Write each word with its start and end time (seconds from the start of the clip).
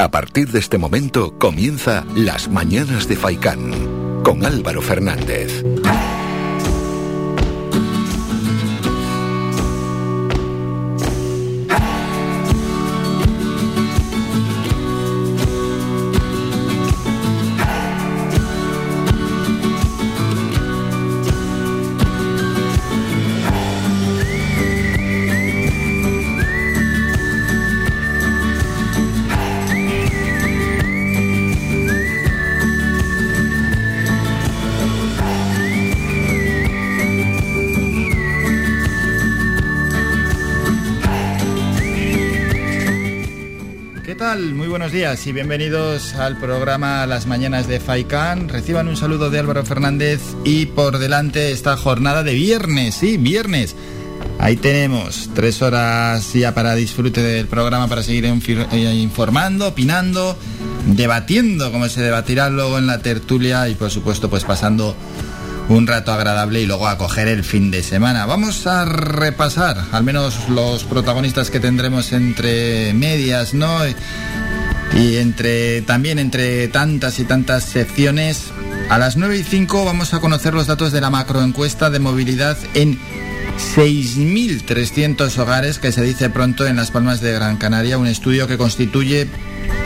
A 0.00 0.12
partir 0.12 0.52
de 0.52 0.60
este 0.60 0.78
momento 0.78 1.36
comienza 1.38 2.04
Las 2.14 2.48
Mañanas 2.48 3.08
de 3.08 3.16
Faicán 3.16 4.22
con 4.22 4.46
Álvaro 4.46 4.80
Fernández. 4.80 5.64
Y 45.08 45.32
bienvenidos 45.32 46.14
al 46.16 46.38
programa 46.38 47.06
Las 47.06 47.26
Mañanas 47.26 47.66
de 47.66 47.80
Faikan. 47.80 48.46
Reciban 48.46 48.88
un 48.88 48.96
saludo 48.96 49.30
de 49.30 49.38
Álvaro 49.38 49.64
Fernández 49.64 50.20
y 50.44 50.66
por 50.66 50.98
delante 50.98 51.50
esta 51.50 51.78
jornada 51.78 52.22
de 52.22 52.34
viernes, 52.34 52.96
sí, 52.96 53.16
viernes. 53.16 53.74
Ahí 54.38 54.56
tenemos 54.56 55.30
tres 55.34 55.62
horas 55.62 56.30
ya 56.34 56.52
para 56.52 56.74
disfrute 56.74 57.22
del 57.22 57.46
programa, 57.46 57.88
para 57.88 58.02
seguir 58.02 58.26
eh, 58.26 58.94
informando, 58.96 59.68
opinando, 59.68 60.36
debatiendo, 60.88 61.72
como 61.72 61.88
se 61.88 62.02
debatirá 62.02 62.50
luego 62.50 62.76
en 62.76 62.86
la 62.86 62.98
tertulia 62.98 63.66
y 63.70 63.76
por 63.76 63.90
supuesto 63.90 64.28
pues 64.28 64.44
pasando 64.44 64.94
un 65.68 65.86
rato 65.86 66.12
agradable 66.12 66.60
y 66.60 66.66
luego 66.66 66.88
a 66.88 66.98
coger 66.98 67.28
el 67.28 67.44
fin 67.44 67.70
de 67.70 67.82
semana. 67.82 68.26
Vamos 68.26 68.66
a 68.66 68.84
repasar 68.84 69.84
al 69.92 70.02
menos 70.02 70.48
los 70.48 70.84
protagonistas 70.84 71.50
que 71.50 71.60
tendremos 71.60 72.12
entre 72.12 72.92
medias, 72.94 73.54
¿no? 73.54 73.78
Y 74.98 75.16
entre 75.18 75.80
también 75.82 76.18
entre 76.18 76.66
tantas 76.66 77.20
y 77.20 77.24
tantas 77.24 77.62
secciones, 77.62 78.46
a 78.90 78.98
las 78.98 79.16
9 79.16 79.38
y 79.38 79.44
5 79.44 79.84
vamos 79.84 80.12
a 80.12 80.18
conocer 80.18 80.54
los 80.54 80.66
datos 80.66 80.90
de 80.90 81.00
la 81.00 81.08
macroencuesta 81.08 81.88
de 81.88 82.00
movilidad 82.00 82.58
en 82.74 82.98
6.300 83.76 85.38
hogares 85.38 85.78
que 85.78 85.92
se 85.92 86.02
dice 86.02 86.30
pronto 86.30 86.66
en 86.66 86.74
Las 86.74 86.90
Palmas 86.90 87.20
de 87.20 87.32
Gran 87.32 87.58
Canaria, 87.58 87.96
un 87.96 88.08
estudio 88.08 88.48
que 88.48 88.58
constituye 88.58 89.28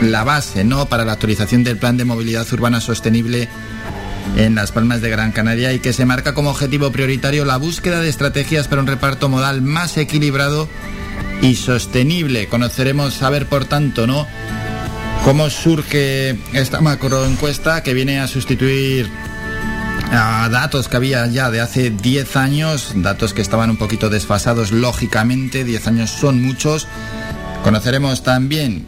la 0.01 0.23
base 0.23 0.63
¿no? 0.63 0.87
para 0.87 1.05
la 1.05 1.13
actualización 1.13 1.63
del 1.63 1.77
plan 1.77 1.95
de 1.95 2.05
movilidad 2.05 2.51
urbana 2.51 2.81
sostenible 2.81 3.47
en 4.35 4.55
Las 4.55 4.71
Palmas 4.71 5.01
de 5.01 5.11
Gran 5.11 5.31
Canaria 5.31 5.73
y 5.73 5.79
que 5.79 5.93
se 5.93 6.05
marca 6.05 6.33
como 6.33 6.49
objetivo 6.49 6.91
prioritario 6.91 7.45
la 7.45 7.57
búsqueda 7.57 7.99
de 7.99 8.09
estrategias 8.09 8.67
para 8.67 8.81
un 8.81 8.87
reparto 8.87 9.29
modal 9.29 9.61
más 9.61 9.95
equilibrado 9.97 10.67
y 11.43 11.55
sostenible. 11.55 12.47
Conoceremos, 12.47 13.13
saber 13.13 13.45
por 13.45 13.65
tanto, 13.65 14.07
¿no? 14.07 14.27
Cómo 15.23 15.49
surge 15.49 16.37
esta 16.51 16.81
macroencuesta 16.81 17.81
que 17.81 17.93
viene 17.93 18.19
a 18.19 18.27
sustituir 18.27 19.09
a 20.11 20.49
datos 20.49 20.89
que 20.89 20.97
había 20.97 21.25
ya 21.27 21.49
de 21.49 21.61
hace 21.61 21.89
10 21.91 22.35
años, 22.35 22.91
datos 22.95 23.33
que 23.33 23.41
estaban 23.41 23.69
un 23.69 23.77
poquito 23.77 24.09
desfasados 24.09 24.71
lógicamente, 24.71 25.63
10 25.63 25.87
años 25.87 26.09
son 26.09 26.41
muchos. 26.41 26.87
Conoceremos 27.63 28.23
también 28.23 28.85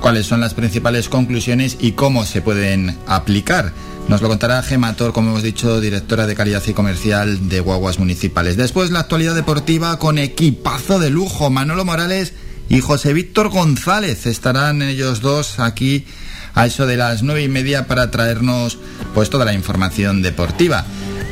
cuáles 0.00 0.26
son 0.26 0.40
las 0.40 0.54
principales 0.54 1.08
conclusiones 1.08 1.76
y 1.80 1.92
cómo 1.92 2.24
se 2.24 2.42
pueden 2.42 2.96
aplicar. 3.08 3.72
Nos 4.08 4.22
lo 4.22 4.28
contará 4.28 4.62
Gemator, 4.62 5.12
como 5.12 5.30
hemos 5.30 5.42
dicho, 5.42 5.80
directora 5.80 6.28
de 6.28 6.36
calidad 6.36 6.62
y 6.64 6.74
comercial 6.74 7.48
de 7.48 7.58
Guaguas 7.58 7.98
Municipales. 7.98 8.56
Después 8.56 8.92
la 8.92 9.00
actualidad 9.00 9.34
deportiva 9.34 9.98
con 9.98 10.18
equipazo 10.18 11.00
de 11.00 11.10
lujo. 11.10 11.50
Manolo 11.50 11.84
Morales 11.84 12.32
y 12.68 12.80
José 12.80 13.12
Víctor 13.12 13.48
González. 13.48 14.26
Estarán 14.26 14.82
ellos 14.82 15.20
dos 15.20 15.58
aquí 15.58 16.06
a 16.54 16.66
eso 16.66 16.86
de 16.86 16.96
las 16.96 17.22
nueve 17.22 17.42
y 17.42 17.48
media 17.48 17.86
para 17.86 18.10
traernos 18.10 18.78
pues 19.14 19.30
toda 19.30 19.44
la 19.44 19.54
información 19.54 20.22
deportiva. 20.22 20.84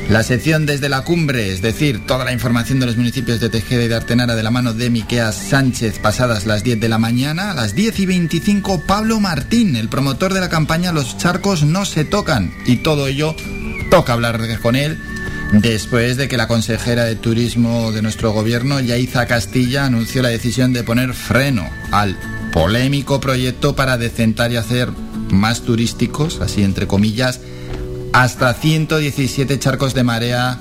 La 0.09 0.21
sección 0.21 0.67
desde 0.67 0.87
la 0.87 1.01
cumbre, 1.01 1.51
es 1.51 1.63
decir, 1.63 2.05
toda 2.05 2.25
la 2.25 2.31
información 2.31 2.79
de 2.79 2.85
los 2.85 2.95
municipios 2.95 3.39
de 3.39 3.49
Tejeda 3.49 3.85
y 3.85 3.87
de 3.87 3.95
Artenara 3.95 4.35
de 4.35 4.43
la 4.43 4.51
mano 4.51 4.73
de 4.73 4.91
Miqueas 4.91 5.35
Sánchez 5.35 5.97
pasadas 5.97 6.45
las 6.45 6.63
10 6.63 6.79
de 6.79 6.89
la 6.89 6.99
mañana, 6.99 7.49
a 7.49 7.53
las 7.55 7.73
10 7.73 7.99
y 8.01 8.05
25 8.05 8.83
Pablo 8.85 9.19
Martín, 9.19 9.75
el 9.75 9.89
promotor 9.89 10.35
de 10.35 10.41
la 10.41 10.49
campaña 10.49 10.91
Los 10.91 11.17
charcos 11.17 11.63
no 11.63 11.85
se 11.85 12.05
tocan 12.05 12.53
y 12.67 12.77
todo 12.77 13.07
ello 13.07 13.35
toca 13.89 14.13
hablar 14.13 14.39
con 14.61 14.75
él 14.75 14.99
después 15.53 16.17
de 16.17 16.27
que 16.27 16.37
la 16.37 16.47
consejera 16.47 17.05
de 17.05 17.15
Turismo 17.15 17.91
de 17.91 18.01
nuestro 18.01 18.31
gobierno, 18.31 18.79
Yaiza 18.79 19.25
Castilla, 19.25 19.85
anunció 19.85 20.21
la 20.21 20.29
decisión 20.29 20.73
de 20.73 20.83
poner 20.83 21.13
freno 21.13 21.69
al 21.91 22.17
polémico 22.51 23.19
proyecto 23.19 23.75
para 23.75 23.97
decentar 23.97 24.51
y 24.51 24.57
hacer 24.57 24.89
más 25.29 25.61
turísticos, 25.61 26.41
así 26.41 26.63
entre 26.63 26.87
comillas, 26.87 27.41
hasta 28.13 28.53
117 28.53 29.59
charcos 29.59 29.93
de 29.93 30.03
marea 30.03 30.59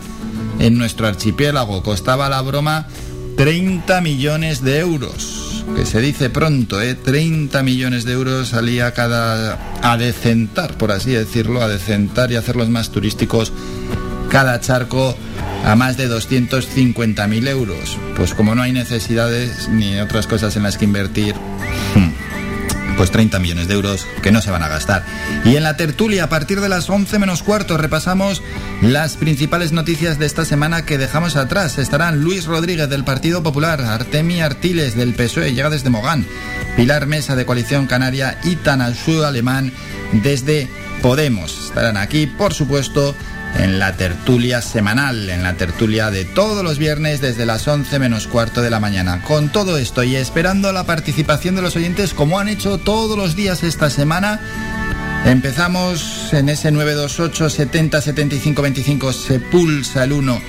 en 0.59 0.77
nuestro 0.77 1.07
archipiélago. 1.07 1.83
Costaba 1.83 2.29
la 2.29 2.41
broma 2.43 2.89
30 3.37 4.01
millones 4.01 4.63
de 4.63 4.79
euros, 4.79 5.65
que 5.77 5.87
se 5.87 6.01
dice 6.01 6.31
pronto, 6.31 6.81
¿eh? 6.81 6.95
30 6.95 7.63
millones 7.63 8.05
de 8.05 8.13
euros 8.13 8.49
salía 8.49 8.93
cada... 8.93 9.59
a 9.83 9.97
decentar, 9.97 10.77
por 10.79 10.93
así 10.93 11.13
decirlo, 11.13 11.63
a 11.63 11.69
decentar 11.69 12.31
y 12.33 12.37
hacerlos 12.37 12.69
más 12.69 12.91
turísticos 12.91 13.53
cada 14.35 14.59
charco 14.59 15.17
a 15.65 15.77
más 15.77 15.97
de 15.97 16.11
250.000 16.11 17.49
euros. 17.49 17.97
Pues 18.17 18.35
como 18.35 18.57
no 18.57 18.63
hay 18.63 18.73
necesidades 18.73 19.69
ni 19.69 20.01
otras 20.01 20.27
cosas 20.27 20.57
en 20.57 20.65
las 20.65 20.77
que 20.77 20.87
invertir, 20.87 21.37
hmm, 21.95 22.97
pues 22.97 23.13
30 23.13 23.39
millones 23.39 23.69
de 23.69 23.75
euros 23.75 24.05
que 24.25 24.33
no 24.33 24.43
se 24.43 24.51
van 24.51 24.65
a 24.65 24.69
gastar. 24.69 25.05
Y 25.45 25.55
en 25.55 25.63
la 25.63 25.77
tertulia, 25.77 26.25
a 26.25 26.29
partir 26.29 26.61
de 26.61 26.69
las 26.69 26.91
11 26.91 27.17
menos 27.21 27.45
cuarto, 27.45 27.79
repasamos 27.79 28.43
las 28.83 29.17
principales 29.17 29.71
noticias 29.71 30.19
de 30.19 30.27
esta 30.27 30.45
semana 30.45 30.85
que 30.85 30.99
dejamos 30.99 31.37
atrás. 31.37 31.79
Estarán 31.79 32.21
Luis 32.21 32.47
Rodríguez 32.47 32.89
del 32.89 33.05
Partido 33.05 33.45
Popular, 33.45 33.81
Artemi 33.83 34.43
Artiles 34.43 34.97
del 34.97 35.15
PSOE, 35.15 35.55
llega 35.55 35.71
desde 35.71 35.91
Mogán, 35.91 36.27
Pilar 36.77 37.07
Mesa 37.07 37.37
de 37.37 37.47
Coalición 37.47 37.87
Canaria 37.87 38.37
y 38.43 38.57
Tanashu 38.57 39.23
Alemán 39.23 39.73
desde 40.11 40.69
Podemos. 41.03 41.67
Estarán 41.67 41.99
aquí, 41.99 42.27
por 42.27 42.53
supuesto, 42.53 43.15
en 43.59 43.79
la 43.79 43.97
tertulia 43.97 44.61
semanal, 44.63 45.29
en 45.31 45.43
la 45.43 45.55
tertulia 45.55 46.11
de 46.11 46.25
todos 46.25 46.65
los 46.65 46.79
viernes 46.79 47.21
desde 47.21 47.47
las 47.47 47.67
11 47.67 47.99
menos 47.99 48.27
cuarto 48.27 48.63
de 48.63 48.71
la 48.71 48.81
mañana. 48.81 49.23
Con 49.23 49.51
todo 49.51 49.79
esto 49.79 50.03
y 50.03 50.17
esperando 50.17 50.73
la 50.73 50.85
participación 50.85 51.55
de 51.55 51.63
los 51.63 51.77
oyentes 51.77 52.15
como 52.15 52.39
han 52.39 52.49
hecho 52.49 52.79
todos 52.79 53.17
los 53.17 53.37
días 53.37 53.63
esta 53.63 53.91
semana, 53.91 54.41
empezamos 55.25 56.33
en 56.33 56.49
ese 56.49 56.71
928 56.71 57.51
70 57.51 58.01
75 58.01 58.63
25, 58.63 59.13
se 59.13 59.41
pulsa 59.41 60.05
el 60.05 60.13
1 60.13 60.41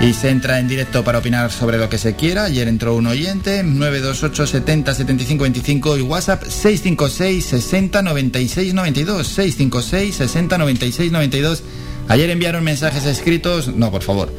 y 0.00 0.14
se 0.14 0.30
entra 0.30 0.58
en 0.58 0.66
directo 0.66 1.04
para 1.04 1.18
opinar 1.18 1.50
sobre 1.52 1.78
lo 1.78 1.88
que 1.88 1.98
se 1.98 2.16
quiera. 2.16 2.44
Ayer 2.44 2.66
entró 2.68 2.94
un 2.94 3.06
oyente, 3.06 3.62
928 3.62 4.46
70 4.46 4.94
75 4.94 5.42
25 5.42 5.98
y 5.98 6.02
WhatsApp 6.02 6.42
656 6.42 7.44
60 7.44 8.02
96 8.02 8.74
92, 8.74 9.26
656 9.26 10.14
60 10.16 10.58
96 10.58 11.12
92 11.12 11.62
Ayer 12.08 12.30
enviaron 12.30 12.64
mensajes 12.64 13.04
escritos, 13.06 13.68
no, 13.68 13.90
por 13.90 14.02
favor, 14.02 14.32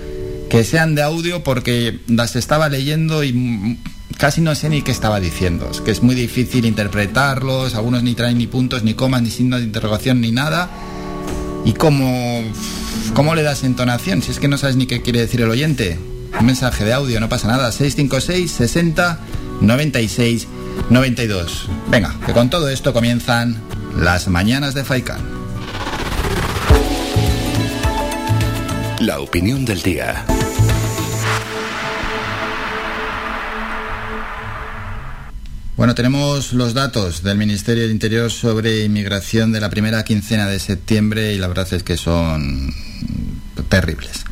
que 0.50 0.64
sean 0.64 0.96
de 0.96 1.02
audio 1.02 1.44
porque 1.44 2.00
las 2.08 2.36
estaba 2.36 2.70
leyendo 2.70 3.24
y 3.24 3.80
casi 4.18 4.42
no 4.42 4.56
sé 4.56 4.70
ni 4.70 4.82
qué 4.82 4.92
estaba 4.92 5.20
diciendo. 5.20 5.70
Es 5.72 5.82
que 5.82 5.92
es 5.92 6.04
muy 6.04 6.16
difícil 6.16 6.66
interpretarlos, 6.66 7.76
algunos 7.76 8.04
ni 8.04 8.16
traen 8.16 8.38
ni 8.38 8.48
puntos, 8.48 8.84
ni 8.84 8.94
comas, 8.94 9.22
ni 9.22 9.30
signos 9.30 9.60
de 9.60 9.66
interrogación, 9.66 10.22
ni 10.22 10.32
nada. 10.32 10.70
¿Y 11.66 11.74
cómo, 11.74 12.44
cómo 13.14 13.36
le 13.36 13.44
das 13.44 13.64
entonación? 13.64 14.22
Si 14.22 14.32
es 14.32 14.40
que 14.40 14.48
no 14.48 14.58
sabes 14.58 14.76
ni 14.76 14.86
qué 14.86 15.02
quiere 15.02 15.22
decir 15.22 15.42
el 15.42 15.50
oyente. 15.50 15.98
Un 16.40 16.46
mensaje 16.46 16.84
de 16.84 16.94
audio, 16.94 17.20
no 17.20 17.30
pasa 17.30 17.48
nada. 17.48 17.72
656 17.72 18.52
60 18.52 19.20
96 19.62 20.48
92. 20.90 21.70
Venga, 21.90 22.16
que 22.26 22.34
con 22.34 22.50
todo 22.50 22.70
esto 22.70 22.94
comienzan 22.94 23.62
las 23.98 24.28
mañanas 24.28 24.74
de 24.74 24.84
Faikan. 24.84 25.33
La 29.04 29.20
opinión 29.20 29.66
del 29.66 29.82
día. 29.82 30.26
Bueno, 35.76 35.94
tenemos 35.94 36.54
los 36.54 36.74
datos 36.74 37.22
del 37.22 37.38
Ministerio 37.38 37.84
del 37.84 37.92
Interior 37.92 38.32
sobre 38.32 38.86
inmigración 38.86 39.52
de 39.52 39.60
la 39.60 39.70
primera 39.70 40.06
quincena 40.06 40.48
de 40.48 40.58
septiembre 40.58 41.34
y 41.34 41.38
la 41.38 41.50
verdad 41.50 41.68
es 41.74 41.84
que 41.84 41.98
son 41.98 42.74
terribles. 43.68 44.24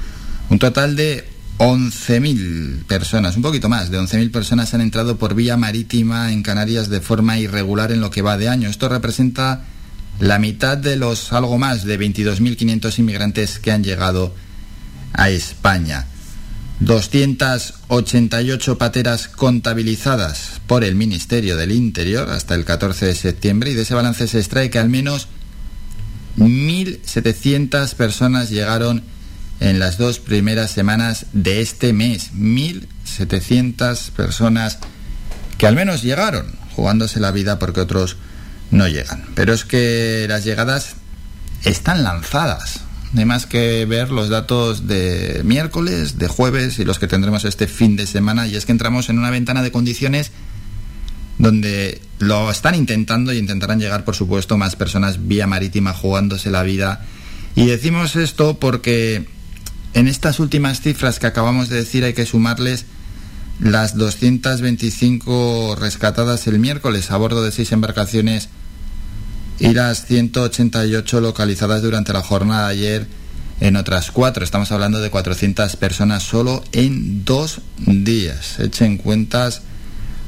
Un 0.49 0.57
total 0.57 0.95
de 0.95 1.27
11.000 1.57 2.85
personas, 2.85 3.35
un 3.35 3.41
poquito 3.41 3.67
más 3.67 3.91
de 3.91 3.99
11.000 3.99 4.31
personas 4.31 4.73
han 4.73 4.79
entrado 4.79 5.17
por 5.17 5.35
vía 5.35 5.57
marítima 5.57 6.31
en 6.31 6.43
Canarias 6.43 6.89
de 6.89 7.01
forma 7.01 7.37
irregular 7.37 7.91
en 7.91 7.99
lo 7.99 8.09
que 8.09 8.21
va 8.21 8.37
de 8.37 8.47
año. 8.47 8.69
Esto 8.69 8.87
representa 8.87 9.65
la 10.21 10.39
mitad 10.39 10.77
de 10.77 10.95
los 10.95 11.33
algo 11.33 11.57
más 11.57 11.83
de 11.83 11.99
22.500 11.99 12.99
inmigrantes 12.99 13.59
que 13.59 13.73
han 13.73 13.83
llegado 13.83 14.33
a 15.13 15.29
España. 15.29 16.05
288 16.81 18.77
pateras 18.77 19.27
contabilizadas 19.27 20.61
por 20.65 20.83
el 20.83 20.95
Ministerio 20.95 21.55
del 21.55 21.71
Interior 21.71 22.29
hasta 22.29 22.55
el 22.55 22.65
14 22.65 23.05
de 23.05 23.15
septiembre 23.15 23.69
y 23.69 23.75
de 23.75 23.83
ese 23.83 23.93
balance 23.93 24.27
se 24.27 24.39
extrae 24.39 24.71
que 24.71 24.79
al 24.79 24.89
menos 24.89 25.27
1.700 26.37 27.93
personas 27.93 28.49
llegaron 28.49 29.03
en 29.59 29.77
las 29.77 29.97
dos 29.97 30.19
primeras 30.19 30.71
semanas 30.71 31.27
de 31.33 31.61
este 31.61 31.93
mes. 31.93 32.31
1.700 32.33 34.09
personas 34.11 34.79
que 35.59 35.67
al 35.67 35.75
menos 35.75 36.01
llegaron, 36.01 36.47
jugándose 36.75 37.19
la 37.19 37.31
vida 37.31 37.59
porque 37.59 37.81
otros 37.81 38.17
no 38.71 38.87
llegan. 38.87 39.25
Pero 39.35 39.53
es 39.53 39.65
que 39.65 40.25
las 40.27 40.43
llegadas 40.43 40.95
están 41.63 42.03
lanzadas. 42.03 42.81
No 43.13 43.19
hay 43.19 43.25
más 43.25 43.45
que 43.45 43.85
ver 43.85 44.09
los 44.09 44.29
datos 44.29 44.87
de 44.87 45.41
miércoles, 45.43 46.17
de 46.17 46.27
jueves 46.27 46.79
y 46.79 46.85
los 46.85 46.97
que 46.97 47.07
tendremos 47.07 47.43
este 47.43 47.67
fin 47.67 47.97
de 47.97 48.07
semana. 48.07 48.47
Y 48.47 48.55
es 48.55 48.65
que 48.65 48.71
entramos 48.71 49.09
en 49.09 49.19
una 49.19 49.29
ventana 49.29 49.61
de 49.61 49.71
condiciones 49.71 50.31
donde 51.37 52.01
lo 52.19 52.49
están 52.49 52.75
intentando 52.75 53.33
y 53.33 53.37
intentarán 53.37 53.79
llegar, 53.79 54.05
por 54.05 54.15
supuesto, 54.15 54.57
más 54.57 54.75
personas 54.75 55.27
vía 55.27 55.47
marítima 55.47 55.93
jugándose 55.93 56.51
la 56.51 56.63
vida. 56.63 57.05
Y 57.55 57.65
decimos 57.65 58.15
esto 58.15 58.59
porque 58.59 59.25
en 59.93 60.07
estas 60.07 60.39
últimas 60.39 60.79
cifras 60.79 61.19
que 61.19 61.27
acabamos 61.27 61.67
de 61.67 61.77
decir 61.77 62.05
hay 62.05 62.13
que 62.13 62.25
sumarles 62.25 62.85
las 63.59 63.97
225 63.97 65.75
rescatadas 65.79 66.47
el 66.47 66.59
miércoles 66.59 67.11
a 67.11 67.17
bordo 67.17 67.43
de 67.43 67.51
seis 67.51 67.71
embarcaciones 67.71 68.49
y 69.61 69.73
las 69.75 70.07
188 70.07 71.21
localizadas 71.21 71.83
durante 71.83 72.13
la 72.13 72.23
jornada 72.23 72.67
de 72.67 72.73
ayer 72.73 73.07
en 73.59 73.75
otras 73.75 74.09
cuatro. 74.09 74.43
Estamos 74.43 74.71
hablando 74.71 74.99
de 74.99 75.11
400 75.11 75.75
personas 75.75 76.23
solo 76.23 76.63
en 76.71 77.23
dos 77.23 77.61
días. 77.85 78.59
Echen 78.59 78.97
cuentas 78.97 79.61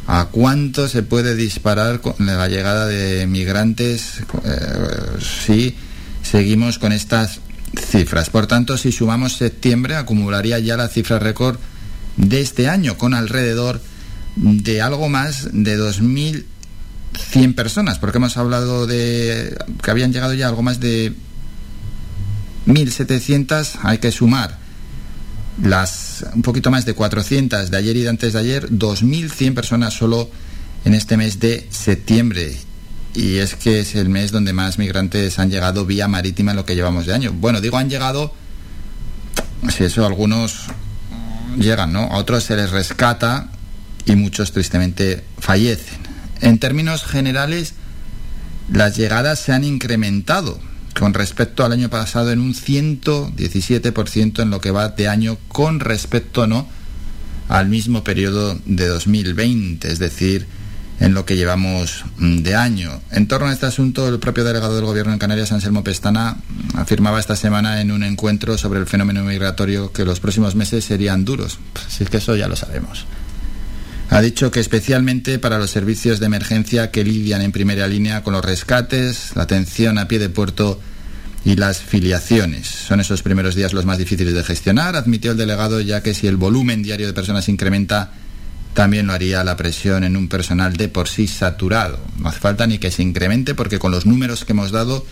a 0.05 0.25
cuánto 0.25 0.87
se 0.87 1.01
puede 1.01 1.35
disparar 1.35 1.99
con 1.99 2.13
la 2.19 2.47
llegada 2.47 2.85
de 2.85 3.25
migrantes 3.25 4.19
eh, 4.43 4.59
si 5.19 5.75
seguimos 6.21 6.77
con 6.77 6.91
estas 6.91 7.39
cifras. 7.75 8.29
Por 8.29 8.45
tanto, 8.45 8.77
si 8.77 8.91
sumamos 8.91 9.33
septiembre, 9.33 9.95
acumularía 9.95 10.59
ya 10.59 10.77
la 10.77 10.89
cifra 10.89 11.17
récord 11.17 11.57
de 12.17 12.39
este 12.39 12.69
año, 12.69 12.99
con 12.99 13.15
alrededor 13.15 13.81
de 14.35 14.81
algo 14.83 15.09
más 15.09 15.49
de 15.53 15.75
2.100 17.13 17.55
personas, 17.55 17.99
porque 17.99 18.17
hemos 18.17 18.37
hablado 18.37 18.87
de 18.87 19.57
que 19.81 19.91
habían 19.91 20.11
llegado 20.11 20.33
ya 20.33 20.47
algo 20.47 20.63
más 20.63 20.79
de 20.79 21.13
1.700, 22.67 23.79
hay 23.83 23.97
que 23.99 24.11
sumar 24.11 24.57
las 25.61 26.25
un 26.33 26.41
poquito 26.41 26.71
más 26.71 26.85
de 26.85 26.95
400 26.95 27.69
de 27.69 27.77
ayer 27.77 27.95
y 27.97 28.01
de 28.01 28.09
antes 28.09 28.33
de 28.33 28.39
ayer, 28.39 28.69
2.100 28.69 29.53
personas 29.53 29.93
solo 29.93 30.29
en 30.83 30.95
este 30.95 31.15
mes 31.15 31.39
de 31.39 31.67
septiembre 31.69 32.57
y 33.15 33.37
es 33.37 33.55
que 33.55 33.81
es 33.81 33.95
el 33.95 34.09
mes 34.09 34.31
donde 34.31 34.53
más 34.53 34.79
migrantes 34.79 35.37
han 35.37 35.51
llegado 35.51 35.85
vía 35.85 36.07
marítima 36.07 36.51
en 36.51 36.57
lo 36.57 36.65
que 36.65 36.75
llevamos 36.75 37.05
de 37.05 37.13
año. 37.13 37.31
Bueno, 37.33 37.61
digo 37.61 37.77
han 37.77 37.89
llegado, 37.89 38.33
si 39.69 39.83
eso 39.83 40.05
algunos 40.05 40.65
llegan, 41.57 41.93
¿no? 41.93 42.01
A 42.03 42.17
otros 42.17 42.43
se 42.43 42.55
les 42.55 42.71
rescata 42.71 43.49
y 44.05 44.15
muchos 44.15 44.51
tristemente 44.51 45.23
fallecen. 45.39 46.02
En 46.43 46.59
términos 46.59 47.05
generales, 47.05 47.73
las 48.69 48.97
llegadas 48.97 49.39
se 49.39 49.53
han 49.53 49.63
incrementado 49.63 50.59
con 50.93 51.13
respecto 51.13 51.63
al 51.63 51.71
año 51.71 51.89
pasado 51.89 52.33
en 52.33 52.41
un 52.41 52.53
117% 52.53 54.41
en 54.41 54.49
lo 54.49 54.59
que 54.59 54.71
va 54.71 54.89
de 54.89 55.07
año 55.07 55.37
con 55.47 55.79
respecto 55.79 56.45
no 56.45 56.67
al 57.47 57.69
mismo 57.69 58.03
periodo 58.03 58.59
de 58.65 58.87
2020, 58.87 59.89
es 59.89 59.99
decir, 59.99 60.45
en 60.99 61.13
lo 61.13 61.25
que 61.25 61.37
llevamos 61.37 62.03
mm, 62.17 62.39
de 62.39 62.55
año. 62.55 63.01
En 63.11 63.29
torno 63.29 63.47
a 63.47 63.53
este 63.53 63.67
asunto, 63.67 64.09
el 64.09 64.19
propio 64.19 64.43
delegado 64.43 64.75
del 64.75 64.83
Gobierno 64.83 65.13
en 65.13 65.19
Canarias, 65.19 65.53
Anselmo 65.53 65.85
Pestana, 65.85 66.35
afirmaba 66.75 67.21
esta 67.21 67.37
semana 67.37 67.79
en 67.79 67.89
un 67.89 68.03
encuentro 68.03 68.57
sobre 68.57 68.81
el 68.81 68.85
fenómeno 68.85 69.23
migratorio 69.23 69.93
que 69.93 70.03
los 70.03 70.19
próximos 70.19 70.55
meses 70.55 70.83
serían 70.83 71.23
duros. 71.23 71.57
Si 71.87 72.03
es 72.03 72.09
que 72.09 72.17
eso 72.17 72.35
ya 72.35 72.49
lo 72.49 72.57
sabemos. 72.57 73.05
Ha 74.13 74.21
dicho 74.21 74.51
que 74.51 74.59
especialmente 74.59 75.39
para 75.39 75.57
los 75.57 75.71
servicios 75.71 76.19
de 76.19 76.27
emergencia 76.27 76.91
que 76.91 77.03
lidian 77.03 77.41
en 77.41 77.51
primera 77.51 77.87
línea 77.87 78.21
con 78.21 78.33
los 78.33 78.45
rescates, 78.45 79.31
la 79.33 79.41
atención 79.41 79.97
a 79.97 80.07
pie 80.07 80.19
de 80.19 80.29
puerto 80.29 80.79
y 81.43 81.55
las 81.55 81.79
filiaciones. 81.79 82.67
Son 82.67 82.99
esos 82.99 83.23
primeros 83.23 83.55
días 83.55 83.73
los 83.73 83.87
más 83.87 83.97
difíciles 83.97 84.35
de 84.35 84.43
gestionar, 84.43 84.95
admitió 84.95 85.31
el 85.31 85.37
delegado, 85.37 85.81
ya 85.81 86.03
que 86.03 86.13
si 86.13 86.27
el 86.27 86.37
volumen 86.37 86.83
diario 86.83 87.07
de 87.07 87.13
personas 87.13 87.49
incrementa, 87.49 88.11
también 88.75 89.07
lo 89.07 89.13
haría 89.13 89.43
la 89.43 89.57
presión 89.57 90.03
en 90.03 90.15
un 90.15 90.27
personal 90.27 90.73
de 90.73 90.89
por 90.89 91.09
sí 91.09 91.25
saturado. 91.25 91.99
No 92.19 92.29
hace 92.29 92.39
falta 92.39 92.67
ni 92.67 92.77
que 92.77 92.91
se 92.91 93.01
incremente 93.01 93.55
porque 93.55 93.79
con 93.79 93.89
los 93.89 94.05
números 94.05 94.45
que 94.45 94.51
hemos 94.51 94.69
dado 94.69 95.03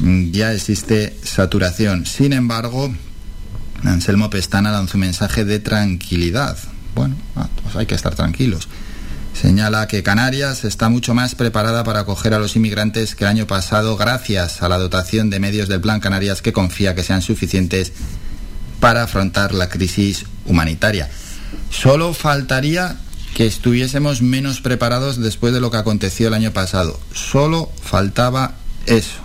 mm, 0.00 0.32
ya 0.32 0.52
existe 0.52 1.16
saturación. 1.22 2.04
Sin 2.04 2.32
embargo, 2.32 2.92
Anselmo 3.84 4.28
Pestana 4.28 4.72
lanza 4.72 4.96
un 4.96 5.02
mensaje 5.02 5.44
de 5.44 5.60
tranquilidad. 5.60 6.58
Bueno, 6.98 7.14
ah, 7.36 7.48
pues 7.62 7.76
hay 7.76 7.86
que 7.86 7.94
estar 7.94 8.16
tranquilos. 8.16 8.66
Señala 9.32 9.86
que 9.86 10.02
Canarias 10.02 10.64
está 10.64 10.88
mucho 10.88 11.14
más 11.14 11.36
preparada 11.36 11.84
para 11.84 12.00
acoger 12.00 12.34
a 12.34 12.40
los 12.40 12.56
inmigrantes 12.56 13.14
que 13.14 13.22
el 13.22 13.30
año 13.30 13.46
pasado 13.46 13.96
gracias 13.96 14.62
a 14.62 14.68
la 14.68 14.78
dotación 14.78 15.30
de 15.30 15.38
medios 15.38 15.68
del 15.68 15.80
Plan 15.80 16.00
Canarias 16.00 16.42
que 16.42 16.52
confía 16.52 16.96
que 16.96 17.04
sean 17.04 17.22
suficientes 17.22 17.92
para 18.80 19.04
afrontar 19.04 19.54
la 19.54 19.68
crisis 19.68 20.24
humanitaria. 20.44 21.08
Solo 21.70 22.14
faltaría 22.14 22.96
que 23.36 23.46
estuviésemos 23.46 24.20
menos 24.20 24.60
preparados 24.60 25.20
después 25.20 25.54
de 25.54 25.60
lo 25.60 25.70
que 25.70 25.76
aconteció 25.76 26.26
el 26.26 26.34
año 26.34 26.50
pasado. 26.50 26.98
Solo 27.14 27.70
faltaba 27.80 28.54
eso. 28.86 29.20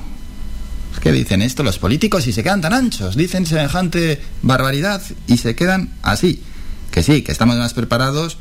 ¿Qué 1.02 1.12
dicen 1.12 1.42
esto 1.42 1.64
los 1.64 1.80
políticos 1.80 2.28
y 2.28 2.34
se 2.34 2.44
quedan 2.44 2.62
tan 2.62 2.74
anchos? 2.74 3.16
Dicen 3.16 3.48
semejante 3.48 4.22
barbaridad 4.44 5.02
y 5.26 5.38
se 5.38 5.56
quedan 5.56 5.90
así. 6.04 6.44
Que 6.94 7.02
sí, 7.02 7.24
que 7.24 7.32
estamos 7.32 7.58
más 7.58 7.74
preparados 7.74 8.38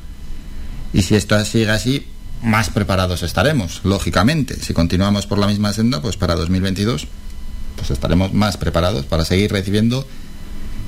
y 0.92 1.02
si 1.02 1.14
esto 1.14 1.42
sigue 1.46 1.70
así, 1.70 2.06
más 2.42 2.68
preparados 2.68 3.22
estaremos, 3.22 3.80
lógicamente. 3.82 4.56
Si 4.60 4.74
continuamos 4.74 5.26
por 5.26 5.38
la 5.38 5.46
misma 5.46 5.72
senda, 5.72 6.02
pues 6.02 6.18
para 6.18 6.34
2022 6.34 7.06
pues 7.76 7.90
estaremos 7.90 8.34
más 8.34 8.58
preparados 8.58 9.06
para 9.06 9.24
seguir 9.24 9.50
recibiendo 9.50 10.06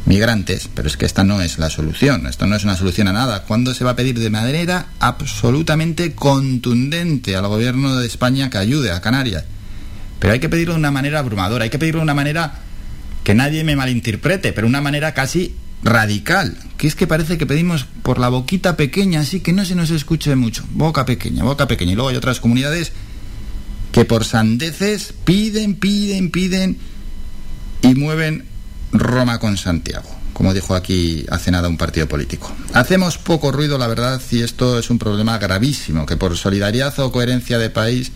migrantes, 0.05 0.69
pero 0.75 0.89
es 0.89 0.99
que 0.99 1.07
esta 1.07 1.25
no 1.25 1.41
es 1.41 1.59
la 1.59 1.71
solución, 1.71 2.27
esto 2.27 2.47
no 2.47 2.55
es 2.55 2.65
una 2.65 2.77
solución 2.77 3.09
a 3.09 3.15
nada. 3.15 3.45
¿Cuándo 3.45 3.73
se 3.73 3.83
va 3.83 3.93
a 3.93 3.97
pedir 3.97 4.19
de 4.19 4.29
manera 4.29 4.89
absolutamente 5.01 6.15
contundente 6.15 7.35
al 7.35 7.49
gobierno 7.49 7.97
de 7.97 8.07
España 8.07 8.51
que 8.51 8.59
ayude 8.59 8.93
a 8.93 9.01
Canarias? 9.01 9.45
Pero 10.19 10.35
hay 10.35 10.39
que 10.39 10.51
pedirlo 10.51 10.75
de 10.75 10.81
una 10.81 10.91
manera 10.91 11.21
abrumadora, 11.21 11.65
hay 11.65 11.71
que 11.71 11.79
pedirlo 11.79 12.01
de 12.01 12.05
una 12.05 12.15
manera 12.15 12.61
que 13.23 13.35
nadie 13.35 13.65
me 13.65 13.75
malinterprete, 13.75 14.53
pero 14.53 14.67
una 14.67 14.83
manera 14.83 15.15
casi 15.15 15.57
radical, 15.85 16.57
que 16.79 16.87
es 16.87 16.95
que 16.95 17.07
parece 17.07 17.39
que 17.39 17.47
pedimos 17.47 17.87
por 18.03 18.19
la 18.19 18.31
boquita 18.31 18.77
pequeña, 18.77 19.21
así 19.21 19.41
que 19.41 19.53
no 19.53 19.65
se 19.65 19.75
nos 19.75 19.91
escuche 19.91 20.35
mucho, 20.35 20.65
boca 20.71 21.05
pequeña, 21.05 21.45
boca 21.45 21.69
pequeña. 21.69 21.93
Y 21.93 21.95
luego 21.95 22.09
hay 22.09 22.17
otras 22.17 22.41
comunidades 22.41 22.93
que 23.93 24.05
por 24.05 24.25
sandeces 24.25 25.15
piden, 25.25 25.77
piden, 25.77 26.31
piden 26.31 26.79
y 27.83 27.95
mueven 27.95 28.45
Roma 28.93 29.39
con 29.39 29.57
Santiago, 29.57 30.09
como 30.33 30.55
dijo 30.55 30.75
aquí 30.75 31.27
hace 31.31 31.51
nada 31.51 31.69
un 31.69 31.77
partido 31.77 32.09
político. 32.09 32.51
Hacemos 32.73 33.19
poco 33.19 33.53
ruido, 33.53 33.77
la 33.77 33.87
verdad, 33.87 34.21
y 34.31 34.41
esto 34.41 34.79
es 34.79 34.89
un 34.89 34.99
problema 34.99 35.39
gravísimo, 35.39 36.07
que 36.07 36.17
por 36.17 36.37
solidaridad 36.37 36.99
o 36.99 37.13
coherencia 37.13 37.59
de 37.59 37.71
país, 37.71 38.11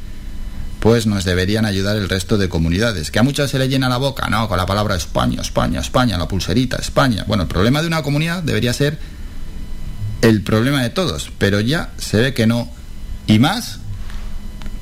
pues 0.80 1.06
nos 1.06 1.24
deberían 1.24 1.64
ayudar 1.64 1.96
el 1.96 2.08
resto 2.08 2.38
de 2.38 2.48
comunidades. 2.48 3.10
Que 3.10 3.18
a 3.18 3.22
muchas 3.22 3.50
se 3.50 3.58
le 3.58 3.68
llena 3.68 3.88
la 3.88 3.96
boca, 3.96 4.28
¿no? 4.28 4.48
Con 4.48 4.58
la 4.58 4.66
palabra 4.66 4.96
España, 4.96 5.40
España, 5.40 5.80
España, 5.80 6.18
la 6.18 6.28
pulserita, 6.28 6.76
España. 6.76 7.24
Bueno, 7.26 7.44
el 7.44 7.48
problema 7.48 7.80
de 7.80 7.88
una 7.88 8.02
comunidad 8.02 8.42
debería 8.42 8.72
ser 8.72 8.98
el 10.22 10.42
problema 10.42 10.82
de 10.82 10.90
todos, 10.90 11.30
pero 11.38 11.60
ya 11.60 11.90
se 11.98 12.20
ve 12.20 12.34
que 12.34 12.46
no. 12.46 12.70
Y 13.26 13.38
más 13.38 13.78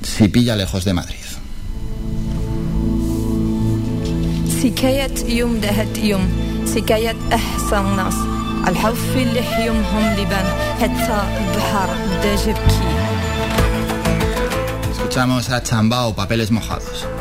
si 0.03 0.29
pilla 0.29 0.57
lejos 0.57 0.85
de 0.85 0.95
Madrid. 0.95 1.17
Escuchamos 15.17 15.49
a 15.49 15.63
Chambao, 15.63 16.13
Papeles 16.13 16.51
Mojados. 16.51 17.16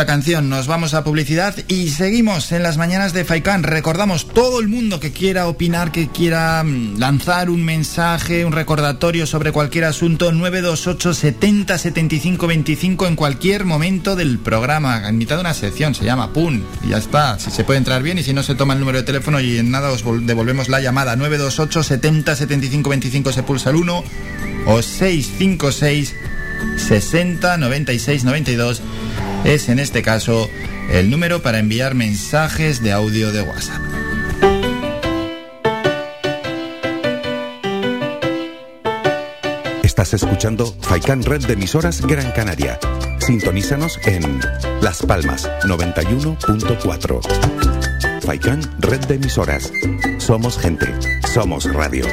Esta 0.00 0.14
canción 0.14 0.48
nos 0.48 0.66
vamos 0.66 0.94
a 0.94 1.04
publicidad 1.04 1.54
y 1.68 1.90
seguimos 1.90 2.52
en 2.52 2.62
las 2.62 2.78
mañanas 2.78 3.12
de 3.12 3.26
Faikan. 3.26 3.62
Recordamos 3.62 4.28
todo 4.28 4.58
el 4.58 4.66
mundo 4.66 4.98
que 4.98 5.12
quiera 5.12 5.46
opinar, 5.46 5.92
que 5.92 6.08
quiera 6.08 6.64
mm, 6.64 6.96
lanzar 6.98 7.50
un 7.50 7.62
mensaje, 7.62 8.46
un 8.46 8.52
recordatorio 8.52 9.26
sobre 9.26 9.52
cualquier 9.52 9.84
asunto, 9.84 10.32
928 10.32 11.12
70 11.12 11.76
75 11.76 12.46
25 12.46 13.06
en 13.08 13.14
cualquier 13.14 13.66
momento 13.66 14.16
del 14.16 14.38
programa. 14.38 15.06
En 15.06 15.18
mitad 15.18 15.34
de 15.34 15.42
una 15.42 15.52
sección, 15.52 15.94
se 15.94 16.06
llama 16.06 16.32
PUN. 16.32 16.64
Y 16.82 16.88
ya 16.88 16.96
está. 16.96 17.38
Si 17.38 17.50
se 17.50 17.64
puede 17.64 17.76
entrar 17.76 18.02
bien 18.02 18.16
y 18.16 18.22
si 18.22 18.32
no 18.32 18.42
se 18.42 18.54
toma 18.54 18.72
el 18.72 18.80
número 18.80 18.96
de 18.96 19.04
teléfono 19.04 19.38
y 19.38 19.58
en 19.58 19.70
nada 19.70 19.90
os 19.90 20.02
devolvemos 20.24 20.70
la 20.70 20.80
llamada. 20.80 21.14
928 21.14 21.82
70 21.82 22.36
75 22.36 22.88
25 22.88 23.32
se 23.32 23.42
pulsa 23.42 23.68
el 23.68 23.76
1 23.76 24.04
o 24.64 24.80
656 24.80 26.14
60 26.78 27.58
96 27.58 28.24
92 28.24 28.82
es 29.44 29.68
en 29.68 29.78
este 29.78 30.02
caso 30.02 30.48
el 30.92 31.10
número 31.10 31.42
para 31.42 31.58
enviar 31.58 31.94
mensajes 31.94 32.82
de 32.82 32.92
audio 32.92 33.32
de 33.32 33.42
WhatsApp. 33.42 33.80
Estás 39.82 40.14
escuchando 40.14 40.74
Faikan 40.80 41.22
Red 41.22 41.46
de 41.46 41.52
emisoras 41.52 42.00
Gran 42.00 42.32
Canaria. 42.32 42.78
Sintonízanos 43.18 44.00
en 44.04 44.40
Las 44.80 45.02
Palmas 45.02 45.50
91.4. 45.64 48.22
Faikan 48.22 48.62
Red 48.78 49.00
de 49.06 49.16
emisoras. 49.16 49.70
Somos 50.18 50.58
gente. 50.58 50.86
Somos 51.32 51.70
radio. 51.72 52.06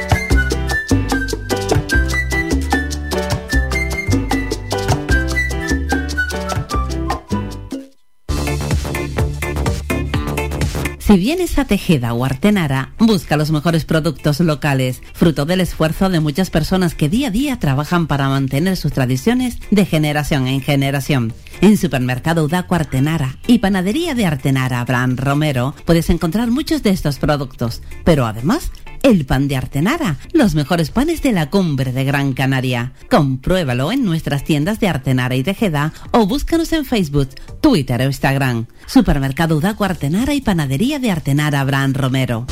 Si 11.08 11.16
vienes 11.16 11.58
a 11.58 11.64
Tejeda 11.64 12.12
o 12.12 12.22
Artenara, 12.22 12.92
busca 12.98 13.38
los 13.38 13.50
mejores 13.50 13.86
productos 13.86 14.40
locales, 14.40 15.00
fruto 15.14 15.46
del 15.46 15.62
esfuerzo 15.62 16.10
de 16.10 16.20
muchas 16.20 16.50
personas 16.50 16.94
que 16.94 17.08
día 17.08 17.28
a 17.28 17.30
día 17.30 17.58
trabajan 17.58 18.06
para 18.06 18.28
mantener 18.28 18.76
sus 18.76 18.92
tradiciones 18.92 19.56
de 19.70 19.86
generación 19.86 20.46
en 20.46 20.60
generación. 20.60 21.32
En 21.62 21.78
Supermercado 21.78 22.44
Udaco 22.44 22.74
Artenara 22.74 23.38
y 23.46 23.60
Panadería 23.60 24.14
de 24.14 24.26
Artenara 24.26 24.80
Abraham 24.80 25.16
Romero 25.16 25.74
puedes 25.86 26.10
encontrar 26.10 26.50
muchos 26.50 26.82
de 26.82 26.90
estos 26.90 27.18
productos, 27.18 27.80
pero 28.04 28.26
además 28.26 28.70
el 29.02 29.26
pan 29.26 29.48
de 29.48 29.56
Artenara, 29.56 30.16
los 30.32 30.54
mejores 30.54 30.90
panes 30.90 31.22
de 31.22 31.32
la 31.32 31.50
cumbre 31.50 31.92
de 31.92 32.04
Gran 32.04 32.32
Canaria. 32.32 32.92
Compruébalo 33.10 33.92
en 33.92 34.04
nuestras 34.04 34.44
tiendas 34.44 34.80
de 34.80 34.88
Artenara 34.88 35.34
y 35.36 35.42
Tejeda 35.42 35.92
o 36.10 36.26
búscanos 36.26 36.72
en 36.72 36.84
Facebook, 36.84 37.28
Twitter 37.60 38.00
o 38.00 38.04
Instagram. 38.04 38.66
Supermercado 38.86 39.56
Udaco 39.56 39.84
Artenara 39.84 40.34
y 40.34 40.40
Panadería 40.40 40.98
de 40.98 41.10
Artenara 41.10 41.60
Abraham 41.60 41.94
Romero. 41.94 42.46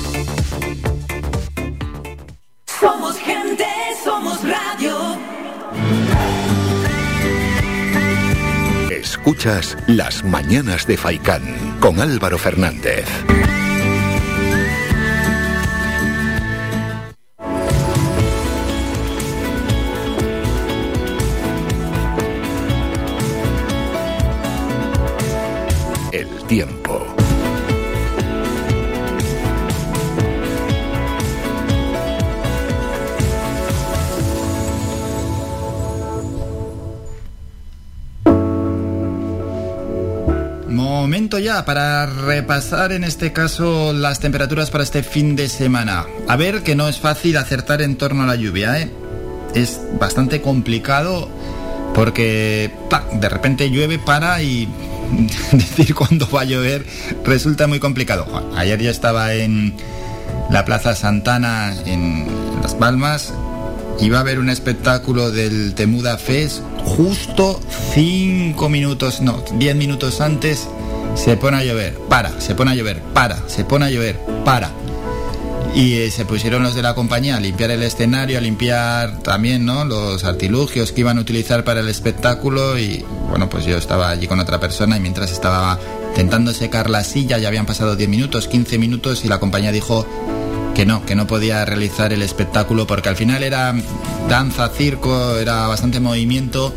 Somos 2.81 3.17
gente, 3.19 3.67
somos 4.05 4.41
radio. 4.43 5.17
Escuchas 8.91 9.77
Las 9.87 10.25
Mañanas 10.25 10.87
de 10.87 10.97
Faicán 10.97 11.43
con 11.81 12.01
Álvaro 12.01 12.39
Fernández. 12.39 13.07
Tiempo. 26.47 27.07
Momento 40.69 41.39
ya 41.39 41.65
para 41.65 42.07
repasar 42.07 42.93
en 42.93 43.05
este 43.05 43.33
caso 43.33 43.93
las 43.93 44.21
temperaturas 44.21 44.71
para 44.71 44.85
este 44.85 45.03
fin 45.03 45.37
de 45.37 45.49
semana. 45.49 46.05
A 46.29 46.37
ver 46.37 46.63
que 46.63 46.75
no 46.75 46.89
es 46.89 46.99
fácil 46.99 47.37
acertar 47.37 47.81
en 47.81 47.97
torno 47.97 48.25
a 48.25 48.27
la 48.27 48.37
lluvia, 48.37 48.81
¿eh? 48.81 48.91
Es 49.55 49.81
bastante 50.01 50.43
complicado 50.43 51.29
porque 51.95 52.71
de 53.21 53.29
repente 53.29 53.71
llueve, 53.71 53.99
para 53.99 54.43
y 54.43 54.69
decir 55.53 55.95
cuándo 55.95 56.29
va 56.29 56.43
a 56.43 56.45
llover 56.45 56.87
resulta 57.25 57.67
muy 57.67 57.81
complicado. 57.81 58.27
Ayer 58.57 58.81
ya 58.81 58.91
estaba 58.91 59.35
en 59.35 59.75
la 60.51 60.65
Plaza 60.65 60.95
Santana 60.95 61.75
en 61.85 62.27
Las 62.63 62.75
Palmas. 62.75 63.33
Iba 64.01 64.19
a 64.19 64.21
haber 64.21 64.39
un 64.39 64.51
espectáculo 64.51 65.31
del 65.31 65.75
Temuda 65.75 66.19
Fest 66.19 66.61
justo 66.85 67.61
cinco 67.95 68.69
minutos, 68.69 69.23
no, 69.23 69.43
diez 69.59 69.75
minutos 69.75 70.21
antes 70.21 70.69
se 71.15 71.37
pone 71.37 71.57
a 71.57 71.65
llover, 71.65 71.95
para, 72.11 72.41
se 72.41 72.55
pone 72.55 72.73
a 72.73 72.75
llover, 72.75 73.01
para, 73.15 73.49
se 73.49 73.65
pone 73.65 73.87
a 73.87 73.91
llover, 73.91 74.21
para 74.45 74.71
y 75.77 75.99
eh, 75.99 76.11
se 76.11 76.25
pusieron 76.25 76.63
los 76.63 76.75
de 76.75 76.81
la 76.81 76.95
compañía 76.95 77.37
a 77.37 77.41
limpiar 77.41 77.71
el 77.71 77.83
escenario, 77.83 78.39
a 78.39 78.41
limpiar 78.41 79.19
también 79.19 79.67
¿no? 79.67 79.85
los 79.85 80.25
artilugios 80.25 80.91
que 80.91 81.03
iban 81.03 81.19
a 81.19 81.21
utilizar 81.21 81.65
para 81.65 81.81
el 81.81 81.89
espectáculo 81.89 82.79
y 82.79 83.05
bueno, 83.29 83.51
pues 83.51 83.67
yo 83.67 83.77
estaba 83.77 84.09
allí 84.09 84.27
con 84.27 84.41
otra 84.41 84.59
persona 84.59 84.97
y 84.97 85.01
mientras 85.01 85.31
estaba 85.31 85.79
intentando 86.09 86.55
secar 86.55 86.89
la 86.89 87.05
silla 87.05 87.37
ya 87.37 87.49
habían 87.49 87.67
pasado 87.67 87.95
10 87.95 88.09
minutos, 88.09 88.49
15 88.49 88.79
minutos 88.79 89.27
y 89.27 89.29
la 89.29 89.39
compañía 89.39 89.71
dijo 89.71 90.07
que 90.75 90.87
no, 90.87 91.05
que 91.05 91.15
no 91.15 91.27
podía 91.27 91.63
realizar 91.67 92.11
el 92.15 92.23
espectáculo 92.23 92.87
porque 92.87 93.11
al 93.11 93.17
final 93.17 93.43
era 93.43 93.75
danza, 94.31 94.71
circo, 94.71 95.37
era 95.37 95.67
bastante 95.67 96.01
movimiento 96.01 96.75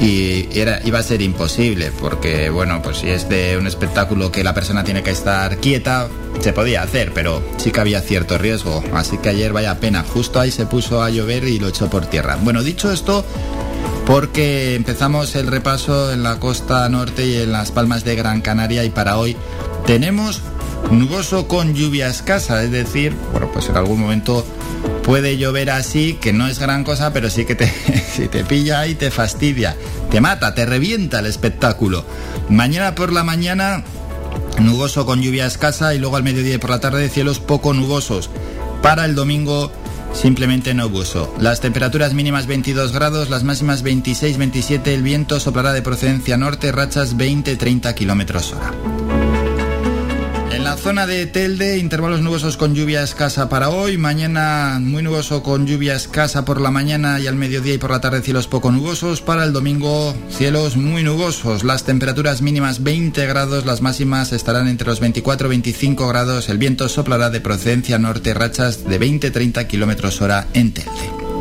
y 0.00 0.48
era, 0.58 0.80
iba 0.86 1.00
a 1.00 1.02
ser 1.02 1.20
imposible 1.20 1.92
porque 2.00 2.48
bueno, 2.48 2.80
pues 2.80 2.96
si 2.96 3.10
es 3.10 3.28
de 3.28 3.58
un 3.58 3.66
espectáculo 3.66 4.32
que 4.32 4.42
la 4.42 4.54
persona 4.54 4.84
tiene 4.84 5.02
que 5.02 5.10
estar 5.10 5.58
quieta, 5.58 6.08
se 6.42 6.52
podía 6.52 6.82
hacer, 6.82 7.12
pero 7.14 7.42
sí 7.56 7.70
que 7.70 7.80
había 7.80 8.00
cierto 8.00 8.36
riesgo. 8.36 8.82
Así 8.92 9.18
que 9.18 9.28
ayer 9.28 9.52
vaya 9.52 9.78
pena, 9.78 10.02
justo 10.02 10.40
ahí 10.40 10.50
se 10.50 10.66
puso 10.66 11.02
a 11.02 11.10
llover 11.10 11.44
y 11.44 11.58
lo 11.58 11.68
echó 11.68 11.88
por 11.88 12.06
tierra. 12.06 12.36
Bueno, 12.42 12.62
dicho 12.62 12.90
esto, 12.90 13.24
porque 14.06 14.74
empezamos 14.74 15.36
el 15.36 15.46
repaso 15.46 16.12
en 16.12 16.22
la 16.22 16.40
costa 16.40 16.88
norte 16.88 17.26
y 17.26 17.36
en 17.36 17.52
las 17.52 17.70
palmas 17.70 18.04
de 18.04 18.16
Gran 18.16 18.40
Canaria 18.40 18.84
y 18.84 18.90
para 18.90 19.18
hoy 19.18 19.36
tenemos 19.86 20.42
nuboso 20.90 21.46
con 21.46 21.74
lluvia 21.74 22.08
escasa, 22.08 22.62
es 22.62 22.72
decir, 22.72 23.14
bueno, 23.30 23.50
pues 23.52 23.68
en 23.68 23.76
algún 23.76 24.00
momento 24.00 24.44
puede 25.04 25.36
llover 25.36 25.70
así, 25.70 26.18
que 26.20 26.32
no 26.32 26.48
es 26.48 26.58
gran 26.58 26.84
cosa, 26.84 27.12
pero 27.12 27.30
sí 27.30 27.44
que 27.44 27.54
te, 27.54 27.72
si 28.12 28.28
te 28.28 28.44
pilla 28.44 28.86
y 28.86 28.94
te 28.94 29.10
fastidia, 29.10 29.76
te 30.10 30.20
mata, 30.20 30.54
te 30.54 30.66
revienta 30.66 31.20
el 31.20 31.26
espectáculo. 31.26 32.04
Mañana 32.48 32.94
por 32.94 33.12
la 33.12 33.24
mañana, 33.24 33.84
nuboso 34.60 35.06
con 35.06 35.20
lluvia 35.20 35.46
escasa 35.46 35.94
y 35.94 35.98
luego 35.98 36.16
al 36.16 36.22
mediodía 36.22 36.60
por 36.60 36.70
la 36.70 36.80
tarde 36.80 37.08
cielos 37.08 37.38
poco 37.38 37.74
nubosos. 37.74 38.30
Para 38.82 39.04
el 39.04 39.14
domingo, 39.14 39.70
simplemente 40.12 40.74
nuboso. 40.74 41.34
Las 41.38 41.60
temperaturas 41.60 42.14
mínimas 42.14 42.46
22 42.46 42.92
grados, 42.92 43.30
las 43.30 43.44
máximas 43.44 43.84
26-27, 43.84 44.88
el 44.88 45.02
viento 45.02 45.40
soplará 45.40 45.72
de 45.72 45.82
procedencia 45.82 46.36
norte, 46.36 46.72
rachas 46.72 47.16
20-30 47.16 47.94
kilómetros 47.94 48.52
hora. 48.52 49.01
La 50.72 50.78
zona 50.78 51.06
de 51.06 51.26
Telde, 51.26 51.76
intervalos 51.76 52.22
nubosos 52.22 52.56
con 52.56 52.74
lluvia 52.74 53.02
escasa 53.02 53.50
para 53.50 53.68
hoy. 53.68 53.98
Mañana 53.98 54.78
muy 54.80 55.02
nuboso 55.02 55.42
con 55.42 55.66
lluvia 55.66 55.94
escasa 55.94 56.46
por 56.46 56.62
la 56.62 56.70
mañana 56.70 57.20
y 57.20 57.26
al 57.26 57.36
mediodía 57.36 57.74
y 57.74 57.78
por 57.78 57.90
la 57.90 58.00
tarde 58.00 58.22
cielos 58.22 58.48
poco 58.48 58.72
nubosos. 58.72 59.20
Para 59.20 59.44
el 59.44 59.52
domingo, 59.52 60.16
cielos 60.30 60.78
muy 60.78 61.02
nubosos. 61.02 61.62
Las 61.62 61.84
temperaturas 61.84 62.40
mínimas 62.40 62.82
20 62.82 63.26
grados, 63.26 63.66
las 63.66 63.82
máximas 63.82 64.32
estarán 64.32 64.66
entre 64.66 64.88
los 64.88 64.98
24 64.98 65.48
y 65.48 65.50
25 65.50 66.08
grados. 66.08 66.48
El 66.48 66.56
viento 66.56 66.88
soplará 66.88 67.28
de 67.28 67.42
procedencia 67.42 67.98
norte, 67.98 68.32
rachas 68.32 68.88
de 68.88 68.98
20-30 68.98 69.66
kilómetros 69.66 70.22
hora 70.22 70.46
en 70.54 70.72
Telde. 70.72 71.31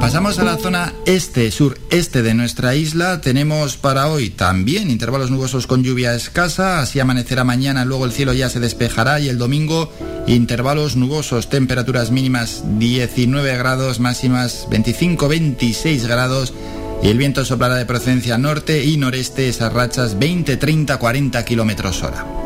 Pasamos 0.00 0.38
a 0.38 0.44
la 0.44 0.56
zona 0.56 0.94
este, 1.06 1.50
sureste 1.50 2.22
de 2.22 2.32
nuestra 2.32 2.74
isla. 2.76 3.20
Tenemos 3.20 3.76
para 3.76 4.06
hoy 4.06 4.30
también 4.30 4.90
intervalos 4.90 5.30
nubosos 5.30 5.66
con 5.66 5.82
lluvia 5.82 6.14
escasa. 6.14 6.80
Así 6.80 7.00
amanecerá 7.00 7.42
mañana, 7.42 7.84
luego 7.84 8.04
el 8.04 8.12
cielo 8.12 8.32
ya 8.32 8.48
se 8.48 8.60
despejará 8.60 9.18
y 9.18 9.28
el 9.28 9.38
domingo 9.38 9.92
intervalos 10.26 10.94
nubosos, 10.94 11.50
temperaturas 11.50 12.10
mínimas 12.12 12.62
19 12.78 13.56
grados, 13.58 13.98
máximas 13.98 14.68
25-26 14.70 16.06
grados. 16.06 16.54
Y 17.02 17.08
el 17.08 17.18
viento 17.18 17.44
soplará 17.44 17.74
de 17.74 17.86
procedencia 17.86 18.38
norte 18.38 18.84
y 18.84 18.96
noreste, 18.96 19.48
esas 19.48 19.72
rachas 19.72 20.18
20, 20.18 20.56
30, 20.56 20.96
40 20.96 21.44
kilómetros 21.44 22.02
hora. 22.02 22.37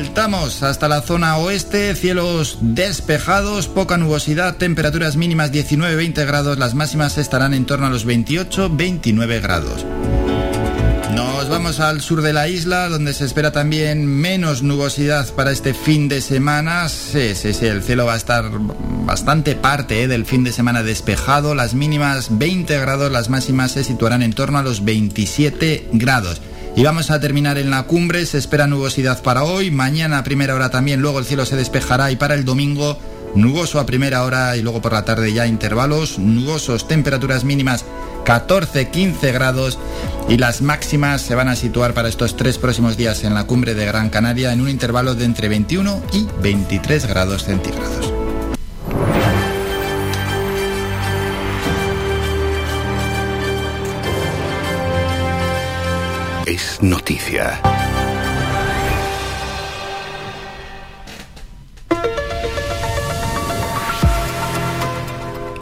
Saltamos 0.00 0.62
hasta 0.62 0.88
la 0.88 1.02
zona 1.02 1.36
oeste, 1.36 1.94
cielos 1.94 2.56
despejados, 2.62 3.68
poca 3.68 3.98
nubosidad, 3.98 4.56
temperaturas 4.56 5.16
mínimas 5.16 5.52
19-20 5.52 6.26
grados, 6.26 6.56
las 6.56 6.74
máximas 6.74 7.18
estarán 7.18 7.52
en 7.52 7.66
torno 7.66 7.86
a 7.86 7.90
los 7.90 8.06
28-29 8.06 9.42
grados. 9.42 9.84
Nos 11.14 11.50
vamos 11.50 11.80
al 11.80 12.00
sur 12.00 12.22
de 12.22 12.32
la 12.32 12.48
isla, 12.48 12.88
donde 12.88 13.12
se 13.12 13.26
espera 13.26 13.52
también 13.52 14.06
menos 14.06 14.62
nubosidad 14.62 15.28
para 15.34 15.52
este 15.52 15.74
fin 15.74 16.08
de 16.08 16.22
semana. 16.22 16.88
Sí, 16.88 17.34
sí, 17.34 17.52
sí, 17.52 17.66
el 17.66 17.82
cielo 17.82 18.06
va 18.06 18.14
a 18.14 18.16
estar 18.16 18.50
bastante 19.04 19.54
parte 19.54 20.02
eh, 20.02 20.08
del 20.08 20.24
fin 20.24 20.44
de 20.44 20.52
semana 20.52 20.82
despejado. 20.82 21.54
Las 21.54 21.74
mínimas 21.74 22.38
20 22.38 22.78
grados, 22.80 23.12
las 23.12 23.28
máximas 23.28 23.72
se 23.72 23.84
situarán 23.84 24.22
en 24.22 24.32
torno 24.32 24.56
a 24.56 24.62
los 24.62 24.82
27 24.82 25.90
grados. 25.92 26.40
Y 26.76 26.84
vamos 26.84 27.10
a 27.10 27.20
terminar 27.20 27.58
en 27.58 27.70
la 27.70 27.82
cumbre, 27.82 28.24
se 28.26 28.38
espera 28.38 28.66
nubosidad 28.66 29.22
para 29.22 29.42
hoy, 29.42 29.70
mañana 29.70 30.18
a 30.18 30.24
primera 30.24 30.54
hora 30.54 30.70
también, 30.70 31.02
luego 31.02 31.18
el 31.18 31.24
cielo 31.24 31.44
se 31.44 31.56
despejará. 31.56 32.10
Y 32.10 32.16
para 32.16 32.34
el 32.34 32.44
domingo 32.44 32.96
nuboso 33.34 33.80
a 33.80 33.86
primera 33.86 34.24
hora 34.24 34.56
y 34.56 34.62
luego 34.62 34.80
por 34.80 34.92
la 34.92 35.04
tarde 35.04 35.32
ya 35.32 35.46
intervalos 35.46 36.18
nubosos, 36.18 36.88
temperaturas 36.88 37.44
mínimas 37.44 37.84
14-15 38.24 39.32
grados. 39.32 39.78
Y 40.28 40.36
las 40.36 40.62
máximas 40.62 41.22
se 41.22 41.34
van 41.34 41.48
a 41.48 41.56
situar 41.56 41.92
para 41.92 42.08
estos 42.08 42.36
tres 42.36 42.58
próximos 42.58 42.96
días 42.96 43.24
en 43.24 43.34
la 43.34 43.44
cumbre 43.44 43.74
de 43.74 43.86
Gran 43.86 44.10
Canaria 44.10 44.52
en 44.52 44.60
un 44.60 44.68
intervalo 44.68 45.14
de 45.14 45.24
entre 45.24 45.48
21 45.48 46.02
y 46.12 46.26
23 46.40 47.06
grados 47.06 47.44
centígrados. 47.44 48.19
Noticia. 56.80 57.60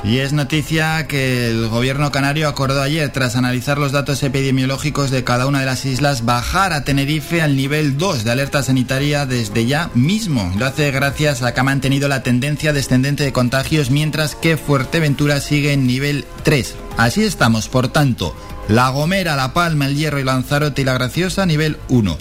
Y 0.08 0.20
es 0.20 0.32
noticia 0.32 1.06
que 1.06 1.50
el 1.50 1.68
gobierno 1.68 2.10
canario 2.10 2.48
acordó 2.48 2.80
ayer, 2.80 3.10
tras 3.10 3.36
analizar 3.36 3.76
los 3.76 3.92
datos 3.92 4.22
epidemiológicos 4.22 5.10
de 5.10 5.22
cada 5.22 5.46
una 5.46 5.60
de 5.60 5.66
las 5.66 5.84
islas, 5.84 6.24
bajar 6.24 6.72
a 6.72 6.82
Tenerife 6.82 7.42
al 7.42 7.56
nivel 7.56 7.98
2 7.98 8.24
de 8.24 8.30
alerta 8.30 8.62
sanitaria 8.62 9.26
desde 9.26 9.66
ya 9.66 9.90
mismo. 9.94 10.50
Lo 10.56 10.64
hace 10.64 10.90
gracias 10.92 11.42
a 11.42 11.52
que 11.52 11.60
ha 11.60 11.64
mantenido 11.64 12.08
la 12.08 12.22
tendencia 12.22 12.72
descendente 12.72 13.22
de 13.22 13.34
contagios, 13.34 13.90
mientras 13.90 14.34
que 14.34 14.56
Fuerteventura 14.56 15.40
sigue 15.40 15.74
en 15.74 15.86
nivel 15.86 16.24
3. 16.42 16.74
Así 16.96 17.24
estamos, 17.24 17.68
por 17.68 17.88
tanto, 17.88 18.34
La 18.68 18.90
Gomera, 18.90 19.34
La 19.34 19.54
Palma, 19.54 19.86
El 19.86 19.96
Hierro 19.96 20.20
y 20.20 20.24
Lanzarote 20.24 20.82
y 20.82 20.84
La 20.84 20.92
Graciosa 20.92 21.46
nivel 21.46 21.78
1. 21.88 22.18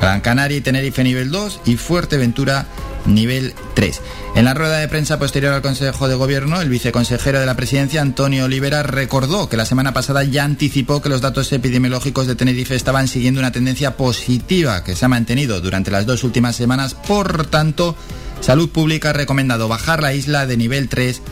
Gran 0.00 0.20
Canaria 0.20 0.58
y 0.58 0.60
Tenerife 0.60 1.02
nivel 1.02 1.30
2 1.30 1.60
y 1.64 1.76
Fuerteventura 1.76 2.66
nivel 3.06 3.54
3. 3.74 4.02
En 4.34 4.44
la 4.44 4.52
rueda 4.52 4.78
de 4.78 4.88
prensa 4.88 5.18
posterior 5.18 5.54
al 5.54 5.62
Consejo 5.62 6.08
de 6.08 6.14
Gobierno, 6.14 6.60
el 6.60 6.68
viceconsejero 6.68 7.40
de 7.40 7.46
la 7.46 7.56
Presidencia, 7.56 8.02
Antonio 8.02 8.44
Olivera, 8.44 8.82
recordó 8.82 9.48
que 9.48 9.56
la 9.56 9.64
semana 9.64 9.94
pasada 9.94 10.24
ya 10.24 10.44
anticipó 10.44 11.00
que 11.00 11.08
los 11.08 11.22
datos 11.22 11.50
epidemiológicos 11.52 12.26
de 12.26 12.34
Tenerife 12.34 12.74
estaban 12.74 13.08
siguiendo 13.08 13.40
una 13.40 13.52
tendencia 13.52 13.96
positiva 13.96 14.84
que 14.84 14.94
se 14.94 15.06
ha 15.06 15.08
mantenido 15.08 15.62
durante 15.62 15.90
las 15.90 16.04
dos 16.04 16.22
últimas 16.24 16.56
semanas. 16.56 16.94
Por 16.94 17.46
tanto, 17.46 17.96
Salud 18.42 18.68
Pública 18.68 19.10
ha 19.10 19.14
recomendado 19.14 19.68
bajar 19.68 20.02
la 20.02 20.12
isla 20.12 20.44
de 20.44 20.58
nivel 20.58 20.90
3 20.90 21.22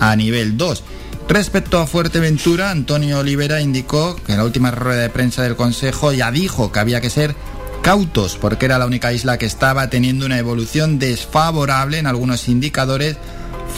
a 0.00 0.16
nivel 0.16 0.56
2. 0.56 0.82
Respecto 1.28 1.78
a 1.78 1.86
Fuerteventura, 1.86 2.70
Antonio 2.70 3.20
Olivera 3.20 3.60
indicó 3.60 4.14
que 4.14 4.32
en 4.32 4.38
la 4.38 4.44
última 4.44 4.70
rueda 4.70 5.00
de 5.00 5.08
prensa 5.08 5.42
del 5.42 5.56
Consejo 5.56 6.12
ya 6.12 6.30
dijo 6.30 6.70
que 6.70 6.78
había 6.78 7.00
que 7.00 7.08
ser 7.08 7.34
cautos 7.82 8.36
porque 8.36 8.66
era 8.66 8.78
la 8.78 8.86
única 8.86 9.12
isla 9.12 9.38
que 9.38 9.46
estaba 9.46 9.88
teniendo 9.88 10.26
una 10.26 10.38
evolución 10.38 10.98
desfavorable 10.98 11.98
en 11.98 12.06
algunos 12.06 12.46
indicadores, 12.48 13.16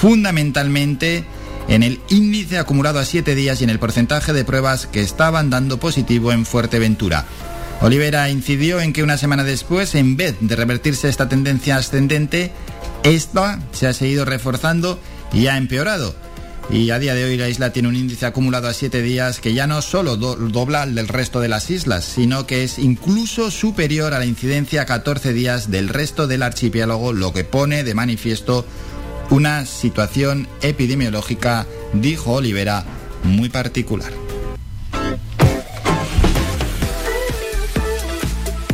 fundamentalmente 0.00 1.24
en 1.68 1.84
el 1.84 2.00
índice 2.08 2.58
acumulado 2.58 2.98
a 2.98 3.04
7 3.04 3.34
días 3.36 3.60
y 3.60 3.64
en 3.64 3.70
el 3.70 3.78
porcentaje 3.78 4.32
de 4.32 4.44
pruebas 4.44 4.86
que 4.86 5.00
estaban 5.00 5.48
dando 5.48 5.78
positivo 5.78 6.32
en 6.32 6.46
Fuerteventura. 6.46 7.26
Olivera 7.80 8.28
incidió 8.28 8.80
en 8.80 8.92
que 8.92 9.04
una 9.04 9.18
semana 9.18 9.44
después, 9.44 9.94
en 9.94 10.16
vez 10.16 10.34
de 10.40 10.56
revertirse 10.56 11.08
esta 11.08 11.28
tendencia 11.28 11.76
ascendente, 11.76 12.50
esta 13.04 13.60
se 13.72 13.86
ha 13.86 13.92
seguido 13.92 14.24
reforzando 14.24 14.98
y 15.32 15.46
ha 15.46 15.56
empeorado 15.56 16.25
y 16.70 16.90
a 16.90 16.98
día 16.98 17.14
de 17.14 17.24
hoy 17.24 17.36
la 17.36 17.48
isla 17.48 17.72
tiene 17.72 17.88
un 17.88 17.96
índice 17.96 18.26
acumulado 18.26 18.68
a 18.68 18.74
7 18.74 19.02
días 19.02 19.40
que 19.40 19.54
ya 19.54 19.66
no 19.66 19.82
solo 19.82 20.16
do 20.16 20.36
dobla 20.36 20.82
el 20.82 20.94
del 20.94 21.08
resto 21.08 21.40
de 21.40 21.48
las 21.48 21.70
islas, 21.70 22.04
sino 22.04 22.46
que 22.46 22.64
es 22.64 22.78
incluso 22.78 23.50
superior 23.50 24.14
a 24.14 24.18
la 24.18 24.26
incidencia 24.26 24.82
a 24.82 24.86
14 24.86 25.32
días 25.32 25.70
del 25.70 25.88
resto 25.88 26.26
del 26.26 26.42
archipiélago, 26.42 27.12
lo 27.12 27.32
que 27.32 27.44
pone 27.44 27.84
de 27.84 27.94
manifiesto 27.94 28.66
una 29.30 29.66
situación 29.66 30.48
epidemiológica, 30.62 31.66
dijo 31.92 32.32
Olivera, 32.32 32.84
muy 33.24 33.48
particular. 33.48 34.12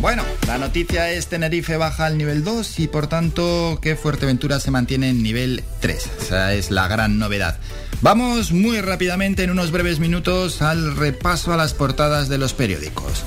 Bueno, 0.00 0.24
la 0.52 0.58
noticia 0.58 1.10
es 1.10 1.28
Tenerife 1.28 1.78
baja 1.78 2.04
al 2.04 2.18
nivel 2.18 2.44
2 2.44 2.80
y 2.80 2.86
por 2.86 3.06
tanto 3.06 3.78
que 3.80 3.96
Fuerteventura 3.96 4.60
se 4.60 4.70
mantiene 4.70 5.08
en 5.08 5.22
nivel 5.22 5.64
3. 5.80 6.10
Esa 6.20 6.52
es 6.52 6.70
la 6.70 6.88
gran 6.88 7.18
novedad. 7.18 7.58
Vamos 8.02 8.52
muy 8.52 8.78
rápidamente 8.82 9.44
en 9.44 9.50
unos 9.50 9.70
breves 9.70 9.98
minutos 9.98 10.60
al 10.60 10.94
repaso 10.94 11.54
a 11.54 11.56
las 11.56 11.72
portadas 11.72 12.28
de 12.28 12.36
los 12.36 12.52
periódicos. 12.52 13.24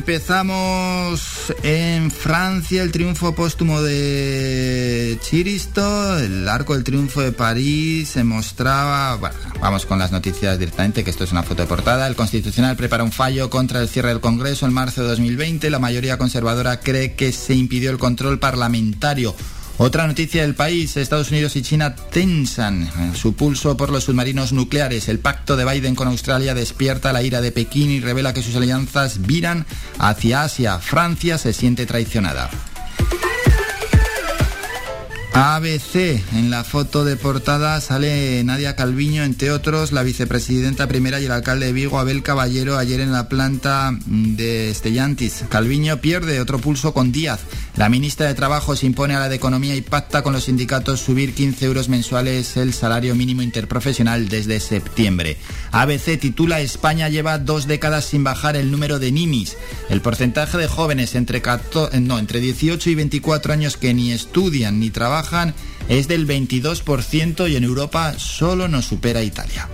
Empezamos 0.00 1.52
en 1.62 2.10
Francia 2.10 2.82
el 2.82 2.90
triunfo 2.90 3.34
póstumo 3.34 3.82
de 3.82 5.18
Chiristo, 5.20 6.18
el 6.18 6.48
arco 6.48 6.72
del 6.72 6.84
triunfo 6.84 7.20
de 7.20 7.32
París 7.32 8.08
se 8.08 8.24
mostraba, 8.24 9.16
bueno, 9.16 9.36
vamos 9.60 9.84
con 9.84 9.98
las 9.98 10.10
noticias 10.10 10.58
directamente, 10.58 11.04
que 11.04 11.10
esto 11.10 11.24
es 11.24 11.32
una 11.32 11.42
foto 11.42 11.60
de 11.60 11.68
portada, 11.68 12.06
el 12.06 12.16
Constitucional 12.16 12.76
prepara 12.76 13.04
un 13.04 13.12
fallo 13.12 13.50
contra 13.50 13.82
el 13.82 13.90
cierre 13.90 14.08
del 14.08 14.20
Congreso 14.20 14.64
en 14.64 14.72
marzo 14.72 15.02
de 15.02 15.08
2020, 15.08 15.68
la 15.68 15.78
mayoría 15.78 16.16
conservadora 16.16 16.80
cree 16.80 17.12
que 17.12 17.30
se 17.30 17.54
impidió 17.54 17.90
el 17.90 17.98
control 17.98 18.38
parlamentario. 18.38 19.36
Otra 19.82 20.06
noticia 20.06 20.42
del 20.42 20.54
país, 20.54 20.94
Estados 20.98 21.30
Unidos 21.30 21.56
y 21.56 21.62
China 21.62 21.94
tensan 21.96 22.86
su 23.16 23.32
pulso 23.32 23.78
por 23.78 23.88
los 23.88 24.04
submarinos 24.04 24.52
nucleares. 24.52 25.08
El 25.08 25.20
pacto 25.20 25.56
de 25.56 25.64
Biden 25.64 25.94
con 25.94 26.06
Australia 26.06 26.52
despierta 26.52 27.14
la 27.14 27.22
ira 27.22 27.40
de 27.40 27.50
Pekín 27.50 27.88
y 27.88 27.98
revela 27.98 28.34
que 28.34 28.42
sus 28.42 28.56
alianzas 28.56 29.22
viran 29.22 29.64
hacia 29.98 30.42
Asia. 30.42 30.80
Francia 30.80 31.38
se 31.38 31.54
siente 31.54 31.86
traicionada. 31.86 32.50
ABC, 35.32 36.20
en 36.34 36.50
la 36.50 36.64
foto 36.64 37.04
de 37.04 37.16
portada 37.16 37.80
sale 37.80 38.44
Nadia 38.44 38.76
Calviño, 38.76 39.22
entre 39.22 39.50
otros, 39.52 39.92
la 39.92 40.02
vicepresidenta 40.02 40.86
primera 40.88 41.20
y 41.20 41.24
el 41.24 41.32
alcalde 41.32 41.66
de 41.66 41.72
Vigo, 41.72 41.98
Abel 41.98 42.22
Caballero, 42.22 42.76
ayer 42.76 43.00
en 43.00 43.12
la 43.12 43.30
planta 43.30 43.96
de 44.06 44.70
Estellantis. 44.70 45.44
Calviño 45.48 45.98
pierde 46.02 46.40
otro 46.40 46.58
pulso 46.58 46.92
con 46.92 47.10
Díaz. 47.10 47.40
La 47.76 47.88
ministra 47.88 48.26
de 48.26 48.34
Trabajo 48.34 48.76
se 48.76 48.86
impone 48.86 49.14
a 49.14 49.20
la 49.20 49.28
de 49.28 49.36
Economía 49.36 49.74
y 49.74 49.80
pacta 49.80 50.22
con 50.22 50.32
los 50.32 50.44
sindicatos 50.44 51.00
subir 51.00 51.34
15 51.34 51.64
euros 51.64 51.88
mensuales 51.88 52.56
el 52.56 52.72
salario 52.72 53.14
mínimo 53.14 53.42
interprofesional 53.42 54.28
desde 54.28 54.60
septiembre. 54.60 55.36
ABC 55.72 56.18
titula 56.18 56.60
España 56.60 57.08
lleva 57.08 57.38
dos 57.38 57.66
décadas 57.66 58.04
sin 58.04 58.24
bajar 58.24 58.56
el 58.56 58.70
número 58.70 58.98
de 58.98 59.12
ninis. 59.12 59.56
El 59.88 60.00
porcentaje 60.00 60.58
de 60.58 60.68
jóvenes 60.68 61.14
entre, 61.14 61.42
no, 62.00 62.18
entre 62.18 62.40
18 62.40 62.90
y 62.90 62.94
24 62.94 63.52
años 63.52 63.76
que 63.76 63.94
ni 63.94 64.12
estudian 64.12 64.80
ni 64.80 64.90
trabajan 64.90 65.54
es 65.88 66.06
del 66.06 66.26
22% 66.26 67.50
y 67.50 67.56
en 67.56 67.64
Europa 67.64 68.14
solo 68.18 68.68
nos 68.68 68.86
supera 68.86 69.22
Italia. 69.22 69.68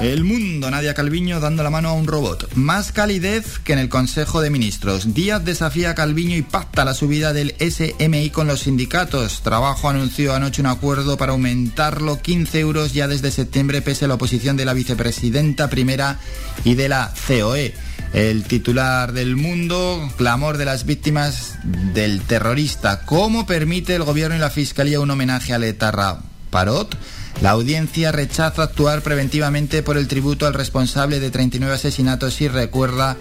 El 0.00 0.24
mundo, 0.24 0.70
Nadia 0.70 0.94
Calviño 0.94 1.40
dando 1.40 1.62
la 1.62 1.68
mano 1.68 1.90
a 1.90 1.92
un 1.92 2.06
robot. 2.06 2.54
Más 2.54 2.90
calidez 2.90 3.58
que 3.58 3.74
en 3.74 3.78
el 3.78 3.90
Consejo 3.90 4.40
de 4.40 4.48
Ministros. 4.48 5.12
Díaz 5.12 5.44
desafía 5.44 5.90
a 5.90 5.94
Calviño 5.94 6.36
y 6.36 6.42
pacta 6.42 6.86
la 6.86 6.94
subida 6.94 7.34
del 7.34 7.54
SMI 7.60 8.30
con 8.30 8.46
los 8.46 8.60
sindicatos. 8.60 9.42
Trabajo 9.42 9.90
anunció 9.90 10.34
anoche 10.34 10.62
un 10.62 10.68
acuerdo 10.68 11.18
para 11.18 11.32
aumentarlo 11.32 12.18
15 12.18 12.60
euros 12.60 12.94
ya 12.94 13.08
desde 13.08 13.30
septiembre 13.30 13.82
pese 13.82 14.06
a 14.06 14.08
la 14.08 14.14
oposición 14.14 14.56
de 14.56 14.64
la 14.64 14.72
vicepresidenta 14.72 15.68
primera 15.68 16.18
y 16.64 16.76
de 16.76 16.88
la 16.88 17.12
COE. 17.28 17.74
El 18.14 18.44
titular 18.44 19.12
del 19.12 19.36
mundo, 19.36 20.10
clamor 20.16 20.56
de 20.56 20.64
las 20.64 20.86
víctimas 20.86 21.58
del 21.92 22.22
terrorista. 22.22 23.04
¿Cómo 23.04 23.44
permite 23.44 23.96
el 23.96 24.04
gobierno 24.04 24.34
y 24.34 24.38
la 24.38 24.48
fiscalía 24.48 24.98
un 24.98 25.10
homenaje 25.10 25.52
a 25.52 25.58
Letarra 25.58 26.20
Parot? 26.48 26.96
La 27.40 27.50
audiencia 27.50 28.12
rechaza 28.12 28.62
actuar 28.62 29.02
preventivamente 29.02 29.82
por 29.82 29.96
el 29.96 30.08
tributo 30.08 30.46
al 30.46 30.54
responsable 30.54 31.20
de 31.20 31.30
39 31.30 31.74
asesinatos 31.74 32.40
y 32.40 32.48
recuerda 32.48 33.16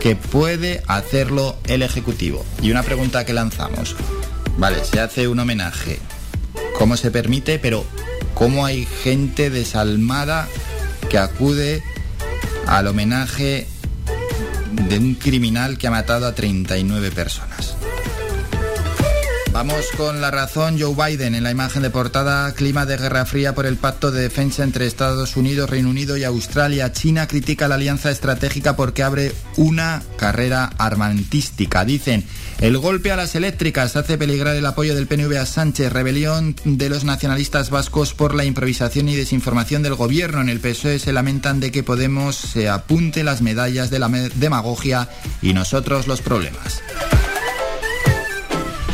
que 0.00 0.14
puede 0.14 0.82
hacerlo 0.86 1.56
el 1.64 1.82
Ejecutivo. 1.82 2.44
Y 2.60 2.70
una 2.70 2.82
pregunta 2.82 3.24
que 3.24 3.32
lanzamos. 3.32 3.96
Vale, 4.58 4.84
se 4.84 5.00
hace 5.00 5.28
un 5.28 5.38
homenaje. 5.38 5.98
¿Cómo 6.78 6.96
se 6.96 7.10
permite? 7.10 7.58
Pero 7.58 7.84
¿cómo 8.34 8.66
hay 8.66 8.86
gente 9.02 9.48
desalmada 9.48 10.48
que 11.08 11.18
acude 11.18 11.82
al 12.66 12.86
homenaje 12.86 13.66
de 14.72 14.98
un 14.98 15.14
criminal 15.14 15.78
que 15.78 15.86
ha 15.86 15.90
matado 15.90 16.26
a 16.26 16.34
39 16.34 17.10
personas. 17.10 17.76
Vamos 19.52 19.84
con 19.98 20.22
la 20.22 20.30
razón 20.30 20.80
Joe 20.80 20.94
Biden 20.94 21.34
en 21.34 21.42
la 21.42 21.50
imagen 21.50 21.82
de 21.82 21.90
portada 21.90 22.52
clima 22.54 22.86
de 22.86 22.96
guerra 22.96 23.26
fría 23.26 23.54
por 23.54 23.66
el 23.66 23.76
pacto 23.76 24.10
de 24.10 24.22
defensa 24.22 24.64
entre 24.64 24.86
Estados 24.86 25.36
Unidos, 25.36 25.68
Reino 25.68 25.90
Unido 25.90 26.16
y 26.16 26.24
Australia. 26.24 26.90
China 26.90 27.28
critica 27.28 27.68
la 27.68 27.74
alianza 27.74 28.10
estratégica 28.10 28.76
porque 28.76 29.02
abre 29.02 29.32
una 29.58 30.02
carrera 30.16 30.70
armantística. 30.78 31.84
Dicen, 31.84 32.24
el 32.60 32.78
golpe 32.78 33.12
a 33.12 33.16
las 33.16 33.34
eléctricas 33.34 33.94
hace 33.94 34.16
peligrar 34.16 34.56
el 34.56 34.64
apoyo 34.64 34.94
del 34.94 35.06
PNV 35.06 35.36
a 35.36 35.44
Sánchez, 35.44 35.92
rebelión 35.92 36.56
de 36.64 36.88
los 36.88 37.04
nacionalistas 37.04 37.68
vascos 37.68 38.14
por 38.14 38.34
la 38.34 38.46
improvisación 38.46 39.10
y 39.10 39.16
desinformación 39.16 39.82
del 39.82 39.96
gobierno. 39.96 40.40
En 40.40 40.48
el 40.48 40.60
PSOE 40.60 40.98
se 40.98 41.12
lamentan 41.12 41.60
de 41.60 41.70
que 41.70 41.82
Podemos 41.82 42.36
se 42.36 42.70
apunte 42.70 43.22
las 43.22 43.42
medallas 43.42 43.90
de 43.90 43.98
la 43.98 44.08
demagogia 44.08 45.10
y 45.42 45.52
nosotros 45.52 46.06
los 46.06 46.22
problemas. 46.22 46.80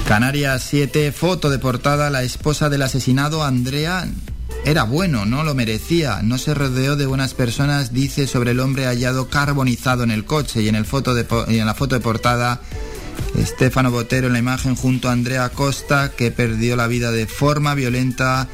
Canarias 0.09 0.65
7, 0.71 1.13
foto 1.13 1.51
de 1.51 1.59
portada, 1.59 2.09
la 2.09 2.23
esposa 2.23 2.71
del 2.71 2.81
asesinado 2.81 3.45
Andrea 3.45 4.09
era 4.65 4.85
bueno, 4.85 5.27
no 5.27 5.45
lo 5.45 5.55
merecía, 5.55 6.23
no 6.23 6.39
se 6.39 6.55
rodeó 6.55 6.97
de 6.97 7.05
buenas 7.05 7.35
personas, 7.35 7.93
dice 7.93 8.27
sobre 8.27 8.53
el 8.53 8.61
hombre 8.61 8.87
hallado 8.87 9.29
carbonizado 9.29 10.05
en 10.05 10.11
el 10.11 10.25
coche. 10.25 10.63
Y 10.63 10.69
en, 10.69 10.77
el 10.77 10.87
foto 10.87 11.15
y 11.47 11.59
en 11.59 11.67
la 11.67 11.75
foto 11.75 11.95
de 11.95 12.01
portada 12.01 12.63
Estefano 13.39 13.91
Botero 13.91 14.29
en 14.29 14.33
la 14.33 14.39
imagen 14.39 14.77
junto 14.77 15.11
a 15.11 15.13
Andrea 15.13 15.51
Costa 15.51 16.11
que 16.17 16.31
perdió 16.31 16.75
la 16.75 16.87
vida 16.87 17.13
de 17.13 17.27
forma 17.27 17.75
violenta 17.75 18.49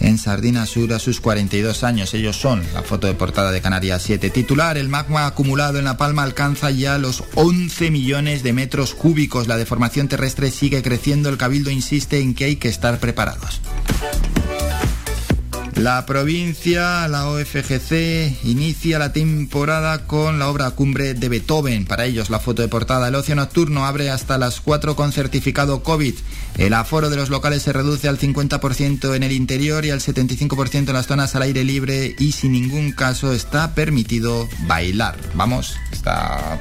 en 0.00 0.18
Sardina 0.18 0.66
Sur 0.66 0.92
a 0.92 0.98
sus 0.98 1.20
42 1.20 1.84
años. 1.84 2.12
Ellos 2.14 2.36
son 2.36 2.62
la 2.74 2.82
foto 2.82 3.06
de 3.06 3.14
portada 3.14 3.52
de 3.52 3.60
Canarias 3.60 4.02
7. 4.02 4.30
Titular, 4.30 4.76
el 4.76 4.88
magma 4.88 5.26
acumulado 5.26 5.78
en 5.78 5.84
La 5.84 5.96
Palma 5.96 6.22
alcanza 6.22 6.70
ya 6.70 6.98
los 6.98 7.24
11 7.34 7.90
millones 7.90 8.42
de 8.42 8.52
metros 8.52 8.94
cúbicos. 8.94 9.48
La 9.48 9.56
deformación 9.56 10.08
terrestre 10.08 10.50
sigue 10.50 10.82
creciendo. 10.82 11.28
El 11.28 11.38
Cabildo 11.38 11.70
insiste 11.70 12.20
en 12.20 12.34
que 12.34 12.44
hay 12.44 12.56
que 12.56 12.68
estar 12.68 12.98
preparados. 12.98 13.60
La 15.80 16.04
provincia, 16.04 17.08
la 17.08 17.26
OFGC, 17.30 18.44
inicia 18.44 18.98
la 18.98 19.14
temporada 19.14 20.06
con 20.06 20.38
la 20.38 20.50
obra 20.50 20.70
cumbre 20.72 21.14
de 21.14 21.30
Beethoven. 21.30 21.86
Para 21.86 22.04
ellos, 22.04 22.28
la 22.28 22.38
foto 22.38 22.60
de 22.60 22.68
portada. 22.68 23.08
El 23.08 23.14
ocio 23.14 23.34
nocturno 23.34 23.86
abre 23.86 24.10
hasta 24.10 24.36
las 24.36 24.60
4 24.60 24.94
con 24.94 25.10
certificado 25.10 25.82
COVID. 25.82 26.14
El 26.58 26.74
aforo 26.74 27.08
de 27.08 27.16
los 27.16 27.30
locales 27.30 27.62
se 27.62 27.72
reduce 27.72 28.08
al 28.08 28.18
50% 28.18 29.14
en 29.14 29.22
el 29.22 29.32
interior 29.32 29.86
y 29.86 29.90
al 29.90 30.00
75% 30.00 30.88
en 30.88 30.92
las 30.92 31.06
zonas 31.06 31.34
al 31.34 31.42
aire 31.42 31.64
libre 31.64 32.14
y 32.18 32.32
sin 32.32 32.52
ningún 32.52 32.92
caso 32.92 33.32
está 33.32 33.74
permitido 33.74 34.50
bailar. 34.66 35.16
Vamos, 35.32 35.78
está... 35.92 36.60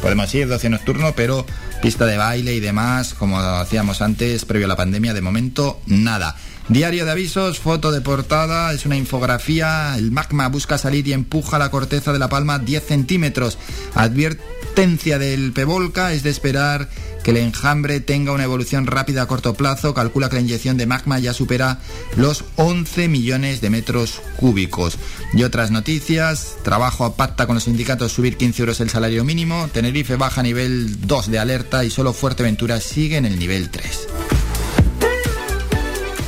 Podemos 0.00 0.32
ir 0.32 0.46
de 0.46 0.54
ocio 0.54 0.70
nocturno, 0.70 1.12
pero 1.16 1.44
pista 1.82 2.06
de 2.06 2.18
baile 2.18 2.54
y 2.54 2.60
demás, 2.60 3.14
como 3.14 3.40
hacíamos 3.40 4.00
antes, 4.00 4.44
previo 4.44 4.66
a 4.66 4.68
la 4.68 4.76
pandemia, 4.76 5.12
de 5.12 5.22
momento 5.22 5.80
nada. 5.86 6.36
Diario 6.68 7.04
de 7.04 7.10
avisos, 7.10 7.60
foto 7.60 7.92
de 7.92 8.00
portada, 8.00 8.72
es 8.72 8.86
una 8.86 8.96
infografía. 8.96 9.96
El 9.98 10.10
magma 10.10 10.48
busca 10.48 10.78
salir 10.78 11.06
y 11.06 11.12
empuja 11.12 11.58
la 11.58 11.70
corteza 11.70 12.10
de 12.10 12.18
la 12.18 12.30
palma 12.30 12.58
10 12.58 12.82
centímetros. 12.82 13.58
Advertencia 13.94 15.18
del 15.18 15.52
Pevolca 15.52 16.14
es 16.14 16.22
de 16.22 16.30
esperar 16.30 16.88
que 17.22 17.32
el 17.32 17.36
enjambre 17.36 18.00
tenga 18.00 18.32
una 18.32 18.44
evolución 18.44 18.86
rápida 18.86 19.22
a 19.22 19.26
corto 19.26 19.52
plazo. 19.52 19.92
Calcula 19.92 20.30
que 20.30 20.36
la 20.36 20.40
inyección 20.40 20.78
de 20.78 20.86
magma 20.86 21.18
ya 21.18 21.34
supera 21.34 21.80
los 22.16 22.44
11 22.56 23.08
millones 23.08 23.60
de 23.60 23.68
metros 23.68 24.22
cúbicos. 24.38 24.96
Y 25.34 25.42
otras 25.42 25.70
noticias, 25.70 26.56
trabajo 26.62 27.04
a 27.04 27.14
pacta 27.14 27.46
con 27.46 27.56
los 27.56 27.64
sindicatos 27.64 28.12
subir 28.12 28.38
15 28.38 28.62
euros 28.62 28.80
el 28.80 28.88
salario 28.88 29.22
mínimo. 29.22 29.68
Tenerife 29.70 30.16
baja 30.16 30.42
nivel 30.42 31.06
2 31.06 31.30
de 31.30 31.38
alerta 31.38 31.84
y 31.84 31.90
solo 31.90 32.14
Fuerteventura 32.14 32.80
sigue 32.80 33.18
en 33.18 33.26
el 33.26 33.38
nivel 33.38 33.68
3. 33.68 34.08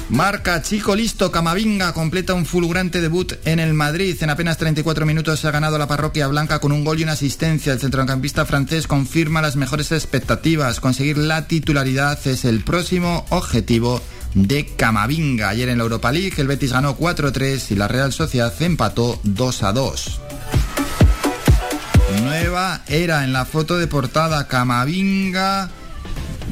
Marca 0.08 0.62
Chico 0.62 0.94
Listo, 0.94 1.32
Camavinga 1.32 1.92
completa 1.92 2.32
un 2.32 2.46
fulgurante 2.46 3.00
debut 3.00 3.32
en 3.44 3.58
el 3.58 3.74
Madrid. 3.74 4.16
En 4.20 4.30
apenas 4.30 4.56
34 4.56 5.04
minutos 5.04 5.40
se 5.40 5.48
ha 5.48 5.50
ganado 5.50 5.78
la 5.78 5.88
parroquia 5.88 6.28
blanca 6.28 6.60
con 6.60 6.70
un 6.70 6.84
gol 6.84 7.00
y 7.00 7.02
una 7.02 7.12
asistencia. 7.12 7.72
El 7.72 7.80
centrocampista 7.80 8.46
francés 8.46 8.86
confirma 8.86 9.42
las 9.42 9.56
mejores 9.56 9.90
expectativas. 9.90 10.78
Conseguir 10.78 11.18
la 11.18 11.48
titularidad 11.48 12.24
es 12.24 12.44
el 12.44 12.62
próximo 12.62 13.26
objetivo 13.30 14.00
de 14.34 14.66
Camavinga. 14.76 15.48
Ayer 15.48 15.70
en 15.70 15.78
la 15.78 15.84
Europa 15.84 16.12
League 16.12 16.34
el 16.38 16.46
Betis 16.46 16.72
ganó 16.72 16.96
4-3 16.96 17.72
y 17.72 17.74
la 17.74 17.88
Real 17.88 18.12
Sociedad 18.12 18.54
empató 18.62 19.20
2-2. 19.24 20.18
Nueva 22.22 22.82
era 22.86 23.24
en 23.24 23.32
la 23.32 23.44
foto 23.44 23.76
de 23.76 23.88
portada 23.88 24.46
Camavinga 24.46 25.68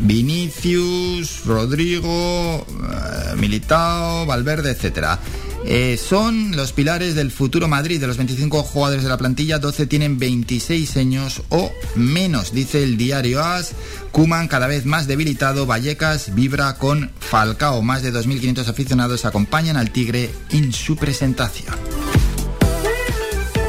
Vinicius, 0.02 1.44
Rodrigo, 1.44 2.66
eh, 2.68 3.36
Militao, 3.36 4.26
Valverde, 4.26 4.70
etcétera. 4.70 5.18
Eh, 5.66 5.96
son 5.96 6.54
los 6.56 6.72
pilares 6.72 7.14
del 7.14 7.30
futuro 7.30 7.68
Madrid. 7.68 8.00
De 8.00 8.06
los 8.06 8.18
25 8.18 8.62
jugadores 8.62 9.02
de 9.02 9.08
la 9.08 9.16
plantilla, 9.16 9.58
12 9.58 9.86
tienen 9.86 10.18
26 10.18 10.96
años 10.98 11.42
o 11.48 11.72
menos, 11.94 12.52
dice 12.52 12.82
el 12.82 12.96
diario 12.98 13.42
AS. 13.42 13.72
Kuman 14.12 14.48
cada 14.48 14.66
vez 14.66 14.84
más 14.84 15.06
debilitado. 15.06 15.66
Vallecas 15.66 16.34
vibra 16.34 16.76
con 16.76 17.10
Falcao. 17.18 17.82
Más 17.82 18.02
de 18.02 18.12
2.500 18.12 18.68
aficionados 18.68 19.24
acompañan 19.24 19.76
al 19.76 19.90
Tigre 19.90 20.30
en 20.50 20.72
su 20.72 20.96
presentación. 20.96 21.74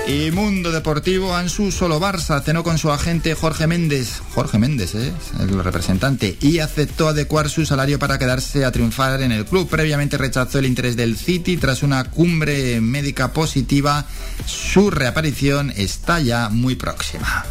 Y 0.08 0.30
Mundo 0.30 0.72
Deportivo, 0.72 1.36
Ansu 1.36 1.72
solo 1.72 2.00
Barça 2.00 2.40
cenó 2.44 2.64
con 2.64 2.78
su 2.78 2.92
agente 2.92 3.34
Jorge 3.34 3.66
Méndez, 3.66 4.22
Jorge 4.36 4.60
Méndez, 4.60 4.94
¿eh? 4.94 5.12
el 5.40 5.64
representante, 5.64 6.38
y 6.42 6.60
aceptó 6.60 7.08
adecuar 7.08 7.50
su 7.50 7.66
salario 7.66 7.98
para 7.98 8.20
quedarse 8.20 8.66
a 8.66 8.72
triunfar 8.72 9.24
en 9.24 9.32
el 9.32 9.46
club. 9.46 9.68
Previamente 9.68 10.18
rechazó 10.18 10.60
el 10.60 10.68
interés 10.68 10.96
del 10.96 11.18
City 11.18 11.58
tras 11.58 11.82
una 11.82 12.04
cumbre 12.12 12.82
médica 12.82 13.34
positiva. 13.34 14.06
Su 14.46 14.92
reaparición 14.92 15.74
está 15.76 16.20
ya 16.20 16.50
muy 16.50 16.76
próxima. 16.76 17.44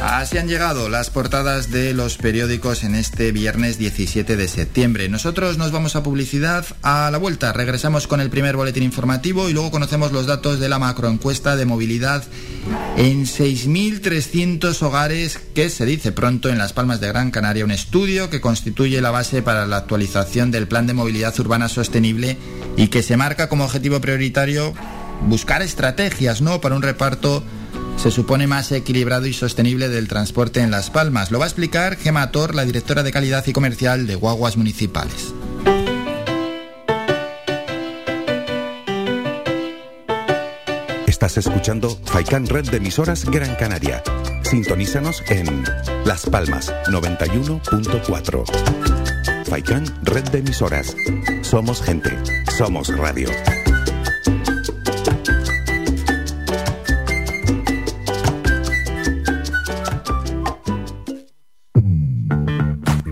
Así 0.00 0.38
han 0.38 0.46
llegado 0.46 0.88
las 0.88 1.10
portadas 1.10 1.72
de 1.72 1.92
los 1.92 2.18
periódicos 2.18 2.84
en 2.84 2.94
este 2.94 3.32
viernes 3.32 3.78
17 3.78 4.36
de 4.36 4.46
septiembre. 4.46 5.08
Nosotros 5.08 5.58
nos 5.58 5.72
vamos 5.72 5.96
a 5.96 6.04
publicidad 6.04 6.64
a 6.82 7.10
la 7.10 7.18
vuelta. 7.18 7.52
Regresamos 7.52 8.06
con 8.06 8.20
el 8.20 8.30
primer 8.30 8.56
boletín 8.56 8.84
informativo 8.84 9.48
y 9.48 9.52
luego 9.52 9.72
conocemos 9.72 10.12
los 10.12 10.26
datos 10.26 10.60
de 10.60 10.68
la 10.68 10.78
macroencuesta 10.78 11.56
de 11.56 11.66
movilidad 11.66 12.22
en 12.96 13.26
6.300 13.26 14.80
hogares 14.82 15.40
que 15.52 15.68
se 15.68 15.84
dice 15.84 16.12
pronto 16.12 16.48
en 16.48 16.58
Las 16.58 16.72
Palmas 16.72 17.00
de 17.00 17.08
Gran 17.08 17.32
Canaria. 17.32 17.64
Un 17.64 17.72
estudio 17.72 18.30
que 18.30 18.40
constituye 18.40 19.00
la 19.00 19.10
base 19.10 19.42
para 19.42 19.66
la 19.66 19.78
actualización 19.78 20.52
del 20.52 20.68
Plan 20.68 20.86
de 20.86 20.94
Movilidad 20.94 21.38
Urbana 21.40 21.68
Sostenible 21.68 22.38
y 22.76 22.86
que 22.86 23.02
se 23.02 23.16
marca 23.16 23.48
como 23.48 23.64
objetivo 23.64 24.00
prioritario 24.00 24.74
buscar 25.26 25.60
estrategias 25.60 26.40
¿no? 26.40 26.60
para 26.60 26.76
un 26.76 26.82
reparto 26.82 27.42
se 27.98 28.10
supone 28.12 28.46
más 28.46 28.70
equilibrado 28.70 29.26
y 29.26 29.32
sostenible 29.32 29.88
del 29.88 30.06
transporte 30.08 30.60
en 30.60 30.70
Las 30.70 30.90
Palmas. 30.90 31.32
Lo 31.32 31.38
va 31.38 31.46
a 31.46 31.48
explicar 31.48 31.96
Gema 31.96 32.30
Tor, 32.30 32.54
la 32.54 32.64
directora 32.64 33.02
de 33.02 33.10
calidad 33.10 33.44
y 33.46 33.52
comercial 33.52 34.06
de 34.06 34.14
Guaguas 34.14 34.56
Municipales. 34.56 35.34
Estás 41.06 41.38
escuchando 41.38 41.98
Faikan 42.04 42.46
Red 42.46 42.70
de 42.70 42.76
emisoras 42.76 43.24
Gran 43.24 43.56
Canaria. 43.56 44.04
Sintonízanos 44.42 45.24
en 45.28 45.64
Las 46.04 46.26
Palmas 46.26 46.72
91.4. 46.86 49.44
Faikan 49.46 49.84
Red 50.04 50.28
de 50.28 50.38
emisoras. 50.38 50.94
Somos 51.42 51.82
gente, 51.82 52.16
somos 52.56 52.96
radio. 52.96 53.28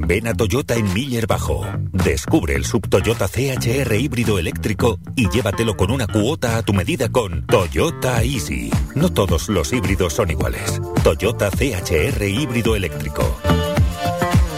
Ven 0.06 0.28
a 0.28 0.34
Toyota 0.34 0.76
en 0.76 0.92
Miller 0.94 1.26
Bajo. 1.26 1.66
Descubre 1.92 2.54
el 2.54 2.64
sub 2.64 2.88
Toyota 2.88 3.26
CHR 3.26 3.92
híbrido 3.96 4.38
eléctrico 4.38 5.00
y 5.16 5.28
llévatelo 5.28 5.76
con 5.76 5.90
una 5.90 6.06
cuota 6.06 6.58
a 6.58 6.62
tu 6.62 6.72
medida 6.72 7.08
con 7.08 7.44
Toyota 7.44 8.22
Easy. 8.22 8.70
No 8.94 9.12
todos 9.12 9.48
los 9.48 9.72
híbridos 9.72 10.12
son 10.12 10.30
iguales. 10.30 10.80
Toyota 11.02 11.50
CHR 11.50 12.22
híbrido 12.22 12.76
eléctrico. 12.76 13.36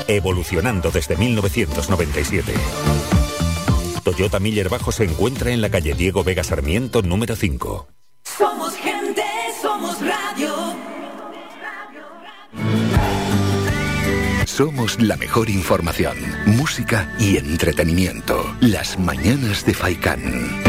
Evolucionando 0.07 0.91
desde 0.91 1.17
1997. 1.17 2.53
Toyota 4.05 4.41
Miller 4.41 4.69
Bajo 4.69 4.93
se 4.93 5.05
encuentra 5.05 5.51
en 5.51 5.63
la 5.63 5.71
calle 5.71 5.95
Diego 5.95 6.25
Vega 6.25 6.45
Sarmiento 6.45 7.01
número 7.01 7.37
5. 7.37 7.89
Somos 8.23 8.75
Somos 14.59 15.01
la 15.01 15.17
mejor 15.17 15.51
información, 15.51 16.17
música 16.47 17.15
y 17.21 17.37
entretenimiento. 17.37 18.57
Las 18.61 18.99
mañanas 18.99 19.65
de 19.65 19.73
Faikán. 19.73 20.68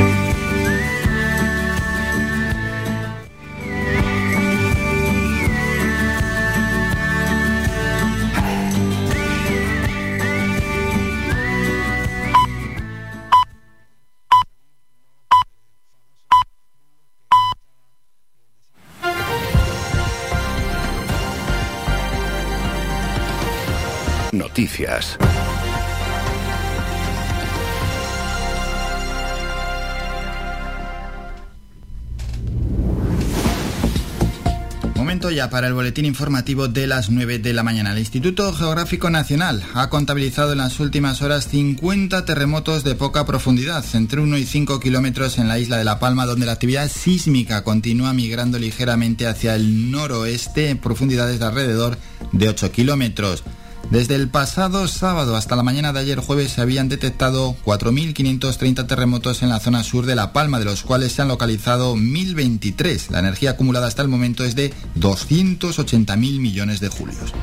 Momento 34.96 35.32
ya 35.32 35.50
para 35.50 35.68
el 35.68 35.74
boletín 35.74 36.04
informativo 36.04 36.68
de 36.68 36.86
las 36.86 37.10
9 37.10 37.40
de 37.40 37.54
la 37.54 37.64
mañana. 37.64 37.94
El 37.94 38.00
Instituto 38.00 38.54
Geográfico 38.54 39.10
Nacional 39.10 39.64
ha 39.74 39.90
contabilizado 39.90 40.52
en 40.52 40.58
las 40.58 40.80
últimas 40.82 41.22
horas 41.22 41.48
50 41.48 42.26
terremotos 42.26 42.84
de 42.84 42.96
poca 42.96 43.26
profundidad, 43.26 43.84
entre 43.94 44.20
1 44.20 44.38
y 44.38 44.46
5 44.46 44.80
kilómetros 44.80 45.38
en 45.38 45.48
la 45.48 45.58
isla 45.58 45.78
de 45.78 45.86
La 45.86 46.00
Palma, 46.00 46.26
donde 46.26 46.46
la 46.46 46.52
actividad 46.52 46.92
sísmica 46.92 47.64
continúa 47.64 48.14
migrando 48.14 48.60
ligeramente 48.60 49.26
hacia 49.26 49.56
el 49.56 49.90
noroeste 49.90 50.70
en 50.70 50.78
profundidades 50.78 51.40
de 51.40 51.46
alrededor 51.46 51.98
de 52.34 52.50
8 52.50 52.72
kilómetros. 52.72 53.44
Desde 53.92 54.14
el 54.16 54.30
pasado 54.30 54.88
sábado 54.88 55.36
hasta 55.36 55.56
la 55.56 55.64
mañana 55.64 55.92
de 55.92 56.00
ayer 56.00 56.20
jueves 56.20 56.52
se 56.52 56.62
habían 56.62 56.90
detectado 56.90 57.56
4.530 57.66 58.86
terremotos 58.86 59.42
en 59.42 59.50
la 59.50 59.60
zona 59.60 59.84
sur 59.84 60.06
de 60.06 60.16
La 60.16 60.32
Palma, 60.32 60.60
de 60.60 60.66
los 60.66 60.84
cuales 60.84 61.14
se 61.14 61.24
han 61.24 61.28
localizado 61.28 61.96
1.023. 61.96 63.10
La 63.10 63.20
energía 63.20 63.52
acumulada 63.52 63.88
hasta 63.88 64.04
el 64.04 64.08
momento 64.08 64.44
es 64.44 64.56
de 64.56 64.72
280.000 65.00 66.18
millones 66.40 66.80
de 66.80 66.90
julios. 66.90 67.34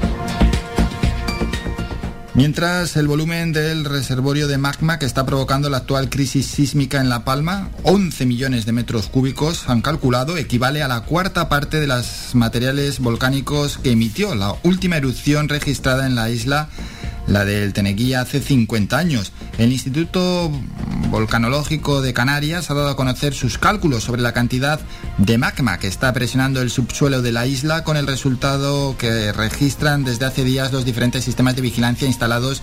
Mientras 2.37 2.99
el 2.99 3.09
volumen 3.09 3.55
del 3.55 3.87
reservorio 3.87 4.47
de 4.47 4.59
magma 4.59 4.99
que 4.99 5.07
está 5.07 5.25
provocando 5.25 5.71
la 5.71 5.79
actual 5.79 6.11
crisis 6.11 6.45
sísmica 6.45 7.01
en 7.01 7.09
La 7.09 7.25
Palma, 7.25 7.71
11 7.83 8.27
millones 8.27 8.67
de 8.67 8.73
metros 8.73 9.09
cúbicos, 9.09 9.71
han 9.71 9.81
calculado, 9.81 10.37
equivale 10.37 10.83
a 10.83 10.89
la 10.89 11.01
cuarta 11.01 11.49
parte 11.49 11.81
de 11.81 11.87
los 11.87 12.35
materiales 12.35 12.99
volcánicos 12.99 13.79
que 13.79 13.93
emitió 13.93 14.35
la 14.35 14.55
última 14.65 14.99
erupción 14.99 15.49
registrada 15.49 16.07
en 16.07 16.15
la 16.15 16.29
isla, 16.29 16.69
la 17.27 17.45
del 17.45 17.73
Teneguí 17.73 18.15
hace 18.15 18.41
50 18.41 18.97
años. 18.97 19.33
El 19.59 19.73
Instituto 19.73 20.51
Volcanológico 21.11 22.03
de 22.03 22.13
Canarias 22.13 22.71
ha 22.71 22.75
dado 22.75 22.89
a 22.89 22.97
conocer 22.97 23.35
sus 23.35 23.59
cálculos 23.59 24.05
sobre 24.05 24.23
la 24.23 24.33
cantidad 24.33 24.81
de 25.19 25.39
magma 25.39 25.79
que 25.79 25.89
está 25.89 26.13
presionando 26.13 26.61
el 26.61 26.71
subsuelo 26.71 27.23
de 27.23 27.33
la 27.33 27.47
isla 27.47 27.85
con 27.85 27.97
el 27.97 28.07
resultado 28.07 28.97
que 28.99 29.33
registran 29.33 30.05
desde 30.05 30.27
hace 30.27 30.45
días 30.45 30.73
los 30.73 30.85
diferentes 30.85 31.25
sistemas 31.25 31.57
de 31.57 31.63
vigilancia 31.63 32.07
instalados 32.07 32.63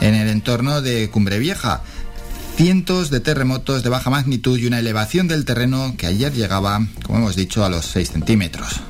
en 0.00 0.14
el 0.14 0.28
entorno 0.28 0.80
de 0.80 1.10
Cumbre 1.10 1.38
Vieja. 1.38 1.82
Cientos 2.56 3.10
de 3.10 3.20
terremotos 3.20 3.84
de 3.84 3.88
baja 3.88 4.10
magnitud 4.10 4.58
y 4.58 4.66
una 4.66 4.80
elevación 4.80 5.28
del 5.28 5.44
terreno 5.44 5.94
que 5.96 6.06
ayer 6.06 6.32
llegaba, 6.32 6.84
como 7.04 7.20
hemos 7.20 7.36
dicho, 7.36 7.64
a 7.64 7.68
los 7.68 7.86
6 7.86 8.10
centímetros. 8.10 8.80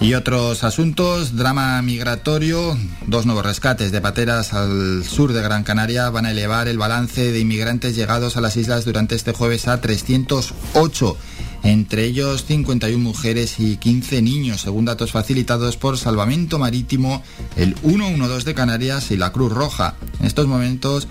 Y 0.00 0.14
otros 0.14 0.64
asuntos, 0.64 1.36
drama 1.36 1.82
migratorio, 1.82 2.74
dos 3.06 3.26
nuevos 3.26 3.44
rescates 3.44 3.92
de 3.92 4.00
pateras 4.00 4.54
al 4.54 5.04
sur 5.04 5.34
de 5.34 5.42
Gran 5.42 5.62
Canaria 5.62 6.08
van 6.08 6.24
a 6.24 6.30
elevar 6.30 6.68
el 6.68 6.78
balance 6.78 7.30
de 7.32 7.38
inmigrantes 7.38 7.96
llegados 7.96 8.38
a 8.38 8.40
las 8.40 8.56
islas 8.56 8.86
durante 8.86 9.14
este 9.14 9.32
jueves 9.32 9.68
a 9.68 9.78
308 9.78 11.16
entre 11.62 12.04
ellos 12.04 12.44
51 12.46 12.98
mujeres 13.02 13.58
y 13.58 13.76
15 13.76 14.22
niños, 14.22 14.62
según 14.62 14.84
datos 14.84 15.12
facilitados 15.12 15.76
por 15.76 15.98
Salvamento 15.98 16.58
Marítimo, 16.58 17.22
el 17.56 17.74
112 17.76 18.44
de 18.44 18.54
Canarias 18.54 19.10
y 19.10 19.16
la 19.16 19.32
Cruz 19.32 19.52
Roja. 19.52 19.94
En 20.18 20.26
estos 20.26 20.46
momentos, 20.46 21.08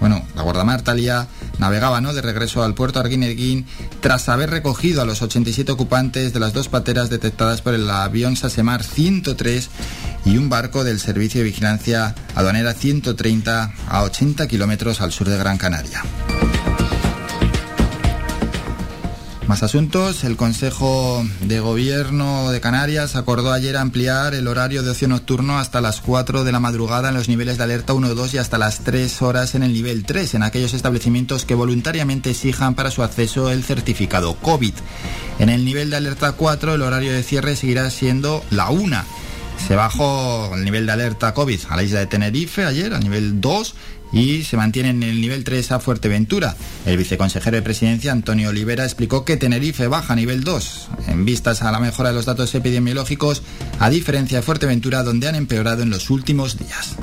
bueno, 0.00 0.24
la 0.34 0.42
guardamar 0.42 0.82
Talia 0.82 1.28
navegaba 1.58 2.00
¿no? 2.00 2.14
de 2.14 2.22
regreso 2.22 2.62
al 2.62 2.74
puerto 2.74 3.00
Arguineguín 3.00 3.66
tras 4.00 4.28
haber 4.28 4.50
recogido 4.50 5.02
a 5.02 5.04
los 5.04 5.22
87 5.22 5.72
ocupantes 5.72 6.32
de 6.32 6.40
las 6.40 6.52
dos 6.52 6.68
pateras 6.68 7.10
detectadas 7.10 7.60
por 7.62 7.74
el 7.74 7.88
avión 7.90 8.36
Sasemar 8.36 8.82
103 8.82 9.70
y 10.24 10.36
un 10.36 10.48
barco 10.48 10.84
del 10.84 11.00
Servicio 11.00 11.40
de 11.40 11.44
Vigilancia 11.44 12.14
Aduanera 12.34 12.74
130 12.74 13.72
a 13.88 14.02
80 14.02 14.48
kilómetros 14.48 15.00
al 15.00 15.12
sur 15.12 15.28
de 15.28 15.38
Gran 15.38 15.58
Canaria. 15.58 16.02
Más 19.50 19.64
asuntos. 19.64 20.22
El 20.22 20.36
Consejo 20.36 21.26
de 21.40 21.58
Gobierno 21.58 22.52
de 22.52 22.60
Canarias 22.60 23.16
acordó 23.16 23.52
ayer 23.52 23.76
ampliar 23.76 24.32
el 24.32 24.46
horario 24.46 24.84
de 24.84 24.90
ocio 24.90 25.08
nocturno 25.08 25.58
hasta 25.58 25.80
las 25.80 26.00
4 26.00 26.44
de 26.44 26.52
la 26.52 26.60
madrugada 26.60 27.08
en 27.08 27.16
los 27.16 27.28
niveles 27.28 27.58
de 27.58 27.64
alerta 27.64 27.92
1 27.92 28.14
2 28.14 28.34
y 28.34 28.38
hasta 28.38 28.58
las 28.58 28.84
3 28.84 29.22
horas 29.22 29.56
en 29.56 29.64
el 29.64 29.72
nivel 29.72 30.04
3 30.04 30.34
en 30.34 30.44
aquellos 30.44 30.72
establecimientos 30.72 31.46
que 31.46 31.56
voluntariamente 31.56 32.30
exijan 32.30 32.76
para 32.76 32.92
su 32.92 33.02
acceso 33.02 33.50
el 33.50 33.64
certificado 33.64 34.36
COVID. 34.36 34.74
En 35.40 35.48
el 35.48 35.64
nivel 35.64 35.90
de 35.90 35.96
alerta 35.96 36.30
4 36.30 36.74
el 36.74 36.82
horario 36.82 37.12
de 37.12 37.24
cierre 37.24 37.56
seguirá 37.56 37.90
siendo 37.90 38.44
la 38.50 38.70
1. 38.70 39.02
Se 39.66 39.74
bajó 39.74 40.54
el 40.54 40.64
nivel 40.64 40.86
de 40.86 40.92
alerta 40.92 41.34
COVID 41.34 41.60
a 41.70 41.74
la 41.74 41.82
isla 41.82 41.98
de 41.98 42.06
Tenerife 42.06 42.64
ayer, 42.64 42.94
al 42.94 43.02
nivel 43.02 43.40
2, 43.40 43.74
y 44.12 44.42
se 44.44 44.56
mantiene 44.56 44.90
en 44.90 45.02
el 45.02 45.20
nivel 45.20 45.44
3 45.44 45.72
a 45.72 45.80
Fuerteventura. 45.80 46.56
El 46.86 46.96
viceconsejero 46.96 47.56
de 47.56 47.62
Presidencia, 47.62 48.12
Antonio 48.12 48.50
Olivera, 48.50 48.84
explicó 48.84 49.24
que 49.24 49.36
Tenerife 49.36 49.86
baja 49.86 50.12
a 50.12 50.16
nivel 50.16 50.44
2, 50.44 50.88
en 51.08 51.24
vistas 51.24 51.62
a 51.62 51.72
la 51.72 51.80
mejora 51.80 52.10
de 52.10 52.16
los 52.16 52.26
datos 52.26 52.54
epidemiológicos, 52.54 53.42
a 53.78 53.90
diferencia 53.90 54.38
de 54.38 54.42
Fuerteventura, 54.42 55.02
donde 55.02 55.28
han 55.28 55.34
empeorado 55.34 55.82
en 55.82 55.90
los 55.90 56.10
últimos 56.10 56.58
días. 56.58 56.96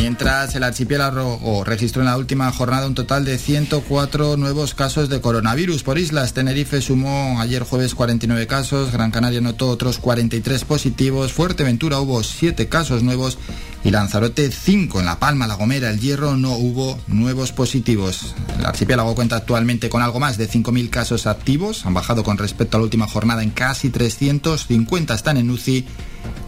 Mientras 0.00 0.54
el 0.54 0.62
archipiélago 0.62 1.64
registró 1.64 2.02
en 2.02 2.06
la 2.06 2.16
última 2.16 2.50
jornada 2.52 2.86
un 2.86 2.94
total 2.94 3.24
de 3.24 3.36
104 3.36 4.36
nuevos 4.36 4.72
casos 4.72 5.08
de 5.08 5.20
coronavirus 5.20 5.82
por 5.82 5.98
islas. 5.98 6.34
Tenerife 6.34 6.80
sumó 6.80 7.40
ayer 7.40 7.64
jueves 7.64 7.96
49 7.96 8.46
casos, 8.46 8.92
Gran 8.92 9.10
Canaria 9.10 9.40
notó 9.40 9.68
otros 9.68 9.98
43 9.98 10.64
positivos, 10.64 11.32
Fuerteventura 11.32 11.98
hubo 11.98 12.22
7 12.22 12.68
casos 12.68 13.02
nuevos 13.02 13.38
y 13.84 13.90
Lanzarote 13.90 14.50
5. 14.50 15.00
En 15.00 15.06
La 15.06 15.18
Palma, 15.18 15.46
La 15.46 15.54
Gomera, 15.54 15.90
El 15.90 16.00
Hierro 16.00 16.36
no 16.36 16.52
hubo 16.52 16.98
nuevos 17.06 17.52
positivos. 17.52 18.34
El 18.58 18.66
archipiélago 18.66 19.14
cuenta 19.14 19.36
actualmente 19.36 19.88
con 19.88 20.02
algo 20.02 20.20
más 20.20 20.36
de 20.36 20.48
5.000 20.48 20.90
casos 20.90 21.26
activos, 21.26 21.86
han 21.86 21.94
bajado 21.94 22.24
con 22.24 22.38
respecto 22.38 22.76
a 22.76 22.80
la 22.80 22.84
última 22.84 23.06
jornada 23.06 23.42
en 23.42 23.50
casi 23.50 23.90
350 23.90 25.14
están 25.14 25.36
en 25.36 25.50
UCI 25.50 25.86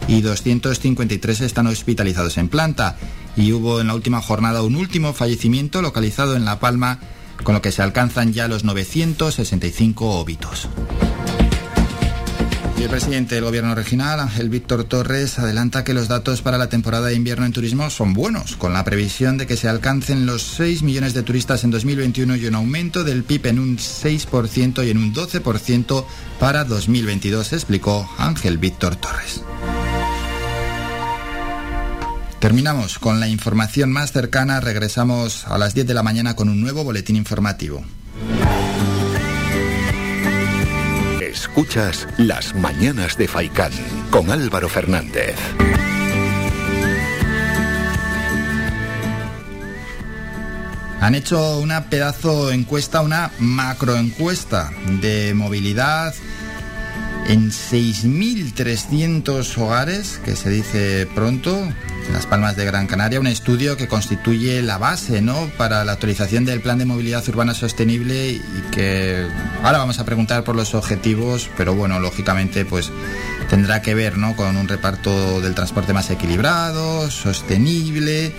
y 0.07 0.21
253 0.21 1.41
están 1.41 1.67
hospitalizados 1.67 2.37
en 2.37 2.49
planta 2.49 2.97
y 3.35 3.53
hubo 3.53 3.79
en 3.79 3.87
la 3.87 3.95
última 3.95 4.21
jornada 4.21 4.61
un 4.61 4.75
último 4.75 5.13
fallecimiento 5.13 5.81
localizado 5.81 6.35
en 6.35 6.45
La 6.45 6.59
Palma, 6.59 6.99
con 7.43 7.55
lo 7.55 7.61
que 7.61 7.71
se 7.71 7.81
alcanzan 7.81 8.33
ya 8.33 8.47
los 8.47 8.63
965 8.63 10.19
óbitos. 10.19 10.67
El 12.79 12.89
presidente 12.89 13.35
del 13.35 13.43
gobierno 13.43 13.75
regional, 13.75 14.19
Ángel 14.19 14.49
Víctor 14.49 14.83
Torres, 14.83 15.39
adelanta 15.39 15.83
que 15.83 15.93
los 15.93 16.07
datos 16.07 16.41
para 16.41 16.57
la 16.57 16.69
temporada 16.69 17.07
de 17.07 17.15
invierno 17.15 17.45
en 17.45 17.51
turismo 17.51 17.89
son 17.89 18.13
buenos, 18.13 18.55
con 18.55 18.73
la 18.73 18.83
previsión 18.83 19.37
de 19.37 19.47
que 19.47 19.57
se 19.57 19.69
alcancen 19.69 20.25
los 20.25 20.41
6 20.41 20.83
millones 20.83 21.13
de 21.13 21.23
turistas 21.23 21.63
en 21.63 21.71
2021 21.71 22.35
y 22.35 22.47
un 22.47 22.55
aumento 22.55 23.03
del 23.03 23.23
PIB 23.23 23.47
en 23.47 23.59
un 23.59 23.77
6% 23.77 24.85
y 24.85 24.89
en 24.89 24.97
un 24.97 25.13
12% 25.13 26.05
para 26.39 26.63
2022, 26.63 27.53
explicó 27.53 28.09
Ángel 28.17 28.57
Víctor 28.57 28.95
Torres. 28.95 29.43
Terminamos 32.41 32.97
con 32.97 33.19
la 33.19 33.27
información 33.27 33.91
más 33.91 34.11
cercana. 34.11 34.59
Regresamos 34.59 35.45
a 35.45 35.59
las 35.59 35.75
10 35.75 35.85
de 35.85 35.93
la 35.93 36.01
mañana 36.01 36.35
con 36.35 36.49
un 36.49 36.59
nuevo 36.59 36.83
boletín 36.83 37.15
informativo. 37.15 37.83
Escuchas 41.51 42.07
Las 42.17 42.55
Mañanas 42.55 43.17
de 43.17 43.27
Faicán 43.27 43.73
con 44.09 44.31
Álvaro 44.31 44.69
Fernández. 44.69 45.35
Han 51.01 51.13
hecho 51.13 51.59
una 51.59 51.89
pedazo 51.89 52.53
encuesta, 52.53 53.01
una 53.01 53.31
macroencuesta 53.37 54.71
de 55.01 55.33
movilidad 55.33 56.15
en 57.27 57.51
6.300 57.51 59.57
hogares, 59.57 60.19
que 60.23 60.35
se 60.35 60.49
dice 60.49 61.07
pronto, 61.13 61.67
las 62.11 62.25
Palmas 62.25 62.55
de 62.55 62.65
Gran 62.65 62.87
Canaria, 62.87 63.19
un 63.19 63.27
estudio 63.27 63.77
que 63.77 63.87
constituye 63.87 64.61
la 64.61 64.77
base 64.77 65.21
¿no? 65.21 65.49
para 65.57 65.85
la 65.85 65.93
actualización 65.93 66.45
del 66.45 66.61
Plan 66.61 66.77
de 66.77 66.85
Movilidad 66.85 67.27
Urbana 67.29 67.53
Sostenible 67.53 68.31
y 68.31 68.41
que 68.71 69.27
ahora 69.63 69.77
vamos 69.77 69.99
a 69.99 70.05
preguntar 70.05 70.43
por 70.43 70.55
los 70.55 70.73
objetivos, 70.73 71.49
pero 71.57 71.75
bueno, 71.75 71.99
lógicamente 71.99 72.65
pues 72.65 72.91
tendrá 73.49 73.81
que 73.81 73.93
ver 73.93 74.17
¿no? 74.17 74.35
con 74.35 74.57
un 74.57 74.67
reparto 74.67 75.41
del 75.41 75.55
transporte 75.55 75.93
más 75.93 76.09
equilibrado, 76.09 77.09
sostenible 77.11 78.33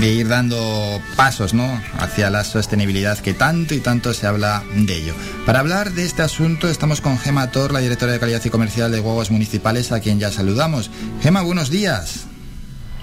e 0.00 0.08
ir 0.08 0.28
dando 0.28 1.00
pasos 1.16 1.52
¿no? 1.52 1.80
hacia 1.98 2.30
la 2.30 2.44
sostenibilidad 2.44 3.18
que 3.18 3.34
tanto 3.34 3.74
y 3.74 3.80
tanto 3.80 4.14
se 4.14 4.26
habla 4.26 4.62
de 4.74 4.96
ello. 4.96 5.14
Para 5.44 5.60
hablar 5.60 5.90
de 5.90 6.04
este 6.04 6.22
asunto 6.22 6.68
estamos 6.68 7.00
con 7.00 7.18
Gema 7.18 7.50
Tor, 7.50 7.72
la 7.72 7.80
directora 7.80 8.12
de 8.12 8.20
calidad 8.20 8.42
y 8.44 8.50
comercial 8.50 8.90
de 8.92 9.00
Guaguas 9.00 9.30
Municipales, 9.30 9.92
a 9.92 10.00
quien 10.00 10.18
ya 10.18 10.30
saludamos. 10.30 10.90
Gema, 11.22 11.42
buenos 11.42 11.70
días. 11.70 12.26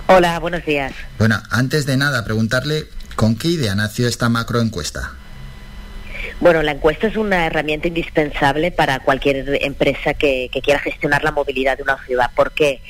Hola, 0.08 0.40
buenos 0.40 0.66
días. 0.66 0.94
Bueno, 1.20 1.42
antes 1.52 1.86
de 1.86 1.98
nada, 1.98 2.24
preguntarle 2.24 2.86
con 3.16 3.36
qué 3.36 3.50
idea 3.50 3.76
nació 3.76 4.08
esta 4.08 4.30
macroencuesta. 4.30 5.12
Bueno, 6.40 6.62
la 6.62 6.72
encuesta 6.72 7.08
es 7.08 7.18
una 7.18 7.46
herramienta 7.46 7.88
indispensable 7.88 8.72
para 8.72 9.00
cualquier 9.00 9.46
empresa 9.62 10.14
que, 10.14 10.50
quiera 10.64 10.80
gestionar 10.80 11.24
la 11.24 11.32
movilidad 11.32 11.78
de 11.78 11.84
una 11.84 11.98
ciudad. 12.06 12.32
¿Por 12.36 12.52
qué? 12.52 12.82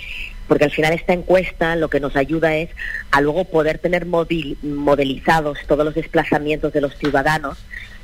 Porque 0.47 0.65
al 0.65 0.71
final 0.71 0.93
esta 0.93 1.13
encuesta 1.13 1.75
lo 1.75 1.89
que 1.89 1.99
nos 1.99 2.15
ayuda 2.15 2.55
es 2.55 2.69
a 3.12 3.21
luego 3.21 3.45
poder 3.45 3.79
tener 3.79 4.05
modelizados 4.05 5.60
todos 5.67 5.86
los 5.86 5.95
desplazamientos 5.95 6.73
de 6.73 6.81
los 6.81 6.95
ciudadanos 6.97 7.57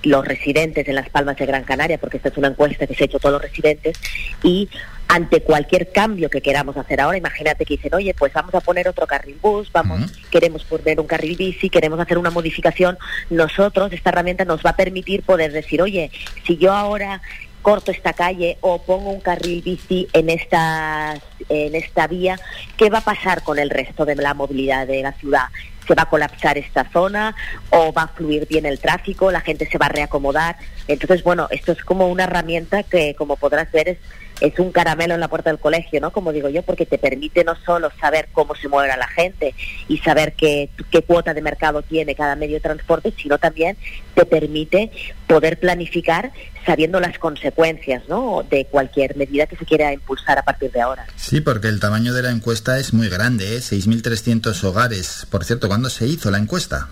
los 0.03 0.27
residentes 0.27 0.87
en 0.87 0.95
Las 0.95 1.09
Palmas 1.09 1.37
de 1.37 1.45
Gran 1.45 1.63
Canaria, 1.63 1.97
porque 1.97 2.17
esta 2.17 2.29
es 2.29 2.37
una 2.37 2.49
encuesta 2.49 2.85
que 2.85 2.93
se 2.93 3.03
ha 3.03 3.05
hecho 3.05 3.17
a 3.17 3.19
todos 3.19 3.33
los 3.33 3.41
residentes, 3.41 3.97
y 4.43 4.69
ante 5.07 5.41
cualquier 5.41 5.91
cambio 5.91 6.29
que 6.29 6.41
queramos 6.41 6.75
hacer 6.77 7.01
ahora, 7.01 7.17
imagínate 7.17 7.65
que 7.65 7.75
dicen, 7.75 7.93
oye, 7.93 8.13
pues 8.13 8.33
vamos 8.33 8.53
a 8.53 8.61
poner 8.61 8.87
otro 8.87 9.07
carril 9.07 9.37
bus, 9.41 9.71
vamos, 9.71 10.11
queremos 10.29 10.63
poner 10.65 10.99
un 10.99 11.07
carril 11.07 11.37
bici, 11.37 11.69
queremos 11.69 11.99
hacer 11.99 12.17
una 12.17 12.31
modificación, 12.31 12.97
nosotros, 13.29 13.93
esta 13.93 14.09
herramienta 14.09 14.45
nos 14.45 14.63
va 14.63 14.71
a 14.71 14.75
permitir 14.75 15.23
poder 15.23 15.51
decir, 15.51 15.81
oye, 15.81 16.11
si 16.45 16.57
yo 16.57 16.73
ahora 16.73 17.21
corto 17.63 17.91
esta 17.91 18.13
calle 18.13 18.59
o 18.61 18.79
pongo 18.83 19.09
un 19.09 19.21
carril 19.21 19.63
bici 19.63 20.07
en 20.13 20.29
esta, 20.29 21.15
en 21.49 21.73
esta 21.73 22.05
vía, 22.05 22.39
¿qué 22.77 22.91
va 22.91 22.99
a 22.99 23.03
pasar 23.03 23.41
con 23.41 23.57
el 23.57 23.71
resto 23.71 24.05
de 24.05 24.15
la 24.15 24.35
movilidad 24.35 24.85
de 24.85 25.01
la 25.01 25.13
ciudad? 25.13 25.47
se 25.87 25.95
va 25.95 26.03
a 26.03 26.09
colapsar 26.09 26.57
esta 26.57 26.89
zona 26.91 27.35
o 27.69 27.91
va 27.91 28.03
a 28.03 28.07
fluir 28.07 28.47
bien 28.47 28.65
el 28.65 28.79
tráfico, 28.79 29.31
la 29.31 29.41
gente 29.41 29.67
se 29.69 29.77
va 29.77 29.87
a 29.87 29.89
reacomodar. 29.89 30.55
Entonces, 30.87 31.23
bueno, 31.23 31.47
esto 31.51 31.73
es 31.73 31.83
como 31.83 32.07
una 32.07 32.23
herramienta 32.23 32.83
que, 32.83 33.15
como 33.15 33.35
podrás 33.35 33.69
ver, 33.73 33.89
es, 33.89 33.97
es 34.43 34.59
un 34.59 34.73
caramelo 34.73 35.13
en 35.13 35.21
la 35.21 35.29
puerta 35.29 35.49
del 35.49 35.57
colegio, 35.57 36.01
¿no? 36.01 36.11
Como 36.11 36.33
digo 36.33 36.49
yo, 36.49 36.63
porque 36.63 36.85
te 36.85 36.97
permite 36.97 37.45
no 37.45 37.55
solo 37.65 37.89
saber 37.99 38.27
cómo 38.33 38.55
se 38.55 38.67
mueve 38.67 38.93
la 38.97 39.07
gente 39.07 39.55
y 39.87 39.99
saber 39.99 40.33
qué, 40.33 40.69
qué 40.91 41.01
cuota 41.01 41.33
de 41.33 41.41
mercado 41.41 41.81
tiene 41.81 42.13
cada 42.13 42.35
medio 42.35 42.55
de 42.55 42.59
transporte, 42.59 43.13
sino 43.17 43.37
también 43.37 43.77
te 44.15 44.25
permite 44.25 44.91
poder 45.27 45.57
planificar 45.59 46.33
sabiendo 46.65 46.99
las 46.99 47.17
consecuencias 47.19 48.03
¿no? 48.09 48.43
de 48.49 48.65
cualquier 48.65 49.15
medida 49.15 49.47
que 49.47 49.55
se 49.55 49.65
quiera 49.65 49.93
impulsar 49.93 50.37
a 50.37 50.43
partir 50.43 50.71
de 50.71 50.81
ahora. 50.81 51.07
Sí, 51.15 51.39
porque 51.39 51.69
el 51.69 51.79
tamaño 51.79 52.13
de 52.13 52.23
la 52.23 52.31
encuesta 52.31 52.77
es 52.79 52.93
muy 52.93 53.07
grande, 53.07 53.55
¿eh? 53.55 53.59
6.300 53.59 54.61
hogares. 54.65 55.25
Por 55.29 55.45
cierto, 55.45 55.69
¿cuándo 55.69 55.89
se 55.89 56.05
hizo 56.05 56.29
la 56.31 56.37
encuesta? 56.37 56.89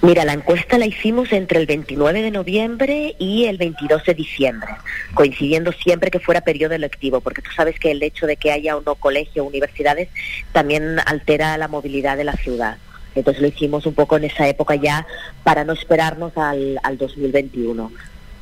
Mira, 0.00 0.24
la 0.24 0.32
encuesta 0.32 0.78
la 0.78 0.86
hicimos 0.86 1.32
entre 1.32 1.58
el 1.58 1.66
29 1.66 2.22
de 2.22 2.30
noviembre 2.30 3.16
y 3.18 3.46
el 3.46 3.58
22 3.58 4.04
de 4.04 4.14
diciembre, 4.14 4.70
coincidiendo 5.14 5.72
siempre 5.72 6.10
que 6.10 6.20
fuera 6.20 6.40
periodo 6.42 6.74
electivo, 6.74 7.20
porque 7.20 7.42
tú 7.42 7.50
sabes 7.50 7.78
que 7.80 7.90
el 7.90 8.02
hecho 8.02 8.26
de 8.26 8.36
que 8.36 8.52
haya 8.52 8.76
o 8.76 8.82
no 8.82 8.94
colegio 8.94 9.44
o 9.44 9.48
universidades 9.48 10.08
también 10.52 11.00
altera 11.04 11.58
la 11.58 11.68
movilidad 11.68 12.16
de 12.16 12.24
la 12.24 12.34
ciudad. 12.34 12.78
Entonces 13.14 13.42
lo 13.42 13.48
hicimos 13.48 13.86
un 13.86 13.94
poco 13.94 14.16
en 14.16 14.24
esa 14.24 14.46
época 14.46 14.76
ya 14.76 15.06
para 15.42 15.64
no 15.64 15.72
esperarnos 15.72 16.36
al, 16.36 16.78
al 16.82 16.96
2021. 16.96 17.90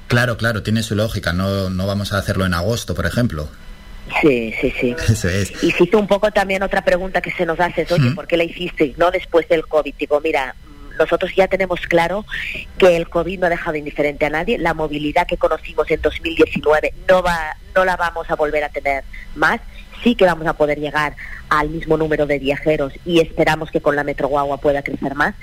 Claro, 0.09 0.37
claro, 0.37 0.63
tiene 0.63 0.83
su 0.83 0.95
lógica, 0.95 1.33
no, 1.33 1.71
no 1.71 1.87
vamos 1.87 2.13
a 2.13 2.19
hacerlo 2.19 2.45
en 2.45 2.55
agosto, 2.55 2.95
por 2.95 3.07
ejemplo. 3.07 3.49
Sí, 4.21 4.55
sí, 4.61 4.73
sí. 4.79 4.97
Eso 5.09 5.29
es. 5.29 5.53
Y 5.63 5.69
hiciste 5.69 5.97
un 5.97 6.07
poco 6.07 6.31
también 6.31 6.63
otra 6.63 6.85
pregunta 6.85 7.21
que 7.21 7.33
se 7.33 7.47
nos 7.47 7.59
hace, 7.59 7.87
oye, 7.91 8.11
¿por 8.13 8.27
qué 8.27 8.37
la 8.37 8.45
hiciste? 8.45 8.95
No 8.97 9.11
después 9.11 9.49
del 9.49 9.67
COVID. 9.67 9.95
Digo, 9.99 10.21
mira, 10.21 10.55
nosotros 10.99 11.35
ya 11.35 11.49
tenemos 11.49 11.81
claro 11.83 12.25
que 12.79 12.97
el 12.97 13.09
COVID 13.09 13.41
no 13.41 13.47
ha 13.47 13.51
dejado 13.51 13.77
indiferente 13.77 14.27
a 14.27 14.31
nadie. 14.31 14.59
La 14.59 14.75
movilidad 14.75 15.27
que 15.27 15.37
conocimos 15.37 15.91
en 15.91 16.01
2019 16.01 16.95
no, 17.09 17.23
va, 17.23 17.57
no 17.75 17.85
la 17.85 17.97
vamos 17.97 18.31
a 18.31 18.37
volver 18.37 18.65
a 18.65 18.69
tener 18.69 19.05
más. 19.35 19.61
Sí 20.03 20.15
que 20.15 20.27
vamos 20.27 20.47
a 20.47 20.55
poder 20.55 20.79
llegar 20.79 21.17
al 21.49 21.71
mismo 21.71 21.97
número 21.97 22.27
de 22.27 22.39
viajeros 22.39 22.93
y 23.05 23.21
esperamos 23.21 23.71
que 23.71 23.81
con 23.81 23.97
la 23.97 24.05
Metro 24.05 24.29
Guagua 24.29 24.59
pueda 24.59 24.83
crecer 24.83 25.15
más. 25.15 25.35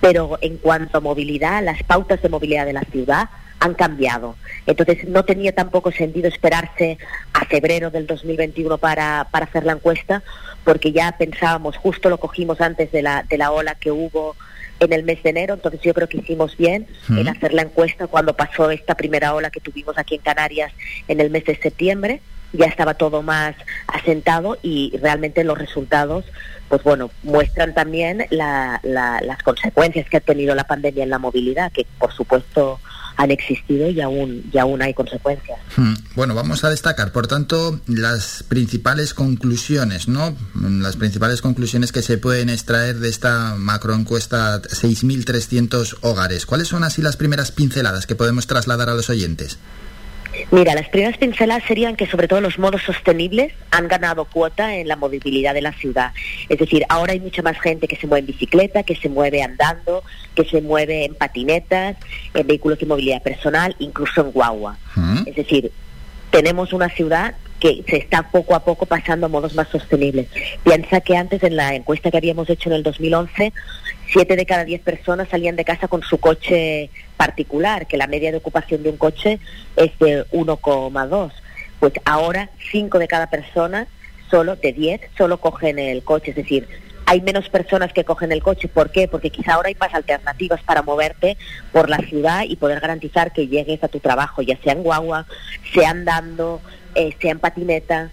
Pero 0.00 0.38
en 0.40 0.56
cuanto 0.58 0.98
a 0.98 1.00
movilidad, 1.00 1.62
las 1.62 1.82
pautas 1.82 2.22
de 2.22 2.28
movilidad 2.28 2.66
de 2.66 2.72
la 2.72 2.82
ciudad 2.82 3.28
han 3.60 3.74
cambiado. 3.74 4.36
Entonces 4.66 5.06
no 5.08 5.24
tenía 5.24 5.52
tampoco 5.52 5.90
sentido 5.90 6.28
esperarse 6.28 6.98
a 7.32 7.44
febrero 7.44 7.90
del 7.90 8.06
2021 8.06 8.78
para, 8.78 9.26
para 9.30 9.46
hacer 9.46 9.64
la 9.64 9.72
encuesta, 9.72 10.22
porque 10.64 10.92
ya 10.92 11.12
pensábamos, 11.12 11.76
justo 11.76 12.08
lo 12.08 12.18
cogimos 12.18 12.60
antes 12.60 12.92
de 12.92 13.02
la, 13.02 13.24
de 13.24 13.38
la 13.38 13.50
ola 13.50 13.74
que 13.74 13.90
hubo 13.90 14.36
en 14.80 14.92
el 14.92 15.02
mes 15.02 15.22
de 15.22 15.30
enero, 15.30 15.54
entonces 15.54 15.80
yo 15.82 15.94
creo 15.94 16.08
que 16.08 16.18
hicimos 16.18 16.56
bien 16.56 16.86
en 17.08 17.28
hacer 17.28 17.52
la 17.52 17.62
encuesta 17.62 18.06
cuando 18.06 18.34
pasó 18.34 18.70
esta 18.70 18.94
primera 18.94 19.34
ola 19.34 19.50
que 19.50 19.60
tuvimos 19.60 19.98
aquí 19.98 20.16
en 20.16 20.20
Canarias 20.22 20.72
en 21.08 21.20
el 21.20 21.30
mes 21.30 21.44
de 21.44 21.56
septiembre, 21.56 22.20
ya 22.52 22.66
estaba 22.66 22.94
todo 22.94 23.22
más 23.22 23.54
asentado 23.86 24.58
y 24.62 24.96
realmente 25.02 25.44
los 25.44 25.58
resultados, 25.58 26.24
pues 26.68 26.82
bueno, 26.82 27.10
muestran 27.22 27.74
también 27.74 28.26
la, 28.30 28.80
las 28.82 29.42
consecuencias 29.42 30.08
que 30.08 30.18
ha 30.18 30.20
tenido 30.20 30.54
la 30.54 30.64
pandemia 30.64 31.04
en 31.04 31.10
la 31.10 31.18
movilidad, 31.18 31.72
que 31.72 31.86
por 31.98 32.12
supuesto 32.12 32.80
han 33.18 33.32
existido 33.32 33.90
y 33.90 34.00
aún, 34.00 34.48
y 34.52 34.58
aún 34.58 34.80
hay 34.80 34.94
consecuencias. 34.94 35.58
Hmm. 35.76 35.94
Bueno, 36.14 36.36
vamos 36.36 36.62
a 36.62 36.70
destacar, 36.70 37.10
por 37.10 37.26
tanto, 37.26 37.80
las 37.88 38.44
principales 38.44 39.12
conclusiones, 39.12 40.06
¿no? 40.06 40.36
Las 40.54 40.96
principales 40.96 41.42
conclusiones 41.42 41.90
que 41.90 42.02
se 42.02 42.16
pueden 42.18 42.48
extraer 42.48 43.00
de 43.00 43.08
esta 43.08 43.56
macroencuesta 43.56 44.62
6.300 44.62 45.96
hogares. 46.02 46.46
¿Cuáles 46.46 46.68
son 46.68 46.84
así 46.84 47.02
las 47.02 47.16
primeras 47.16 47.50
pinceladas 47.50 48.06
que 48.06 48.14
podemos 48.14 48.46
trasladar 48.46 48.88
a 48.88 48.94
los 48.94 49.10
oyentes? 49.10 49.58
Mira, 50.50 50.74
las 50.74 50.88
primeras 50.88 51.18
pinceladas 51.18 51.64
serían 51.64 51.94
que 51.94 52.06
sobre 52.06 52.26
todo 52.26 52.40
los 52.40 52.58
modos 52.58 52.82
sostenibles 52.82 53.52
han 53.70 53.86
ganado 53.86 54.24
cuota 54.24 54.76
en 54.76 54.88
la 54.88 54.96
movilidad 54.96 55.52
de 55.52 55.60
la 55.60 55.72
ciudad. 55.72 56.12
Es 56.48 56.58
decir, 56.58 56.84
ahora 56.88 57.12
hay 57.12 57.20
mucha 57.20 57.42
más 57.42 57.60
gente 57.60 57.86
que 57.86 57.96
se 57.96 58.06
mueve 58.06 58.20
en 58.20 58.26
bicicleta, 58.26 58.82
que 58.82 58.96
se 58.96 59.10
mueve 59.10 59.42
andando, 59.42 60.02
que 60.34 60.44
se 60.44 60.62
mueve 60.62 61.04
en 61.04 61.14
patinetas, 61.14 61.96
en 62.32 62.46
vehículos 62.46 62.78
de 62.78 62.86
movilidad 62.86 63.22
personal, 63.22 63.76
incluso 63.78 64.22
en 64.22 64.32
guagua. 64.32 64.78
Mm. 64.94 65.24
Es 65.26 65.36
decir, 65.36 65.70
tenemos 66.30 66.72
una 66.72 66.88
ciudad 66.88 67.34
que 67.60 67.84
se 67.88 67.96
está 67.96 68.30
poco 68.30 68.54
a 68.54 68.64
poco 68.64 68.86
pasando 68.86 69.26
a 69.26 69.28
modos 69.28 69.54
más 69.54 69.68
sostenibles. 69.68 70.28
Piensa 70.64 71.00
que 71.00 71.16
antes 71.16 71.42
en 71.42 71.56
la 71.56 71.74
encuesta 71.74 72.10
que 72.10 72.16
habíamos 72.16 72.48
hecho 72.48 72.70
en 72.70 72.76
el 72.76 72.82
2011, 72.82 73.52
siete 74.12 74.36
de 74.36 74.46
cada 74.46 74.64
diez 74.64 74.80
personas 74.80 75.28
salían 75.28 75.56
de 75.56 75.64
casa 75.64 75.88
con 75.88 76.02
su 76.02 76.18
coche 76.18 76.90
particular, 77.18 77.86
que 77.86 77.98
la 77.98 78.06
media 78.06 78.30
de 78.30 78.38
ocupación 78.38 78.82
de 78.82 78.88
un 78.88 78.96
coche 78.96 79.38
es 79.76 79.90
de 79.98 80.24
1,2. 80.30 81.32
Pues 81.80 81.92
ahora 82.06 82.48
cinco 82.72 82.98
de 82.98 83.06
cada 83.06 83.28
persona, 83.28 83.86
solo 84.30 84.56
de 84.56 84.72
10, 84.72 85.00
solo 85.18 85.38
cogen 85.38 85.78
el 85.78 86.02
coche. 86.02 86.30
Es 86.30 86.36
decir, 86.36 86.66
hay 87.04 87.20
menos 87.20 87.48
personas 87.48 87.92
que 87.92 88.04
cogen 88.04 88.32
el 88.32 88.42
coche. 88.42 88.68
¿Por 88.68 88.90
qué? 88.90 89.08
Porque 89.08 89.30
quizá 89.30 89.54
ahora 89.54 89.68
hay 89.68 89.76
más 89.80 89.94
alternativas 89.94 90.62
para 90.62 90.82
moverte 90.82 91.36
por 91.72 91.88
la 91.88 91.98
ciudad 91.98 92.44
y 92.46 92.56
poder 92.56 92.80
garantizar 92.80 93.32
que 93.32 93.48
llegues 93.48 93.82
a 93.82 93.88
tu 93.88 93.98
trabajo, 93.98 94.42
ya 94.42 94.58
sea 94.58 94.74
en 94.74 94.82
guagua, 94.82 95.26
sea 95.72 95.90
andando, 95.90 96.60
eh, 96.94 97.14
sea 97.20 97.32
en 97.32 97.38
patineta. 97.38 98.10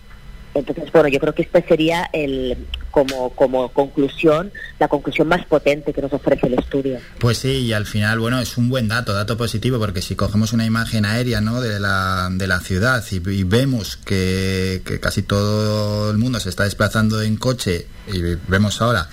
Entonces, 0.56 0.90
bueno, 0.92 1.10
yo 1.10 1.20
creo 1.20 1.36
que 1.36 1.42
este 1.42 1.62
sería 1.68 2.10
el 2.14 2.58
como 2.90 3.30
como 3.32 3.68
conclusión, 3.70 4.54
la 4.80 4.88
conclusión 4.88 5.28
más 5.28 5.46
potente 5.46 5.92
que 5.92 6.02
nos 6.02 6.14
ofrece 6.14 6.48
el 6.48 6.54
estudio. 6.54 6.98
Pues 7.20 7.40
sí, 7.40 7.66
y 7.66 7.74
al 7.74 7.86
final, 7.86 8.20
bueno, 8.20 8.40
es 8.40 8.58
un 8.58 8.70
buen 8.70 8.88
dato, 8.88 9.14
dato 9.14 9.36
positivo, 9.36 9.80
porque 9.80 10.02
si 10.02 10.16
cogemos 10.16 10.54
una 10.54 10.66
imagen 10.66 11.06
aérea 11.06 11.42
¿no? 11.42 11.60
de, 11.60 11.80
la, 11.82 12.30
de 12.32 12.48
la 12.48 12.62
ciudad 12.62 13.04
y, 13.12 13.16
y 13.30 13.44
vemos 13.44 13.98
que, 13.98 14.82
que 14.86 15.02
casi 15.02 15.24
todo 15.24 16.10
el 16.10 16.18
mundo 16.18 16.40
se 16.40 16.48
está 16.48 16.64
desplazando 16.64 17.22
en 17.22 17.36
coche 17.36 17.88
y 18.08 18.22
vemos 18.48 18.82
ahora 18.82 19.10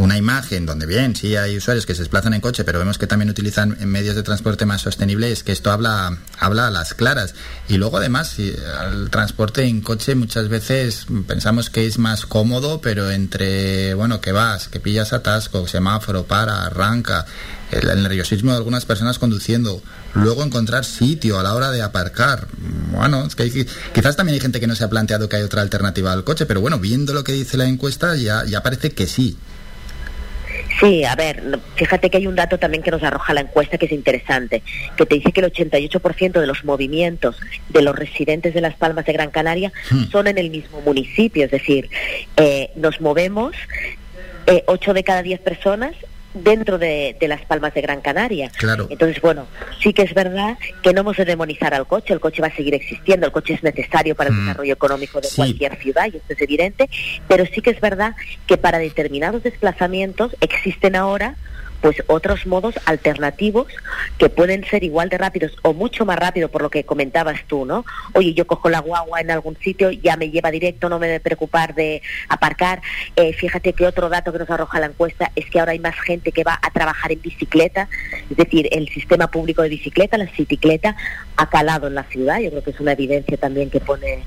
una 0.00 0.16
imagen 0.16 0.66
donde 0.66 0.86
bien, 0.86 1.14
sí 1.14 1.36
hay 1.36 1.56
usuarios 1.56 1.84
que 1.84 1.94
se 1.94 2.02
desplazan 2.02 2.32
en 2.34 2.40
coche, 2.40 2.64
pero 2.64 2.78
vemos 2.78 2.96
que 2.96 3.06
también 3.06 3.30
utilizan 3.30 3.76
medios 3.86 4.16
de 4.16 4.22
transporte 4.22 4.64
más 4.64 4.80
sostenibles, 4.80 5.42
que 5.42 5.52
esto 5.52 5.70
habla, 5.70 6.18
habla 6.38 6.68
a 6.68 6.70
las 6.70 6.94
claras. 6.94 7.34
Y 7.68 7.76
luego 7.76 7.98
además, 7.98 8.38
el 8.38 9.10
transporte 9.10 9.64
en 9.64 9.82
coche 9.82 10.14
muchas 10.14 10.48
veces 10.48 11.06
pensamos 11.26 11.70
que 11.70 11.86
es 11.86 11.98
más 11.98 12.24
cómodo, 12.24 12.80
pero 12.80 13.10
entre, 13.10 13.94
bueno, 13.94 14.20
que 14.20 14.32
vas, 14.32 14.68
que 14.68 14.80
pillas 14.80 15.12
atasco, 15.12 15.68
semáforo, 15.68 16.24
para, 16.24 16.64
arranca, 16.64 17.26
el, 17.70 18.02
nerviosismo 18.02 18.52
de 18.52 18.56
algunas 18.56 18.86
personas 18.86 19.18
conduciendo, 19.18 19.82
luego 20.14 20.42
encontrar 20.42 20.84
sitio 20.84 21.38
a 21.38 21.42
la 21.42 21.54
hora 21.54 21.70
de 21.70 21.82
aparcar. 21.82 22.48
Bueno, 22.92 23.26
es 23.26 23.34
que 23.34 23.66
quizás 23.92 24.16
también 24.16 24.34
hay 24.34 24.40
gente 24.40 24.60
que 24.60 24.66
no 24.66 24.74
se 24.74 24.84
ha 24.84 24.88
planteado 24.88 25.28
que 25.28 25.36
hay 25.36 25.42
otra 25.42 25.60
alternativa 25.60 26.12
al 26.12 26.24
coche, 26.24 26.46
pero 26.46 26.62
bueno, 26.62 26.78
viendo 26.78 27.12
lo 27.12 27.22
que 27.22 27.32
dice 27.32 27.58
la 27.58 27.66
encuesta, 27.66 28.16
ya, 28.16 28.44
ya 28.46 28.62
parece 28.62 28.92
que 28.92 29.06
sí. 29.06 29.36
Sí, 30.78 31.04
a 31.04 31.16
ver, 31.16 31.58
fíjate 31.74 32.10
que 32.10 32.18
hay 32.18 32.26
un 32.26 32.36
dato 32.36 32.58
también 32.58 32.82
que 32.82 32.90
nos 32.90 33.02
arroja 33.02 33.34
la 33.34 33.40
encuesta 33.40 33.76
que 33.76 33.86
es 33.86 33.92
interesante, 33.92 34.62
que 34.96 35.04
te 35.04 35.16
dice 35.16 35.32
que 35.32 35.40
el 35.40 35.52
88% 35.52 36.40
de 36.40 36.46
los 36.46 36.64
movimientos 36.64 37.36
de 37.68 37.82
los 37.82 37.96
residentes 37.96 38.54
de 38.54 38.60
Las 38.60 38.74
Palmas 38.76 39.04
de 39.04 39.12
Gran 39.12 39.30
Canaria 39.30 39.72
Hmm. 39.90 40.10
son 40.10 40.26
en 40.26 40.38
el 40.38 40.50
mismo 40.50 40.80
municipio, 40.80 41.44
es 41.44 41.50
decir, 41.50 41.88
eh, 42.36 42.70
nos 42.76 43.00
movemos 43.00 43.54
eh, 44.46 44.62
8 44.66 44.94
de 44.94 45.04
cada 45.04 45.22
10 45.22 45.40
personas 45.40 45.94
dentro 46.34 46.78
de, 46.78 47.16
de 47.18 47.28
Las 47.28 47.44
Palmas 47.44 47.74
de 47.74 47.80
Gran 47.80 48.00
Canaria. 48.00 48.50
Claro. 48.56 48.86
Entonces, 48.90 49.20
bueno, 49.20 49.46
sí 49.82 49.92
que 49.92 50.02
es 50.02 50.14
verdad 50.14 50.56
que 50.82 50.92
no 50.92 51.00
hemos 51.00 51.16
de 51.16 51.24
demonizar 51.24 51.74
al 51.74 51.86
coche, 51.86 52.14
el 52.14 52.20
coche 52.20 52.40
va 52.42 52.48
a 52.48 52.54
seguir 52.56 52.74
existiendo, 52.74 53.26
el 53.26 53.32
coche 53.32 53.54
es 53.54 53.62
necesario 53.62 54.14
para 54.14 54.30
el 54.30 54.36
Mm. 54.36 54.40
desarrollo 54.46 54.72
económico 54.74 55.20
de 55.20 55.28
Sí. 55.28 55.36
cualquier 55.36 55.76
ciudad 55.78 56.06
y 56.12 56.16
esto 56.16 56.32
es 56.32 56.40
evidente, 56.40 56.88
pero 57.28 57.44
sí 57.46 57.60
que 57.60 57.70
es 57.70 57.80
verdad 57.80 58.14
que 58.46 58.56
para 58.56 58.78
determinados 58.78 59.42
desplazamientos 59.42 60.36
existen 60.40 60.96
ahora 60.96 61.34
pues 61.80 62.02
otros 62.06 62.46
modos 62.46 62.74
alternativos 62.84 63.66
que 64.18 64.28
pueden 64.28 64.64
ser 64.64 64.84
igual 64.84 65.08
de 65.08 65.18
rápidos 65.18 65.56
o 65.62 65.72
mucho 65.72 66.04
más 66.04 66.18
rápido 66.18 66.48
por 66.48 66.62
lo 66.62 66.70
que 66.70 66.84
comentabas 66.84 67.44
tú, 67.46 67.64
¿no? 67.64 67.84
Oye, 68.12 68.34
yo 68.34 68.46
cojo 68.46 68.68
la 68.68 68.80
guagua 68.80 69.20
en 69.20 69.30
algún 69.30 69.56
sitio, 69.58 69.90
ya 69.90 70.16
me 70.16 70.30
lleva 70.30 70.50
directo, 70.50 70.88
no 70.88 70.98
me 70.98 71.06
debe 71.06 71.20
preocupar 71.20 71.74
de 71.74 72.02
aparcar. 72.28 72.82
Eh, 73.16 73.32
fíjate 73.32 73.72
que 73.72 73.86
otro 73.86 74.08
dato 74.08 74.32
que 74.32 74.38
nos 74.38 74.50
arroja 74.50 74.80
la 74.80 74.86
encuesta 74.86 75.32
es 75.34 75.48
que 75.50 75.60
ahora 75.60 75.72
hay 75.72 75.78
más 75.78 75.98
gente 76.00 76.32
que 76.32 76.44
va 76.44 76.58
a 76.62 76.70
trabajar 76.70 77.12
en 77.12 77.20
bicicleta, 77.20 77.88
es 78.30 78.36
decir, 78.36 78.68
el 78.72 78.88
sistema 78.88 79.30
público 79.30 79.62
de 79.62 79.68
bicicleta, 79.68 80.18
la 80.18 80.24
bicicleta, 80.24 80.96
ha 81.36 81.48
calado 81.48 81.86
en 81.86 81.94
la 81.94 82.04
ciudad, 82.04 82.40
yo 82.40 82.50
creo 82.50 82.62
que 82.62 82.70
es 82.70 82.80
una 82.80 82.92
evidencia 82.92 83.36
también 83.36 83.70
que 83.70 83.80
pone 83.80 84.24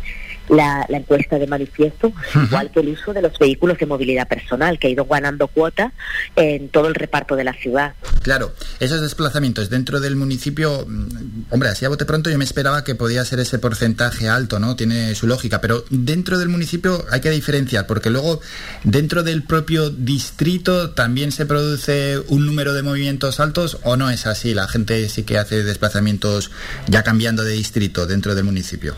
la, 0.50 0.86
la 0.89 0.98
encuesta 0.98 1.39
de 1.39 1.48
manifiesto, 1.48 2.12
igual 2.36 2.72
que 2.72 2.82
el 2.82 2.89
uso 2.89 3.14
de 3.14 3.22
los 3.22 3.38
vehículos 3.39 3.78
de 3.78 3.86
movilidad 3.86 4.28
personal, 4.28 4.80
que 4.80 4.88
ha 4.88 4.89
ido 4.89 5.06
ganando 5.06 5.48
cuota 5.48 5.94
en 6.36 6.70
todo 6.70 6.88
el 6.88 6.96
reparto 6.96 7.36
de 7.36 7.44
la 7.44 7.54
ciudad. 7.54 7.94
Claro, 8.22 8.54
esos 8.80 9.02
desplazamientos 9.02 9.70
dentro 9.70 10.00
del 10.00 10.16
municipio, 10.16 10.86
mm, 10.88 11.46
hombre, 11.52 11.70
así 11.70 11.86
a 11.86 11.89
bote 11.89 12.06
pronto 12.06 12.30
yo 12.30 12.38
me 12.38 12.44
esperaba 12.44 12.84
que 12.84 12.96
podía 12.96 13.24
ser 13.26 13.39
ese 13.39 13.60
porcentaje 13.60 14.30
alto, 14.30 14.60
¿no? 14.60 14.76
Tiene 14.76 15.16
su 15.16 15.28
lógica, 15.28 15.62
pero 15.62 15.84
dentro 15.89 16.38
del 16.39 16.50
municipio 16.50 17.06
hay 17.12 17.22
que 17.22 17.30
diferenciar, 17.30 17.88
porque 17.88 18.10
luego 18.10 18.41
dentro 18.84 19.24
del 19.24 19.44
propio 19.44 19.89
distrito 19.89 20.91
también 20.91 21.32
se 21.32 21.46
produce 21.46 22.20
un 22.28 22.46
número 22.46 22.74
de 22.74 22.84
movimientos 22.84 23.39
altos 23.39 23.78
o 23.84 23.98
no 23.98 24.10
es 24.10 24.26
así, 24.28 24.54
la 24.54 24.68
gente 24.68 25.08
sí 25.10 25.24
que 25.24 25.38
hace 25.38 25.64
desplazamientos 25.64 26.52
ya 26.88 27.04
cambiando 27.04 27.44
de 27.44 27.54
distrito 27.54 28.06
dentro 28.06 28.36
del 28.36 28.44
municipio. 28.44 28.96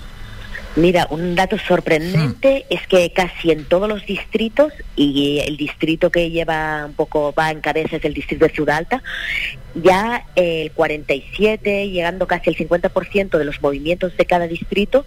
Mira, 0.75 1.07
un 1.09 1.35
dato 1.35 1.57
sorprendente 1.57 2.65
es 2.69 2.85
que 2.87 3.09
casi 3.13 3.51
en 3.51 3.63
todos 3.63 3.87
los 3.87 4.05
distritos, 4.05 4.73
y 4.97 5.39
el 5.39 5.55
distrito 5.55 6.09
que 6.09 6.29
lleva 6.31 6.85
un 6.85 6.93
poco, 6.93 7.33
va 7.33 7.51
en 7.51 7.61
cabeza 7.61 7.95
es 7.95 8.03
el 8.03 8.13
distrito 8.13 8.45
de 8.45 8.51
Ciudad 8.51 8.77
Alta, 8.77 9.01
ya 9.73 10.25
el 10.35 10.71
47, 10.71 11.89
llegando 11.89 12.27
casi 12.27 12.49
el 12.49 12.57
50% 12.57 13.37
de 13.37 13.45
los 13.45 13.61
movimientos 13.61 14.17
de 14.17 14.25
cada 14.25 14.47
distrito 14.47 15.05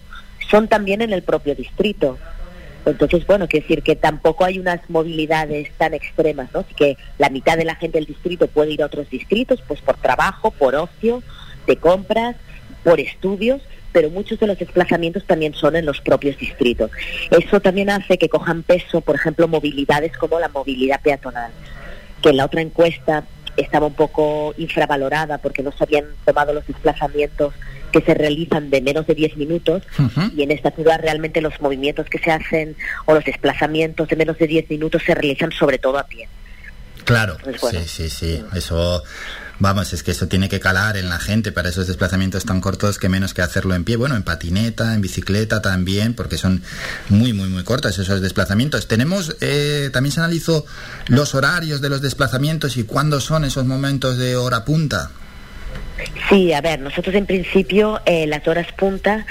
son 0.49 0.67
también 0.67 1.03
en 1.03 1.13
el 1.13 1.21
propio 1.21 1.53
distrito. 1.53 2.17
Entonces, 2.85 3.27
bueno, 3.27 3.47
quiero 3.47 3.67
decir 3.67 3.83
que 3.83 3.95
tampoco 3.95 4.45
hay 4.45 4.57
unas 4.57 4.81
movilidades 4.89 5.69
tan 5.77 5.93
extremas, 5.93 6.49
¿no? 6.51 6.61
Así 6.61 6.73
que 6.73 6.97
la 7.19 7.29
mitad 7.29 7.57
de 7.57 7.65
la 7.65 7.75
gente 7.75 7.99
del 7.99 8.07
distrito 8.07 8.47
puede 8.47 8.71
ir 8.71 8.81
a 8.81 8.87
otros 8.87 9.07
distritos, 9.09 9.61
pues 9.67 9.81
por 9.81 9.97
trabajo, 9.97 10.49
por 10.49 10.73
ocio, 10.73 11.21
de 11.67 11.75
compras, 11.75 12.35
por 12.83 12.99
estudios, 12.99 13.61
pero 13.91 14.09
muchos 14.09 14.39
de 14.39 14.47
los 14.47 14.57
desplazamientos 14.57 15.25
también 15.25 15.53
son 15.53 15.75
en 15.75 15.85
los 15.85 16.01
propios 16.01 16.37
distritos. 16.37 16.91
Eso 17.31 17.59
también 17.59 17.89
hace 17.89 18.17
que 18.17 18.29
cojan 18.29 18.63
peso, 18.63 19.01
por 19.01 19.15
ejemplo, 19.15 19.47
movilidades 19.47 20.15
como 20.17 20.39
la 20.39 20.49
movilidad 20.49 21.01
peatonal, 21.01 21.51
que 22.21 22.29
en 22.29 22.37
la 22.37 22.45
otra 22.45 22.61
encuesta 22.61 23.23
estaba 23.57 23.87
un 23.87 23.93
poco 23.93 24.53
infravalorada 24.57 25.37
porque 25.39 25.63
no 25.63 25.71
se 25.71 25.83
habían 25.83 26.05
tomado 26.25 26.53
los 26.53 26.65
desplazamientos 26.65 27.53
que 27.91 28.01
se 28.01 28.13
realizan 28.13 28.69
de 28.69 28.81
menos 28.81 29.07
de 29.07 29.15
10 29.15 29.35
minutos 29.37 29.83
y 30.35 30.43
en 30.43 30.51
esta 30.51 30.71
ciudad 30.71 30.99
realmente 31.01 31.41
los 31.41 31.59
movimientos 31.59 32.07
que 32.07 32.19
se 32.19 32.31
hacen 32.31 32.75
o 33.05 33.13
los 33.15 33.25
desplazamientos 33.25 34.07
de 34.07 34.15
menos 34.15 34.37
de 34.37 34.47
10 34.47 34.69
minutos 34.69 35.01
se 35.03 35.15
realizan 35.15 35.51
sobre 35.51 35.79
todo 35.79 35.97
a 35.97 36.03
pie. 36.03 36.29
Claro, 37.03 37.37
Pues 37.43 37.59
bueno. 37.59 37.79
sí, 37.79 37.87
sí, 37.87 38.09
sí. 38.09 38.43
Eso, 38.55 39.01
vamos, 39.59 39.93
es 39.93 40.03
que 40.03 40.11
eso 40.11 40.27
tiene 40.27 40.49
que 40.49 40.59
calar 40.59 40.97
en 40.97 41.09
la 41.09 41.19
gente 41.19 41.51
para 41.51 41.69
esos 41.69 41.87
desplazamientos 41.87 42.45
tan 42.45 42.61
cortos 42.61 42.97
que 42.97 43.09
menos 43.09 43.33
que 43.33 43.41
hacerlo 43.41 43.75
en 43.75 43.83
pie. 43.83 43.95
Bueno, 43.95 44.15
en 44.15 44.23
patineta, 44.23 44.93
en 44.93 45.01
bicicleta 45.01 45.61
también, 45.61 46.13
porque 46.13 46.37
son 46.37 46.63
muy, 47.09 47.33
muy, 47.33 47.49
muy 47.49 47.63
cortos 47.63 47.97
esos 47.99 48.21
desplazamientos. 48.21 48.87
Tenemos, 48.87 49.35
eh, 49.41 49.89
también 49.93 50.11
se 50.11 50.21
analizó 50.21 50.65
los 51.07 51.35
horarios 51.35 51.81
de 51.81 51.89
los 51.89 52.01
desplazamientos 52.01 52.77
y 52.77 52.83
cuándo 52.83 53.19
son 53.19 53.45
esos 53.45 53.65
momentos 53.65 54.17
de 54.17 54.35
hora 54.35 54.65
punta. 54.65 55.11
Sí, 56.29 56.53
a 56.53 56.61
ver, 56.61 56.79
nosotros 56.79 57.13
en 57.15 57.25
principio 57.25 58.01
eh, 58.05 58.25
las 58.27 58.47
horas 58.47 58.67
punta 58.77 59.25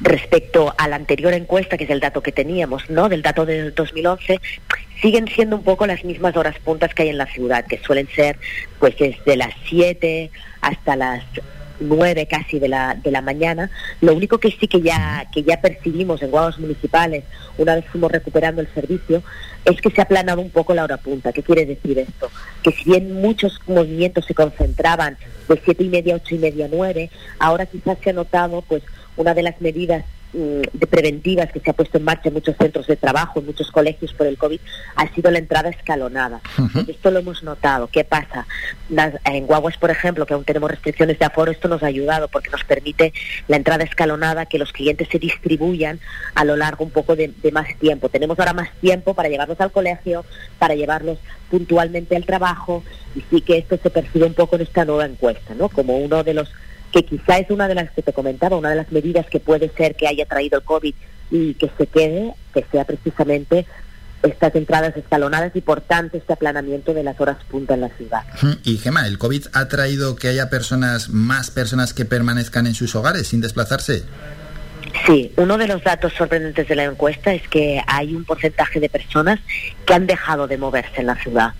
respecto 0.00 0.74
a 0.76 0.88
la 0.88 0.96
anterior 0.96 1.32
encuesta, 1.32 1.76
que 1.76 1.84
es 1.84 1.90
el 1.90 2.00
dato 2.00 2.22
que 2.22 2.32
teníamos, 2.32 2.88
¿no? 2.90 3.08
Del 3.08 3.22
dato 3.22 3.46
del 3.46 3.74
2011, 3.74 4.40
siguen 5.00 5.28
siendo 5.28 5.56
un 5.56 5.62
poco 5.62 5.86
las 5.86 6.04
mismas 6.04 6.36
horas 6.36 6.58
puntas 6.58 6.94
que 6.94 7.02
hay 7.02 7.08
en 7.10 7.18
la 7.18 7.26
ciudad, 7.26 7.66
que 7.66 7.78
suelen 7.78 8.08
ser 8.08 8.38
pues 8.78 8.96
desde 8.98 9.36
las 9.36 9.54
7 9.68 10.30
hasta 10.60 10.96
las 10.96 11.22
9 11.80 12.26
casi 12.26 12.58
de 12.58 12.68
la, 12.68 12.94
de 12.94 13.10
la 13.10 13.20
mañana. 13.20 13.70
Lo 14.00 14.14
único 14.14 14.38
que 14.38 14.50
sí 14.50 14.68
que 14.68 14.80
ya, 14.80 15.26
que 15.32 15.42
ya 15.42 15.60
percibimos 15.60 16.22
en 16.22 16.30
guaguas 16.30 16.58
municipales, 16.58 17.24
una 17.58 17.74
vez 17.74 17.84
fuimos 17.86 18.10
recuperando 18.10 18.60
el 18.60 18.68
servicio, 18.72 19.22
es 19.64 19.80
que 19.80 19.90
se 19.90 20.00
ha 20.00 20.04
aplanado 20.04 20.40
un 20.40 20.50
poco 20.50 20.74
la 20.74 20.84
hora 20.84 20.96
punta. 20.96 21.32
¿Qué 21.32 21.42
quiere 21.42 21.66
decir 21.66 21.98
esto? 21.98 22.30
Que 22.62 22.72
si 22.72 22.84
bien 22.84 23.20
muchos 23.20 23.60
movimientos 23.66 24.26
se 24.26 24.34
concentraban 24.34 25.16
de 25.48 25.60
siete 25.64 25.84
y 25.84 25.88
media, 25.88 26.16
ocho 26.16 26.34
y 26.34 26.38
media, 26.38 26.68
nueve, 26.70 27.10
ahora 27.38 27.66
quizás 27.66 27.98
se 28.02 28.10
ha 28.10 28.12
notado 28.14 28.62
pues 28.62 28.82
una 29.16 29.34
de 29.34 29.42
las 29.42 29.60
medidas 29.60 30.04
mm, 30.32 30.62
de 30.72 30.86
preventivas 30.86 31.52
que 31.52 31.60
se 31.60 31.70
ha 31.70 31.74
puesto 31.74 31.98
en 31.98 32.04
marcha 32.04 32.28
en 32.28 32.34
muchos 32.34 32.56
centros 32.56 32.86
de 32.86 32.96
trabajo, 32.96 33.40
en 33.40 33.46
muchos 33.46 33.70
colegios 33.70 34.12
por 34.12 34.26
el 34.26 34.36
COVID, 34.36 34.60
ha 34.96 35.14
sido 35.14 35.30
la 35.30 35.38
entrada 35.38 35.70
escalonada. 35.70 36.40
Esto 36.88 37.10
lo 37.10 37.20
hemos 37.20 37.42
notado. 37.42 37.88
¿Qué 37.88 38.04
pasa? 38.04 38.46
en 39.24 39.46
Guaguas, 39.46 39.76
por 39.78 39.90
ejemplo, 39.90 40.26
que 40.26 40.34
aún 40.34 40.44
tenemos 40.44 40.70
restricciones 40.70 41.18
de 41.18 41.24
aforo, 41.24 41.50
esto 41.50 41.68
nos 41.68 41.82
ha 41.82 41.86
ayudado 41.86 42.28
porque 42.28 42.50
nos 42.50 42.64
permite 42.64 43.12
la 43.48 43.56
entrada 43.56 43.84
escalonada, 43.84 44.46
que 44.46 44.58
los 44.58 44.72
clientes 44.72 45.08
se 45.10 45.18
distribuyan 45.18 46.00
a 46.34 46.44
lo 46.44 46.56
largo 46.56 46.84
un 46.84 46.90
poco 46.90 47.16
de, 47.16 47.32
de 47.42 47.52
más 47.52 47.68
tiempo. 47.78 48.08
Tenemos 48.08 48.38
ahora 48.38 48.52
más 48.52 48.70
tiempo 48.80 49.14
para 49.14 49.28
llevarlos 49.28 49.60
al 49.60 49.72
colegio, 49.72 50.24
para 50.58 50.74
llevarlos 50.74 51.18
puntualmente 51.50 52.16
al 52.16 52.24
trabajo 52.24 52.82
y 53.14 53.22
sí 53.30 53.40
que 53.40 53.58
esto 53.58 53.78
se 53.80 53.90
percibe 53.90 54.26
un 54.26 54.34
poco 54.34 54.56
en 54.56 54.62
esta 54.62 54.84
nueva 54.84 55.06
encuesta, 55.06 55.54
¿no? 55.54 55.68
Como 55.68 55.98
uno 55.98 56.24
de 56.24 56.34
los 56.34 56.50
que 56.94 57.04
quizá 57.04 57.38
es 57.38 57.50
una 57.50 57.66
de 57.66 57.74
las 57.74 57.90
que 57.90 58.02
te 58.02 58.12
comentaba, 58.12 58.56
una 58.56 58.70
de 58.70 58.76
las 58.76 58.92
medidas 58.92 59.26
que 59.26 59.40
puede 59.40 59.68
ser 59.76 59.96
que 59.96 60.06
haya 60.06 60.26
traído 60.26 60.58
el 60.58 60.64
COVID 60.64 60.94
y 61.32 61.54
que 61.54 61.68
se 61.76 61.88
quede, 61.88 62.34
que 62.54 62.64
sea 62.70 62.84
precisamente 62.84 63.66
estas 64.22 64.54
entradas 64.54 64.96
escalonadas 64.96 65.50
y 65.56 65.60
por 65.60 65.80
tanto 65.80 66.16
este 66.16 66.32
aplanamiento 66.32 66.94
de 66.94 67.02
las 67.02 67.20
horas 67.20 67.36
punta 67.50 67.74
en 67.74 67.80
la 67.80 67.88
ciudad. 67.88 68.22
Y 68.62 68.78
Gema, 68.78 69.08
¿el 69.08 69.18
COVID 69.18 69.48
ha 69.54 69.66
traído 69.66 70.14
que 70.14 70.28
haya 70.28 70.48
personas, 70.50 71.08
más 71.08 71.50
personas 71.50 71.92
que 71.94 72.04
permanezcan 72.04 72.68
en 72.68 72.74
sus 72.74 72.94
hogares 72.94 73.26
sin 73.26 73.40
desplazarse? 73.40 74.04
Sí, 75.04 75.32
uno 75.36 75.58
de 75.58 75.66
los 75.66 75.82
datos 75.82 76.12
sorprendentes 76.12 76.68
de 76.68 76.76
la 76.76 76.84
encuesta 76.84 77.34
es 77.34 77.46
que 77.48 77.82
hay 77.88 78.14
un 78.14 78.24
porcentaje 78.24 78.78
de 78.78 78.88
personas 78.88 79.40
que 79.84 79.94
han 79.94 80.06
dejado 80.06 80.46
de 80.46 80.58
moverse 80.58 81.00
en 81.00 81.06
la 81.06 81.16
ciudad. 81.16 81.54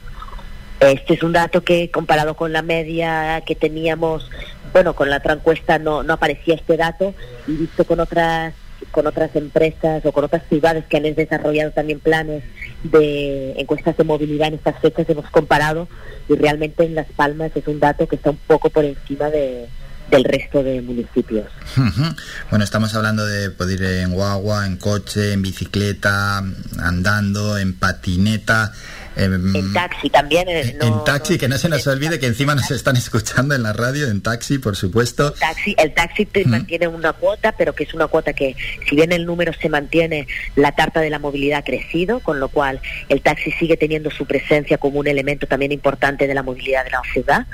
Este 0.79 1.15
es 1.15 1.23
un 1.23 1.33
dato 1.33 1.65
que 1.65 1.91
comparado 1.91 2.35
con 2.37 2.53
la 2.53 2.63
media 2.63 3.43
que 3.47 3.55
teníamos, 3.55 4.31
bueno, 4.75 4.95
con 4.95 5.09
la 5.09 5.19
otra 5.19 5.35
encuesta 5.35 5.79
no, 5.79 6.03
no 6.03 6.15
aparecía 6.15 6.57
este 6.57 6.77
dato 6.77 7.15
y 7.47 7.53
visto 7.53 7.85
con 7.85 8.01
otras 8.01 8.53
con 8.91 9.07
otras 9.07 9.35
empresas 9.35 10.05
o 10.05 10.13
con 10.13 10.25
otras 10.25 10.43
ciudades 10.49 10.85
que 10.87 10.97
han 10.97 11.15
desarrollado 11.15 11.71
también 11.71 12.01
planes 12.01 12.43
de 12.83 13.53
encuestas 13.53 13.97
de 13.97 14.05
movilidad 14.05 14.49
en 14.49 14.55
estas 14.55 14.79
fechas 14.81 15.09
hemos 15.09 15.31
comparado 15.31 15.89
y 16.29 16.35
realmente 16.35 16.85
en 16.85 16.95
Las 16.95 17.07
Palmas 17.07 17.53
es 17.55 17.67
un 17.67 17.81
dato 17.81 18.07
que 18.09 18.17
está 18.17 18.31
un 18.31 18.37
poco 18.47 18.69
por 18.69 18.85
encima 18.85 19.31
de, 19.31 19.69
del 20.11 20.25
resto 20.25 20.63
de 20.63 20.83
municipios. 20.83 21.47
Bueno, 22.51 22.65
estamos 22.65 22.95
hablando 22.95 23.25
de 23.27 23.51
poder 23.51 23.81
ir 23.81 23.87
en 24.01 24.13
guagua, 24.13 24.67
en 24.67 24.77
coche, 24.77 25.33
en 25.33 25.43
bicicleta, 25.43 26.43
andando, 26.79 27.59
en 27.59 27.79
patineta. 27.79 28.73
En 29.17 29.73
taxi 29.73 30.11
también. 30.11 30.49
Eh, 30.49 30.77
en 30.81 31.05
taxi, 31.05 31.39
que 31.39 31.49
no 31.49 31.59
se 31.59 31.69
nos 31.69 31.87
olvide 31.87 32.19
que 32.19 32.27
encima 32.27 32.55
nos 32.55 32.71
están 32.71 32.97
escuchando 32.97 33.55
en 33.55 33.63
la 33.63 33.73
radio, 33.73 34.09
en 34.09 34.21
taxi, 34.23 34.59
por 34.59 34.77
supuesto. 34.77 35.29
El 35.29 35.41
taxi, 35.41 35.75
el 35.79 35.95
taxi 35.95 36.29
mantiene 36.47 36.89
una 36.89 37.13
cuota, 37.13 37.53
pero 37.57 37.75
que 37.75 37.85
es 37.85 37.95
una 37.95 38.07
cuota 38.07 38.33
que, 38.33 38.57
si 38.89 38.97
bien 38.97 39.13
el 39.13 39.27
número 39.27 39.53
se 39.61 39.69
mantiene, 39.69 40.27
la 40.57 40.73
tarta 40.73 41.01
de 41.01 41.11
la 41.11 41.19
movilidad 41.19 41.61
ha 41.61 41.65
crecido, 41.65 42.21
con 42.21 42.41
lo 42.41 42.49
cual 42.49 42.81
el 43.09 43.23
taxi 43.23 43.53
sigue 43.53 43.77
teniendo 43.77 44.11
su 44.11 44.27
presencia 44.27 44.79
como 44.79 45.01
un 45.01 45.07
elemento 45.07 45.47
también 45.47 45.73
importante 45.73 46.27
de 46.27 46.35
la 46.35 46.43
movilidad 46.43 46.85
de 46.85 46.91
la 46.91 47.03
ciudad 47.13 47.47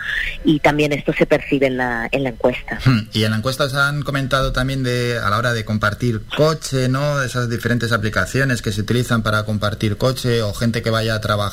y 0.45 0.61
también 0.61 0.93
esto 0.93 1.13
se 1.13 1.27
percibe 1.27 1.67
en 1.67 1.77
la, 1.77 2.09
en 2.11 2.23
la 2.23 2.31
encuesta. 2.31 2.79
Y 3.13 3.25
en 3.25 3.33
la 3.33 3.37
encuesta 3.37 3.69
se 3.69 3.77
han 3.77 4.03
comentado 4.03 4.53
también 4.53 4.83
de 4.83 5.19
a 5.19 5.29
la 5.31 5.39
hora 5.39 5.53
de 5.53 5.65
compartir 5.65 6.23
coche, 6.37 6.89
¿no? 6.89 7.23
Esas 7.23 7.51
diferentes 7.51 7.93
aplicaciones 7.93 8.63
que 8.63 8.73
se 8.73 8.81
utilizan 8.81 9.23
para 9.23 9.45
compartir 9.45 9.97
coche 9.97 10.43
o 10.43 10.55
gente 10.55 10.83
que 10.83 10.91
vaya 10.91 11.15
a 11.15 11.21
trabajar 11.21 11.50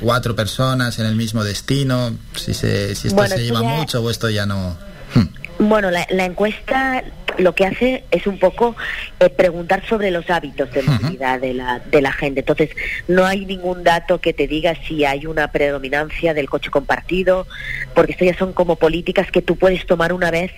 cuatro 0.00 0.36
personas 0.36 0.98
en 0.98 1.06
el 1.06 1.16
mismo 1.16 1.44
destino? 1.44 2.14
Si, 2.36 2.54
se, 2.54 2.94
si 2.94 3.08
esto 3.08 3.26
se 3.26 3.42
lleva 3.42 3.62
mucho 3.62 4.02
o 4.02 4.10
esto 4.10 4.30
ya 4.30 4.46
no... 4.46 4.76
Hmm. 5.14 5.28
Bueno, 5.62 5.92
la, 5.92 6.04
la 6.10 6.24
encuesta 6.24 7.04
lo 7.38 7.54
que 7.54 7.64
hace 7.64 8.04
es 8.10 8.26
un 8.26 8.38
poco 8.38 8.76
eh, 9.20 9.28
preguntar 9.30 9.86
sobre 9.88 10.10
los 10.10 10.28
hábitos 10.28 10.70
de 10.72 10.82
movilidad 10.82 11.40
de 11.40 11.54
la, 11.54 11.78
de 11.78 12.02
la 12.02 12.12
gente. 12.12 12.40
Entonces, 12.40 12.70
no 13.08 13.24
hay 13.24 13.46
ningún 13.46 13.84
dato 13.84 14.20
que 14.20 14.32
te 14.32 14.46
diga 14.48 14.74
si 14.86 15.04
hay 15.04 15.26
una 15.26 15.52
predominancia 15.52 16.34
del 16.34 16.48
coche 16.48 16.70
compartido, 16.70 17.46
porque 17.94 18.12
esto 18.12 18.24
ya 18.24 18.36
son 18.36 18.52
como 18.52 18.76
políticas 18.76 19.30
que 19.30 19.40
tú 19.40 19.56
puedes 19.56 19.86
tomar 19.86 20.12
una 20.12 20.30
vez, 20.30 20.50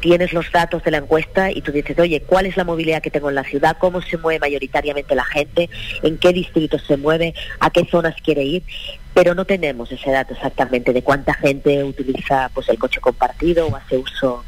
tienes 0.00 0.32
los 0.32 0.50
datos 0.50 0.82
de 0.82 0.90
la 0.90 0.98
encuesta 0.98 1.50
y 1.50 1.62
tú 1.62 1.72
dices, 1.72 1.98
oye, 1.98 2.20
¿cuál 2.20 2.46
es 2.46 2.56
la 2.56 2.64
movilidad 2.64 3.00
que 3.00 3.10
tengo 3.10 3.28
en 3.28 3.36
la 3.36 3.44
ciudad? 3.44 3.76
¿Cómo 3.78 4.02
se 4.02 4.16
mueve 4.16 4.40
mayoritariamente 4.40 5.14
la 5.14 5.24
gente? 5.24 5.70
¿En 6.02 6.18
qué 6.18 6.32
distritos 6.32 6.82
se 6.86 6.96
mueve? 6.96 7.32
¿A 7.60 7.70
qué 7.70 7.86
zonas 7.90 8.14
quiere 8.22 8.42
ir? 8.42 8.62
Pero 9.18 9.34
no 9.34 9.44
tenemos 9.44 9.90
ese 9.90 10.12
dato 10.12 10.32
exactamente 10.32 10.92
de 10.92 11.02
cuánta 11.02 11.34
gente 11.34 11.82
utiliza 11.82 12.48
pues 12.54 12.68
el 12.68 12.78
coche 12.78 13.00
compartido 13.00 13.66
o 13.66 13.74
hace 13.74 13.96
uso 13.96 14.44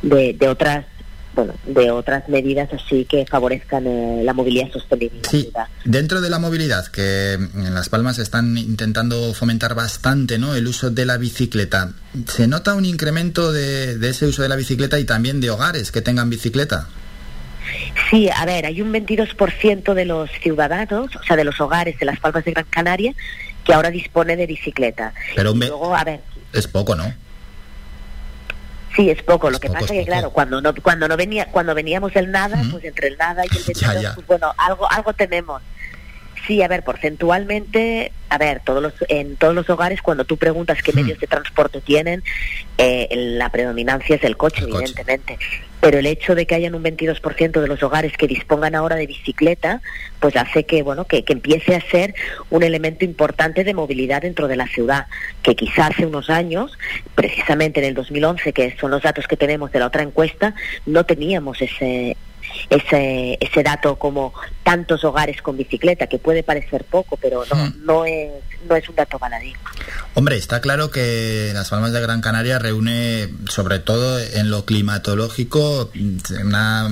de, 0.00 0.32
de 0.32 0.46
otras 0.46 0.86
bueno, 1.34 1.54
de 1.66 1.90
otras 1.90 2.28
medidas 2.28 2.72
así 2.72 3.04
que 3.04 3.26
favorezcan 3.26 3.84
eh, 3.84 4.20
la 4.22 4.32
movilidad 4.32 4.70
sostenible. 4.70 5.22
Sí, 5.28 5.50
dentro 5.84 6.20
de 6.20 6.30
la 6.30 6.38
movilidad, 6.38 6.86
que 6.86 7.32
en 7.32 7.74
Las 7.74 7.88
Palmas 7.88 8.20
están 8.20 8.56
intentando 8.56 9.34
fomentar 9.34 9.74
bastante 9.74 10.38
¿no? 10.38 10.54
el 10.54 10.68
uso 10.68 10.90
de 10.90 11.04
la 11.04 11.16
bicicleta, 11.16 11.90
¿se 12.28 12.46
nota 12.46 12.74
un 12.74 12.84
incremento 12.84 13.50
de, 13.50 13.98
de 13.98 14.10
ese 14.10 14.26
uso 14.26 14.40
de 14.40 14.48
la 14.48 14.54
bicicleta 14.54 15.00
y 15.00 15.04
también 15.04 15.40
de 15.40 15.50
hogares 15.50 15.90
que 15.90 16.00
tengan 16.00 16.30
bicicleta? 16.30 16.86
Sí, 18.10 18.28
a 18.34 18.44
ver, 18.44 18.66
hay 18.66 18.80
un 18.80 18.92
22% 18.92 19.94
de 19.94 20.04
los 20.04 20.30
ciudadanos, 20.42 21.16
o 21.16 21.22
sea, 21.24 21.36
de 21.36 21.44
los 21.44 21.60
hogares 21.60 21.98
de 21.98 22.06
Las 22.06 22.20
Palmas 22.20 22.44
de 22.44 22.52
Gran 22.52 22.66
Canaria, 22.70 23.12
que 23.66 23.74
ahora 23.74 23.90
dispone 23.90 24.36
de 24.36 24.46
bicicleta. 24.46 25.12
Pero 25.34 25.52
luego, 25.52 25.94
a 25.94 26.04
ver, 26.04 26.20
es 26.52 26.68
poco, 26.68 26.94
¿no? 26.94 27.12
Sí, 28.94 29.10
es 29.10 29.22
poco. 29.22 29.50
Lo 29.50 29.60
que 29.60 29.68
pasa 29.68 29.84
es 29.84 29.90
que, 29.90 30.04
claro, 30.06 30.30
cuando 30.30 30.62
no, 30.62 30.74
cuando 30.76 31.06
no 31.06 31.16
venía, 31.16 31.46
cuando 31.50 31.74
veníamos 31.74 32.14
del 32.14 32.30
nada, 32.30 32.62
pues 32.70 32.84
entre 32.84 33.08
el 33.08 33.18
nada 33.18 33.42
y 33.44 33.54
el 33.56 33.64
22, 33.66 34.14
pues 34.14 34.26
bueno, 34.26 34.54
algo, 34.56 34.90
algo 34.90 35.12
tenemos. 35.12 35.60
Sí, 36.46 36.62
a 36.62 36.68
ver, 36.68 36.84
porcentualmente, 36.84 38.12
a 38.28 38.38
ver, 38.38 38.60
todos 38.64 38.80
los, 38.80 38.92
en 39.08 39.36
todos 39.36 39.54
los 39.54 39.68
hogares, 39.68 40.00
cuando 40.00 40.24
tú 40.24 40.36
preguntas 40.36 40.80
qué 40.82 40.92
hmm. 40.92 40.96
medios 40.96 41.18
de 41.18 41.26
transporte 41.26 41.80
tienen, 41.80 42.22
eh, 42.78 43.08
la 43.10 43.50
predominancia 43.50 44.16
es 44.16 44.24
el 44.24 44.36
coche, 44.36 44.62
evidentemente. 44.62 45.38
Pero 45.80 45.98
el 45.98 46.06
hecho 46.06 46.34
de 46.34 46.46
que 46.46 46.54
hayan 46.54 46.74
un 46.74 46.82
22% 46.82 47.60
de 47.60 47.68
los 47.68 47.82
hogares 47.82 48.16
que 48.16 48.26
dispongan 48.26 48.74
ahora 48.74 48.96
de 48.96 49.06
bicicleta, 49.06 49.82
pues 50.20 50.36
hace 50.36 50.64
que, 50.64 50.82
bueno, 50.82 51.04
que, 51.04 51.24
que 51.24 51.32
empiece 51.32 51.74
a 51.74 51.80
ser 51.80 52.14
un 52.50 52.62
elemento 52.62 53.04
importante 53.04 53.64
de 53.64 53.74
movilidad 53.74 54.22
dentro 54.22 54.48
de 54.48 54.56
la 54.56 54.68
ciudad, 54.68 55.06
que 55.42 55.56
quizá 55.56 55.88
hace 55.88 56.06
unos 56.06 56.30
años, 56.30 56.78
precisamente 57.14 57.80
en 57.80 57.86
el 57.86 57.94
2011, 57.94 58.52
que 58.52 58.76
son 58.80 58.92
los 58.92 59.02
datos 59.02 59.26
que 59.26 59.36
tenemos 59.36 59.72
de 59.72 59.80
la 59.80 59.86
otra 59.86 60.02
encuesta, 60.02 60.54
no 60.86 61.04
teníamos 61.04 61.60
ese, 61.60 62.16
ese, 62.70 63.38
ese 63.40 63.62
dato 63.62 63.96
como 63.96 64.32
tantos 64.62 65.04
hogares 65.04 65.42
con 65.42 65.56
bicicleta, 65.56 66.06
que 66.06 66.18
puede 66.18 66.42
parecer 66.42 66.84
poco, 66.84 67.16
pero 67.16 67.44
no, 67.50 67.56
hmm. 67.56 67.84
no, 67.84 68.04
es, 68.04 68.30
no 68.68 68.76
es 68.76 68.88
un 68.88 68.96
dato 68.96 69.18
baladí. 69.18 69.52
Hombre, 70.14 70.36
está 70.36 70.60
claro 70.60 70.90
que 70.90 71.50
las 71.54 71.70
Palmas 71.70 71.92
de 71.92 72.00
Gran 72.00 72.20
Canaria 72.20 72.58
reúne, 72.58 73.28
sobre 73.48 73.78
todo 73.78 74.18
en 74.18 74.50
lo 74.50 74.64
climatológico, 74.64 75.90
una 76.44 76.90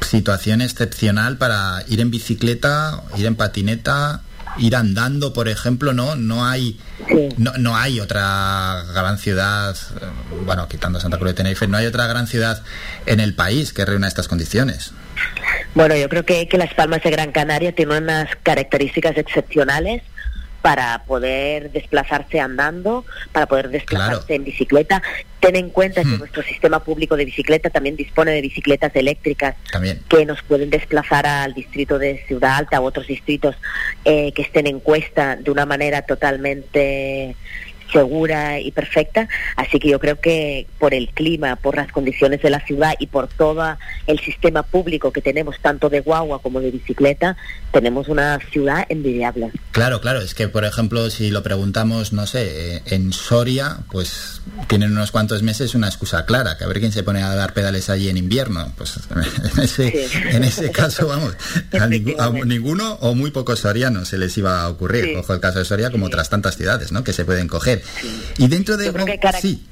situación 0.00 0.62
excepcional 0.62 1.38
para 1.38 1.84
ir 1.88 2.00
en 2.00 2.10
bicicleta, 2.10 3.02
ir 3.16 3.26
en 3.26 3.36
patineta, 3.36 4.22
ir 4.58 4.76
andando, 4.76 5.32
por 5.32 5.48
ejemplo, 5.48 5.92
no, 5.92 6.16
no 6.16 6.46
hay, 6.46 6.78
no, 7.38 7.52
no, 7.58 7.76
hay 7.76 8.00
otra 8.00 8.84
gran 8.94 9.18
ciudad, 9.18 9.76
eh, 10.00 10.06
bueno, 10.44 10.68
quitando 10.68 11.00
Santa 11.00 11.18
Cruz 11.18 11.30
de 11.30 11.34
Tenerife, 11.34 11.66
no 11.66 11.76
hay 11.76 11.86
otra 11.86 12.06
gran 12.06 12.26
ciudad 12.26 12.62
en 13.06 13.20
el 13.20 13.34
país 13.34 13.72
que 13.72 13.84
reúna 13.84 14.08
estas 14.08 14.28
condiciones. 14.28 14.92
Bueno, 15.74 15.96
yo 15.96 16.08
creo 16.08 16.24
que, 16.24 16.48
que 16.48 16.58
Las 16.58 16.74
Palmas 16.74 17.02
de 17.02 17.10
Gran 17.10 17.32
Canaria 17.32 17.74
tiene 17.74 17.96
unas 17.96 18.28
características 18.42 19.16
excepcionales 19.16 20.02
para 20.62 21.04
poder 21.04 21.72
desplazarse 21.72 22.40
andando, 22.40 23.04
para 23.32 23.46
poder 23.46 23.68
desplazarse 23.68 24.34
en 24.34 24.44
bicicleta. 24.44 25.02
Ten 25.40 25.56
en 25.56 25.70
cuenta 25.70 26.02
que 26.02 26.08
hmm. 26.08 26.18
nuestro 26.20 26.42
sistema 26.44 26.84
público 26.84 27.16
de 27.16 27.24
bicicleta 27.24 27.68
también 27.68 27.96
dispone 27.96 28.30
de 28.30 28.40
bicicletas 28.40 28.94
eléctricas 28.94 29.56
que 30.08 30.24
nos 30.24 30.40
pueden 30.42 30.70
desplazar 30.70 31.26
al 31.26 31.52
distrito 31.52 31.98
de 31.98 32.24
Ciudad 32.28 32.56
Alta 32.56 32.80
u 32.80 32.84
otros 32.84 33.08
distritos 33.08 33.56
eh, 34.04 34.32
que 34.32 34.42
estén 34.42 34.68
en 34.68 34.78
cuesta 34.78 35.36
de 35.36 35.50
una 35.50 35.66
manera 35.66 36.02
totalmente 36.02 37.34
segura 37.92 38.58
y 38.60 38.70
perfecta. 38.70 39.28
Así 39.56 39.78
que 39.78 39.88
yo 39.88 40.00
creo 40.00 40.20
que 40.20 40.66
por 40.78 40.94
el 40.94 41.08
clima, 41.10 41.56
por 41.56 41.76
las 41.76 41.90
condiciones 41.92 42.42
de 42.42 42.50
la 42.50 42.60
ciudad 42.60 42.94
y 42.98 43.06
por 43.06 43.28
todo 43.28 43.76
el 44.06 44.18
sistema 44.20 44.62
público 44.62 45.12
que 45.12 45.20
tenemos, 45.20 45.58
tanto 45.60 45.88
de 45.88 46.00
guagua 46.00 46.40
como 46.40 46.60
de 46.60 46.70
bicicleta, 46.70 47.36
tenemos 47.72 48.08
una 48.08 48.38
ciudad 48.50 48.84
envidiable. 48.88 49.50
Claro, 49.72 50.00
claro. 50.00 50.20
Es 50.20 50.34
que, 50.34 50.48
por 50.48 50.64
ejemplo, 50.64 51.10
si 51.10 51.30
lo 51.30 51.42
preguntamos, 51.42 52.12
no 52.12 52.26
sé, 52.26 52.76
eh, 52.76 52.82
en 52.86 53.12
Soria, 53.12 53.78
pues 53.90 54.42
tienen 54.68 54.92
unos 54.92 55.10
cuantos 55.10 55.42
meses 55.42 55.74
una 55.74 55.88
excusa 55.88 56.26
clara, 56.26 56.56
que 56.56 56.64
a 56.64 56.66
ver 56.66 56.80
quién 56.80 56.92
se 56.92 57.02
pone 57.02 57.22
a 57.22 57.34
dar 57.34 57.54
pedales 57.54 57.90
allí 57.90 58.08
en 58.08 58.16
invierno. 58.16 58.72
Pues 58.76 58.98
en 59.56 59.62
ese, 59.62 60.08
en 60.30 60.44
ese 60.44 60.70
caso, 60.70 61.08
vamos, 61.08 61.34
a, 61.72 61.86
ninguno 61.86 62.94
o 63.00 63.14
muy 63.14 63.30
pocos 63.30 63.60
sorianos 63.60 64.08
se 64.08 64.18
les 64.18 64.36
iba 64.38 64.62
a 64.62 64.68
ocurrir. 64.68 65.16
Ojo 65.16 65.34
el 65.34 65.40
caso 65.40 65.58
de 65.58 65.64
Soria 65.64 65.90
como 65.90 66.06
otras 66.06 66.28
tantas 66.28 66.56
ciudades, 66.56 66.92
¿no? 66.92 67.04
Que 67.04 67.12
se 67.12 67.24
pueden 67.24 67.48
coger. 67.48 67.81
Y 68.38 68.48
dentro 68.48 68.76
de... 68.76 68.92
Sí. 69.40 69.66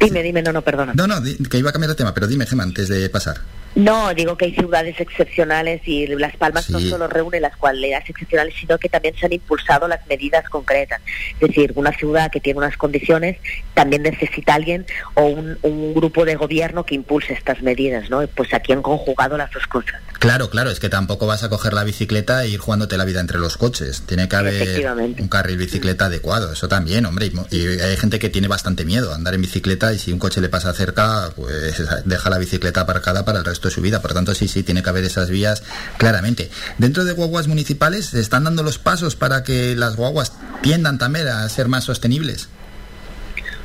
Dime, 0.00 0.22
dime, 0.22 0.42
no, 0.42 0.52
no, 0.52 0.62
perdona. 0.62 0.92
No, 0.94 1.06
no, 1.06 1.22
que 1.22 1.58
iba 1.58 1.70
a 1.70 1.72
cambiar 1.72 1.90
de 1.90 1.94
tema, 1.96 2.12
pero 2.12 2.26
dime, 2.26 2.46
Gemma, 2.46 2.64
antes 2.64 2.88
de 2.88 3.08
pasar. 3.08 3.40
No, 3.74 4.12
digo 4.12 4.36
que 4.36 4.46
hay 4.46 4.54
ciudades 4.54 5.00
excepcionales 5.00 5.80
y 5.86 6.06
Las 6.06 6.36
Palmas 6.36 6.68
no 6.68 6.78
solo 6.80 7.08
reúne 7.08 7.40
las 7.40 7.56
cualidades 7.56 8.10
excepcionales, 8.10 8.54
sino 8.58 8.78
que 8.78 8.88
también 8.88 9.14
se 9.16 9.26
han 9.26 9.32
impulsado 9.32 9.88
las 9.88 10.06
medidas 10.06 10.48
concretas. 10.48 11.00
Es 11.40 11.48
decir, 11.48 11.72
una 11.74 11.92
ciudad 11.92 12.30
que 12.30 12.40
tiene 12.40 12.58
unas 12.58 12.76
condiciones 12.76 13.38
también 13.74 14.02
necesita 14.02 14.54
alguien 14.54 14.86
o 15.14 15.24
un, 15.24 15.92
grupo 15.94 16.24
de 16.24 16.36
gobierno 16.36 16.84
que 16.84 16.94
impulse 16.94 17.32
estas 17.32 17.62
medidas, 17.62 18.08
¿no? 18.10 18.26
Pues 18.28 18.52
aquí 18.54 18.72
han 18.72 18.82
conjugado 18.82 19.36
las 19.36 19.50
dos 19.52 19.66
cosas. 19.66 20.00
Claro, 20.18 20.50
claro, 20.50 20.70
es 20.70 20.80
que 20.80 20.88
tampoco 20.88 21.26
vas 21.26 21.44
a 21.44 21.48
coger 21.48 21.72
la 21.72 21.84
bicicleta 21.84 22.44
e 22.44 22.48
ir 22.48 22.58
jugándote 22.58 22.96
la 22.96 23.04
vida 23.04 23.20
entre 23.20 23.38
los 23.38 23.56
coches. 23.56 24.02
Tiene 24.06 24.28
que 24.28 24.36
haber 24.36 24.86
un 25.18 25.28
carril 25.28 25.58
bicicleta 25.58 26.06
adecuado, 26.06 26.52
eso 26.52 26.68
también, 26.68 27.06
hombre. 27.06 27.30
Y, 27.50 27.66
hay 27.66 27.96
gente 27.96 28.18
que 28.18 28.30
tiene 28.30 28.48
bastante 28.48 28.84
miedo 28.84 29.12
a 29.12 29.16
andar 29.16 29.34
en 29.34 29.42
bicicleta 29.42 29.92
y 29.92 29.98
si 29.98 30.12
un 30.12 30.18
coche 30.18 30.40
le 30.40 30.48
pasa 30.48 30.72
cerca, 30.72 31.30
pues 31.36 31.82
deja 32.04 32.30
la 32.30 32.38
bicicleta 32.38 32.82
aparcada 32.82 33.24
para 33.24 33.38
el 33.38 33.44
resto 33.44 33.61
de 33.68 33.74
su 33.74 33.80
vida. 33.80 34.00
Por 34.00 34.12
lo 34.12 34.14
tanto, 34.16 34.34
sí, 34.34 34.48
sí, 34.48 34.62
tiene 34.62 34.82
que 34.82 34.90
haber 34.90 35.04
esas 35.04 35.30
vías 35.30 35.62
claramente. 35.96 36.50
Dentro 36.78 37.04
de 37.04 37.12
guaguas 37.12 37.48
municipales, 37.48 38.06
¿se 38.06 38.20
están 38.20 38.44
dando 38.44 38.62
los 38.62 38.78
pasos 38.78 39.16
para 39.16 39.42
que 39.42 39.74
las 39.76 39.96
guaguas 39.96 40.32
tiendan 40.62 40.98
también 40.98 41.28
a 41.28 41.48
ser 41.48 41.68
más 41.68 41.84
sostenibles? 41.84 42.48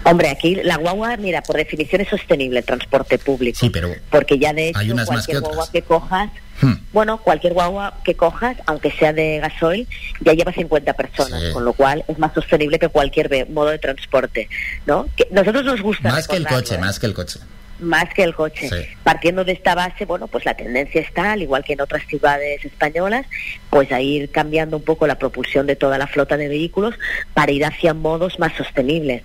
Hombre, 0.10 0.30
aquí 0.30 0.56
la 0.56 0.78
guagua, 0.78 1.18
mira, 1.18 1.42
por 1.42 1.58
definición 1.58 2.02
es 2.02 2.08
sostenible 2.08 2.60
el 2.60 2.66
transporte 2.66 3.18
público. 3.18 3.60
Sí, 3.60 3.70
pero 3.70 3.94
porque 4.10 4.40
ya 4.40 4.54
de 4.54 4.70
hecho 4.70 4.96
cualquier 5.06 5.42
guagua 5.42 5.70
que 5.70 5.82
cojas, 5.82 6.30
hmm. 6.62 6.74
bueno, 6.94 7.18
cualquier 7.18 7.54
guagua 7.54 7.96
que 8.06 8.16
cojas, 8.16 8.56
aunque 8.68 8.90
sea 8.92 9.12
de 9.12 9.40
gasoil, 9.40 9.86
ya 10.22 10.32
lleva 10.32 10.54
50 10.54 10.94
personas, 10.94 11.52
con 11.52 11.66
lo 11.66 11.74
cual 11.74 12.06
es 12.08 12.18
más 12.20 12.34
sostenible 12.34 12.80
que 12.80 12.88
cualquier 12.88 13.50
modo 13.50 13.70
de 13.70 13.80
transporte, 13.80 14.48
¿no? 14.86 15.08
Que 15.18 15.28
nosotros 15.32 15.66
nos 15.66 15.82
gusta 15.82 16.10
más 16.10 16.28
que 16.28 16.38
el 16.38 16.48
coche, 16.48 16.76
¿eh? 16.76 16.80
más 16.80 17.00
que 17.00 17.06
el 17.06 17.14
coche 17.14 17.40
más 17.80 18.14
que 18.14 18.24
el 18.24 18.34
coche. 18.34 18.70
Partiendo 19.04 19.44
de 19.44 19.54
esta 19.54 19.76
base, 19.76 20.06
bueno, 20.06 20.28
pues 20.28 20.46
la 20.46 20.56
tendencia 20.56 21.02
está, 21.02 21.34
al 21.34 21.42
igual 21.42 21.64
que 21.64 21.74
en 21.74 21.82
otras 21.82 22.06
ciudades 22.08 22.64
españolas, 22.66 23.26
pues 23.70 23.92
a 23.92 24.02
ir 24.02 24.30
cambiando 24.30 24.78
un 24.78 24.84
poco 24.84 25.08
la 25.08 25.20
propulsión 25.20 25.68
de 25.68 25.76
toda 25.76 25.98
la 25.98 26.08
flota 26.08 26.38
de 26.38 26.48
vehículos 26.48 26.96
para 27.34 27.52
ir 27.52 27.66
hacia 27.66 27.94
modos 27.94 28.40
más 28.40 28.54
sostenibles. 28.54 29.24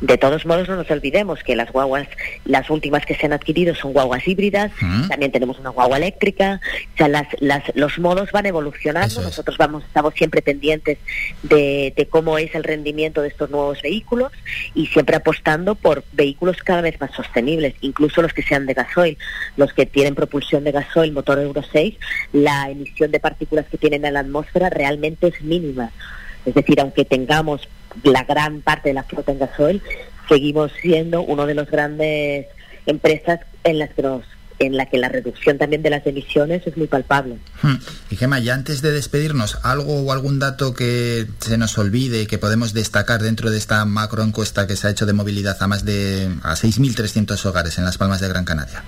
De 0.00 0.18
todos 0.18 0.46
modos, 0.46 0.68
no 0.68 0.76
nos 0.76 0.90
olvidemos 0.90 1.42
que 1.42 1.54
las 1.54 1.70
guaguas, 1.70 2.08
las 2.44 2.70
últimas 2.70 3.06
que 3.06 3.14
se 3.14 3.26
han 3.26 3.32
adquirido 3.32 3.74
son 3.74 3.92
guaguas 3.92 4.26
híbridas, 4.26 4.72
también 5.08 5.30
tenemos 5.30 5.58
una 5.58 5.70
guagua 5.70 5.96
eléctrica, 5.96 6.60
o 6.94 6.96
sea, 6.96 7.08
las, 7.08 7.28
las, 7.38 7.62
los 7.74 7.98
modos 7.98 8.32
van 8.32 8.46
evolucionando, 8.46 9.22
nosotros 9.22 9.56
vamos, 9.58 9.84
estamos 9.84 10.14
siempre 10.14 10.42
pendientes 10.42 10.98
de, 11.42 11.92
de 11.96 12.06
cómo 12.06 12.38
es 12.38 12.54
el 12.54 12.64
rendimiento 12.64 13.22
de 13.22 13.28
estos 13.28 13.50
nuevos 13.50 13.80
vehículos 13.82 14.32
y 14.74 14.86
siempre 14.86 15.16
apostando 15.16 15.76
por 15.76 16.04
vehículos 16.12 16.56
cada 16.64 16.80
vez 16.80 17.00
más 17.00 17.12
sostenibles 17.12 17.74
incluso 17.80 18.22
los 18.22 18.32
que 18.32 18.42
sean 18.42 18.66
de 18.66 18.74
gasoil, 18.74 19.18
los 19.56 19.72
que 19.72 19.86
tienen 19.86 20.14
propulsión 20.14 20.64
de 20.64 20.72
gasoil, 20.72 21.12
motor 21.12 21.38
Euro 21.38 21.62
6, 21.62 21.94
la 22.32 22.70
emisión 22.70 23.10
de 23.10 23.20
partículas 23.20 23.66
que 23.70 23.78
tienen 23.82 24.04
en 24.04 24.14
la 24.14 24.20
atmósfera 24.20 24.70
realmente 24.70 25.26
es 25.26 25.42
mínima. 25.42 25.90
Es 26.46 26.54
decir, 26.54 26.80
aunque 26.80 27.04
tengamos 27.04 27.68
la 28.04 28.22
gran 28.22 28.62
parte 28.62 28.90
de 28.90 28.94
la 28.94 29.02
flota 29.02 29.32
en 29.32 29.40
gasoil, 29.40 29.82
seguimos 30.28 30.72
siendo 30.80 31.22
uno 31.22 31.46
de 31.46 31.54
los 31.54 31.68
grandes 31.68 32.46
empresas 32.86 33.40
en 33.64 33.78
las 33.80 33.90
que 33.90 34.02
nos 34.02 34.22
en 34.58 34.76
la 34.76 34.86
que 34.86 34.96
la 34.96 35.08
reducción 35.08 35.58
también 35.58 35.82
de 35.82 35.90
las 35.90 36.06
emisiones 36.06 36.64
es 36.64 36.76
muy 36.76 36.86
palpable. 36.86 37.36
Hmm. 37.62 37.78
Y 38.10 38.16
Gemma, 38.16 38.38
ya 38.38 38.54
antes 38.54 38.80
de 38.80 38.92
despedirnos, 38.92 39.58
¿algo 39.64 40.02
o 40.02 40.12
algún 40.12 40.38
dato 40.38 40.72
que 40.72 41.26
se 41.40 41.58
nos 41.58 41.76
olvide, 41.78 42.28
que 42.28 42.38
podemos 42.38 42.72
destacar 42.72 43.22
dentro 43.22 43.50
de 43.50 43.58
esta 43.58 43.84
macro 43.86 44.22
encuesta 44.22 44.68
que 44.68 44.76
se 44.76 44.86
ha 44.86 44.90
hecho 44.90 45.04
de 45.04 45.14
movilidad 45.14 45.60
a 45.60 45.66
más 45.66 45.84
de 45.84 46.30
a 46.44 46.54
6.300 46.54 47.44
hogares 47.44 47.78
en 47.78 47.84
Las 47.84 47.98
Palmas 47.98 48.20
de 48.20 48.28
Gran 48.28 48.44
Canaria? 48.44 48.84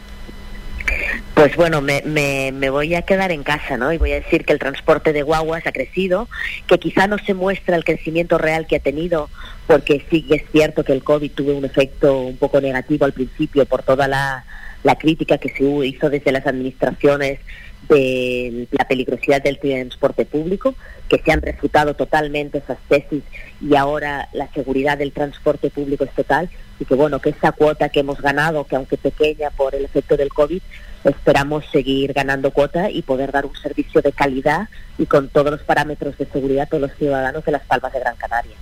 Pues 1.35 1.57
bueno, 1.57 1.81
me, 1.81 2.03
me, 2.07 2.53
me, 2.53 2.71
voy 2.71 2.95
a 2.95 3.03
quedar 3.03 3.33
en 3.33 3.43
casa, 3.43 3.77
¿no? 3.77 3.93
Y 3.93 3.99
voy 3.99 4.13
a 4.13 4.17
decir 4.17 4.45
que 4.45 4.53
el 4.53 4.59
transporte 4.59 5.13
de 5.13 5.23
guaguas 5.23 5.67
ha 5.67 5.73
crecido, 5.73 6.29
que 6.67 6.79
quizá 6.79 7.07
no 7.07 7.19
se 7.19 7.35
muestra 7.35 7.77
el 7.77 7.85
crecimiento 7.85 8.39
real 8.39 8.67
que 8.67 8.77
ha 8.77 8.81
tenido, 8.81 9.29
porque 9.67 10.05
sí 10.11 10.23
que 10.23 10.37
es 10.37 10.45
cierto 10.53 10.85
que 10.85 10.93
el 10.93 11.03
COVID 11.03 11.33
tuvo 11.33 11.53
un 11.53 11.65
efecto 11.65 12.21
un 12.21 12.37
poco 12.37 12.61
negativo 12.61 13.05
al 13.05 13.13
principio 13.13 13.67
por 13.67 13.83
toda 13.83 14.07
la, 14.07 14.45
la 14.85 14.97
crítica 14.97 15.39
que 15.39 15.49
se 15.49 15.65
hizo 15.65 16.09
desde 16.09 16.31
las 16.31 16.47
administraciones 16.47 17.41
de 17.89 18.69
la 18.71 18.87
peligrosidad 18.87 19.43
del 19.43 19.59
transporte 19.59 20.25
público, 20.25 20.75
que 21.09 21.19
se 21.19 21.33
han 21.33 21.43
refutado 21.43 21.95
totalmente 21.95 22.59
esas 22.59 22.79
tesis 22.89 23.23
y 23.61 23.75
ahora 23.77 24.29
la 24.33 24.49
seguridad 24.53 24.97
del 24.97 25.13
transporte 25.13 25.71
público 25.71 26.05
es 26.05 26.13
total 26.13 26.49
y 26.79 26.85
que 26.85 26.95
bueno, 26.95 27.21
que 27.21 27.31
esa 27.31 27.53
cuota 27.53 27.89
que 27.89 28.01
hemos 28.01 28.21
ganado, 28.21 28.65
que 28.65 28.77
aunque 28.77 28.97
pequeña 28.97 29.51
por 29.51 29.75
el 29.75 29.85
efecto 29.85 30.17
del 30.17 30.29
COVID, 30.31 30.61
esperamos 31.05 31.65
seguir 31.71 32.13
ganando 32.13 32.51
cuota 32.51 32.91
y 32.91 33.03
poder 33.03 33.31
dar 33.31 33.47
un 33.47 33.55
servicio 33.57 34.01
de 34.01 34.13
calidad 34.13 34.69
y 34.99 35.07
con 35.07 35.29
todos 35.29 35.51
los 35.51 35.63
parámetros 35.63 36.17
de 36.19 36.27
seguridad 36.27 36.65
a 36.65 36.67
todos 36.67 36.83
los 36.83 36.99
ciudadanos 36.99 37.45
de 37.45 37.53
las 37.53 37.63
Palmas 37.63 37.93
de 37.93 38.01
Gran 38.01 38.17
Canaria. 38.17 38.57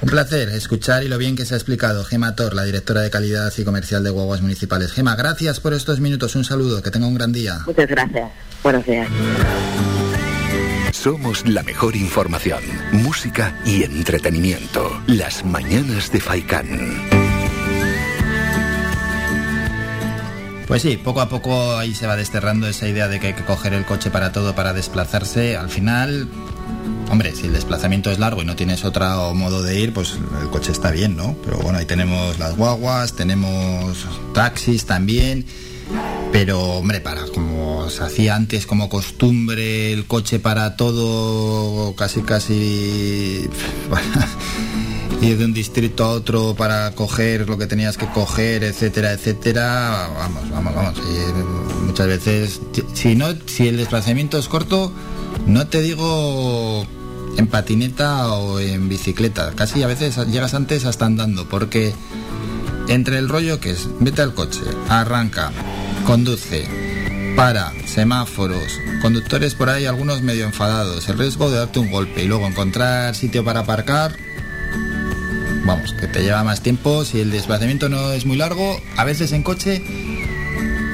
Un 0.00 0.08
placer 0.08 0.48
escuchar 0.50 1.02
y 1.02 1.08
lo 1.08 1.18
bien 1.18 1.36
que 1.36 1.44
se 1.44 1.54
ha 1.54 1.56
explicado. 1.56 2.04
Gema 2.04 2.34
Tor, 2.36 2.54
la 2.54 2.64
directora 2.64 3.02
de 3.02 3.10
calidad 3.10 3.52
y 3.56 3.64
comercial 3.64 4.04
de 4.04 4.10
Guaguas 4.10 4.40
Municipales. 4.40 4.92
Gema, 4.92 5.16
gracias 5.16 5.60
por 5.60 5.74
estos 5.74 6.00
minutos. 6.00 6.36
Un 6.36 6.44
saludo, 6.44 6.82
que 6.82 6.90
tenga 6.90 7.06
un 7.06 7.14
gran 7.14 7.32
día. 7.32 7.58
Muchas 7.66 7.88
gracias. 7.88 8.30
Buenos 8.62 8.84
días. 8.86 9.08
Somos 10.92 11.46
la 11.46 11.62
mejor 11.62 11.96
información, 11.96 12.62
música 12.92 13.58
y 13.64 13.84
entretenimiento. 13.84 15.00
Las 15.06 15.44
mañanas 15.44 16.10
de 16.12 16.20
Faikán. 16.20 17.19
Pues 20.70 20.82
sí, 20.82 20.96
poco 20.96 21.20
a 21.20 21.28
poco 21.28 21.76
ahí 21.76 21.96
se 21.96 22.06
va 22.06 22.14
desterrando 22.14 22.68
esa 22.68 22.86
idea 22.86 23.08
de 23.08 23.18
que 23.18 23.26
hay 23.26 23.32
que 23.32 23.44
coger 23.44 23.74
el 23.74 23.84
coche 23.84 24.08
para 24.08 24.30
todo, 24.30 24.54
para 24.54 24.72
desplazarse. 24.72 25.56
Al 25.56 25.68
final, 25.68 26.28
hombre, 27.10 27.34
si 27.34 27.48
el 27.48 27.54
desplazamiento 27.54 28.12
es 28.12 28.20
largo 28.20 28.40
y 28.40 28.44
no 28.44 28.54
tienes 28.54 28.84
otro 28.84 29.34
modo 29.34 29.64
de 29.64 29.80
ir, 29.80 29.92
pues 29.92 30.16
el 30.40 30.48
coche 30.48 30.70
está 30.70 30.92
bien, 30.92 31.16
¿no? 31.16 31.34
Pero 31.44 31.58
bueno, 31.58 31.80
ahí 31.80 31.86
tenemos 31.86 32.38
las 32.38 32.56
guaguas, 32.56 33.14
tenemos 33.14 34.06
taxis 34.32 34.86
también. 34.86 35.44
Pero, 36.30 36.60
hombre, 36.60 37.00
para 37.00 37.22
como 37.26 37.90
se 37.90 38.04
hacía 38.04 38.36
antes 38.36 38.64
como 38.64 38.88
costumbre, 38.88 39.92
el 39.92 40.06
coche 40.06 40.38
para 40.38 40.76
todo, 40.76 41.96
casi, 41.96 42.22
casi 42.22 43.50
ir 45.20 45.36
de 45.36 45.44
un 45.44 45.52
distrito 45.52 46.04
a 46.04 46.10
otro 46.10 46.54
para 46.54 46.90
coger 46.92 47.48
lo 47.48 47.58
que 47.58 47.66
tenías 47.66 47.96
que 47.96 48.06
coger, 48.06 48.64
etcétera, 48.64 49.12
etcétera, 49.12 50.08
vamos, 50.16 50.50
vamos, 50.50 50.74
vamos. 50.74 51.00
muchas 51.84 52.06
veces, 52.06 52.60
si 52.94 53.14
no, 53.14 53.26
si 53.46 53.68
el 53.68 53.76
desplazamiento 53.76 54.38
es 54.38 54.48
corto, 54.48 54.92
no 55.46 55.66
te 55.66 55.82
digo 55.82 56.86
en 57.36 57.46
patineta 57.46 58.28
o 58.34 58.60
en 58.60 58.88
bicicleta, 58.88 59.52
casi 59.54 59.82
a 59.82 59.86
veces 59.86 60.16
llegas 60.28 60.54
antes 60.54 60.84
hasta 60.84 61.06
andando, 61.06 61.48
porque 61.48 61.92
entre 62.88 63.18
el 63.18 63.28
rollo 63.28 63.60
que 63.60 63.72
es, 63.72 63.88
vete 64.00 64.22
al 64.22 64.34
coche, 64.34 64.60
arranca, 64.88 65.52
conduce, 66.06 66.66
para, 67.36 67.72
semáforos, 67.86 68.78
conductores 69.02 69.54
por 69.54 69.68
ahí, 69.68 69.86
algunos 69.86 70.22
medio 70.22 70.44
enfadados, 70.44 71.08
el 71.08 71.18
riesgo 71.18 71.50
de 71.50 71.58
darte 71.58 71.78
un 71.78 71.90
golpe 71.90 72.24
y 72.24 72.26
luego 72.26 72.46
encontrar 72.46 73.14
sitio 73.14 73.44
para 73.44 73.60
aparcar, 73.60 74.16
vamos, 75.64 75.94
que 75.94 76.06
te 76.06 76.22
lleva 76.22 76.44
más 76.44 76.62
tiempo. 76.62 77.04
Si 77.04 77.20
el 77.20 77.30
desplazamiento 77.30 77.88
no 77.88 78.12
es 78.12 78.26
muy 78.26 78.36
largo, 78.36 78.80
a 78.96 79.04
veces 79.04 79.32
en 79.32 79.42
coche 79.42 79.82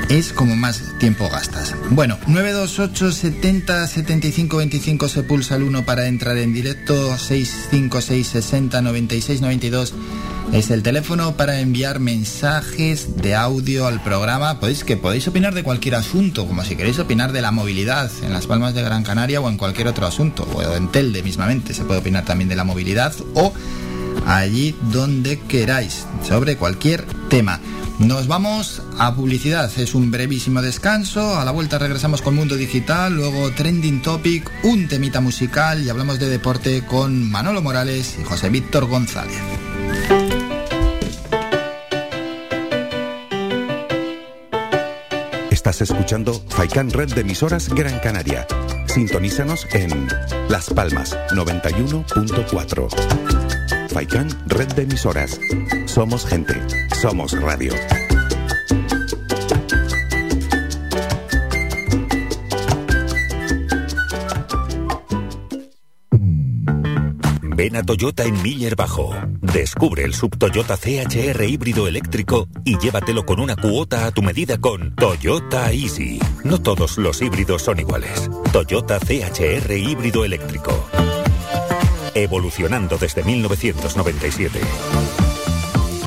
es 0.09 0.33
como 0.33 0.57
más 0.57 0.99
tiempo 0.99 1.29
gastas. 1.29 1.75
Bueno, 1.91 2.19
928 2.27 3.13
70 3.13 3.87
75 3.87 4.57
25 4.59 5.09
se 5.09 5.23
pulsa 5.23 5.57
el 5.57 5.65
1 5.65 5.85
para 5.85 6.07
entrar 6.07 6.37
en 6.39 6.53
directo, 6.53 7.17
656 7.19 8.27
60 8.27 8.83
96 8.83 9.41
92 9.41 9.95
es 10.53 10.71
el 10.71 10.83
teléfono 10.83 11.37
para 11.37 11.61
enviar 11.61 11.99
mensajes 11.99 13.17
de 13.17 13.35
audio 13.35 13.87
al 13.87 14.03
programa. 14.03 14.61
Podéis 14.61 14.85
que 14.85 14.97
podéis 14.97 15.27
opinar 15.29 15.55
de 15.55 15.65
cualquier 15.65 15.97
asunto, 15.97 16.47
como 16.47 16.63
si 16.65 16.77
queréis 16.77 16.99
opinar 16.99 17.33
de 17.33 17.43
la 17.43 17.51
movilidad 17.51 18.11
en 18.23 18.33
las 18.33 18.47
Palmas 18.47 18.75
de 18.75 18.83
Gran 18.83 19.03
Canaria 19.03 19.41
o 19.41 19.49
en 19.49 19.57
cualquier 19.57 19.89
otro 19.89 20.07
asunto, 20.07 20.47
o 20.55 20.63
en 20.75 20.89
Telde 20.89 21.23
mismamente 21.23 21.75
se 21.75 21.85
puede 21.85 22.01
opinar 22.01 22.25
también 22.25 22.49
de 22.49 22.57
la 22.57 22.65
movilidad 22.65 23.13
o 23.35 23.53
allí 24.27 24.75
donde 24.93 25.39
queráis, 25.41 26.07
sobre 26.27 26.57
cualquier 26.57 27.05
tema. 27.29 27.61
Nos 27.99 28.27
vamos 28.27 28.83
a 28.99 29.15
publicidad, 29.15 29.71
es 29.79 29.95
un 29.95 30.11
brevísimo 30.11 30.61
descanso, 30.61 31.39
a 31.39 31.47
la 31.47 31.51
vuelta 31.51 31.79
regresamos 31.79 32.21
con 32.21 32.35
Mundo 32.35 32.57
Digital, 32.57 33.15
luego 33.15 33.51
Trending 33.53 34.03
Topic, 34.03 34.51
un 34.65 34.87
temita 34.87 35.23
musical 35.23 35.83
y 35.83 35.89
hablamos 35.89 36.19
de 36.19 36.29
deporte 36.29 36.85
con 36.85 37.31
Manolo 37.31 37.63
Morales 37.63 38.19
y 38.21 38.25
José 38.25 38.51
Víctor 38.51 38.85
González. 38.87 39.41
Estás 45.51 45.81
escuchando 45.81 46.45
Faikan 46.51 46.91
Red 46.91 47.15
de 47.15 47.23
emisoras 47.23 47.71
Gran 47.71 47.99
Canaria. 48.01 48.47
Sintonízanos 48.87 49.67
en 49.73 50.07
Las 50.49 50.69
Palmas 50.71 51.17
91.4. 51.31 53.46
Faikán, 53.97 54.29
red 54.49 54.69
de 54.75 54.83
emisoras. 54.83 55.41
Somos 55.87 56.27
gente, 56.27 56.53
somos 57.01 57.33
radio. 57.41 57.73
Ven 67.41 67.77
a 67.77 67.83
Toyota 67.83 68.25
en 68.25 68.43
Miller 68.43 68.77
Bajo. 68.77 69.15
Descubre 69.41 70.05
el 70.05 70.13
sub 70.13 70.37
Toyota 70.37 70.77
CHR 70.77 71.43
híbrido 71.45 71.89
eléctrico 71.89 72.49
y 72.67 72.77
llévatelo 72.77 73.25
con 73.25 73.41
una 73.41 73.57
cuota 73.57 74.05
a 74.05 74.11
tu 74.11 74.21
medida 74.21 74.59
con 74.59 74.95
Toyota 74.95 75.73
Easy. 75.73 76.21
No 76.45 76.61
todos 76.61 76.99
los 76.99 77.23
híbridos 77.23 77.63
son 77.63 77.81
iguales. 77.81 78.31
Toyota 78.53 78.99
CHR 78.99 79.73
híbrido 79.73 80.23
eléctrico. 80.23 80.87
Evolucionando 82.17 82.97
desde 82.97 83.23
1997. 83.23 84.59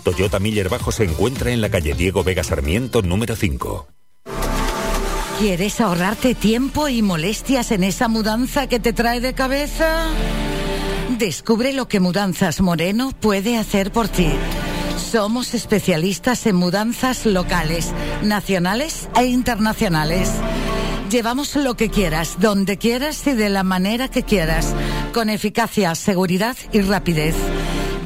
Toyota 0.04 0.40
Miller 0.40 0.68
Bajo 0.68 0.92
se 0.92 1.04
encuentra 1.04 1.52
en 1.52 1.62
la 1.62 1.70
calle 1.70 1.94
Diego 1.94 2.24
Vega 2.24 2.44
Sarmiento 2.44 3.04
número 3.04 3.36
5. 3.36 3.88
¿Quieres 5.38 5.80
ahorrarte 5.80 6.34
tiempo 6.34 6.90
y 6.90 7.04
molestias 7.04 7.72
en 7.72 7.84
esa 7.84 8.08
mudanza 8.08 8.66
que 8.66 8.80
te 8.80 8.92
trae 8.92 9.20
de 9.20 9.36
cabeza? 9.36 10.08
Descubre 11.20 11.74
lo 11.74 11.88
que 11.88 12.00
Mudanzas 12.00 12.60
Moreno 12.60 13.12
puede 13.12 13.58
hacer 13.58 13.92
por 13.92 14.08
ti. 14.08 14.32
Somos 15.12 15.54
especialistas 15.54 16.48
en 16.48 16.56
mudanzas 16.56 17.28
locales, 17.28 17.94
nacionales 18.24 19.10
e 19.16 19.26
internacionales. 19.26 20.32
Llevamos 21.10 21.56
lo 21.56 21.76
que 21.76 21.90
quieras, 21.90 22.38
donde 22.40 22.78
quieras 22.78 23.26
y 23.26 23.34
de 23.34 23.50
la 23.50 23.64
manera 23.64 24.10
que 24.10 24.22
quieras, 24.22 24.76
con 25.12 25.32
eficacia, 25.32 25.96
seguridad 25.96 26.56
y 26.72 26.82
rapidez. 26.82 27.36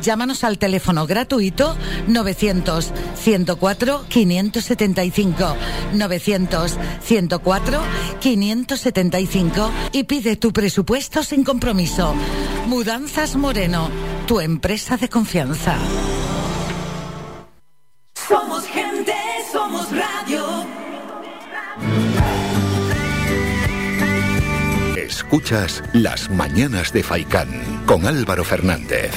Llámanos 0.01 0.45
al 0.45 0.58
teléfono 0.58 1.06
gratuito 1.06 1.76
900 2.08 2.93
104 3.16 4.06
575 4.08 5.56
900 5.93 6.78
104 7.01 7.82
575 8.22 9.72
y 9.91 10.04
pide 10.04 10.38
tu 10.38 10.54
presupuesto 10.54 11.24
sin 11.24 11.43
compromiso. 11.43 12.16
Mudanzas 12.68 13.36
Moreno, 13.36 13.89
tu 14.28 14.39
empresa 14.39 14.95
de 14.95 15.10
confianza. 15.10 15.76
Escuchas 25.34 25.84
Las 25.93 26.29
Mañanas 26.29 26.93
de 26.93 27.01
Faicán 27.01 27.49
con 27.88 28.05
Álvaro 28.05 28.43
Fernández. 28.43 29.11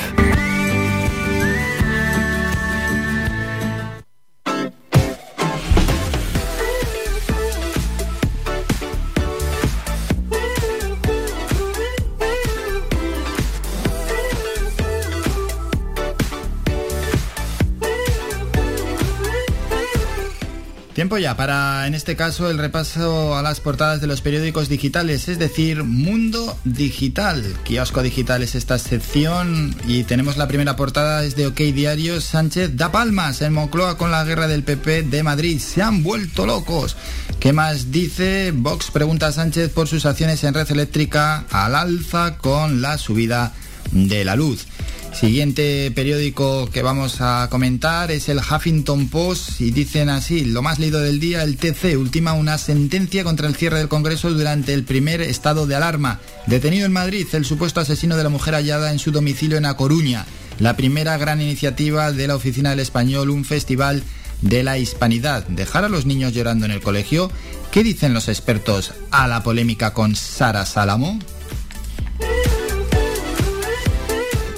Ya 21.14 21.36
para, 21.36 21.86
en 21.86 21.94
este 21.94 22.16
caso, 22.16 22.50
el 22.50 22.58
repaso 22.58 23.36
a 23.36 23.42
las 23.42 23.60
portadas 23.60 24.00
de 24.00 24.08
los 24.08 24.20
periódicos 24.20 24.68
digitales, 24.68 25.28
es 25.28 25.38
decir, 25.38 25.84
Mundo 25.84 26.58
Digital. 26.64 27.44
Kiosco 27.64 28.02
Digital 28.02 28.42
es 28.42 28.56
esta 28.56 28.76
sección 28.78 29.76
y 29.86 30.02
tenemos 30.02 30.36
la 30.36 30.48
primera 30.48 30.74
portada, 30.74 31.24
es 31.24 31.36
de 31.36 31.46
OK 31.46 31.58
Diario. 31.58 32.20
Sánchez 32.20 32.76
da 32.76 32.90
palmas 32.90 33.40
en 33.40 33.52
Moncloa 33.52 33.96
con 33.96 34.10
la 34.10 34.24
guerra 34.24 34.48
del 34.48 34.64
PP 34.64 35.04
de 35.04 35.22
Madrid. 35.22 35.60
Se 35.60 35.80
han 35.80 36.02
vuelto 36.02 36.44
locos. 36.44 36.96
¿Qué 37.38 37.52
más 37.52 37.92
dice? 37.92 38.52
Vox 38.52 38.90
pregunta 38.90 39.30
Sánchez 39.30 39.70
por 39.70 39.86
sus 39.86 40.06
acciones 40.06 40.42
en 40.42 40.54
red 40.54 40.70
eléctrica 40.70 41.44
al 41.50 41.76
alza 41.76 42.36
con 42.36 42.82
la 42.82 42.98
subida 42.98 43.52
de 43.92 44.24
la 44.24 44.34
luz. 44.34 44.66
Siguiente 45.18 45.90
periódico 45.92 46.68
que 46.70 46.82
vamos 46.82 47.22
a 47.22 47.48
comentar 47.50 48.10
es 48.10 48.28
el 48.28 48.38
Huffington 48.38 49.08
Post 49.08 49.62
y 49.62 49.70
dicen 49.70 50.10
así, 50.10 50.44
lo 50.44 50.60
más 50.60 50.78
leído 50.78 51.00
del 51.00 51.20
día, 51.20 51.42
el 51.42 51.56
TC 51.56 51.96
ultima 51.96 52.34
una 52.34 52.58
sentencia 52.58 53.24
contra 53.24 53.48
el 53.48 53.56
cierre 53.56 53.78
del 53.78 53.88
Congreso 53.88 54.30
durante 54.30 54.74
el 54.74 54.84
primer 54.84 55.22
estado 55.22 55.66
de 55.66 55.74
alarma. 55.74 56.20
Detenido 56.46 56.84
en 56.84 56.92
Madrid 56.92 57.26
el 57.32 57.46
supuesto 57.46 57.80
asesino 57.80 58.18
de 58.18 58.24
la 58.24 58.28
mujer 58.28 58.52
hallada 58.52 58.92
en 58.92 58.98
su 58.98 59.10
domicilio 59.10 59.56
en 59.56 59.64
A 59.64 59.74
Coruña. 59.74 60.26
La 60.58 60.76
primera 60.76 61.16
gran 61.16 61.40
iniciativa 61.40 62.12
de 62.12 62.26
la 62.26 62.36
Oficina 62.36 62.70
del 62.70 62.80
Español, 62.80 63.30
un 63.30 63.46
festival 63.46 64.02
de 64.42 64.62
la 64.64 64.76
hispanidad. 64.76 65.46
Dejar 65.46 65.84
a 65.84 65.88
los 65.88 66.04
niños 66.04 66.34
llorando 66.34 66.66
en 66.66 66.72
el 66.72 66.82
colegio. 66.82 67.30
¿Qué 67.70 67.82
dicen 67.82 68.12
los 68.12 68.28
expertos 68.28 68.92
a 69.10 69.26
la 69.28 69.42
polémica 69.42 69.94
con 69.94 70.14
Sara 70.14 70.66
Salamo? 70.66 71.18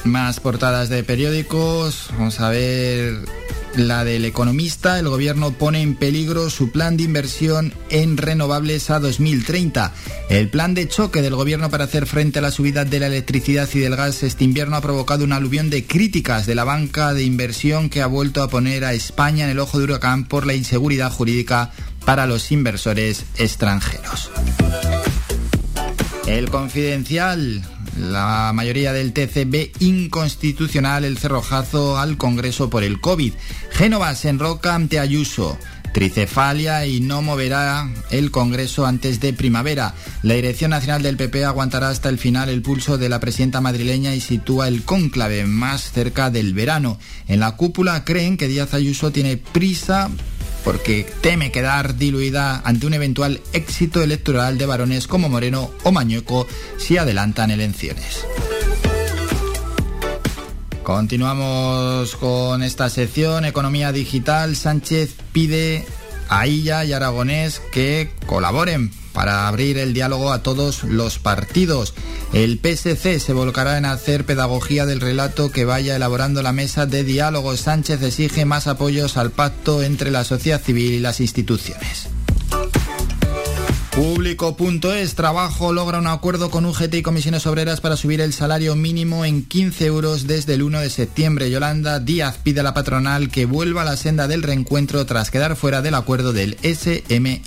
Más 0.09 0.41
portadas 0.41 0.89
de 0.89 1.05
periódicos. 1.05 2.09
Vamos 2.13 2.41
a 2.41 2.49
ver 2.49 3.15
la 3.77 4.05
del 4.05 4.25
economista. 4.25 4.99
El 4.99 5.11
gobierno 5.11 5.53
pone 5.53 5.83
en 5.83 5.97
peligro 5.97 6.49
su 6.49 6.71
plan 6.71 6.97
de 6.97 7.03
inversión 7.03 7.75
en 7.91 8.17
renovables 8.17 8.89
a 8.89 9.01
2030. 9.01 9.93
El 10.31 10.49
plan 10.49 10.73
de 10.73 10.89
choque 10.89 11.21
del 11.21 11.35
gobierno 11.35 11.69
para 11.69 11.85
hacer 11.85 12.07
frente 12.07 12.39
a 12.39 12.43
la 12.43 12.51
subida 12.51 12.87
de 12.87 13.01
la 13.01 13.09
electricidad 13.09 13.69
y 13.75 13.81
del 13.81 13.97
gas 13.97 14.23
este 14.23 14.45
invierno 14.45 14.77
ha 14.77 14.81
provocado 14.81 15.25
un 15.25 15.33
aluvión 15.33 15.69
de 15.69 15.85
críticas 15.85 16.47
de 16.47 16.55
la 16.55 16.65
banca 16.65 17.13
de 17.13 17.25
inversión 17.25 17.91
que 17.91 18.01
ha 18.01 18.07
vuelto 18.07 18.43
a 18.43 18.49
poner 18.49 18.87
a 18.87 18.95
España 18.95 19.45
en 19.45 19.51
el 19.51 19.59
ojo 19.59 19.77
de 19.79 19.85
huracán 19.85 20.25
por 20.25 20.47
la 20.47 20.55
inseguridad 20.55 21.13
jurídica 21.13 21.71
para 22.07 22.27
los 22.27 22.51
inversores 22.51 23.27
extranjeros. 23.37 24.31
El 26.27 26.49
confidencial 26.49 27.63
la 27.99 28.53
mayoría 28.55 28.93
del 28.93 29.13
TCB 29.13 29.81
inconstitucional 29.81 31.05
el 31.05 31.19
cerrojazo 31.19 31.99
al 31.99 32.17
Congreso 32.17 32.71
por 32.71 32.85
el 32.85 33.01
COVID. 33.01 33.33
Génova 33.71 34.15
se 34.15 34.29
enroca 34.29 34.75
ante 34.75 34.99
Ayuso. 34.99 35.59
Tricefalia 35.93 36.87
y 36.87 37.01
no 37.01 37.23
moverá 37.23 37.89
el 38.11 38.31
Congreso 38.31 38.87
antes 38.87 39.21
de 39.21 39.33
primavera. 39.33 39.95
La 40.23 40.35
Dirección 40.35 40.71
Nacional 40.71 41.03
del 41.03 41.17
PP 41.17 41.45
aguantará 41.45 41.89
hasta 41.89 42.09
el 42.09 42.19
final 42.19 42.49
el 42.49 42.63
pulso 42.63 42.99
de 42.99 43.09
la 43.09 43.21
presidenta 43.21 43.61
madrileña 43.61 44.15
y 44.15 44.21
sitúa 44.21 44.69
el 44.69 44.85
cónclave 44.85 45.47
más 45.47 45.91
cerca 45.91 46.31
del 46.31 46.55
verano. 46.55 46.99
En 47.27 47.41
la 47.41 47.57
cúpula 47.57 48.05
creen 48.05 48.37
que 48.37 48.49
Díaz 48.49 48.75
Ayuso 48.75 49.11
tiene 49.11 49.39
prisa 49.39 50.11
porque 50.69 51.11
teme 51.23 51.51
quedar 51.51 51.97
diluida 51.97 52.61
ante 52.63 52.87
un 52.87 52.93
eventual 52.93 53.41
éxito 53.55 54.03
electoral 54.03 54.59
de 54.59 54.67
varones 54.67 55.07
como 55.07 55.31
Moreno 55.31 55.71
o 55.83 55.93
Mañueco 55.93 56.47
si 56.77 56.99
adelantan 56.99 57.51
elecciones. 57.51 58.27
Continuamos 60.83 62.15
con 62.17 62.63
esta 62.63 62.91
sección, 62.91 63.47
Economía 63.47 63.93
Digital. 63.93 64.57
Sánchez 64.57 65.15
pide 65.33 65.87
a 66.29 66.47
Illa 66.47 66.85
y 66.85 66.93
Aragonés 66.93 67.63
que 67.73 68.11
colaboren 68.27 68.91
para 69.19 69.49
abrir 69.49 69.79
el 69.79 69.95
diálogo 69.95 70.31
a 70.31 70.45
todos 70.45 70.85
los 70.85 71.19
partidos. 71.19 71.93
El 72.33 72.61
PSC 72.63 73.19
se 73.19 73.33
volcará 73.33 73.77
en 73.77 73.85
hacer 73.85 74.25
pedagogía 74.25 74.87
del 74.87 75.01
relato 75.01 75.51
que 75.51 75.65
vaya 75.65 75.97
elaborando 75.97 76.41
la 76.41 76.53
mesa 76.53 76.87
de 76.87 77.03
diálogo. 77.03 77.57
Sánchez 77.57 78.01
exige 78.03 78.45
más 78.45 78.69
apoyos 78.69 79.17
al 79.17 79.33
pacto 79.33 79.83
entre 79.83 80.13
la 80.13 80.23
sociedad 80.23 80.63
civil 80.63 80.93
y 80.93 81.01
las 81.01 81.19
instituciones. 81.21 82.07
Público.es 83.91 85.17
Trabajo 85.17 85.73
logra 85.73 85.99
un 85.99 86.07
acuerdo 86.07 86.49
con 86.53 86.65
UGT 86.65 86.95
y 86.95 87.03
comisiones 87.03 87.45
obreras 87.49 87.81
para 87.81 87.97
subir 87.97 88.21
el 88.21 88.33
salario 88.33 88.77
mínimo 88.77 89.25
en 89.25 89.45
15 89.45 89.85
euros 89.85 90.29
desde 90.29 90.55
el 90.55 90.63
1 90.63 90.79
de 90.79 90.91
septiembre. 90.91 91.51
Yolanda 91.51 91.99
Díaz 91.99 92.39
pide 92.41 92.61
a 92.61 92.63
la 92.63 92.73
patronal 92.73 93.31
que 93.31 93.47
vuelva 93.47 93.83
a 93.83 93.85
la 93.85 93.97
senda 93.97 94.29
del 94.29 94.45
reencuentro 94.45 95.05
tras 95.07 95.33
quedar 95.33 95.57
fuera 95.57 95.83
del 95.83 95.97
acuerdo 95.97 96.33
del 96.33 96.57
SMI. 96.63 97.43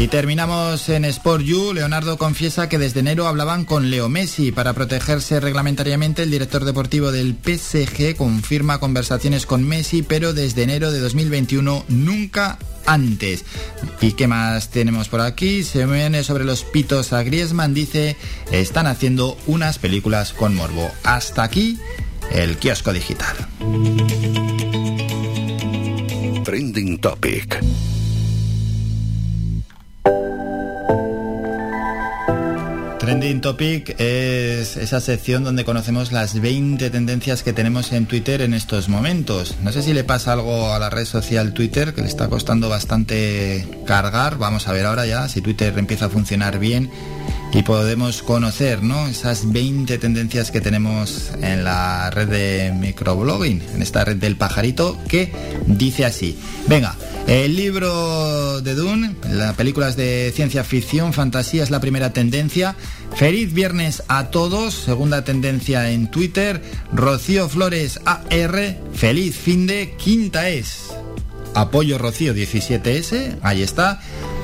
Y 0.00 0.08
terminamos 0.08 0.88
en 0.88 1.04
Sport 1.04 1.44
You. 1.44 1.74
Leonardo 1.74 2.16
confiesa 2.16 2.70
que 2.70 2.78
desde 2.78 3.00
enero 3.00 3.26
hablaban 3.26 3.66
con 3.66 3.90
Leo 3.90 4.08
Messi 4.08 4.50
para 4.50 4.72
protegerse 4.72 5.40
reglamentariamente. 5.40 6.22
El 6.22 6.30
director 6.30 6.64
deportivo 6.64 7.12
del 7.12 7.36
PSG 7.36 8.16
confirma 8.16 8.80
conversaciones 8.80 9.44
con 9.44 9.62
Messi, 9.62 10.00
pero 10.00 10.32
desde 10.32 10.62
enero 10.62 10.90
de 10.90 11.00
2021 11.00 11.84
nunca 11.88 12.58
antes. 12.86 13.44
¿Y 14.00 14.12
qué 14.12 14.26
más 14.26 14.70
tenemos 14.70 15.10
por 15.10 15.20
aquí? 15.20 15.64
Se 15.64 15.84
viene 15.84 16.24
sobre 16.24 16.44
los 16.44 16.64
pitos 16.64 17.12
a 17.12 17.22
Griezmann. 17.22 17.74
Dice, 17.74 18.16
están 18.52 18.86
haciendo 18.86 19.36
unas 19.46 19.78
películas 19.78 20.32
con 20.32 20.54
morbo. 20.54 20.90
Hasta 21.04 21.42
aquí 21.42 21.78
el 22.32 22.56
kiosco 22.56 22.94
digital. 22.94 23.36
Trending 26.42 26.98
Topic. 27.00 27.89
Trending 33.00 33.40
Topic 33.40 33.98
es 33.98 34.76
esa 34.76 35.00
sección 35.00 35.42
donde 35.42 35.64
conocemos 35.64 36.12
las 36.12 36.38
20 36.38 36.90
tendencias 36.90 37.42
que 37.42 37.52
tenemos 37.52 37.92
en 37.92 38.06
Twitter 38.06 38.42
en 38.42 38.52
estos 38.54 38.88
momentos. 38.90 39.56
No 39.62 39.72
sé 39.72 39.82
si 39.82 39.94
le 39.94 40.04
pasa 40.04 40.34
algo 40.34 40.72
a 40.72 40.78
la 40.78 40.90
red 40.90 41.06
social 41.06 41.54
Twitter, 41.54 41.94
que 41.94 42.02
le 42.02 42.08
está 42.08 42.28
costando 42.28 42.68
bastante 42.68 43.66
cargar. 43.86 44.36
Vamos 44.36 44.68
a 44.68 44.72
ver 44.72 44.84
ahora 44.84 45.06
ya 45.06 45.28
si 45.28 45.40
Twitter 45.40 45.76
empieza 45.78 46.04
a 46.04 46.08
funcionar 46.10 46.58
bien 46.58 46.90
y 47.52 47.62
podemos 47.62 48.22
conocer 48.22 48.82
¿no? 48.82 49.08
esas 49.08 49.50
20 49.52 49.98
tendencias 49.98 50.50
que 50.50 50.60
tenemos 50.60 51.32
en 51.42 51.64
la 51.64 52.10
red 52.10 52.28
de 52.28 52.72
microblogging, 52.72 53.62
en 53.74 53.82
esta 53.82 54.04
red 54.04 54.16
del 54.16 54.36
pajarito, 54.36 54.96
que 55.08 55.32
dice 55.66 56.04
así. 56.04 56.38
Venga, 56.68 56.96
el 57.26 57.56
libro 57.56 58.60
de 58.60 58.74
Dune, 58.74 59.14
las 59.30 59.54
películas 59.54 59.96
de 59.96 60.32
ciencia 60.34 60.64
ficción, 60.64 61.12
fantasía 61.12 61.62
es 61.62 61.70
la 61.70 61.80
primera 61.80 62.12
tendencia. 62.12 62.76
Feliz 63.14 63.52
viernes 63.52 64.02
a 64.08 64.30
todos, 64.30 64.74
segunda 64.74 65.24
tendencia 65.24 65.90
en 65.90 66.10
Twitter. 66.10 66.62
Rocío 66.92 67.48
Flores 67.48 68.00
AR, 68.04 68.78
feliz 68.94 69.36
fin 69.36 69.66
de 69.66 69.94
quinta 69.96 70.48
es. 70.48 70.90
Apoyo 71.54 71.98
Rocío 71.98 72.32
17S, 72.34 73.38
ahí 73.42 73.62
está. 73.62 74.00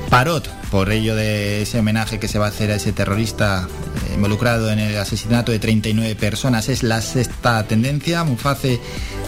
Parot, 0.09 0.47
por 0.71 0.91
ello 0.91 1.15
de 1.15 1.61
ese 1.61 1.79
homenaje 1.79 2.19
que 2.19 2.27
se 2.27 2.39
va 2.39 2.45
a 2.45 2.49
hacer 2.49 2.71
a 2.71 2.75
ese 2.75 2.93
terrorista 2.93 3.67
eh, 3.67 4.13
involucrado 4.15 4.71
en 4.71 4.79
el 4.79 4.97
asesinato 4.97 5.51
de 5.51 5.59
39 5.59 6.15
personas, 6.15 6.69
es 6.69 6.83
la 6.83 7.01
sexta 7.01 7.67
tendencia. 7.67 8.23
Muface, 8.23 8.79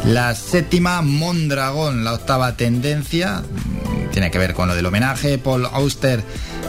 la 0.05 0.33
séptima. 0.35 1.01
Mondragón, 1.01 2.03
la 2.03 2.13
octava 2.13 2.55
tendencia. 2.55 3.41
Mm, 3.41 4.11
tiene 4.11 4.31
que 4.31 4.39
ver 4.39 4.53
con 4.53 4.67
lo 4.67 4.75
del 4.75 4.85
homenaje. 4.85 5.37
Paul 5.37 5.65
Auster, 5.65 6.23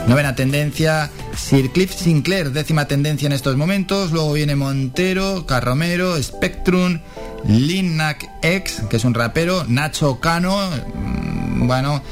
novena 0.08 0.34
tendencia. 0.34 1.10
Sir 1.36 1.70
Cliff 1.70 1.94
Sinclair, 1.94 2.50
décima 2.50 2.86
tendencia 2.86 3.26
en 3.26 3.32
estos 3.32 3.56
momentos. 3.56 4.10
Luego 4.10 4.32
viene 4.32 4.56
Montero, 4.56 5.46
Carromero, 5.46 6.20
Spectrum. 6.22 7.00
Linnac 7.46 8.28
X, 8.42 8.82
que 8.90 8.96
es 8.96 9.04
un 9.04 9.14
rapero, 9.14 9.64
Nacho 9.66 10.20
Cano, 10.20 10.68
mm, 10.94 11.66
bueno, 11.66 12.02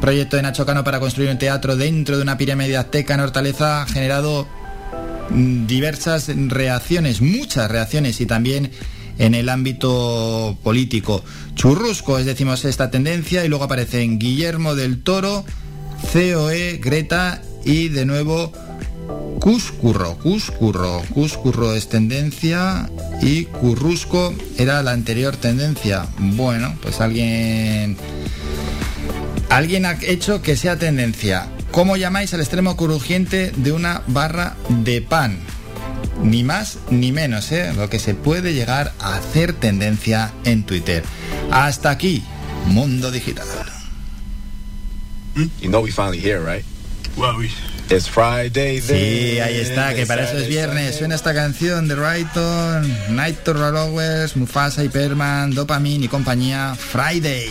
proyecto 0.00 0.36
de 0.36 0.42
Nacho 0.42 0.66
Cano 0.66 0.84
para 0.84 1.00
construir 1.00 1.30
un 1.30 1.38
teatro 1.38 1.76
dentro 1.76 2.16
de 2.16 2.22
una 2.22 2.36
pirámide 2.36 2.76
azteca 2.76 3.14
en 3.14 3.20
Hortaleza 3.20 3.82
ha 3.82 3.86
generado 3.86 4.46
mm, 5.30 5.66
diversas 5.66 6.28
reacciones, 6.28 7.20
muchas 7.20 7.70
reacciones 7.70 8.20
y 8.20 8.26
también 8.26 8.70
en 9.18 9.34
el 9.34 9.48
ámbito 9.48 10.56
político. 10.62 11.24
Churrusco 11.54 12.18
es 12.18 12.26
decimos 12.26 12.64
esta 12.64 12.90
tendencia 12.90 13.44
y 13.44 13.48
luego 13.48 13.64
aparecen 13.64 14.18
Guillermo 14.18 14.74
del 14.74 15.02
Toro, 15.02 15.44
COE, 16.12 16.78
Greta 16.82 17.42
y 17.64 17.88
de 17.88 18.04
nuevo 18.04 18.52
Cuscurro, 19.40 20.16
Cuscurro, 20.18 21.02
Cuscurro 21.12 21.74
es 21.74 21.88
tendencia 21.88 22.88
y 23.22 23.44
Currusco 23.44 24.34
era 24.56 24.82
la 24.82 24.92
anterior 24.92 25.36
tendencia. 25.36 26.06
Bueno, 26.18 26.76
pues 26.82 27.00
alguien 27.00 27.96
Alguien 29.50 29.86
ha 29.86 29.98
hecho 30.02 30.42
que 30.42 30.56
sea 30.56 30.76
tendencia. 30.78 31.48
¿Cómo 31.70 31.96
llamáis 31.96 32.34
al 32.34 32.40
extremo 32.40 32.76
crujiente 32.76 33.52
de 33.56 33.72
una 33.72 34.02
barra 34.06 34.56
de 34.68 35.00
pan? 35.00 35.38
Ni 36.22 36.44
más 36.44 36.78
ni 36.90 37.12
menos, 37.12 37.50
¿eh? 37.52 37.72
Lo 37.74 37.88
que 37.88 37.98
se 37.98 38.14
puede 38.14 38.52
llegar 38.52 38.92
a 39.00 39.16
hacer 39.16 39.52
tendencia 39.52 40.32
en 40.44 40.64
Twitter. 40.64 41.02
Hasta 41.50 41.90
aquí, 41.90 42.22
Mundo 42.66 43.10
Digital. 43.10 43.46
You 45.60 45.68
know 45.68 45.82
we 45.82 45.92
finally 45.92 46.20
here, 46.20 46.40
right? 46.40 46.64
It's 47.90 48.08
Friday. 48.08 48.80
Sí, 48.80 49.40
ahí 49.40 49.60
está, 49.60 49.94
que 49.94 50.04
para 50.04 50.24
eso 50.24 50.36
es 50.36 50.48
viernes. 50.48 50.96
Suena 50.96 51.14
esta 51.14 51.32
canción 51.32 51.88
de 51.88 51.94
Rayton, 51.94 53.16
Night 53.16 53.38
to 53.44 53.54
Rollowers, 53.54 54.36
Mufasa, 54.36 54.84
Hyperman, 54.84 55.54
Dopamine 55.54 56.04
y 56.04 56.08
compañía. 56.08 56.76
Friday. 56.76 57.50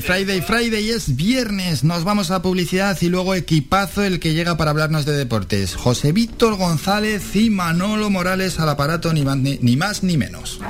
Friday, 0.00 0.40
Friday 0.40 0.90
es 0.90 1.16
viernes. 1.16 1.84
Nos 1.84 2.04
vamos 2.04 2.30
a 2.30 2.40
publicidad 2.40 2.96
y 3.02 3.10
luego 3.10 3.34
equipazo 3.34 4.02
el 4.02 4.20
que 4.20 4.32
llega 4.32 4.56
para 4.56 4.70
hablarnos 4.70 5.04
de 5.04 5.12
deportes. 5.12 5.76
José 5.76 6.12
Víctor 6.12 6.56
González 6.56 7.36
y 7.36 7.50
Manolo 7.50 8.08
Morales 8.08 8.58
al 8.58 8.70
aparato, 8.70 9.12
ni 9.12 9.22
más 9.22 9.36
ni, 9.36 9.58
ni 9.60 9.76
más 9.76 10.02
ni 10.02 10.16
menos. 10.16 10.60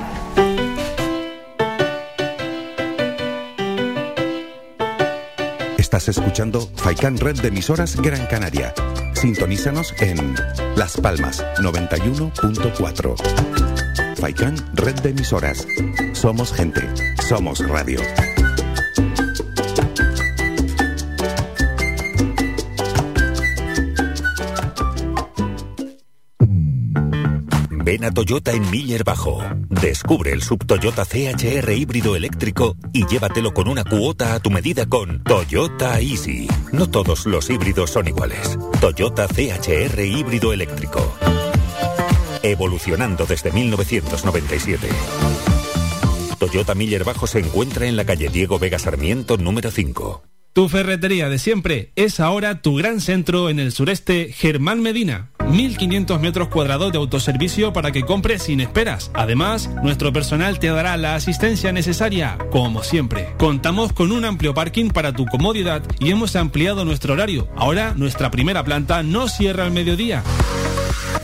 Estás 5.77 6.09
escuchando 6.09 6.69
Faikan 6.75 7.17
Red 7.17 7.39
de 7.39 7.47
emisoras 7.47 7.95
Gran 7.95 8.25
Canaria. 8.25 8.73
Sintonízanos 9.13 9.93
en 10.01 10.35
Las 10.75 10.97
Palmas 10.97 11.45
91.4. 11.59 14.17
Faikan 14.17 14.55
Red 14.73 14.95
de 14.95 15.11
emisoras. 15.11 15.65
Somos 16.11 16.51
gente. 16.51 16.81
Somos 17.25 17.59
radio. 17.59 18.01
Toyota 28.11 28.51
en 28.51 28.69
Miller 28.69 29.03
Bajo. 29.03 29.43
Descubre 29.69 30.31
el 30.31 30.41
sub 30.41 30.65
Toyota 30.65 31.05
CHR 31.05 31.71
híbrido 31.71 32.15
eléctrico 32.15 32.75
y 32.91 33.05
llévatelo 33.05 33.53
con 33.53 33.67
una 33.67 33.83
cuota 33.83 34.33
a 34.33 34.39
tu 34.39 34.49
medida 34.49 34.85
con 34.85 35.23
Toyota 35.23 35.99
Easy. 35.99 36.47
No 36.71 36.89
todos 36.89 37.25
los 37.25 37.49
híbridos 37.49 37.91
son 37.91 38.07
iguales. 38.07 38.57
Toyota 38.81 39.27
CHR 39.27 40.01
híbrido 40.01 40.53
eléctrico. 40.53 41.13
Evolucionando 42.41 43.25
desde 43.25 43.51
1997. 43.51 44.87
Toyota 46.39 46.75
Miller 46.75 47.03
Bajo 47.03 47.27
se 47.27 47.39
encuentra 47.39 47.85
en 47.85 47.95
la 47.95 48.05
calle 48.05 48.29
Diego 48.29 48.59
Vega 48.59 48.79
Sarmiento 48.79 49.37
número 49.37 49.71
5. 49.71 50.32
Tu 50.53 50.69
ferretería 50.69 51.29
de 51.29 51.39
siempre 51.39 51.91
es 51.95 52.19
ahora 52.19 52.61
tu 52.61 52.75
gran 52.75 53.01
centro 53.01 53.49
en 53.49 53.57
el 53.57 53.71
sureste, 53.71 54.31
Germán 54.31 54.83
Medina. 54.83 55.31
1500 55.49 56.21
metros 56.21 56.49
cuadrados 56.49 56.91
de 56.91 56.99
autoservicio 56.99 57.73
para 57.73 57.91
que 57.91 58.03
compres 58.03 58.43
sin 58.43 58.61
esperas. 58.61 59.09
Además, 59.15 59.71
nuestro 59.81 60.13
personal 60.13 60.59
te 60.59 60.67
dará 60.67 60.95
la 60.97 61.15
asistencia 61.15 61.71
necesaria, 61.71 62.37
como 62.51 62.83
siempre. 62.83 63.29
Contamos 63.39 63.93
con 63.93 64.11
un 64.11 64.25
amplio 64.25 64.53
parking 64.53 64.91
para 64.91 65.11
tu 65.11 65.25
comodidad 65.25 65.81
y 65.99 66.11
hemos 66.11 66.35
ampliado 66.35 66.85
nuestro 66.85 67.13
horario. 67.13 67.47
Ahora, 67.55 67.95
nuestra 67.95 68.29
primera 68.29 68.63
planta 68.63 69.01
no 69.01 69.29
cierra 69.29 69.65
al 69.65 69.71
mediodía 69.71 70.21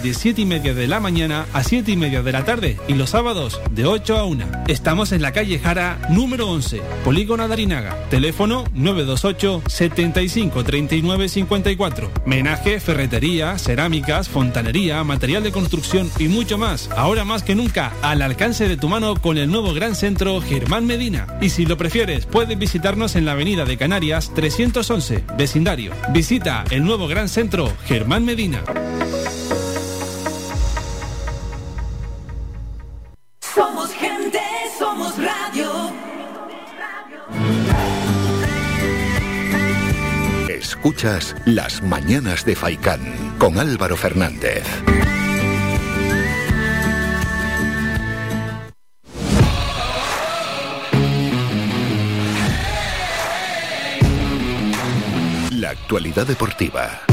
de 0.04 0.14
7 0.14 0.42
y 0.42 0.46
media 0.46 0.74
de 0.74 0.88
la 0.88 1.00
mañana 1.00 1.46
a 1.54 1.64
7 1.64 1.92
y 1.92 1.98
media 1.98 2.22
de 2.22 2.32
la 2.32 2.46
tarde 2.46 2.78
y 2.88 2.94
los 2.94 3.12
sábados 3.12 3.60
de 3.72 3.86
8 3.86 4.18
a 4.18 4.24
1. 4.24 4.46
Estamos 4.68 5.12
en 5.12 5.22
la 5.22 5.32
calle 5.32 5.60
Jara 5.60 6.00
número 6.10 6.50
11, 6.50 6.82
Polígono 7.04 7.48
Darinaga. 7.48 7.96
Teléfono 8.10 8.66
928 8.74 9.64
75 9.68 10.64
39 10.64 11.30
54. 11.30 12.12
Menaje, 12.26 12.80
ferretería, 12.80 13.58
cerámicas, 13.58 14.30
fontanería, 14.30 15.04
material 15.04 15.44
de 15.44 15.52
construcción 15.52 16.10
y 16.18 16.28
mucho 16.28 16.58
más. 16.58 16.90
Ahora 16.96 17.26
más 17.26 17.44
que 17.44 17.56
nunca 17.56 17.94
al 18.02 18.22
alcance 18.22 18.68
de 18.68 18.78
tu 18.78 18.90
mano 18.90 19.16
con 19.16 19.38
el 19.38 19.50
nuevo 19.52 19.74
gran 19.74 19.96
centro 19.96 20.42
Germán 20.42 20.86
Medina. 20.86 21.28
Y 21.42 21.50
si 21.50 21.66
lo 21.66 21.78
prefieres, 21.78 22.26
puedes 22.26 22.58
visitarnos 22.58 23.16
en 23.16 23.26
la 23.26 23.34
avenida 23.34 23.66
de 23.66 23.78
Canarias 23.78 24.32
311, 24.34 25.24
vecindario. 25.38 25.94
Visita 26.12 26.64
el 26.72 26.84
nuevo 26.84 27.08
gran 27.08 27.30
centro 27.30 27.72
Germán 27.86 28.26
Medina. 28.26 28.64
Escuchas 40.90 41.36
Las 41.46 41.84
Mañanas 41.84 42.44
de 42.46 42.56
Faicán 42.56 43.36
con 43.38 43.60
Álvaro 43.60 43.96
Fernández. 43.96 44.64
La 55.52 55.70
actualidad 55.70 56.26
deportiva. 56.26 57.09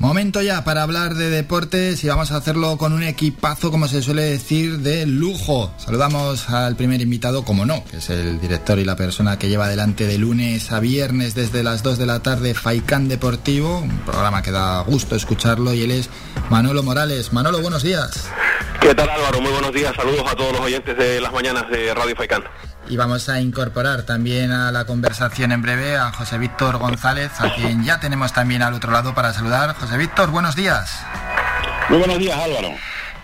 Momento 0.00 0.40
ya 0.40 0.64
para 0.64 0.82
hablar 0.82 1.12
de 1.14 1.28
deportes 1.28 2.02
y 2.02 2.08
vamos 2.08 2.32
a 2.32 2.36
hacerlo 2.36 2.78
con 2.78 2.94
un 2.94 3.02
equipazo, 3.02 3.70
como 3.70 3.86
se 3.86 4.00
suele 4.00 4.22
decir, 4.22 4.78
de 4.78 5.04
lujo. 5.04 5.74
Saludamos 5.76 6.48
al 6.48 6.74
primer 6.74 7.02
invitado, 7.02 7.44
como 7.44 7.66
no, 7.66 7.84
que 7.84 7.98
es 7.98 8.08
el 8.08 8.40
director 8.40 8.78
y 8.78 8.86
la 8.86 8.96
persona 8.96 9.38
que 9.38 9.50
lleva 9.50 9.66
adelante 9.66 10.06
de 10.06 10.16
lunes 10.16 10.72
a 10.72 10.80
viernes 10.80 11.34
desde 11.34 11.62
las 11.62 11.82
2 11.82 11.98
de 11.98 12.06
la 12.06 12.20
tarde 12.20 12.54
Faicán 12.54 13.08
Deportivo, 13.08 13.80
un 13.80 13.98
programa 13.98 14.40
que 14.40 14.52
da 14.52 14.80
gusto 14.80 15.16
escucharlo 15.16 15.74
y 15.74 15.82
él 15.82 15.90
es 15.90 16.08
Manolo 16.48 16.82
Morales. 16.82 17.34
Manolo, 17.34 17.60
buenos 17.60 17.82
días. 17.82 18.26
¿Qué 18.80 18.94
tal 18.94 19.10
Álvaro? 19.10 19.42
Muy 19.42 19.52
buenos 19.52 19.74
días, 19.74 19.94
saludos 19.94 20.24
a 20.26 20.34
todos 20.34 20.52
los 20.52 20.62
oyentes 20.62 20.96
de 20.96 21.20
las 21.20 21.30
mañanas 21.30 21.68
de 21.68 21.92
Radio 21.92 22.16
Faicán. 22.16 22.44
Y 22.90 22.96
vamos 22.96 23.28
a 23.28 23.40
incorporar 23.40 24.02
también 24.02 24.50
a 24.50 24.72
la 24.72 24.84
conversación 24.84 25.52
en 25.52 25.62
breve 25.62 25.96
a 25.96 26.10
José 26.10 26.38
Víctor 26.38 26.78
González, 26.78 27.30
a 27.38 27.54
quien 27.54 27.84
ya 27.84 28.00
tenemos 28.00 28.32
también 28.32 28.62
al 28.62 28.74
otro 28.74 28.90
lado 28.90 29.14
para 29.14 29.32
saludar. 29.32 29.76
José 29.76 29.89
Víctor, 29.96 30.30
buenos 30.30 30.56
días. 30.56 31.04
Muy 31.88 31.98
buenos 31.98 32.18
días 32.18 32.38
Álvaro. 32.38 32.70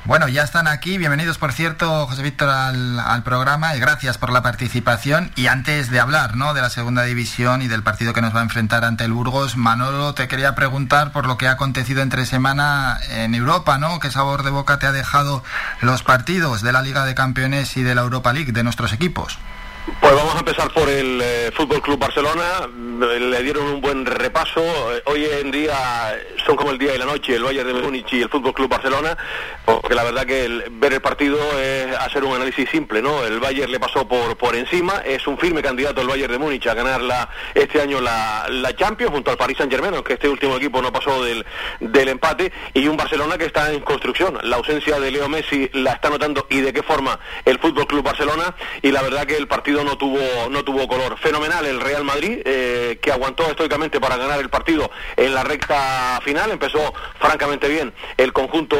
Bueno, 0.07 0.29
ya 0.29 0.45
están 0.45 0.69
aquí. 0.69 0.99
Bienvenidos, 0.99 1.37
por 1.37 1.53
cierto, 1.53 2.07
José 2.07 2.23
Víctor, 2.23 2.49
al, 2.49 3.01
al, 3.01 3.25
programa 3.25 3.75
y 3.75 3.81
gracias 3.81 4.19
por 4.19 4.33
la 4.33 4.41
participación. 4.41 5.33
Y 5.35 5.49
antes 5.49 5.91
de 5.91 5.99
hablar 5.99 6.37
¿no? 6.37 6.55
de 6.55 6.61
la 6.61 6.71
segunda 6.71 7.03
división 7.03 7.61
y 7.61 7.67
del 7.67 7.83
partido 7.83 8.13
que 8.13 8.21
nos 8.21 8.33
va 8.33 8.39
a 8.39 8.45
enfrentar 8.45 8.85
ante 8.85 9.03
el 9.03 9.13
Burgos, 9.13 9.57
Manolo, 9.57 10.15
te 10.15 10.29
quería 10.29 10.55
preguntar 10.55 11.11
por 11.11 11.27
lo 11.27 11.37
que 11.37 11.49
ha 11.49 11.53
acontecido 11.53 12.03
entre 12.03 12.25
semana 12.25 12.99
en 13.11 13.35
Europa, 13.35 13.79
¿no? 13.79 13.99
¿Qué 13.99 14.13
sabor 14.13 14.45
de 14.45 14.51
boca 14.51 14.79
te 14.79 14.87
ha 14.87 14.93
dejado 14.93 15.43
los 15.81 16.05
partidos 16.05 16.63
de 16.63 16.73
la 16.73 16.83
Liga 16.83 17.05
de 17.05 17.17
Campeones 17.17 17.77
y 17.77 17.83
de 17.83 17.97
la 17.97 18.03
Europa 18.03 18.33
League 18.33 18.53
de 18.53 18.63
nuestros 18.63 18.93
equipos? 18.93 19.41
Pues 19.87 20.15
vamos 20.17 20.35
a 20.35 20.41
empezar 20.41 20.69
por 20.73 20.89
el 20.89 21.21
eh, 21.23 21.53
Fútbol 21.55 21.81
Club 21.81 22.01
Barcelona. 22.01 22.69
Le 22.99 23.43
dieron 23.43 23.67
un 23.67 23.81
buen 23.81 24.05
repaso. 24.05 24.61
Eh, 24.93 25.03
Hoy 25.07 25.25
en 25.27 25.53
día 25.53 26.17
son 26.45 26.57
como 26.57 26.73
el 26.73 26.79
día 26.79 26.95
y 26.95 26.99
la 26.99 27.05
noche 27.05 27.37
el 27.37 27.45
Bayern 27.45 27.69
de 27.69 27.75
Múnich 27.75 28.13
y 28.13 28.23
el 28.23 28.29
Fútbol 28.29 28.53
Club 28.53 28.69
Barcelona, 28.69 29.17
porque 29.65 29.95
la 29.95 30.03
verdad 30.03 30.27
que 30.27 30.45
el, 30.45 30.65
ver 30.71 30.93
el 30.95 31.01
partido 31.01 31.39
es 31.61 31.95
hacer 31.99 32.25
un 32.25 32.35
análisis 32.35 32.69
simple, 32.69 33.01
¿no? 33.01 33.25
El 33.25 33.39
Bayern 33.39 33.71
le 33.71 33.79
pasó 33.79 34.09
por 34.09 34.37
por 34.37 34.57
encima, 34.57 35.03
es 35.05 35.27
un 35.27 35.39
firme 35.39 35.63
candidato 35.63 36.01
el 36.01 36.09
Bayern 36.09 36.33
de 36.33 36.39
Múnich 36.39 36.67
a 36.67 36.75
ganar 36.75 37.01
la, 37.03 37.29
este 37.55 37.81
año 37.81 38.01
la, 38.01 38.47
la 38.49 38.75
Champions 38.75 39.13
junto 39.13 39.31
al 39.31 39.37
Paris 39.37 39.59
Saint-Germain, 39.59 39.95
aunque 39.95 40.15
este 40.15 40.29
último 40.29 40.57
equipo 40.57 40.83
no 40.83 40.93
pasó 40.93 41.23
del, 41.23 41.45
del 41.81 42.09
empate 42.09 42.53
y 42.75 42.89
un 42.89 42.97
Barcelona 42.97 43.39
que 43.39 43.47
está 43.47 43.73
en 43.73 43.81
construcción. 43.81 44.39
La 44.43 44.57
ausencia 44.57 44.99
de 44.99 45.11
Leo 45.13 45.29
Messi 45.29 45.71
la 45.75 45.93
está 45.93 46.11
notando 46.11 46.47
y 46.51 46.61
de 46.61 46.73
qué 46.73 46.83
forma 46.83 47.19
el 47.45 47.59
Fútbol 47.61 47.87
Club 47.87 48.03
Barcelona 48.03 48.55
y 48.83 48.91
la 48.91 49.03
verdad 49.03 49.27
que 49.27 49.37
el 49.37 49.47
partido 49.47 49.76
no 49.85 49.97
tuvo 49.97 50.19
no 50.51 50.65
tuvo 50.65 50.87
color. 50.89 51.19
Fenomenal 51.19 51.67
el 51.67 51.81
Real 51.81 52.05
Madrid, 52.05 52.41
eh, 52.45 52.99
que 53.01 53.13
aguantó 53.13 53.45
estoicamente 53.45 54.01
para 54.01 54.17
ganar 54.17 54.41
el 54.41 54.49
partido 54.49 54.91
en 55.17 55.35
la 55.35 55.45
recta 55.45 56.21
final. 56.23 56.51
Empezó 56.51 56.93
francamente 57.19 57.69
bien 57.69 57.93
el 58.17 58.33
conjunto 58.33 58.77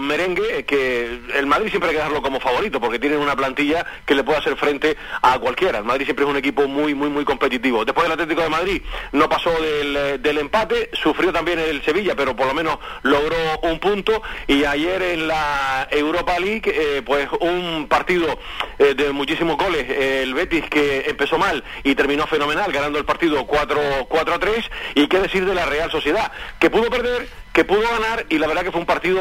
merengue, 0.00 0.64
que 0.64 1.20
el 1.34 1.46
Madrid 1.46 1.70
siempre 1.70 1.90
hay 1.90 1.96
que 1.96 2.02
dejarlo 2.02 2.22
como 2.22 2.40
favorito, 2.40 2.80
porque 2.80 2.98
tienen 2.98 3.18
una 3.18 3.36
plantilla 3.36 3.86
que 4.04 4.14
le 4.14 4.24
puede 4.24 4.38
hacer 4.38 4.56
frente 4.56 4.96
a 5.22 5.38
cualquiera. 5.38 5.78
El 5.78 5.84
Madrid 5.84 6.04
siempre 6.04 6.24
es 6.24 6.30
un 6.30 6.36
equipo 6.36 6.66
muy, 6.66 6.94
muy, 6.94 7.08
muy 7.08 7.24
competitivo. 7.24 7.84
Después 7.84 8.04
del 8.04 8.12
Atlético 8.12 8.42
de 8.42 8.48
Madrid 8.48 8.82
no 9.12 9.28
pasó 9.28 9.50
del, 9.60 10.22
del 10.22 10.38
empate, 10.38 10.90
sufrió 10.92 11.32
también 11.32 11.58
el 11.58 11.82
Sevilla, 11.84 12.14
pero 12.16 12.34
por 12.34 12.46
lo 12.46 12.54
menos 12.54 12.78
logró 13.02 13.36
un 13.62 13.78
punto. 13.78 14.22
Y 14.46 14.64
ayer 14.64 15.02
en 15.02 15.28
la 15.28 15.88
Europa 15.90 16.38
League, 16.38 16.62
eh, 16.66 17.02
pues 17.04 17.28
un 17.40 17.86
partido 17.88 18.38
eh, 18.78 18.94
de 18.94 19.12
muchísimos 19.12 19.56
goles. 19.56 19.86
El 20.22 20.34
Betis 20.34 20.64
que 20.68 21.04
empezó 21.08 21.38
mal 21.38 21.62
y 21.84 21.94
terminó 21.94 22.26
fenomenal, 22.26 22.72
ganando 22.72 22.98
el 22.98 23.04
partido 23.04 23.46
4, 23.46 24.06
4 24.08 24.34
a 24.34 24.38
3. 24.38 24.70
Y 24.94 25.08
qué 25.08 25.20
decir 25.20 25.44
de 25.44 25.54
la 25.54 25.66
Real 25.66 25.90
Sociedad, 25.90 26.30
que 26.58 26.70
pudo 26.70 26.90
perder, 26.90 27.28
que 27.56 27.64
pudo 27.64 27.88
ganar 27.88 28.26
y 28.28 28.38
la 28.38 28.48
verdad 28.48 28.64
que 28.64 28.70
fue 28.70 28.80
un 28.80 28.86
partido 28.86 29.18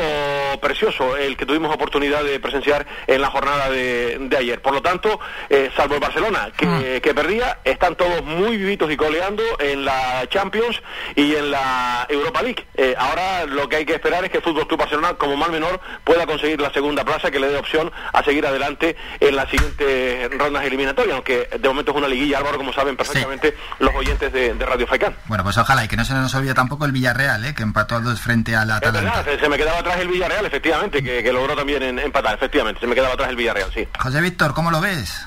precioso 0.62 1.16
el 1.16 1.38
que 1.38 1.46
tuvimos 1.46 1.74
oportunidad 1.74 2.22
de 2.22 2.38
presenciar 2.42 2.86
en 3.08 3.22
la 3.22 3.30
jornada 3.30 3.70
de, 3.70 4.18
de 4.20 4.38
ayer. 4.38 4.62
Por 4.62 4.74
lo 4.74 4.82
tanto, 4.82 5.22
eh, 5.50 5.72
salvo 5.78 5.96
el 5.96 6.02
Barcelona 6.02 6.50
que, 6.58 7.00
que, 7.02 7.14
perdía, 7.14 7.60
están 7.64 7.96
todos 7.96 8.26
muy 8.26 8.58
vivitos 8.58 8.92
y 8.92 8.98
coleando 8.98 9.42
en 9.60 9.86
la 9.86 10.28
Champions 10.30 10.82
y 11.16 11.34
en 11.34 11.50
la 11.50 12.06
Europa 12.10 12.42
League. 12.42 12.68
Eh, 12.76 12.94
ahora 12.98 13.46
lo 13.46 13.70
que 13.70 13.78
hay 13.78 13.86
que 13.86 13.94
esperar 13.94 14.26
es 14.26 14.32
que 14.32 14.40
el 14.40 14.44
Fútbol 14.44 14.68
Club 14.68 14.82
Barcelona, 14.82 15.14
como 15.14 15.38
mal 15.38 15.54
menor, 15.54 15.80
pueda 16.04 16.26
conseguir 16.26 16.60
la 16.60 16.74
segunda 16.74 17.06
plaza 17.06 17.32
que 17.32 17.40
le 17.40 17.48
dé 17.48 17.58
opción 17.58 17.90
a 18.12 18.22
seguir 18.22 18.46
adelante 18.46 18.98
en 19.22 19.34
las 19.38 19.50
siguientes 19.50 20.30
rondas 20.38 20.66
eliminatorias, 20.66 21.16
aunque 21.16 21.48
de 21.58 21.70
momento 21.70 21.92
es 21.92 21.98
una 21.98 22.10
liguilla, 22.10 22.40
Álvaro, 22.40 22.58
como 22.58 22.74
saben 22.74 22.98
perfectamente 22.98 23.52
sí. 23.52 23.76
los 23.80 23.96
oyentes 23.96 24.34
de, 24.34 24.56
de 24.56 24.66
Radio 24.66 24.86
Faicán. 24.88 25.16
Bueno, 25.28 25.46
pues 25.46 25.58
ojalá 25.58 25.86
y 25.86 25.88
que 25.88 25.96
no 25.96 26.04
se 26.04 26.14
nos 26.14 26.36
olvide 26.36 26.54
tampoco 26.54 26.84
el 26.84 26.92
Villarreal, 26.92 27.46
¿eh? 27.46 27.56
que 27.56 27.64
empató 27.64 27.96
a 27.96 28.02
dos 28.02 28.25
frente 28.26 28.56
al 28.56 28.72
Atalanta. 28.72 29.24
Se, 29.24 29.40
se, 29.40 29.48
me 29.48 29.56
quedaba 29.56 29.80
atrás 29.80 30.00
el 30.00 30.08
Villarreal, 30.08 30.48
efectivamente, 30.48 31.04
que, 31.04 31.22
que 31.22 31.32
logró 31.32 31.56
también 31.56 31.84
en, 31.84 32.00
empatar, 32.00 32.34
efectivamente, 32.34 32.82
se 32.82 32.88
me 32.88 32.96
quedaba 32.96 33.14
atrás 33.14 33.30
el 33.30 33.36
Villarreal, 33.36 33.72
sí. 33.72 33.88
José 34.00 34.20
Víctor, 34.20 34.56
¿cómo 34.56 34.72
lo 34.72 34.82
ves? 34.82 35.24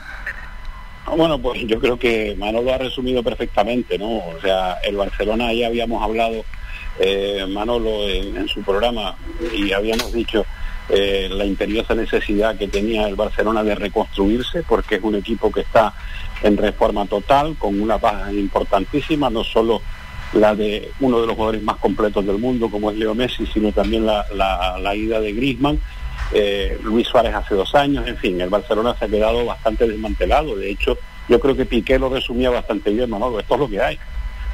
Bueno, 1.16 1.38
pues 1.38 1.62
yo 1.64 1.78
creo 1.78 1.96
que 1.96 2.34
Manolo 2.36 2.74
ha 2.74 2.78
resumido 2.78 3.22
perfectamente, 3.22 3.98
¿no? 3.98 4.16
O 4.16 4.40
sea, 4.42 4.78
el 4.82 4.96
Barcelona 4.96 5.52
ya 5.52 5.68
habíamos 5.68 6.02
hablado, 6.02 6.44
eh, 6.98 7.46
Manolo, 7.48 8.08
en, 8.08 8.36
en, 8.36 8.48
su 8.48 8.62
programa, 8.62 9.14
y 9.54 9.72
habíamos 9.72 10.12
dicho 10.12 10.44
eh, 10.88 11.28
la 11.30 11.44
imperiosa 11.44 11.94
necesidad 11.94 12.58
que 12.58 12.66
tenía 12.66 13.06
el 13.06 13.14
Barcelona 13.14 13.62
de 13.62 13.76
reconstruirse, 13.76 14.64
porque 14.64 14.96
es 14.96 15.02
un 15.04 15.14
equipo 15.14 15.52
que 15.52 15.60
está 15.60 15.94
en 16.42 16.56
reforma 16.56 17.06
total, 17.06 17.54
con 17.58 17.80
una 17.80 17.96
baja 17.96 18.32
importantísima, 18.32 19.30
no 19.30 19.44
solo 19.44 19.80
la 20.32 20.54
de 20.54 20.90
uno 21.00 21.20
de 21.20 21.26
los 21.26 21.36
jugadores 21.36 21.62
más 21.62 21.76
completos 21.76 22.24
del 22.26 22.38
mundo 22.38 22.70
como 22.70 22.90
es 22.90 22.96
Leo 22.96 23.14
Messi, 23.14 23.46
sino 23.46 23.72
también 23.72 24.04
la, 24.04 24.24
la, 24.34 24.78
la 24.78 24.94
ida 24.94 25.20
de 25.20 25.32
Griezmann 25.32 25.80
eh, 26.32 26.78
Luis 26.82 27.08
Suárez 27.08 27.34
hace 27.34 27.54
dos 27.54 27.74
años, 27.74 28.06
en 28.06 28.16
fin, 28.16 28.40
el 28.40 28.50
Barcelona 28.50 28.94
se 28.98 29.06
ha 29.06 29.08
quedado 29.08 29.44
bastante 29.46 29.86
desmantelado. 29.86 30.56
De 30.56 30.70
hecho, 30.70 30.98
yo 31.28 31.40
creo 31.40 31.56
que 31.56 31.66
Piqué 31.66 31.98
lo 31.98 32.10
resumía 32.10 32.50
bastante 32.50 32.90
bien, 32.90 33.08
Manolo, 33.08 33.40
esto 33.40 33.54
es 33.54 33.60
lo 33.60 33.68
que 33.68 33.80
hay. 33.80 33.98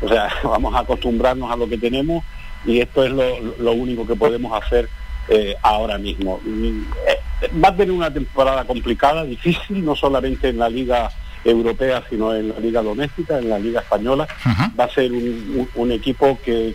O 0.00 0.08
sea, 0.08 0.28
vamos 0.44 0.74
a 0.74 0.80
acostumbrarnos 0.80 1.50
a 1.50 1.56
lo 1.56 1.68
que 1.68 1.78
tenemos 1.78 2.24
y 2.64 2.80
esto 2.80 3.04
es 3.04 3.10
lo, 3.10 3.72
único 3.72 4.06
que 4.06 4.14
podemos 4.14 4.60
hacer 4.62 4.88
eh, 5.28 5.56
ahora 5.62 5.98
mismo. 5.98 6.40
Mm, 6.44 6.82
eh, 7.08 7.50
va 7.62 7.68
a 7.68 7.76
tener 7.76 7.92
una 7.92 8.12
temporada 8.12 8.64
complicada, 8.64 9.24
difícil, 9.24 9.84
no 9.84 9.96
solamente 9.96 10.48
en 10.48 10.58
la 10.58 10.68
liga 10.68 11.10
europea, 11.44 12.02
sino 12.08 12.34
en 12.34 12.48
la 12.48 12.58
liga 12.58 12.82
doméstica, 12.82 13.38
en 13.38 13.50
la 13.50 13.58
liga 13.58 13.80
española. 13.80 14.26
Va 14.78 14.84
a 14.84 14.90
ser 14.90 15.12
un, 15.12 15.92
equipo 15.92 16.38
que, 16.44 16.74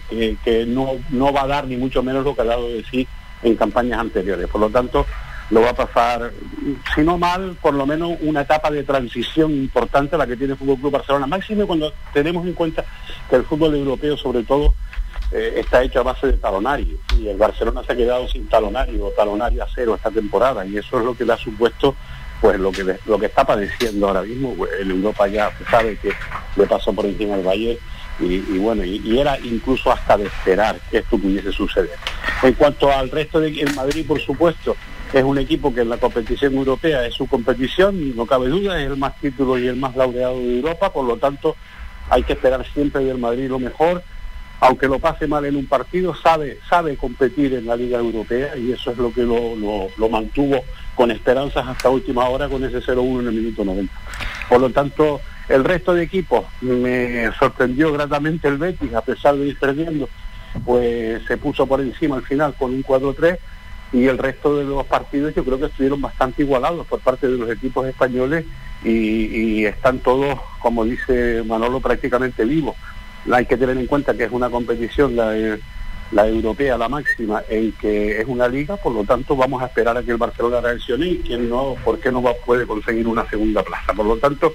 no, 0.68 0.92
no 1.10 1.34
va 1.34 1.44
a 1.44 1.48
dar 1.48 1.68
ni 1.68 1.78
mucho 1.78 2.04
menos 2.04 2.24
lo 2.24 2.36
que 2.36 2.42
ha 2.42 2.46
dado 2.46 2.68
de 2.70 2.84
sí 2.90 3.08
en 3.44 3.56
campañas 3.56 4.00
anteriores. 4.00 4.48
Por 4.48 4.62
lo 4.62 4.70
tanto, 4.70 5.06
lo 5.50 5.62
va 5.62 5.72
a 5.72 5.76
pasar, 5.76 6.32
si 6.94 7.02
no 7.02 7.18
mal, 7.18 7.58
por 7.62 7.74
lo 7.74 7.86
menos 7.86 8.14
una 8.22 8.42
etapa 8.42 8.70
de 8.70 8.84
transición 8.84 9.52
importante 9.52 10.18
la 10.18 10.28
que 10.28 10.38
tiene 10.38 10.54
el 10.54 10.60
Fútbol 10.60 10.78
Club 10.78 10.92
Barcelona, 10.92 11.26
máximo 11.26 11.66
cuando 11.66 11.92
tenemos 12.14 12.46
en 12.46 12.54
cuenta 12.54 12.86
que 13.30 13.36
el 13.36 13.44
fútbol 13.44 13.74
europeo 13.76 14.16
sobre 14.16 14.44
todo 14.44 14.76
eh, 15.32 15.56
está 15.58 15.82
hecho 15.84 16.00
a 16.00 16.04
base 16.04 16.28
de 16.28 16.34
talonario 16.34 16.98
y 17.18 17.28
el 17.28 17.38
Barcelona 17.38 17.84
se 17.84 17.94
ha 17.94 17.96
quedado 17.96 18.28
sin 18.28 18.48
talonario 18.48 19.06
o 19.06 19.12
talonario 19.12 19.64
a 19.64 19.68
cero 19.74 19.96
esta 19.96 20.12
temporada 20.12 20.66
y 20.66 20.78
eso 20.78 21.00
es 21.00 21.06
lo 21.06 21.16
que 21.16 21.26
le 21.26 21.34
ha 21.34 21.38
supuesto 21.38 21.96
pues 22.42 22.60
lo 22.60 22.72
que 22.72 22.98
lo 23.06 23.20
que 23.20 23.26
está 23.26 23.46
padeciendo 23.46 24.08
ahora 24.08 24.22
mismo 24.24 24.54
pues, 24.56 24.72
en 24.80 24.92
Europa 24.92 25.28
ya 25.28 25.52
sabe 25.70 25.98
que 25.98 26.12
le 26.56 26.66
pasó 26.68 26.94
por 26.94 27.06
encima 27.06 27.36
el 27.36 27.44
Bayern 27.44 27.80
y, 28.20 28.58
bueno 28.58 28.84
y, 28.84 29.18
era 29.18 29.40
incluso 29.40 29.92
hasta 29.92 30.18
de 30.18 30.26
esperar 30.26 30.80
que 30.92 30.98
esto 30.98 31.18
pudiese 31.18 31.52
suceder. 31.52 31.96
En 32.44 32.54
cuanto 32.54 32.92
al 32.92 33.10
resto 33.10 33.40
de 33.40 33.48
el 33.62 33.74
Madrid 33.76 34.06
por 34.06 34.20
supuesto 34.20 34.76
es 35.14 35.24
un 35.24 35.38
equipo 35.38 35.74
que 35.74 35.82
en 35.82 35.90
la 35.90 35.98
competición 35.98 36.54
europea 36.54 37.06
es 37.06 37.16
su 37.16 37.28
competición, 37.28 38.16
no 38.16 38.26
cabe 38.26 38.50
duda, 38.50 38.80
es 38.80 38.88
el 38.88 38.98
más 38.98 39.20
título 39.20 39.58
y 39.58 39.68
el 39.68 39.76
más 39.76 39.96
laureado 39.96 40.38
de 40.40 40.58
Europa, 40.58 40.94
por 40.94 41.06
lo 41.06 41.18
tanto 41.18 41.56
hay 42.10 42.24
que 42.24 42.34
esperar 42.34 42.66
siempre 42.74 43.04
del 43.04 43.18
Madrid 43.18 43.50
lo 43.50 43.60
mejor, 43.60 44.04
aunque 44.62 44.88
lo 44.88 45.00
pase 45.00 45.28
mal 45.28 45.46
en 45.46 45.56
un 45.56 45.68
partido, 45.68 46.14
sabe, 46.16 46.60
sabe 46.70 46.98
competir 46.98 47.54
en 47.54 47.66
la 47.66 47.76
Liga 47.76 47.98
Europea 47.98 48.58
y 48.58 48.72
eso 48.72 48.92
es 48.92 48.98
lo 48.98 49.14
que 49.14 49.24
lo, 49.24 50.10
mantuvo 50.10 50.64
con 50.96 51.12
esperanzas 51.12 51.66
hasta 51.68 51.90
última 51.90 52.28
hora 52.28 52.50
con 52.50 52.64
ese 52.64 52.82
0-1 52.82 53.22
en 53.22 53.28
el 53.28 53.34
minuto 53.34 53.64
90. 53.64 53.94
Por 54.50 54.60
lo 54.60 54.70
tanto, 54.72 55.22
el 55.48 55.64
resto 55.64 55.94
de 55.94 56.04
equipos 56.04 56.46
me 56.62 57.32
sorprendió 57.40 57.94
gratamente 57.94 58.48
el 58.48 58.58
Betis, 58.58 58.94
a 58.94 59.02
pesar 59.02 59.36
de 59.36 59.48
ir 59.48 59.58
perdiendo, 59.58 60.10
pues 60.66 61.24
se 61.26 61.38
puso 61.38 61.66
por 61.66 61.80
encima 61.80 62.18
al 62.18 62.24
final 62.24 62.54
con 62.58 62.74
un 62.74 62.84
4-3 62.84 63.38
y 63.92 64.06
el 64.06 64.18
resto 64.18 64.58
de 64.58 64.66
los 64.66 64.86
partidos 64.86 65.34
yo 65.34 65.44
creo 65.44 65.60
que 65.60 65.66
estuvieron 65.66 66.02
bastante 66.02 66.44
igualados 66.44 66.86
por 66.86 67.00
parte 67.00 67.28
de 67.28 67.38
los 67.38 67.50
equipos 67.50 67.88
españoles 67.88 68.46
y, 68.84 69.66
están 69.66 70.00
todos, 70.00 70.40
como 70.62 70.86
dice 70.86 71.44
Manolo, 71.46 71.80
prácticamente 71.80 72.46
vivos. 72.46 72.76
Hay 73.32 73.46
que 73.46 73.58
tener 73.58 73.78
en 73.78 73.88
cuenta 73.88 74.14
que 74.14 74.24
es 74.24 74.32
una 74.32 74.50
competición, 74.50 75.16
la, 75.16 76.28
europea, 76.28 76.78
la 76.78 76.90
máxima, 76.90 77.44
en 77.50 77.72
que 77.74 78.20
es 78.20 78.28
una 78.28 78.48
liga, 78.48 78.78
por 78.78 78.94
lo 78.94 79.04
tanto 79.04 79.36
vamos 79.36 79.62
a 79.62 79.68
esperar 79.68 79.98
a 79.98 80.04
que 80.04 80.12
el 80.12 80.18
Barcelona 80.18 80.62
reaccione 80.62 81.08
y 81.08 81.18
quien 81.20 81.50
no, 81.50 81.76
¿por 81.84 82.00
qué 82.00 82.12
no 82.12 82.22
va, 82.22 82.34
puede 82.46 82.66
conseguir 82.66 83.08
una 83.08 83.30
segunda 83.30 83.64
plaza? 83.64 83.94
Por 83.94 84.06
lo 84.06 84.18
tanto, 84.18 84.54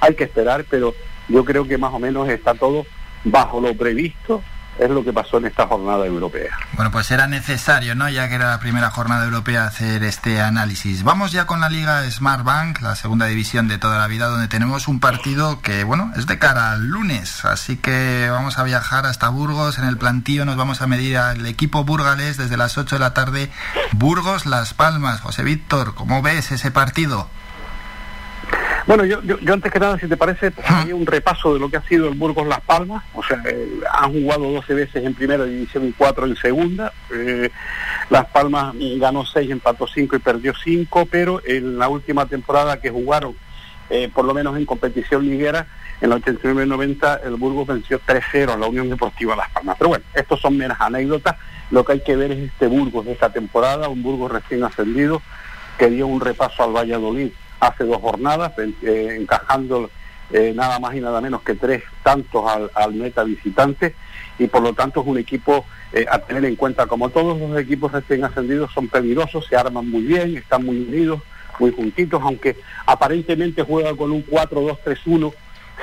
hay 0.00 0.14
que 0.14 0.24
esperar, 0.24 0.64
pero 0.68 0.94
yo 1.28 1.44
creo 1.44 1.66
que 1.66 1.78
más 1.78 1.92
o 1.92 1.98
menos 1.98 2.28
está 2.28 2.54
todo 2.54 2.86
bajo 3.24 3.60
lo 3.60 3.74
previsto 3.74 4.42
es 4.78 4.90
lo 4.90 5.02
que 5.02 5.12
pasó 5.12 5.38
en 5.38 5.46
esta 5.46 5.66
jornada 5.66 6.06
europea. 6.06 6.56
Bueno, 6.72 6.90
pues 6.90 7.10
era 7.10 7.26
necesario, 7.26 7.94
¿no? 7.94 8.08
Ya 8.08 8.28
que 8.28 8.34
era 8.34 8.50
la 8.50 8.60
primera 8.60 8.90
jornada 8.90 9.24
europea, 9.24 9.64
hacer 9.64 10.02
este 10.04 10.40
análisis. 10.40 11.02
Vamos 11.02 11.32
ya 11.32 11.46
con 11.46 11.60
la 11.60 11.68
Liga 11.68 12.08
Smart 12.10 12.44
Bank, 12.44 12.80
la 12.82 12.94
segunda 12.96 13.26
división 13.26 13.68
de 13.68 13.78
toda 13.78 13.98
la 13.98 14.06
vida, 14.06 14.26
donde 14.26 14.48
tenemos 14.48 14.88
un 14.88 15.00
partido 15.00 15.60
que, 15.60 15.84
bueno, 15.84 16.12
es 16.16 16.26
de 16.26 16.38
cara 16.38 16.72
al 16.72 16.86
lunes. 16.86 17.44
Así 17.44 17.76
que 17.76 18.28
vamos 18.30 18.58
a 18.58 18.64
viajar 18.64 19.06
hasta 19.06 19.28
Burgos. 19.28 19.78
En 19.78 19.84
el 19.84 19.96
plantío 19.96 20.44
nos 20.44 20.56
vamos 20.56 20.82
a 20.82 20.86
medir 20.86 21.18
al 21.18 21.46
equipo 21.46 21.84
burgalés 21.84 22.36
desde 22.36 22.56
las 22.56 22.76
8 22.76 22.96
de 22.96 23.00
la 23.00 23.14
tarde. 23.14 23.50
Burgos, 23.92 24.46
Las 24.46 24.74
Palmas. 24.74 25.20
José 25.20 25.42
Víctor, 25.42 25.94
¿cómo 25.94 26.22
ves 26.22 26.52
ese 26.52 26.70
partido? 26.70 27.28
Bueno, 28.86 29.04
yo, 29.04 29.20
yo, 29.20 29.52
antes 29.52 29.72
que 29.72 29.80
nada, 29.80 29.98
si 29.98 30.06
te 30.06 30.16
parece, 30.16 30.52
un 30.94 31.06
repaso 31.06 31.52
de 31.52 31.58
lo 31.58 31.68
que 31.68 31.76
ha 31.76 31.82
sido 31.82 32.06
el 32.08 32.14
Burgos 32.14 32.46
Las 32.46 32.60
Palmas. 32.60 33.02
O 33.14 33.22
sea, 33.22 33.42
eh, 33.44 33.80
han 33.92 34.12
jugado 34.12 34.48
12 34.52 34.74
veces 34.74 35.04
en 35.04 35.12
primera 35.12 35.44
división 35.44 35.88
y 35.88 35.92
4 35.92 36.26
en 36.26 36.36
segunda. 36.36 36.92
Eh, 37.12 37.50
Las 38.10 38.26
Palmas 38.26 38.74
ganó 38.78 39.26
6, 39.26 39.50
empató 39.50 39.88
5 39.88 40.14
y 40.14 40.18
perdió 40.20 40.54
5, 40.54 41.08
pero 41.10 41.42
en 41.44 41.78
la 41.78 41.88
última 41.88 42.26
temporada 42.26 42.80
que 42.80 42.90
jugaron, 42.90 43.34
eh, 43.90 44.08
por 44.14 44.24
lo 44.24 44.32
menos 44.32 44.56
en 44.56 44.64
competición 44.64 45.28
liguera, 45.28 45.66
en 46.00 46.10
la 46.10 46.16
89-90, 46.18 47.22
el 47.24 47.34
Burgos 47.34 47.66
venció 47.66 48.00
3-0 48.06 48.52
a 48.52 48.56
la 48.56 48.68
Unión 48.68 48.88
Deportiva 48.88 49.34
Las 49.34 49.50
Palmas. 49.50 49.74
Pero 49.78 49.88
bueno, 49.88 50.04
estos 50.14 50.40
son 50.40 50.56
meras 50.56 50.80
anécdotas. 50.80 51.34
Lo 51.72 51.84
que 51.84 51.94
hay 51.94 52.00
que 52.04 52.14
ver 52.14 52.30
es 52.30 52.38
este 52.38 52.68
Burgos 52.68 53.04
de 53.04 53.12
esta 53.12 53.32
temporada, 53.32 53.88
un 53.88 54.04
Burgos 54.04 54.30
recién 54.30 54.62
ascendido, 54.62 55.22
que 55.76 55.90
dio 55.90 56.06
un 56.06 56.20
repaso 56.20 56.62
al 56.62 56.70
Valladolid 56.70 57.32
hace 57.60 57.84
dos 57.84 58.00
jornadas, 58.00 58.52
eh, 58.58 59.16
encajando 59.18 59.90
eh, 60.30 60.52
nada 60.54 60.80
más 60.80 60.94
y 60.96 61.00
nada 61.00 61.20
menos 61.20 61.42
que 61.42 61.54
tres 61.54 61.84
tantos 62.02 62.44
al, 62.74 62.94
meta 62.94 63.22
visitante 63.22 63.94
y 64.40 64.48
por 64.48 64.60
lo 64.60 64.72
tanto 64.72 65.00
es 65.00 65.06
un 65.06 65.18
equipo 65.18 65.64
eh, 65.92 66.04
a 66.10 66.18
tener 66.18 66.44
en 66.46 66.56
cuenta, 66.56 66.86
como 66.86 67.10
todos 67.10 67.38
los 67.38 67.56
equipos 67.58 67.92
recién 67.92 68.24
ascendidos 68.24 68.72
son 68.72 68.88
peligrosos, 68.88 69.46
se 69.46 69.56
arman 69.56 69.88
muy 69.88 70.02
bien, 70.02 70.36
están 70.36 70.64
muy 70.64 70.78
unidos, 70.78 71.20
muy 71.60 71.70
juntitos, 71.70 72.20
aunque 72.22 72.56
aparentemente 72.86 73.62
juega 73.62 73.94
con 73.94 74.10
un 74.10 74.26
4-2-3-1, 74.26 75.32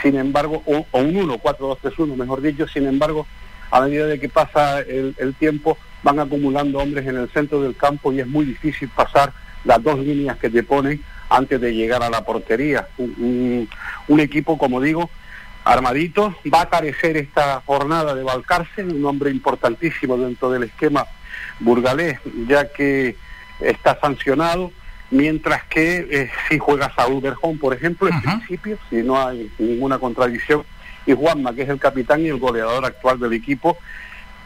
sin 0.02 0.18
embargo, 0.18 0.62
o, 0.66 0.86
un 1.00 1.14
1-4-2-3-1, 1.14 2.16
mejor 2.18 2.42
dicho, 2.42 2.68
sin 2.68 2.86
embargo, 2.86 3.26
a 3.72 3.82
medida 3.82 4.08
de 4.08 4.20
que 4.20 4.28
pasa 4.28 4.82
el, 4.82 5.16
el 5.18 5.34
tiempo, 5.36 5.78
van 6.04 6.20
acumulando 6.20 6.80
hombres 6.80 7.08
en 7.08 7.16
el 7.16 7.30
centro 7.30 7.62
del 7.62 7.78
campo 7.78 8.12
y 8.12 8.20
es 8.20 8.28
muy 8.28 8.44
difícil 8.46 8.90
pasar 8.90 9.32
las 9.64 9.82
dos 9.82 9.98
líneas 10.00 10.38
que 10.38 10.50
te 10.50 10.64
ponen 10.64 11.02
antes 11.34 11.60
de 11.60 11.74
llegar 11.74 12.04
a 12.04 12.10
la 12.10 12.24
portería. 12.24 12.88
Un, 12.98 13.68
equipo, 14.20 14.58
como 14.58 14.80
digo, 14.80 15.10
armadito. 15.66 16.36
Va 16.54 16.62
a 16.62 16.70
carecer 16.70 17.18
esta 17.18 17.62
jornada 17.66 18.14
de 18.14 18.24
Valcárcel, 18.24 18.94
un 18.94 19.06
hombre 19.06 19.32
importantísimo 19.32 20.16
dentro 20.18 20.52
del 20.52 20.64
esquema 20.64 21.06
burgalés, 21.60 22.20
ya 22.48 22.72
que 22.72 23.16
está 23.60 24.00
sancionado, 24.00 24.72
mientras 25.10 25.64
que 25.64 26.08
eh, 26.10 26.32
si 26.48 26.60
juega 26.60 26.94
Saúl 26.96 27.22
Berjón, 27.22 27.58
por 27.58 27.74
ejemplo, 27.74 28.08
en 28.08 28.22
principio, 28.22 28.78
si 28.90 28.98
no 28.98 29.20
hay 29.20 29.52
ninguna 29.58 29.98
contradicción, 29.98 30.64
y 31.06 31.14
Juanma, 31.14 31.54
que 31.54 31.64
es 31.64 31.70
el 31.70 31.80
capitán 31.80 32.22
y 32.22 32.28
el 32.28 32.38
goleador 32.38 32.86
actual 32.86 33.20
del 33.20 33.34
equipo, 33.34 33.78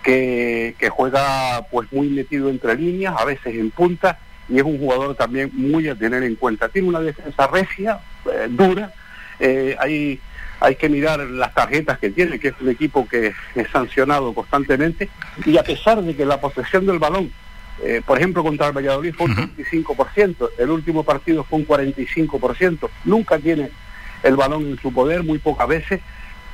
que, 0.03 0.73
que 0.79 0.89
juega 0.89 1.67
pues 1.69 1.91
muy 1.91 2.07
metido 2.07 2.49
entre 2.49 2.75
líneas, 2.75 3.15
a 3.17 3.25
veces 3.25 3.55
en 3.55 3.71
punta, 3.71 4.19
y 4.49 4.57
es 4.57 4.63
un 4.63 4.77
jugador 4.77 5.15
también 5.15 5.51
muy 5.53 5.87
a 5.89 5.95
tener 5.95 6.23
en 6.23 6.35
cuenta. 6.35 6.69
Tiene 6.69 6.87
una 6.87 7.01
defensa 7.01 7.47
recia, 7.47 7.99
eh, 8.31 8.47
dura, 8.49 8.93
eh, 9.39 9.75
hay, 9.79 10.19
hay 10.59 10.75
que 10.75 10.89
mirar 10.89 11.19
las 11.19 11.53
tarjetas 11.53 11.99
que 11.99 12.09
tiene, 12.09 12.39
que 12.39 12.49
es 12.49 12.55
un 12.61 12.69
equipo 12.69 13.07
que 13.07 13.33
es 13.55 13.69
sancionado 13.71 14.33
constantemente, 14.33 15.09
y 15.45 15.57
a 15.57 15.63
pesar 15.63 16.01
de 16.01 16.15
que 16.15 16.25
la 16.25 16.39
posesión 16.39 16.85
del 16.85 16.99
balón, 16.99 17.31
eh, 17.83 18.01
por 18.05 18.17
ejemplo, 18.17 18.43
contra 18.43 18.67
el 18.67 18.73
Valladolid 18.73 19.13
fue 19.13 19.27
un 19.27 19.55
25%, 19.55 20.49
el 20.57 20.69
último 20.69 21.03
partido 21.03 21.43
fue 21.43 21.59
un 21.59 21.67
45%, 21.67 22.89
nunca 23.05 23.37
tiene 23.37 23.69
el 24.23 24.35
balón 24.35 24.65
en 24.67 24.79
su 24.79 24.91
poder, 24.91 25.23
muy 25.23 25.37
pocas 25.37 25.67
veces, 25.67 26.01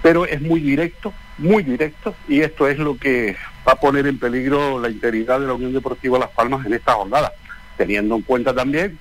pero 0.01 0.25
es 0.25 0.41
muy 0.41 0.59
directo, 0.59 1.13
muy 1.37 1.63
directo, 1.63 2.13
y 2.27 2.41
esto 2.41 2.67
es 2.67 2.77
lo 2.77 2.97
que 2.97 3.37
va 3.65 3.73
a 3.73 3.79
poner 3.79 4.05
en 4.07 4.19
peligro 4.19 4.81
la 4.81 4.89
integridad 4.89 5.39
de 5.39 5.47
la 5.47 5.53
Unión 5.53 5.71
Deportiva 5.71 6.19
Las 6.19 6.31
Palmas 6.31 6.65
en 6.65 6.73
esta 6.73 6.93
jornada 6.93 7.31
teniendo 7.77 8.15
en 8.15 8.21
cuenta 8.21 8.53
también 8.53 8.99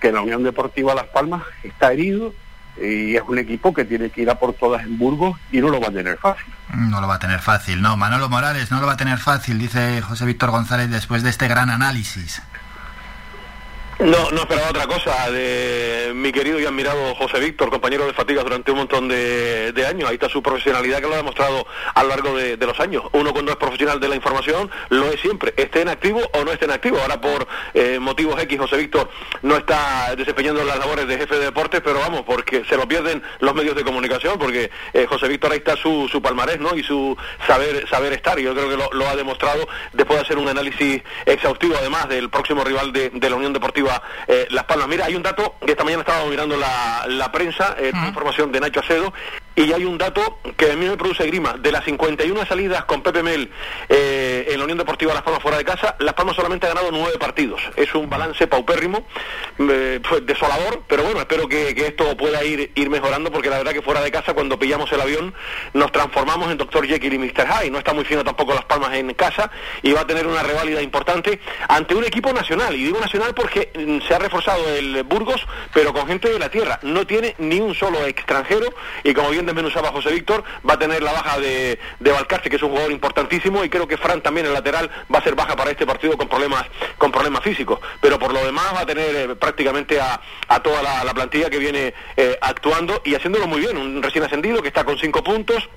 que 0.00 0.12
la 0.12 0.20
Unión 0.20 0.42
Deportiva 0.42 0.94
Las 0.94 1.06
Palmas 1.06 1.42
está 1.62 1.92
herido 1.92 2.34
y 2.76 3.14
es 3.16 3.22
un 3.26 3.38
equipo 3.38 3.72
que 3.72 3.84
tiene 3.84 4.10
que 4.10 4.22
ir 4.22 4.30
a 4.30 4.38
por 4.38 4.52
todas 4.54 4.82
en 4.82 4.98
Burgos 4.98 5.38
y 5.52 5.60
no 5.60 5.68
lo 5.68 5.80
va 5.80 5.88
a 5.88 5.92
tener 5.92 6.18
fácil. 6.18 6.46
No 6.74 7.00
lo 7.00 7.06
va 7.06 7.14
a 7.14 7.18
tener 7.18 7.40
fácil, 7.40 7.80
no. 7.80 7.96
Manolo 7.96 8.28
Morales 8.28 8.70
no 8.70 8.80
lo 8.80 8.86
va 8.86 8.94
a 8.94 8.96
tener 8.96 9.18
fácil, 9.18 9.58
dice 9.58 10.02
José 10.02 10.26
Víctor 10.26 10.50
González 10.50 10.90
después 10.90 11.22
de 11.22 11.30
este 11.30 11.46
gran 11.48 11.70
análisis. 11.70 12.42
No, 14.04 14.30
no 14.32 14.42
esperaba 14.42 14.68
otra 14.68 14.86
cosa 14.86 15.30
de 15.30 16.12
mi 16.14 16.30
querido 16.30 16.60
y 16.60 16.66
admirado 16.66 17.14
José 17.14 17.40
Víctor, 17.40 17.70
compañero 17.70 18.04
de 18.04 18.12
fatigas 18.12 18.44
durante 18.44 18.70
un 18.70 18.76
montón 18.76 19.08
de, 19.08 19.72
años. 19.88 20.10
Ahí 20.10 20.16
está 20.16 20.28
su 20.28 20.42
profesionalidad 20.42 21.00
que 21.00 21.08
lo 21.08 21.14
ha 21.14 21.16
demostrado 21.16 21.66
a 21.94 22.02
lo 22.02 22.10
largo 22.10 22.36
de, 22.36 22.58
los 22.58 22.78
años. 22.80 23.04
Uno 23.12 23.32
cuando 23.32 23.52
es 23.52 23.56
profesional 23.56 24.00
de 24.00 24.08
la 24.08 24.16
información 24.16 24.70
lo 24.90 25.06
es 25.06 25.18
siempre, 25.22 25.54
esté 25.56 25.80
en 25.80 25.88
activo 25.88 26.20
o 26.34 26.44
no 26.44 26.52
esté 26.52 26.66
en 26.66 26.72
activo. 26.72 26.98
Ahora 27.00 27.18
por 27.18 27.48
eh, 27.72 27.98
motivos 27.98 28.38
X 28.42 28.58
José 28.58 28.76
Víctor 28.76 29.08
no 29.40 29.56
está 29.56 30.14
desempeñando 30.16 30.62
las 30.64 30.78
labores 30.78 31.08
de 31.08 31.16
jefe 31.16 31.36
de 31.36 31.46
deportes, 31.46 31.80
pero 31.82 32.00
vamos, 32.00 32.24
porque 32.26 32.62
se 32.66 32.76
lo 32.76 32.86
pierden 32.86 33.22
los 33.40 33.54
medios 33.54 33.74
de 33.74 33.84
comunicación, 33.84 34.38
porque 34.38 34.70
eh, 34.92 35.06
José 35.08 35.28
Víctor 35.28 35.52
ahí 35.52 35.58
está 35.58 35.76
su, 35.76 36.10
su 36.12 36.20
palmarés 36.20 36.60
¿no? 36.60 36.76
y 36.76 36.82
su 36.82 37.16
saber, 37.46 37.88
saber 37.88 38.12
estar. 38.12 38.38
Yo 38.38 38.54
creo 38.54 38.68
que 38.68 38.76
lo, 38.76 39.08
ha 39.08 39.16
demostrado 39.16 39.66
después 39.94 40.18
de 40.18 40.24
hacer 40.26 40.36
un 40.36 40.48
análisis 40.48 41.02
exhaustivo 41.24 41.74
además 41.78 42.06
del 42.10 42.28
próximo 42.28 42.64
rival 42.64 42.92
de 42.92 43.30
la 43.30 43.36
Unión 43.36 43.54
Deportiva 43.54 43.93
eh, 44.26 44.46
Las 44.50 44.64
Palmas. 44.64 44.88
Mira, 44.88 45.06
hay 45.06 45.14
un 45.14 45.22
dato 45.22 45.56
que 45.64 45.72
esta 45.72 45.84
mañana 45.84 46.02
estaba 46.02 46.24
mirando 46.26 46.56
la, 46.56 47.04
la 47.08 47.30
prensa, 47.32 47.76
eh, 47.78 47.92
información 48.06 48.52
de 48.52 48.60
Nacho 48.60 48.80
Acedo, 48.80 49.12
y 49.56 49.72
hay 49.72 49.84
un 49.84 49.98
dato 49.98 50.38
que 50.56 50.72
a 50.72 50.76
mí 50.76 50.86
me 50.86 50.96
produce 50.96 51.26
grima. 51.26 51.54
De 51.54 51.70
las 51.70 51.84
51 51.84 52.46
salidas 52.46 52.84
con 52.84 53.02
Pepe 53.02 53.22
Mel 53.22 53.50
eh, 53.88 54.48
en 54.50 54.58
la 54.58 54.64
Unión 54.64 54.78
Deportiva 54.78 55.14
Las 55.14 55.22
Palmas 55.22 55.42
fuera 55.42 55.58
de 55.58 55.64
casa, 55.64 55.96
Las 56.00 56.14
Palmas 56.14 56.36
solamente 56.36 56.66
ha 56.66 56.70
ganado 56.70 56.90
nueve 56.90 57.18
partidos. 57.18 57.60
Es 57.76 57.94
un 57.94 58.10
balance 58.10 58.46
paupérrimo, 58.46 59.06
eh, 59.58 60.00
pues, 60.08 60.26
desolador, 60.26 60.82
pero 60.88 61.04
bueno, 61.04 61.20
espero 61.20 61.48
que, 61.48 61.74
esto 61.84 62.16
pueda 62.16 62.42
ir, 62.44 62.72
ir 62.74 62.90
mejorando 62.90 63.30
porque 63.30 63.50
la 63.50 63.58
verdad 63.58 63.72
que 63.72 63.82
fuera 63.82 64.00
de 64.00 64.10
casa, 64.10 64.32
cuando 64.32 64.58
pillamos 64.58 64.90
el 64.92 65.00
avión, 65.00 65.34
nos 65.72 65.92
transformamos 65.92 66.50
en 66.50 66.58
Dr. 66.58 66.86
Jekyll 66.86 67.12
y 67.12 67.18
Mr. 67.18 67.46
Hyde. 67.46 67.70
No 67.70 67.78
está 67.78 67.92
muy 67.92 68.04
fino 68.04 68.24
tampoco 68.24 68.54
Las 68.54 68.64
Palmas 68.64 68.94
en 68.94 69.12
casa 69.14 69.50
y 69.82 69.92
va 69.92 70.00
a 70.00 70.06
tener 70.06 70.26
una 70.26 70.42
reválida 70.42 70.82
importante 70.82 71.40
ante 71.68 71.94
un 71.94 72.04
equipo 72.04 72.32
nacional. 72.32 72.74
Y 72.74 72.84
digo 72.84 72.98
nacional 72.98 73.34
porque 73.34 73.70
mm, 73.74 74.06
se 74.06 74.14
ha 74.14 74.18
reforzado 74.18 74.68
el 74.74 75.02
Burgos, 75.04 75.46
pero 75.72 75.92
con 75.92 76.06
gente 76.06 76.30
de 76.30 76.38
la 76.38 76.48
tierra. 76.48 76.78
No 76.82 77.06
tiene 77.06 77.34
ni 77.38 77.60
un 77.60 77.74
solo 77.74 78.04
extranjero 78.06 78.66
y 79.02 79.12
como 79.14 79.30
bien 79.30 79.43
desmenuzaba 79.46 79.88
José 79.88 80.10
Víctor, 80.10 80.44
va 80.68 80.74
a 80.74 80.78
tener 80.78 81.02
la 81.02 81.12
baja 81.12 81.38
de, 81.38 81.78
de 82.00 82.12
que 82.48 82.56
es 82.56 82.62
un 82.62 82.70
jugador 82.70 82.92
importantísimo, 82.92 83.64
y 83.64 83.68
creo 83.68 83.86
que 83.86 83.96
Fran 83.96 84.20
también, 84.20 84.46
el 84.46 84.52
lateral, 84.52 84.90
va 85.12 85.18
a 85.18 85.22
ser 85.22 85.34
baja 85.34 85.56
para 85.56 85.70
este 85.70 85.86
partido 85.86 86.16
con 86.16 86.28
problemas, 86.28 86.64
con 86.98 87.12
problemas 87.12 87.42
físicos. 87.42 87.80
Pero 88.00 88.18
por 88.18 88.32
lo 88.32 88.44
demás 88.44 88.74
va 88.74 88.80
a 88.80 88.86
tener 88.86 89.14
eh, 89.14 89.36
prácticamente 89.36 90.00
a, 90.00 90.20
toda 90.62 90.82
la, 90.82 91.14
plantilla 91.14 91.50
que 91.50 91.58
viene 91.58 91.94
eh, 92.16 92.38
actuando 92.40 93.00
y 93.04 93.14
haciéndolo 93.14 93.46
muy 93.46 93.60
bien. 93.60 93.76
Un 93.76 94.02
recién 94.02 94.24
ascendido 94.24 94.62
que 94.62 94.68
está 94.68 94.84
con 94.84 94.98
cinco 94.98 95.22
puntos 95.22 95.68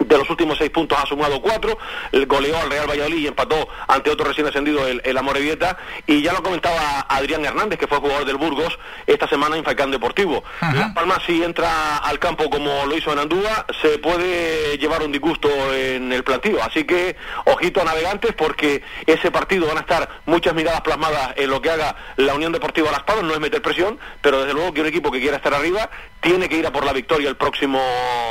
de 0.00 0.18
los 0.18 0.28
últimos 0.30 0.58
seis 0.58 0.70
puntos 0.70 0.98
ha 0.98 1.06
sumado 1.06 1.40
cuatro, 1.40 1.78
el 2.12 2.26
goleó 2.26 2.58
al 2.58 2.70
Real 2.70 2.88
Valladolid 2.88 3.18
y 3.18 3.26
empató 3.26 3.68
ante 3.86 4.10
otro 4.10 4.26
recién 4.26 4.46
ascendido, 4.46 4.86
el, 4.86 5.00
el 5.04 5.16
Amorebieta, 5.16 5.78
y 6.06 6.22
ya 6.22 6.32
lo 6.32 6.42
comentaba 6.42 7.06
Adrián 7.08 7.44
Hernández, 7.44 7.78
que 7.78 7.86
fue 7.86 7.98
jugador 7.98 8.24
del 8.24 8.36
Burgos 8.36 8.78
esta 9.06 9.28
semana 9.28 9.56
en 9.56 9.64
Falcán 9.64 9.90
Deportivo. 9.90 10.44
La 10.60 10.92
Palma 10.94 11.18
si 11.26 11.42
entra 11.42 11.98
al 11.98 12.18
campo 12.18 12.50
como 12.50 12.86
lo 12.86 12.96
hizo 12.96 13.12
en 13.12 13.18
Andúa, 13.18 13.66
se 13.82 13.98
puede 13.98 14.78
llevar 14.78 15.02
un 15.02 15.12
disgusto 15.12 15.48
en 15.74 16.12
el 16.12 16.24
plantío, 16.24 16.62
así 16.62 16.84
que 16.84 17.16
ojito 17.44 17.80
a 17.80 17.84
navegantes 17.84 18.32
porque 18.34 18.82
ese 19.06 19.30
partido 19.30 19.66
van 19.66 19.78
a 19.78 19.80
estar 19.80 20.08
muchas 20.26 20.54
miradas 20.54 20.80
plasmadas 20.82 21.34
en 21.36 21.50
lo 21.50 21.60
que 21.60 21.70
haga 21.70 21.96
la 22.16 22.34
Unión 22.34 22.52
Deportiva 22.52 22.90
Las 22.90 23.02
Palmas, 23.02 23.24
no 23.24 23.34
es 23.34 23.40
meter 23.40 23.62
presión, 23.62 23.98
pero 24.20 24.40
desde 24.40 24.54
luego 24.54 24.72
que 24.72 24.80
un 24.80 24.86
equipo 24.86 25.10
que 25.10 25.20
quiera 25.20 25.36
estar 25.36 25.54
arriba 25.54 25.90
tiene 26.20 26.48
que 26.48 26.58
ir 26.58 26.66
a 26.66 26.72
por 26.72 26.84
la 26.84 26.92
victoria 26.92 27.28
el 27.28 27.36
próximo 27.36 27.80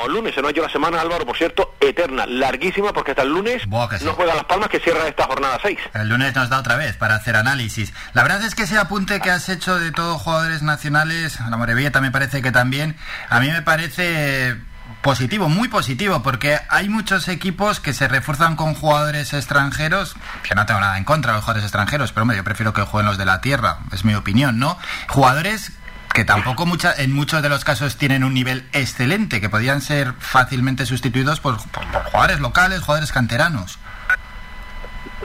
lunes, 0.07 0.35
se 0.35 0.41
nos 0.41 0.49
ha 0.49 0.51
hecho 0.51 0.61
la 0.61 0.69
semana 0.69 1.01
Álvaro, 1.01 1.25
por 1.25 1.37
cierto, 1.37 1.75
eterna, 1.79 2.25
larguísima, 2.25 2.93
porque 2.93 3.11
hasta 3.11 3.23
el 3.23 3.29
lunes 3.29 3.67
no 3.67 4.13
juega 4.13 4.35
Las 4.35 4.45
Palmas 4.45 4.69
que 4.69 4.79
cierra 4.79 5.07
esta 5.07 5.25
jornada 5.25 5.59
6. 5.61 5.79
El 5.93 6.09
lunes 6.09 6.35
nos 6.35 6.49
da 6.49 6.59
otra 6.59 6.75
vez 6.75 6.95
para 6.97 7.15
hacer 7.15 7.35
análisis. 7.35 7.93
La 8.13 8.23
verdad 8.23 8.43
es 8.43 8.55
que 8.55 8.63
ese 8.63 8.77
apunte 8.77 9.19
que 9.19 9.31
has 9.31 9.49
hecho 9.49 9.79
de 9.79 9.91
todos 9.91 10.21
jugadores 10.21 10.61
nacionales, 10.61 11.39
la 11.39 11.57
Morevilla 11.57 11.91
me 12.01 12.11
parece 12.11 12.41
que 12.41 12.51
también, 12.51 12.95
a 13.29 13.39
mí 13.39 13.49
me 13.49 13.61
parece 13.61 14.55
positivo, 15.01 15.49
muy 15.49 15.67
positivo, 15.67 16.21
porque 16.21 16.59
hay 16.69 16.89
muchos 16.89 17.27
equipos 17.27 17.79
que 17.79 17.93
se 17.93 18.07
refuerzan 18.07 18.55
con 18.55 18.75
jugadores 18.75 19.33
extranjeros, 19.33 20.15
que 20.43 20.55
no 20.55 20.65
tengo 20.65 20.79
nada 20.79 20.97
en 20.97 21.03
contra 21.03 21.31
de 21.31 21.37
los 21.37 21.45
jugadores 21.45 21.63
extranjeros, 21.63 22.11
pero 22.11 22.23
hombre, 22.23 22.37
yo 22.37 22.43
prefiero 22.43 22.73
que 22.73 22.81
jueguen 22.81 23.07
los 23.07 23.17
de 23.17 23.25
la 23.25 23.41
tierra, 23.41 23.79
es 23.91 24.03
mi 24.05 24.15
opinión, 24.15 24.59
¿no? 24.59 24.77
Jugadores 25.07 25.71
que 26.17 26.25
tampoco 26.25 26.65
mucha, 26.65 26.95
en 26.97 27.13
muchos 27.13 27.43
de 27.43 27.49
los 27.49 27.63
casos 27.63 27.95
tienen 27.95 28.23
un 28.23 28.33
nivel 28.33 28.67
excelente, 28.73 29.39
que 29.39 29.49
podían 29.49 29.81
ser 29.81 30.15
fácilmente 30.17 30.87
sustituidos 30.87 31.39
por, 31.39 31.57
por 31.69 31.85
jugadores 32.05 32.39
locales, 32.39 32.79
jugadores 32.81 33.11
canteranos. 33.11 33.77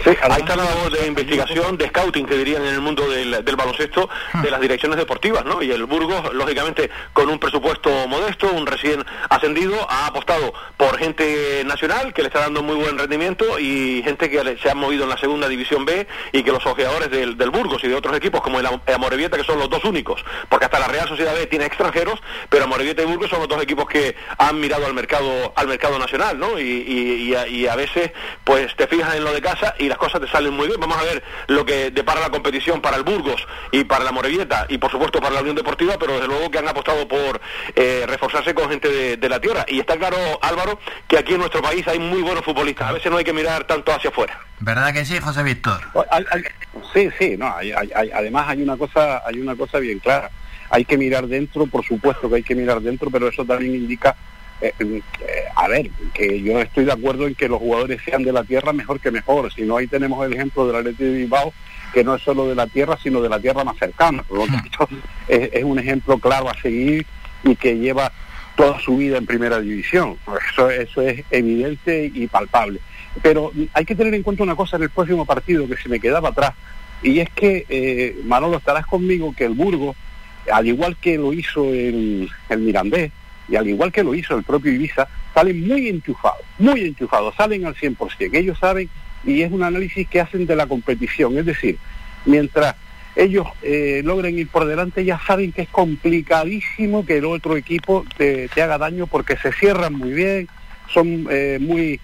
Sí, 0.02 0.10
ahí 0.22 0.40
está 0.40 0.56
la 0.56 0.64
labor 0.64 0.90
de 0.90 1.06
investigación, 1.06 1.76
de 1.76 1.86
scouting, 1.88 2.24
que 2.24 2.36
dirían 2.36 2.64
en 2.64 2.74
el 2.74 2.80
mundo 2.80 3.08
del, 3.08 3.56
baloncesto, 3.56 4.08
de 4.42 4.50
las 4.50 4.60
direcciones 4.60 4.98
deportivas, 4.98 5.44
¿no? 5.44 5.62
Y 5.62 5.70
el 5.70 5.84
Burgos, 5.84 6.32
lógicamente, 6.32 6.90
con 7.12 7.28
un 7.28 7.38
presupuesto 7.38 7.90
modesto, 8.08 8.50
un 8.50 8.66
recién 8.66 9.04
ascendido, 9.28 9.74
ha 9.90 10.06
apostado 10.06 10.54
por 10.78 10.96
gente 10.98 11.62
nacional 11.66 12.14
que 12.14 12.22
le 12.22 12.28
está 12.28 12.40
dando 12.40 12.62
muy 12.62 12.76
buen 12.76 12.96
rendimiento 12.96 13.58
y 13.58 14.02
gente 14.02 14.30
que 14.30 14.56
se 14.62 14.70
ha 14.70 14.74
movido 14.74 15.04
en 15.04 15.10
la 15.10 15.18
segunda 15.18 15.46
división 15.46 15.84
B 15.84 16.06
y 16.32 16.42
que 16.42 16.50
los 16.50 16.64
ojeadores 16.64 17.10
del, 17.10 17.36
Burgos 17.52 17.84
y 17.84 17.88
de 17.88 17.94
otros 17.94 18.16
equipos 18.16 18.40
como 18.40 18.60
el 18.60 18.66
Amorebieta, 18.66 19.36
que 19.36 19.44
son 19.44 19.58
los 19.58 19.68
dos 19.68 19.84
únicos, 19.84 20.24
porque 20.48 20.64
hasta 20.64 20.80
la 20.80 20.88
Real 20.88 21.06
Sociedad 21.06 21.34
B 21.34 21.46
tiene 21.46 21.66
extranjeros, 21.66 22.18
pero 22.48 22.64
Amorebieta 22.64 23.02
y 23.02 23.04
Burgos 23.04 23.28
son 23.28 23.40
los 23.40 23.48
dos 23.48 23.62
equipos 23.62 23.86
que 23.86 24.16
han 24.38 24.58
mirado 24.58 24.86
al 24.86 24.94
mercado 24.94 25.52
al 25.54 25.68
mercado 25.68 25.98
nacional, 25.98 26.38
¿no? 26.38 26.58
Y, 26.58 27.36
y 27.48 27.66
a 27.66 27.76
veces, 27.76 28.12
pues 28.42 28.74
te 28.74 28.86
fijas 28.86 29.14
en 29.16 29.24
lo 29.24 29.32
de 29.32 29.42
casa 29.42 29.74
y 29.82 29.88
las 29.88 29.98
cosas 29.98 30.20
te 30.20 30.28
salen 30.28 30.54
muy 30.54 30.68
bien. 30.68 30.80
Vamos 30.80 30.96
a 30.96 31.02
ver 31.02 31.22
lo 31.48 31.66
que 31.66 31.90
depara 31.90 32.20
la 32.20 32.30
competición 32.30 32.80
para 32.80 32.96
el 32.96 33.02
Burgos 33.02 33.46
y 33.72 33.84
para 33.84 34.04
la 34.04 34.12
Morevieta 34.12 34.66
y 34.68 34.78
por 34.78 34.90
supuesto 34.90 35.20
para 35.20 35.34
la 35.34 35.40
Unión 35.40 35.56
Deportiva, 35.56 35.96
pero 35.98 36.14
desde 36.14 36.28
luego 36.28 36.50
que 36.50 36.58
han 36.58 36.68
apostado 36.68 37.06
por 37.08 37.40
eh, 37.74 38.04
reforzarse 38.06 38.54
con 38.54 38.70
gente 38.70 39.16
de, 39.16 39.28
la 39.28 39.40
tierra. 39.40 39.64
Y 39.66 39.80
está 39.80 39.96
claro, 39.96 40.16
Álvaro, 40.40 40.78
que 41.08 41.18
aquí 41.18 41.32
en 41.32 41.40
nuestro 41.40 41.62
país 41.62 41.86
hay 41.88 41.98
muy 41.98 42.22
buenos 42.22 42.44
futbolistas. 42.44 42.88
A 42.88 42.92
veces 42.92 43.10
no 43.10 43.18
hay 43.18 43.24
que 43.24 43.32
mirar 43.32 43.64
tanto 43.64 43.92
hacia 43.92 44.10
afuera. 44.10 44.38
¿Verdad 44.60 44.92
que 44.92 45.04
sí, 45.04 45.18
José 45.18 45.42
Víctor? 45.42 45.80
Sí, 46.92 47.08
sí, 47.18 47.36
no, 47.36 47.52
además 48.14 48.48
hay 48.48 48.62
una 48.62 48.76
cosa, 48.76 49.22
hay 49.26 49.40
una 49.40 49.56
cosa 49.56 49.78
bien 49.78 49.98
clara. 49.98 50.30
Hay 50.70 50.84
que 50.84 50.96
mirar 50.96 51.26
dentro, 51.26 51.66
por 51.66 51.84
supuesto 51.84 52.28
que 52.30 52.36
hay 52.36 52.42
que 52.42 52.54
mirar 52.54 52.80
dentro, 52.80 53.10
pero 53.10 53.28
eso 53.28 53.44
también 53.44 53.74
indica 53.74 54.14
eh, 54.62 54.72
eh, 54.78 55.02
a 55.56 55.66
ver, 55.66 55.90
que 56.14 56.40
yo 56.40 56.60
estoy 56.60 56.84
de 56.84 56.92
acuerdo 56.92 57.26
en 57.26 57.34
que 57.34 57.48
los 57.48 57.58
jugadores 57.58 58.00
sean 58.04 58.22
de 58.22 58.32
la 58.32 58.44
tierra 58.44 58.72
mejor 58.72 59.00
que 59.00 59.10
mejor. 59.10 59.52
Si 59.52 59.62
no, 59.62 59.76
ahí 59.76 59.88
tenemos 59.88 60.24
el 60.24 60.32
ejemplo 60.32 60.66
del 60.66 60.76
Atlético 60.76 61.04
de 61.04 61.10
Bilbao, 61.10 61.52
que 61.92 62.04
no 62.04 62.14
es 62.14 62.22
solo 62.22 62.48
de 62.48 62.54
la 62.54 62.68
tierra, 62.68 62.96
sino 63.02 63.20
de 63.20 63.28
la 63.28 63.40
tierra 63.40 63.64
más 63.64 63.76
cercana. 63.76 64.22
Por 64.22 64.38
lo 64.38 64.46
tanto, 64.46 64.88
es, 65.28 65.64
un 65.64 65.78
ejemplo 65.78 66.18
claro 66.18 66.48
a 66.48 66.54
seguir 66.62 67.04
y 67.42 67.56
que 67.56 67.76
lleva 67.76 68.12
toda 68.56 68.78
su 68.80 68.96
vida 68.96 69.18
en 69.18 69.26
primera 69.26 69.60
división. 69.60 70.16
Eso, 70.52 70.70
eso 70.70 71.02
es 71.02 71.24
evidente 71.30 72.10
y 72.14 72.28
palpable. 72.28 72.80
Pero 73.20 73.52
hay 73.74 73.84
que 73.84 73.96
tener 73.96 74.14
en 74.14 74.22
cuenta 74.22 74.44
una 74.44 74.54
cosa 74.54 74.76
en 74.76 74.84
el 74.84 74.90
próximo 74.90 75.26
partido 75.26 75.68
que 75.68 75.76
se 75.76 75.88
me 75.88 75.98
quedaba 75.98 76.28
atrás, 76.28 76.52
y 77.02 77.18
es 77.18 77.28
que, 77.30 77.66
eh, 77.68 78.16
Manolo, 78.24 78.58
estarás 78.58 78.86
conmigo 78.86 79.34
que 79.36 79.44
el 79.44 79.54
Burgo, 79.54 79.96
al 80.52 80.68
igual 80.68 80.96
que 80.96 81.18
lo 81.18 81.32
hizo 81.32 81.64
el, 81.64 82.30
el 82.48 82.58
Mirandés, 82.60 83.10
y 83.52 83.56
al 83.56 83.68
igual 83.68 83.92
que 83.92 84.02
lo 84.02 84.14
hizo 84.14 84.34
el 84.34 84.44
propio 84.44 84.72
Ibiza, 84.72 85.06
salen 85.34 85.68
muy 85.68 85.86
enchufados, 85.86 86.40
muy 86.58 86.80
enchufados, 86.86 87.34
salen 87.36 87.66
al 87.66 87.74
100%. 87.74 88.30
Ellos 88.32 88.58
saben, 88.58 88.88
y 89.24 89.42
es 89.42 89.52
un 89.52 89.62
análisis 89.62 90.08
que 90.08 90.22
hacen 90.22 90.46
de 90.46 90.56
la 90.56 90.66
competición, 90.66 91.36
es 91.36 91.44
decir, 91.44 91.76
mientras 92.24 92.76
ellos 93.14 93.46
eh, 93.60 94.00
logren 94.06 94.38
ir 94.38 94.48
por 94.48 94.64
delante, 94.64 95.04
ya 95.04 95.20
saben 95.26 95.52
que 95.52 95.62
es 95.62 95.68
complicadísimo 95.68 97.04
que 97.04 97.18
el 97.18 97.26
otro 97.26 97.58
equipo 97.58 98.06
te, 98.16 98.48
haga 98.56 98.78
daño 98.78 99.06
porque 99.06 99.36
se 99.36 99.52
cierran 99.52 99.92
muy 99.92 100.12
bien, 100.12 100.48
son 100.88 101.26
eh, 101.30 101.58
muy, 101.60 102.00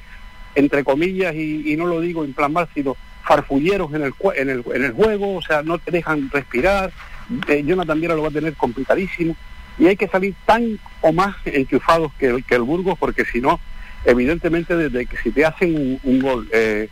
entre 0.55 0.85
comillas, 0.85 1.35
y, 1.35 1.75
no 1.79 1.87
lo 1.87 2.03
digo 2.03 2.27
en 2.27 2.35
plan 2.35 2.53
mal, 2.53 2.69
sino 2.75 2.95
farfulleros 3.25 3.95
en 3.95 4.03
el, 4.03 4.13
en 4.37 4.51
el, 4.51 4.65
en 4.75 4.85
el 4.85 4.93
juego, 4.93 5.37
o 5.37 5.43
sea, 5.43 5.63
no 5.63 5.79
te 5.79 5.93
dejan 5.93 6.29
respirar. 6.31 6.93
Eh, 7.49 7.63
Jonathan 7.65 8.01
Viera 8.01 8.15
lo 8.15 8.23
va 8.23 8.29
a 8.29 8.33
tener 8.33 8.53
complicadísimo 8.53 9.35
y 9.79 9.87
hay 9.87 9.97
que 9.97 10.09
salir 10.09 10.35
tan 10.45 10.79
o 11.01 11.13
más 11.13 11.37
enchufados 11.45 12.13
que 12.19 12.27
el, 12.27 12.45
que 12.45 12.57
el 12.57 12.63
Burgos 12.63 12.99
porque 12.99 13.25
si 13.25 13.41
no, 13.41 13.61
evidentemente 14.05 14.77
desde 14.77 15.07
que 15.07 15.17
si 15.19 15.31
te 15.31 15.45
hacen 15.45 16.01
un, 16.03 16.21
gol 16.21 16.49
eh, 16.53 16.89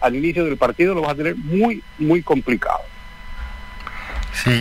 al, 0.00 0.16
inicio 0.16 0.44
del 0.44 0.56
partido 0.56 0.94
lo 0.94 1.02
vas 1.02 1.12
a 1.12 1.16
tener 1.16 1.36
muy, 1.36 1.82
muy 1.98 2.22
complicado. 2.22 2.80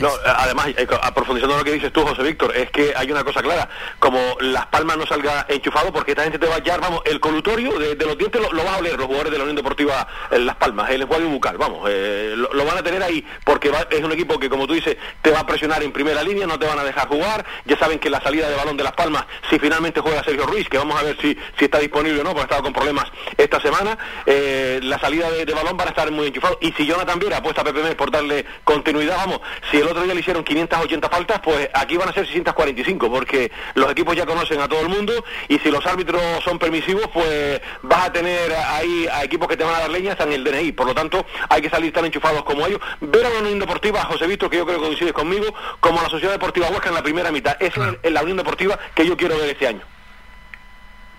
No, 0.01 0.09
además, 0.25 0.67
eh, 0.75 0.87
profundizando 1.13 1.57
lo 1.57 1.63
que 1.63 1.71
dices 1.71 1.91
tú, 1.93 2.01
José 2.05 2.23
Víctor, 2.23 2.55
es 2.55 2.69
que 2.71 2.93
hay 2.95 3.11
una 3.11 3.23
cosa 3.23 3.41
clara, 3.41 3.69
como 3.99 4.19
Las 4.39 4.65
Palmas 4.67 4.97
no 4.97 5.05
salga 5.05 5.45
enchufado, 5.49 5.93
porque 5.93 6.11
esta 6.11 6.23
gente 6.23 6.39
te 6.39 6.47
va 6.47 6.55
a 6.55 6.57
hallar, 6.57 6.81
vamos, 6.81 7.01
el 7.05 7.19
colutorio 7.19 7.77
de, 7.77 7.95
los 8.05 8.17
dientes 8.17 8.41
lo, 8.41 8.63
va 8.63 8.75
a 8.75 8.77
oler 8.77 8.97
los 8.97 9.05
jugadores 9.05 9.31
de 9.31 9.37
la 9.37 9.43
Unión 9.43 9.55
Deportiva 9.55 10.07
en 10.31 10.45
Las 10.45 10.55
Palmas, 10.55 10.89
el 10.91 11.03
enjuague 11.03 11.25
bucal, 11.25 11.57
vamos, 11.57 11.87
eh, 11.89 12.33
lo, 12.35 12.65
van 12.65 12.77
a 12.77 12.83
tener 12.83 13.01
ahí, 13.03 13.25
porque 13.43 13.71
es 13.89 14.03
un 14.03 14.11
equipo 14.11 14.39
que, 14.39 14.49
como 14.49 14.67
tú 14.67 14.73
dices, 14.73 14.97
te 15.21 15.31
va 15.31 15.41
a 15.41 15.45
presionar 15.45 15.83
en 15.83 15.91
primera 15.91 16.23
línea, 16.23 16.47
no 16.47 16.59
te 16.59 16.65
van 16.65 16.79
a 16.79 16.83
dejar 16.83 17.07
jugar, 17.07 17.45
ya 17.65 17.77
saben 17.77 17.99
que 17.99 18.09
la 18.09 18.21
salida 18.21 18.49
de 18.49 18.55
balón 18.55 18.77
de 18.77 18.83
Las 18.83 18.93
Palmas, 18.93 19.25
si 19.49 19.59
finalmente 19.59 19.99
juega 20.01 20.23
Sergio 20.23 20.45
Ruiz, 20.45 20.67
que 20.69 20.77
vamos 20.77 20.99
a 20.99 21.03
ver 21.03 21.17
si, 21.21 21.37
si 21.57 21.65
está 21.65 21.79
disponible 21.79 22.21
o 22.21 22.23
no, 22.23 22.31
porque 22.31 22.41
ha 22.41 22.45
estado 22.45 22.63
con 22.63 22.73
problemas 22.73 23.05
esta 23.37 23.61
semana, 23.61 23.97
eh, 24.25 24.79
la 24.83 24.99
salida 24.99 25.29
de, 25.29 25.45
balón 25.53 25.77
van 25.77 25.87
a 25.87 25.91
estar 25.91 26.09
muy 26.11 26.27
enchufados, 26.27 26.57
y 26.61 26.71
si 26.73 26.85
Jonathan 26.85 27.19
Viera 27.19 27.37
apuesta 27.37 27.61
a 27.61 27.63
Pepe 27.63 27.95
por 27.95 28.11
darle 28.11 28.45
continuidad, 28.63 29.17
vamos, 29.17 29.41
si 29.71 29.77
el 29.77 29.87
otro 29.87 30.03
día 30.03 30.13
le 30.13 30.19
hicieron 30.19 30.43
580 30.43 31.09
faltas, 31.09 31.39
pues 31.43 31.69
aquí 31.73 31.97
van 31.97 32.09
a 32.09 32.13
ser 32.13 32.25
645, 32.25 33.09
porque 33.09 33.51
los 33.75 33.91
equipos 33.91 34.15
ya 34.15 34.25
conocen 34.25 34.59
a 34.61 34.67
todo 34.67 34.81
el 34.81 34.89
mundo 34.89 35.13
y 35.47 35.59
si 35.59 35.71
los 35.71 35.85
árbitros 35.85 36.21
son 36.43 36.59
permisivos, 36.59 37.07
pues 37.13 37.61
vas 37.81 38.07
a 38.07 38.11
tener 38.11 38.53
ahí 38.53 39.07
a 39.11 39.23
equipos 39.23 39.47
que 39.47 39.57
te 39.57 39.63
van 39.63 39.75
a 39.75 39.79
dar 39.79 39.89
leña 39.89 40.13
hasta 40.13 40.23
en 40.23 40.33
el 40.33 40.43
DNI. 40.43 40.71
Por 40.71 40.87
lo 40.87 40.95
tanto, 40.95 41.25
hay 41.49 41.61
que 41.61 41.69
salir 41.69 41.93
tan 41.93 42.05
enchufados 42.05 42.43
como 42.43 42.65
ellos. 42.65 42.79
Ver 43.01 43.25
a 43.25 43.29
la 43.29 43.39
Unión 43.39 43.59
Deportiva, 43.59 44.03
José 44.05 44.27
Víctor, 44.27 44.49
que 44.49 44.57
yo 44.57 44.65
creo 44.65 44.77
que 44.77 44.85
coincide 44.85 45.13
conmigo, 45.13 45.53
como 45.79 46.01
la 46.01 46.09
Sociedad 46.09 46.33
Deportiva 46.33 46.69
Huesca 46.69 46.89
en 46.89 46.95
la 46.95 47.03
primera 47.03 47.31
mitad. 47.31 47.57
Esa 47.59 47.95
es 48.01 48.11
la 48.11 48.21
Unión 48.21 48.37
Deportiva 48.37 48.77
que 48.95 49.05
yo 49.05 49.17
quiero 49.17 49.37
ver 49.37 49.49
este 49.49 49.67
año. 49.67 49.81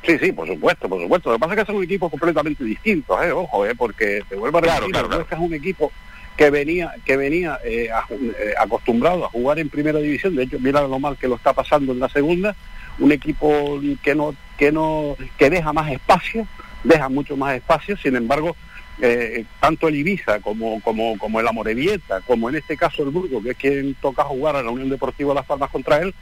Sí, 0.03 0.17
sí, 0.19 0.33
por 0.33 0.47
supuesto, 0.47 0.89
por 0.89 1.01
supuesto. 1.03 1.31
Lo 1.31 1.37
que 1.37 1.41
pasa 1.41 1.55
es 1.55 1.61
que 1.61 1.73
son 1.73 1.83
equipos 1.83 2.11
completamente 2.11 2.65
distintos, 2.65 3.21
¿eh? 3.23 3.33
ojo, 3.33 3.67
¿eh? 3.67 3.75
porque 3.77 4.23
te 4.29 4.37
vuelvo 4.37 4.59
a 4.59 4.61
repetir, 4.61 4.91
Claro, 4.91 5.09
claro, 5.09 5.23
Huesca 5.23 5.37
es 5.37 5.43
un 5.43 5.55
equipo 5.55 5.93
que 6.39 6.51
venía 6.51 6.95
que 7.05 7.17
venía 7.17 7.59
eh, 7.65 7.91
eh, 8.11 8.55
acostumbrado 8.57 9.25
a 9.25 9.29
jugar 9.29 9.59
en 9.59 9.69
primera 9.69 9.99
división, 9.99 10.37
de 10.37 10.45
hecho, 10.45 10.61
mira 10.61 10.81
lo 10.83 11.01
mal 11.01 11.17
que 11.19 11.27
lo 11.27 11.35
está 11.35 11.53
pasando 11.53 11.93
en 11.93 11.99
la 11.99 12.09
segunda, 12.09 12.55
un 13.01 13.11
equipo 13.11 13.81
que 14.05 14.15
no 14.15 14.37
que 14.57 14.71
no 14.71 15.17
que 15.37 15.51
deja 15.51 15.73
más 15.73 15.91
espacio, 15.91 16.47
deja 16.85 17.09
mucho 17.09 17.37
más 17.37 17.57
espacio, 17.57 17.97
sin 17.97 18.15
embargo, 18.15 18.55
eh, 19.03 19.45
tanto 19.61 19.89
el 19.89 19.97
Ibiza 19.97 20.39
como 20.39 20.81
como 20.81 21.19
como 21.19 21.41
el 21.41 21.49
Amorebieta, 21.49 22.21
como 22.21 22.49
en 22.49 22.55
este 22.55 22.77
caso 22.77 23.03
el 23.03 23.11
Burgo, 23.11 23.43
que 23.43 23.51
es 23.51 23.57
quien 23.57 23.95
toca 23.95 24.23
jugar 24.23 24.55
a 24.55 24.63
la 24.63 24.71
Unión 24.71 24.91
Deportiva 24.91 25.35
Las 25.35 25.45
Palmas 25.45 25.71
contra 25.71 26.01
él, 26.01 26.15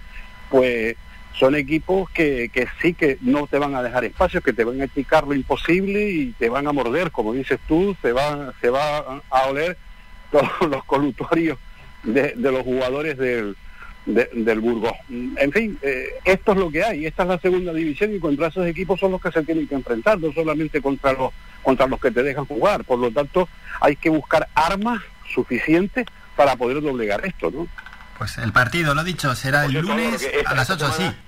pues 0.48 0.96
son 1.38 1.54
equipos 1.54 2.08
que, 2.08 2.48
que 2.50 2.66
sí 2.80 2.94
que 2.94 3.18
no 3.20 3.46
te 3.46 3.58
van 3.58 3.74
a 3.74 3.82
dejar 3.82 4.06
espacios, 4.06 4.42
que 4.42 4.54
te 4.54 4.64
van 4.64 4.80
a 4.80 4.86
picar 4.86 5.26
lo 5.26 5.34
imposible 5.34 6.08
y 6.10 6.32
te 6.38 6.48
van 6.48 6.66
a 6.66 6.72
morder, 6.72 7.10
como 7.10 7.34
dices 7.34 7.58
tú, 7.68 7.94
se 8.00 8.12
va, 8.12 8.54
se 8.62 8.70
va 8.70 9.20
a 9.28 9.46
oler 9.48 9.76
todos 10.30 10.48
los 10.70 10.84
colutorios 10.84 11.58
de, 12.02 12.32
de 12.36 12.52
los 12.52 12.62
jugadores 12.62 13.16
del, 13.18 13.56
de- 14.06 14.28
del 14.32 14.60
Burgos. 14.60 14.92
En 15.08 15.52
fin, 15.52 15.78
eh, 15.82 16.06
esto 16.24 16.52
es 16.52 16.58
lo 16.58 16.70
que 16.70 16.84
hay, 16.84 17.06
esta 17.06 17.22
es 17.24 17.28
la 17.28 17.38
segunda 17.38 17.72
división 17.72 18.14
y 18.14 18.18
contra 18.20 18.48
esos 18.48 18.66
equipos 18.66 19.00
son 19.00 19.12
los 19.12 19.20
que 19.20 19.32
se 19.32 19.42
tienen 19.42 19.66
que 19.66 19.74
enfrentar, 19.74 20.18
no 20.20 20.32
solamente 20.32 20.80
contra 20.80 21.12
los, 21.12 21.32
contra 21.62 21.86
los 21.86 22.00
que 22.00 22.10
te 22.10 22.22
dejan 22.22 22.44
jugar, 22.46 22.84
por 22.84 22.98
lo 22.98 23.10
tanto 23.10 23.48
hay 23.80 23.96
que 23.96 24.08
buscar 24.10 24.48
armas 24.54 25.00
suficientes 25.34 26.06
para 26.36 26.56
poder 26.56 26.80
doblegar 26.80 27.24
esto, 27.26 27.50
¿no? 27.50 27.66
Pues 28.18 28.38
el 28.38 28.52
partido, 28.52 28.94
lo 28.94 29.04
dicho, 29.04 29.34
será 29.34 29.64
el 29.66 29.72
cierto, 29.72 29.90
lunes 29.90 30.26
a 30.46 30.54
las 30.54 30.70
esta 30.70 30.86
8, 30.86 30.94
sí. 30.94 31.02
semana- 31.02 31.12
Sí, 31.12 31.25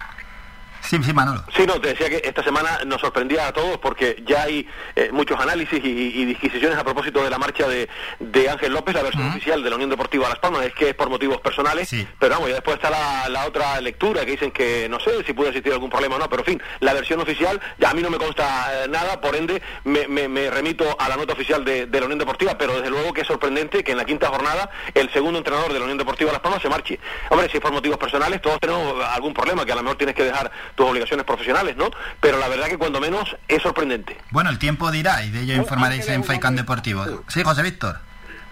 sí, 1.03 1.13
Manolo. 1.13 1.43
Sí, 1.55 1.65
no, 1.67 1.81
te 1.81 1.89
decía 1.89 2.09
que 2.09 2.23
esta 2.25 2.43
semana 2.43 2.81
nos 2.87 3.01
sorprendía 3.01 3.47
a 3.49 3.53
todos 3.53 3.79
porque 3.79 4.23
ya 4.27 4.43
hay 4.45 4.67
eh, 4.97 5.11
muchos 5.13 5.39
análisis 5.41 5.83
y, 5.85 5.89
y 5.89 6.25
disquisiciones 6.25 6.79
a 6.79 6.85
propósito 6.85 7.23
de 7.23 7.31
la 7.31 7.39
marcha 7.39 7.69
de, 7.69 7.89
de 8.19 8.49
Ángel 8.51 8.73
López, 8.73 8.95
la 8.95 9.03
versión 9.03 9.29
oficial 9.29 9.63
de 9.63 9.71
la 9.71 9.77
Unión 9.77 9.91
Deportiva 9.91 10.29
Las 10.29 10.39
Palmas, 10.39 10.65
es 10.65 10.75
que 10.75 10.91
es 10.91 10.95
por 10.95 11.09
motivos 11.11 11.41
personales, 11.41 11.89
pero 12.19 12.35
vamos, 12.35 12.51
y 12.51 12.53
después 12.53 12.77
está 12.77 12.91
la, 12.91 13.29
la 13.29 13.47
otra 13.47 13.81
lectura 13.81 14.25
que 14.25 14.33
dicen 14.33 14.51
que 14.51 14.89
no 14.89 14.99
sé 15.01 15.23
si 15.25 15.33
puede 15.33 15.51
existir 15.51 15.73
algún 15.73 15.91
problema 15.91 16.17
o 16.17 16.19
no, 16.19 16.29
pero 16.29 16.43
en 16.43 16.47
fin, 16.47 16.63
la 16.81 16.93
versión 16.95 17.21
oficial, 17.21 17.61
ya 17.79 17.91
a 17.91 17.95
mí 17.95 18.03
no 18.03 18.11
me 18.11 18.19
consta 18.19 18.85
eh, 18.85 18.89
nada, 18.89 19.21
por 19.21 19.37
ende 19.37 19.61
me, 19.85 20.09
me- 20.09 20.29
me 20.29 20.51
remito 20.51 20.97
a 20.99 21.09
la 21.09 21.17
nota 21.17 21.33
oficial 21.35 21.65
de, 21.65 21.87
de 21.87 22.01
la 22.01 22.07
Unión 22.07 22.19
Deportiva, 22.19 22.57
pero 22.59 22.75
desde 22.77 22.91
luego 22.91 23.13
que 23.13 23.23
es 23.23 23.27
sorprendente 23.27 23.85
que 23.85 23.93
en 23.93 23.99
la 23.99 24.05
quinta 24.05 24.29
jornada 24.29 24.71
el 24.95 25.11
segundo 25.13 25.39
entrenador 25.39 25.73
de 25.73 25.79
la 25.79 25.85
Unión 25.85 25.99
Deportiva 25.99 26.33
Las 26.33 26.41
Palmas 26.41 26.63
se 26.63 26.69
marche. 26.69 26.99
Hombre, 27.31 27.49
si 27.51 27.57
es 27.57 27.63
por 27.63 27.73
motivos 27.73 27.99
personales, 27.99 28.41
todos 28.41 28.59
tenemos 28.61 29.05
algún 29.05 29.35
problema, 29.35 29.65
que 29.65 29.73
a 29.73 29.75
lo 29.77 29.83
mejor 29.83 29.97
tienes 29.99 30.15
que 30.15 30.25
dejar 30.25 30.51
tus 30.79 30.87
obligaciones 30.87 31.27
profesionales, 31.27 31.77
¿no? 31.77 31.91
Pero 32.21 32.39
la 32.39 32.47
verdad 32.47 32.69
que 32.69 32.79
cuando 32.79 33.01
menos 33.01 33.37
es 33.49 33.61
sorprendente. 33.61 34.17
Bueno, 34.31 34.49
el 34.49 34.61
tiempo 34.61 34.93
dirá 34.93 35.25
y 35.25 35.31
de 35.31 35.41
ello 35.41 35.57
informaréis 35.57 36.09
en 36.09 36.23
Faikan 36.23 36.55
Deportivo. 36.55 37.05
Sí, 37.27 37.43
José 37.43 37.65
Víctor. 37.65 37.99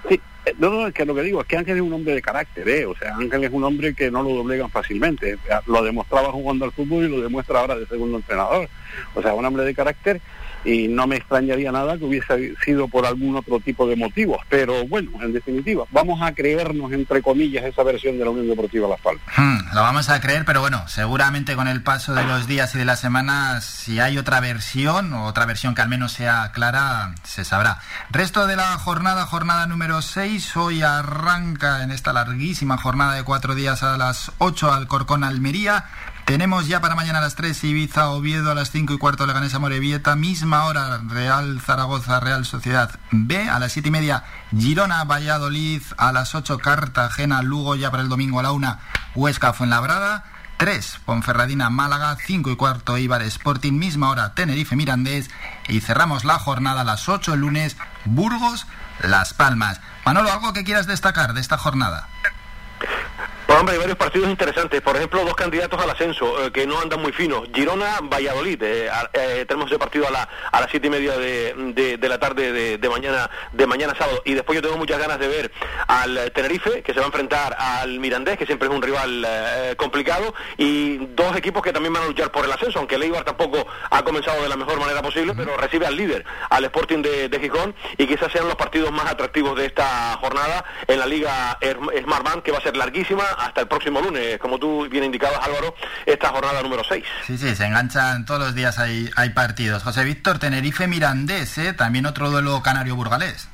Sí, 0.09 0.21
eh, 0.45 0.55
no, 0.59 0.71
no, 0.71 0.87
es 0.89 0.95
que 0.95 1.05
lo 1.05 1.15
que 1.15 1.23
digo 1.23 1.41
es 1.41 1.47
que 1.47 1.57
Ángel 1.57 1.77
es 1.77 1.83
un 1.83 1.93
hombre 1.93 2.15
de 2.15 2.23
carácter, 2.23 2.69
¿eh? 2.69 2.85
o 2.85 2.97
sea, 2.97 3.15
Ángel 3.15 3.45
es 3.45 3.53
un 3.53 3.63
hombre 3.63 3.95
que 3.95 4.11
no 4.11 4.25
lo 4.25 4.31
doblegan 4.31 4.69
fácilmente. 4.71 5.39
Lo 5.67 5.85
demostraba 5.85 6.33
jugando 6.33 6.65
al 6.65 6.73
fútbol 6.73 7.05
y 7.05 7.09
lo 7.09 7.21
demuestra 7.21 7.61
ahora 7.61 7.77
de 7.77 7.87
segundo 7.87 8.17
entrenador. 8.17 8.69
O 9.15 9.23
sea, 9.23 9.33
un 9.33 9.45
hombre 9.45 9.65
de 9.65 9.75
carácter 9.75 10.21
y 10.65 10.89
no 10.89 11.07
me 11.07 11.17
extrañaría 11.17 11.71
nada 11.73 11.97
que 11.97 12.05
hubiese 12.05 12.55
sido 12.65 12.89
por 12.89 13.07
algún 13.07 13.37
otro 13.37 13.61
tipo 13.61 13.87
de 13.87 13.97
motivos. 13.97 14.39
Pero 14.49 14.87
bueno, 14.87 15.11
en 15.23 15.33
definitiva, 15.33 15.85
vamos 15.91 16.21
a 16.23 16.33
creernos, 16.33 16.93
entre 16.93 17.23
comillas, 17.23 17.65
esa 17.65 17.83
versión 17.83 18.19
de 18.19 18.25
la 18.25 18.31
Unión 18.31 18.49
Deportiva 18.49 18.89
Las 18.89 19.01
Palmas. 19.01 19.25
Hmm, 19.37 19.75
lo 19.75 19.83
vamos 19.83 20.09
a 20.09 20.21
creer, 20.21 20.45
pero 20.45 20.61
bueno, 20.61 20.87
seguramente 20.89 21.55
con 21.55 21.69
el 21.69 21.83
paso 21.83 22.15
de 22.15 22.25
los 22.25 22.47
días 22.47 22.75
y 22.75 22.79
de 22.79 22.85
las 22.85 23.01
semanas, 23.01 23.65
si 23.65 24.01
hay 24.01 24.19
otra 24.19 24.41
versión, 24.41 25.13
o 25.13 25.25
otra 25.25 25.47
versión 25.47 25.75
que 25.75 25.83
al 25.83 25.89
menos 25.89 26.13
sea 26.13 26.51
clara, 26.53 27.15
se 27.23 27.45
sabrá. 27.45 27.79
Resto 28.11 28.47
de 28.47 28.57
la 28.57 28.79
jornada, 28.79 29.27
jornada 29.27 29.67
número 29.67 30.03
6, 30.03 30.57
hoy 30.57 30.83
arranca 30.83 31.83
en 31.83 31.91
esta 31.91 32.13
larguísima 32.13 32.77
jornada 32.77 33.15
de 33.15 33.23
cuatro 33.23 33.55
días 33.55 33.83
a 33.83 33.97
las 33.97 34.33
8 34.39 34.73
Alcorcón 34.73 35.25
Almería. 35.25 35.85
Tenemos 36.27 36.67
ya 36.67 36.81
para 36.81 36.97
mañana 36.97 37.21
a 37.21 37.23
las 37.23 37.37
3 37.37 37.63
Ibiza 37.63 38.11
Oviedo, 38.11 38.51
a 38.51 38.55
las 38.57 38.73
5 38.73 38.93
y 38.93 38.99
cuarto 38.99 39.29
Leganés 39.29 39.57
Morevieta, 39.61 40.17
misma 40.17 40.65
hora 40.65 41.01
Real 41.07 41.61
Zaragoza, 41.61 42.19
Real 42.19 42.45
Sociedad 42.45 42.99
B, 43.13 43.49
a 43.49 43.61
las 43.61 43.71
7 43.71 43.91
y 43.91 43.93
media 43.93 44.25
Girona 44.51 45.05
Valladolid, 45.05 45.83
a 45.97 46.11
las 46.11 46.35
8 46.35 46.59
Cartagena 46.59 47.43
Lugo, 47.43 47.77
ya 47.77 47.93
para 47.93 48.03
el 48.03 48.09
domingo 48.09 48.41
a 48.41 48.43
la 48.43 48.51
1 48.51 48.77
Huesca 49.15 49.53
Fuenlabrada, 49.53 50.25
3 50.57 50.99
Ponferradina 51.05 51.71
Málaga, 51.71 52.17
5 52.17 52.51
y 52.51 52.57
cuarto 52.57 52.99
Ibar 52.99 53.23
Sporting, 53.23 53.75
misma 53.75 54.11
hora 54.11 54.35
Tenerife 54.35 54.75
Mirandés 54.75 55.31
y 55.69 55.81
cerramos 55.81 56.25
la 56.25 56.41
jornada 56.41 56.81
a 56.81 56.85
las 56.85 57.09
8 57.09 57.35
el 57.35 57.41
lunes 57.41 57.77
Burgos 58.05 58.67
Las 59.01 59.33
Palmas. 59.33 59.81
Manolo, 60.05 60.33
¿algo 60.33 60.53
que 60.53 60.65
quieras 60.65 60.89
destacar 60.89 61.35
de 61.35 61.41
esta 61.41 61.57
jornada? 61.57 62.09
Pues 63.47 63.61
hombre, 63.61 63.75
hay 63.75 63.79
varios 63.79 63.97
partidos 63.97 64.29
interesantes. 64.29 64.81
Por 64.83 64.97
ejemplo, 64.97 65.25
dos 65.25 65.35
candidatos 65.37 65.81
al 65.81 65.89
ascenso 65.89 66.45
eh, 66.45 66.51
que 66.51 66.67
no 66.67 66.81
andan 66.81 67.01
muy 67.01 67.13
finos. 67.13 67.49
Girona, 67.55 68.01
Valladolid. 68.03 68.61
Eh, 68.61 68.91
eh, 69.13 69.45
tenemos 69.47 69.71
ese 69.71 69.79
partido 69.79 70.09
a, 70.09 70.11
la, 70.11 70.29
a 70.51 70.61
las 70.61 70.69
siete 70.69 70.89
y 70.89 70.91
media 70.91 71.17
de, 71.17 71.55
de- 71.73 71.97
de 71.97 72.09
la 72.09 72.19
tarde 72.19 72.51
de, 72.51 72.77
de 72.79 72.89
mañana 72.89 73.31
de 73.53 73.67
mañana 73.69 73.95
sábado. 73.97 74.21
Y 74.25 74.35
después 74.35 74.57
yo 74.57 74.63
tengo 74.63 74.77
muchas 74.77 74.99
ganas 74.99 75.21
de 75.21 75.29
ver 75.29 75.53
al 75.87 76.33
Tenerife, 76.33 76.83
que 76.83 76.93
se 76.93 76.99
va 76.99 77.05
a 77.05 77.07
enfrentar 77.07 77.55
al 77.57 78.01
Mirandés, 78.01 78.37
que 78.37 78.47
siempre 78.47 78.69
es 78.69 78.75
un 78.75 78.83
rival 78.83 79.25
complicado. 79.77 80.35
Y 80.57 80.97
dos 81.15 81.37
equipos 81.37 81.63
que 81.63 81.73
también 81.73 81.93
van 81.93 82.03
a 82.03 82.07
luchar 82.07 82.33
por 82.33 82.45
el 82.45 82.51
ascenso, 82.51 82.81
aunque 82.81 82.97
el 82.97 83.05
Eibar 83.05 83.23
tampoco 83.23 83.65
ha 83.91 84.03
comenzado 84.03 84.43
de 84.43 84.49
la 84.49 84.57
mejor 84.57 84.81
manera 84.81 85.03
posible, 85.03 85.35
pero 85.37 85.57
recibe 85.57 85.87
al 85.87 85.97
líder, 85.97 86.25
al 86.51 86.65
Sporting 86.65 87.01
de, 87.01 87.29
de 87.29 87.39
Gijón. 87.39 87.77
Y 87.97 88.09
quizás 88.09 88.33
sean 88.33 88.47
los 88.49 88.57
partidos 88.57 88.91
más 88.91 89.07
atractivos 89.07 89.57
de 89.57 89.67
esta 89.67 90.17
jornada 90.21 90.65
en 90.89 90.99
la 90.99 91.07
Liga 91.07 91.59
Smartbank, 92.03 92.43
que 92.43 92.51
va 92.51 92.59
a 92.59 92.63
ser 92.63 92.77
larguísima 92.77 93.36
hasta 93.37 93.61
el 93.63 93.69
próximo 93.69 94.01
lunes, 94.01 94.39
como 94.39 94.59
tú 94.59 94.89
bien 94.89 95.05
indicabas, 95.05 95.39
Álvaro, 95.47 95.75
esta 96.05 96.29
jornada 96.29 96.63
número 96.63 96.83
6. 96.85 97.05
Sí, 97.27 97.39
sí, 97.39 97.55
se 97.55 97.67
enganchan 97.67 98.25
todos 98.25 98.41
los 98.41 98.55
días, 98.55 98.79
hay, 98.79 99.11
hay 99.17 99.31
partidos. 99.31 99.83
José 99.83 100.05
Víctor, 100.05 100.39
Tenerife 100.39 100.87
Mirandés, 100.87 101.59
¿eh? 101.59 101.73
también 101.73 102.07
otro 102.07 102.31
duelo 102.31 102.63
canario-burgalés. 102.63 103.49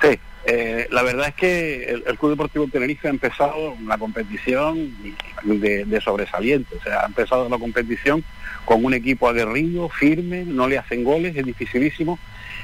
Sí, 0.00 0.18
eh, 0.46 0.86
la 0.90 1.02
verdad 1.02 1.28
es 1.28 1.34
que 1.34 1.84
el, 1.84 2.04
el 2.06 2.18
Club 2.18 2.30
Deportivo 2.32 2.68
Tenerife 2.68 3.08
ha 3.08 3.10
empezado 3.10 3.76
la 3.86 3.98
competición 3.98 4.94
de, 5.42 5.84
de 5.84 6.00
sobresaliente, 6.00 6.76
o 6.76 6.82
sea, 6.82 7.00
ha 7.00 7.06
empezado 7.06 7.48
la 7.48 7.58
competición 7.58 8.24
con 8.64 8.84
un 8.84 8.94
equipo 8.94 9.28
aguerrido, 9.28 9.88
firme, 9.88 10.44
no 10.44 10.68
le 10.68 10.78
hacen 10.78 11.04
goles, 11.04 11.36
es 11.36 11.44
dificilísimo, 11.44 12.18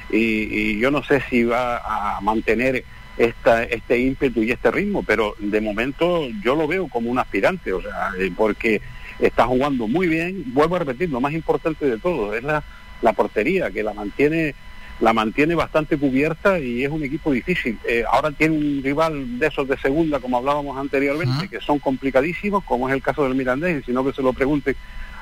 y, 0.09 0.17
y 0.17 0.79
yo 0.79 0.91
no 0.91 1.03
sé 1.03 1.23
si 1.29 1.43
va 1.43 1.77
a 1.77 2.21
mantener 2.21 2.83
esta, 3.17 3.63
este 3.63 3.99
ímpetu 3.99 4.41
y 4.43 4.51
este 4.51 4.71
ritmo, 4.71 5.03
pero 5.03 5.35
de 5.39 5.61
momento 5.61 6.27
yo 6.43 6.55
lo 6.55 6.67
veo 6.67 6.87
como 6.87 7.09
un 7.09 7.19
aspirante, 7.19 7.71
o 7.73 7.81
sea, 7.81 8.11
eh, 8.19 8.31
porque 8.35 8.81
está 9.19 9.45
jugando 9.45 9.87
muy 9.87 10.07
bien, 10.07 10.43
vuelvo 10.47 10.75
a 10.75 10.79
repetir, 10.79 11.09
lo 11.09 11.21
más 11.21 11.33
importante 11.33 11.85
de 11.85 11.97
todo 11.97 12.33
es 12.33 12.43
la, 12.43 12.63
la 13.01 13.13
portería, 13.13 13.69
que 13.71 13.83
la 13.83 13.93
mantiene 13.93 14.55
la 14.99 15.11
mantiene 15.11 15.55
bastante 15.55 15.97
cubierta 15.97 16.59
y 16.59 16.83
es 16.83 16.89
un 16.89 17.03
equipo 17.03 17.31
difícil. 17.31 17.77
Eh, 17.85 18.03
ahora 18.09 18.31
tiene 18.31 18.55
un 18.55 18.81
rival 18.83 19.39
de 19.39 19.47
esos 19.47 19.67
de 19.67 19.77
segunda, 19.77 20.19
como 20.19 20.37
hablábamos 20.37 20.77
anteriormente, 20.77 21.49
que 21.49 21.59
son 21.59 21.79
complicadísimos, 21.79 22.63
como 22.63 22.87
es 22.87 22.95
el 22.95 23.01
caso 23.01 23.23
del 23.23 23.35
Mirandés, 23.35 23.81
y 23.81 23.85
si 23.85 23.91
no 23.91 24.05
que 24.05 24.13
se 24.13 24.21
lo 24.21 24.33
pregunte 24.33 24.75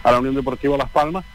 a 0.03 0.11
la 0.11 0.19
Unión 0.19 0.35
Deportiva 0.35 0.77
Las 0.77 0.89
Palmas. 0.89 1.25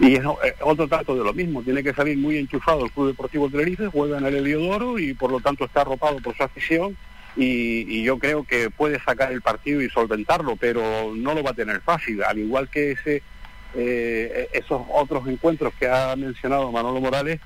Y 0.00 0.16
es 0.16 0.24
otro 0.60 0.88
trato 0.88 1.14
de 1.14 1.24
lo 1.24 1.32
mismo, 1.32 1.62
tiene 1.62 1.82
que 1.82 1.94
salir 1.94 2.18
muy 2.18 2.36
enchufado 2.36 2.84
el 2.84 2.90
Club 2.90 3.08
Deportivo 3.08 3.48
Tenerife, 3.48 3.86
juega 3.86 4.18
en 4.18 4.26
el 4.26 4.34
Heliodoro 4.34 4.98
y 4.98 5.14
por 5.14 5.30
lo 5.30 5.40
tanto 5.40 5.64
está 5.64 5.82
arropado 5.82 6.18
por 6.18 6.36
su 6.36 6.42
afición. 6.42 6.96
Y, 7.36 7.84
y 7.88 8.04
yo 8.04 8.18
creo 8.18 8.44
que 8.44 8.70
puede 8.70 9.00
sacar 9.00 9.32
el 9.32 9.42
partido 9.42 9.82
y 9.82 9.90
solventarlo, 9.90 10.54
pero 10.56 11.12
no 11.16 11.34
lo 11.34 11.42
va 11.42 11.50
a 11.50 11.54
tener 11.54 11.80
fácil, 11.80 12.22
al 12.22 12.38
igual 12.38 12.68
que 12.68 12.92
ese 12.92 13.22
eh, 13.74 14.48
esos 14.52 14.82
otros 14.88 15.26
encuentros 15.26 15.74
que 15.74 15.88
ha 15.88 16.14
mencionado 16.14 16.70
Manolo 16.70 17.00
Morales, 17.00 17.40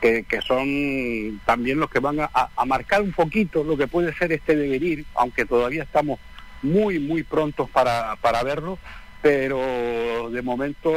que, 0.00 0.24
que 0.24 0.40
son 0.40 1.40
también 1.44 1.78
los 1.78 1.90
que 1.90 1.98
van 1.98 2.20
a, 2.20 2.30
a 2.32 2.64
marcar 2.64 3.02
un 3.02 3.12
poquito 3.12 3.62
lo 3.62 3.76
que 3.76 3.86
puede 3.86 4.14
ser 4.14 4.32
este 4.32 4.56
devenir, 4.56 5.04
aunque 5.14 5.44
todavía 5.44 5.82
estamos 5.82 6.18
muy, 6.62 6.98
muy 6.98 7.22
prontos 7.22 7.68
para, 7.70 8.16
para 8.16 8.42
verlo, 8.42 8.78
pero 9.26 10.30
de 10.30 10.40
momento 10.40 10.92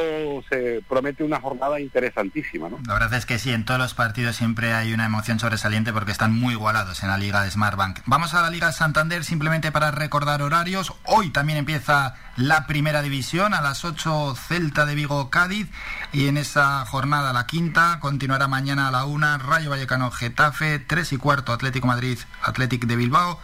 se 0.49 0.83
promete 0.87 1.23
una 1.23 1.41
jornada 1.41 1.79
interesantísima. 1.79 2.69
¿no? 2.69 2.77
La 2.85 2.93
verdad 2.93 3.15
es 3.15 3.25
que 3.25 3.39
sí, 3.39 3.51
en 3.51 3.65
todos 3.65 3.79
los 3.79 3.95
partidos 3.95 4.35
siempre 4.35 4.71
hay 4.71 4.93
una 4.93 5.07
emoción 5.07 5.39
sobresaliente 5.39 5.91
porque 5.91 6.11
están 6.11 6.31
muy 6.31 6.53
igualados 6.53 7.01
en 7.01 7.09
la 7.09 7.17
Liga 7.17 7.41
de 7.41 7.49
Smartbank. 7.49 8.01
Vamos 8.05 8.35
a 8.35 8.43
la 8.43 8.51
Liga 8.51 8.71
Santander 8.71 9.23
simplemente 9.23 9.71
para 9.71 9.89
recordar 9.89 10.43
horarios. 10.43 10.93
Hoy 11.05 11.31
también 11.31 11.57
empieza 11.57 12.13
la 12.37 12.67
primera 12.67 13.01
división 13.01 13.55
a 13.55 13.61
las 13.61 13.83
8 13.83 14.35
Celta 14.35 14.85
de 14.85 14.93
Vigo 14.93 15.31
Cádiz 15.31 15.67
y 16.13 16.27
en 16.27 16.37
esa 16.37 16.85
jornada 16.85 17.33
la 17.33 17.47
quinta 17.47 17.97
continuará 17.99 18.47
mañana 18.47 18.89
a 18.89 18.91
la 18.91 19.05
1 19.05 19.39
Rayo 19.39 19.71
Vallecano 19.71 20.11
Getafe, 20.11 20.77
3 20.77 21.13
y 21.13 21.17
cuarto 21.17 21.51
Atlético 21.51 21.87
Madrid 21.87 22.19
Atlético 22.43 22.85
de 22.85 22.95
Bilbao, 22.95 23.39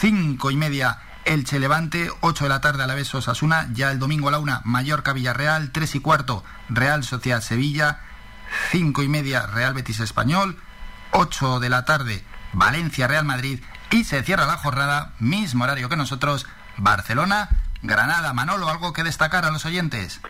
5 0.00 0.50
y 0.50 0.56
media 0.56 1.00
Elche 1.26 1.58
Levante, 1.58 2.10
8 2.20 2.44
de 2.44 2.48
la 2.48 2.60
tarde 2.60 2.84
a 2.84 2.86
la 2.86 2.94
vez 2.94 3.12
Osasuna, 3.14 3.68
ya 3.72 3.90
el 3.90 3.98
domingo 3.98 4.28
a 4.28 4.30
la 4.30 4.38
1 4.38 4.62
Mallorca 4.64 5.12
Villarreal, 5.12 5.72
3 5.72 5.96
y 5.96 6.00
cuarto 6.00 6.44
Real 6.68 7.02
Sociedad 7.04 7.40
Sevilla, 7.40 8.00
5 8.70 9.02
y 9.02 9.08
media 9.08 9.46
Real 9.46 9.74
Betis 9.74 10.00
Español, 10.00 10.56
8 11.10 11.60
de 11.60 11.68
la 11.68 11.84
tarde 11.84 12.24
Valencia 12.52 13.08
Real 13.08 13.24
Madrid 13.24 13.60
y 13.90 14.04
se 14.04 14.22
cierra 14.22 14.46
la 14.46 14.56
jornada, 14.56 15.12
mismo 15.18 15.64
horario 15.64 15.88
que 15.88 15.96
nosotros, 15.96 16.46
Barcelona 16.76 17.48
Granada. 17.82 18.32
Manolo, 18.32 18.68
¿algo 18.68 18.92
que 18.92 19.04
destacar 19.04 19.44
a 19.44 19.50
los 19.50 19.64
oyentes? 19.64 20.20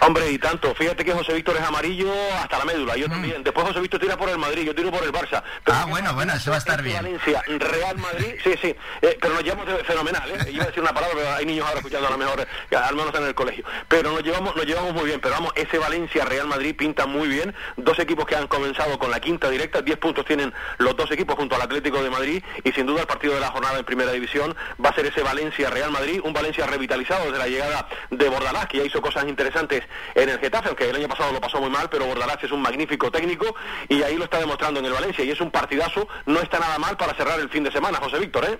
Hombre, 0.00 0.30
y 0.30 0.38
tanto. 0.38 0.74
Fíjate 0.74 1.04
que 1.04 1.12
José 1.12 1.32
Víctor 1.32 1.56
es 1.56 1.62
amarillo 1.62 2.12
hasta 2.40 2.58
la 2.58 2.64
médula. 2.64 2.96
Yo 2.96 3.08
mm. 3.08 3.10
también. 3.10 3.42
Después 3.42 3.66
José 3.66 3.80
Víctor 3.80 4.00
tira 4.00 4.16
por 4.16 4.28
el 4.28 4.38
Madrid, 4.38 4.64
yo 4.64 4.74
tiro 4.74 4.90
por 4.90 5.02
el 5.02 5.12
Barça. 5.12 5.42
ah, 5.66 5.86
bueno, 5.88 6.12
bueno, 6.14 6.34
eso 6.34 6.50
va 6.50 6.56
a 6.56 6.58
estar 6.58 6.82
bien. 6.82 6.96
Valencia, 6.96 7.42
Real 7.46 7.96
Madrid, 7.98 8.34
sí, 8.44 8.54
sí. 8.60 8.74
Eh, 9.02 9.18
pero 9.20 9.34
nos 9.34 9.42
llevamos 9.42 9.66
fenomenal, 9.86 10.30
¿eh? 10.30 10.50
Iba 10.50 10.64
a 10.64 10.66
decir 10.66 10.82
una 10.82 10.92
palabra, 10.92 11.16
pero 11.16 11.34
hay 11.34 11.46
niños 11.46 11.66
ahora 11.66 11.78
escuchando 11.78 12.08
a 12.08 12.10
lo 12.10 12.18
mejor, 12.18 12.46
al 12.70 12.96
menos 12.96 13.14
en 13.14 13.24
el 13.24 13.34
colegio. 13.34 13.64
Pero 13.88 14.12
nos 14.12 14.22
llevamos, 14.22 14.54
nos 14.54 14.66
llevamos 14.66 14.92
muy 14.92 15.04
bien. 15.04 15.20
Pero 15.20 15.34
vamos, 15.34 15.52
ese 15.56 15.78
Valencia, 15.78 16.24
Real 16.24 16.46
Madrid 16.46 16.76
pinta 16.76 17.06
muy 17.06 17.28
bien. 17.28 17.54
Dos 17.76 17.98
equipos 17.98 18.26
que 18.26 18.36
han 18.36 18.48
comenzado 18.48 18.98
con 18.98 19.10
la 19.10 19.20
quinta 19.20 19.48
directa. 19.48 19.80
Diez 19.82 19.98
puntos 19.98 20.24
tienen 20.24 20.52
los 20.78 20.96
dos 20.96 21.10
equipos 21.10 21.36
junto 21.36 21.56
al 21.56 21.62
Atlético 21.62 22.02
de 22.02 22.10
Madrid. 22.10 22.44
Y 22.64 22.72
sin 22.72 22.86
duda 22.86 23.00
el 23.00 23.06
partido 23.06 23.34
de 23.34 23.40
la 23.40 23.48
jornada 23.48 23.78
en 23.78 23.84
primera 23.84 24.12
división 24.12 24.54
va 24.84 24.90
a 24.90 24.94
ser 24.94 25.06
ese 25.06 25.22
Valencia, 25.22 25.70
Real 25.70 25.90
Madrid. 25.90 26.20
Un 26.22 26.32
Valencia 26.32 26.66
revitalizado 26.66 27.24
desde 27.24 27.38
la 27.38 27.48
llegada 27.48 27.88
de 28.10 28.28
Bordalás, 28.28 28.66
que 28.66 28.78
ya 28.78 28.84
hizo 28.84 29.00
cosas 29.00 29.26
interesantes 29.26 29.85
en 30.14 30.28
el 30.28 30.38
Getafe 30.38 30.74
que 30.74 30.90
el 30.90 30.96
año 30.96 31.08
pasado 31.08 31.32
lo 31.32 31.40
pasó 31.40 31.60
muy 31.60 31.70
mal, 31.70 31.88
pero 31.90 32.06
Bordalás 32.06 32.42
es 32.42 32.52
un 32.52 32.62
magnífico 32.62 33.10
técnico 33.10 33.54
y 33.88 34.02
ahí 34.02 34.16
lo 34.16 34.24
está 34.24 34.38
demostrando 34.38 34.80
en 34.80 34.86
el 34.86 34.92
Valencia 34.92 35.24
y 35.24 35.30
es 35.30 35.40
un 35.40 35.50
partidazo, 35.50 36.08
no 36.26 36.40
está 36.40 36.58
nada 36.58 36.78
mal 36.78 36.96
para 36.96 37.14
cerrar 37.14 37.38
el 37.40 37.48
fin 37.48 37.64
de 37.64 37.72
semana, 37.72 37.98
José 37.98 38.18
Víctor, 38.18 38.44
¿eh? 38.44 38.58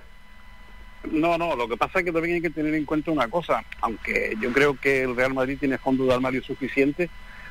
No, 1.11 1.39
no, 1.39 1.55
lo 1.55 1.69
que 1.69 1.77
pasa 1.77 2.01
es 2.01 2.05
que 2.05 2.13
también 2.13 2.37
hay 2.37 2.43
que 2.43 2.51
tener 2.51 2.75
en 2.75 2.85
cuenta 2.85 3.11
una 3.11 3.29
cosa, 3.29 3.65
aunque 3.81 4.37
yo 4.41 4.53
creo 4.53 4.79
que 4.79 5.03
el 5.03 5.15
Real 5.15 5.35
Madrid 5.35 5.57
tiene 5.59 5.79
fondo 5.79 6.05
de 6.05 6.15
armario 6.15 6.43
suficiente, 6.43 7.09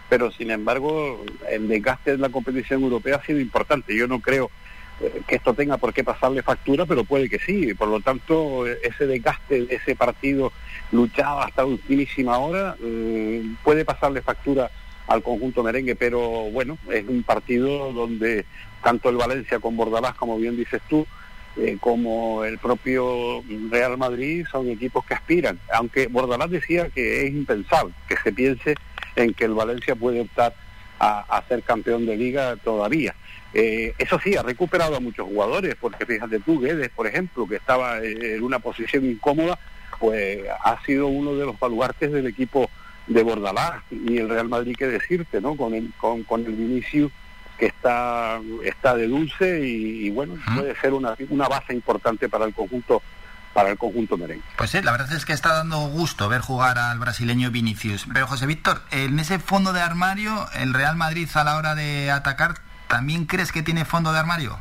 pero 0.10 0.31
sin 0.31 0.52
embargo 0.52 1.23
el 1.49 1.68
desgaste 1.68 2.11
de 2.11 2.18
la 2.18 2.30
competición 2.30 2.84
europea 2.84 3.15
ha 3.15 3.26
sido 3.26 3.39
importante. 3.39 3.95
Yo 3.95 4.07
no 4.07 4.19
creo 4.19 4.52
que 5.27 5.35
esto 5.35 5.53
tenga 5.53 5.77
por 5.77 5.93
qué 5.93 6.03
pasarle 6.03 6.41
factura, 6.41 6.85
pero 6.85 7.03
puede 7.03 7.30
que 7.30 7.39
sí. 7.39 7.73
Por 7.73 7.89
lo 7.89 7.99
tanto, 7.99 8.65
ese 8.65 9.05
desgaste 9.05 9.65
de 9.65 9.76
ese 9.76 9.95
partido 9.95 10.51
luchado 10.91 11.41
hasta 11.41 11.65
ultimísima 11.65 12.38
hora 12.38 12.76
eh, 12.81 13.43
puede 13.63 13.85
pasarle 13.85 14.22
factura 14.22 14.72
al 15.07 15.22
conjunto 15.22 15.63
merengue, 15.63 15.95
pero 15.95 16.22
bueno, 16.51 16.77
es 16.89 17.07
un 17.07 17.23
partido 17.23 17.91
donde 17.91 18.45
tanto 18.84 19.09
el 19.09 19.17
Valencia 19.17 19.59
con 19.59 19.77
Bordalás, 19.77 20.15
como 20.15 20.38
bien 20.38 20.55
dices 20.55 20.81
tú, 20.89 21.05
eh, 21.57 21.77
como 21.80 22.43
el 22.43 22.57
propio 22.57 23.43
Real 23.69 23.97
Madrid 23.97 24.45
son 24.51 24.69
equipos 24.69 25.05
que 25.05 25.13
aspiran, 25.13 25.59
aunque 25.73 26.07
Bordalás 26.07 26.49
decía 26.49 26.89
que 26.89 27.26
es 27.26 27.31
impensable 27.31 27.93
que 28.07 28.17
se 28.17 28.34
piense 28.34 28.76
en 29.15 29.34
que 29.34 29.45
el 29.45 29.53
Valencia 29.53 29.95
puede 29.95 30.22
optar 30.22 30.55
a, 30.99 31.19
a 31.19 31.47
ser 31.47 31.61
campeón 31.63 32.05
de 32.05 32.17
liga 32.17 32.55
todavía. 32.57 33.15
Eh, 33.57 33.94
eso 33.98 34.19
sí, 34.19 34.36
ha 34.36 34.44
recuperado 34.44 34.98
a 34.98 34.99
muchos 34.99 35.26
jugadores, 35.26 35.76
porque 35.80 36.06
fíjate 36.06 36.41
tú, 36.41 36.60
Guedes, 36.60 36.90
por 36.90 37.07
ejemplo, 37.07 37.48
que 37.48 37.56
estaba 37.56 37.99
en 37.99 38.44
una 38.44 38.60
posición 38.60 39.06
incómoda, 39.06 39.57
pues 39.98 40.41
ha 40.61 40.84
sido 40.86 41.07
uno 41.07 41.36
de 41.36 41.45
los 41.45 41.57
baluartes 41.57 42.11
del 42.11 42.27
equipo 42.27 42.69
de 43.07 43.23
Bordalás 43.23 43.82
y 43.90 44.18
el 44.18 44.27
Real 44.27 44.49
Madrid, 44.49 44.76
que 44.77 44.88
decirte, 44.88 45.40
¿no? 45.40 45.56
Con 45.56 45.73
el, 45.73 45.94
con, 45.98 46.23
con 46.23 46.45
el 46.45 46.52
Vinicius 46.52 47.14
que 47.57 47.68
está, 47.68 48.41
está 48.65 48.94
de 48.94 49.07
dulce 49.07 49.65
y, 49.65 50.10
bueno, 50.10 50.36
puede 50.53 50.76
ser 50.82 50.94
una, 50.94 51.15
una 51.30 51.48
base 51.48 51.73
importante 51.73 52.27
para 52.27 52.44
el 52.44 52.53
conjunto 52.53 53.02
para 53.53 53.69
el 53.69 53.77
conjunto 53.77 54.18
merengue. 54.18 54.44
Pues 54.57 54.72
sí, 54.72 54.82
la 54.82 54.91
verdad 54.91 55.14
es 55.14 55.23
que 55.23 55.32
está 55.32 55.53
dando 55.53 55.77
gusto 55.88 56.27
ver 56.27 56.41
jugar 56.41 56.77
al 56.77 56.99
brasileño 56.99 57.52
Vinicius. 57.52 58.06
Pero 58.14 58.27
José 58.27 58.48
Víctor, 58.48 58.82
en 58.91 59.18
ese 59.18 59.40
fondo 59.40 59.72
de 59.72 59.80
armario, 59.80 60.45
el 60.56 60.73
Real 60.73 60.98
Madrid 60.98 61.30
a 61.36 61.45
la 61.45 61.56
hora 61.56 61.73
de 61.73 62.11
atacar 62.11 62.64
¿también 62.87 63.25
crees 63.25 63.51
que 63.51 63.61
tiene 63.61 63.85
fondo 63.85 64.11
de 64.11 64.19
armario? 64.19 64.59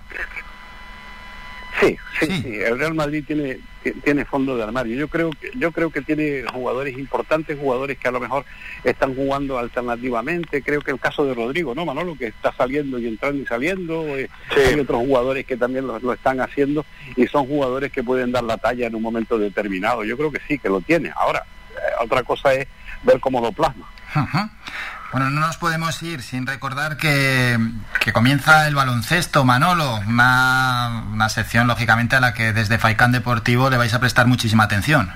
Sí, 1.80 1.96
sí, 2.20 2.26
sí, 2.26 2.54
El 2.60 2.78
Real 2.78 2.94
Madrid 2.94 3.24
tiene 3.26 3.58
tiene 3.92 4.24
fondo 4.24 4.56
de 4.56 4.62
armario. 4.62 4.96
Yo 4.96 5.08
creo 5.08 5.30
que 5.30 5.50
yo 5.54 5.72
creo 5.72 5.90
que 5.90 6.00
tiene 6.00 6.44
jugadores 6.52 6.96
importantes, 6.96 7.58
jugadores 7.58 7.98
que 7.98 8.08
a 8.08 8.12
lo 8.12 8.20
mejor 8.20 8.44
están 8.82 9.14
jugando 9.14 9.58
alternativamente. 9.58 10.62
Creo 10.62 10.80
que 10.80 10.90
el 10.90 11.00
caso 11.00 11.24
de 11.24 11.34
Rodrigo, 11.34 11.74
¿no, 11.74 11.84
Manolo? 11.84 12.16
Que 12.16 12.28
está 12.28 12.52
saliendo 12.52 12.98
y 12.98 13.06
entrando 13.06 13.42
y 13.42 13.46
saliendo. 13.46 14.16
Eh, 14.16 14.28
hay 14.56 14.80
otros 14.80 14.98
jugadores 14.98 15.44
que 15.44 15.56
también 15.56 15.86
lo, 15.86 16.12
están 16.12 16.40
haciendo 16.40 16.86
y 17.16 17.26
son 17.26 17.46
jugadores 17.46 17.92
que 17.92 18.02
pueden 18.02 18.32
dar 18.32 18.44
la 18.44 18.56
talla 18.56 18.86
en 18.86 18.94
un 18.94 19.02
momento 19.02 19.38
determinado. 19.38 20.04
Yo 20.04 20.16
creo 20.16 20.32
que 20.32 20.40
sí, 20.48 20.58
que 20.58 20.68
lo 20.68 20.80
tiene. 20.80 21.12
Ahora, 21.16 21.44
eh, 21.70 21.80
otra 22.00 22.22
cosa 22.22 22.54
es 22.54 22.66
ver 23.02 23.20
cómo 23.20 23.40
lo 23.40 23.52
plasma. 23.52 23.90
Bueno, 25.14 25.30
no 25.30 25.42
nos 25.42 25.58
podemos 25.58 26.02
ir 26.02 26.22
sin 26.22 26.44
recordar 26.44 26.96
que, 26.96 27.56
comienza 28.12 28.66
el 28.66 28.74
baloncesto, 28.74 29.44
Manolo, 29.44 30.00
una, 30.08 31.04
una 31.12 31.28
sección 31.28 31.68
lógicamente 31.68 32.16
a 32.16 32.20
la 32.20 32.34
que 32.34 32.52
desde 32.52 32.78
Faicán 32.78 33.12
Deportivo 33.12 33.70
le 33.70 33.76
vais 33.76 33.94
a 33.94 34.00
prestar 34.00 34.26
muchísima 34.26 34.64
atención. 34.64 35.12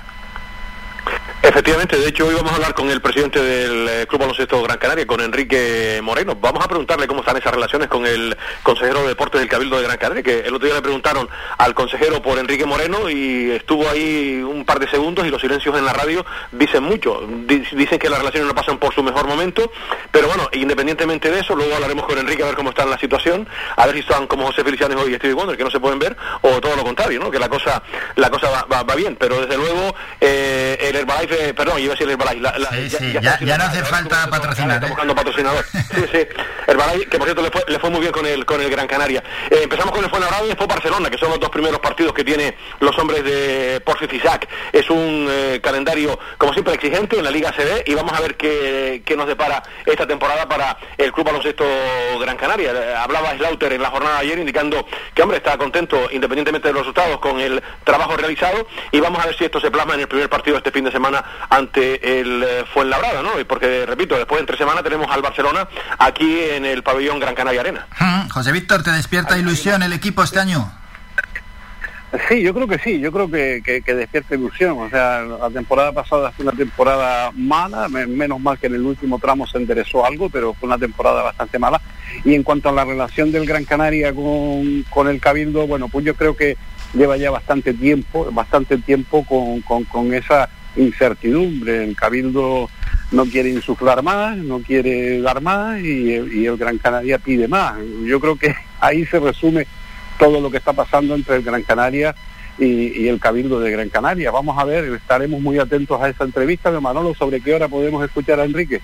Efectivamente, 1.40 1.96
de 1.96 2.08
hecho 2.08 2.26
hoy 2.26 2.34
vamos 2.34 2.50
a 2.52 2.56
hablar 2.56 2.74
con 2.74 2.90
el 2.90 3.00
presidente 3.00 3.40
del 3.40 3.88
eh, 3.88 4.06
Club 4.08 4.20
Baloncesto 4.20 4.60
Gran 4.62 4.78
Canaria, 4.78 5.06
con 5.06 5.20
Enrique 5.20 6.00
Moreno. 6.02 6.34
Vamos 6.34 6.64
a 6.64 6.68
preguntarle 6.68 7.06
cómo 7.06 7.20
están 7.20 7.36
esas 7.36 7.54
relaciones 7.54 7.88
con 7.88 8.06
el 8.06 8.36
consejero 8.62 9.02
de 9.02 9.08
deportes 9.08 9.40
del 9.40 9.48
Cabildo 9.48 9.76
de 9.76 9.84
Gran 9.84 9.98
Canaria, 9.98 10.22
que 10.22 10.40
el 10.40 10.54
otro 10.54 10.66
día 10.66 10.74
le 10.74 10.82
preguntaron 10.82 11.28
al 11.56 11.74
consejero 11.74 12.20
por 12.20 12.38
Enrique 12.38 12.66
Moreno 12.66 13.08
y 13.08 13.52
estuvo 13.52 13.88
ahí 13.88 14.42
un 14.42 14.64
par 14.64 14.80
de 14.80 14.88
segundos 14.88 15.26
y 15.26 15.30
los 15.30 15.40
silencios 15.40 15.76
en 15.78 15.84
la 15.84 15.92
radio 15.92 16.26
dicen 16.50 16.82
mucho. 16.82 17.20
Dicen 17.46 17.98
que 17.98 18.10
las 18.10 18.18
relaciones 18.18 18.48
no 18.48 18.54
pasan 18.54 18.78
por 18.78 18.92
su 18.92 19.02
mejor 19.02 19.28
momento, 19.28 19.70
pero 20.10 20.26
bueno, 20.26 20.48
independientemente 20.52 21.30
de 21.30 21.40
eso, 21.40 21.54
luego 21.54 21.74
hablaremos 21.74 22.04
con 22.04 22.18
Enrique 22.18 22.42
a 22.42 22.46
ver 22.46 22.56
cómo 22.56 22.70
está 22.70 22.84
la 22.84 22.98
situación, 22.98 23.46
a 23.76 23.86
ver 23.86 23.94
si 23.94 24.00
están 24.00 24.26
como 24.26 24.46
José 24.46 24.64
Feliciano 24.64 25.06
y 25.06 25.14
Stevie 25.14 25.34
Wonder, 25.34 25.56
que 25.56 25.64
no 25.64 25.70
se 25.70 25.78
pueden 25.78 25.98
ver, 25.98 26.16
o 26.42 26.60
todo 26.60 26.74
lo 26.74 26.82
contrario, 26.82 27.20
¿no? 27.20 27.30
que 27.30 27.38
la 27.38 27.48
cosa 27.48 27.82
la 28.16 28.30
cosa 28.30 28.66
va, 28.66 28.94
bien, 28.94 29.16
pero 29.16 29.40
desde 29.40 29.56
luego 29.56 29.94
eh, 30.20 30.76
el 30.80 30.96
Herbalife 31.18 31.54
perdón, 31.54 31.80
iba 31.80 31.92
a 31.92 31.96
decir 31.96 32.10
Herbalife. 32.10 32.40
La, 32.40 33.38
ya, 33.40 33.58
no 33.58 33.64
hace 33.64 33.84
falta 33.84 34.28
patrocinar. 34.30 34.76
Estamos 34.76 34.86
¿eh? 34.86 34.90
buscando 34.90 35.14
patrocinador. 35.14 35.64
sí, 35.72 36.04
sí. 36.12 36.26
Herbalife, 36.66 37.06
que 37.06 37.18
por 37.18 37.26
cierto 37.26 37.42
le 37.42 37.50
fue, 37.50 37.64
le 37.66 37.78
fue 37.78 37.90
muy 37.90 38.00
bien 38.00 38.12
con 38.12 38.26
el, 38.26 38.44
con 38.46 38.60
el 38.60 38.70
Gran 38.70 38.86
Canaria. 38.86 39.22
Eh, 39.50 39.60
empezamos 39.62 39.92
con 39.92 40.04
el 40.04 40.10
Fuenlabrada 40.10 40.44
y 40.44 40.48
después 40.48 40.68
Barcelona, 40.68 41.10
que 41.10 41.18
son 41.18 41.30
los 41.30 41.40
dos 41.40 41.50
primeros 41.50 41.80
partidos 41.80 42.12
que 42.12 42.24
tiene 42.24 42.56
los 42.80 42.96
hombres 42.98 43.24
de 43.24 43.80
Porfis 43.84 44.12
Isaac. 44.12 44.48
Es 44.72 44.88
un 44.90 45.26
eh, 45.28 45.60
calendario, 45.62 46.18
como 46.36 46.52
siempre, 46.52 46.74
exigente 46.74 47.18
en 47.18 47.24
la 47.24 47.30
Liga 47.30 47.52
CD 47.52 47.82
y 47.86 47.94
vamos 47.94 48.12
a 48.12 48.20
ver 48.20 48.36
qué, 48.36 49.02
qué 49.04 49.16
nos 49.16 49.26
depara 49.26 49.62
esta 49.86 50.06
temporada 50.06 50.48
para 50.48 50.78
el 50.96 51.12
Club 51.12 51.26
Baloncesto 51.26 51.64
Gran 52.20 52.36
Canaria. 52.36 53.02
Hablaba 53.02 53.36
Slaughter 53.36 53.72
en 53.72 53.82
la 53.82 53.90
jornada 53.90 54.16
de 54.16 54.26
ayer 54.26 54.38
indicando 54.38 54.86
que, 55.14 55.22
hombre, 55.22 55.38
está 55.38 55.56
contento, 55.56 56.08
independientemente 56.10 56.68
de 56.68 56.74
los 56.74 56.82
resultados, 56.82 57.18
con 57.18 57.40
el 57.40 57.62
trabajo 57.84 58.16
realizado 58.16 58.66
y 58.92 59.00
vamos 59.00 59.22
a 59.22 59.26
ver 59.26 59.36
si 59.36 59.44
esto 59.44 59.60
se 59.60 59.70
plasma 59.70 59.94
en 59.94 60.00
el 60.00 60.08
primer 60.08 60.28
partido 60.28 60.54
de 60.54 60.58
este 60.58 60.70
fin 60.70 60.84
de 60.84 60.92
semana 60.92 61.07
ante 61.50 62.20
el 62.20 62.42
eh, 62.42 62.64
Fuenlabrada, 62.72 63.22
¿no? 63.22 63.30
Porque, 63.46 63.86
repito, 63.86 64.16
después 64.16 64.38
de 64.38 64.40
entre 64.40 64.56
semana 64.56 64.82
tenemos 64.82 65.10
al 65.10 65.22
Barcelona 65.22 65.68
aquí 65.98 66.40
en 66.50 66.64
el 66.64 66.82
pabellón 66.82 67.20
Gran 67.20 67.34
Canaria 67.34 67.60
Arena. 67.60 67.86
José 68.32 68.52
Víctor, 68.52 68.82
¿te 68.82 68.90
despierta 68.92 69.38
ilusión 69.38 69.82
el 69.82 69.92
equipo 69.92 70.22
este 70.22 70.38
año? 70.40 70.70
Sí, 72.26 72.40
yo 72.40 72.54
creo 72.54 72.66
que 72.66 72.78
sí, 72.78 73.00
yo 73.00 73.12
creo 73.12 73.30
que, 73.30 73.62
que, 73.62 73.94
despierta 73.94 74.34
ilusión. 74.34 74.78
O 74.78 74.88
sea, 74.88 75.20
la 75.20 75.50
temporada 75.50 75.92
pasada 75.92 76.32
fue 76.32 76.46
una 76.46 76.56
temporada 76.56 77.30
mala, 77.34 77.86
menos 77.88 78.40
mal 78.40 78.58
que 78.58 78.66
en 78.66 78.76
el 78.76 78.82
último 78.82 79.18
tramo 79.18 79.46
se 79.46 79.58
enderezó 79.58 80.06
algo, 80.06 80.30
pero 80.30 80.54
fue 80.54 80.68
una 80.68 80.78
temporada 80.78 81.22
bastante 81.22 81.58
mala. 81.58 81.80
Y 82.24 82.34
en 82.34 82.42
cuanto 82.42 82.70
a 82.70 82.72
la 82.72 82.86
relación 82.86 83.30
del 83.30 83.44
Gran 83.44 83.64
Canaria 83.64 84.14
con, 84.14 84.84
con 84.88 85.08
el 85.08 85.20
Cabildo, 85.20 85.66
bueno, 85.66 85.88
pues 85.88 86.06
yo 86.06 86.14
creo 86.14 86.34
que 86.34 86.56
lleva 86.94 87.18
ya 87.18 87.30
bastante 87.30 87.74
tiempo, 87.74 88.26
bastante 88.32 88.78
tiempo 88.78 89.26
con, 89.26 89.60
con, 89.60 89.84
con 89.84 90.14
esa 90.14 90.48
incertidumbre. 90.78 91.84
El 91.84 91.96
Cabildo 91.96 92.70
no 93.12 93.24
quiere 93.26 93.50
insuflar 93.50 94.02
más, 94.02 94.36
no 94.36 94.60
quiere 94.60 95.20
dar 95.20 95.40
más 95.40 95.80
y, 95.80 96.46
el 96.46 96.56
Gran 96.56 96.78
Canaria 96.78 97.18
pide 97.18 97.48
más. 97.48 97.74
Yo 98.04 98.20
creo 98.20 98.36
que 98.36 98.54
ahí 98.80 99.04
se 99.06 99.20
resume 99.20 99.66
todo 100.18 100.40
lo 100.40 100.50
que 100.50 100.56
está 100.56 100.72
pasando 100.72 101.14
entre 101.14 101.36
el 101.36 101.42
Gran 101.42 101.62
Canaria 101.62 102.14
y, 102.58 103.02
y 103.02 103.08
el 103.08 103.20
Cabildo 103.20 103.60
de 103.60 103.70
Gran 103.70 103.88
Canaria. 103.88 104.30
Vamos 104.30 104.58
a 104.58 104.64
ver, 104.64 104.84
estaremos 104.94 105.40
muy 105.40 105.58
atentos 105.58 106.00
a 106.00 106.08
esa 106.08 106.24
entrevista 106.24 106.72
de 106.72 106.80
Manolo 106.80 107.14
sobre 107.14 107.40
qué 107.40 107.54
hora 107.54 107.68
podemos 107.68 108.04
escuchar 108.04 108.40
a 108.40 108.44
Enrique. 108.44 108.80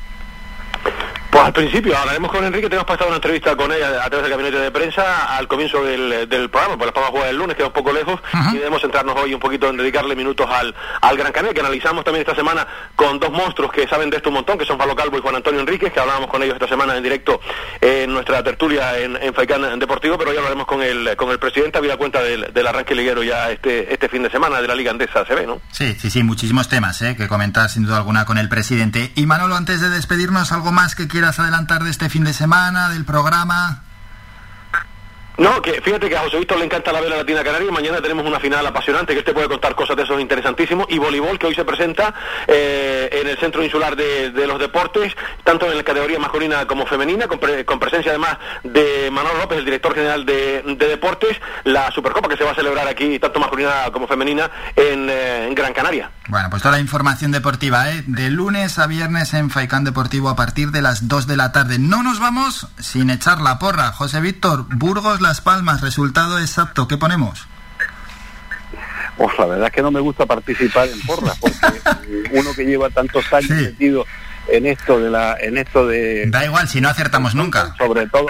Pues 1.34 1.46
al 1.46 1.52
principio 1.52 1.98
hablaremos 1.98 2.30
con 2.30 2.44
Enrique, 2.44 2.68
tenemos 2.68 2.86
pasado 2.86 3.08
una 3.08 3.16
entrevista 3.16 3.56
con 3.56 3.72
ella 3.72 4.04
a 4.04 4.08
través 4.08 4.22
del 4.22 4.30
gabinete 4.30 4.56
de 4.56 4.70
prensa 4.70 5.36
al 5.36 5.48
comienzo 5.48 5.82
del, 5.82 6.28
del 6.28 6.48
programa, 6.48 6.76
pues 6.76 6.86
la 6.86 6.92
vamos 6.92 7.08
a 7.08 7.10
jugar 7.10 7.28
el 7.28 7.36
lunes, 7.36 7.56
queda 7.56 7.66
un 7.66 7.72
poco 7.72 7.92
lejos, 7.92 8.20
y 8.52 8.58
debemos 8.58 8.80
centrarnos 8.80 9.16
hoy 9.16 9.34
un 9.34 9.40
poquito 9.40 9.68
en 9.68 9.76
dedicarle 9.76 10.14
minutos 10.14 10.48
al, 10.48 10.72
al 11.00 11.16
Gran 11.16 11.32
Canaria, 11.32 11.52
que 11.52 11.58
analizamos 11.58 12.04
también 12.04 12.20
esta 12.20 12.36
semana 12.36 12.64
con 12.94 13.18
dos 13.18 13.32
monstruos 13.32 13.72
que 13.72 13.88
saben 13.88 14.10
de 14.10 14.18
esto 14.18 14.28
un 14.28 14.36
montón, 14.36 14.58
que 14.58 14.64
son 14.64 14.78
Pablo 14.78 14.94
Calvo 14.94 15.18
y 15.18 15.22
Juan 15.22 15.34
Antonio 15.34 15.58
Enríquez, 15.58 15.92
que 15.92 15.98
hablábamos 15.98 16.30
con 16.30 16.40
ellos 16.40 16.54
esta 16.54 16.68
semana 16.68 16.96
en 16.96 17.02
directo 17.02 17.40
en 17.80 18.12
nuestra 18.12 18.40
tertulia 18.44 18.96
en, 19.00 19.16
en 19.16 19.34
Faicán 19.34 19.76
Deportivo, 19.80 20.16
pero 20.16 20.30
hoy 20.30 20.36
hablaremos 20.36 20.68
con 20.68 20.84
el, 20.84 21.16
con 21.16 21.30
el 21.30 21.40
presidente, 21.40 21.78
habida 21.78 21.96
cuenta 21.96 22.22
del, 22.22 22.52
del 22.54 22.66
arranque 22.68 22.94
liguero 22.94 23.24
ya 23.24 23.50
este, 23.50 23.92
este 23.92 24.08
fin 24.08 24.22
de 24.22 24.30
semana 24.30 24.62
de 24.62 24.68
la 24.68 24.76
Liga 24.76 24.92
Andesa 24.92 25.26
se 25.26 25.34
ve, 25.34 25.48
¿no? 25.48 25.60
Sí, 25.72 25.96
sí, 25.98 26.10
sí, 26.10 26.22
muchísimos 26.22 26.68
temas 26.68 27.02
¿eh? 27.02 27.16
que 27.16 27.26
comentar 27.26 27.68
sin 27.70 27.86
duda 27.86 27.96
alguna 27.96 28.24
con 28.24 28.38
el 28.38 28.48
presidente. 28.48 29.10
Y 29.16 29.26
Manolo, 29.26 29.56
antes 29.56 29.80
de 29.80 29.90
despedirnos, 29.90 30.52
¿algo 30.52 30.70
más 30.70 30.94
que 30.94 31.08
quieras 31.24 31.38
adelantar 31.38 31.82
de 31.84 31.90
este 31.90 32.10
fin 32.10 32.22
de 32.22 32.34
semana, 32.34 32.90
del 32.90 33.06
programa? 33.06 33.80
No, 35.38 35.60
que 35.62 35.80
fíjate 35.80 36.08
que 36.08 36.16
a 36.16 36.20
José 36.20 36.38
Víctor 36.38 36.58
le 36.58 36.66
encanta 36.66 36.92
la 36.92 37.00
vela 37.00 37.16
latina 37.16 37.42
canaria 37.42 37.68
mañana 37.72 38.00
tenemos 38.00 38.24
una 38.24 38.38
final 38.38 38.64
apasionante 38.64 39.14
que 39.14 39.18
este 39.20 39.32
puede 39.32 39.48
contar 39.48 39.74
cosas 39.74 39.96
de 39.96 40.02
esos 40.04 40.20
interesantísimos 40.20 40.86
y 40.90 40.98
voleibol 40.98 41.38
que 41.40 41.46
hoy 41.46 41.54
se 41.56 41.64
presenta 41.64 42.14
eh, 42.46 43.08
en 43.10 43.26
el 43.26 43.36
Centro 43.38 43.64
Insular 43.64 43.96
de, 43.96 44.30
los 44.46 44.60
Deportes, 44.60 45.16
tanto 45.42 45.68
en 45.68 45.76
la 45.78 45.82
categoría 45.82 46.18
masculina 46.20 46.66
como 46.66 46.86
femenina, 46.86 47.26
con, 47.26 47.38
pre- 47.40 47.64
con 47.64 47.80
presencia 47.80 48.10
además 48.12 48.36
de 48.62 49.10
Manuel 49.10 49.38
López, 49.38 49.58
el 49.58 49.64
director 49.64 49.92
general 49.94 50.24
de, 50.26 50.62
de 50.62 50.86
Deportes, 50.88 51.36
la 51.64 51.90
Supercopa 51.90 52.28
que 52.28 52.36
se 52.36 52.44
va 52.44 52.52
a 52.52 52.54
celebrar 52.54 52.86
aquí, 52.86 53.18
tanto 53.18 53.40
masculina 53.40 53.90
como 53.92 54.06
femenina, 54.06 54.48
en, 54.76 55.08
eh, 55.10 55.46
en 55.48 55.54
Gran 55.56 55.72
Canaria. 55.72 56.10
Bueno, 56.28 56.48
pues 56.48 56.62
toda 56.62 56.76
la 56.76 56.80
información 56.80 57.32
deportiva, 57.32 57.90
¿eh? 57.90 58.02
De 58.06 58.30
lunes 58.30 58.78
a 58.78 58.86
viernes 58.86 59.34
en 59.34 59.50
Faicán 59.50 59.84
Deportivo 59.84 60.30
a 60.30 60.36
partir 60.36 60.70
de 60.70 60.80
las 60.80 61.06
2 61.06 61.26
de 61.26 61.36
la 61.36 61.52
tarde. 61.52 61.78
No 61.78 62.02
nos 62.02 62.18
vamos 62.18 62.66
sin 62.78 63.10
echar 63.10 63.40
la 63.42 63.58
porra. 63.58 63.92
José 63.92 64.20
Víctor, 64.20 64.64
Burgos 64.70 65.20
Las 65.20 65.42
Palmas, 65.42 65.82
resultado 65.82 66.38
exacto, 66.38 66.88
¿qué 66.88 66.96
ponemos? 66.96 67.46
Pues 69.18 69.38
la 69.38 69.46
verdad 69.46 69.66
es 69.66 69.72
que 69.72 69.82
no 69.82 69.90
me 69.90 70.00
gusta 70.00 70.26
participar 70.26 70.88
en 70.88 71.00
porras, 71.02 71.38
porque 71.38 71.56
uno 72.32 72.52
que 72.54 72.64
lleva 72.64 72.88
tantos 72.90 73.30
años 73.32 73.50
metido 73.50 74.04
en 74.48 74.66
esto 74.66 74.98
de 74.98 75.10
la, 75.10 75.36
en 75.38 75.56
esto 75.58 75.86
de 75.86 76.26
Da 76.30 76.44
igual, 76.44 76.68
si 76.68 76.80
no 76.80 76.88
acertamos 76.88 77.34
nunca. 77.34 77.74
sobre 77.78 78.06
todo 78.08 78.26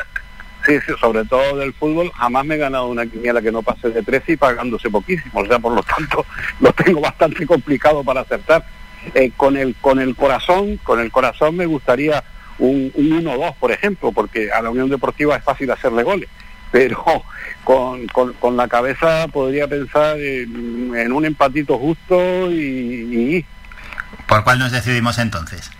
sí, 0.66 0.78
sí, 0.86 0.92
sobre 1.00 1.24
todo 1.24 1.56
del 1.58 1.72
fútbol, 1.74 2.10
jamás 2.12 2.44
me 2.44 2.54
he 2.54 2.58
ganado 2.58 2.86
una 2.86 3.06
quiniela 3.06 3.42
que 3.42 3.52
no 3.52 3.62
pase 3.62 3.90
de 3.90 4.02
13 4.02 4.32
y 4.32 4.36
pagándose 4.36 4.90
poquísimo. 4.90 5.40
O 5.40 5.46
sea, 5.46 5.58
por 5.58 5.72
lo 5.72 5.82
tanto, 5.82 6.24
lo 6.60 6.72
tengo 6.72 7.00
bastante 7.00 7.46
complicado 7.46 8.02
para 8.04 8.22
acertar. 8.22 8.64
Eh, 9.14 9.32
con 9.36 9.56
el 9.58 9.74
con 9.82 10.00
el 10.00 10.16
corazón, 10.16 10.78
con 10.78 10.98
el 10.98 11.12
corazón 11.12 11.56
me 11.56 11.66
gustaría 11.66 12.24
un, 12.58 12.90
un 12.94 13.22
1-2, 13.22 13.54
por 13.56 13.70
ejemplo, 13.70 14.12
porque 14.12 14.50
a 14.50 14.62
la 14.62 14.70
Unión 14.70 14.88
Deportiva 14.88 15.36
es 15.36 15.44
fácil 15.44 15.70
hacerle 15.70 16.02
goles. 16.02 16.28
Pero 16.72 17.04
con, 17.64 18.06
con, 18.08 18.56
la 18.56 18.66
cabeza 18.66 19.28
podría 19.28 19.68
pensar 19.68 20.18
en, 20.18 20.92
en 20.96 21.12
un 21.12 21.26
empatito 21.26 21.78
justo 21.78 22.50
y, 22.50 23.36
y 23.36 23.46
¿Por 24.26 24.42
cuál 24.44 24.58
nos 24.58 24.72
decidimos 24.72 25.18
entonces? 25.18 25.70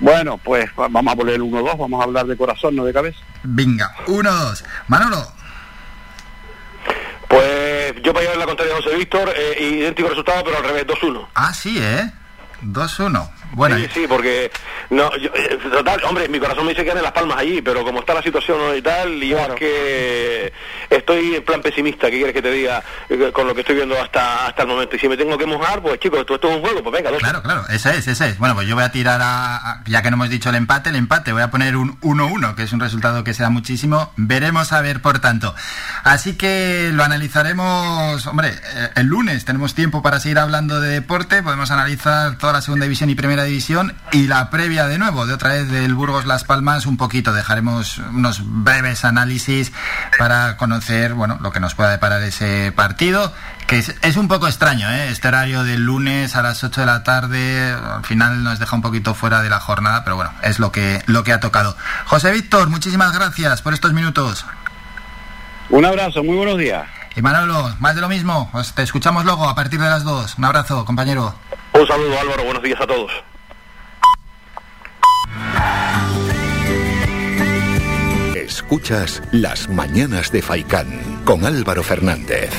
Bueno, 0.00 0.38
pues 0.38 0.70
va- 0.78 0.88
vamos 0.88 1.12
a 1.12 1.16
poner 1.16 1.34
el 1.34 1.42
1-2, 1.42 1.76
vamos 1.78 2.00
a 2.00 2.04
hablar 2.04 2.26
de 2.26 2.36
corazón, 2.36 2.76
no 2.76 2.84
de 2.84 2.92
cabeza. 2.92 3.18
Venga, 3.42 3.94
1-2. 4.06 4.64
Manolo. 4.88 5.26
Pues 7.28 7.94
yo 8.02 8.12
para 8.12 8.22
llevar 8.24 8.38
la 8.38 8.46
contraria 8.46 8.74
de 8.74 8.82
José 8.82 8.96
Víctor, 8.96 9.30
eh, 9.36 9.56
idéntico 9.80 10.08
resultado, 10.08 10.42
pero 10.44 10.56
al 10.58 10.64
revés, 10.64 10.86
2-1. 10.86 11.28
Ah, 11.34 11.52
sí, 11.52 11.78
¿eh? 11.78 12.10
2-1. 12.62 13.28
Bueno, 13.52 13.76
sí, 13.78 13.88
sí, 13.92 14.04
porque 14.08 14.50
no, 14.90 15.10
yo, 15.16 15.30
eh, 15.34 15.58
total, 15.72 16.02
hombre, 16.04 16.28
mi 16.28 16.38
corazón 16.38 16.64
me 16.66 16.72
dice 16.72 16.84
que 16.84 16.90
en 16.90 17.02
las 17.02 17.12
palmas 17.12 17.38
allí, 17.38 17.60
pero 17.62 17.82
como 17.84 18.00
está 18.00 18.14
la 18.14 18.22
situación 18.22 18.58
y 18.76 18.82
tal, 18.82 19.22
y 19.22 19.28
yo 19.28 19.38
es 19.38 19.54
que 19.54 20.52
estoy 20.90 21.36
en 21.36 21.44
plan 21.44 21.60
pesimista, 21.62 22.10
¿qué 22.10 22.16
quieres 22.16 22.34
que 22.34 22.42
te 22.42 22.50
diga 22.50 22.82
eh, 23.08 23.30
con 23.32 23.46
lo 23.46 23.54
que 23.54 23.60
estoy 23.60 23.76
viendo 23.76 24.00
hasta 24.00 24.46
hasta 24.46 24.62
el 24.62 24.68
momento? 24.68 24.96
Y 24.96 24.98
si 24.98 25.08
me 25.08 25.16
tengo 25.16 25.36
que 25.38 25.46
mojar, 25.46 25.80
pues 25.82 25.98
chicos, 26.00 26.20
esto, 26.20 26.34
esto 26.34 26.48
es 26.50 26.56
un 26.56 26.60
juego, 26.62 26.82
pues 26.82 26.92
venga, 26.94 27.10
dos. 27.10 27.20
Claro, 27.20 27.42
claro, 27.42 27.64
ese 27.68 27.90
es, 27.96 28.06
ese 28.06 28.28
es. 28.28 28.38
Bueno, 28.38 28.54
pues 28.54 28.66
yo 28.68 28.74
voy 28.74 28.84
a 28.84 28.92
tirar 28.92 29.20
a, 29.22 29.56
a- 29.56 29.82
ya 29.86 30.02
que 30.02 30.10
no 30.10 30.14
hemos 30.16 30.30
dicho 30.30 30.50
el 30.50 30.54
empate, 30.56 30.90
el 30.90 30.96
empate, 30.96 31.32
voy 31.32 31.42
a 31.42 31.50
poner 31.50 31.76
un 31.76 31.98
1-1, 32.00 32.54
que 32.54 32.62
es 32.64 32.72
un 32.72 32.80
resultado 32.80 33.24
que 33.24 33.34
se 33.34 33.42
da 33.42 33.50
muchísimo. 33.50 34.12
Veremos 34.16 34.72
a 34.72 34.80
ver, 34.80 35.00
por 35.02 35.18
tanto. 35.20 35.54
Así 36.04 36.36
que 36.36 36.90
lo 36.92 37.02
analizaremos, 37.04 38.26
hombre, 38.26 38.48
eh, 38.74 38.88
el 38.96 39.06
lunes 39.06 39.44
tenemos 39.44 39.74
tiempo 39.74 40.02
para 40.02 40.20
seguir 40.20 40.38
hablando 40.38 40.80
de 40.80 40.90
deporte, 40.90 41.42
podemos 41.42 41.70
analizar 41.70 42.36
toda 42.38 42.52
la 42.52 42.60
segunda 42.60 42.84
división 42.84 43.10
y 43.10 43.14
primera 43.14 43.37
división 43.44 43.94
y 44.12 44.26
la 44.26 44.50
previa 44.50 44.86
de 44.86 44.98
nuevo, 44.98 45.26
de 45.26 45.34
otra 45.34 45.54
vez 45.54 45.70
del 45.70 45.94
Burgos 45.94 46.26
Las 46.26 46.44
Palmas, 46.44 46.86
un 46.86 46.96
poquito, 46.96 47.32
dejaremos 47.32 47.98
unos 47.98 48.40
breves 48.44 49.04
análisis 49.04 49.72
para 50.18 50.56
conocer, 50.56 51.14
bueno, 51.14 51.38
lo 51.40 51.52
que 51.52 51.60
nos 51.60 51.74
pueda 51.74 51.90
deparar 51.90 52.22
ese 52.22 52.72
partido 52.72 53.32
que 53.68 53.76
es, 53.76 53.94
es 54.00 54.16
un 54.16 54.28
poco 54.28 54.46
extraño, 54.48 54.90
¿eh? 54.90 55.10
este 55.10 55.28
horario 55.28 55.62
del 55.62 55.82
lunes 55.82 56.36
a 56.36 56.42
las 56.42 56.64
8 56.64 56.80
de 56.80 56.86
la 56.86 57.04
tarde, 57.04 57.70
al 57.70 58.02
final 58.02 58.42
nos 58.42 58.58
deja 58.58 58.74
un 58.74 58.80
poquito 58.80 59.14
fuera 59.14 59.42
de 59.42 59.50
la 59.50 59.60
jornada, 59.60 60.04
pero 60.04 60.16
bueno, 60.16 60.32
es 60.42 60.58
lo 60.58 60.72
que, 60.72 61.02
lo 61.04 61.22
que 61.22 61.34
ha 61.34 61.40
tocado. 61.40 61.76
José 62.06 62.32
Víctor, 62.32 62.70
muchísimas 62.70 63.12
gracias 63.12 63.60
por 63.60 63.74
estos 63.74 63.92
minutos. 63.92 64.46
Un 65.68 65.84
abrazo, 65.84 66.24
muy 66.24 66.34
buenos 66.34 66.56
días. 66.56 66.88
Y 67.18 67.22
Manolo, 67.22 67.74
más 67.80 67.96
de 67.96 68.00
lo 68.00 68.08
mismo, 68.08 68.48
os 68.52 68.72
te 68.76 68.84
escuchamos 68.84 69.24
luego 69.24 69.48
a 69.48 69.54
partir 69.56 69.80
de 69.80 69.88
las 69.88 70.04
2. 70.04 70.38
Un 70.38 70.44
abrazo, 70.44 70.84
compañero. 70.84 71.34
Un 71.72 71.84
saludo 71.84 72.16
Álvaro, 72.16 72.44
buenos 72.44 72.62
días 72.62 72.80
a 72.80 72.86
todos. 72.86 73.10
Escuchas 78.36 79.20
Las 79.32 79.68
Mañanas 79.68 80.30
de 80.30 80.42
Faicán 80.42 81.20
con 81.24 81.44
Álvaro 81.44 81.82
Fernández. 81.82 82.52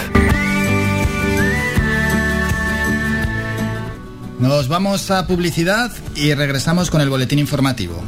Nos 4.39 4.67
vamos 4.67 5.09
a 5.09 5.25
publicidad 5.25 5.89
y 6.17 6.33
regresamos 6.33 6.91
con 6.91 6.99
el 6.99 7.09
boletín 7.09 7.39
informativo. 7.39 8.03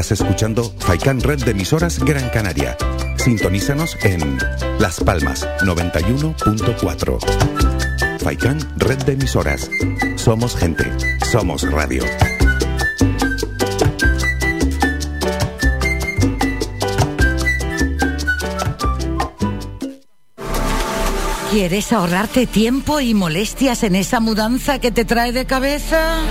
Estás 0.00 0.22
escuchando 0.22 0.64
Faikan 0.78 1.20
Red 1.20 1.44
de 1.44 1.50
emisoras 1.50 1.98
Gran 2.02 2.30
Canaria. 2.30 2.74
Sintonízanos 3.18 3.98
en 4.02 4.38
Las 4.78 4.98
Palmas 5.00 5.46
91.4. 5.60 7.18
Faikan 8.18 8.58
Red 8.78 9.02
de 9.04 9.12
emisoras. 9.12 9.70
Somos 10.16 10.56
gente. 10.56 10.84
Somos 11.30 11.70
radio. 11.70 12.02
¿Quieres 21.50 21.92
ahorrarte 21.92 22.46
tiempo 22.46 23.00
y 23.00 23.12
molestias 23.12 23.82
en 23.82 23.96
esa 23.96 24.20
mudanza 24.20 24.78
que 24.78 24.90
te 24.90 25.04
trae 25.04 25.32
de 25.32 25.44
cabeza? 25.44 26.22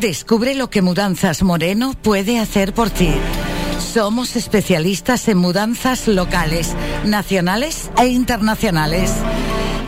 Descubre 0.00 0.54
lo 0.54 0.70
que 0.70 0.80
Mudanzas 0.80 1.42
Moreno 1.42 1.92
puede 1.92 2.38
hacer 2.38 2.72
por 2.72 2.88
ti. 2.88 3.10
Somos 3.92 4.34
especialistas 4.34 5.28
en 5.28 5.36
mudanzas 5.36 6.08
locales, 6.08 6.74
nacionales 7.04 7.90
e 7.98 8.06
internacionales. 8.06 9.12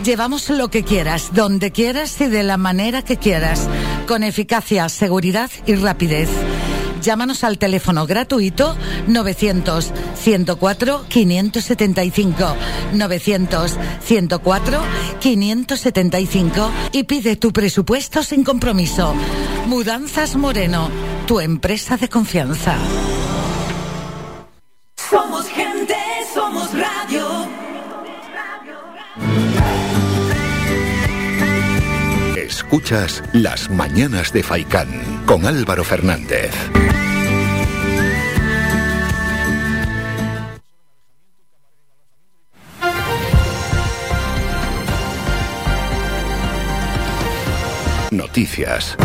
Llevamos 0.05 0.51
lo 0.51 0.69
que 0.69 0.85
quieras, 0.85 1.31
donde 1.33 1.71
quieras 1.73 2.21
y 2.21 2.27
de 2.27 2.43
la 2.43 2.59
manera 2.59 3.01
que 3.01 3.17
quieras, 3.17 3.71
con 4.07 4.23
eficacia, 4.23 4.91
seguridad 4.91 5.51
y 5.65 5.77
rapidez. 5.77 6.29
Llámanos 7.03 7.43
al 7.43 7.59
teléfono 7.59 8.07
gratuito 8.07 8.77
900 9.09 9.93
104 10.15 11.05
575 11.09 12.57
900 12.95 13.79
104 14.05 14.81
575 15.21 16.71
y 16.93 17.05
pide 17.05 17.37
tu 17.37 17.53
presupuesto 17.53 18.23
sin 18.23 18.45
compromiso. 18.45 19.15
Mudanzas 19.67 20.37
Moreno, 20.37 20.91
tu 21.27 21.41
empresa 21.41 21.97
de 21.97 22.09
confianza. 22.09 22.77
Somos 25.11 25.47
gente, 25.49 25.97
somos 26.33 26.71
radio. 26.73 27.49
Escuchas 32.37 33.23
Las 33.33 33.71
Mañanas 33.71 34.33
de 34.33 34.43
Faicán 34.43 34.89
con 35.27 35.47
Álvaro 35.47 35.85
Fernández. 35.85 36.53
Noticias. 48.33 48.97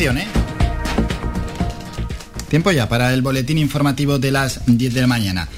¿Eh? 0.00 0.26
Tiempo 2.48 2.72
ya 2.72 2.88
para 2.88 3.12
el 3.12 3.20
boletín 3.20 3.58
informativo 3.58 4.18
de 4.18 4.30
las 4.30 4.60
10 4.64 4.94
de 4.94 5.00
la 5.02 5.06
mañana. 5.06 5.48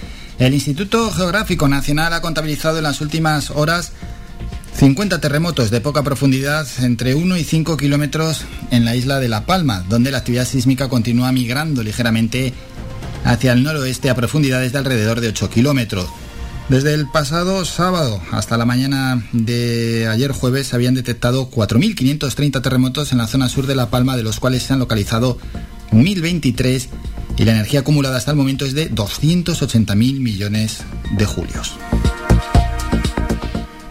El 0.40 0.52
Instituto 0.52 1.12
Geográfico 1.12 1.69
Nacional 1.69 2.12
ha 2.12 2.20
contabilizado 2.20 2.78
en 2.78 2.82
las 2.82 3.01
últimas 3.01 3.51
horas 3.51 3.93
50 4.74 5.20
terremotos 5.20 5.70
de 5.70 5.81
poca 5.81 6.02
profundidad 6.02 6.66
entre 6.81 7.14
1 7.14 7.36
y 7.36 7.44
5 7.44 7.77
kilómetros 7.77 8.43
en 8.73 8.85
la 8.85 8.97
isla 8.97 9.20
de 9.20 9.28
La 9.28 9.47
Palma, 9.47 9.85
donde 9.89 10.10
la 10.10 10.19
actividad 10.19 10.44
sísmica 10.44 10.89
continúa 10.89 11.31
migrando 11.31 11.85
ligeramente 11.85 12.52
hacia 13.24 13.52
el 13.52 13.62
noroeste 13.62 14.10
a 14.10 14.16
profundidades 14.16 14.73
de 14.73 14.78
alrededor 14.78 15.20
de 15.20 15.28
8 15.28 15.51
kilómetros. 15.51 16.09
Desde 16.72 16.94
el 16.94 17.06
pasado 17.06 17.66
sábado 17.66 18.18
hasta 18.30 18.56
la 18.56 18.64
mañana 18.64 19.22
de 19.32 20.08
ayer 20.10 20.32
jueves 20.32 20.68
se 20.68 20.74
habían 20.74 20.94
detectado 20.94 21.50
4.530 21.50 22.62
terremotos 22.62 23.12
en 23.12 23.18
la 23.18 23.26
zona 23.26 23.50
sur 23.50 23.66
de 23.66 23.74
La 23.74 23.90
Palma, 23.90 24.16
de 24.16 24.22
los 24.22 24.40
cuales 24.40 24.62
se 24.62 24.72
han 24.72 24.78
localizado 24.78 25.36
1023 25.90 26.88
y 27.36 27.44
la 27.44 27.52
energía 27.52 27.80
acumulada 27.80 28.16
hasta 28.16 28.30
el 28.30 28.38
momento 28.38 28.64
es 28.64 28.72
de 28.72 28.90
280.000 28.90 29.94
millones 29.94 30.78
de 31.18 31.26
julios. 31.26 31.74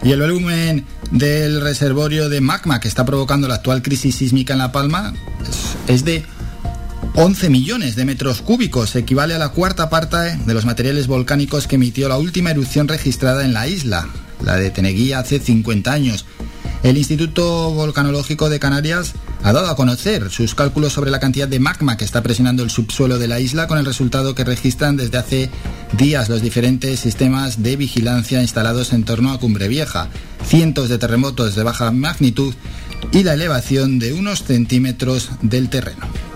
Y 0.02 0.10
el 0.10 0.20
volumen 0.20 0.84
del 1.12 1.60
reservorio 1.60 2.28
de 2.28 2.40
magma 2.40 2.80
que 2.80 2.88
está 2.88 3.04
provocando 3.04 3.46
la 3.46 3.54
actual 3.54 3.82
crisis 3.82 4.16
sísmica 4.16 4.54
en 4.54 4.58
La 4.58 4.72
Palma 4.72 5.14
es 5.86 6.04
de 6.04 6.24
11 7.14 7.50
millones 7.50 7.94
de 7.94 8.06
metros 8.06 8.40
cúbicos, 8.40 8.96
equivale 8.96 9.34
a 9.34 9.38
la 9.38 9.50
cuarta 9.50 9.90
parte 9.90 10.16
de 10.16 10.54
los 10.54 10.64
materiales 10.64 11.06
volcánicos 11.06 11.66
que 11.66 11.76
emitió 11.76 12.08
la 12.08 12.16
última 12.16 12.50
erupción 12.50 12.88
registrada 12.88 13.44
en 13.44 13.52
la 13.52 13.68
isla, 13.68 14.08
la 14.42 14.56
de 14.56 14.70
Teneguía 14.70 15.18
hace 15.18 15.38
50 15.38 15.92
años. 15.92 16.24
El 16.82 16.96
Instituto 16.96 17.70
Volcanológico 17.70 18.48
de 18.48 18.58
Canarias 18.58 19.12
ha 19.42 19.52
dado 19.52 19.68
a 19.68 19.76
conocer 19.76 20.30
sus 20.30 20.54
cálculos 20.54 20.94
sobre 20.94 21.10
la 21.10 21.20
cantidad 21.20 21.46
de 21.46 21.60
magma 21.60 21.98
que 21.98 22.04
está 22.06 22.22
presionando 22.22 22.62
el 22.62 22.70
subsuelo 22.70 23.18
de 23.18 23.28
la 23.28 23.40
isla 23.40 23.66
con 23.66 23.76
el 23.76 23.84
resultado 23.84 24.34
que 24.34 24.44
registran 24.44 24.96
desde 24.96 25.18
hace 25.18 25.50
días 25.98 26.30
los 26.30 26.40
diferentes 26.40 26.98
sistemas 26.98 27.62
de 27.62 27.76
vigilancia 27.76 28.40
instalados 28.40 28.94
en 28.94 29.04
torno 29.04 29.32
a 29.32 29.38
Cumbre 29.38 29.68
Vieja, 29.68 30.08
cientos 30.46 30.88
de 30.88 30.96
terremotos 30.96 31.54
de 31.54 31.62
baja 31.62 31.90
magnitud 31.90 32.54
y 33.12 33.22
la 33.22 33.34
elevación 33.34 33.98
de 33.98 34.14
unos 34.14 34.44
centímetros 34.44 35.28
del 35.42 35.68
terreno. 35.68 36.31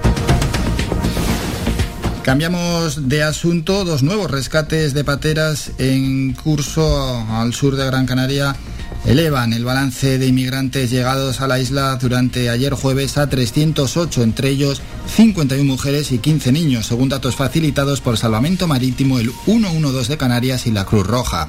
Cambiamos 2.26 3.08
de 3.08 3.22
asunto, 3.22 3.84
dos 3.84 4.02
nuevos 4.02 4.28
rescates 4.28 4.94
de 4.94 5.04
pateras 5.04 5.70
en 5.78 6.32
curso 6.32 7.24
al 7.30 7.54
sur 7.54 7.76
de 7.76 7.86
Gran 7.86 8.04
Canaria 8.04 8.56
elevan 9.04 9.52
el 9.52 9.64
balance 9.64 10.18
de 10.18 10.26
inmigrantes 10.26 10.90
llegados 10.90 11.40
a 11.40 11.46
la 11.46 11.60
isla 11.60 11.94
durante 11.94 12.50
ayer 12.50 12.72
jueves 12.72 13.16
a 13.16 13.28
308, 13.28 14.24
entre 14.24 14.48
ellos 14.48 14.82
51 15.06 15.62
mujeres 15.62 16.10
y 16.10 16.18
15 16.18 16.50
niños, 16.50 16.86
según 16.86 17.10
datos 17.10 17.36
facilitados 17.36 18.00
por 18.00 18.18
Salvamento 18.18 18.66
Marítimo, 18.66 19.20
el 19.20 19.30
112 19.44 20.08
de 20.08 20.18
Canarias 20.18 20.66
y 20.66 20.72
la 20.72 20.84
Cruz 20.84 21.06
Roja. 21.06 21.48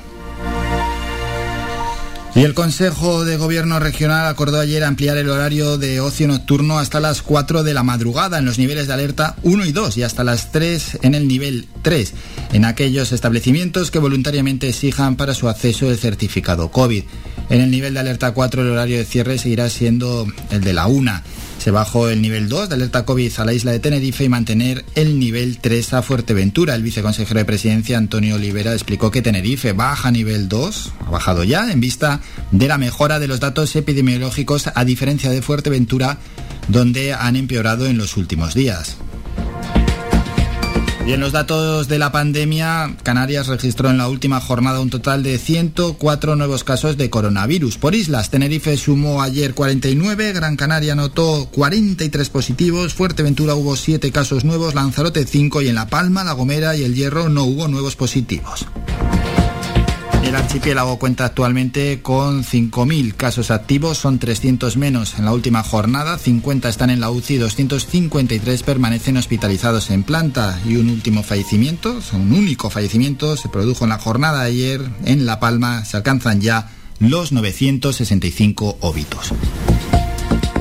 Y 2.37 2.43
el 2.43 2.53
Consejo 2.53 3.25
de 3.25 3.35
Gobierno 3.35 3.79
Regional 3.79 4.27
acordó 4.27 4.59
ayer 4.59 4.83
ampliar 4.83 5.17
el 5.17 5.31
horario 5.31 5.79
de 5.79 5.99
ocio 5.99 6.27
nocturno 6.27 6.77
hasta 6.77 6.99
las 6.99 7.23
4 7.23 7.63
de 7.63 7.73
la 7.73 7.81
madrugada 7.81 8.37
en 8.37 8.45
los 8.45 8.59
niveles 8.59 8.85
de 8.85 8.93
alerta 8.93 9.35
1 9.41 9.65
y 9.65 9.71
2 9.71 9.97
y 9.97 10.03
hasta 10.03 10.23
las 10.23 10.51
3 10.51 10.99
en 11.01 11.15
el 11.15 11.27
nivel 11.27 11.67
3 11.81 12.13
en 12.53 12.65
aquellos 12.65 13.11
establecimientos 13.11 13.89
que 13.89 13.97
voluntariamente 13.97 14.69
exijan 14.69 15.15
para 15.15 15.33
su 15.33 15.49
acceso 15.49 15.89
el 15.89 15.97
certificado 15.97 16.69
COVID. 16.69 17.05
En 17.49 17.61
el 17.61 17.71
nivel 17.71 17.95
de 17.95 18.01
alerta 18.01 18.31
4 18.31 18.61
el 18.61 18.69
horario 18.69 18.99
de 18.99 19.05
cierre 19.05 19.39
seguirá 19.39 19.67
siendo 19.71 20.27
el 20.51 20.61
de 20.61 20.73
la 20.73 20.85
1. 20.85 21.11
Se 21.57 21.71
bajó 21.71 22.09
el 22.09 22.21
nivel 22.21 22.49
2 22.49 22.69
de 22.69 22.75
alerta 22.75 23.03
COVID 23.03 23.31
a 23.39 23.45
la 23.45 23.53
isla 23.53 23.71
de 23.71 23.79
Tenerife 23.79 24.23
y 24.23 24.29
mantener 24.29 24.85
el 24.95 25.19
nivel 25.19 25.57
3 25.59 25.93
a 25.93 26.01
Fuerteventura. 26.01 26.75
El 26.75 26.83
viceconsejero 26.83 27.39
de 27.39 27.45
Presidencia, 27.45 27.97
Antonio 27.97 28.35
Olivera, 28.35 28.73
explicó 28.73 29.11
que 29.11 29.21
Tenerife 29.21 29.73
baja 29.73 30.11
nivel 30.11 30.47
2, 30.47 30.93
ha 31.05 31.09
bajado 31.09 31.43
ya, 31.43 31.71
en 31.71 31.79
vista 31.79 32.21
de 32.51 32.67
la 32.67 32.77
mejora 32.77 33.19
de 33.19 33.27
los 33.27 33.39
datos 33.39 33.75
epidemiológicos, 33.75 34.69
a 34.73 34.85
diferencia 34.85 35.31
de 35.31 35.41
Fuerteventura, 35.41 36.19
donde 36.67 37.13
han 37.13 37.35
empeorado 37.35 37.87
en 37.87 37.97
los 37.97 38.17
últimos 38.17 38.53
días. 38.53 38.97
Y 41.07 41.13
en 41.13 41.21
los 41.21 41.31
datos 41.31 41.87
de 41.87 41.99
la 41.99 42.11
pandemia, 42.11 42.97
Canarias 43.01 43.47
registró 43.47 43.89
en 43.89 43.97
la 43.97 44.09
última 44.09 44.41
jornada 44.41 44.81
un 44.81 44.89
total 44.89 45.23
de 45.23 45.37
104 45.37 46.35
nuevos 46.35 46.65
casos 46.65 46.97
de 46.97 47.09
coronavirus. 47.09 47.77
Por 47.77 47.95
islas, 47.95 48.29
Tenerife 48.29 48.75
sumó 48.75 49.21
ayer 49.21 49.53
49, 49.53 50.33
Gran 50.33 50.57
Canaria 50.57 50.91
anotó 50.91 51.47
43 51.53 52.29
positivos, 52.29 52.93
Fuerteventura 52.93 53.55
hubo 53.55 53.77
7 53.77 54.11
casos 54.11 54.43
nuevos, 54.43 54.75
Lanzarote 54.75 55.25
5 55.25 55.61
y 55.61 55.69
en 55.69 55.75
La 55.75 55.87
Palma, 55.87 56.25
La 56.25 56.33
Gomera 56.33 56.75
y 56.75 56.83
El 56.83 56.93
Hierro 56.93 57.29
no 57.29 57.45
hubo 57.45 57.69
nuevos 57.69 57.95
positivos. 57.95 58.67
El 60.23 60.35
archipiélago 60.35 60.99
cuenta 60.99 61.25
actualmente 61.25 62.01
con 62.01 62.43
5.000 62.43 63.15
casos 63.15 63.51
activos, 63.51 63.97
son 63.97 64.19
300 64.19 64.75
menos 64.75 65.17
en 65.17 65.25
la 65.25 65.33
última 65.33 65.63
jornada, 65.63 66.17
50 66.17 66.67
están 66.67 66.89
en 66.89 66.99
la 66.99 67.09
UCI, 67.09 67.37
253 67.37 68.63
permanecen 68.63 69.17
hospitalizados 69.17 69.89
en 69.89 70.03
planta 70.03 70.59
y 70.65 70.75
un 70.75 70.89
último 70.89 71.23
fallecimiento, 71.23 71.99
un 72.13 72.33
único 72.33 72.69
fallecimiento, 72.69 73.37
se 73.37 73.47
produjo 73.49 73.85
en 73.85 73.89
la 73.89 73.99
jornada 73.99 74.41
de 74.41 74.47
ayer 74.47 74.81
en 75.05 75.25
La 75.25 75.39
Palma, 75.39 75.85
se 75.85 75.97
alcanzan 75.97 76.41
ya 76.41 76.71
los 76.99 77.31
965 77.31 78.77
óbitos. 78.81 79.33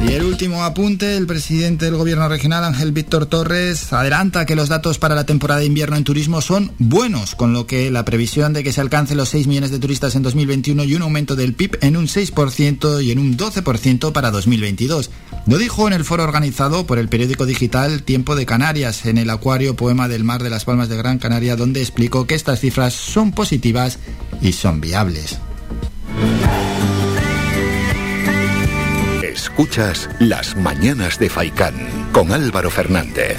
Y 0.05 0.13
el 0.13 0.25
último 0.25 0.63
apunte, 0.63 1.17
el 1.17 1.27
presidente 1.27 1.87
del 1.87 1.97
gobierno 1.97 2.29
regional, 2.29 2.65
Ángel 2.65 2.93
Víctor 2.93 3.27
Torres, 3.27 3.93
adelanta 3.93 4.47
que 4.47 4.55
los 4.55 4.69
datos 4.69 4.99
para 4.99 5.15
la 5.15 5.27
temporada 5.27 5.61
de 5.61 5.67
invierno 5.67 5.97
en 5.97 6.05
turismo 6.05 6.41
son 6.41 6.73
buenos, 6.79 7.35
con 7.35 7.53
lo 7.53 7.67
que 7.67 7.91
la 7.91 8.05
previsión 8.05 8.53
de 8.53 8.63
que 8.63 8.73
se 8.73 8.81
alcance 8.81 9.15
los 9.15 9.31
6 9.31 9.47
millones 9.47 9.71
de 9.71 9.79
turistas 9.79 10.15
en 10.15 10.23
2021 10.23 10.85
y 10.85 10.95
un 10.95 11.03
aumento 11.03 11.35
del 11.35 11.55
PIB 11.55 11.79
en 11.81 11.97
un 11.97 12.07
6% 12.07 13.03
y 13.03 13.11
en 13.11 13.19
un 13.19 13.37
12% 13.37 14.13
para 14.13 14.31
2022. 14.31 15.11
Lo 15.47 15.59
dijo 15.59 15.87
en 15.87 15.93
el 15.93 16.05
foro 16.05 16.25
organizado 16.25 16.87
por 16.87 16.99
el 16.99 17.09
periódico 17.09 17.47
digital 17.47 18.03
Tiempo 18.03 18.37
de 18.37 18.47
Canarias, 18.47 19.07
en 19.07 19.19
el 19.19 19.31
Acuario 19.31 19.77
Poema 19.77 20.09
del 20.09 20.25
Mar 20.25 20.43
de 20.43 20.51
las 20.51 20.65
Palmas 20.65 20.89
de 20.89 20.97
Gran 20.97 21.19
Canaria, 21.19 21.57
donde 21.57 21.81
explicó 21.81 22.27
que 22.27 22.35
estas 22.35 22.61
cifras 22.61 22.95
son 22.95 23.33
positivas 23.33 23.99
y 24.41 24.53
son 24.53 24.81
viables. 24.81 25.39
Escuchas 29.59 30.11
Las 30.19 30.55
Mañanas 30.55 31.19
de 31.19 31.31
Faicán 31.31 31.75
con 32.13 32.31
Álvaro 32.31 32.71
Fernández. 32.71 33.39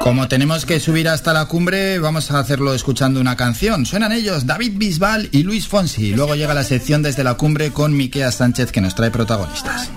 Como 0.00 0.26
tenemos 0.26 0.64
que 0.64 0.80
subir 0.80 1.06
hasta 1.06 1.34
la 1.34 1.44
cumbre, 1.44 1.98
vamos 1.98 2.30
a 2.30 2.38
hacerlo 2.38 2.72
escuchando 2.72 3.20
una 3.20 3.36
canción. 3.36 3.84
Suenan 3.84 4.12
ellos 4.12 4.46
David 4.46 4.72
Bisbal 4.76 5.28
y 5.32 5.42
Luis 5.42 5.68
Fonsi. 5.68 6.14
Luego 6.14 6.34
llega 6.34 6.54
la 6.54 6.64
sección 6.64 7.02
desde 7.02 7.24
la 7.24 7.34
cumbre 7.34 7.72
con 7.72 7.94
Miquea 7.94 8.32
Sánchez 8.32 8.72
que 8.72 8.80
nos 8.80 8.94
trae 8.94 9.10
protagonistas. 9.10 9.90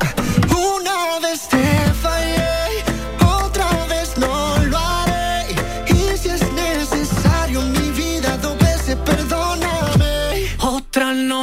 Una 0.50 0.94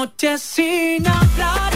noche 0.00 0.38
sin 0.38 1.06
hablar. 1.06 1.72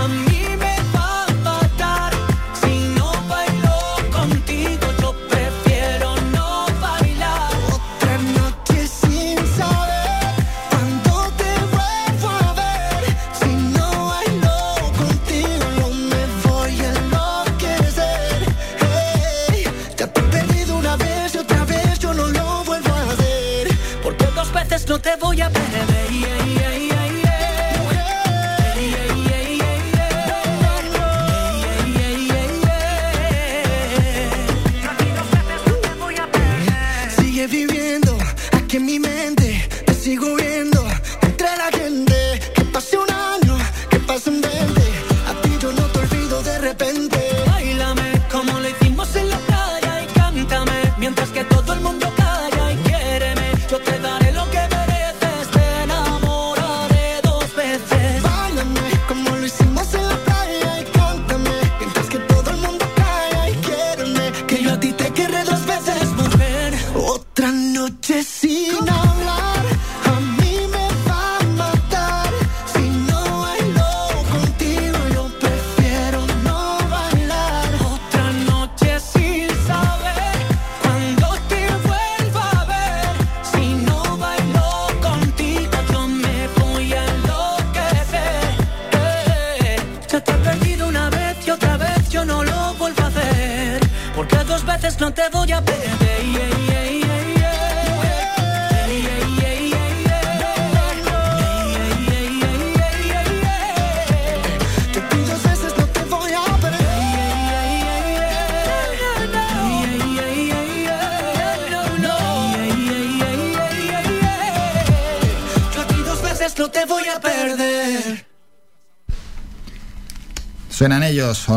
A 0.00 0.08
mí 0.08 0.42
me 0.62 0.76
va 0.92 1.24
a 1.24 1.32
matar. 1.48 2.12
Si 2.60 2.72
no 2.96 3.12
bailo 3.28 3.76
contigo, 4.10 4.86
yo 5.00 5.10
prefiero 5.28 6.08
no 6.36 6.66
bailar. 6.84 7.52
Otra 7.76 8.14
noche 8.38 8.78
sin 9.00 9.36
saber 9.58 10.34
cuándo 10.70 11.12
te 11.40 11.50
vuelvo 11.74 12.28
a 12.48 12.52
ver. 12.60 13.02
Si 13.40 13.50
no 13.76 13.88
bailo 14.12 14.56
contigo, 15.02 15.66
yo 15.78 15.88
me 16.10 16.22
voy 16.44 16.74
a 16.86 16.90
enloquecer. 16.98 18.38
Hey, 18.82 19.64
ya 19.96 20.06
te 20.12 20.20
he 20.20 20.24
perdido 20.24 20.76
una 20.76 20.96
vez 20.96 21.34
y 21.36 21.38
otra 21.38 21.64
vez 21.66 22.00
yo 22.00 22.12
no 22.14 22.26
lo 22.26 22.64
vuelvo 22.64 22.92
a 22.92 23.02
hacer. 23.12 23.64
Porque 24.02 24.26
dos 24.34 24.52
veces 24.52 24.88
no 24.88 24.98
te 24.98 25.14
voy 25.22 25.40
a 25.40 25.48
perder. 25.50 25.89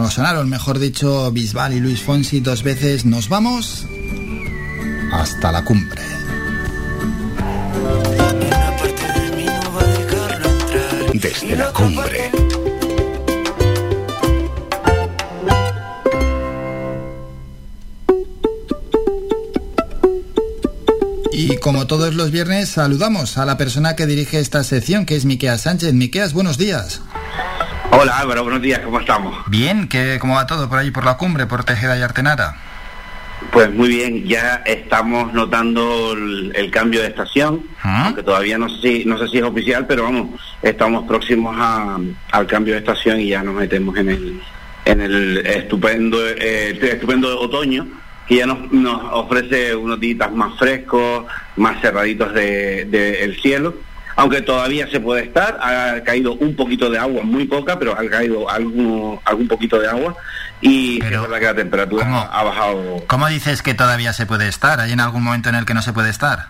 O 0.03 0.11
sonaron, 0.11 0.49
mejor 0.49 0.79
dicho, 0.79 1.31
Bisbal 1.31 1.73
y 1.73 1.79
Luis 1.79 2.01
Fonsi 2.01 2.39
dos 2.39 2.63
veces. 2.63 3.05
Nos 3.05 3.29
vamos 3.29 3.85
hasta 5.11 5.51
la 5.51 5.63
cumbre. 5.63 6.01
Desde 11.13 11.55
la 11.55 11.71
cumbre. 11.71 12.31
Y 21.31 21.57
como 21.57 21.87
todos 21.87 22.13
los 22.15 22.31
viernes, 22.31 22.69
saludamos 22.69 23.37
a 23.37 23.45
la 23.45 23.57
persona 23.57 23.95
que 23.95 24.05
dirige 24.05 24.39
esta 24.39 24.63
sección, 24.63 25.05
que 25.05 25.15
es 25.15 25.25
Miqueas 25.25 25.61
Sánchez. 25.61 25.93
Miqueas, 25.93 26.33
buenos 26.33 26.57
días. 26.57 27.01
Hola 28.03 28.19
Álvaro, 28.19 28.43
buenos 28.43 28.61
días, 28.61 28.79
¿cómo 28.79 28.99
estamos? 28.99 29.33
Bien, 29.47 29.87
¿qué, 29.87 30.17
¿cómo 30.19 30.35
va 30.35 30.45
todo 30.45 30.67
por 30.67 30.77
allí, 30.77 30.91
por 30.91 31.05
la 31.05 31.15
cumbre, 31.15 31.45
por 31.45 31.63
Tejeda 31.63 31.97
y 31.97 32.01
Artenara? 32.01 32.53
Pues 33.53 33.73
muy 33.73 33.87
bien, 33.87 34.25
ya 34.25 34.61
estamos 34.65 35.31
notando 35.31 36.11
el, 36.11 36.51
el 36.53 36.69
cambio 36.69 36.99
de 37.01 37.07
estación, 37.07 37.63
aunque 37.81 38.21
todavía 38.21 38.57
no 38.57 38.67
sé, 38.67 38.81
si, 38.81 39.05
no 39.05 39.17
sé 39.17 39.29
si 39.29 39.37
es 39.37 39.43
oficial, 39.45 39.85
pero 39.87 40.03
vamos, 40.03 40.37
estamos 40.61 41.07
próximos 41.07 41.55
a- 41.57 41.97
al 42.33 42.45
cambio 42.45 42.73
de 42.73 42.79
estación 42.81 43.21
y 43.21 43.29
ya 43.29 43.41
nos 43.41 43.55
metemos 43.55 43.95
en 43.95 44.09
el, 44.09 44.41
en 44.83 44.99
el 44.99 45.37
estupendo, 45.47 46.17
eh, 46.27 46.77
estupendo 46.81 47.39
otoño 47.39 47.87
que 48.27 48.35
ya 48.35 48.45
nos, 48.45 48.69
nos 48.69 49.01
ofrece 49.13 49.73
unos 49.77 49.97
días 50.01 50.29
más 50.33 50.59
frescos, 50.59 51.23
más 51.55 51.79
cerraditos 51.79 52.33
del 52.33 52.91
de, 52.91 53.23
el 53.23 53.39
cielo. 53.41 53.75
Aunque 54.15 54.41
todavía 54.41 54.87
se 54.89 54.99
puede 54.99 55.23
estar, 55.23 55.57
ha 55.61 56.03
caído 56.03 56.33
un 56.33 56.55
poquito 56.55 56.89
de 56.89 56.99
agua, 56.99 57.23
muy 57.23 57.45
poca, 57.45 57.77
pero 57.79 57.93
ha 57.97 58.07
caído 58.09 58.49
algún, 58.49 59.19
algún 59.25 59.47
poquito 59.47 59.79
de 59.79 59.87
agua 59.87 60.15
y 60.61 61.03
es 61.03 61.09
verdad 61.09 61.39
que 61.39 61.45
la 61.45 61.55
temperatura 61.55 62.21
ha 62.31 62.43
bajado 62.43 63.03
¿Cómo 63.07 63.27
dices 63.27 63.61
que 63.61 63.73
todavía 63.73 64.13
se 64.13 64.25
puede 64.25 64.47
estar? 64.47 64.79
¿Hay 64.79 64.91
en 64.91 64.99
algún 64.99 65.23
momento 65.23 65.49
en 65.49 65.55
el 65.55 65.65
que 65.65 65.73
no 65.73 65.81
se 65.81 65.93
puede 65.93 66.09
estar? 66.09 66.47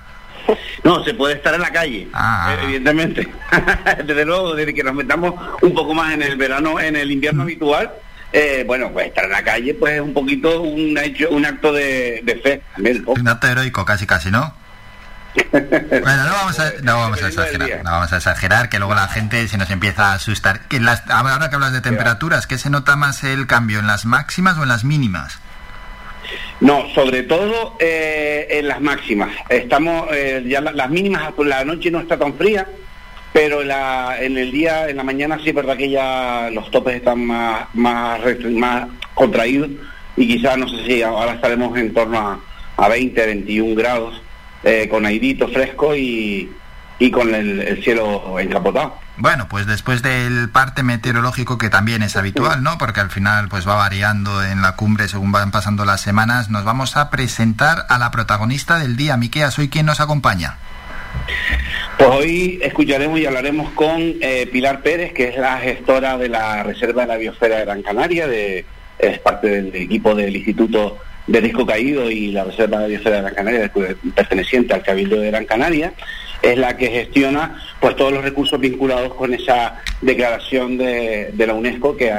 No, 0.83 1.01
se 1.05 1.13
puede 1.13 1.35
estar 1.35 1.53
en 1.55 1.61
la 1.61 1.69
calle, 1.71 2.09
Ah. 2.13 2.57
evidentemente. 2.61 3.25
Desde 4.05 4.25
luego, 4.25 4.53
desde 4.53 4.73
que 4.73 4.83
nos 4.83 4.93
metamos 4.93 5.33
un 5.61 5.73
poco 5.73 5.93
más 5.93 6.13
en 6.13 6.21
el 6.21 6.35
verano, 6.35 6.77
en 6.77 6.97
el 6.97 7.09
invierno 7.09 7.43
habitual, 7.43 7.89
eh, 8.33 8.65
bueno, 8.67 8.89
pues 8.91 9.07
estar 9.07 9.23
en 9.23 9.31
la 9.31 9.43
calle 9.43 9.73
pues 9.75 9.93
es 9.93 10.01
un 10.01 10.13
poquito 10.13 10.61
un 10.61 10.97
hecho, 10.97 11.29
un 11.29 11.45
acto 11.45 11.71
de, 11.71 12.19
de 12.25 12.35
fe. 12.35 12.61
Un 13.05 13.27
acto 13.29 13.47
heroico, 13.47 13.85
casi, 13.85 14.05
casi, 14.05 14.29
¿no? 14.29 14.53
Bueno, 15.51 16.23
no 16.25 16.31
vamos 16.31 16.59
a, 16.59 16.71
no 16.83 16.97
vamos 16.97 17.23
a 17.23 17.27
exagerar, 17.27 17.83
no 17.83 17.91
vamos 17.91 18.13
a 18.13 18.17
exagerar, 18.17 18.69
que 18.69 18.77
luego 18.79 18.93
la 18.95 19.07
gente 19.07 19.47
se 19.47 19.57
nos 19.57 19.69
empieza 19.69 20.11
a 20.11 20.13
asustar. 20.13 20.61
Que 20.67 20.79
las, 20.79 21.03
ahora 21.09 21.49
que 21.49 21.55
hablas 21.55 21.73
de 21.73 21.81
temperaturas, 21.81 22.45
¿qué 22.47 22.57
se 22.57 22.69
nota 22.69 22.95
más 22.95 23.23
el 23.23 23.47
cambio, 23.47 23.79
en 23.79 23.87
las 23.87 24.05
máximas 24.05 24.57
o 24.57 24.63
en 24.63 24.69
las 24.69 24.83
mínimas? 24.83 25.39
No, 26.61 26.87
sobre 26.93 27.23
todo 27.23 27.75
eh, 27.79 28.47
en 28.51 28.67
las 28.67 28.79
máximas. 28.79 29.29
Estamos, 29.49 30.07
eh, 30.11 30.43
ya 30.47 30.61
la- 30.61 30.71
las 30.71 30.89
mínimas, 30.89 31.31
por 31.33 31.45
la 31.47 31.65
noche 31.65 31.91
no 31.91 31.99
está 31.99 32.17
tan 32.17 32.35
fría, 32.35 32.67
pero 33.33 33.63
la- 33.63 34.17
en 34.21 34.37
el 34.37 34.51
día, 34.51 34.87
en 34.89 34.97
la 34.97 35.03
mañana 35.03 35.37
sí 35.43 35.49
es 35.49 35.55
verdad 35.55 35.75
que 35.75 35.89
ya 35.89 36.49
los 36.53 36.69
topes 36.71 36.95
están 36.95 37.25
más, 37.25 37.65
más, 37.73 38.19
más 38.51 38.87
contraídos 39.13 39.69
y 40.15 40.27
quizás, 40.27 40.57
no 40.57 40.67
sé 40.69 40.85
si 40.85 41.01
ahora 41.01 41.33
estaremos 41.33 41.77
en 41.77 41.93
torno 41.93 42.17
a, 42.19 42.39
a 42.85 42.87
20, 42.87 43.25
21 43.25 43.75
grados, 43.75 44.21
eh, 44.63 44.87
con 44.89 45.05
airito 45.05 45.47
fresco 45.47 45.95
y, 45.95 46.51
y 46.99 47.11
con 47.11 47.33
el, 47.33 47.61
el 47.61 47.83
cielo 47.83 48.39
encapotado. 48.39 48.97
Bueno, 49.15 49.47
pues 49.47 49.67
después 49.67 50.01
del 50.01 50.49
parte 50.49 50.81
meteorológico 50.81 51.59
que 51.59 51.69
también 51.69 52.01
es 52.01 52.15
habitual, 52.15 52.63
¿no? 52.63 52.79
Porque 52.79 52.99
al 52.99 53.11
final 53.11 53.47
pues 53.47 53.67
va 53.67 53.75
variando 53.75 54.43
en 54.43 54.61
la 54.61 54.75
cumbre 54.75 55.07
según 55.07 55.31
van 55.31 55.51
pasando 55.51 55.85
las 55.85 56.01
semanas, 56.01 56.49
nos 56.49 56.63
vamos 56.63 56.97
a 56.97 57.11
presentar 57.11 57.85
a 57.89 57.99
la 57.99 58.09
protagonista 58.09 58.79
del 58.79 58.95
día. 58.95 59.15
Miqueas, 59.15 59.59
¿hoy 59.59 59.69
quién 59.69 59.85
nos 59.85 59.99
acompaña? 59.99 60.57
Pues 61.97 62.09
hoy 62.09 62.59
escucharemos 62.63 63.19
y 63.19 63.27
hablaremos 63.27 63.69
con 63.73 64.01
eh, 64.01 64.49
Pilar 64.51 64.81
Pérez, 64.81 65.13
que 65.13 65.29
es 65.29 65.37
la 65.37 65.59
gestora 65.59 66.17
de 66.17 66.27
la 66.27 66.63
Reserva 66.63 67.03
de 67.03 67.07
la 67.07 67.17
Biosfera 67.17 67.57
de 67.57 67.65
Gran 67.65 67.83
Canaria, 67.83 68.27
de, 68.27 68.65
es 68.97 69.19
parte 69.19 69.47
del 69.47 69.75
equipo 69.75 70.15
del 70.15 70.35
Instituto 70.35 70.97
de 71.27 71.41
Disco 71.41 71.65
Caído 71.65 72.09
y 72.11 72.31
la 72.31 72.43
Reserva 72.43 72.79
de 72.81 72.89
Biosfera 72.89 73.17
de 73.17 73.21
Gran 73.21 73.35
Canaria, 73.35 73.71
perteneciente 74.15 74.73
al 74.73 74.83
Cabildo 74.83 75.19
de 75.19 75.31
Gran 75.31 75.45
Canaria, 75.45 75.93
es 76.41 76.57
la 76.57 76.75
que 76.75 76.87
gestiona 76.87 77.61
pues 77.79 77.95
todos 77.95 78.11
los 78.11 78.23
recursos 78.23 78.59
vinculados 78.59 79.13
con 79.13 79.33
esa 79.33 79.79
declaración 80.01 80.77
de, 80.77 81.29
de 81.31 81.47
la 81.47 81.53
UNESCO 81.53 81.95
que 81.95 82.13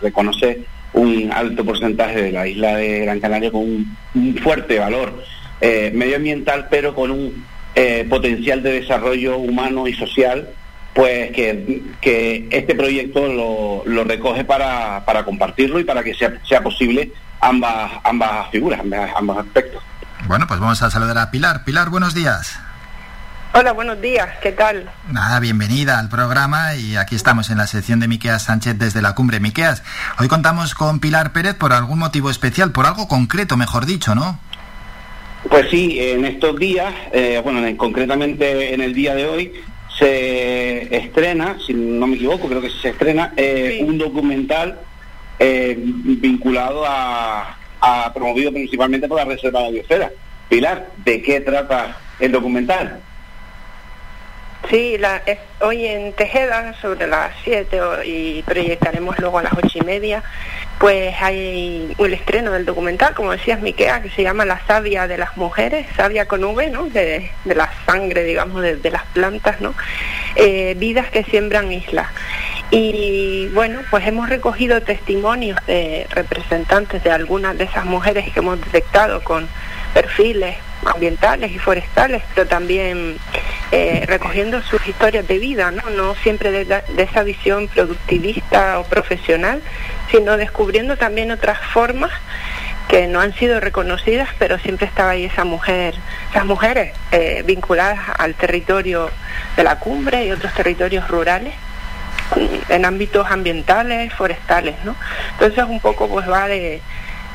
reconoce 0.00 0.64
un 0.94 1.30
alto 1.32 1.64
porcentaje 1.64 2.22
de 2.22 2.32
la 2.32 2.46
isla 2.46 2.76
de 2.76 3.00
Gran 3.00 3.20
Canaria 3.20 3.50
con 3.50 3.62
un, 3.62 3.96
un 4.14 4.36
fuerte 4.36 4.78
valor 4.78 5.22
eh, 5.60 5.90
medioambiental, 5.94 6.68
pero 6.70 6.94
con 6.94 7.10
un 7.10 7.44
eh, 7.74 8.06
potencial 8.08 8.62
de 8.62 8.80
desarrollo 8.80 9.38
humano 9.38 9.86
y 9.86 9.92
social, 9.92 10.48
pues 10.98 11.30
que, 11.30 11.80
que 12.00 12.48
este 12.50 12.74
proyecto 12.74 13.28
lo, 13.28 13.84
lo 13.86 14.02
recoge 14.02 14.42
para, 14.44 15.04
para 15.04 15.24
compartirlo 15.24 15.78
y 15.78 15.84
para 15.84 16.02
que 16.02 16.12
sea, 16.12 16.32
sea 16.44 16.60
posible 16.60 17.12
ambas, 17.40 17.92
ambas 18.02 18.50
figuras, 18.50 18.80
ambas- 18.80 19.12
ambos 19.16 19.38
aspectos. 19.38 19.80
Bueno, 20.26 20.48
pues 20.48 20.58
vamos 20.58 20.82
a 20.82 20.90
saludar 20.90 21.16
a 21.18 21.30
Pilar. 21.30 21.62
Pilar, 21.64 21.88
buenos 21.90 22.14
días. 22.14 22.58
Hola, 23.54 23.70
buenos 23.74 24.00
días, 24.00 24.28
¿qué 24.42 24.50
tal? 24.50 24.90
Nada, 25.08 25.38
bienvenida 25.38 26.00
al 26.00 26.08
programa 26.08 26.74
y 26.74 26.96
aquí 26.96 27.14
estamos 27.14 27.48
en 27.50 27.58
la 27.58 27.68
sección 27.68 28.00
de 28.00 28.08
Miqueas 28.08 28.42
Sánchez 28.42 28.76
desde 28.76 29.00
la 29.00 29.14
cumbre. 29.14 29.38
Miqueas, 29.38 29.84
hoy 30.18 30.26
contamos 30.26 30.74
con 30.74 30.98
Pilar 30.98 31.30
Pérez 31.32 31.54
por 31.54 31.72
algún 31.72 32.00
motivo 32.00 32.28
especial, 32.28 32.72
por 32.72 32.86
algo 32.86 33.06
concreto, 33.06 33.56
mejor 33.56 33.86
dicho, 33.86 34.16
¿no? 34.16 34.40
Pues 35.48 35.70
sí, 35.70 35.96
en 36.00 36.24
estos 36.24 36.58
días, 36.58 36.92
eh, 37.12 37.40
bueno, 37.44 37.64
en- 37.64 37.76
concretamente 37.76 38.74
en 38.74 38.80
el 38.80 38.92
día 38.92 39.14
de 39.14 39.28
hoy, 39.28 39.52
se 39.98 40.94
estrena, 40.96 41.56
si 41.66 41.74
no 41.74 42.06
me 42.06 42.16
equivoco, 42.16 42.48
creo 42.48 42.60
que 42.60 42.70
se 42.70 42.90
estrena 42.90 43.32
eh, 43.36 43.80
un 43.82 43.98
documental 43.98 44.78
eh, 45.38 45.76
vinculado 45.78 46.84
a, 46.86 47.56
a- 47.80 48.12
promovido 48.14 48.52
principalmente 48.52 49.08
por 49.08 49.18
la 49.18 49.24
Reserva 49.24 49.60
de 49.60 49.64
la 49.66 49.70
Biosfera. 49.72 50.10
Pilar, 50.48 50.90
¿de 51.04 51.20
qué 51.22 51.40
trata 51.40 51.96
el 52.20 52.32
documental? 52.32 53.00
Sí, 54.68 54.98
la, 54.98 55.22
hoy 55.60 55.86
en 55.86 56.12
Tejeda, 56.12 56.74
sobre 56.82 57.06
las 57.06 57.30
7 57.44 57.80
o- 57.80 58.02
y 58.02 58.42
proyectaremos 58.44 59.18
luego 59.18 59.38
a 59.38 59.42
las 59.44 59.52
ocho 59.54 59.78
y 59.78 59.80
media, 59.82 60.22
pues 60.78 61.14
hay 61.22 61.94
el 61.96 62.12
estreno 62.12 62.50
del 62.52 62.66
documental, 62.66 63.14
como 63.14 63.30
decías, 63.30 63.60
Miquea, 63.60 64.02
que 64.02 64.10
se 64.10 64.22
llama 64.24 64.44
La 64.44 64.60
savia 64.66 65.06
de 65.06 65.16
las 65.16 65.36
mujeres, 65.38 65.86
savia 65.96 66.26
con 66.26 66.44
V, 66.44 66.68
¿no? 66.70 66.84
De, 66.86 67.30
de 67.44 67.54
la 67.54 67.70
sangre, 67.86 68.24
digamos, 68.24 68.60
de, 68.60 68.76
de 68.76 68.90
las 68.90 69.04
plantas, 69.06 69.60
¿no? 69.60 69.74
Eh, 70.34 70.74
vidas 70.76 71.08
que 71.10 71.24
siembran 71.24 71.72
islas. 71.72 72.08
Y 72.70 73.48
bueno, 73.54 73.80
pues 73.90 74.06
hemos 74.06 74.28
recogido 74.28 74.82
testimonios 74.82 75.58
de 75.66 76.06
representantes 76.10 77.02
de 77.02 77.10
algunas 77.10 77.56
de 77.56 77.64
esas 77.64 77.86
mujeres 77.86 78.30
que 78.32 78.40
hemos 78.40 78.60
detectado 78.60 79.22
con 79.24 79.48
perfiles 79.94 80.56
ambientales 80.88 81.52
y 81.52 81.58
forestales, 81.58 82.22
pero 82.34 82.46
también 82.46 83.16
eh, 83.70 84.04
recogiendo 84.06 84.62
sus 84.62 84.86
historias 84.86 85.26
de 85.28 85.38
vida, 85.38 85.70
¿no? 85.70 85.90
No 85.90 86.14
siempre 86.16 86.50
de, 86.50 86.64
de 86.64 87.02
esa 87.02 87.22
visión 87.22 87.68
productivista 87.68 88.78
o 88.78 88.84
profesional, 88.84 89.62
sino 90.10 90.36
descubriendo 90.36 90.96
también 90.96 91.30
otras 91.30 91.58
formas 91.72 92.12
que 92.88 93.06
no 93.06 93.20
han 93.20 93.34
sido 93.34 93.60
reconocidas, 93.60 94.28
pero 94.38 94.58
siempre 94.58 94.86
estaba 94.86 95.10
ahí 95.10 95.26
esa 95.26 95.44
mujer, 95.44 95.94
esas 96.30 96.46
mujeres 96.46 96.94
eh, 97.12 97.42
vinculadas 97.44 97.98
al 98.18 98.34
territorio 98.34 99.10
de 99.56 99.64
la 99.64 99.78
cumbre 99.78 100.24
y 100.24 100.32
otros 100.32 100.54
territorios 100.54 101.06
rurales 101.08 101.54
en 102.68 102.84
ámbitos 102.84 103.30
ambientales, 103.30 104.12
forestales, 104.14 104.74
¿no? 104.84 104.96
Entonces 105.32 105.64
un 105.64 105.80
poco 105.80 106.08
pues 106.08 106.28
va 106.28 106.48
de, 106.48 106.80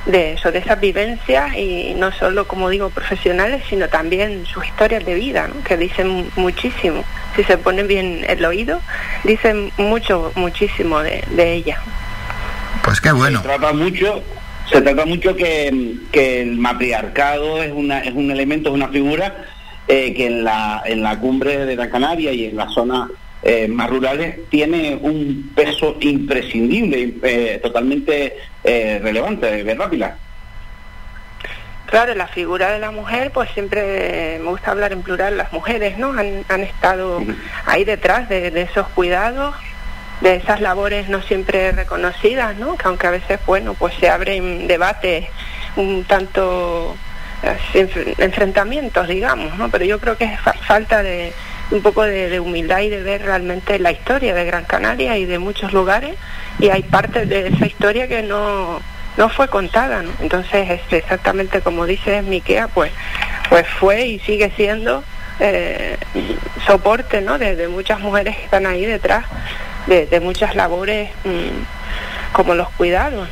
de 0.05 0.33
eso, 0.33 0.51
de 0.51 0.59
esas 0.59 0.79
vivencias 0.79 1.55
y 1.55 1.93
no 1.95 2.11
solo, 2.11 2.47
como 2.47 2.69
digo, 2.69 2.89
profesionales, 2.89 3.63
sino 3.69 3.87
también 3.87 4.45
sus 4.45 4.65
historias 4.65 5.05
de 5.05 5.15
vida, 5.15 5.47
¿no? 5.47 5.63
que 5.63 5.77
dicen 5.77 6.29
muchísimo. 6.35 7.03
Si 7.35 7.43
se 7.43 7.57
pone 7.57 7.83
bien 7.83 8.25
el 8.27 8.43
oído, 8.45 8.81
dicen 9.23 9.71
mucho, 9.77 10.31
muchísimo 10.35 10.99
de, 10.99 11.23
de 11.31 11.53
ella. 11.53 11.79
Pues 12.83 12.99
qué 12.99 13.11
bueno. 13.11 13.39
Se 13.39 13.45
trata 13.45 13.73
mucho, 13.73 14.21
se 14.69 14.81
trata 14.81 15.05
mucho 15.05 15.35
que, 15.35 15.95
que 16.11 16.41
el 16.41 16.57
matriarcado 16.57 17.63
es, 17.63 17.71
una, 17.71 17.99
es 17.99 18.13
un 18.13 18.29
elemento, 18.29 18.69
es 18.69 18.75
una 18.75 18.89
figura 18.89 19.45
eh, 19.87 20.13
que 20.13 20.27
en 20.27 20.43
la, 20.43 20.83
en 20.85 21.01
la 21.01 21.19
cumbre 21.19 21.65
de 21.65 21.75
la 21.75 21.89
Canaria 21.89 22.31
y 22.33 22.45
en 22.45 22.57
las 22.57 22.73
zonas 22.73 23.09
eh, 23.43 23.67
más 23.67 23.89
rurales 23.89 24.37
tiene 24.49 24.97
un 25.01 25.51
peso 25.55 25.97
imprescindible, 25.99 27.15
eh, 27.23 27.59
totalmente 27.61 28.37
relevante, 28.63 29.63
¿verdad, 29.63 29.89
Pilar? 29.89 30.15
Claro, 31.87 32.15
la 32.15 32.27
figura 32.27 32.71
de 32.71 32.79
la 32.79 32.91
mujer, 32.91 33.31
pues 33.31 33.49
siempre 33.51 34.39
me 34.41 34.49
gusta 34.49 34.71
hablar 34.71 34.93
en 34.93 35.03
plural, 35.03 35.37
las 35.37 35.51
mujeres, 35.51 35.97
¿no? 35.97 36.09
Han, 36.09 36.43
han 36.47 36.61
estado 36.61 37.21
ahí 37.65 37.83
detrás 37.83 38.29
de, 38.29 38.49
de 38.49 38.61
esos 38.61 38.87
cuidados, 38.89 39.53
de 40.21 40.35
esas 40.35 40.61
labores 40.61 41.09
no 41.09 41.21
siempre 41.21 41.71
reconocidas, 41.71 42.55
¿no? 42.57 42.77
Que 42.77 42.87
aunque 42.87 43.07
a 43.07 43.11
veces, 43.11 43.39
bueno, 43.45 43.73
pues 43.73 43.93
se 43.99 44.09
abren 44.09 44.67
debates 44.67 45.27
un 45.75 46.03
tanto 46.05 46.95
enfrentamientos, 48.17 49.07
digamos, 49.07 49.57
¿no? 49.57 49.69
Pero 49.69 49.85
yo 49.85 49.99
creo 49.99 50.17
que 50.17 50.25
es 50.25 50.39
falta 50.65 51.03
de 51.03 51.33
un 51.73 51.81
poco 51.81 52.03
de, 52.03 52.39
humildad 52.39 52.81
y 52.81 52.89
de 52.89 53.01
ver 53.01 53.23
realmente 53.23 53.79
la 53.79 53.91
historia 53.91 54.33
de 54.33 54.45
Gran 54.45 54.63
Canaria 54.65 55.17
y 55.17 55.25
de 55.25 55.39
muchos 55.39 55.73
lugares 55.73 56.15
y 56.59 56.69
hay 56.69 56.83
partes 56.83 57.27
de 57.27 57.47
esa 57.47 57.65
historia 57.65 58.07
que 58.07 58.21
no, 58.21 58.79
no 59.17 59.29
fue 59.29 59.47
contada, 59.47 60.03
¿no? 60.03 60.11
Entonces, 60.21 60.69
este, 60.69 60.97
exactamente 60.97 61.61
como 61.61 61.87
dice 61.87 62.21
Miquea, 62.21 62.67
pues, 62.67 62.91
pues 63.49 63.67
fue 63.67 64.05
y 64.05 64.19
sigue 64.19 64.51
siendo 64.55 65.03
eh, 65.39 65.97
soporte, 66.67 67.21
¿no? 67.21 67.39
De, 67.39 67.67
muchas 67.67 67.99
mujeres 67.99 68.37
que 68.37 68.43
están 68.43 68.67
ahí 68.67 68.85
detrás, 68.85 69.25
de, 69.87 70.19
muchas 70.19 70.55
labores 70.55 71.09
mm, 71.23 72.33
como 72.33 72.53
los 72.53 72.69
cuidados. 72.69 73.27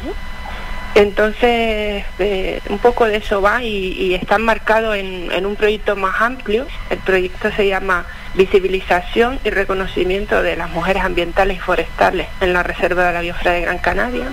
Entonces, 0.96 2.04
eh, 2.20 2.60
un 2.70 2.80
poco 2.80 3.06
de 3.06 3.18
eso 3.18 3.40
va 3.42 3.64
y, 3.64 4.16
está 4.16 4.40
marcado 4.40 4.96
en, 4.96 5.32
en, 5.32 5.46
un 5.46 5.56
proyecto 5.56 5.96
más 5.96 6.20
amplio. 6.20 6.66
El 6.90 6.98
proyecto 6.98 7.52
se 7.52 7.68
llama 7.68 8.06
Visibilización 8.34 9.40
y 9.44 9.50
Reconocimiento 9.50 10.42
de 10.42 10.56
las 10.56 10.70
Mujeres 10.70 11.04
Ambientales 11.04 11.58
y 11.58 11.60
Forestales 11.60 12.28
en 12.40 12.54
la 12.54 12.64
Reserva 12.64 13.06
de 13.06 13.14
la 13.14 13.22
Biosfera 13.22 13.52
de 13.52 13.62
Gran 13.62 13.78
Canaria. 13.80 14.30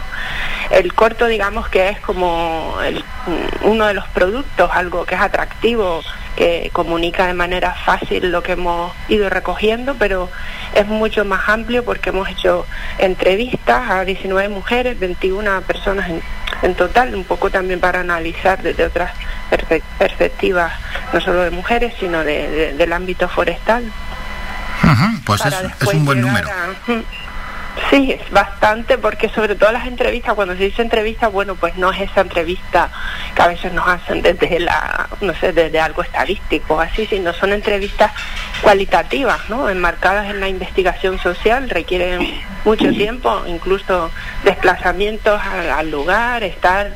El 0.70 0.94
corto, 0.94 1.26
digamos 1.26 1.68
que 1.68 1.88
es 1.88 2.00
como 2.00 2.76
uno 3.62 3.86
de 3.86 3.94
los 3.94 4.06
productos, 4.08 4.70
algo 4.72 5.04
que 5.04 5.14
es 5.14 5.20
atractivo 5.20 6.02
que 6.38 6.70
comunica 6.72 7.26
de 7.26 7.34
manera 7.34 7.74
fácil 7.74 8.30
lo 8.30 8.44
que 8.44 8.52
hemos 8.52 8.92
ido 9.08 9.28
recogiendo, 9.28 9.96
pero 9.96 10.30
es 10.72 10.86
mucho 10.86 11.24
más 11.24 11.48
amplio 11.48 11.84
porque 11.84 12.10
hemos 12.10 12.28
hecho 12.28 12.64
entrevistas 12.98 13.90
a 13.90 14.04
19 14.04 14.48
mujeres, 14.48 14.96
21 15.00 15.62
personas 15.62 16.08
en, 16.62 16.74
total, 16.76 17.16
un 17.16 17.24
poco 17.24 17.50
también 17.50 17.80
para 17.80 18.00
analizar 18.00 18.62
desde 18.62 18.86
otras 18.86 19.10
perspectivas, 19.98 20.72
no 21.12 21.20
solo 21.20 21.42
de 21.42 21.50
mujeres, 21.50 21.94
sino 21.98 22.22
del 22.22 22.92
ámbito 22.92 23.28
forestal. 23.28 23.90
pues 25.24 25.44
es, 25.44 25.92
un 25.92 26.04
buen 26.04 26.20
número. 26.20 26.48
Sí, 27.90 28.12
es 28.12 28.30
bastante, 28.30 28.98
porque 28.98 29.28
sobre 29.30 29.54
todo 29.54 29.72
las 29.72 29.86
entrevistas, 29.86 30.34
cuando 30.34 30.56
se 30.56 30.64
dice 30.64 30.82
entrevista, 30.82 31.28
bueno, 31.28 31.54
pues 31.54 31.76
no 31.76 31.90
es 31.90 32.00
esa 32.00 32.20
entrevista 32.20 32.90
que 33.34 33.42
a 33.42 33.48
veces 33.48 33.72
nos 33.72 33.86
hacen 33.86 34.20
desde 34.20 34.60
la, 34.60 35.08
no 35.20 35.34
sé, 35.34 35.52
desde 35.52 35.80
algo 35.80 36.02
estadístico, 36.02 36.80
así, 36.80 37.06
sino 37.06 37.32
son 37.32 37.52
entrevistas 37.52 38.12
cualitativas, 38.60 39.48
¿no? 39.48 39.70
Enmarcadas 39.70 40.28
en 40.28 40.40
la 40.40 40.48
investigación 40.48 41.18
social, 41.18 41.70
requieren 41.70 42.42
mucho 42.64 42.90
tiempo, 42.90 43.42
incluso 43.46 44.10
desplazamientos 44.44 45.40
al, 45.40 45.90
lugar, 45.90 46.42
estar 46.42 46.92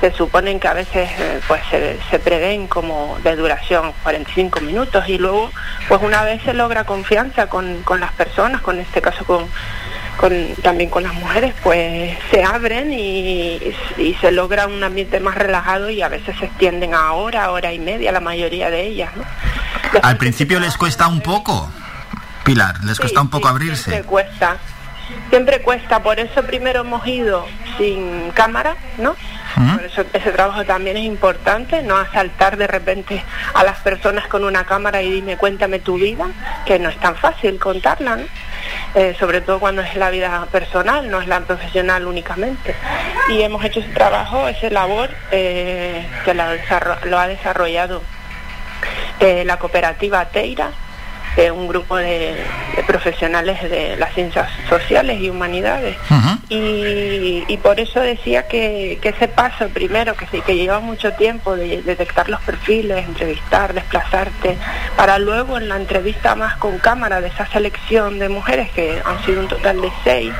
se 0.00 0.12
suponen 0.12 0.60
que 0.60 0.68
a 0.68 0.74
veces 0.74 1.08
eh, 1.18 1.40
pues 1.48 1.62
se, 1.70 1.98
se, 2.10 2.18
prevén 2.18 2.66
como 2.66 3.18
de 3.24 3.34
duración 3.34 3.94
45 4.02 4.60
minutos 4.60 5.08
y 5.08 5.16
luego 5.16 5.50
pues 5.88 6.02
una 6.02 6.22
vez 6.22 6.42
se 6.42 6.52
logra 6.52 6.84
confianza 6.84 7.46
con, 7.46 7.82
con 7.82 7.98
las 7.98 8.12
personas, 8.12 8.60
con 8.60 8.78
este 8.78 9.00
caso 9.00 9.24
con 9.24 9.48
también 10.62 10.90
con 10.90 11.02
las 11.02 11.14
mujeres, 11.14 11.54
pues 11.62 12.16
se 12.30 12.42
abren 12.42 12.92
y, 12.92 13.60
se 14.20 14.32
logra 14.32 14.66
un 14.66 14.82
ambiente 14.82 15.20
más 15.20 15.34
relajado 15.34 15.90
y 15.90 16.02
a 16.02 16.08
veces 16.08 16.36
se 16.38 16.46
extienden 16.46 16.94
a 16.94 17.12
hora, 17.12 17.50
hora 17.50 17.72
y 17.72 17.78
media, 17.78 18.12
la 18.12 18.20
mayoría 18.20 18.70
de 18.70 18.86
ellas. 18.86 19.10
¿no? 19.16 19.24
Al 20.02 20.16
principio 20.16 20.58
les 20.60 20.76
cuesta 20.76 21.06
un 21.08 21.20
poco, 21.20 21.70
Pilar, 22.44 22.82
les 22.84 22.98
cuesta 22.98 23.20
un 23.20 23.28
poco 23.28 23.48
abrirse. 23.48 23.90
Siempre 23.90 24.08
cuesta, 24.08 24.56
siempre 25.30 25.62
cuesta, 25.62 26.02
por 26.02 26.18
eso 26.18 26.42
primero 26.44 26.80
hemos 26.80 27.06
ido 27.06 27.46
sin 27.76 28.30
cámara, 28.30 28.76
¿no? 28.98 29.16
Por 29.54 29.84
eso 29.84 30.04
ese 30.12 30.32
trabajo 30.32 30.64
también 30.66 30.98
es 30.98 31.04
importante, 31.04 31.82
no 31.82 31.96
asaltar 31.96 32.58
de 32.58 32.66
repente 32.66 33.24
a 33.54 33.64
las 33.64 33.78
personas 33.78 34.26
con 34.28 34.44
una 34.44 34.64
cámara 34.64 35.00
y 35.00 35.10
dime 35.10 35.38
cuéntame 35.38 35.78
tu 35.78 35.94
vida, 35.96 36.26
que 36.66 36.78
no 36.78 36.90
es 36.90 37.00
tan 37.00 37.16
fácil 37.16 37.58
contarla, 37.58 38.16
¿no? 38.16 38.24
Eh, 38.94 39.14
sobre 39.18 39.40
todo 39.42 39.60
cuando 39.60 39.82
es 39.82 39.94
la 39.96 40.10
vida 40.10 40.46
personal, 40.50 41.10
no 41.10 41.20
es 41.20 41.28
la 41.28 41.40
profesional 41.40 42.06
únicamente. 42.06 42.74
Y 43.28 43.42
hemos 43.42 43.64
hecho 43.64 43.80
ese 43.80 43.90
trabajo, 43.90 44.48
ese 44.48 44.70
labor 44.70 45.10
eh, 45.30 46.06
que 46.24 46.34
lo, 46.34 47.18
ha 47.18 47.26
desarrollado 47.28 48.02
eh, 49.20 49.44
la 49.44 49.58
cooperativa 49.58 50.24
Teira, 50.26 50.70
un 51.52 51.68
grupo 51.68 51.96
de, 51.96 52.36
profesionales 52.86 53.62
de 53.62 53.96
las 53.96 54.14
ciencias 54.14 54.48
sociales 54.68 55.20
y 55.20 55.28
humanidades. 55.28 55.96
y, 56.48 57.56
por 57.62 57.80
eso 57.80 58.00
decía 58.00 58.46
que, 58.46 58.98
ese 59.02 59.28
paso 59.28 59.68
primero, 59.68 60.14
que 60.14 60.26
sí, 60.26 60.40
que 60.40 60.56
lleva 60.56 60.80
mucho 60.80 61.12
tiempo 61.12 61.54
de 61.54 61.82
detectar 61.82 62.28
los 62.28 62.40
perfiles, 62.42 63.06
entrevistar, 63.06 63.72
desplazarte, 63.72 64.56
para 64.96 65.18
luego 65.18 65.58
en 65.58 65.68
la 65.68 65.76
entrevista 65.76 66.34
más 66.34 66.56
con 66.56 66.78
cámara 66.78 67.20
de 67.20 67.28
esa 67.28 67.46
selección 67.46 68.18
de 68.18 68.28
mujeres, 68.28 68.70
que 68.70 69.00
han 69.04 69.24
sido 69.24 69.40
un 69.40 69.48
total 69.48 69.80
de 69.80 69.92
seis, 70.04 70.32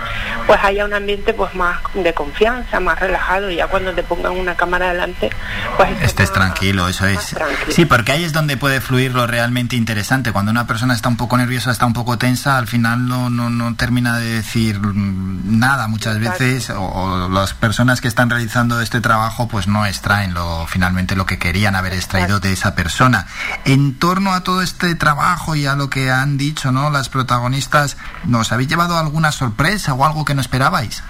pues 0.46 0.58
haya 0.62 0.84
un 0.84 0.94
ambiente 0.94 1.32
pues 1.34 1.54
más 1.54 1.78
de 1.94 2.12
confianza, 2.12 2.80
más 2.80 2.98
relajado, 2.98 3.50
y 3.50 3.56
ya 3.56 3.66
cuando 3.66 3.92
te 3.92 4.02
pongan 4.02 4.32
una 4.32 4.56
cámara 4.56 4.88
delante, 4.88 5.30
pues... 5.76 5.90
Estés 6.02 6.32
tranquilo, 6.32 6.88
eso 6.88 7.06
es. 7.06 7.36
Sí, 7.68 7.84
porque 7.86 8.12
ahí 8.12 8.24
es 8.24 8.32
donde 8.32 8.56
puede 8.56 8.80
fluir 8.80 9.12
lo 9.12 9.26
realmente 9.26 9.76
interesante, 9.76 10.32
cuando 10.32 10.50
una 10.50 10.66
persona 10.66 10.85
está 10.94 11.08
un 11.08 11.16
poco 11.16 11.36
nerviosa, 11.36 11.70
está 11.70 11.86
un 11.86 11.92
poco 11.92 12.18
tensa, 12.18 12.58
al 12.58 12.66
final 12.66 13.08
no, 13.08 13.30
no, 13.30 13.50
no 13.50 13.74
termina 13.76 14.18
de 14.18 14.26
decir 14.26 14.80
nada 14.82 15.88
muchas 15.88 16.18
veces 16.18 16.70
o, 16.70 17.28
las 17.28 17.54
personas 17.54 18.00
que 18.00 18.08
están 18.08 18.30
realizando 18.30 18.80
este 18.80 19.00
trabajo 19.00 19.48
pues 19.48 19.66
no 19.66 19.86
extraen 19.86 20.34
lo, 20.34 20.66
finalmente 20.66 21.16
lo 21.16 21.26
que 21.26 21.38
querían 21.38 21.76
haber 21.76 21.92
extraído 21.92 22.40
de 22.40 22.52
esa 22.52 22.74
persona. 22.74 23.26
En 23.64 23.98
torno 23.98 24.32
a 24.32 24.42
todo 24.42 24.62
este 24.62 24.94
trabajo 24.94 25.54
y 25.54 25.66
a 25.66 25.74
lo 25.74 25.90
que 25.90 26.10
han 26.10 26.36
dicho 26.38 26.72
¿no? 26.72 26.90
las 26.90 27.08
protagonistas, 27.08 27.96
¿nos 28.24 28.52
habéis 28.52 28.68
llevado 28.68 28.98
alguna 28.98 29.32
sorpresa 29.32 29.94
o 29.94 30.04
algo 30.04 30.24
que 30.24 30.34
no 30.34 30.40
esperabais? 30.40 31.02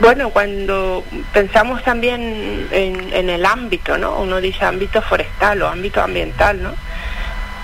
Bueno, 0.00 0.30
cuando 0.30 1.04
pensamos 1.32 1.84
también 1.84 2.66
en, 2.72 3.12
en, 3.12 3.30
el 3.30 3.46
ámbito, 3.46 3.96
¿no? 3.98 4.18
Uno 4.18 4.40
dice 4.40 4.64
ámbito 4.64 5.00
forestal 5.00 5.62
o 5.62 5.68
ámbito 5.68 6.02
ambiental, 6.02 6.60
¿no? 6.60 6.74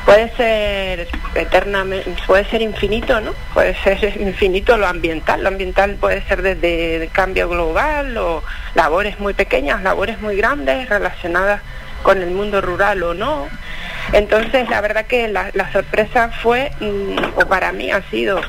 Puede 0.09 0.31
ser 0.37 1.07
eternamente, 1.35 2.17
puede 2.27 2.47
ser 2.47 2.63
infinito, 2.63 3.21
¿no? 3.21 3.35
Puede 3.53 3.75
ser 3.83 4.17
infinito 4.21 4.79
lo 4.79 4.87
ambiental. 4.87 5.43
Lo 5.43 5.49
ambiental 5.49 5.97
puede 6.01 6.23
ser 6.23 6.41
desde 6.41 7.03
el 7.03 7.11
cambio 7.11 7.47
global 7.47 8.17
o 8.17 8.43
labores 8.75 9.21
muy 9.21 9.35
pequeñas, 9.35 9.83
labores 9.83 10.19
muy 10.23 10.35
grandes 10.37 10.89
relacionadas 10.89 11.61
con 12.03 12.23
el 12.23 12.31
mundo 12.31 12.63
rural 12.63 13.03
o 13.03 13.13
no. 13.13 13.49
Entonces, 14.15 14.71
la 14.71 14.81
verdad 14.81 15.05
que 15.05 15.29
la, 15.29 15.53
sorpresa 15.73 16.31
fue, 16.43 16.71
mm, 16.81 17.35
o 17.37 17.47
para 17.47 17.73
mí 17.73 17.91
ha 17.91 18.01
sido 18.11 18.41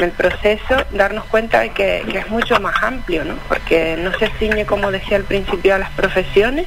el 0.00 0.12
proceso, 0.12 0.76
darnos 0.92 1.24
cuenta 1.24 1.58
de 1.58 1.70
que, 1.70 2.04
que, 2.08 2.18
es 2.18 2.28
mucho 2.28 2.60
más 2.60 2.80
amplio, 2.80 3.24
¿no? 3.24 3.34
Porque 3.48 3.96
no 3.98 4.16
se 4.16 4.28
ciñe, 4.38 4.64
como 4.66 4.92
decía 4.92 5.16
al 5.16 5.24
principio, 5.24 5.74
a 5.74 5.78
las 5.78 5.90
profesiones, 5.90 6.66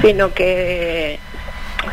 sino 0.00 0.32
que 0.32 1.18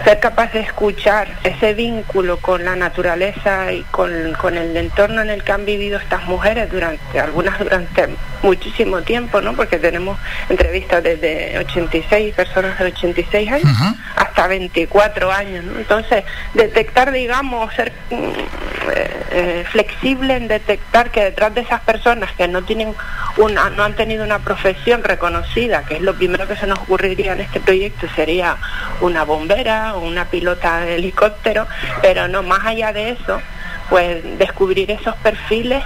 ser 0.04 0.20
capaz 0.20 0.52
de 0.54 0.60
escuchar 0.62 1.28
ese 1.44 1.74
vínculo 1.74 2.38
con 2.38 2.64
la 2.64 2.76
naturaleza 2.76 3.72
y 3.72 3.84
con, 3.84 4.12
el 4.12 4.78
entorno 4.78 5.22
en 5.22 5.30
el 5.30 5.44
que 5.44 5.52
han 5.52 5.66
vivido 5.66 5.98
estas 5.98 6.26
mujeres 6.26 6.70
durante, 6.70 7.20
algunas 7.20 7.58
durante 7.60 8.10
muchísimo 8.44 9.02
tiempo, 9.02 9.42
¿no? 9.42 9.54
Porque 9.54 9.80
tenemos 9.80 10.20
entrevistas 10.50 11.04
desde 11.04 11.58
86, 11.60 12.36
personas 12.36 12.78
de 12.80 12.86
86 12.86 13.52
años, 13.52 13.78
hasta 14.16 14.48
24 14.48 15.32
años, 15.32 15.64
¿no? 15.64 15.80
Entonces, 15.80 16.24
detectar, 16.54 17.12
digamos, 17.12 17.74
ser 17.74 17.92
mm, 18.10 18.16
eh, 18.16 19.24
eh, 19.32 19.66
flexible 19.70 20.36
en 20.36 20.48
detectar 20.48 21.12
que 21.12 21.24
detrás 21.24 21.54
de 21.56 21.62
esas 21.62 21.82
personas 21.82 22.32
que 22.34 22.48
no 22.48 22.64
tienen 22.64 22.94
una, 23.38 23.70
no 23.70 23.84
han 23.84 23.94
tenido 23.94 24.24
una 24.24 24.40
profesión 24.40 25.04
reconocida, 25.04 25.84
que 25.84 25.96
es 25.96 26.02
lo 26.02 26.16
primero 26.16 26.48
que 26.48 26.56
se 26.56 26.68
nos 26.68 26.80
ocurriría 26.80 27.34
en 27.34 27.42
este 27.42 27.60
proyecto, 27.60 28.08
sería 28.16 28.58
una 29.02 29.24
bombera 29.24 29.77
o 29.95 29.99
una 29.99 30.26
pilota 30.26 30.80
de 30.80 30.95
helicóptero, 30.95 31.68
pero 32.02 32.28
no, 32.28 32.44
más 32.44 32.66
allá 32.66 32.94
de 32.94 33.12
eso, 33.12 33.41
pues 33.90 34.24
descubrir 34.38 34.91
esos 34.91 35.16
perfiles 35.18 35.84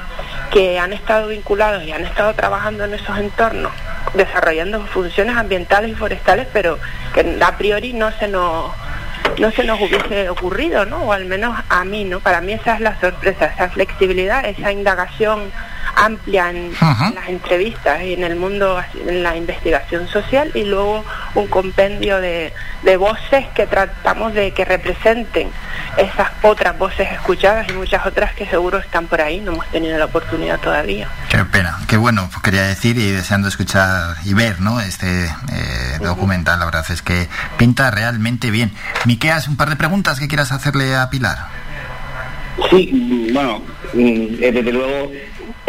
que 0.51 0.79
han 0.79 0.93
estado 0.93 1.27
vinculados 1.27 1.83
y 1.83 1.91
han 1.91 2.03
estado 2.03 2.33
trabajando 2.33 2.83
en 2.85 2.93
esos 2.93 3.17
entornos 3.17 3.71
desarrollando 4.13 4.85
funciones 4.87 5.35
ambientales 5.37 5.91
y 5.91 5.95
forestales, 5.95 6.47
pero 6.51 6.77
que 7.13 7.37
a 7.41 7.57
priori 7.57 7.93
no 7.93 8.11
se 8.11 8.27
nos 8.27 8.71
no 9.39 9.51
se 9.51 9.63
nos 9.63 9.79
hubiese 9.79 10.29
ocurrido, 10.29 10.85
¿no? 10.85 11.03
O 11.03 11.13
al 11.13 11.25
menos 11.25 11.57
a 11.69 11.85
mí, 11.85 12.03
¿no? 12.03 12.19
Para 12.19 12.41
mí 12.41 12.53
esa 12.53 12.75
es 12.75 12.81
la 12.81 12.99
sorpresa, 12.99 13.45
esa 13.45 13.69
flexibilidad, 13.69 14.45
esa 14.45 14.71
indagación 14.71 15.51
amplia 15.95 16.49
en, 16.49 16.71
las 16.79 17.27
entrevistas 17.27 18.01
y 18.03 18.13
en 18.13 18.23
el 18.23 18.35
mundo, 18.35 18.81
en 19.07 19.23
la 19.23 19.35
investigación 19.35 20.07
social 20.07 20.51
y 20.53 20.63
luego 20.63 21.03
un 21.35 21.47
compendio 21.47 22.19
de, 22.19 22.53
de 22.83 22.97
voces 22.97 23.47
que 23.55 23.67
tratamos 23.67 24.33
de 24.33 24.51
que 24.51 24.65
representen 24.65 25.49
esas 25.97 26.29
otras 26.41 26.77
voces 26.77 27.11
escuchadas 27.11 27.67
y 27.69 27.73
muchas 27.73 28.05
otras 28.05 28.33
que 28.33 28.45
seguro 28.47 28.79
están 28.79 29.07
por 29.07 29.21
ahí, 29.21 29.39
no 29.41 29.51
hemos 29.53 29.67
tenido 29.67 29.97
la 29.97 30.05
oportunidad 30.05 30.59
todavía. 30.59 31.09
Qué 31.29 31.43
pena, 31.45 31.77
qué 31.87 31.97
bueno, 31.97 32.27
pues 32.31 32.41
quería 32.41 32.63
decir 32.63 32.97
y 32.97 33.11
deseando 33.11 33.47
escuchar 33.47 34.15
y 34.23 34.33
ver 34.33 34.61
¿no? 34.61 34.79
este 34.79 35.25
eh, 35.25 35.97
documental, 36.01 36.59
la 36.59 36.65
verdad 36.65 36.85
es 36.89 37.01
que 37.01 37.27
pinta 37.57 37.91
realmente 37.91 38.51
bien. 38.51 38.71
Miqueas, 39.05 39.47
un 39.47 39.57
par 39.57 39.69
de 39.69 39.75
preguntas 39.75 40.19
que 40.19 40.27
quieras 40.27 40.51
hacerle 40.51 40.95
a 40.95 41.09
Pilar. 41.09 41.37
Sí, 42.69 43.29
bueno, 43.33 43.59
mm, 43.93 44.43
eh, 44.43 44.51
desde 44.51 44.71
luego 44.71 45.11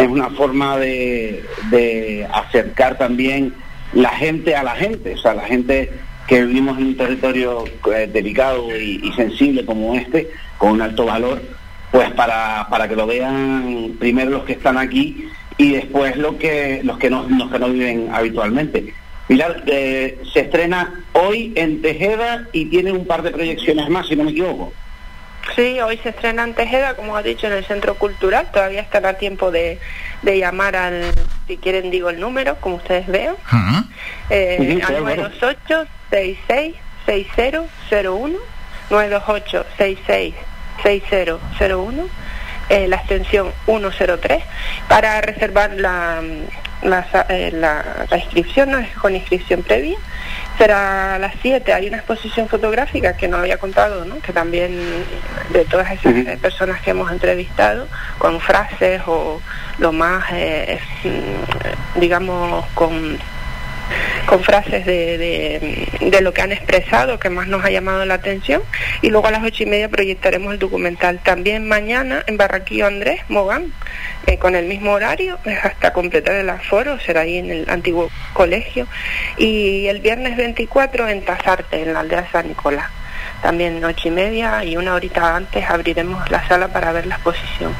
es 0.03 0.09
una 0.09 0.31
forma 0.31 0.79
de, 0.79 1.45
de 1.71 2.27
acercar 2.33 2.99
también 2.99 3.55
la 3.93 4.11
gente 4.11 4.57
a 4.57 4.63
la 4.63 4.75
gente, 4.75 5.15
o 5.15 5.19
sea, 5.19 5.35
la 5.35 5.45
gente 5.45 5.91
que 6.27 6.45
vivimos 6.45 6.79
en 6.79 6.87
un 6.87 6.97
territorio 6.97 7.65
eh, 7.95 8.09
delicado 8.13 8.69
y, 8.77 9.13
sensible 9.15 9.65
como 9.65 9.95
este, 9.95 10.31
con 10.59 10.73
un 10.73 10.83
alto 10.83 11.05
valor, 11.05 11.43
pues 11.91 12.11
para, 12.13 12.67
para 12.71 12.89
que 12.89 12.97
lo 12.97 13.07
vean 13.07 13.97
primero 13.99 14.31
los 14.31 14.45
que 14.45 14.53
están 14.53 14.79
aquí 14.79 15.27
y 15.59 15.73
después 15.73 16.17
lo 16.17 16.39
que, 16.39 16.81
los, 16.85 16.99
que 16.99 17.11
no, 17.11 17.27
los 17.29 17.51
que 17.51 17.59
no 17.59 17.69
viven 17.69 18.09
habitualmente. 18.13 18.95
Pilar, 19.29 19.63
eh, 19.67 20.19
se 20.33 20.41
estrena 20.41 21.05
hoy 21.13 21.53
en 21.55 21.83
Tejeda 21.83 22.49
y 22.53 22.67
tiene 22.67 22.93
un 22.93 23.07
par 23.07 23.23
de 23.23 23.31
proyecciones 23.31 23.89
más, 23.89 24.07
si 24.07 24.17
no 24.17 24.25
me 24.25 24.31
equivoco. 24.31 24.73
Sí, 25.55 25.81
hoy 25.81 25.99
se 25.99 26.11
estrena 26.11 26.45
en 26.45 26.55
Tejeda, 26.55 26.95
como 26.95 27.17
ha 27.17 27.23
dicho, 27.23 27.47
en 27.47 27.53
el 27.53 27.65
Centro 27.65 27.95
Cultural. 27.97 28.51
Todavía 28.53 28.81
están 28.81 29.05
a 29.05 29.15
tiempo 29.15 29.51
de, 29.51 29.79
de 30.23 30.39
llamar 30.39 30.77
al, 30.77 31.13
si 31.47 31.59
quieren 31.59 31.91
digo 31.91 32.09
el 32.09 32.21
número, 32.21 32.57
como 32.61 32.77
ustedes 32.77 33.07
vean, 33.07 33.37
eh, 34.31 34.81
al 34.87 35.01
928 35.03 35.87
66 36.11 36.75
6001 37.07 38.39
928 38.91 39.67
66 39.77 40.35
6001 40.83 42.09
eh, 42.69 42.89
la 42.89 42.97
extensión 42.97 43.53
103 43.67 44.43
para 44.89 45.21
reservar 45.21 45.73
la, 45.75 46.23
la, 46.83 47.07
eh, 47.29 47.51
la, 47.53 48.07
la 48.09 48.17
inscripción, 48.17 48.71
no 48.71 48.79
es 48.79 48.91
con 48.97 49.15
inscripción 49.15 49.63
previa 49.63 49.99
será 50.59 51.15
a 51.15 51.19
las 51.19 51.35
7. 51.43 51.73
Hay 51.73 51.89
una 51.89 51.99
exposición 51.99 52.49
fotográfica 52.49 53.17
que 53.17 53.29
no 53.29 53.39
había 53.39 53.59
contado, 53.59 54.05
¿no? 54.05 54.21
que 54.21 54.33
también 54.33 54.73
de 55.51 55.65
todas 55.65 55.91
esas 55.91 56.15
eh, 56.15 56.39
personas 56.41 56.81
que 56.81 56.91
hemos 56.91 57.11
entrevistado, 57.11 57.87
con 58.19 58.41
frases 58.41 59.03
o 59.07 59.41
lo 59.79 59.93
más, 59.93 60.25
eh, 60.33 60.79
mm, 61.05 62.01
digamos, 62.01 62.67
con 62.75 63.19
con 64.27 64.43
frases 64.43 64.87
de, 64.87 65.89
de, 66.01 66.21
lo 66.21 66.33
que 66.33 66.43
han 66.43 66.53
expresado, 66.53 67.19
que 67.19 67.31
más 67.31 67.49
nos 67.49 67.65
ha 67.65 67.71
llamado 67.71 68.05
la 68.05 68.15
atención. 68.15 68.63
Y 69.01 69.11
luego 69.11 69.27
a 69.27 69.31
las 69.31 69.43
ocho 69.43 69.63
y 69.63 69.67
media 69.67 69.89
proyectaremos 69.89 70.53
el 70.53 70.59
documental. 70.59 71.21
También 71.23 71.67
mañana 71.67 72.23
en 72.27 72.37
Barraquillo 72.37 72.87
Andrés, 72.87 73.23
Mogán, 73.29 73.73
eh, 74.27 74.39
con 74.39 74.55
el 74.55 74.67
mismo 74.67 74.93
horario, 74.93 75.39
hasta 75.63 75.93
completar 75.93 76.35
el 76.35 76.51
aforo, 76.51 76.99
será 77.01 77.23
ahí 77.23 77.39
en 77.39 77.51
el 77.51 77.71
antiguo 77.71 78.11
colegio. 78.33 78.87
Y 79.37 79.87
el 79.87 80.01
viernes 80.01 80.37
24 80.37 81.09
en 81.09 81.23
Tazarte, 81.25 81.83
en 81.83 81.93
la 81.93 82.01
aldea 82.01 82.23
de 82.23 82.29
San 82.31 82.49
Nicolás 82.49 82.91
también 83.43 83.85
ocho 83.85 84.09
y 84.09 84.11
media 84.13 84.65
y 84.65 84.77
una 84.77 84.95
horita 84.95 85.37
antes 85.37 85.69
abriremos 85.69 86.31
la 86.31 86.47
sala 86.47 86.69
para 86.69 86.93
ver 86.93 87.07
la 87.07 87.17
exposición. 87.17 87.75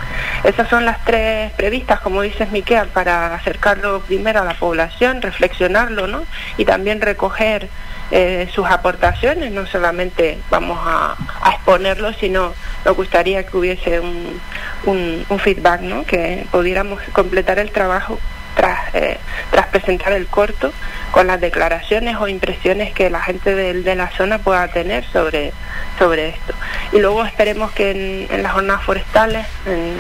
Esas 0.45 0.69
son 0.69 0.85
las 0.85 1.03
tres 1.05 1.53
previstas, 1.53 2.01
como 2.01 2.23
dices 2.23 2.51
Miquel, 2.51 2.89
para 2.89 3.35
acercarlo 3.35 4.01
primero 4.01 4.41
a 4.41 4.45
la 4.45 4.55
población, 4.55 5.23
reflexionarlo, 5.23 6.09
¿no? 6.09 6.25
Y 6.59 6.65
también 6.65 7.01
recoger 7.01 7.69
eh, 8.11 8.49
sus 8.53 8.67
aportaciones, 8.67 9.53
no 9.53 9.67
solamente 9.67 10.39
vamos 10.51 10.79
a, 10.85 11.17
exponerlo, 11.55 12.13
sino 12.13 12.53
nos 12.85 12.97
gustaría 12.97 13.47
que 13.47 13.57
hubiese 13.57 14.01
un, 14.01 14.41
un, 14.85 15.39
feedback, 15.39 15.81
¿no? 15.81 16.05
Que 16.05 16.45
pudiéramos 16.51 17.01
completar 17.13 17.61
el 17.61 17.71
trabajo 17.71 18.19
tras, 18.55 18.95
eh, 18.95 19.19
tras 19.51 19.67
presentar 19.69 20.13
el 20.13 20.27
corto 20.27 20.73
con 21.11 21.27
las 21.27 21.41
declaraciones 21.41 22.17
o 22.17 22.29
impresiones 22.29 22.93
que 22.93 23.11
la 23.11 23.21
gente 23.21 23.55
de, 23.55 23.83
de 23.83 23.95
la 23.95 24.11
zona 24.11 24.39
pueda 24.39 24.69
tener 24.69 25.05
sobre, 25.07 25.53
sobre 25.99 26.31
esto. 26.31 26.55
Y 26.93 26.99
luego 26.99 27.25
esperemos 27.25 27.73
que 27.73 28.27
en, 28.31 28.43
las 28.43 28.53
jornadas 28.53 28.83
forestales, 28.83 29.47
en, 29.67 29.97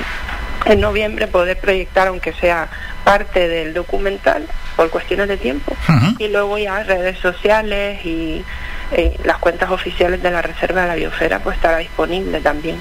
en 0.66 0.80
noviembre, 0.80 1.26
poder 1.26 1.58
proyectar, 1.58 2.08
aunque 2.08 2.32
sea 2.32 2.68
parte 3.04 3.48
del 3.48 3.74
documental, 3.74 4.46
por 4.76 4.90
cuestiones 4.90 5.28
de 5.28 5.36
tiempo, 5.36 5.76
y 6.18 6.28
luego 6.28 6.56
ya 6.56 6.82
redes 6.82 7.18
sociales 7.18 8.04
y 8.06 8.44
eh, 8.92 9.16
las 9.24 9.38
cuentas 9.38 9.70
oficiales 9.70 10.22
de 10.22 10.30
la 10.30 10.42
Reserva 10.42 10.82
de 10.82 10.88
la 10.88 10.94
Biosfera 10.94 11.38
pues 11.40 11.56
estará 11.56 11.78
disponible 11.78 12.40
también. 12.40 12.76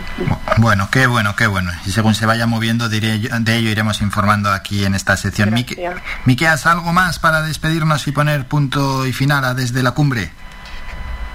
Bueno, 0.58 0.90
qué 0.92 1.08
bueno, 1.08 1.36
qué 1.36 1.48
bueno. 1.48 1.72
Y 1.86 1.92
según 1.92 2.16
se 2.16 2.26
vaya 2.26 2.46
moviendo 2.48 2.90
de 2.90 2.98
ello 2.98 3.70
iremos 3.70 4.02
informando 4.02 4.52
aquí 4.52 4.86
en 4.86 4.96
esta 4.96 5.18
sección. 5.18 5.54
Miqueas, 6.26 6.66
¿algo 6.66 6.94
más 6.94 7.20
para 7.20 7.42
despedirnos 7.42 8.08
y 8.08 8.12
poner 8.12 8.46
punto 8.46 9.06
y 9.06 9.14
final 9.14 9.46
a 9.46 9.54
desde 9.54 9.84
la 9.84 9.92
cumbre? 9.92 10.32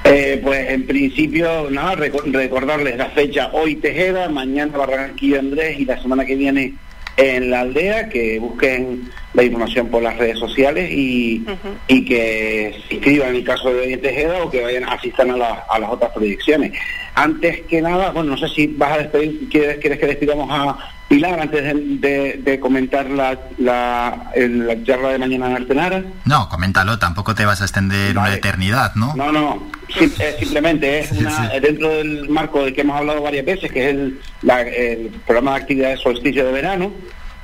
Eh, 0.05 0.41
pues 0.43 0.71
en 0.71 0.87
principio, 0.87 1.69
nada, 1.69 1.97
recordarles 1.97 2.97
la 2.97 3.11
fecha 3.11 3.49
hoy 3.53 3.75
Tejeda, 3.75 4.29
mañana 4.29 4.79
Barranquilla 4.79 5.41
Andrés 5.41 5.81
y 5.81 5.85
la 5.85 6.01
semana 6.01 6.25
que 6.25 6.37
viene 6.37 6.75
en 7.17 7.51
la 7.51 7.61
aldea, 7.61 8.09
que 8.09 8.39
busquen 8.39 9.11
la 9.33 9.45
información 9.45 9.89
por 9.89 10.03
las 10.03 10.17
redes 10.17 10.39
sociales 10.39 10.91
y, 10.91 11.45
y 11.89 12.05
que 12.05 12.75
se 12.89 12.95
inscriban 12.95 13.31
en 13.31 13.37
el 13.37 13.45
caso 13.45 13.73
de 13.73 13.81
Oriente 13.81 14.09
Tejeda 14.09 14.43
o 14.43 14.51
que 14.51 14.63
vayan 14.63 14.85
asistan 14.85 15.31
a, 15.31 15.65
a 15.69 15.79
las 15.79 15.91
otras 15.91 16.13
proyecciones. 16.13 16.73
Antes 17.15 17.63
que 17.63 17.81
nada, 17.81 18.11
bueno, 18.11 18.31
no 18.31 18.37
sé 18.37 18.49
si 18.49 18.67
vas 18.67 18.93
a 18.93 18.99
despedir, 18.99 19.49
quieres, 19.51 19.79
quieres 19.79 19.99
que 19.99 20.07
despidamos 20.07 20.49
a 20.51 20.96
Pilar 21.09 21.39
antes 21.39 21.63
de, 22.01 22.59
comentar 22.61 23.09
la, 23.09 23.39
la, 23.59 24.33
la, 24.35 24.85
charla 24.85 25.11
de 25.11 25.19
mañana 25.19 25.47
en 25.51 25.57
Artenara. 25.57 26.03
No, 26.25 26.49
coméntalo, 26.49 26.99
tampoco 26.99 27.33
te 27.35 27.45
vas 27.45 27.61
a 27.61 27.65
extender 27.65 28.19
una 28.19 28.35
eternidad, 28.35 28.93
¿no? 28.97 29.15
No, 29.15 29.31
no, 29.31 29.71
simplemente 30.39 30.99
es 30.99 31.13
una, 31.13 31.51
dentro 31.61 31.91
del 31.91 32.29
marco 32.29 32.65
del 32.65 32.75
que 32.75 32.81
hemos 32.81 32.99
hablado 32.99 33.23
varias 33.23 33.45
veces, 33.45 33.71
que 33.71 33.85
es 33.85 33.95
el, 33.95 34.21
el 34.49 35.11
programa 35.25 35.53
de 35.53 35.57
actividades 35.59 36.01
solsticio 36.01 36.45
de 36.45 36.51
verano, 36.51 36.93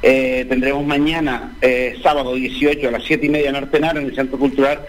eh, 0.02 0.44
tendremos 0.48 0.84
mañana, 0.84 1.52
eh, 1.60 1.96
sábado 2.02 2.34
18 2.34 2.88
a 2.88 2.90
las 2.90 3.04
7 3.04 3.26
y 3.26 3.28
media 3.28 3.50
en 3.50 3.56
Artenara, 3.56 4.00
en 4.00 4.06
el 4.06 4.14
Centro 4.16 4.36
Cultural, 4.38 4.80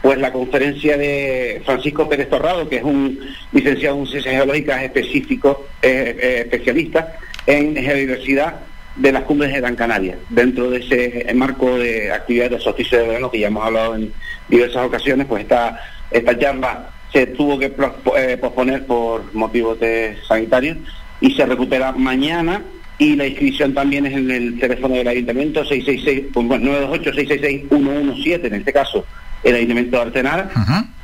pues 0.00 0.18
la 0.18 0.32
conferencia 0.32 0.96
de 0.96 1.60
Francisco 1.64 2.08
Pérez 2.08 2.30
Torrado, 2.30 2.68
que 2.68 2.76
es 2.76 2.84
un 2.84 3.18
licenciado 3.50 3.98
en 3.98 4.06
ciencias 4.06 4.36
geológicas 4.36 4.84
específico, 4.84 5.66
eh, 5.82 6.42
especialista 6.44 7.18
en 7.46 7.74
geodiversidad 7.74 8.56
de 8.96 9.12
las 9.12 9.22
cumbres 9.22 9.52
de 9.52 9.60
Gran 9.60 9.76
Canaria, 9.76 10.18
dentro 10.28 10.70
de 10.70 10.78
ese 10.78 11.32
marco 11.34 11.78
de 11.78 12.12
actividades 12.12 12.52
de 12.52 12.60
solsticio 12.60 12.98
de 12.98 13.08
verano 13.08 13.30
que 13.30 13.40
ya 13.40 13.46
hemos 13.48 13.64
hablado 13.64 13.94
en 13.94 14.12
diversas 14.48 14.84
ocasiones, 14.86 15.26
pues 15.26 15.42
esta, 15.42 15.80
esta 16.10 16.38
charla 16.38 16.90
se 17.12 17.26
tuvo 17.26 17.58
que 17.58 17.70
posponer 17.70 18.86
por 18.86 19.34
motivos 19.34 19.78
de 19.80 20.16
sanitarios 20.26 20.78
y 21.20 21.32
se 21.32 21.46
recupera 21.46 21.92
mañana 21.92 22.62
y 22.98 23.16
la 23.16 23.26
inscripción 23.26 23.74
también 23.74 24.06
es 24.06 24.14
en 24.14 24.30
el 24.30 24.58
teléfono 24.58 24.94
del 24.94 25.08
ayuntamiento 25.08 25.64
666 25.64 26.36
928 26.36 27.14
666 27.14 27.68
117 27.68 28.46
en 28.46 28.54
este 28.54 28.72
caso 28.72 29.06
el 29.42 29.54
ayuntamiento 29.54 29.96
de 29.96 30.02
Arsenal 30.02 30.50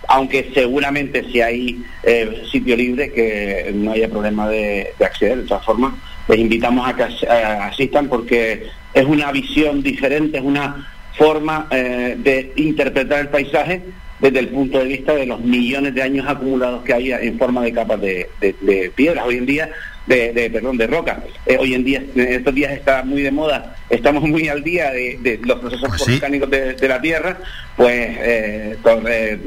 aunque 0.08 0.50
seguramente 0.54 1.24
si 1.30 1.40
hay 1.40 1.82
eh, 2.02 2.42
sitio 2.50 2.76
libre 2.76 3.10
que 3.12 3.72
no 3.74 3.92
haya 3.92 4.08
problema 4.08 4.46
de, 4.48 4.92
acceder 5.04 5.38
de 5.38 5.44
todas 5.44 5.64
formas 5.64 5.94
les 6.28 6.38
invitamos 6.38 6.88
a 6.88 6.94
que 6.94 7.02
asistan 7.02 8.08
porque 8.08 8.66
es 8.92 9.04
una 9.04 9.30
visión 9.32 9.82
diferente 9.82 10.38
es 10.38 10.44
una 10.44 10.88
forma 11.16 11.66
eh, 11.70 12.16
de 12.18 12.52
interpretar 12.56 13.20
el 13.20 13.28
paisaje 13.28 13.82
desde 14.18 14.38
el 14.38 14.48
punto 14.48 14.78
de 14.78 14.84
vista 14.86 15.14
de 15.14 15.26
los 15.26 15.40
millones 15.40 15.94
de 15.94 16.02
años 16.02 16.26
acumulados 16.28 16.82
que 16.82 16.94
hay 16.94 17.12
en 17.12 17.38
forma 17.38 17.62
de 17.62 17.72
capas 17.72 18.00
de, 18.00 18.28
de 18.40 18.92
piedras. 18.94 19.26
Hoy 19.26 19.36
en 19.36 19.44
día 19.44 19.70
de, 20.06 20.50
perdón, 20.52 20.76
de 20.76 20.86
roca. 20.86 21.22
Eh, 21.44 21.56
hoy 21.58 21.74
en 21.74 21.84
día, 21.84 22.02
en 22.14 22.32
estos 22.32 22.54
días 22.54 22.72
está 22.72 23.02
muy 23.02 23.22
de 23.22 23.30
moda, 23.30 23.76
estamos 23.90 24.22
muy 24.22 24.48
al 24.48 24.62
día 24.62 24.90
de, 24.90 25.40
los 25.42 25.58
procesos 25.58 25.88
pues 25.88 26.06
volcánicos 26.08 26.50
de, 26.50 26.88
la 26.88 27.00
Tierra, 27.00 27.38
pues 27.76 27.94
eh, 27.94 28.76
eh, 28.84 29.38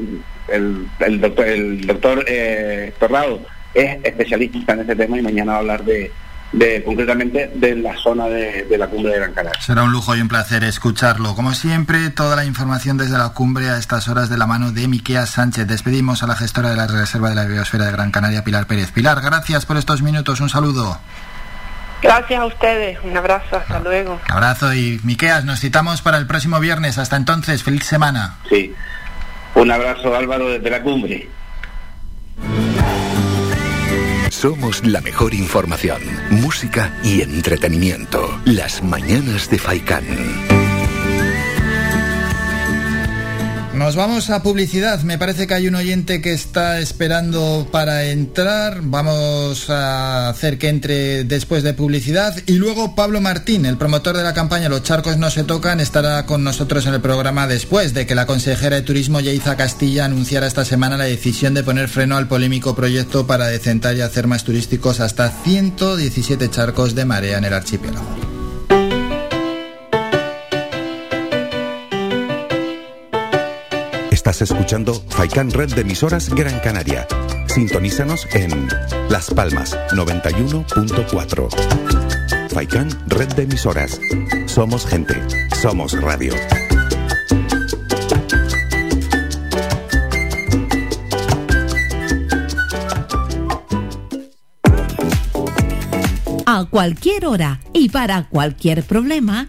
el, 0.48 1.20
doctor, 1.20 1.46
el 1.46 1.86
doctor 1.86 2.24
Torrado 2.98 3.40
es 3.74 3.98
especialista 4.02 4.72
en 4.74 4.80
este 4.80 4.96
tema 4.96 5.18
y 5.18 5.22
mañana 5.22 5.52
va 5.52 5.56
a 5.56 5.60
hablar 5.60 5.84
de, 5.84 6.10
de 6.52 6.82
concretamente 6.82 7.52
de 7.54 7.76
la 7.76 7.96
zona 7.96 8.26
de, 8.26 8.64
de 8.64 8.78
la 8.78 8.88
cumbre 8.88 9.12
de 9.12 9.18
Gran 9.18 9.32
Canaria. 9.32 9.60
Será 9.60 9.82
un 9.84 9.92
lujo 9.92 10.16
y 10.16 10.20
un 10.20 10.28
placer 10.28 10.64
escucharlo. 10.64 11.34
Como 11.34 11.54
siempre, 11.54 12.10
toda 12.10 12.36
la 12.36 12.44
información 12.44 12.96
desde 12.96 13.16
la 13.18 13.30
cumbre 13.30 13.70
a 13.70 13.78
estas 13.78 14.08
horas 14.08 14.28
de 14.28 14.36
la 14.36 14.46
mano 14.46 14.72
de 14.72 14.88
Miquea 14.88 15.26
Sánchez. 15.26 15.66
Despedimos 15.66 16.22
a 16.22 16.26
la 16.26 16.34
gestora 16.34 16.70
de 16.70 16.76
la 16.76 16.86
Reserva 16.86 17.28
de 17.28 17.36
la 17.36 17.44
Biosfera 17.44 17.86
de 17.86 17.92
Gran 17.92 18.10
Canaria, 18.10 18.44
Pilar 18.44 18.66
Pérez. 18.66 18.90
Pilar, 18.90 19.20
gracias 19.20 19.66
por 19.66 19.76
estos 19.76 20.02
minutos. 20.02 20.40
Un 20.40 20.48
saludo. 20.48 20.98
Gracias 22.02 22.40
a 22.40 22.46
ustedes, 22.46 22.98
un 23.04 23.14
abrazo, 23.14 23.56
hasta 23.56 23.78
luego. 23.78 24.18
Abrazo 24.28 24.72
y 24.72 24.98
Miqueas, 25.04 25.44
nos 25.44 25.60
citamos 25.60 26.00
para 26.00 26.16
el 26.16 26.26
próximo 26.26 26.58
viernes. 26.58 26.96
Hasta 26.96 27.16
entonces, 27.16 27.62
feliz 27.62 27.84
semana. 27.84 28.36
Sí, 28.48 28.74
un 29.54 29.70
abrazo 29.70 30.16
Álvaro 30.16 30.48
desde 30.48 30.70
la 30.70 30.82
cumbre. 30.82 31.28
Somos 34.40 34.82
la 34.86 35.02
mejor 35.02 35.34
información, 35.34 36.00
música 36.30 36.98
y 37.04 37.20
entretenimiento. 37.20 38.40
Las 38.46 38.82
mañanas 38.82 39.50
de 39.50 39.58
Faikán. 39.58 40.59
Nos 43.74 43.94
vamos 43.94 44.30
a 44.30 44.42
publicidad. 44.42 45.00
Me 45.02 45.16
parece 45.16 45.46
que 45.46 45.54
hay 45.54 45.68
un 45.68 45.76
oyente 45.76 46.20
que 46.20 46.32
está 46.32 46.80
esperando 46.80 47.68
para 47.70 48.06
entrar. 48.06 48.80
Vamos 48.82 49.70
a 49.70 50.28
hacer 50.28 50.58
que 50.58 50.68
entre 50.68 51.22
después 51.22 51.62
de 51.62 51.72
publicidad. 51.72 52.34
Y 52.46 52.54
luego 52.54 52.96
Pablo 52.96 53.20
Martín, 53.20 53.64
el 53.66 53.76
promotor 53.76 54.16
de 54.16 54.24
la 54.24 54.34
campaña 54.34 54.68
Los 54.68 54.82
charcos 54.82 55.18
no 55.18 55.30
se 55.30 55.44
tocan, 55.44 55.78
estará 55.78 56.26
con 56.26 56.42
nosotros 56.42 56.86
en 56.86 56.94
el 56.94 57.00
programa 57.00 57.46
después 57.46 57.94
de 57.94 58.06
que 58.06 58.16
la 58.16 58.26
consejera 58.26 58.76
de 58.76 58.82
Turismo 58.82 59.20
Yeiza 59.20 59.56
Castilla 59.56 60.06
anunciara 60.06 60.48
esta 60.48 60.64
semana 60.64 60.96
la 60.96 61.04
decisión 61.04 61.54
de 61.54 61.62
poner 61.62 61.88
freno 61.88 62.16
al 62.16 62.26
polémico 62.26 62.74
proyecto 62.74 63.28
para 63.28 63.46
decentar 63.46 63.96
y 63.96 64.00
hacer 64.00 64.26
más 64.26 64.42
turísticos 64.42 64.98
hasta 64.98 65.30
117 65.30 66.50
charcos 66.50 66.96
de 66.96 67.04
marea 67.04 67.38
en 67.38 67.44
el 67.44 67.54
archipiélago. 67.54 68.39
Estás 74.30 74.52
escuchando 74.52 74.94
Faikan 75.08 75.50
Red 75.50 75.74
de 75.74 75.80
emisoras 75.80 76.32
Gran 76.32 76.60
Canaria. 76.60 77.04
Sintonízanos 77.48 78.28
en 78.32 78.68
Las 79.08 79.28
Palmas 79.30 79.76
91.4. 79.90 81.48
Faikan 82.48 82.90
Red 83.08 83.32
de 83.34 83.42
emisoras. 83.42 84.00
Somos 84.46 84.86
gente. 84.86 85.14
Somos 85.60 86.00
radio. 86.00 86.32
A 96.46 96.64
cualquier 96.70 97.26
hora 97.26 97.58
y 97.72 97.88
para 97.88 98.28
cualquier 98.28 98.84
problema, 98.84 99.48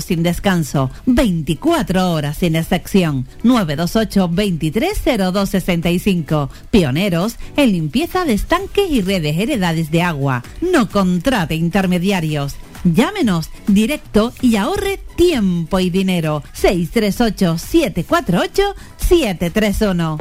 sin 0.00 0.22
descanso. 0.22 0.90
24 1.06 2.12
horas 2.12 2.38
sin 2.38 2.56
excepción. 2.56 3.26
928 3.42 4.28
230265. 4.28 6.50
Pioneros 6.70 7.36
en 7.56 7.72
limpieza 7.72 8.24
de 8.24 8.34
estanques 8.34 8.90
y 8.90 9.00
redes 9.00 9.38
heredades 9.38 9.90
de 9.90 10.02
agua. 10.02 10.42
No 10.60 10.88
contrate 10.88 11.54
intermediarios. 11.54 12.54
Llámenos 12.84 13.50
directo 13.66 14.32
y 14.40 14.56
ahorre 14.56 14.98
tiempo 15.16 15.80
y 15.80 15.90
dinero. 15.90 16.42
638 16.52 17.58
748 17.58 18.74
731. 18.96 20.18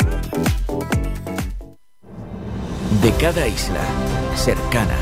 De 3.02 3.14
cada 3.14 3.48
isla, 3.48 3.80
cercana, 4.36 4.98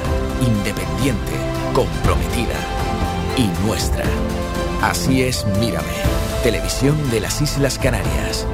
independiente, 0.46 1.32
comprometida 1.74 2.56
y 3.38 3.48
nuestra. 3.66 4.04
Así 4.82 5.24
es 5.24 5.45
Mírame, 5.60 5.88
televisión 6.44 6.95
de 7.10 7.20
las 7.20 7.41
Islas 7.41 7.80
Canarias. 7.80 8.45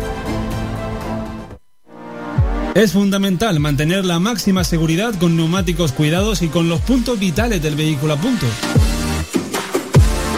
Es 2.76 2.94
fundamental 2.94 3.60
mantener 3.60 4.04
la 4.04 4.20
máxima 4.20 4.64
seguridad 4.64 5.14
con 5.20 5.38
neumáticos 5.38 5.91
cuidados 5.91 6.41
y 6.41 6.48
con 6.48 6.70
los 6.70 6.82
puntos 6.82 7.20
vitales 7.20 7.62
del 7.62 7.76
vehículo 7.76 8.14
a 8.14 8.18
punto. 8.18 8.48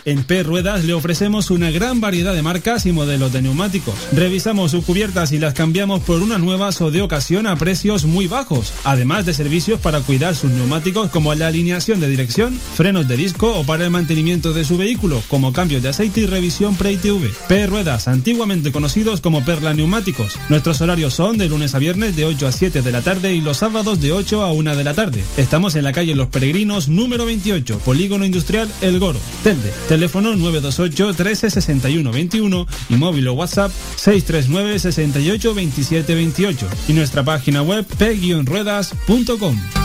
En 0.06 0.24
P 0.24 0.44
Ruedas 0.44 0.86
le 0.86 0.94
ofrecemos 0.94 1.50
una 1.50 1.72
gran 1.72 2.00
variedad 2.00 2.36
de 2.36 2.44
marcas 2.44 2.86
y 2.86 2.92
modelos 2.92 3.34
de 3.34 3.42
neumáticos. 3.42 3.96
Revisamos 4.12 4.70
sus 4.70 4.86
cubiertas 4.86 5.32
y 5.32 5.40
las 5.40 5.56
cambiamos 5.56 6.02
por 6.02 6.22
unas 6.22 6.40
nuevas 6.40 6.80
o 6.82 6.92
de 6.92 7.02
ocasión 7.02 7.48
a 7.48 7.56
precios 7.56 8.06
muy 8.06 8.28
bajos, 8.28 8.72
además 8.84 9.26
de 9.26 9.34
servicios 9.34 9.80
para 9.80 10.02
cuidar 10.02 10.36
sus 10.36 10.52
neumáticos 10.52 11.10
como 11.10 11.34
la 11.34 11.48
alineación 11.48 12.00
de 12.02 12.08
dirección, 12.08 12.54
frenos 12.76 13.08
de 13.08 13.18
disco 13.18 13.58
o 13.58 13.64
para 13.64 13.84
el 13.84 13.90
mantenimiento 13.90 14.54
de 14.54 14.64
su 14.64 14.78
vehículo, 14.78 15.24
como 15.28 15.54
cambios 15.54 15.82
de 15.82 15.90
aceite 15.90 16.22
y 16.22 16.26
revisión 16.28 16.76
pre-ITV. 16.76 17.32
P 17.48 17.66
Ruedas, 17.66 18.08
antiguamente 18.08 18.72
conocidos 18.72 19.22
como 19.22 19.44
Perla 19.44 19.74
Neumáticos. 19.74 20.38
Nuestros 20.50 20.82
horarios 20.82 21.16
son 21.16 21.40
de 21.40 21.50
lunes 21.50 21.74
a 21.74 21.80
viernes 21.80 22.16
de 22.16 22.26
8 22.26 22.46
a 22.46 22.52
7 22.52 22.84
de 22.84 22.92
la 22.92 23.02
tarde 23.02 23.34
y 23.34 23.42
los 23.42 23.58
sábados 23.58 24.00
de 24.02 24.12
8 24.12 24.44
a 24.44 24.52
1 24.52 24.76
de 24.76 24.84
la 24.84 24.94
tarde. 24.94 25.24
Estamos 25.36 25.74
en 25.74 25.84
la 25.84 25.94
calle 25.94 26.14
Los 26.14 26.28
Peregrinos 26.28 26.90
número 26.90 27.26
28, 27.26 27.80
Polígono 27.80 28.24
Industrial 28.24 28.70
El 28.82 29.00
Goro, 29.00 29.18
Telde. 29.44 29.74
Teléfono 29.96 30.36
928 30.36 31.14
13 31.14 31.50
61 31.52 32.12
21 32.12 32.68
y 32.90 32.96
móvil 32.96 33.30
o 33.30 33.34
WhatsApp 33.34 33.72
639 33.96 34.80
68 34.80 35.54
27 35.54 36.16
28 36.16 36.68
y 36.90 36.94
nuestra 36.94 37.24
página 37.24 37.62
web 37.62 37.86
p-ruedas.com. 37.98 39.85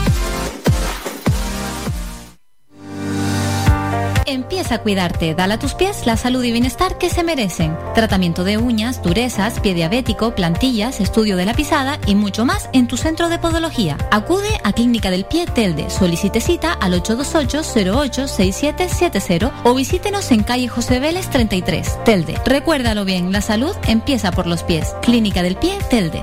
Empieza 4.31 4.77
a 4.77 4.79
cuidarte, 4.79 5.35
dale 5.35 5.55
a 5.55 5.59
tus 5.59 5.75
pies 5.75 6.07
la 6.07 6.17
salud 6.17 6.45
y 6.45 6.53
bienestar 6.53 6.99
que 6.99 7.11
se 7.11 7.25
merecen. 7.25 7.77
Tratamiento 7.97 8.45
de 8.45 8.59
uñas, 8.59 9.03
durezas, 9.03 9.59
pie 9.59 9.75
diabético, 9.75 10.37
plantillas, 10.37 11.01
estudio 11.01 11.37
de 11.37 11.47
la 11.47 11.55
pisada 11.55 11.99
y 12.07 12.15
mucho 12.15 12.45
más 12.45 12.71
en 12.73 12.87
tu 12.87 12.97
centro 12.97 13.29
de 13.29 13.41
podología. 13.41 13.99
Acude 14.13 14.61
a 14.63 14.73
Clínica 14.73 15.11
del 15.11 15.25
Pie 15.25 15.47
Telde, 15.47 15.91
solicite 15.91 16.41
cita 16.41 16.75
al 16.75 16.93
828-086770 17.03 19.51
o 19.65 19.75
visítenos 19.75 20.31
en 20.31 20.45
calle 20.45 20.69
José 20.69 21.01
Vélez 21.01 21.29
33, 21.29 22.05
Telde. 22.05 22.39
Recuérdalo 22.45 23.05
bien, 23.05 23.33
la 23.33 23.41
salud 23.41 23.75
empieza 23.89 24.31
por 24.31 24.47
los 24.47 24.63
pies. 24.63 24.95
Clínica 25.03 25.43
del 25.43 25.57
Pie 25.57 25.77
Telde. 25.91 26.23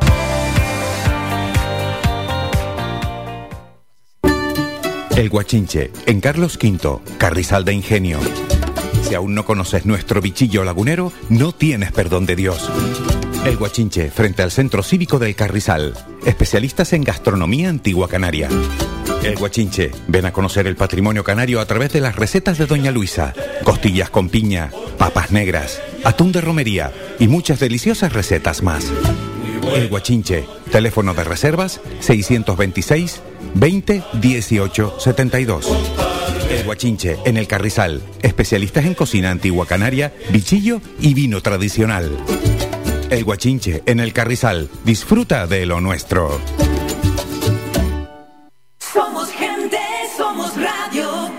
El 5.18 5.30
Guachinche, 5.30 5.90
en 6.06 6.22
Carlos 6.22 6.60
V, 6.62 7.00
Carrizal 7.18 7.66
de 7.66 7.74
Ingenio. 7.74 8.20
Si 9.02 9.16
aún 9.16 9.34
no 9.34 9.46
conoces 9.46 9.84
nuestro 9.84 10.22
bichillo 10.22 10.64
lagunero, 10.64 11.12
no 11.30 11.54
tienes 11.54 11.92
perdón 11.92 12.28
de 12.28 12.36
Dios. 12.36 12.70
El 13.44 13.58
Guachinche, 13.58 14.12
frente 14.12 14.44
al 14.44 14.52
Centro 14.52 14.84
Cívico 14.84 15.18
del 15.18 15.36
Carrizal. 15.36 15.96
Especialistas 16.24 16.94
en 16.94 17.04
gastronomía 17.04 17.70
antigua 17.70 18.08
canaria. 18.08 18.48
El 19.24 19.38
Guachinche, 19.38 19.92
ven 20.08 20.28
a 20.28 20.32
conocer 20.32 20.68
el 20.68 20.76
patrimonio 20.76 21.24
canario 21.24 21.62
a 21.62 21.66
través 21.66 21.92
de 21.94 22.02
las 22.02 22.16
recetas 22.16 22.60
de 22.60 22.68
Doña 22.68 22.92
Luisa. 22.92 23.34
Costillas 23.64 24.12
con 24.12 24.30
piña, 24.30 24.70
papas 25.00 25.32
negras, 25.32 25.82
atún 26.04 26.32
de 26.32 26.42
romería 26.42 26.94
y 27.18 27.28
muchas 27.28 27.60
deliciosas 27.60 28.14
recetas 28.14 28.62
más. 28.62 28.86
El 29.74 29.90
Guachinche, 29.90 30.46
teléfono 30.72 31.16
de 31.16 31.24
reservas 31.24 31.82
626 32.02 33.22
20 33.56 34.04
18 34.14 34.96
72. 35.00 35.66
El 36.50 36.64
Guachinche, 36.64 37.18
en 37.26 37.38
el 37.38 37.48
Carrizal. 37.48 38.02
Especialistas 38.22 38.86
en 38.86 38.94
cocina 38.94 39.32
antigua 39.32 39.66
canaria, 39.66 40.14
bichillo 40.32 40.82
y 41.00 41.14
vino 41.14 41.42
tradicional. 41.42 42.18
El 43.10 43.24
Guachinche, 43.24 43.84
en 43.86 44.00
el 44.00 44.14
Carrizal. 44.14 44.70
Disfruta 44.86 45.48
de 45.48 45.66
lo 45.66 45.82
nuestro. 45.82 46.40
Somos 48.80 49.30
gente, 49.32 49.78
somos 50.16 50.54
radio. 50.56 51.32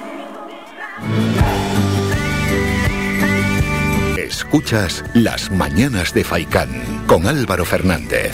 Escuchas 4.16 5.04
Las 5.14 5.50
Mañanas 5.50 6.12
de 6.12 6.24
Faikán 6.24 7.04
con 7.06 7.26
Álvaro 7.26 7.64
Fernández. 7.64 8.32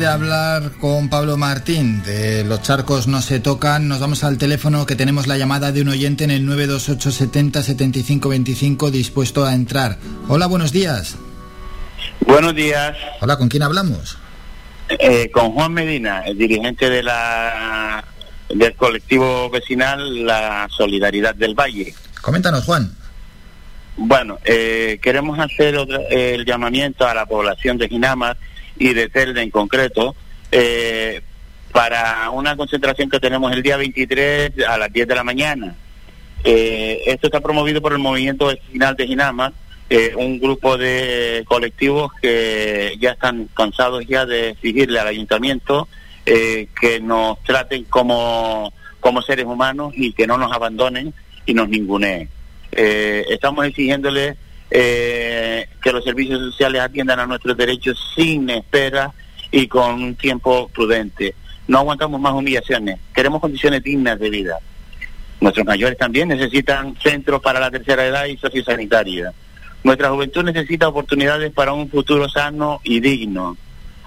De 0.00 0.06
hablar 0.06 0.72
con 0.80 1.10
Pablo 1.10 1.36
Martín 1.36 2.02
de 2.02 2.42
Los 2.44 2.62
charcos 2.62 3.06
no 3.06 3.20
se 3.20 3.38
tocan, 3.38 3.86
nos 3.86 4.00
vamos 4.00 4.24
al 4.24 4.38
teléfono 4.38 4.86
que 4.86 4.96
tenemos 4.96 5.26
la 5.26 5.36
llamada 5.36 5.72
de 5.72 5.82
un 5.82 5.88
oyente 5.90 6.24
en 6.24 6.30
el 6.30 6.46
928 6.46 7.10
70 7.10 7.62
75 7.62 8.28
25 8.30 8.90
dispuesto 8.90 9.44
a 9.44 9.52
entrar. 9.54 9.98
Hola, 10.28 10.46
buenos 10.46 10.72
días. 10.72 11.16
Buenos 12.26 12.54
días. 12.54 12.96
Hola, 13.20 13.36
¿con 13.36 13.48
quién 13.50 13.62
hablamos? 13.62 14.16
Eh, 14.88 15.30
con 15.30 15.52
Juan 15.52 15.74
Medina, 15.74 16.22
el 16.24 16.38
dirigente 16.38 16.88
de 16.88 17.02
la 17.02 18.02
del 18.48 18.74
colectivo 18.76 19.50
vecinal 19.50 20.24
La 20.26 20.66
Solidaridad 20.74 21.34
del 21.34 21.54
Valle. 21.54 21.94
Coméntanos, 22.22 22.64
Juan. 22.64 22.90
Bueno, 23.98 24.38
eh, 24.44 24.98
queremos 25.02 25.38
hacer 25.38 25.76
otra- 25.76 26.00
el 26.10 26.46
llamamiento 26.46 27.06
a 27.06 27.12
la 27.12 27.26
población 27.26 27.76
de 27.76 27.88
Ginamar 27.88 28.38
y 28.80 28.94
de 28.94 29.08
Telde 29.08 29.42
en 29.42 29.50
concreto 29.50 30.16
eh, 30.50 31.20
para 31.70 32.30
una 32.30 32.56
concentración 32.56 33.08
que 33.08 33.20
tenemos 33.20 33.52
el 33.52 33.62
día 33.62 33.76
23 33.76 34.52
a 34.66 34.78
las 34.78 34.92
10 34.92 35.06
de 35.06 35.14
la 35.14 35.22
mañana. 35.22 35.76
Eh, 36.42 37.02
esto 37.06 37.28
está 37.28 37.40
promovido 37.40 37.80
por 37.80 37.92
el 37.92 37.98
movimiento 37.98 38.46
vecinal 38.46 38.96
de 38.96 39.06
Ginamar, 39.06 39.52
eh, 39.90 40.14
un 40.16 40.40
grupo 40.40 40.78
de 40.78 41.44
colectivos 41.46 42.10
que 42.22 42.96
ya 42.98 43.10
están 43.12 43.48
cansados 43.54 44.06
ya 44.06 44.24
de 44.24 44.50
exigirle 44.50 44.98
al 44.98 45.08
ayuntamiento 45.08 45.86
eh, 46.24 46.68
que 46.80 47.00
nos 47.00 47.42
traten 47.42 47.84
como, 47.84 48.72
como 48.98 49.20
seres 49.20 49.44
humanos 49.44 49.92
y 49.94 50.12
que 50.12 50.26
no 50.26 50.38
nos 50.38 50.52
abandonen 50.52 51.12
y 51.44 51.52
nos 51.52 51.68
ninguneen. 51.68 52.28
Eh, 52.72 53.24
estamos 53.28 53.66
exigiéndole 53.66 54.36
eh, 54.70 55.68
que 55.82 55.92
los 55.92 56.04
servicios 56.04 56.40
sociales 56.40 56.82
atiendan 56.82 57.20
a 57.20 57.26
nuestros 57.26 57.56
derechos 57.56 57.98
sin 58.14 58.48
espera 58.50 59.12
y 59.50 59.66
con 59.66 60.02
un 60.02 60.14
tiempo 60.14 60.68
prudente. 60.68 61.34
No 61.66 61.78
aguantamos 61.78 62.20
más 62.20 62.32
humillaciones, 62.32 62.98
queremos 63.14 63.40
condiciones 63.40 63.82
dignas 63.82 64.18
de 64.18 64.30
vida. 64.30 64.58
Nuestros 65.40 65.66
mayores 65.66 65.96
también 65.96 66.28
necesitan 66.28 66.96
centros 67.02 67.40
para 67.40 67.60
la 67.60 67.70
tercera 67.70 68.06
edad 68.06 68.26
y 68.26 68.36
sociosanitaria. 68.36 69.32
Nuestra 69.82 70.10
juventud 70.10 70.44
necesita 70.44 70.88
oportunidades 70.88 71.52
para 71.52 71.72
un 71.72 71.88
futuro 71.88 72.28
sano 72.28 72.80
y 72.84 73.00
digno. 73.00 73.56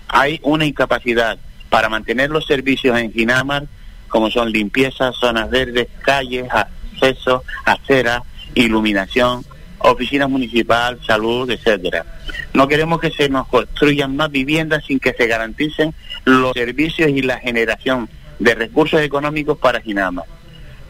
Hay 0.07 0.40
una 0.44 0.65
incapacidad 0.65 1.40
para 1.69 1.90
mantener 1.90 2.30
los 2.30 2.45
servicios 2.45 2.98
en 2.99 3.11
Ginamar, 3.11 3.65
como 4.07 4.30
son 4.30 4.52
limpieza, 4.52 5.11
zonas 5.11 5.49
verdes, 5.49 5.88
calles, 6.03 6.45
acceso, 6.52 7.44
aceras, 7.65 8.22
iluminación, 8.53 9.44
oficinas 9.84 10.30
municipal, 10.30 10.99
salud, 11.05 11.49
etcétera. 11.49 12.05
No 12.53 12.68
queremos 12.68 12.99
que 12.99 13.11
se 13.11 13.30
nos 13.30 13.47
construyan 13.47 14.15
más 14.15 14.31
viviendas 14.31 14.85
sin 14.85 14.99
que 14.99 15.14
se 15.14 15.27
garanticen 15.27 15.93
los 16.26 16.53
servicios 16.53 17.10
y 17.10 17.22
la 17.22 17.39
generación 17.39 18.10
de 18.39 18.55
recursos 18.55 19.01
económicos 19.01 19.57
para 19.57 19.81
Ginamar. 19.81 20.26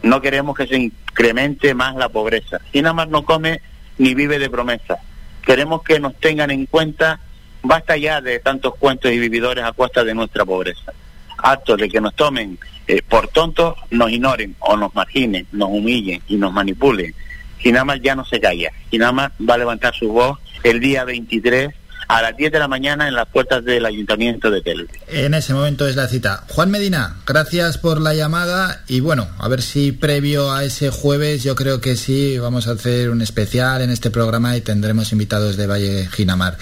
No 0.02 0.20
queremos 0.20 0.56
que 0.56 0.66
se 0.66 0.76
incremente 0.76 1.74
más 1.74 1.96
la 1.96 2.08
pobreza. 2.08 2.60
Ginamar 2.72 3.08
no 3.08 3.24
come 3.24 3.60
ni 3.98 4.14
vive 4.14 4.38
de 4.38 4.50
promesas. 4.50 4.98
Queremos 5.42 5.82
que 5.82 6.00
nos 6.00 6.14
tengan 6.16 6.50
en 6.50 6.66
cuenta, 6.66 7.20
basta 7.62 7.96
ya 7.96 8.20
de 8.20 8.38
tantos 8.38 8.76
cuentos 8.76 9.10
y 9.10 9.18
vividores 9.18 9.64
a 9.64 9.72
costa 9.72 10.04
de 10.04 10.14
nuestra 10.14 10.44
pobreza. 10.44 10.92
Actos 11.38 11.78
de 11.78 11.88
que 11.88 12.00
nos 12.00 12.14
tomen 12.14 12.58
eh, 12.86 13.02
por 13.02 13.28
tontos, 13.28 13.74
nos 13.90 14.10
ignoren 14.10 14.54
o 14.60 14.76
nos 14.76 14.94
marginen, 14.94 15.46
nos 15.52 15.68
humillen 15.70 16.22
y 16.28 16.36
nos 16.36 16.52
manipulen. 16.52 17.14
Ginamar 17.58 18.00
ya 18.00 18.14
no 18.14 18.24
se 18.24 18.40
calla. 18.40 18.70
Ginamar 18.90 19.32
va 19.48 19.54
a 19.54 19.58
levantar 19.58 19.94
su 19.94 20.08
voz 20.08 20.38
el 20.62 20.80
día 20.80 21.04
23 21.04 21.74
a 22.08 22.22
las 22.22 22.36
10 22.36 22.52
de 22.52 22.58
la 22.58 22.68
mañana 22.68 23.08
en 23.08 23.14
las 23.14 23.26
puertas 23.26 23.64
del 23.64 23.86
Ayuntamiento 23.86 24.50
de 24.50 24.60
Telde. 24.60 24.88
En 25.08 25.34
ese 25.34 25.54
momento 25.54 25.86
es 25.88 25.96
la 25.96 26.06
cita. 26.06 26.44
Juan 26.48 26.70
Medina, 26.70 27.16
gracias 27.26 27.78
por 27.78 28.00
la 28.00 28.14
llamada 28.14 28.82
y 28.88 29.00
bueno, 29.00 29.28
a 29.38 29.48
ver 29.48 29.62
si 29.62 29.92
previo 29.92 30.52
a 30.52 30.64
ese 30.64 30.90
jueves 30.90 31.42
yo 31.42 31.54
creo 31.54 31.80
que 31.80 31.96
sí 31.96 32.38
vamos 32.38 32.68
a 32.68 32.72
hacer 32.72 33.10
un 33.10 33.22
especial 33.22 33.82
en 33.82 33.90
este 33.90 34.10
programa 34.10 34.56
y 34.56 34.60
tendremos 34.60 35.12
invitados 35.12 35.56
de 35.56 35.66
Valle 35.66 36.06
Ginamar. 36.06 36.58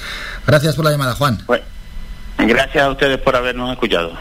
Gracias 0.47 0.77
por 0.77 0.85
la 0.85 0.93
llamada, 0.93 1.15
Juan. 1.15 1.39
Gracias 2.39 2.85
a 2.85 2.91
ustedes 2.91 3.19
por 3.19 3.37
habernos 3.37 3.71
escuchado. 3.73 4.13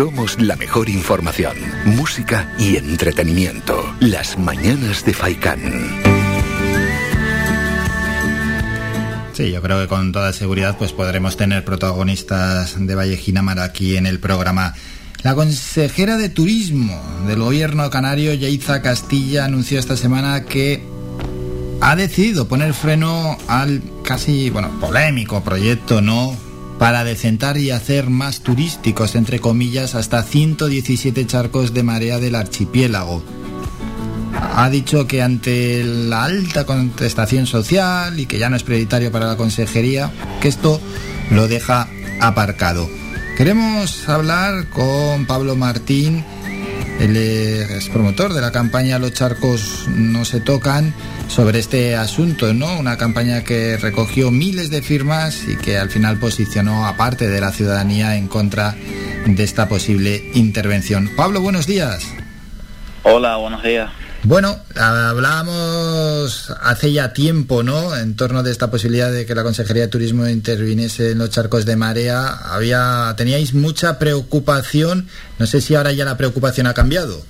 Somos 0.00 0.40
la 0.40 0.56
mejor 0.56 0.88
información, 0.88 1.58
música 1.84 2.50
y 2.58 2.78
entretenimiento. 2.78 3.94
Las 4.00 4.38
mañanas 4.38 5.04
de 5.04 5.12
Faikán. 5.12 5.60
Sí, 9.34 9.50
yo 9.52 9.60
creo 9.60 9.78
que 9.82 9.88
con 9.88 10.10
toda 10.10 10.32
seguridad 10.32 10.78
pues 10.78 10.94
podremos 10.94 11.36
tener 11.36 11.66
protagonistas 11.66 12.76
de 12.78 12.94
Valle 12.94 13.18
Ginamar 13.18 13.60
aquí 13.60 13.98
en 13.98 14.06
el 14.06 14.20
programa. 14.20 14.72
La 15.22 15.34
consejera 15.34 16.16
de 16.16 16.30
Turismo 16.30 16.98
del 17.26 17.40
Gobierno 17.40 17.90
canario, 17.90 18.32
Yaiza 18.32 18.80
Castilla, 18.80 19.44
anunció 19.44 19.78
esta 19.78 19.98
semana 19.98 20.46
que 20.46 20.82
ha 21.82 21.94
decidido 21.94 22.48
poner 22.48 22.72
freno 22.72 23.36
al 23.48 23.82
casi, 24.02 24.48
bueno, 24.48 24.70
polémico 24.80 25.44
proyecto, 25.44 26.00
¿no? 26.00 26.49
Para 26.80 27.04
decentar 27.04 27.58
y 27.58 27.72
hacer 27.72 28.08
más 28.08 28.40
turísticos, 28.40 29.14
entre 29.14 29.38
comillas, 29.38 29.94
hasta 29.94 30.22
117 30.22 31.26
charcos 31.26 31.74
de 31.74 31.82
marea 31.82 32.18
del 32.18 32.34
archipiélago. 32.34 33.22
Ha 34.54 34.70
dicho 34.70 35.06
que 35.06 35.20
ante 35.20 35.84
la 35.84 36.24
alta 36.24 36.64
contestación 36.64 37.46
social 37.46 38.18
y 38.18 38.24
que 38.24 38.38
ya 38.38 38.48
no 38.48 38.56
es 38.56 38.62
prioritario 38.62 39.12
para 39.12 39.26
la 39.26 39.36
consejería, 39.36 40.10
que 40.40 40.48
esto 40.48 40.80
lo 41.30 41.48
deja 41.48 41.86
aparcado. 42.18 42.88
Queremos 43.36 44.08
hablar 44.08 44.70
con 44.70 45.26
Pablo 45.26 45.56
Martín, 45.56 46.24
el 47.00 47.16
es 47.16 47.88
promotor 47.88 48.34
de 48.34 48.40
la 48.40 48.52
campaña 48.52 48.98
Los 48.98 49.12
charcos 49.12 49.86
no 49.88 50.24
se 50.24 50.40
tocan, 50.40 50.94
sobre 51.28 51.60
este 51.60 51.96
asunto, 51.96 52.52
¿no? 52.52 52.78
Una 52.78 52.96
campaña 52.96 53.42
que 53.44 53.76
recogió 53.76 54.30
miles 54.30 54.70
de 54.70 54.82
firmas 54.82 55.44
y 55.48 55.56
que 55.56 55.78
al 55.78 55.88
final 55.88 56.18
posicionó 56.18 56.86
a 56.86 56.96
parte 56.96 57.28
de 57.28 57.40
la 57.40 57.52
ciudadanía 57.52 58.16
en 58.16 58.26
contra 58.26 58.74
de 59.26 59.44
esta 59.44 59.68
posible 59.68 60.30
intervención. 60.34 61.10
Pablo, 61.16 61.40
buenos 61.40 61.66
días. 61.66 62.06
Hola, 63.02 63.36
buenos 63.36 63.62
días. 63.62 63.90
Bueno, 64.22 64.58
hablábamos 64.76 66.50
hace 66.62 66.92
ya 66.92 67.14
tiempo, 67.14 67.62
¿no? 67.62 67.96
En 67.96 68.16
torno 68.16 68.42
de 68.42 68.52
esta 68.52 68.70
posibilidad 68.70 69.10
de 69.10 69.24
que 69.24 69.34
la 69.34 69.42
Consejería 69.42 69.84
de 69.84 69.88
Turismo 69.88 70.28
interviniese 70.28 71.12
en 71.12 71.18
los 71.18 71.30
charcos 71.30 71.64
de 71.64 71.76
marea. 71.76 72.28
Había, 72.28 73.14
teníais 73.16 73.54
mucha 73.54 73.98
preocupación. 73.98 75.08
No 75.38 75.46
sé 75.46 75.62
si 75.62 75.74
ahora 75.74 75.92
ya 75.92 76.04
la 76.04 76.18
preocupación 76.18 76.66
ha 76.66 76.74
cambiado. 76.74 77.24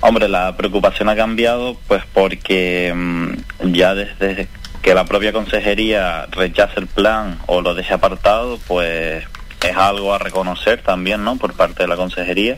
Hombre, 0.00 0.26
la 0.28 0.56
preocupación 0.56 1.10
ha 1.10 1.16
cambiado 1.16 1.76
pues 1.86 2.02
porque 2.14 2.92
mm, 2.94 3.72
ya 3.72 3.94
desde 3.94 4.48
que 4.80 4.94
la 4.94 5.04
propia 5.04 5.34
consejería 5.34 6.26
rechace 6.32 6.80
el 6.80 6.86
plan 6.86 7.38
o 7.46 7.60
lo 7.60 7.74
deje 7.74 7.92
apartado, 7.92 8.58
pues 8.66 9.24
es 9.62 9.76
algo 9.76 10.14
a 10.14 10.18
reconocer 10.18 10.82
también, 10.82 11.22
¿no? 11.22 11.36
Por 11.36 11.52
parte 11.52 11.82
de 11.82 11.88
la 11.88 11.96
consejería. 11.96 12.56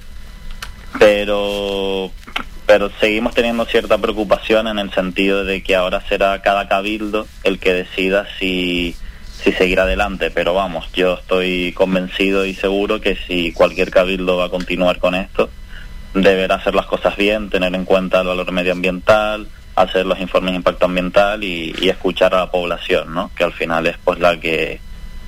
Pero 0.98 2.12
pero 2.66 2.90
seguimos 3.00 3.34
teniendo 3.34 3.64
cierta 3.66 3.98
preocupación 3.98 4.68
en 4.68 4.78
el 4.78 4.92
sentido 4.92 5.44
de 5.44 5.62
que 5.62 5.76
ahora 5.76 6.02
será 6.08 6.40
cada 6.42 6.68
cabildo 6.68 7.26
el 7.42 7.58
que 7.58 7.72
decida 7.74 8.26
si, 8.38 8.96
si 9.42 9.52
seguir 9.52 9.80
adelante. 9.80 10.30
Pero 10.30 10.54
vamos, 10.54 10.90
yo 10.92 11.14
estoy 11.14 11.72
convencido 11.72 12.46
y 12.46 12.54
seguro 12.54 13.00
que 13.00 13.16
si 13.16 13.52
cualquier 13.52 13.90
cabildo 13.90 14.38
va 14.38 14.46
a 14.46 14.50
continuar 14.50 14.98
con 14.98 15.14
esto, 15.14 15.50
deberá 16.14 16.56
hacer 16.56 16.74
las 16.74 16.86
cosas 16.86 17.16
bien, 17.16 17.50
tener 17.50 17.74
en 17.74 17.84
cuenta 17.84 18.20
el 18.20 18.28
valor 18.28 18.50
medioambiental, 18.52 19.48
hacer 19.76 20.06
los 20.06 20.20
informes 20.20 20.52
de 20.52 20.56
impacto 20.56 20.86
ambiental 20.86 21.44
y, 21.44 21.74
y 21.80 21.88
escuchar 21.88 22.34
a 22.34 22.38
la 22.40 22.50
población, 22.50 23.12
¿no? 23.12 23.30
Que 23.36 23.44
al 23.44 23.52
final 23.52 23.86
es 23.86 23.96
pues 24.02 24.18
la 24.20 24.38
que 24.38 24.80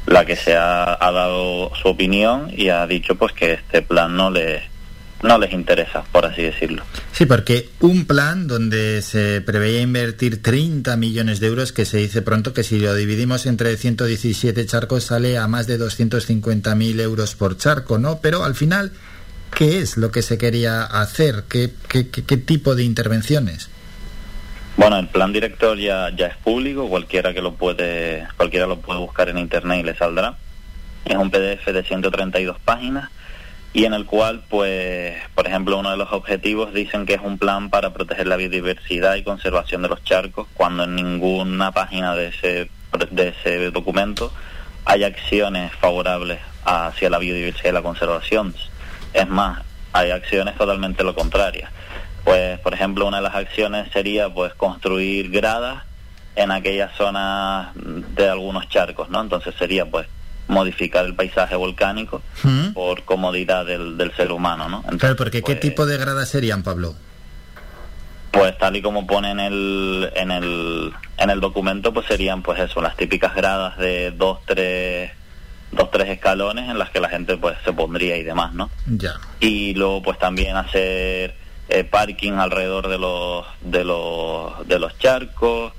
la 0.06 0.24
que 0.24 0.36
se 0.36 0.54
ha, 0.54 0.96
ha 1.04 1.12
dado 1.12 1.72
su 1.74 1.88
opinión 1.88 2.52
y 2.56 2.68
ha 2.68 2.86
dicho 2.86 3.16
pues 3.16 3.32
que 3.32 3.54
este 3.54 3.82
plan 3.82 4.16
no 4.16 4.30
les 4.30 4.62
no 5.22 5.38
les 5.38 5.52
interesa, 5.52 6.04
por 6.12 6.26
así 6.26 6.42
decirlo. 6.42 6.82
Sí, 7.12 7.26
porque 7.26 7.70
un 7.80 8.06
plan 8.06 8.46
donde 8.46 9.00
se 9.02 9.40
preveía 9.40 9.80
invertir 9.80 10.42
30 10.42 10.96
millones 10.96 11.40
de 11.40 11.46
euros, 11.46 11.72
que 11.72 11.84
se 11.84 11.98
dice 11.98 12.22
pronto 12.22 12.52
que 12.52 12.62
si 12.62 12.78
lo 12.78 12.94
dividimos 12.94 13.46
entre 13.46 13.76
117 13.76 14.66
charcos 14.66 15.04
sale 15.04 15.38
a 15.38 15.48
más 15.48 15.66
de 15.66 15.78
250.000 15.78 17.00
euros 17.00 17.34
por 17.34 17.56
charco, 17.56 17.98
¿no? 17.98 18.20
Pero 18.20 18.44
al 18.44 18.54
final, 18.54 18.92
¿qué 19.54 19.78
es 19.78 19.96
lo 19.96 20.10
que 20.10 20.22
se 20.22 20.38
quería 20.38 20.82
hacer? 20.82 21.44
¿Qué, 21.48 21.70
qué, 21.88 22.08
qué, 22.08 22.24
qué 22.24 22.36
tipo 22.36 22.74
de 22.74 22.84
intervenciones? 22.84 23.70
Bueno, 24.76 24.98
el 24.98 25.08
plan 25.08 25.32
director 25.32 25.78
ya, 25.78 26.10
ya 26.14 26.26
es 26.26 26.36
público, 26.36 26.88
cualquiera 26.90 27.32
que 27.32 27.40
lo 27.40 27.54
puede, 27.54 28.28
cualquiera 28.36 28.66
lo 28.66 28.80
puede 28.80 29.00
buscar 29.00 29.30
en 29.30 29.38
internet 29.38 29.80
y 29.80 29.82
le 29.84 29.96
saldrá. 29.96 30.36
Es 31.06 31.16
un 31.16 31.30
PDF 31.30 31.66
de 31.72 31.82
132 31.82 32.58
páginas 32.60 33.10
y 33.76 33.84
en 33.84 33.92
el 33.92 34.06
cual, 34.06 34.42
pues, 34.48 35.18
por 35.34 35.46
ejemplo, 35.46 35.76
uno 35.76 35.90
de 35.90 35.98
los 35.98 36.10
objetivos 36.10 36.72
dicen 36.72 37.04
que 37.04 37.12
es 37.12 37.20
un 37.20 37.36
plan 37.36 37.68
para 37.68 37.92
proteger 37.92 38.26
la 38.26 38.36
biodiversidad 38.36 39.16
y 39.16 39.22
conservación 39.22 39.82
de 39.82 39.90
los 39.90 40.02
charcos, 40.02 40.48
cuando 40.54 40.84
en 40.84 40.94
ninguna 40.94 41.72
página 41.72 42.14
de 42.14 42.28
ese, 42.28 42.70
de 43.10 43.28
ese 43.28 43.70
documento 43.70 44.32
hay 44.86 45.04
acciones 45.04 45.72
favorables 45.74 46.38
hacia 46.64 47.10
la 47.10 47.18
biodiversidad 47.18 47.68
y 47.68 47.74
la 47.74 47.82
conservación. 47.82 48.54
Es 49.12 49.28
más, 49.28 49.62
hay 49.92 50.10
acciones 50.10 50.56
totalmente 50.56 51.04
lo 51.04 51.14
contrarias. 51.14 51.70
Pues, 52.24 52.58
por 52.60 52.72
ejemplo, 52.72 53.06
una 53.06 53.18
de 53.18 53.24
las 53.24 53.34
acciones 53.34 53.92
sería 53.92 54.30
pues 54.30 54.54
construir 54.54 55.30
gradas 55.30 55.82
en 56.34 56.50
aquellas 56.50 56.96
zonas 56.96 57.74
de 57.74 58.26
algunos 58.26 58.70
charcos, 58.70 59.10
¿no? 59.10 59.20
Entonces 59.20 59.54
sería 59.58 59.84
pues 59.84 60.06
modificar 60.48 61.04
el 61.04 61.14
paisaje 61.14 61.56
volcánico 61.56 62.22
¿Mm? 62.42 62.68
por 62.72 63.02
comodidad 63.04 63.66
del, 63.66 63.96
del 63.96 64.14
ser 64.14 64.30
humano, 64.32 64.68
¿no? 64.68 64.76
Entonces, 64.78 65.00
Claro, 65.00 65.16
porque 65.16 65.38
¿qué 65.42 65.52
pues, 65.54 65.60
tipo 65.60 65.86
de 65.86 65.96
gradas 65.98 66.28
serían, 66.28 66.62
Pablo? 66.62 66.94
Pues 68.30 68.56
tal 68.58 68.76
y 68.76 68.82
como 68.82 69.06
pone 69.06 69.30
en 69.30 69.40
el, 69.40 70.10
en 70.14 70.30
el, 70.30 70.92
en 71.16 71.30
el 71.30 71.40
documento, 71.40 71.92
pues 71.92 72.06
serían 72.06 72.42
pues 72.42 72.60
eso, 72.60 72.82
las 72.82 72.96
típicas 72.96 73.34
gradas 73.34 73.78
de 73.78 74.10
dos, 74.10 74.40
tres, 74.44 75.10
dos, 75.72 75.90
tres 75.90 76.10
escalones 76.10 76.68
en 76.68 76.78
las 76.78 76.90
que 76.90 77.00
la 77.00 77.08
gente 77.08 77.36
pues 77.38 77.56
se 77.64 77.72
pondría 77.72 78.16
y 78.18 78.22
demás, 78.22 78.52
¿no? 78.52 78.70
Ya. 78.86 79.14
y 79.40 79.72
luego 79.74 80.02
pues 80.02 80.18
también 80.18 80.56
hacer 80.56 81.34
eh, 81.68 81.84
parking 81.84 82.32
alrededor 82.34 82.88
de 82.88 82.98
los 82.98 83.46
de 83.62 83.84
los 83.84 84.68
de 84.68 84.78
los 84.78 84.98
charcos 84.98 85.72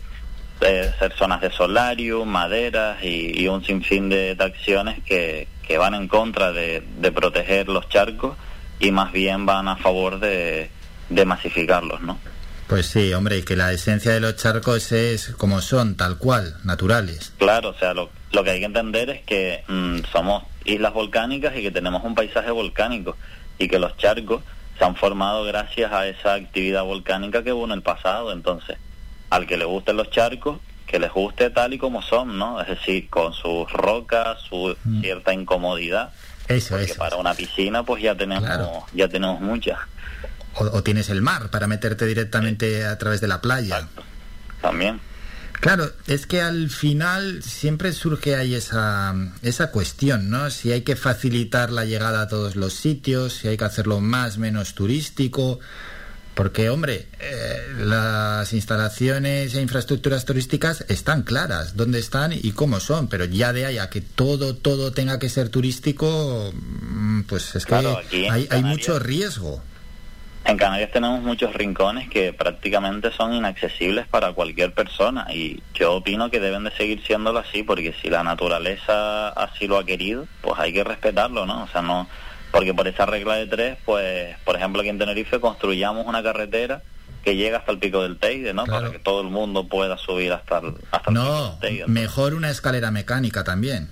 eh, 0.62 0.92
hacer 0.96 1.14
zonas 1.14 1.42
de 1.42 1.52
solarium 1.52 2.28
maderas 2.28 3.04
y, 3.04 3.42
y 3.42 3.48
un 3.48 3.64
sinfín 3.64 4.10
de, 4.10 4.36
de 4.36 4.44
acciones 4.44 5.04
que, 5.04 5.48
que 5.68 5.78
van 5.78 5.94
en 5.94 6.08
contra 6.08 6.52
de, 6.52 6.84
de 7.00 7.12
proteger 7.12 7.68
los 7.68 7.88
charcos 7.90 8.36
y 8.80 8.92
más 8.92 9.12
bien 9.12 9.46
van 9.46 9.68
a 9.68 9.76
favor 9.76 10.20
de, 10.20 10.70
de 11.10 11.26
masificarlos 11.26 12.02
no 12.02 12.18
Pues 12.68 12.88
sí, 12.88 13.14
hombre, 13.14 13.38
y 13.38 13.44
que 13.44 13.56
la 13.56 13.72
esencia 13.72 14.12
de 14.14 14.20
los 14.20 14.36
charcos 14.36 14.92
es 14.92 15.30
como 15.38 15.62
son, 15.62 15.96
tal 15.96 16.18
cual, 16.18 16.56
naturales. 16.64 17.34
Claro, 17.38 17.70
o 17.70 17.74
sea, 17.74 17.94
lo, 17.94 18.10
lo 18.32 18.44
que 18.44 18.52
hay 18.52 18.60
que 18.60 18.66
entender 18.66 19.10
es 19.10 19.22
que 19.24 19.64
mm, 19.68 20.00
somos 20.12 20.44
islas 20.66 20.94
volcánicas 20.94 21.56
y 21.56 21.62
que 21.62 21.72
tenemos 21.72 22.04
un 22.04 22.14
paisaje 22.16 22.52
volcánico 22.52 23.16
y 23.58 23.68
que 23.68 23.80
los 23.80 23.96
charcos 23.98 24.44
se 24.78 24.86
han 24.86 24.96
formado 24.96 25.44
gracias 25.46 25.92
a 25.92 26.08
esa 26.08 26.34
actividad 26.36 26.84
volcánica 26.84 27.44
que 27.44 27.54
hubo 27.54 27.66
en 27.66 27.72
el 27.72 27.82
pasado. 27.82 28.32
Entonces, 28.32 28.78
al 29.30 29.46
que 29.48 29.58
le 29.58 29.66
gusten 29.66 29.98
los 29.98 30.10
charcos, 30.10 30.60
que 30.86 31.00
les 31.00 31.12
guste 31.12 31.50
tal 31.50 31.74
y 31.74 31.78
como 31.78 32.02
son, 32.02 32.38
¿no? 32.38 32.62
Es 32.62 32.68
decir, 32.68 33.10
con 33.10 33.34
sus 33.34 33.72
rocas, 33.72 34.40
su 34.48 34.76
cierta 35.02 35.34
incomodidad. 35.34 36.12
Eso, 36.48 36.70
porque 36.76 36.86
eso. 36.86 36.96
para 36.98 37.18
una 37.18 37.34
piscina, 37.34 37.84
pues 37.84 38.02
ya 38.04 38.16
tenemos, 38.16 38.46
Claro. 38.46 38.86
ya 38.94 39.08
tenemos 39.10 39.42
muchas. 39.42 39.78
O, 40.56 40.64
o 40.64 40.82
tienes 40.84 41.10
el 41.10 41.22
mar 41.22 41.50
para 41.50 41.68
meterte 41.68 42.06
directamente 42.06 42.86
a 42.86 42.98
través 42.98 43.20
de 43.22 43.28
la 43.28 43.42
playa. 43.42 43.88
También. 44.62 45.00
Claro, 45.60 45.92
es 46.06 46.28
que 46.28 46.40
al 46.42 46.70
final 46.70 47.42
siempre 47.44 47.92
surge 47.92 48.36
ahí 48.36 48.54
esa, 48.56 49.14
esa 49.42 49.72
cuestión, 49.72 50.30
¿no? 50.30 50.50
Si 50.52 50.72
hay 50.72 50.82
que 50.84 50.96
facilitar 50.96 51.72
la 51.72 51.84
llegada 51.84 52.22
a 52.22 52.28
todos 52.28 52.56
los 52.56 52.74
sitios, 52.74 53.34
si 53.34 53.48
hay 53.48 53.58
que 53.58 53.66
hacerlo 53.66 54.00
más, 54.00 54.38
menos 54.38 54.74
turístico. 54.76 55.60
Porque, 56.38 56.70
hombre, 56.70 57.08
eh, 57.20 57.58
las 57.80 58.54
instalaciones 58.54 59.56
e 59.56 59.60
infraestructuras 59.60 60.24
turísticas 60.24 60.86
están 60.88 61.24
claras, 61.24 61.76
dónde 61.76 61.98
están 61.98 62.32
y 62.32 62.52
cómo 62.52 62.80
son, 62.80 63.08
pero 63.08 63.26
ya 63.26 63.54
de 63.54 63.66
ahí 63.66 63.80
a 63.80 63.90
que 63.90 64.02
todo, 64.02 64.56
todo 64.56 64.92
tenga 64.92 65.18
que 65.18 65.30
ser 65.30 65.50
turístico, 65.50 66.54
mm, 66.54 67.22
pues 67.24 67.56
es 67.56 67.66
que 67.66 67.70
Claro, 67.70 68.00
hay, 68.30 68.48
hay 68.52 68.62
mucho 68.62 69.00
riesgo. 69.00 69.64
En 70.46 70.58
Canarias 70.58 70.92
tenemos 70.92 71.24
muchos 71.24 71.56
rincones 71.56 72.08
que 72.08 72.34
prácticamente 72.34 73.12
son 73.12 73.34
inaccesibles 73.34 74.06
para 74.06 74.34
cualquier 74.34 74.74
persona 74.74 75.26
y 75.34 75.64
yo 75.74 75.96
opino 75.96 76.30
que 76.30 76.40
deben 76.40 76.66
de 76.66 76.72
seguir 76.72 77.04
siéndolo 77.04 77.40
así 77.40 77.64
porque 77.64 77.96
si 78.00 78.12
la 78.12 78.22
naturaleza 78.22 79.30
así 79.30 79.66
lo 79.66 79.80
ha 79.80 79.86
querido, 79.88 80.28
pues 80.42 80.60
hay 80.60 80.72
que 80.72 80.84
respetarlo, 80.84 81.48
¿no? 81.48 81.64
O 81.64 81.68
sea, 81.68 81.82
no 81.82 82.08
porque 82.58 82.74
por 82.74 82.88
esa 82.88 83.06
regla 83.06 83.36
de 83.36 83.46
tres, 83.46 83.78
pues 83.86 84.36
por 84.44 84.56
ejemplo 84.56 84.82
aquí 84.82 84.90
en 84.90 84.98
Tenerife 84.98 85.40
construyamos 85.40 86.08
una 86.08 86.24
carretera 86.24 86.82
que 87.24 87.36
llega 87.36 87.60
hasta 87.60 87.72
el 87.72 87.78
pico 87.78 88.02
del 88.02 88.18
Teide, 88.18 88.54
¿no? 88.54 88.66
Para 88.66 88.90
que 88.92 89.00
todo 89.00 89.22
el 89.22 89.28
mundo 89.28 89.68
pueda 89.68 89.98
subir 89.98 90.32
hasta 90.34 90.60
el, 90.60 90.74
hasta 90.92 91.10
el 91.12 91.14
No, 91.14 91.24
pico 91.24 91.50
del 91.50 91.60
Teide. 91.60 91.88
mejor 91.88 92.34
una 92.34 92.50
escalera 92.50 92.90
mecánica 92.90 93.44
también. 93.44 93.90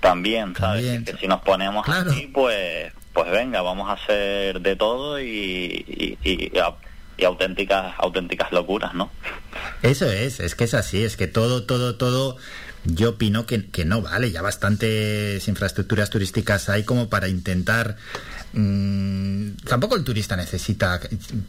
También, 0.00 0.54
¿sabes? 0.56 1.04
Que 1.04 1.16
si 1.16 1.26
nos 1.26 1.40
ponemos 1.40 1.88
así, 1.88 2.30
pues, 2.32 2.92
pues 3.14 3.30
venga, 3.30 3.62
vamos 3.62 3.88
a 3.88 3.92
hacer 3.94 4.60
de 4.60 4.76
todo 4.76 5.18
y, 5.20 6.18
y 6.22 7.24
auténticas, 7.24 7.94
auténticas 7.98 8.52
locuras, 8.52 8.94
¿no? 8.94 9.10
Eso 9.82 10.06
es, 10.10 10.38
es 10.40 10.54
que 10.54 10.64
es 10.64 10.74
así, 10.74 11.02
es 11.02 11.16
que 11.16 11.26
todo, 11.28 11.64
todo, 11.64 11.96
todo, 11.96 12.36
yo 12.86 13.10
opino 13.10 13.46
que, 13.46 13.66
que 13.70 13.84
no 13.84 14.02
vale, 14.02 14.30
ya 14.30 14.42
bastantes 14.42 15.46
infraestructuras 15.48 16.10
turísticas 16.10 16.68
hay 16.68 16.84
como 16.84 17.08
para 17.08 17.28
intentar... 17.28 17.96
mm, 18.52 19.50
tampoco 19.68 19.96
el 19.96 20.04
turista 20.04 20.36
necesita 20.36 21.00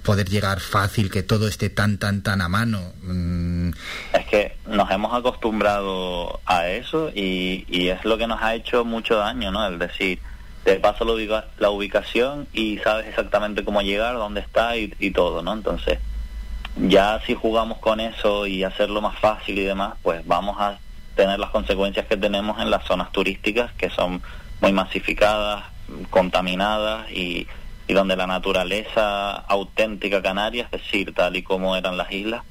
poder 0.03 0.29
llegar 0.29 0.59
fácil, 0.59 1.09
que 1.09 1.23
todo 1.23 1.47
esté 1.47 1.69
tan, 1.69 1.97
tan, 1.97 2.21
tan 2.23 2.41
a 2.41 2.49
mano. 2.49 2.93
Mm, 3.03 3.69
Es 4.13 4.25
que 4.27 4.57
nos 4.67 4.89
hemos 4.91 5.13
acostumbrado 5.13 6.39
a 6.45 6.67
eso 6.67 7.09
y, 7.13 7.65
y 7.69 7.89
es 7.89 8.03
lo 8.05 8.17
que 8.17 8.27
nos 8.27 8.41
ha 8.41 8.55
hecho 8.55 8.83
mucho 8.85 9.15
daño, 9.17 9.51
¿no? 9.51 9.67
Es 9.69 9.79
decir, 9.79 10.19
te 10.63 10.75
paso 10.79 11.05
la, 11.05 11.13
ubica- 11.13 11.45
la 11.59 11.69
ubicación 11.69 12.47
y 12.53 12.77
sabes 12.79 13.07
exactamente 13.07 13.63
cómo 13.63 13.81
llegar, 13.81 14.15
dónde 14.15 14.41
está 14.41 14.75
y, 14.75 14.93
y 14.99 15.11
todo, 15.11 15.41
¿no? 15.41 15.53
Entonces, 15.53 15.99
ya 16.75 17.21
si 17.25 17.33
jugamos 17.35 17.77
con 17.79 17.99
eso 17.99 18.45
y 18.47 18.63
hacerlo 18.63 19.01
más 19.01 19.17
fácil 19.19 19.57
y 19.59 19.63
demás, 19.63 19.95
pues 20.03 20.25
vamos 20.27 20.57
a 20.59 20.77
tener 21.17 21.39
las 21.39 21.49
consecuencias 21.49 22.05
que 22.05 22.15
tenemos 22.15 22.61
en 22.61 22.69
las 22.69 22.85
zonas 22.85 23.11
turísticas, 23.11 23.73
que 23.73 23.89
son 23.89 24.21
muy 24.61 24.71
masificadas, 24.71 25.65
contaminadas 26.09 27.11
y, 27.11 27.47
y 27.87 27.93
donde 27.93 28.15
la 28.15 28.27
naturaleza 28.27 29.31
auténtica 29.31 30.21
canaria, 30.21 30.63
es 30.63 30.71
decir, 30.71 31.13
tal 31.13 31.35
y 31.35 31.41
como 31.41 31.75
eran 31.75 31.97
las 31.97 32.11
islas, 32.11 32.43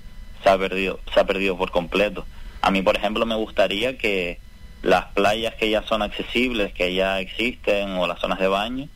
se 0.43 0.51
ha 0.51 0.59
perdido, 0.59 1.01
se 1.15 1.21
ha 1.21 1.25
perdido 1.25 1.57
por 1.57 1.71
completo. 1.71 2.27
A 2.61 2.71
mí, 2.71 2.83
por 2.83 2.97
ejemplo, 2.97 3.25
me 3.25 3.37
gustaría 3.37 3.97
que 3.97 4.41
las 4.83 5.07
playas 5.07 5.55
que 5.55 5.71
ya 5.71 5.83
son 5.83 6.03
accesibles, 6.03 6.73
que 6.75 6.93
ya 6.93 7.21
existen, 7.21 7.93
o 7.93 8.07
las 8.07 8.19
zonas 8.19 8.39
de 8.41 8.49
baño, 8.49 8.89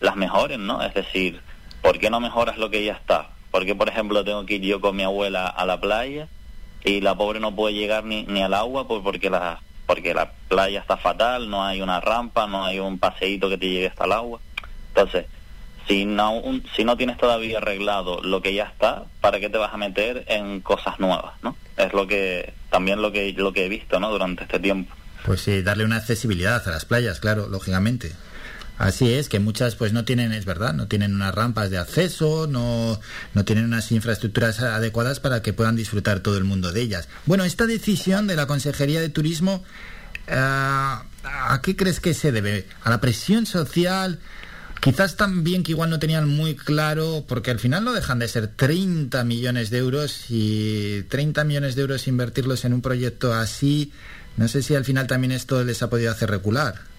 las 0.00 0.16
mejoren, 0.16 0.66
¿no? 0.66 0.82
Es 0.82 0.94
decir, 0.94 1.40
¿por 1.82 1.98
qué 1.98 2.10
no 2.10 2.18
mejoras 2.18 2.56
lo 2.56 2.70
que 2.70 2.84
ya 2.84 2.94
está? 2.94 3.28
¿Por 3.50 3.66
qué, 3.66 3.74
por 3.74 3.88
ejemplo, 3.88 4.24
tengo 4.24 4.46
que 4.46 4.54
ir 4.54 4.62
yo 4.62 4.80
con 4.80 4.96
mi 4.96 5.02
abuela 5.02 5.46
a 5.46 5.66
la 5.66 5.78
playa 5.78 6.28
y 6.84 7.00
la 7.00 7.14
pobre 7.14 7.40
no 7.40 7.54
puede 7.54 7.74
llegar 7.74 8.04
ni, 8.04 8.24
ni 8.24 8.42
al 8.42 8.54
agua 8.54 8.86
pues 8.88 9.00
porque 9.02 9.30
la 9.30 9.60
porque 9.86 10.14
la 10.14 10.32
playa 10.48 10.80
está 10.80 10.96
fatal, 10.96 11.50
no 11.50 11.64
hay 11.64 11.82
una 11.82 12.00
rampa, 12.00 12.46
no 12.46 12.64
hay 12.64 12.78
un 12.78 12.98
paseíto 12.98 13.48
que 13.48 13.58
te 13.58 13.68
llegue 13.68 13.88
hasta 13.88 14.04
el 14.04 14.12
agua. 14.12 14.40
Entonces, 14.88 15.26
si 15.88 16.04
no 16.06 16.32
un- 16.38 16.64
si 16.74 16.84
no 16.84 16.96
tienes 16.96 17.18
todavía 17.18 17.58
arreglado 17.58 18.22
lo 18.22 18.40
que 18.40 18.54
ya 18.54 18.64
está, 18.64 19.04
¿para 19.20 19.40
qué 19.40 19.50
te 19.50 19.58
vas 19.58 19.74
a 19.74 19.76
meter 19.76 20.24
en 20.28 20.60
cosas 20.60 20.98
nuevas, 21.00 21.34
no? 21.42 21.56
Es 21.76 21.92
lo 21.92 22.06
que 22.06 22.54
también 22.70 23.02
lo 23.02 23.12
que 23.12 23.32
lo 23.32 23.52
que 23.52 23.66
he 23.66 23.68
visto, 23.68 23.98
¿no? 24.00 24.10
Durante 24.10 24.44
este 24.44 24.60
tiempo. 24.60 24.94
Pues 25.26 25.40
sí, 25.42 25.62
darle 25.62 25.84
una 25.84 25.96
accesibilidad 25.96 26.66
a 26.66 26.70
las 26.70 26.84
playas, 26.84 27.20
claro, 27.20 27.48
lógicamente. 27.48 28.12
Así 28.78 29.12
es, 29.12 29.28
que 29.28 29.38
muchas 29.38 29.76
pues 29.76 29.92
no 29.92 30.04
tienen, 30.04 30.32
es 30.32 30.44
verdad, 30.44 30.74
no 30.74 30.88
tienen 30.88 31.14
unas 31.14 31.34
rampas 31.34 31.70
de 31.70 31.78
acceso, 31.78 32.46
no, 32.48 32.98
no 33.34 33.44
tienen 33.44 33.64
unas 33.64 33.92
infraestructuras 33.92 34.60
adecuadas 34.60 35.20
para 35.20 35.42
que 35.42 35.52
puedan 35.52 35.76
disfrutar 35.76 36.20
todo 36.20 36.36
el 36.36 36.44
mundo 36.44 36.72
de 36.72 36.80
ellas. 36.80 37.08
Bueno, 37.26 37.44
esta 37.44 37.66
decisión 37.66 38.26
de 38.26 38.34
la 38.34 38.46
Consejería 38.46 39.00
de 39.00 39.08
Turismo, 39.08 39.62
eh, 40.26 40.34
¿a 40.34 41.60
qué 41.62 41.76
crees 41.76 42.00
que 42.00 42.14
se 42.14 42.32
debe? 42.32 42.66
¿A 42.82 42.90
la 42.90 43.00
presión 43.00 43.46
social? 43.46 44.18
Quizás 44.82 45.14
también 45.14 45.62
que 45.62 45.70
igual 45.70 45.90
no 45.90 46.00
tenían 46.00 46.28
muy 46.28 46.56
claro, 46.56 47.24
porque 47.28 47.52
al 47.52 47.60
final 47.60 47.84
no 47.84 47.92
dejan 47.92 48.18
de 48.18 48.26
ser 48.26 48.48
30 48.48 49.22
millones 49.22 49.70
de 49.70 49.78
euros 49.78 50.24
y 50.28 51.04
30 51.04 51.44
millones 51.44 51.76
de 51.76 51.82
euros 51.82 52.08
invertirlos 52.08 52.64
en 52.64 52.72
un 52.72 52.82
proyecto 52.82 53.32
así, 53.32 53.92
no 54.36 54.48
sé 54.48 54.60
si 54.60 54.74
al 54.74 54.84
final 54.84 55.06
también 55.06 55.30
esto 55.30 55.62
les 55.62 55.84
ha 55.84 55.88
podido 55.88 56.10
hacer 56.10 56.30
recular. 56.30 56.91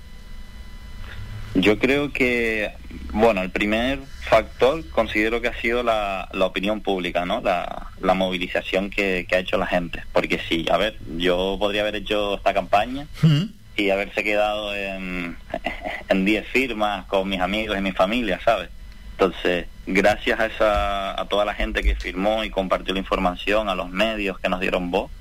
Yo 1.55 1.77
creo 1.77 2.11
que, 2.11 2.71
bueno, 3.11 3.43
el 3.43 3.51
primer 3.51 3.99
factor 4.21 4.87
considero 4.89 5.39
que 5.39 5.49
ha 5.49 5.61
sido 5.61 5.83
la, 5.83 6.27
la 6.33 6.45
opinión 6.45 6.81
pública, 6.81 7.25
¿no? 7.25 7.41
La, 7.41 7.87
la 8.01 8.13
movilización 8.15 8.89
que, 8.89 9.25
que 9.29 9.35
ha 9.35 9.39
hecho 9.39 9.57
la 9.57 9.67
gente. 9.67 10.03
Porque 10.13 10.39
sí, 10.49 10.65
a 10.71 10.77
ver, 10.77 10.97
yo 11.17 11.57
podría 11.59 11.81
haber 11.81 11.95
hecho 11.95 12.35
esta 12.35 12.53
campaña 12.53 13.07
y 13.75 13.89
haberse 13.91 14.23
quedado 14.23 14.75
en, 14.75 15.37
en 16.09 16.25
10 16.25 16.47
firmas 16.47 17.05
con 17.05 17.29
mis 17.29 17.39
amigos 17.39 17.77
y 17.77 17.81
mi 17.81 17.91
familia, 17.91 18.39
¿sabes? 18.43 18.69
Entonces, 19.11 19.67
gracias 19.85 20.39
a, 20.39 20.45
esa, 20.47 21.21
a 21.21 21.25
toda 21.25 21.45
la 21.45 21.53
gente 21.53 21.83
que 21.83 21.95
firmó 21.95 22.43
y 22.43 22.49
compartió 22.49 22.93
la 22.93 22.99
información, 22.99 23.69
a 23.69 23.75
los 23.75 23.89
medios 23.89 24.39
que 24.39 24.49
nos 24.49 24.59
dieron 24.59 24.89
voz, 24.89 25.11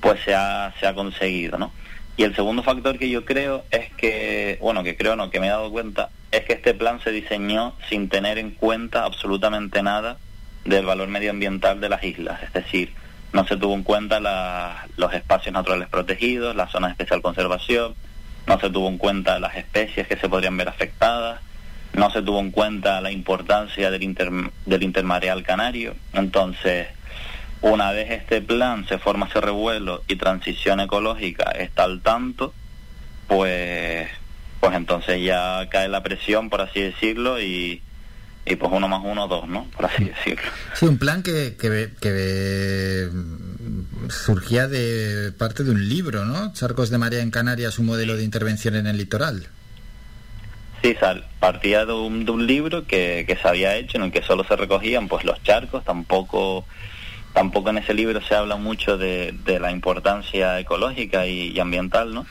pues 0.00 0.20
se 0.24 0.32
ha, 0.32 0.72
se 0.78 0.86
ha 0.86 0.94
conseguido, 0.94 1.58
¿no? 1.58 1.72
Y 2.16 2.22
el 2.24 2.34
segundo 2.34 2.62
factor 2.62 2.98
que 2.98 3.10
yo 3.10 3.24
creo 3.24 3.64
es 3.70 3.92
que, 3.94 4.58
bueno, 4.60 4.82
que 4.82 4.96
creo 4.96 5.16
no, 5.16 5.30
que 5.30 5.38
me 5.40 5.46
he 5.46 5.50
dado 5.50 5.70
cuenta, 5.70 6.10
es 6.30 6.44
que 6.44 6.54
este 6.54 6.72
plan 6.74 7.00
se 7.02 7.12
diseñó 7.12 7.74
sin 7.88 8.08
tener 8.08 8.38
en 8.38 8.52
cuenta 8.52 9.04
absolutamente 9.04 9.82
nada 9.82 10.16
del 10.64 10.86
valor 10.86 11.08
medioambiental 11.08 11.80
de 11.80 11.88
las 11.90 12.02
islas. 12.02 12.42
Es 12.42 12.52
decir, 12.52 12.92
no 13.32 13.46
se 13.46 13.56
tuvo 13.56 13.74
en 13.74 13.82
cuenta 13.82 14.18
la- 14.18 14.86
los 14.96 15.12
espacios 15.12 15.52
naturales 15.52 15.88
protegidos, 15.88 16.56
la 16.56 16.68
zona 16.68 16.86
de 16.88 16.92
especial 16.92 17.20
conservación, 17.20 17.94
no 18.46 18.58
se 18.60 18.70
tuvo 18.70 18.88
en 18.88 18.96
cuenta 18.98 19.38
las 19.38 19.54
especies 19.56 20.08
que 20.08 20.16
se 20.16 20.28
podrían 20.28 20.56
ver 20.56 20.68
afectadas, 20.68 21.40
no 21.92 22.10
se 22.10 22.22
tuvo 22.22 22.40
en 22.40 22.50
cuenta 22.50 23.00
la 23.00 23.10
importancia 23.10 23.90
del, 23.90 24.50
del 24.64 24.82
intermareal 24.82 25.42
canario. 25.42 25.94
Entonces, 26.14 26.88
una 27.60 27.92
vez 27.92 28.10
este 28.10 28.42
plan 28.42 28.86
se 28.86 28.98
forma 28.98 29.26
ese 29.26 29.40
revuelo 29.40 30.02
y 30.08 30.16
transición 30.16 30.80
ecológica 30.80 31.50
está 31.52 31.84
al 31.84 32.00
tanto, 32.00 32.52
pues, 33.26 34.08
pues 34.60 34.74
entonces 34.74 35.22
ya 35.22 35.68
cae 35.70 35.88
la 35.88 36.02
presión, 36.02 36.50
por 36.50 36.60
así 36.60 36.80
decirlo, 36.80 37.40
y, 37.40 37.82
y 38.44 38.56
pues 38.56 38.72
uno 38.72 38.88
más 38.88 39.00
uno, 39.04 39.26
dos, 39.26 39.48
¿no? 39.48 39.66
Por 39.76 39.86
así 39.86 40.04
decirlo. 40.04 40.50
Sí, 40.74 40.86
un 40.86 40.98
plan 40.98 41.22
que, 41.22 41.56
que, 41.56 41.90
que, 42.00 43.08
mm, 43.10 44.10
surgía 44.10 44.68
de 44.68 45.32
parte 45.32 45.64
de 45.64 45.70
un 45.70 45.88
libro, 45.88 46.24
¿no? 46.24 46.52
Charcos 46.52 46.90
de 46.90 46.98
Marea 46.98 47.22
en 47.22 47.30
Canarias, 47.30 47.78
un 47.78 47.86
modelo 47.86 48.16
de 48.16 48.24
intervención 48.24 48.76
en 48.76 48.86
el 48.86 48.98
litoral. 48.98 49.48
Sí, 50.82 50.94
sal, 51.00 51.26
partía 51.40 51.84
de 51.86 51.94
un, 51.94 52.24
de 52.24 52.30
un 52.30 52.46
libro 52.46 52.86
que, 52.86 53.24
que 53.26 53.36
se 53.36 53.48
había 53.48 53.74
hecho 53.76 53.96
en 53.96 54.04
el 54.04 54.12
que 54.12 54.22
solo 54.22 54.44
se 54.44 54.54
recogían 54.54 55.08
pues 55.08 55.24
los 55.24 55.42
charcos, 55.42 55.84
tampoco 55.84 56.66
tampoco 57.36 57.68
en 57.68 57.76
ese 57.76 57.92
libro 57.92 58.22
se 58.22 58.34
habla 58.34 58.56
mucho 58.56 58.96
de, 58.96 59.34
de 59.44 59.60
la 59.60 59.70
importancia 59.70 60.58
ecológica 60.58 61.26
y, 61.26 61.50
y 61.50 61.60
ambiental, 61.60 62.14
¿no? 62.14 62.24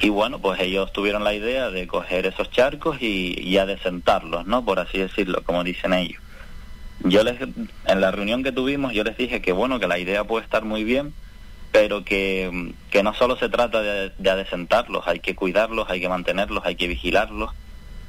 Y 0.00 0.08
bueno, 0.08 0.40
pues 0.40 0.58
ellos 0.58 0.92
tuvieron 0.92 1.22
la 1.22 1.32
idea 1.32 1.70
de 1.70 1.86
coger 1.86 2.26
esos 2.26 2.50
charcos 2.50 3.00
y, 3.00 3.40
y 3.40 3.58
adecentarlos, 3.58 4.44
¿no? 4.48 4.64
Por 4.64 4.80
así 4.80 4.98
decirlo, 4.98 5.44
como 5.44 5.62
dicen 5.62 5.92
ellos. 5.92 6.20
Yo 7.04 7.22
les, 7.22 7.40
en 7.40 8.00
la 8.00 8.10
reunión 8.10 8.42
que 8.42 8.50
tuvimos, 8.50 8.92
yo 8.92 9.04
les 9.04 9.16
dije 9.16 9.40
que 9.40 9.52
bueno, 9.52 9.78
que 9.78 9.86
la 9.86 10.00
idea 10.00 10.24
puede 10.24 10.44
estar 10.44 10.64
muy 10.64 10.82
bien, 10.82 11.14
pero 11.70 12.04
que, 12.04 12.72
que 12.90 13.04
no 13.04 13.14
solo 13.14 13.36
se 13.36 13.48
trata 13.48 13.80
de, 13.80 14.10
de 14.18 14.30
adecentarlos, 14.30 15.06
hay 15.06 15.20
que 15.20 15.36
cuidarlos, 15.36 15.88
hay 15.88 16.00
que 16.00 16.08
mantenerlos, 16.08 16.64
hay 16.66 16.74
que 16.74 16.88
vigilarlos, 16.88 17.52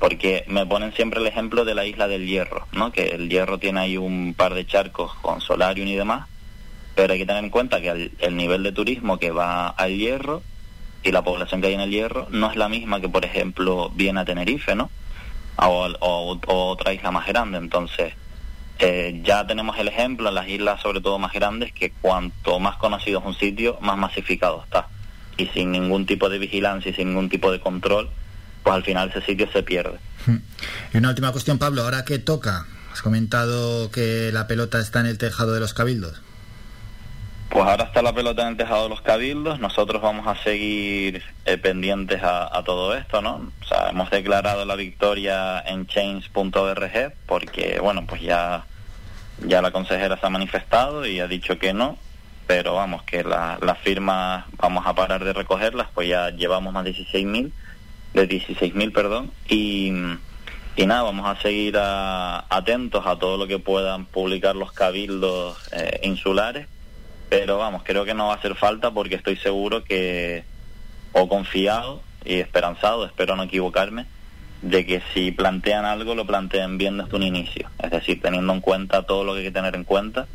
porque 0.03 0.43
me 0.47 0.65
ponen 0.65 0.91
siempre 0.91 1.21
el 1.21 1.27
ejemplo 1.27 1.63
de 1.63 1.75
la 1.75 1.85
isla 1.85 2.09
del 2.09 2.27
Hierro, 2.27 2.67
¿no? 2.73 2.91
Que 2.91 3.11
el 3.15 3.29
Hierro 3.29 3.57
tiene 3.57 3.79
ahí 3.79 3.95
un 3.95 4.33
par 4.33 4.53
de 4.53 4.65
charcos 4.65 5.13
con 5.21 5.39
solarium 5.39 5.87
y 5.87 5.95
demás, 5.95 6.27
pero 6.93 7.13
hay 7.13 7.19
que 7.19 7.25
tener 7.25 7.41
en 7.41 7.49
cuenta 7.49 7.79
que 7.79 7.87
el, 7.87 8.11
el 8.19 8.35
nivel 8.35 8.63
de 8.63 8.73
turismo 8.73 9.17
que 9.17 9.31
va 9.31 9.69
al 9.69 9.95
Hierro 9.97 10.43
y 11.03 11.13
la 11.13 11.21
población 11.23 11.61
que 11.61 11.67
hay 11.67 11.75
en 11.75 11.79
el 11.79 11.89
Hierro 11.91 12.27
no 12.31 12.51
es 12.51 12.57
la 12.57 12.67
misma 12.67 12.99
que, 12.99 13.07
por 13.07 13.23
ejemplo, 13.23 13.91
viene 13.95 14.19
a 14.19 14.25
Tenerife, 14.25 14.75
¿no? 14.75 14.91
O, 15.55 15.87
o- 16.01 16.37
o 16.47 16.67
otra 16.67 16.91
isla 16.91 17.11
más 17.11 17.25
grande. 17.25 17.57
Entonces, 17.57 18.13
eh, 18.79 19.21
ya 19.23 19.47
tenemos 19.47 19.77
el 19.79 19.87
ejemplo 19.87 20.27
en 20.27 20.35
las 20.35 20.49
islas, 20.49 20.81
sobre 20.81 20.99
todo 20.99 21.17
más 21.17 21.31
grandes, 21.31 21.71
que 21.71 21.91
cuanto 22.01 22.59
más 22.59 22.75
conocido 22.75 23.19
es 23.21 23.25
un 23.25 23.35
sitio, 23.35 23.77
más 23.79 23.97
masificado 23.97 24.63
está. 24.65 24.89
Y 25.37 25.45
sin 25.47 25.71
ningún 25.71 26.05
tipo 26.05 26.27
de 26.27 26.39
vigilancia 26.39 26.91
y 26.91 26.93
sin 26.93 27.07
ningún 27.07 27.29
tipo 27.29 27.53
de 27.53 27.61
control, 27.61 28.09
pues 28.63 28.75
al 28.75 28.83
final 28.83 29.09
ese 29.09 29.21
sitio 29.21 29.49
se 29.51 29.63
pierde. 29.63 29.97
Y 30.93 30.97
una 30.97 31.09
última 31.09 31.31
cuestión, 31.31 31.57
Pablo, 31.59 31.83
¿ahora 31.83 32.05
qué 32.05 32.19
toca? 32.19 32.65
Has 32.91 33.01
comentado 33.01 33.89
que 33.91 34.31
la 34.31 34.47
pelota 34.47 34.79
está 34.79 34.99
en 35.01 35.07
el 35.07 35.17
tejado 35.17 35.53
de 35.53 35.59
los 35.59 35.73
cabildos. 35.73 36.21
Pues 37.49 37.65
ahora 37.65 37.83
está 37.83 38.01
la 38.01 38.13
pelota 38.15 38.41
en 38.43 38.47
el 38.49 38.57
tejado 38.57 38.83
de 38.83 38.89
los 38.89 39.01
cabildos, 39.01 39.59
nosotros 39.59 40.01
vamos 40.01 40.25
a 40.27 40.41
seguir 40.43 41.21
eh, 41.45 41.57
pendientes 41.59 42.23
a, 42.23 42.55
a 42.57 42.63
todo 42.63 42.95
esto, 42.95 43.21
¿no? 43.21 43.51
O 43.61 43.65
sea, 43.67 43.89
hemos 43.91 44.09
declarado 44.09 44.65
la 44.65 44.75
victoria 44.75 45.59
en 45.59 45.85
change.org 45.85 47.13
porque, 47.27 47.79
bueno, 47.79 48.05
pues 48.07 48.21
ya, 48.21 48.65
ya 49.45 49.61
la 49.61 49.69
consejera 49.71 50.17
se 50.19 50.25
ha 50.25 50.29
manifestado 50.31 51.05
y 51.05 51.19
ha 51.19 51.27
dicho 51.27 51.59
que 51.59 51.73
no, 51.73 51.97
pero 52.47 52.73
vamos, 52.73 53.03
que 53.03 53.23
la- 53.23 53.59
las 53.61 53.77
firmas 53.79 54.45
vamos 54.57 54.87
a 54.87 54.95
parar 54.95 55.23
de 55.23 55.33
recogerlas, 55.33 55.87
pues 55.93 56.09
ya 56.09 56.31
llevamos 56.31 56.73
más 56.73 56.83
de 56.85 56.93
16.000, 56.95 57.51
de 58.13 58.27
16.000, 58.29 58.91
perdón, 58.93 59.31
y, 59.47 59.91
y 60.75 60.85
nada, 60.85 61.03
vamos 61.03 61.25
a 61.27 61.41
seguir 61.41 61.77
a- 61.77 62.45
atentos 62.49 63.05
a 63.07 63.17
todo 63.17 63.37
lo 63.37 63.47
que 63.47 63.59
puedan 63.59 64.05
publicar 64.05 64.55
los 64.55 64.71
cabildos 64.71 65.57
eh, 65.71 65.99
insulares 66.03 66.67
pero 67.29 67.57
vamos, 67.57 67.81
creo 67.83 68.05
que 68.05 68.13
no 68.13 68.27
va 68.27 68.33
a 68.33 68.35
hacer 68.35 68.53
falta 68.53 68.91
porque 68.91 69.15
estoy 69.15 69.35
seguro 69.37 69.83
que, 69.83 70.43
o 71.13 71.27
confiado 71.27 72.03
y 72.23 72.35
esperanzado, 72.35 73.05
espero 73.07 73.35
no 73.35 73.41
equivocarme, 73.41 74.05
de 74.61 74.85
que 74.85 75.01
si 75.15 75.31
plantean 75.31 75.83
algo 75.83 76.13
lo 76.13 76.27
planteen 76.27 76.77
bien 76.77 76.99
desde 76.99 77.15
un 77.15 77.23
inicio, 77.23 77.67
es 77.81 77.89
decir, 77.89 78.21
teniendo 78.21 78.53
en 78.53 78.61
cuenta 78.61 79.01
todo 79.07 79.23
lo 79.23 79.33
que 79.33 79.39
hay 79.39 79.45
que 79.45 79.51
tener 79.51 79.75
en 79.75 79.83
cuenta 79.83 80.27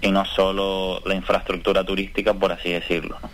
y 0.00 0.10
no 0.10 0.24
solo 0.24 1.00
la 1.06 1.14
infraestructura 1.14 1.84
turística, 1.84 2.34
por 2.34 2.50
así 2.50 2.72
decirlo. 2.72 3.18
¿no? 3.22 3.30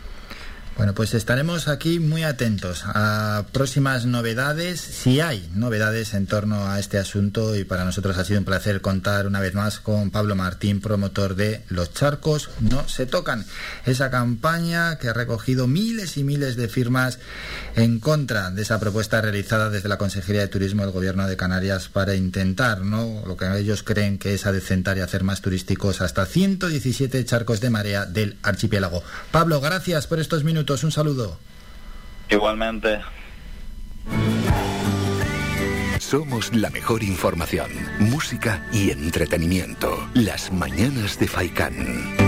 Bueno, 0.79 0.95
pues 0.95 1.13
estaremos 1.13 1.67
aquí 1.67 1.99
muy 1.99 2.23
atentos 2.23 2.85
a 2.87 3.47
próximas 3.51 4.07
novedades, 4.07 4.81
si 4.81 5.19
hay 5.19 5.51
novedades 5.53 6.15
en 6.15 6.29
torno 6.29 6.69
a 6.69 6.79
este 6.79 6.99
asunto 6.99 7.57
y 7.57 7.65
para 7.65 7.85
nosotros 7.85 8.17
ha 8.17 8.25
sido 8.25 8.39
un 8.39 8.45
placer 8.45 8.81
contar 8.81 9.27
una 9.27 9.41
vez 9.41 9.55
más 9.55 9.81
con 9.81 10.13
Pablo 10.13 10.37
Martín, 10.37 10.81
promotor 10.81 11.35
de 11.35 11.65
Los 11.69 11.93
Charcos 11.95 12.51
No 12.61 12.89
Se 12.89 13.07
Tocan, 13.07 13.45
esa 13.87 14.09
campaña 14.13 14.99
que 14.99 15.09
ha 15.09 15.13
recogido 15.15 15.67
miles 15.67 16.17
y 16.17 16.23
miles 16.23 16.55
de 16.55 16.69
firmas 16.69 17.19
en 17.75 17.99
contra 17.99 18.53
de 18.53 18.63
esa 18.63 18.79
propuesta 18.79 19.21
realizada 19.21 19.71
desde 19.71 19.89
la 19.89 19.99
Consejería 19.99 20.43
de 20.43 20.49
Turismo 20.49 20.83
del 20.83 20.93
Gobierno 20.93 21.27
de 21.27 21.37
Canarias 21.37 21.89
para 21.89 22.15
intentar, 22.15 22.83
¿no? 22.83 23.25
Lo 23.27 23.37
que 23.37 23.49
ellos 23.59 23.83
creen 23.83 24.17
que 24.17 24.35
es 24.35 24.47
adecentar 24.47 24.97
y 24.97 25.01
hacer 25.01 25.25
más 25.25 25.41
turísticos 25.41 26.01
hasta 26.03 26.25
117 26.25 27.25
charcos 27.25 27.61
de 27.61 27.71
marea 27.71 28.07
del 28.07 28.39
archipiélago. 28.45 29.03
Pablo, 29.33 29.61
gracias 29.61 30.07
por 30.07 30.21
estos 30.21 30.45
minutos. 30.45 30.68
Un 30.71 30.93
saludo. 30.93 31.39
Igualmente, 32.29 33.01
Somos 35.99 36.55
la 36.55 36.71
mejor 36.71 37.03
información, 37.03 37.71
música 37.99 38.67
y 38.73 38.91
entretenimiento. 38.91 40.09
Las 40.15 40.53
mañanas 40.53 41.19
de 41.19 41.27
Faikán. 41.27 42.28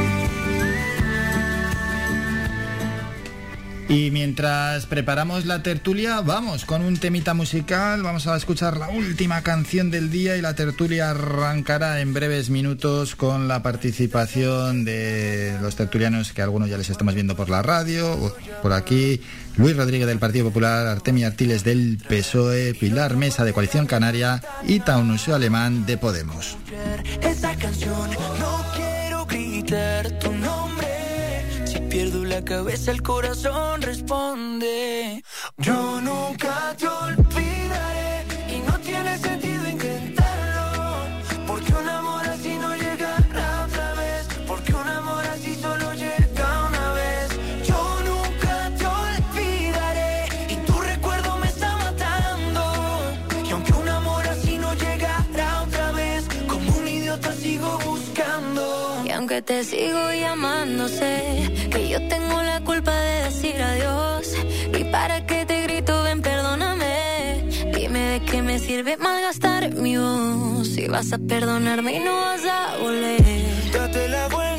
Y 3.90 4.12
mientras 4.12 4.86
preparamos 4.86 5.46
la 5.46 5.64
tertulia, 5.64 6.20
vamos 6.20 6.64
con 6.64 6.82
un 6.82 6.96
temita 6.98 7.34
musical. 7.34 8.04
Vamos 8.04 8.28
a 8.28 8.36
escuchar 8.36 8.76
la 8.76 8.88
última 8.88 9.42
canción 9.42 9.90
del 9.90 10.12
día 10.12 10.36
y 10.36 10.40
la 10.40 10.54
tertulia 10.54 11.10
arrancará 11.10 12.00
en 12.00 12.14
breves 12.14 12.50
minutos 12.50 13.16
con 13.16 13.48
la 13.48 13.64
participación 13.64 14.84
de 14.84 15.58
los 15.60 15.74
tertulianos 15.74 16.32
que 16.32 16.40
algunos 16.40 16.70
ya 16.70 16.78
les 16.78 16.88
estamos 16.88 17.14
viendo 17.14 17.34
por 17.34 17.50
la 17.50 17.62
radio, 17.62 18.32
por 18.62 18.72
aquí. 18.74 19.20
Luis 19.56 19.76
Rodríguez 19.76 20.06
del 20.06 20.20
Partido 20.20 20.46
Popular, 20.46 20.86
Artemia 20.86 21.26
Artiles 21.26 21.64
del 21.64 21.98
PSOE, 22.08 22.74
Pilar 22.74 23.16
Mesa 23.16 23.44
de 23.44 23.52
Coalición 23.52 23.86
Canaria 23.86 24.40
y 24.68 24.78
Taunusio 24.78 25.34
Alemán 25.34 25.84
de 25.84 25.98
Podemos. 25.98 26.56
Pierdo 31.90 32.24
la 32.24 32.44
cabeza, 32.44 32.92
el 32.92 33.02
corazón 33.02 33.82
responde. 33.82 35.24
Yo 35.58 36.00
nunca 36.00 36.72
te 36.78 36.86
olvidaré 36.86 38.26
y 38.48 38.60
no 38.60 38.78
tiene 38.78 39.18
sentido 39.18 39.68
intentarlo. 39.68 40.94
Porque 41.48 41.72
un 41.72 41.88
amor 41.88 42.28
así 42.28 42.54
no 42.54 42.76
llegará 42.76 43.64
otra 43.66 43.94
vez. 43.94 44.28
Porque 44.46 44.72
un 44.72 44.88
amor 44.88 45.24
así 45.26 45.56
solo 45.56 45.92
llega 45.94 46.68
una 46.68 46.92
vez. 46.92 47.28
Yo 47.66 48.00
nunca 48.08 48.70
te 48.78 48.86
olvidaré 48.86 50.28
y 50.48 50.56
tu 50.66 50.80
recuerdo 50.80 51.38
me 51.38 51.48
está 51.48 51.76
matando. 51.76 52.62
Y 53.48 53.50
aunque 53.50 53.72
un 53.72 53.88
amor 53.88 54.28
así 54.28 54.58
no 54.58 54.72
llegará 54.74 55.62
otra 55.62 55.90
vez, 55.90 56.24
como 56.46 56.72
un 56.72 56.86
idiota 56.86 57.32
sigo 57.32 57.78
buscando. 57.84 59.02
Y 59.04 59.10
aunque 59.10 59.42
te 59.42 59.64
sigo 59.64 60.12
llamando, 60.12 60.88
sirve 68.80 68.96
malgastar 68.96 69.74
mi 69.74 69.98
voz. 69.98 70.68
Si 70.68 70.88
vas 70.88 71.12
a 71.12 71.18
perdonarme 71.18 71.96
y 71.96 71.98
no 71.98 72.14
vas 72.14 72.44
a 72.46 72.78
volver. 72.78 73.20
Date 73.72 74.08
la 74.08 74.28
vuelta. 74.28 74.49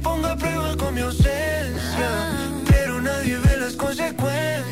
Ponga 0.00 0.32
a 0.32 0.36
prueba 0.36 0.76
con 0.76 0.94
mi 0.94 1.00
ausencia. 1.00 2.10
Pero 2.68 3.00
nadie 3.00 3.38
ve 3.38 3.56
las 3.58 3.74
consecuencias. 3.74 4.64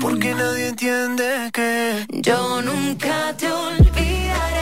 Porque 0.00 0.34
nadie 0.34 0.68
entiende 0.68 1.50
que 1.52 2.06
yo 2.22 2.62
nunca 2.62 3.34
te 3.36 3.50
olvidaré 3.50 4.59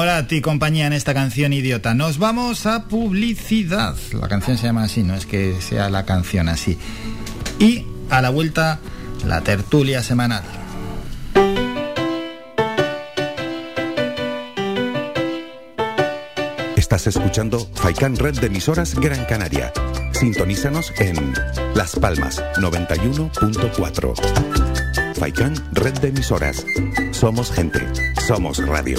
Morat 0.00 0.32
y 0.32 0.40
compañía 0.40 0.86
en 0.86 0.94
esta 0.94 1.12
canción 1.12 1.52
idiota. 1.52 1.92
Nos 1.92 2.16
vamos 2.16 2.64
a 2.64 2.84
publicidad. 2.84 3.94
La 4.18 4.28
canción 4.28 4.56
se 4.56 4.64
llama 4.64 4.84
así, 4.84 5.02
no 5.02 5.14
es 5.14 5.26
que 5.26 5.60
sea 5.60 5.90
la 5.90 6.06
canción 6.06 6.48
así. 6.48 6.78
Y 7.58 7.84
a 8.08 8.22
la 8.22 8.30
vuelta, 8.30 8.78
la 9.26 9.42
tertulia 9.42 10.02
semanal. 10.02 10.42
Estás 16.76 17.06
escuchando 17.06 17.68
Faikan 17.74 18.16
Red 18.16 18.40
de 18.40 18.46
emisoras 18.46 18.94
Gran 18.94 19.26
Canaria. 19.26 19.70
Sintonízanos 20.12 20.94
en 20.98 21.34
Las 21.74 21.94
Palmas 21.96 22.42
91.4. 22.56 25.14
Faikan 25.16 25.54
Red 25.72 25.98
de 25.98 26.08
emisoras. 26.08 26.64
Somos 27.10 27.52
gente. 27.52 27.86
Somos 28.26 28.66
radio. 28.66 28.98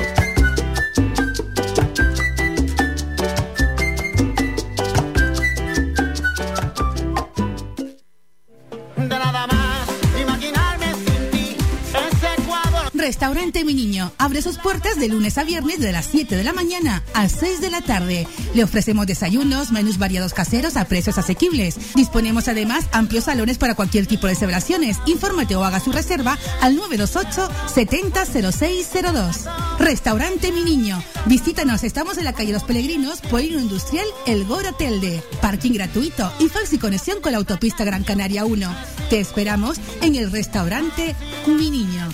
Mi 13.64 13.74
Niño 13.74 14.12
abre 14.18 14.42
sus 14.42 14.58
puertas 14.58 15.00
de 15.00 15.08
lunes 15.08 15.38
a 15.38 15.44
viernes 15.44 15.80
de 15.80 15.92
las 15.92 16.06
7 16.06 16.36
de 16.36 16.44
la 16.44 16.54
mañana 16.54 17.04
a 17.14 17.30
6 17.30 17.62
de 17.62 17.70
la 17.70 17.82
tarde. 17.82 18.28
Le 18.54 18.64
ofrecemos 18.64 19.06
desayunos, 19.06 19.72
menús 19.72 19.98
variados 19.98 20.34
caseros 20.34 20.78
a 20.78 20.86
precios 20.86 21.18
asequibles. 21.18 21.76
Disponemos 21.96 22.48
además 22.48 22.86
amplios 22.92 23.26
salones 23.26 23.58
para 23.58 23.76
cualquier 23.76 24.08
tipo 24.08 24.28
de 24.28 24.36
celebraciones. 24.36 24.98
Infórmate 25.06 25.56
o 25.56 25.64
haga 25.64 25.80
su 25.80 25.92
reserva 25.92 26.38
al 26.62 26.76
928 26.76 27.50
700602. 27.74 29.48
Restaurante 29.80 30.52
Mi 30.52 30.64
Niño. 30.64 31.04
Visítanos, 31.26 31.84
estamos 31.84 32.18
en 32.18 32.26
la 32.26 32.34
calle 32.34 32.54
Los 32.54 32.64
Peregrinos, 32.64 33.22
Polino 33.22 33.60
Industrial, 33.60 34.06
El 34.26 34.46
Gora 34.46 34.72
Telde. 34.72 35.22
Parking 35.42 35.74
gratuito 35.74 36.32
y 36.40 36.50
fácil 36.50 36.80
conexión 36.80 37.22
con 37.22 37.34
la 37.34 37.38
autopista 37.38 37.84
Gran 37.84 38.04
Canaria 38.04 38.46
1. 38.46 38.76
Te 39.10 39.20
esperamos 39.20 39.78
en 40.02 40.16
el 40.16 40.32
restaurante 40.32 41.16
Mi 41.48 41.70
Niño. 41.70 42.10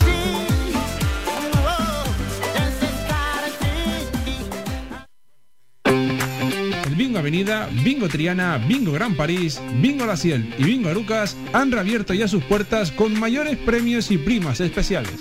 Bingo 6.98 7.20
Avenida, 7.20 7.70
Bingo 7.84 8.10
Triana, 8.10 8.58
Bingo 8.58 8.92
Gran 8.92 9.16
París, 9.16 9.62
Bingo 9.80 10.08
La 10.08 10.18
Ciel 10.18 10.52
y 10.58 10.64
Bingo 10.64 10.90
Arucas 10.90 11.38
han 11.54 11.72
reabierto 11.72 12.16
ya 12.16 12.28
sus 12.28 12.44
puertas 12.44 12.92
con 12.92 13.20
mayores 13.20 13.56
premios 13.56 14.10
y 14.10 14.18
primas 14.18 14.60
especiales. 14.62 15.14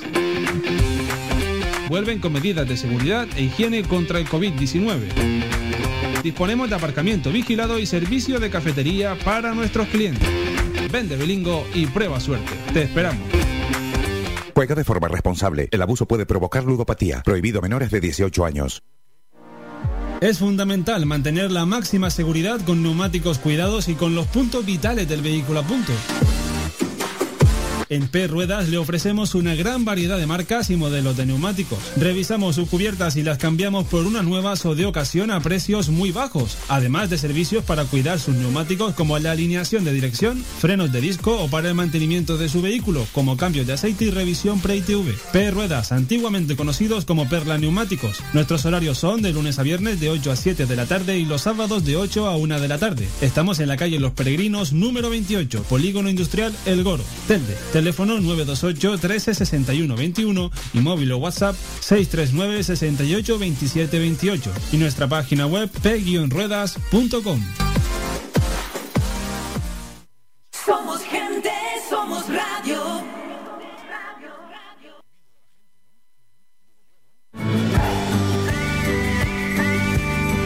Vuelven 1.91 2.19
con 2.19 2.33
medidas 2.33 2.67
de 2.67 2.79
seguridad 2.79 3.29
e 3.37 3.43
higiene 3.43 3.83
contra 3.83 4.19
el 4.19 4.27
COVID-19. 4.27 6.23
Disponemos 6.23 6.71
de 6.71 6.77
aparcamiento 6.77 7.31
vigilado 7.31 7.79
y 7.79 7.85
servicio 7.85 8.41
de 8.41 8.49
cafetería 8.49 9.15
para 9.23 9.55
nuestros 9.55 9.87
clientes. 9.89 10.29
Vende 10.91 11.17
Bilingo 11.17 11.67
y 11.75 11.87
prueba 11.87 12.19
suerte. 12.21 12.53
Te 12.73 12.85
esperamos. 12.85 13.23
Juega 14.55 14.75
de 14.75 14.85
forma 14.85 15.09
responsable. 15.09 15.69
El 15.71 15.83
abuso 15.83 16.09
puede 16.09 16.25
provocar 16.25 16.65
ludopatía. 16.65 17.23
Prohibido 17.23 17.59
a 17.59 17.63
menores 17.63 17.91
de 17.91 18.01
18 18.01 18.47
años. 18.47 18.83
Es 20.21 20.39
fundamental 20.39 21.05
mantener 21.05 21.51
la 21.51 21.67
máxima 21.67 22.09
seguridad 22.09 22.61
con 22.63 22.83
neumáticos 22.83 23.39
cuidados 23.39 23.89
y 23.89 23.95
con 23.95 24.15
los 24.15 24.27
puntos 24.27 24.65
vitales 24.65 25.09
del 25.09 25.21
vehículo 25.21 25.61
a 25.61 25.63
punto. 25.63 25.93
En 27.89 28.09
P 28.09 28.27
Ruedas 28.27 28.69
le 28.69 28.79
ofrecemos 28.79 29.37
una 29.37 29.55
gran 29.55 29.85
variedad 29.85 30.19
de 30.19 30.27
marcas 30.27 30.71
y 30.71 30.77
modelos 30.77 31.17
de 31.17 31.25
neumáticos. 31.25 31.79
Revisamos 31.97 32.57
sus 32.57 32.69
cubiertas 32.69 33.15
y 33.15 33.23
las 33.23 33.39
cambiamos 33.39 33.87
por 33.87 34.07
unas 34.07 34.25
nuevas 34.25 34.67
o 34.67 34.75
de 34.75 34.87
ocasión 34.87 35.31
a 35.31 35.41
precios 35.41 35.89
muy 35.89 36.11
bajos, 36.11 36.59
además 36.69 37.11
de 37.11 37.19
servicios 37.19 37.65
para 37.65 37.85
cuidar 37.85 38.19
sus 38.19 38.35
neumáticos 38.35 38.95
como 38.95 39.17
la 39.21 39.31
alineación 39.31 39.85
de 39.85 39.93
dirección, 39.93 40.43
frenos 40.59 40.91
de 40.91 41.01
disco 41.01 41.41
o 41.41 41.49
para 41.49 41.69
el 41.69 41.75
mantenimiento 41.75 42.37
de 42.39 42.49
su 42.49 42.61
vehículo, 42.61 43.07
como 43.13 43.37
cambios 43.37 43.69
de 43.69 43.75
aceite 43.75 44.07
y 44.07 44.11
revisión 44.11 44.61
pre-ITV. 44.61 45.15
P 45.33 45.51
Ruedas, 45.53 45.93
antiguamente 45.93 46.57
conocidos 46.57 47.05
como 47.05 47.29
Perla 47.29 47.57
Neumáticos. 47.57 48.19
Nuestros 48.33 48.65
horarios 48.65 48.99
son 48.99 49.23
de 49.23 49.33
lunes 49.33 49.61
a 49.61 49.63
viernes 49.63 50.01
de 50.01 50.11
8 50.11 50.33
a 50.33 50.37
7 50.37 50.67
de 50.67 50.77
la 50.77 50.87
tarde 50.87 51.19
y 51.19 51.25
los 51.25 51.43
sábados 51.43 51.85
de 51.85 51.97
8 51.97 52.27
a 52.27 52.37
1 52.37 52.61
de 52.61 52.69
la 52.69 52.79
tarde. 52.79 53.07
Estamos 53.21 53.61
en 53.61 53.69
la 53.69 53.77
calle 53.77 54.01
Los 54.01 54.13
Peregrinos 54.13 54.73
número 54.73 55.09
28, 55.09 55.63
Polígono 55.65 56.11
Industrial 56.11 56.53
El 56.67 56.83
Goro, 56.83 57.05
Telde. 57.29 57.55
Teléfono 57.77 58.19
928 58.19 58.97
13 58.97 59.35
61 59.35 59.97
21 59.97 60.51
y 60.73 60.79
móvil 60.79 61.13
o 61.13 61.19
WhatsApp 61.19 61.55
639 61.81 62.65
68 62.65 63.39
27 63.39 63.99
28 63.99 64.53
y 64.73 64.79
nuestra 64.79 65.07
página 65.07 65.47
web 65.47 65.69
p-ruedas.com. 65.83 67.45
Somos 70.65 71.03
gente, 71.03 71.53
somos 71.91 72.25
radio. 72.29 73.05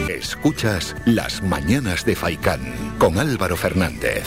Escuchas 0.09 0.97
Las 1.05 1.41
Mañanas 1.41 2.03
de 2.03 2.17
Faicán 2.17 2.59
con 2.99 3.17
Álvaro 3.17 3.55
Fernández. 3.55 4.25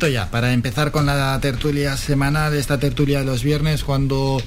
Ya 0.00 0.28
para 0.28 0.52
empezar 0.52 0.90
con 0.90 1.06
la 1.06 1.38
tertulia 1.40 1.96
semanal, 1.96 2.52
esta 2.54 2.78
tertulia 2.78 3.20
de 3.20 3.24
los 3.24 3.44
viernes, 3.44 3.84
cuando 3.84 4.42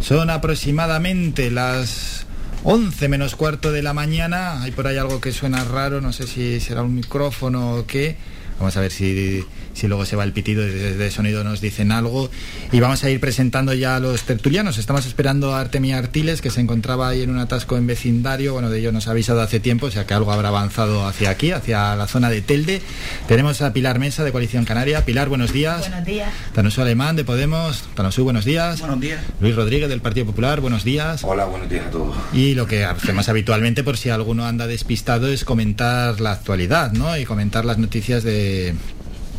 son 0.00 0.30
aproximadamente 0.30 1.50
las 1.50 2.24
11 2.64 3.08
menos 3.08 3.36
cuarto 3.36 3.72
de 3.72 3.82
la 3.82 3.92
mañana. 3.92 4.62
Hay 4.62 4.70
por 4.70 4.86
ahí 4.86 4.96
algo 4.96 5.20
que 5.20 5.32
suena 5.32 5.64
raro, 5.64 6.00
no 6.00 6.14
sé 6.14 6.26
si 6.26 6.60
será 6.60 6.82
un 6.82 6.94
micrófono 6.94 7.74
o 7.74 7.86
qué. 7.86 8.16
Vamos 8.58 8.74
a 8.78 8.80
ver 8.80 8.90
si 8.90 9.44
si 9.80 9.88
luego 9.88 10.04
se 10.04 10.14
va 10.14 10.24
el 10.24 10.32
pitido 10.32 10.62
de, 10.62 10.94
de 10.94 11.10
sonido 11.10 11.42
nos 11.42 11.60
dicen 11.62 11.90
algo. 11.90 12.30
Y 12.70 12.80
vamos 12.80 13.02
a 13.02 13.10
ir 13.10 13.18
presentando 13.18 13.72
ya 13.72 13.96
a 13.96 14.00
los 14.00 14.22
tertulianos. 14.24 14.76
Estamos 14.76 15.06
esperando 15.06 15.54
a 15.54 15.60
Artemia 15.60 15.96
Artiles, 15.96 16.42
que 16.42 16.50
se 16.50 16.60
encontraba 16.60 17.08
ahí 17.08 17.22
en 17.22 17.30
un 17.30 17.38
atasco 17.38 17.78
en 17.78 17.86
vecindario. 17.86 18.52
Bueno, 18.52 18.68
de 18.68 18.78
ello 18.78 18.92
nos 18.92 19.08
ha 19.08 19.12
avisado 19.12 19.40
hace 19.40 19.58
tiempo, 19.58 19.86
o 19.86 19.90
sea 19.90 20.06
que 20.06 20.12
algo 20.12 20.32
habrá 20.32 20.48
avanzado 20.48 21.06
hacia 21.06 21.30
aquí, 21.30 21.52
hacia 21.52 21.96
la 21.96 22.06
zona 22.06 22.28
de 22.28 22.42
Telde. 22.42 22.82
Tenemos 23.26 23.62
a 23.62 23.72
Pilar 23.72 23.98
Mesa, 23.98 24.22
de 24.22 24.32
Coalición 24.32 24.66
Canaria. 24.66 25.04
Pilar, 25.06 25.30
buenos 25.30 25.52
días. 25.52 25.80
Buenos 25.80 26.04
días. 26.04 26.30
Tanosu 26.52 26.82
Alemán, 26.82 27.16
de 27.16 27.24
Podemos. 27.24 27.84
Tanosu, 27.94 28.24
buenos 28.24 28.44
días. 28.44 28.80
Buenos 28.80 29.00
días. 29.00 29.20
Luis 29.40 29.56
Rodríguez, 29.56 29.88
del 29.88 30.02
Partido 30.02 30.26
Popular, 30.26 30.60
buenos 30.60 30.84
días. 30.84 31.24
Hola, 31.24 31.46
buenos 31.46 31.70
días 31.70 31.86
a 31.86 31.90
todos. 31.90 32.14
Y 32.34 32.54
lo 32.54 32.66
que 32.66 32.84
hacemos 32.84 33.30
habitualmente, 33.30 33.82
por 33.82 33.96
si 33.96 34.10
alguno 34.10 34.44
anda 34.44 34.66
despistado, 34.66 35.28
es 35.28 35.46
comentar 35.46 36.20
la 36.20 36.32
actualidad, 36.32 36.92
¿no? 36.92 37.16
Y 37.16 37.24
comentar 37.24 37.64
las 37.64 37.78
noticias 37.78 38.22
de, 38.22 38.74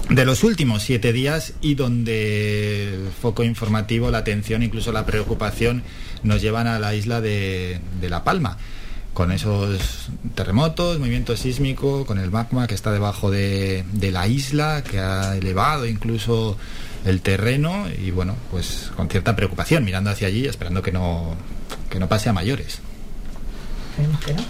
de 0.10 0.26
los 0.26 0.44
últimos 0.44 0.84
siete 0.84 1.14
días 1.14 1.54
y 1.62 1.76
donde 1.76 2.94
el 2.94 3.10
foco 3.12 3.44
informativo, 3.44 4.12
la 4.12 4.20
atención, 4.20 4.64
incluso 4.64 4.92
la 4.92 5.06
preocupación 5.06 5.84
nos 6.24 6.42
llevan 6.42 6.68
a 6.68 6.80
la 6.80 6.94
isla 6.94 7.22
de, 7.22 7.80
de 8.00 8.10
La 8.10 8.24
Palma 8.24 8.58
con 9.14 9.32
esos 9.32 10.10
terremotos, 10.36 10.98
movimiento 11.00 11.36
sísmico, 11.36 12.06
con 12.06 12.18
el 12.18 12.32
magma 12.32 12.68
que 12.68 12.76
está 12.76 12.92
debajo 12.92 13.30
de, 13.30 13.84
de, 13.92 14.12
la 14.12 14.28
isla, 14.28 14.84
que 14.84 15.00
ha 15.00 15.36
elevado 15.36 15.86
incluso 15.86 16.58
el 17.06 17.22
terreno 17.22 17.88
y 17.90 18.12
bueno, 18.12 18.36
pues 18.52 18.92
con 18.96 19.10
cierta 19.10 19.36
preocupación, 19.36 19.84
mirando 19.84 20.10
hacia 20.12 20.28
allí, 20.28 20.46
esperando 20.46 20.82
que 20.82 20.92
no, 20.92 21.36
que 21.90 22.00
no 22.00 22.08
pase 22.08 22.30
a 22.30 22.34
mayores. 22.34 22.80
Esperemos 23.92 24.24
que 24.24 24.34
no. 24.34 24.44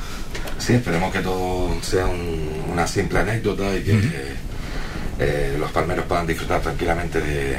Sí, 0.59 0.73
esperemos 0.73 1.11
que 1.11 1.19
todo 1.21 1.69
sea 1.81 2.05
un, 2.05 2.49
una 2.71 2.85
simple 2.85 3.19
anécdota 3.19 3.75
y 3.75 3.81
que 3.81 3.93
uh 3.93 3.95
-huh. 3.95 4.11
Eh, 5.19 5.55
los 5.59 5.71
palmeros 5.71 6.05
puedan 6.05 6.27
disfrutar 6.27 6.61
tranquilamente 6.61 7.21
de, 7.21 7.55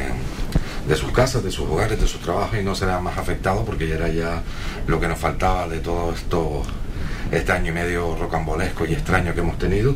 de 0.86 0.96
sus 0.96 1.12
casas, 1.12 1.44
de 1.44 1.50
sus 1.50 1.68
hogares, 1.68 2.00
de 2.00 2.06
sus 2.06 2.20
trabajos 2.20 2.58
y 2.58 2.62
no 2.62 2.74
serán 2.74 3.02
más 3.02 3.16
afectados 3.18 3.64
porque 3.64 3.88
ya 3.88 3.96
era 3.96 4.08
ya 4.08 4.42
lo 4.86 4.98
que 5.00 5.08
nos 5.08 5.18
faltaba 5.18 5.68
de 5.68 5.78
todo 5.78 6.12
esto, 6.12 6.62
este 7.30 7.52
año 7.52 7.70
y 7.70 7.74
medio 7.74 8.16
rocambolesco 8.16 8.86
y 8.86 8.94
extraño 8.94 9.34
que 9.34 9.40
hemos 9.40 9.58
tenido. 9.58 9.94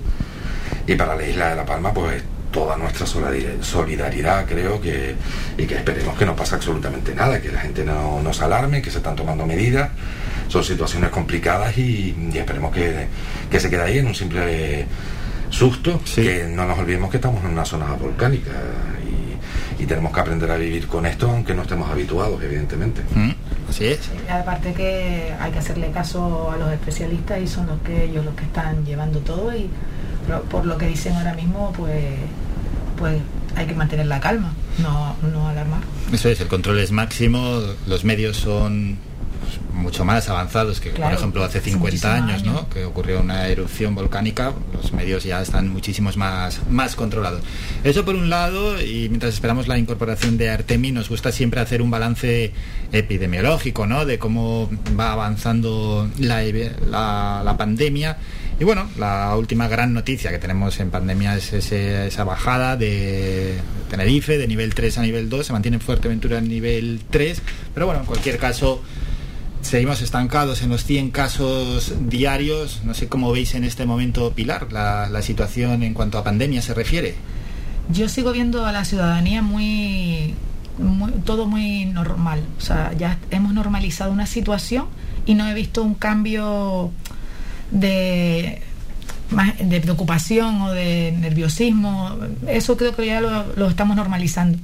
Y 0.86 0.94
para 0.94 1.16
la 1.16 1.26
isla 1.26 1.50
de 1.50 1.56
La 1.56 1.66
Palma, 1.66 1.92
pues 1.92 2.22
toda 2.52 2.76
nuestra 2.76 3.06
solidaridad, 3.06 4.46
creo 4.46 4.80
que, 4.80 5.14
y 5.58 5.66
que 5.66 5.74
esperemos 5.74 6.16
que 6.16 6.24
no 6.24 6.34
pase 6.34 6.54
absolutamente 6.54 7.14
nada, 7.14 7.40
que 7.40 7.50
la 7.50 7.60
gente 7.60 7.84
no, 7.84 8.22
no 8.22 8.32
se 8.32 8.44
alarme, 8.44 8.80
que 8.80 8.90
se 8.90 8.98
están 8.98 9.16
tomando 9.16 9.44
medidas. 9.44 9.90
Son 10.48 10.62
situaciones 10.64 11.10
complicadas 11.10 11.76
y, 11.76 12.16
y 12.32 12.38
esperemos 12.38 12.72
que, 12.72 13.08
que, 13.50 13.60
se 13.60 13.68
quede 13.68 13.82
ahí 13.82 13.98
en 13.98 14.06
un 14.06 14.14
simple 14.14 14.86
susto, 15.50 16.00
sí. 16.04 16.22
que 16.22 16.44
no 16.44 16.66
nos 16.66 16.78
olvidemos 16.78 17.10
que 17.10 17.16
estamos 17.16 17.44
en 17.44 17.50
una 17.50 17.64
zona 17.64 17.86
volcánica 17.94 18.50
y, 19.78 19.82
y, 19.82 19.86
tenemos 19.86 20.12
que 20.12 20.20
aprender 20.20 20.50
a 20.50 20.56
vivir 20.56 20.86
con 20.86 21.06
esto, 21.06 21.30
aunque 21.30 21.54
no 21.54 21.62
estemos 21.62 21.90
habituados, 21.90 22.42
evidentemente. 22.42 23.02
Mm, 23.14 23.30
así 23.70 23.86
es. 23.86 24.00
Sí, 24.00 24.28
aparte 24.28 24.72
que 24.72 25.32
hay 25.38 25.52
que 25.52 25.58
hacerle 25.58 25.90
caso 25.90 26.50
a 26.50 26.56
los 26.56 26.72
especialistas 26.72 27.40
y 27.40 27.46
son 27.46 27.66
los 27.66 27.80
que 27.80 28.04
ellos 28.04 28.24
los 28.24 28.34
que 28.34 28.44
están 28.44 28.84
llevando 28.84 29.20
todo 29.20 29.54
y 29.54 29.70
por 30.50 30.66
lo 30.66 30.76
que 30.76 30.88
dicen 30.88 31.14
ahora 31.14 31.34
mismo, 31.34 31.72
pues 31.76 32.02
pues 32.96 33.20
hay 33.54 33.66
que 33.66 33.74
mantener 33.74 34.06
la 34.06 34.20
calma, 34.20 34.52
no, 34.78 35.16
no 35.30 35.48
alarmar. 35.48 35.80
Eso 36.12 36.28
es, 36.28 36.40
el 36.40 36.48
control 36.48 36.78
es 36.78 36.90
máximo, 36.92 37.60
los 37.86 38.04
medios 38.04 38.36
son 38.36 38.98
mucho 39.76 40.04
más 40.04 40.28
avanzados 40.28 40.80
que, 40.80 40.90
claro, 40.90 41.10
por 41.10 41.18
ejemplo, 41.18 41.44
hace 41.44 41.60
50 41.60 42.14
años, 42.14 42.30
años, 42.30 42.44
¿no? 42.44 42.68
Que 42.68 42.84
ocurrió 42.84 43.20
una 43.20 43.46
erupción 43.48 43.94
volcánica, 43.94 44.52
los 44.72 44.92
medios 44.92 45.24
ya 45.24 45.40
están 45.40 45.68
muchísimos 45.68 46.16
más, 46.16 46.60
más 46.68 46.96
controlados. 46.96 47.42
Eso 47.84 48.04
por 48.04 48.14
un 48.14 48.30
lado, 48.30 48.80
y 48.82 49.08
mientras 49.08 49.34
esperamos 49.34 49.68
la 49.68 49.78
incorporación 49.78 50.38
de 50.38 50.50
Artemi, 50.50 50.92
nos 50.92 51.08
gusta 51.08 51.32
siempre 51.32 51.60
hacer 51.60 51.82
un 51.82 51.90
balance 51.90 52.52
epidemiológico, 52.92 53.86
¿no? 53.86 54.04
De 54.04 54.18
cómo 54.18 54.70
va 54.98 55.12
avanzando 55.12 56.08
la, 56.18 56.42
la, 56.42 57.42
la 57.44 57.56
pandemia. 57.56 58.16
Y 58.58 58.64
bueno, 58.64 58.88
la 58.98 59.36
última 59.36 59.68
gran 59.68 59.92
noticia 59.92 60.30
que 60.30 60.38
tenemos 60.38 60.80
en 60.80 60.90
pandemia 60.90 61.36
es 61.36 61.52
ese, 61.52 62.06
esa 62.06 62.24
bajada 62.24 62.76
de 62.76 63.58
Tenerife 63.90 64.38
de 64.38 64.46
nivel 64.48 64.74
3 64.74 64.96
a 64.96 65.02
nivel 65.02 65.28
2, 65.28 65.46
se 65.46 65.52
mantiene 65.52 65.76
en 65.76 65.82
Fuerteventura 65.82 66.38
en 66.38 66.48
nivel 66.48 67.00
3, 67.10 67.42
pero 67.74 67.84
bueno, 67.84 68.00
en 68.00 68.06
cualquier 68.06 68.38
caso 68.38 68.82
seguimos 69.66 70.00
estancados 70.00 70.62
en 70.62 70.70
los 70.70 70.84
100 70.84 71.10
casos 71.10 71.92
diarios. 72.08 72.82
No 72.84 72.94
sé 72.94 73.08
cómo 73.08 73.32
veis 73.32 73.54
en 73.54 73.64
este 73.64 73.84
momento, 73.84 74.32
Pilar, 74.32 74.72
la, 74.72 75.08
la 75.08 75.22
situación 75.22 75.82
en 75.82 75.92
cuanto 75.92 76.18
a 76.18 76.24
pandemia 76.24 76.62
se 76.62 76.72
refiere. 76.72 77.14
Yo 77.90 78.08
sigo 78.08 78.32
viendo 78.32 78.64
a 78.64 78.72
la 78.72 78.84
ciudadanía 78.84 79.42
muy, 79.42 80.34
todo 81.24 81.46
muy 81.46 81.84
normal. 81.84 82.42
O 82.58 82.60
sea, 82.60 82.92
ya 82.96 83.18
hemos 83.30 83.52
normalizado 83.54 84.12
una 84.12 84.26
situación 84.26 84.86
y 85.26 85.34
no 85.34 85.48
he 85.48 85.54
visto 85.54 85.82
un 85.82 85.94
cambio 85.94 86.90
de 87.70 88.62
de 89.58 89.80
preocupación 89.80 90.62
o 90.62 90.70
de 90.70 91.12
nerviosismo, 91.18 92.16
eso 92.46 92.76
creo 92.76 92.94
que 92.94 93.06
ya 93.06 93.20
lo 93.20 93.68
estamos 93.68 93.96
normalizando. 93.96 94.56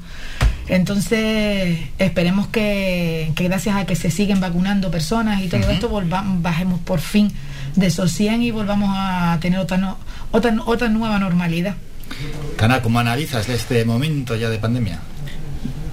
Entonces, 0.68 1.78
esperemos 1.98 2.46
que, 2.48 3.32
que, 3.34 3.44
gracias 3.44 3.76
a 3.76 3.86
que 3.86 3.96
se 3.96 4.10
siguen 4.10 4.40
vacunando 4.40 4.90
personas 4.90 5.42
y 5.42 5.48
todo 5.48 5.60
uh 5.60 5.64
-huh. 5.64 5.72
esto, 5.72 5.88
volvamos, 5.88 6.42
bajemos 6.42 6.80
por 6.80 7.00
fin 7.00 7.32
de 7.76 7.86
esos 7.86 8.12
100 8.12 8.42
y 8.42 8.50
volvamos 8.50 8.90
a 8.92 9.38
tener 9.40 9.58
otra, 9.58 9.76
no, 9.76 9.98
otra, 10.30 10.54
otra 10.66 10.88
nueva 10.88 11.18
normalidad. 11.18 11.74
Cana, 12.56 12.82
¿cómo 12.82 12.98
analizas 12.98 13.48
este 13.48 13.84
momento 13.84 14.36
ya 14.36 14.50
de 14.50 14.58
pandemia? 14.58 15.00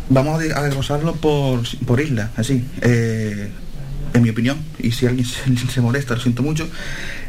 Vamos 0.10 0.42
a 0.42 0.62
desglosarlo 0.64 1.16
por, 1.16 1.62
por 1.86 2.02
isla, 2.02 2.32
así. 2.36 2.66
Eh, 2.82 3.50
en 4.14 4.24
mi 4.24 4.30
opinión, 4.30 4.58
y 4.80 4.92
si 4.92 5.06
alguien 5.06 5.26
se, 5.58 5.68
se 5.68 5.82
molesta, 5.82 6.16
lo 6.16 6.22
siento 6.22 6.44
mucho, 6.44 6.68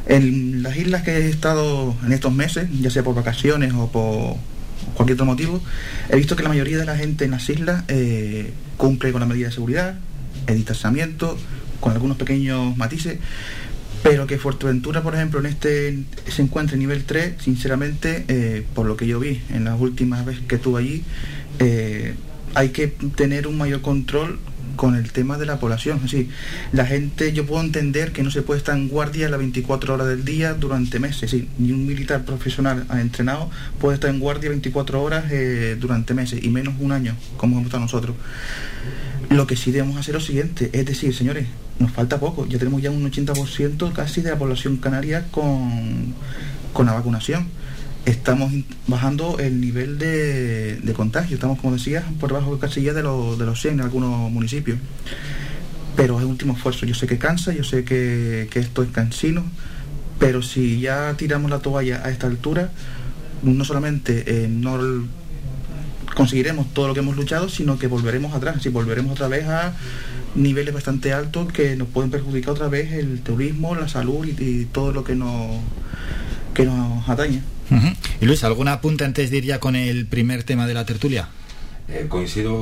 en 0.07 0.63
las 0.63 0.77
islas 0.77 1.03
que 1.03 1.13
he 1.13 1.29
estado 1.29 1.95
en 2.05 2.13
estos 2.13 2.33
meses, 2.33 2.69
ya 2.81 2.91
sea 2.91 3.03
por 3.03 3.15
vacaciones 3.15 3.73
o 3.75 3.89
por 3.89 4.37
cualquier 4.95 5.15
otro 5.15 5.27
motivo, 5.27 5.61
he 6.09 6.17
visto 6.17 6.37
que 6.37 6.43
la 6.43 6.49
mayoría 6.49 6.79
de 6.79 6.85
la 6.85 6.97
gente 6.97 7.25
en 7.25 7.33
las 7.33 7.49
islas 7.49 7.85
eh, 7.89 8.53
cumple 8.77 9.13
con 9.13 9.21
la 9.21 9.27
medida 9.27 9.47
de 9.49 9.53
seguridad, 9.53 9.99
el 10.47 10.57
distanciamiento, 10.57 11.37
con 11.81 11.93
algunos 11.93 12.17
pequeños 12.17 12.77
matices, 12.77 13.19
pero 14.03 14.27
que 14.27 14.39
Fuerteventura, 14.39 15.03
por 15.03 15.15
ejemplo, 15.15 15.41
en 15.41 15.47
este 15.47 15.99
se 16.29 16.43
encuentra 16.43 16.75
en 16.75 16.81
nivel 16.81 17.05
3, 17.05 17.35
sinceramente, 17.43 18.25
eh, 18.29 18.65
por 18.75 18.87
lo 18.87 18.97
que 18.97 19.07
yo 19.07 19.21
vi 19.21 19.43
en 19.51 19.65
las 19.65 19.79
últimas 19.79 20.25
veces 20.25 20.43
que 20.47 20.57
estuve 20.57 20.81
allí, 20.81 21.05
eh, 21.59 22.15
hay 22.55 22.71
que 22.71 22.89
tener 22.89 23.47
un 23.47 23.59
mayor 23.59 23.83
control 23.83 24.39
con 24.81 24.95
el 24.95 25.13
tema 25.13 25.37
de 25.37 25.45
la 25.45 25.61
población. 25.61 26.01
Es 26.07 26.17
la 26.73 26.87
gente, 26.87 27.35
yo 27.35 27.45
puedo 27.45 27.63
entender 27.63 28.13
que 28.13 28.23
no 28.23 28.31
se 28.31 28.41
puede 28.41 28.57
estar 28.57 28.75
en 28.75 28.89
guardia 28.89 29.29
las 29.29 29.39
24 29.39 29.93
horas 29.93 30.09
del 30.09 30.25
día 30.25 30.55
durante 30.55 30.99
meses. 30.99 31.25
Es 31.25 31.33
decir, 31.33 31.49
ni 31.59 31.73
un 31.73 31.87
militar 31.87 32.25
profesional 32.25 32.87
entrenado 32.91 33.51
puede 33.79 33.97
estar 33.97 34.09
en 34.09 34.19
guardia 34.21 34.49
24 34.49 35.03
horas 35.03 35.25
eh, 35.31 35.77
durante 35.79 36.15
meses, 36.15 36.43
y 36.43 36.49
menos 36.49 36.77
un 36.81 36.93
año, 36.93 37.15
como 37.37 37.57
hemos 37.57 37.67
estado 37.67 37.83
nosotros. 37.83 38.17
Lo 39.29 39.47
que 39.47 39.55
sí 39.55 39.71
debemos 39.71 39.99
hacer 39.99 40.17
es 40.17 40.23
lo 40.23 40.27
siguiente, 40.27 40.71
es 40.73 40.87
decir, 40.87 41.15
señores, 41.15 41.47
nos 41.79 41.91
falta 41.91 42.19
poco, 42.19 42.47
ya 42.47 42.59
tenemos 42.59 42.81
ya 42.81 42.91
un 42.91 43.05
80% 43.05 43.93
casi 43.93 44.23
de 44.23 44.31
la 44.31 44.39
población 44.39 44.79
canaria 44.79 45.27
con, 45.31 46.15
con 46.73 46.87
la 46.87 46.95
vacunación 46.95 47.49
estamos 48.05 48.53
bajando 48.87 49.39
el 49.39 49.61
nivel 49.61 49.99
de, 49.99 50.93
contagio. 50.97 51.35
Estamos, 51.35 51.59
como 51.61 51.75
decía, 51.75 52.05
por 52.19 52.31
debajo 52.31 52.59
casi 52.59 52.83
ya 52.83 52.93
de, 52.93 53.03
lo, 53.03 53.37
de 53.37 53.47
los 53.47 53.61
100 53.61 53.75
en 53.75 53.81
algunos 53.81 54.31
municipios. 54.31 54.79
Pero 55.97 56.19
es 56.19 56.25
último 56.25 56.55
esfuerzo. 56.55 56.87
Yo 56.87 56.95
sé 56.95 57.07
que 57.07 57.19
cansa, 57.19 57.53
yo 57.53 57.65
sé 57.65 57.85
que, 57.85 58.49
que 58.51 58.61
esto 58.61 58.83
es 58.83 58.91
cansino, 58.91 59.45
pero 60.19 60.43
si 60.43 60.81
ya 60.81 61.15
tiramos 61.17 61.51
la 61.51 61.61
toalla 61.61 62.03
a 62.05 62.11
esta 62.11 62.27
altura, 62.27 62.71
no 63.43 63.65
solamente 63.65 64.45
eh, 64.45 64.49
no 64.49 64.79
conseguiremos 66.15 66.73
todo 66.75 66.89
lo 66.89 66.95
que 66.95 67.01
hemos 67.01 67.17
luchado, 67.17 67.49
sino 67.49 67.79
que 67.79 67.87
volveremos 67.87 68.35
atrás, 68.35 68.63
si 68.63 68.69
volveremos 68.69 69.13
otra 69.13 69.29
vez 69.29 69.47
a 69.47 69.75
niveles 70.35 70.75
bastante 70.75 71.13
altos 71.13 71.53
que 71.53 71.75
nos 71.77 71.89
pueden 71.89 72.11
perjudicar 72.11 72.53
otra 72.53 72.69
vez 72.69 72.93
el 72.93 73.21
turismo, 73.21 73.75
la 73.75 73.89
salud 73.89 74.27
y, 74.27 74.43
y 74.43 74.65
todo 74.67 74.93
lo 74.93 75.05
que 75.05 75.15
nos, 75.15 75.61
que 76.55 76.65
nos 76.65 77.09
atañe. 77.09 77.43
Uh 77.71 77.75
-huh. 77.77 77.97
Y 78.21 78.27
Luis, 78.27 78.43
¿algún 78.45 78.69
apunte 78.69 79.05
antes 79.05 79.31
de 79.31 79.39
ir 79.39 79.45
ya 79.45 79.61
con 79.61 79.77
el 79.77 80.07
primer 80.07 80.43
tema 80.43 80.67
de 80.67 80.75
la 80.75 80.85
tertulia? 80.85 81.29
Eh, 81.89 82.07
coincido 82.09 82.53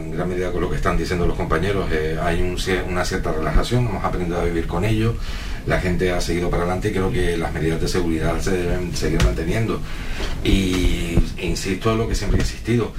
en 0.00 0.12
gran 0.12 0.28
medida 0.28 0.52
con 0.52 0.60
lo 0.60 0.70
que 0.70 0.76
están 0.76 0.96
diciendo 0.96 1.26
los 1.26 1.36
compañeros. 1.36 1.88
Eh, 1.90 2.16
hay 2.22 2.40
un, 2.40 2.56
una 2.88 3.04
cierta 3.04 3.32
relajación, 3.32 3.86
hemos 3.88 4.04
aprendido 4.04 4.40
a 4.40 4.44
vivir 4.44 4.66
con 4.66 4.84
ello. 4.84 5.14
La 5.66 5.80
gente 5.80 6.12
ha 6.12 6.20
seguido 6.20 6.48
para 6.48 6.62
adelante 6.62 6.88
y 6.88 6.92
creo 6.92 7.10
que 7.10 7.36
las 7.36 7.52
medidas 7.52 7.80
de 7.80 7.88
seguridad 7.88 8.40
se 8.40 8.52
deben 8.52 8.94
seguir 8.94 9.22
manteniendo. 9.24 9.80
Y 10.44 11.18
insisto 11.38 11.92
en 11.92 11.98
lo 11.98 12.08
que 12.08 12.14
siempre 12.14 12.38
he 12.38 12.42
insistido, 12.42 12.92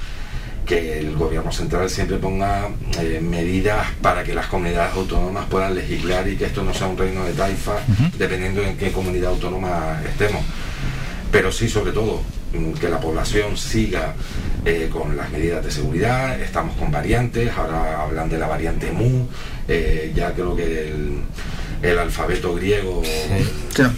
que 0.66 1.00
el 1.00 1.16
gobierno 1.16 1.52
central 1.52 1.90
siempre 1.90 2.18
ponga 2.18 2.70
eh, 3.00 3.22
medidas 3.22 3.88
para 4.02 4.24
que 4.24 4.34
las 4.36 4.48
comunidades 4.48 4.94
autónomas 4.96 5.46
puedan 5.50 5.74
legislar 5.76 6.28
y 6.28 6.36
que 6.36 6.46
esto 6.46 6.62
no 6.62 6.74
sea 6.74 6.88
un 6.88 6.98
reino 6.98 7.24
de 7.24 7.34
taifa, 7.34 7.76
uh 7.76 7.92
-huh. 7.94 8.12
dependiendo 8.18 8.62
en 8.62 8.78
qué 8.78 8.92
comunidad 8.92 9.32
autónoma 9.32 10.02
estemos 10.08 10.44
pero 11.32 11.52
sí, 11.52 11.70
sobre 11.70 11.92
todo, 11.92 12.22
mm, 12.54 12.74
que 12.74 12.90
la 12.90 13.00
población 13.00 13.58
siga 13.58 14.16
eh, 14.66 14.90
con 14.92 15.16
las 15.16 15.30
medidas 15.32 15.64
de 15.64 15.72
seguridad, 15.72 16.40
estamos 16.42 16.76
con 16.78 16.92
variantes, 16.92 17.52
ahora 17.56 18.02
hablan 18.02 18.30
de 18.30 18.38
la 18.38 18.48
variante 18.48 18.92
MU, 18.92 19.28
eh, 19.68 20.12
ya 20.16 20.34
creo 20.34 20.56
que 20.56 20.90
el, 20.90 21.22
el 21.82 22.00
alfabeto 22.00 22.56
griego 22.56 23.02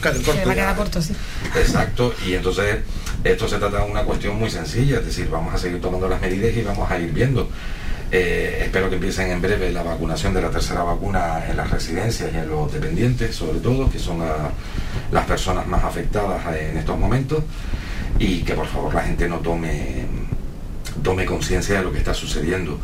corto 0.02 0.34
Se 0.34 0.46
va 0.46 0.52
a 0.52 0.56
quedar 0.56 0.76
corto, 0.76 1.02
sí. 1.02 1.14
Exacto, 1.56 2.14
y 2.28 2.34
entonces 2.34 2.80
esto 3.24 3.48
se 3.48 3.58
trata 3.58 3.84
de 3.84 3.92
una 3.92 4.04
cuestión 4.04 4.38
muy 4.38 4.50
sencilla, 4.50 5.00
es 5.00 5.06
decir, 5.06 5.30
vamos 5.30 5.54
a 5.54 5.58
seguir 5.58 5.80
tomando 5.82 6.08
las 6.08 6.22
medidas 6.22 6.56
y 6.56 6.62
vamos 6.62 6.90
a 6.90 7.00
ir 7.00 7.12
viendo. 7.12 7.50
Eh, 8.14 8.64
espero 8.66 8.90
que 8.90 8.96
empiecen 8.96 9.32
en 9.32 9.42
breve 9.42 9.72
la 9.72 9.84
vacunación 9.84 10.34
de 10.34 10.42
la 10.42 10.50
tercera 10.50 10.84
vacuna 10.84 11.46
en 11.50 11.56
las 11.56 11.70
residencias 11.72 12.30
y 12.34 12.38
en 12.38 12.50
los 12.50 12.72
dependientes, 12.74 13.34
sobre 13.36 13.60
todo, 13.60 13.90
que 13.90 14.00
son 14.00 14.20
la- 14.20 14.50
las 15.12 15.26
personas 15.26 15.66
más 15.68 15.84
afectadas 15.84 16.42
en 16.60 16.78
estos 16.78 17.00
momentos, 17.00 17.44
y 18.20 18.40
que 18.44 18.54
por 18.54 18.68
favor 18.68 18.94
la 18.94 19.02
gente 19.04 19.30
no 19.30 19.38
tome, 19.38 20.06
tome 21.02 21.26
conciencia 21.26 21.78
de 21.78 21.84
lo 21.84 21.92
que 21.94 22.00
está 22.00 22.14
sucediendo. 22.14 22.78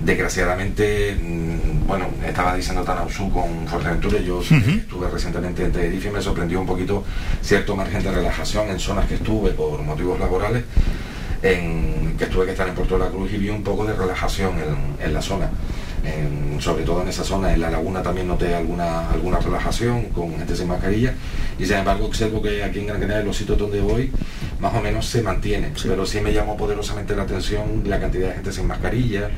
Desgraciadamente, 0.00 1.14
mm, 1.14 1.86
bueno, 1.86 2.06
estaba 2.26 2.54
diciendo 2.54 2.82
Tanausú 2.82 3.32
con 3.32 3.66
Fuerteventura, 3.66 4.18
yo 4.20 4.42
eh, 4.42 4.78
estuve 4.80 5.08
recientemente 5.08 5.64
en 5.64 5.72
Tenerife 5.72 6.08
y 6.08 6.10
me 6.10 6.20
sorprendió 6.20 6.60
un 6.60 6.66
poquito 6.66 7.02
cierto 7.40 7.74
margen 7.76 8.02
de 8.02 8.10
relajación 8.10 8.68
en 8.68 8.78
zonas 8.78 9.06
que 9.06 9.14
estuve 9.14 9.52
por 9.52 9.80
motivos 9.82 10.18
laborales, 10.20 10.64
en, 11.52 12.16
que 12.18 12.26
tuve 12.26 12.46
que 12.46 12.52
estar 12.52 12.66
en 12.68 12.74
Puerto 12.74 12.98
de 12.98 13.04
la 13.04 13.10
Cruz 13.10 13.32
y 13.32 13.36
vi 13.38 13.48
un 13.50 13.62
poco 13.62 13.84
de 13.84 13.92
relajación 13.94 14.52
en, 14.58 15.04
en 15.06 15.14
la 15.14 15.22
zona. 15.22 15.50
En- 16.04 16.46
sobre 16.60 16.84
todo 16.84 17.02
en 17.02 17.08
esa 17.08 17.22
zona, 17.22 17.52
en 17.52 17.60
la 17.60 17.68
laguna 17.70 18.02
también 18.02 18.26
noté 18.28 18.54
alguna, 18.54 19.10
alguna 19.10 19.38
relajación 19.38 20.04
con 20.06 20.34
gente 20.38 20.56
sin 20.56 20.68
mascarilla. 20.68 21.12
Y 21.58 21.66
sin 21.66 21.76
embargo 21.76 22.06
observo 22.06 22.40
que 22.40 22.64
aquí 22.64 22.78
en 22.78 22.86
Gran 22.86 23.00
Canaria, 23.00 23.22
los 23.24 23.36
sitios 23.36 23.58
donde 23.58 23.80
voy, 23.82 24.10
más 24.58 24.72
o 24.74 24.80
menos 24.80 25.04
se 25.06 25.20
mantiene, 25.22 25.72
pero 25.82 26.06
sí 26.06 26.20
me 26.22 26.32
llamó 26.32 26.56
poderosamente 26.56 27.14
la 27.14 27.24
atención 27.24 27.82
la 27.84 28.00
cantidad 28.00 28.28
de 28.28 28.34
gente 28.36 28.52
sin 28.52 28.66
mascarilla, 28.66 29.28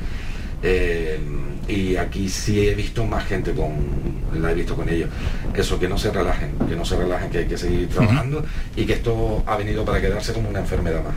eh, 0.63 1.19
y 1.67 1.97
aquí 1.97 2.29
sí 2.29 2.67
he 2.67 2.73
visto 2.75 3.05
más 3.05 3.25
gente 3.25 3.51
con 3.53 3.73
la 4.41 4.51
he 4.51 4.53
visto 4.53 4.75
con 4.75 4.87
ellos. 4.87 5.09
Eso 5.53 5.77
que 5.79 5.87
no 5.89 5.97
se 5.97 6.11
relajen 6.11 6.51
que 6.69 6.75
no 6.75 6.85
se 6.85 6.95
relajen 6.95 7.29
que 7.29 7.39
hay 7.39 7.45
que 7.47 7.57
seguir 7.57 7.89
trabajando 7.89 8.45
y 8.77 8.85
que 8.85 8.93
esto 8.93 9.43
ha 9.45 9.57
venido 9.57 9.83
para 9.83 9.99
quedarse 9.99 10.31
como 10.33 10.49
una 10.49 10.59
enfermedad 10.59 11.03
más 11.03 11.13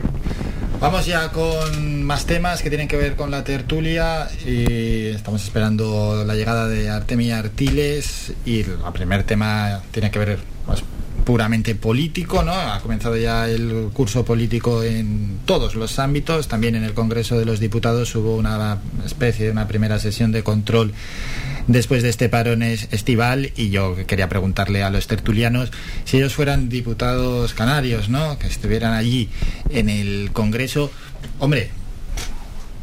Vamos 0.83 1.05
ya 1.05 1.31
con 1.31 2.03
más 2.03 2.25
temas 2.25 2.61
que 2.61 2.67
tienen 2.67 2.89
que 2.89 2.97
ver 2.97 3.15
con 3.15 3.31
la 3.31 3.45
tertulia 3.45 4.27
y 4.45 5.05
estamos 5.07 5.41
esperando 5.41 6.25
la 6.27 6.35
llegada 6.35 6.67
de 6.67 6.89
Artemia 6.89 7.39
Artiles 7.39 8.33
y 8.45 8.59
el 8.59 8.75
primer 8.91 9.23
tema 9.23 9.81
tiene 9.91 10.11
que 10.11 10.19
ver 10.19 10.39
pues, 10.65 10.83
puramente 11.23 11.73
político, 11.75 12.43
¿no? 12.43 12.51
Ha 12.51 12.81
comenzado 12.81 13.15
ya 13.15 13.47
el 13.47 13.91
curso 13.93 14.25
político 14.25 14.83
en 14.83 15.39
todos 15.45 15.75
los 15.75 15.99
ámbitos, 15.99 16.49
también 16.49 16.75
en 16.75 16.83
el 16.83 16.93
Congreso 16.93 17.39
de 17.39 17.45
los 17.45 17.61
Diputados 17.61 18.13
hubo 18.15 18.35
una 18.35 18.79
especie 19.05 19.45
de 19.45 19.51
una 19.53 19.69
primera 19.69 19.99
sesión 19.99 20.33
de 20.33 20.43
control 20.43 20.91
después 21.67 22.03
de 22.03 22.09
este 22.09 22.29
parón 22.29 22.61
es- 22.63 22.87
estival 22.91 23.51
y 23.55 23.69
yo 23.69 23.95
quería 24.07 24.27
preguntarle 24.29 24.83
a 24.83 24.89
los 24.89 25.07
tertulianos 25.07 25.71
si 26.05 26.17
ellos 26.17 26.33
fueran 26.33 26.69
diputados 26.69 27.53
canarios, 27.53 28.09
¿no? 28.09 28.37
Que 28.39 28.47
estuvieran 28.47 28.93
allí 28.93 29.29
en 29.69 29.89
el 29.89 30.29
Congreso, 30.33 30.91
hombre. 31.39 31.69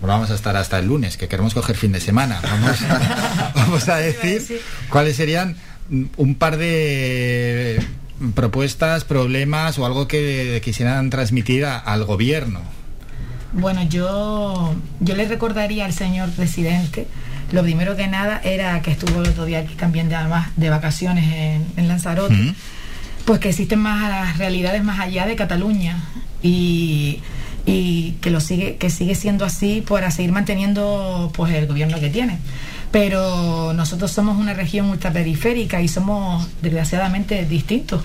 Vamos 0.03 0.31
a 0.31 0.35
estar 0.35 0.57
hasta 0.57 0.79
el 0.79 0.87
lunes, 0.87 1.19
que 1.19 1.29
queremos 1.29 1.53
coger 1.53 1.77
fin 1.77 1.93
de 1.93 2.01
semana. 2.01 2.41
Vamos, 2.43 2.79
vamos 3.55 3.89
a 3.91 3.97
decir 3.97 4.61
cuáles 4.89 5.17
serían 5.17 5.57
un 6.17 6.35
par 6.37 6.57
de 6.57 7.83
propuestas, 8.35 9.05
problemas 9.05 9.79
o 9.79 9.85
algo 9.87 10.09
que 10.09 10.61
quisieran 10.65 11.11
transmitir 11.11 11.67
a- 11.67 11.79
al 11.79 12.05
gobierno. 12.05 12.61
Bueno, 13.53 13.83
yo, 13.83 14.75
yo 15.01 15.17
le 15.17 15.27
recordaría 15.27 15.85
al 15.85 15.93
señor 15.93 16.31
presidente, 16.31 17.07
lo 17.53 17.63
primero 17.63 17.97
que 17.97 18.07
nada 18.07 18.41
era 18.45 18.81
que 18.83 18.93
estuvo 18.93 19.23
el 19.23 19.29
otro 19.29 19.45
día 19.45 19.61
aquí 19.61 19.75
también 19.75 20.09
de, 20.09 20.15
además 20.15 20.51
de 20.57 20.71
vacaciones 20.71 21.25
en, 21.33 21.67
en 21.77 21.89
Lanzarote, 21.89 22.55
pues 23.25 23.41
que 23.41 23.49
existen 23.51 23.81
más 23.81 24.39
realidades 24.39 24.83
más 24.85 25.01
allá 25.01 25.27
de 25.27 25.37
Cataluña 25.37 26.03
y, 26.43 27.21
y 27.67 28.13
que 28.21 28.31
lo 28.31 28.41
sigue, 28.41 28.77
que 28.77 28.91
sigue 28.91 29.15
siendo 29.15 29.45
así 29.45 29.83
para 29.87 30.11
seguir 30.11 30.33
manteniendo 30.33 31.31
pues 31.35 31.53
el 31.55 31.67
gobierno 31.67 31.99
que 32.01 32.11
tiene. 32.11 32.39
Pero 32.91 33.73
nosotros 33.73 34.11
somos 34.11 34.37
una 34.37 34.53
región 34.53 34.91
ultraperiférica 34.91 35.81
y 35.81 35.89
somos 35.89 36.49
desgraciadamente 36.61 37.45
distintos. 37.47 38.03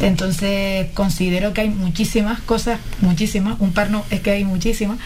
Entonces 0.00 0.88
considero 0.94 1.52
que 1.54 1.62
hay 1.62 1.68
muchísimas 1.70 2.40
cosas, 2.40 2.78
muchísimas, 3.00 3.58
un 3.60 3.72
par 3.72 3.90
no, 3.90 4.04
es 4.10 4.20
que 4.20 4.30
hay 4.32 4.44
muchísimas, 4.44 4.98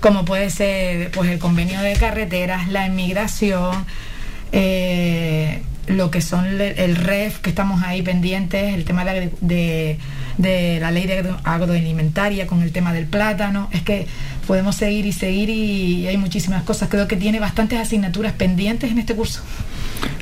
como 0.00 0.24
puede 0.24 0.50
ser 0.50 1.10
pues 1.12 1.30
el 1.30 1.38
convenio 1.38 1.80
de 1.80 1.94
carreteras, 1.94 2.68
la 2.68 2.86
inmigración, 2.86 3.86
eh, 4.52 5.62
lo 5.86 6.10
que 6.10 6.20
son 6.20 6.46
el 6.60 6.96
REF, 6.96 7.38
que 7.40 7.50
estamos 7.50 7.82
ahí 7.82 8.02
pendientes, 8.02 8.74
el 8.74 8.84
tema 8.84 9.04
de, 9.04 9.30
de, 10.38 10.78
la 10.80 10.90
ley 10.90 11.06
de 11.06 11.18
agro- 11.18 11.40
agroalimentaria 11.44 12.46
con 12.46 12.62
el 12.62 12.72
tema 12.72 12.92
del 12.92 13.06
plátano, 13.06 13.68
es 13.72 13.82
que 13.82 14.06
podemos 14.46 14.76
seguir 14.76 15.04
y 15.06 15.12
seguir 15.12 15.50
y 15.50 16.06
hay 16.06 16.16
muchísimas 16.16 16.62
cosas. 16.64 16.88
Creo 16.88 17.06
que 17.08 17.16
tiene 17.16 17.38
bastantes 17.40 17.78
asignaturas 17.78 18.32
pendientes 18.32 18.90
en 18.90 18.98
este 18.98 19.14
curso. 19.14 19.42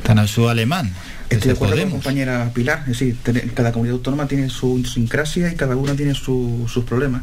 Tanausú 0.02 0.48
alemán. 0.48 0.92
Estoy 1.30 1.48
de 1.48 1.52
acuerdo 1.54 1.74
con 1.74 1.80
Podemos. 1.84 1.92
compañera 1.94 2.50
Pilar, 2.52 2.80
es 2.88 2.98
decir, 2.98 3.16
cada 3.54 3.72
comunidad 3.72 3.94
autónoma 3.96 4.26
tiene 4.28 4.50
su 4.50 4.78
idiosincrasia 4.78 5.50
y 5.50 5.54
cada 5.54 5.76
una 5.76 5.94
tiene 5.94 6.14
su- 6.14 6.68
sus 6.70 6.84
problemas. 6.84 7.22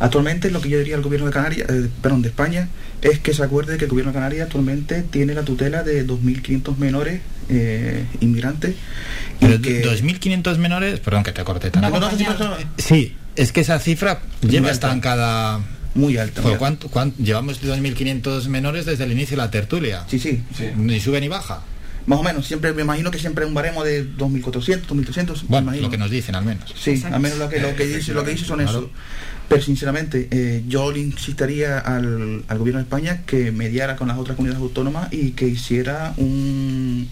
Actualmente 0.00 0.50
lo 0.50 0.60
que 0.60 0.68
yo 0.68 0.78
diría 0.78 0.96
al 0.96 1.02
gobierno 1.02 1.26
de 1.28 1.32
Canarias, 1.32 1.68
eh, 1.70 1.88
perdón, 2.02 2.22
de 2.22 2.28
España, 2.28 2.68
es 3.02 3.20
que 3.20 3.32
se 3.32 3.42
acuerde 3.44 3.76
que 3.78 3.84
el 3.84 3.90
gobierno 3.90 4.10
de 4.12 4.16
Canarias 4.16 4.46
actualmente 4.46 5.02
tiene 5.02 5.32
la 5.34 5.42
tutela 5.42 5.82
de 5.84 6.04
2.500 6.06 6.76
menores 6.78 7.20
eh, 7.48 8.04
inmigrantes. 8.20 8.74
Pero 9.38 9.60
que 9.62 9.84
2.500 9.84 10.56
menores, 10.58 10.98
perdón 10.98 11.22
que 11.22 11.30
te 11.32 11.44
corté 11.44 11.70
tanto. 11.70 11.88
no, 11.88 12.00
no, 12.00 12.10
sí, 12.18 12.24
no, 12.24 12.36
no. 12.36 12.56
Sí, 12.78 13.14
es 13.36 13.52
que 13.52 13.60
esa 13.60 13.78
cifra 13.78 14.20
Muy 14.42 14.50
lleva 14.50 14.70
alta. 14.70 14.88
estancada. 14.88 15.60
Muy 15.94 16.18
alta. 16.18 16.42
Pues. 16.42 16.58
¿cuánto, 16.58 16.88
cuánto- 16.88 17.22
llevamos 17.22 17.62
2.500 17.62 18.48
menores 18.48 18.84
desde 18.86 19.04
el 19.04 19.12
inicio 19.12 19.36
de 19.36 19.42
la 19.44 19.50
tertulia. 19.52 20.04
Sí, 20.08 20.18
sí. 20.18 20.42
Ni 20.76 20.98
sube 21.00 21.20
ni 21.20 21.28
baja. 21.28 21.60
Más 22.06 22.18
o 22.20 22.22
menos, 22.22 22.46
siempre 22.46 22.72
me 22.72 22.82
imagino 22.82 23.10
que 23.10 23.18
siempre 23.18 23.44
hay 23.44 23.48
un 23.48 23.54
baremo 23.54 23.82
de 23.82 24.08
2.400, 24.16 24.86
2.300. 24.86 25.42
me 25.42 25.48
Bueno, 25.48 25.62
imagino. 25.66 25.82
lo 25.86 25.90
que 25.90 25.98
nos 25.98 26.10
dicen 26.10 26.34
al 26.36 26.44
menos. 26.44 26.72
Sí, 26.78 27.02
al 27.10 27.20
menos 27.20 27.38
lo 27.38 27.48
que, 27.48 27.58
lo 27.60 27.74
que 27.74 27.86
dice, 27.86 28.14
lo 28.14 28.24
que 28.24 28.30
dice 28.30 28.44
son 28.44 28.60
Claro. 28.60 28.78
eso. 28.78 28.90
Pero 29.48 29.62
sinceramente, 29.62 30.28
eh, 30.30 30.64
yo 30.68 30.90
le 30.92 31.00
insistiría 31.00 31.78
al, 31.78 32.44
al 32.48 32.58
gobierno 32.58 32.78
de 32.80 32.84
España 32.84 33.22
que 33.26 33.52
mediara 33.52 33.94
con 33.96 34.08
las 34.08 34.18
otras 34.18 34.36
comunidades 34.36 34.60
autónomas 34.62 35.12
y 35.12 35.32
que 35.32 35.46
hiciera 35.46 36.14
un 36.16 37.08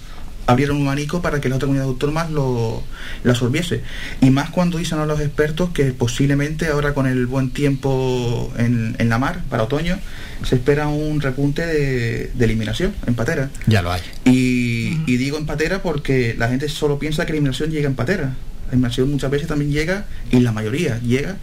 abriera 0.47 0.73
un 0.73 0.83
abanico 0.83 1.23
para 1.23 1.41
que 1.41 1.49
las 1.49 1.57
otras 1.57 1.69
comunidades 1.69 1.93
autónomas 1.93 2.31
lo, 2.31 2.83
lo 3.23 3.31
absorbiese. 3.31 3.83
Y 4.21 4.31
más 4.31 4.51
cuando 4.51 4.79
dicen 4.79 4.99
a 4.99 5.07
los 5.07 5.21
expertos 5.21 5.71
que 5.71 5.93
posiblemente 5.93 6.69
ahora 6.69 6.95
con 6.95 7.07
el 7.07 7.27
buen 7.27 7.51
tiempo 7.51 8.53
en, 8.59 8.97
en 8.99 9.09
la 9.09 9.19
mar 9.19 9.43
para 9.49 9.63
otoño 9.63 9.99
se 10.45 10.57
espera 10.57 10.89
un 10.89 11.21
repunte 11.21 11.67
de, 11.67 12.31
de 12.35 12.45
eliminación 12.45 12.95
en 13.07 13.15
patera. 13.15 13.51
Ya 13.67 13.83
lo 13.83 13.93
hay. 13.93 14.03
Y, 14.25 15.01
y 15.07 15.17
digo 15.17 15.39
en 15.39 15.47
patera 15.47 15.83
porque 15.83 16.35
la 16.39 16.49
gente 16.49 16.69
solo 16.69 16.99
piensa 16.99 17.25
que 17.25 17.33
la 17.33 17.39
inmigración 17.39 17.71
llega 17.71 17.87
en 17.87 17.95
patera. 17.95 18.35
La 18.69 18.75
inmigración 18.75 19.11
muchas 19.11 19.31
veces 19.31 19.49
también 19.49 19.71
llega, 19.71 20.07
y 20.31 20.41
la 20.41 20.53
mayoría 20.53 20.99
llega 21.01 21.37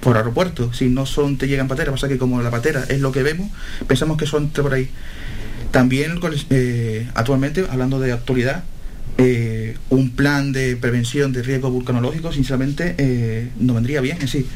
por 0.00 0.16
aeropuerto. 0.16 0.72
Si 0.72 0.88
no 0.88 1.06
son 1.06 1.38
te 1.38 1.46
llega 1.46 1.62
en 1.62 1.68
patera, 1.68 1.92
pasa 1.92 2.08
que 2.08 2.18
como 2.18 2.42
la 2.42 2.50
patera 2.50 2.84
es 2.88 3.00
lo 3.00 3.12
que 3.12 3.22
vemos, 3.22 3.50
pensamos 3.86 4.16
que 4.16 4.26
son 4.26 4.48
por 4.48 4.74
ahí. 4.74 4.90
También 5.72 6.20
eh, 6.50 7.08
actualmente, 7.14 7.64
hablando 7.68 7.98
de 7.98 8.12
actualidad, 8.12 8.62
eh, 9.16 9.76
un 9.88 10.10
plan 10.10 10.52
de 10.52 10.76
prevención 10.76 11.32
de 11.32 11.42
riesgos 11.42 11.72
vulcanológicos, 11.72 12.34
sinceramente, 12.34 12.94
eh, 12.98 13.48
no 13.58 13.74
vendría 13.74 14.02
bien 14.02 14.18
en 14.20 14.28
sí. 14.28 14.46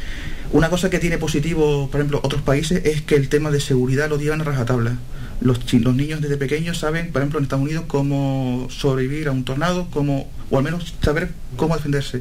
Una 0.52 0.68
cosa 0.68 0.90
que 0.90 0.98
tiene 0.98 1.16
positivo, 1.16 1.90
por 1.90 2.00
ejemplo, 2.00 2.20
otros 2.22 2.42
países 2.42 2.84
es 2.84 3.00
que 3.00 3.16
el 3.16 3.30
tema 3.30 3.50
de 3.50 3.60
seguridad 3.60 4.10
lo 4.10 4.18
llevan 4.18 4.42
a 4.42 4.44
rajatabla. 4.44 4.98
Los, 5.40 5.72
los 5.72 5.94
niños 5.94 6.20
desde 6.20 6.36
pequeños 6.36 6.78
saben, 6.78 7.12
por 7.12 7.22
ejemplo, 7.22 7.38
en 7.38 7.44
Estados 7.44 7.64
Unidos, 7.64 7.84
cómo 7.86 8.68
sobrevivir 8.70 9.28
a 9.28 9.32
un 9.32 9.44
tornado, 9.44 9.88
cómo, 9.90 10.30
o 10.50 10.58
al 10.58 10.64
menos 10.64 10.94
saber 11.02 11.30
cómo 11.56 11.76
defenderse. 11.76 12.20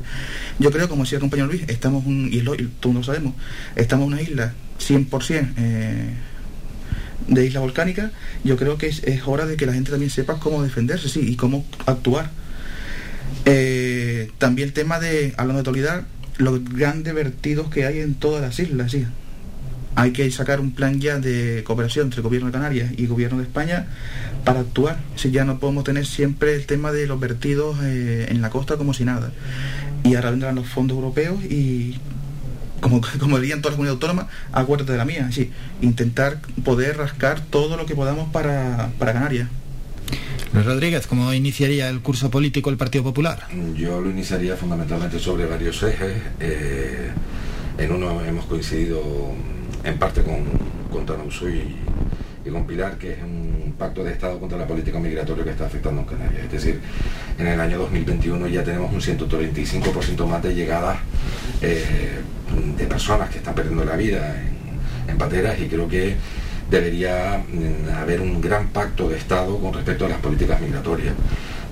Yo 0.57 0.71
creo, 0.71 0.87
como 0.87 1.03
decía 1.03 1.17
el 1.17 1.21
compañero 1.21 1.47
Luis, 1.47 1.63
estamos, 1.67 2.05
un, 2.05 2.29
y 2.31 2.41
lo, 2.41 2.55
y 2.55 2.69
lo 2.81 3.03
sabemos, 3.03 3.33
estamos 3.75 4.07
en 4.07 4.13
una 4.13 4.21
isla 4.21 4.53
100% 4.79 5.53
eh, 5.57 6.09
de 7.27 7.45
isla 7.45 7.59
volcánica. 7.59 8.11
Yo 8.43 8.57
creo 8.57 8.77
que 8.77 8.87
es, 8.87 9.03
es 9.03 9.21
hora 9.25 9.45
de 9.45 9.57
que 9.57 9.65
la 9.65 9.73
gente 9.73 9.91
también 9.91 10.11
sepa 10.11 10.39
cómo 10.39 10.63
defenderse, 10.63 11.09
sí, 11.09 11.21
y 11.21 11.35
cómo 11.35 11.65
actuar. 11.85 12.29
Eh, 13.45 14.31
también 14.37 14.69
el 14.69 14.73
tema 14.73 14.99
de, 14.99 15.33
hablando 15.37 15.53
de 15.55 15.59
actualidad, 15.59 16.03
los 16.37 16.63
grandes 16.63 17.13
vertidos 17.13 17.69
que 17.69 17.85
hay 17.85 17.99
en 17.99 18.15
todas 18.15 18.41
las 18.41 18.59
islas, 18.59 18.91
sí. 18.91 19.05
Hay 19.97 20.11
que 20.11 20.29
sacar 20.29 20.59
un 20.59 20.71
plan 20.71 20.99
ya 20.99 21.19
de 21.19 21.63
cooperación 21.65 22.07
entre 22.07 22.17
el 22.17 22.23
gobierno 22.23 22.47
de 22.47 22.53
Canarias 22.53 22.91
y 22.97 23.03
el 23.03 23.07
gobierno 23.07 23.37
de 23.37 23.45
España 23.45 23.87
para 24.43 24.59
actuar. 24.59 24.99
Si 25.15 25.31
ya 25.31 25.45
no 25.45 25.57
podemos 25.57 25.85
tener 25.85 26.05
siempre 26.05 26.53
el 26.53 26.65
tema 26.65 26.91
de 26.91 27.07
los 27.07 27.17
vertidos 27.17 27.77
eh, 27.81 28.27
en 28.29 28.41
la 28.41 28.49
costa 28.49 28.75
como 28.75 28.93
si 28.93 29.05
nada. 29.05 29.31
Y 30.03 30.15
ahora 30.15 30.31
vendrán 30.31 30.55
los 30.55 30.67
fondos 30.67 30.95
europeos 30.95 31.41
y 31.45 31.97
como, 32.85 33.01
como 33.19 33.39
dirían 33.39 33.61
todas 33.63 33.73
las 33.73 33.77
comunidades 33.77 33.95
autónomas, 33.95 34.27
acuérdate 34.51 34.91
de 34.91 34.97
la 34.99 35.05
mía, 35.05 35.27
sí, 35.31 35.49
intentar 35.81 36.37
poder 36.63 36.97
rascar 36.97 37.41
todo 37.41 37.77
lo 37.77 37.87
que 37.87 37.95
podamos 37.95 38.31
para, 38.31 38.91
para 38.99 39.11
Canarias. 39.11 39.49
Luis 40.53 40.65
Rodríguez, 40.67 41.07
¿cómo 41.07 41.33
iniciaría 41.33 41.89
el 41.89 42.01
curso 42.01 42.29
político 42.29 42.69
el 42.69 42.77
Partido 42.77 43.03
Popular? 43.03 43.47
Yo 43.75 43.99
lo 44.01 44.11
iniciaría 44.11 44.55
fundamentalmente 44.55 45.17
sobre 45.17 45.47
varios 45.47 45.81
ejes. 45.81 46.13
eh, 46.39 47.09
en 47.79 47.91
uno 47.91 48.23
hemos 48.23 48.45
coincidido 48.45 49.01
en 49.83 49.97
parte 49.97 50.21
con, 50.21 50.43
con 50.91 51.07
Tanausu 51.07 51.49
y, 51.49 51.75
y 52.45 52.49
con 52.51 52.67
Pilar, 52.67 52.99
que 52.99 53.13
es 53.13 53.23
un 53.23 53.64
pacto 53.77 54.03
de 54.03 54.11
Estado 54.11 54.39
contra 54.39 54.57
la 54.57 54.67
política 54.67 54.99
migratoria 54.99 55.43
que 55.43 55.51
está 55.51 55.65
afectando 55.65 56.01
en 56.01 56.07
Canarias. 56.07 56.45
Es 56.45 56.51
decir, 56.51 56.81
en 57.37 57.47
el 57.47 57.59
año 57.59 57.79
2021 57.79 58.47
ya 58.47 58.63
tenemos 58.63 58.91
un 58.91 59.01
135% 59.01 60.25
más 60.25 60.41
de 60.41 60.55
llegadas 60.55 60.97
eh, 61.61 62.19
de 62.77 62.85
personas 62.85 63.29
que 63.29 63.37
están 63.37 63.55
perdiendo 63.55 63.83
la 63.83 63.95
vida 63.95 64.35
en, 64.39 65.11
en 65.11 65.17
pateras 65.17 65.59
y 65.59 65.67
creo 65.67 65.87
que 65.87 66.15
debería 66.69 67.43
mm, 67.47 67.89
haber 67.95 68.21
un 68.21 68.41
gran 68.41 68.69
pacto 68.69 69.09
de 69.09 69.17
Estado 69.17 69.57
con 69.59 69.73
respecto 69.73 70.05
a 70.05 70.09
las 70.09 70.19
políticas 70.19 70.59
migratorias. 70.61 71.13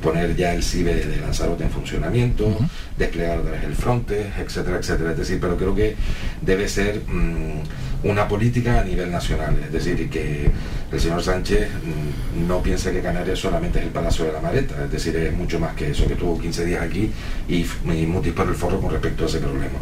Poner 0.02 0.36
ya 0.36 0.54
el 0.54 0.62
CIBE 0.62 1.06
de 1.06 1.18
Lanzarote 1.18 1.64
en 1.64 1.70
funcionamiento, 1.70 2.58
desplegar 2.98 3.40
otra 3.40 3.52
vez 3.52 3.64
el 3.64 3.74
Frontex, 3.74 4.38
etcétera, 4.38 4.78
etcétera. 4.78 5.12
Es 5.12 5.18
decir, 5.18 5.40
pero 5.40 5.56
creo 5.56 5.74
que 5.74 5.96
debe 6.42 6.68
ser 6.68 7.02
mm, 7.08 7.93
una 8.04 8.28
política 8.28 8.82
a 8.82 8.84
nivel 8.84 9.12
nacional. 9.12 9.56
Es 9.66 9.72
decir, 9.72 10.10
que 10.10 10.50
el 10.92 11.00
señor 11.00 11.24
Sánchez 11.24 11.70
mm, 11.70 12.48
no 12.48 12.62
piense 12.62 12.92
que 12.92 13.02
Canarias 13.02 13.40
solamente 13.40 13.80
es 13.80 13.86
el 13.86 13.92
Palacio 13.92 14.26
de 14.26 14.34
la 14.34 14.42
Mareta. 14.42 14.76
Es 14.86 14.92
decir, 14.92 15.16
es 15.16 15.34
mucho 15.34 15.60
más 15.60 15.74
que 15.76 15.92
eso, 15.92 16.06
que 16.08 16.14
estuvo 16.14 16.40
15 16.40 16.66
días 16.66 16.82
aquí 16.82 17.10
y, 17.48 17.66
y 17.92 18.06
mutis 18.06 18.34
el 18.38 18.56
forro 18.56 18.80
con 18.82 18.92
respecto 18.92 19.24
a 19.24 19.28
ese 19.28 19.40
problema. 19.40 19.80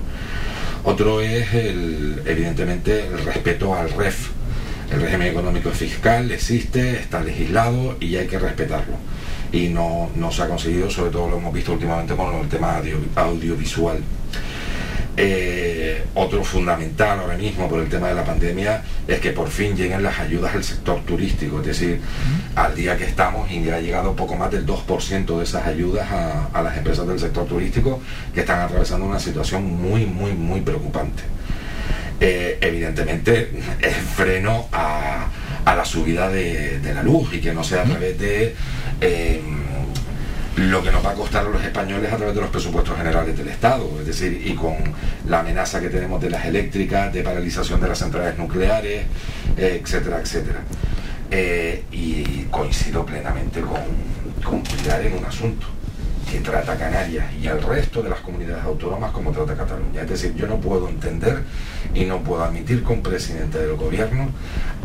Otro 0.83 1.21
es, 1.21 1.53
el, 1.53 2.21
evidentemente, 2.25 3.05
el 3.07 3.19
respeto 3.25 3.75
al 3.75 3.89
REF. 3.91 4.29
El 4.91 5.01
régimen 5.01 5.27
económico 5.27 5.69
fiscal 5.71 6.31
existe, 6.31 6.99
está 6.99 7.21
legislado 7.23 7.95
y 7.99 8.15
hay 8.17 8.27
que 8.27 8.37
respetarlo. 8.37 8.95
Y 9.53 9.67
no, 9.69 10.09
no 10.15 10.31
se 10.31 10.41
ha 10.43 10.47
conseguido, 10.47 10.89
sobre 10.89 11.11
todo 11.11 11.29
lo 11.29 11.37
hemos 11.37 11.53
visto 11.53 11.73
últimamente 11.73 12.15
con 12.15 12.35
el 12.35 12.47
tema 12.49 12.77
audio- 12.77 12.97
audiovisual. 13.15 13.99
Eh, 15.17 16.05
otro 16.15 16.41
fundamental 16.43 17.19
ahora 17.19 17.35
mismo 17.35 17.67
por 17.67 17.81
el 17.81 17.89
tema 17.89 18.07
de 18.07 18.15
la 18.15 18.23
pandemia 18.23 18.81
es 19.07 19.19
que 19.19 19.31
por 19.31 19.49
fin 19.49 19.75
lleguen 19.75 20.01
las 20.01 20.19
ayudas 20.19 20.55
al 20.55 20.63
sector 20.63 21.01
turístico, 21.01 21.59
es 21.59 21.65
decir, 21.67 21.99
al 22.55 22.73
día 22.75 22.95
que 22.97 23.03
estamos 23.03 23.51
y 23.51 23.69
ha 23.69 23.79
llegado 23.81 24.15
poco 24.15 24.35
más 24.35 24.49
del 24.51 24.65
2% 24.65 25.37
de 25.37 25.43
esas 25.43 25.67
ayudas 25.67 26.09
a, 26.11 26.47
a 26.53 26.61
las 26.61 26.77
empresas 26.77 27.05
del 27.07 27.19
sector 27.19 27.45
turístico 27.45 28.01
que 28.33 28.41
están 28.41 28.61
atravesando 28.61 29.05
una 29.05 29.19
situación 29.19 29.65
muy, 29.65 30.05
muy, 30.05 30.31
muy 30.31 30.61
preocupante. 30.61 31.23
Eh, 32.19 32.57
evidentemente 32.61 33.51
es 33.81 33.95
freno 34.15 34.67
a, 34.71 35.27
a 35.65 35.75
la 35.75 35.83
subida 35.83 36.29
de, 36.29 36.79
de 36.79 36.93
la 36.93 37.03
luz 37.03 37.33
y 37.33 37.41
que 37.41 37.53
no 37.53 37.63
sea 37.63 37.81
a 37.81 37.85
través 37.85 38.17
de 38.19 38.55
eh, 39.01 39.41
lo 40.57 40.83
que 40.83 40.91
nos 40.91 41.05
va 41.05 41.11
a 41.11 41.13
costar 41.13 41.45
a 41.45 41.49
los 41.49 41.63
españoles 41.63 42.11
a 42.11 42.17
través 42.17 42.35
de 42.35 42.41
los 42.41 42.49
presupuestos 42.49 42.97
generales 42.97 43.37
del 43.37 43.47
Estado, 43.47 43.89
es 43.99 44.05
decir, 44.05 44.41
y 44.45 44.53
con 44.53 44.75
la 45.27 45.39
amenaza 45.39 45.79
que 45.79 45.89
tenemos 45.89 46.21
de 46.21 46.29
las 46.29 46.45
eléctricas, 46.45 47.13
de 47.13 47.23
paralización 47.23 47.79
de 47.79 47.87
las 47.87 47.99
centrales 47.99 48.37
nucleares, 48.37 49.05
etcétera, 49.55 50.19
etcétera. 50.19 50.59
Eh, 51.29 51.85
y 51.93 52.43
coincido 52.51 53.05
plenamente 53.05 53.61
con, 53.61 53.81
con 54.43 54.61
en 55.05 55.17
un 55.17 55.25
asunto 55.25 55.80
que 56.31 56.39
trata 56.39 56.71
a 56.71 56.77
Canarias 56.77 57.25
y 57.41 57.47
al 57.47 57.61
resto 57.61 58.01
de 58.01 58.09
las 58.09 58.21
comunidades 58.21 58.63
autónomas 58.63 59.11
como 59.11 59.31
trata 59.31 59.53
Cataluña. 59.53 60.03
Es 60.03 60.09
decir, 60.09 60.33
yo 60.33 60.47
no 60.47 60.55
puedo 60.61 60.87
entender 60.87 61.43
y 61.93 62.05
no 62.05 62.19
puedo 62.19 62.41
admitir 62.41 62.85
que 62.85 62.93
un 62.93 63.03
presidente 63.03 63.57
del 63.57 63.75
gobierno 63.75 64.29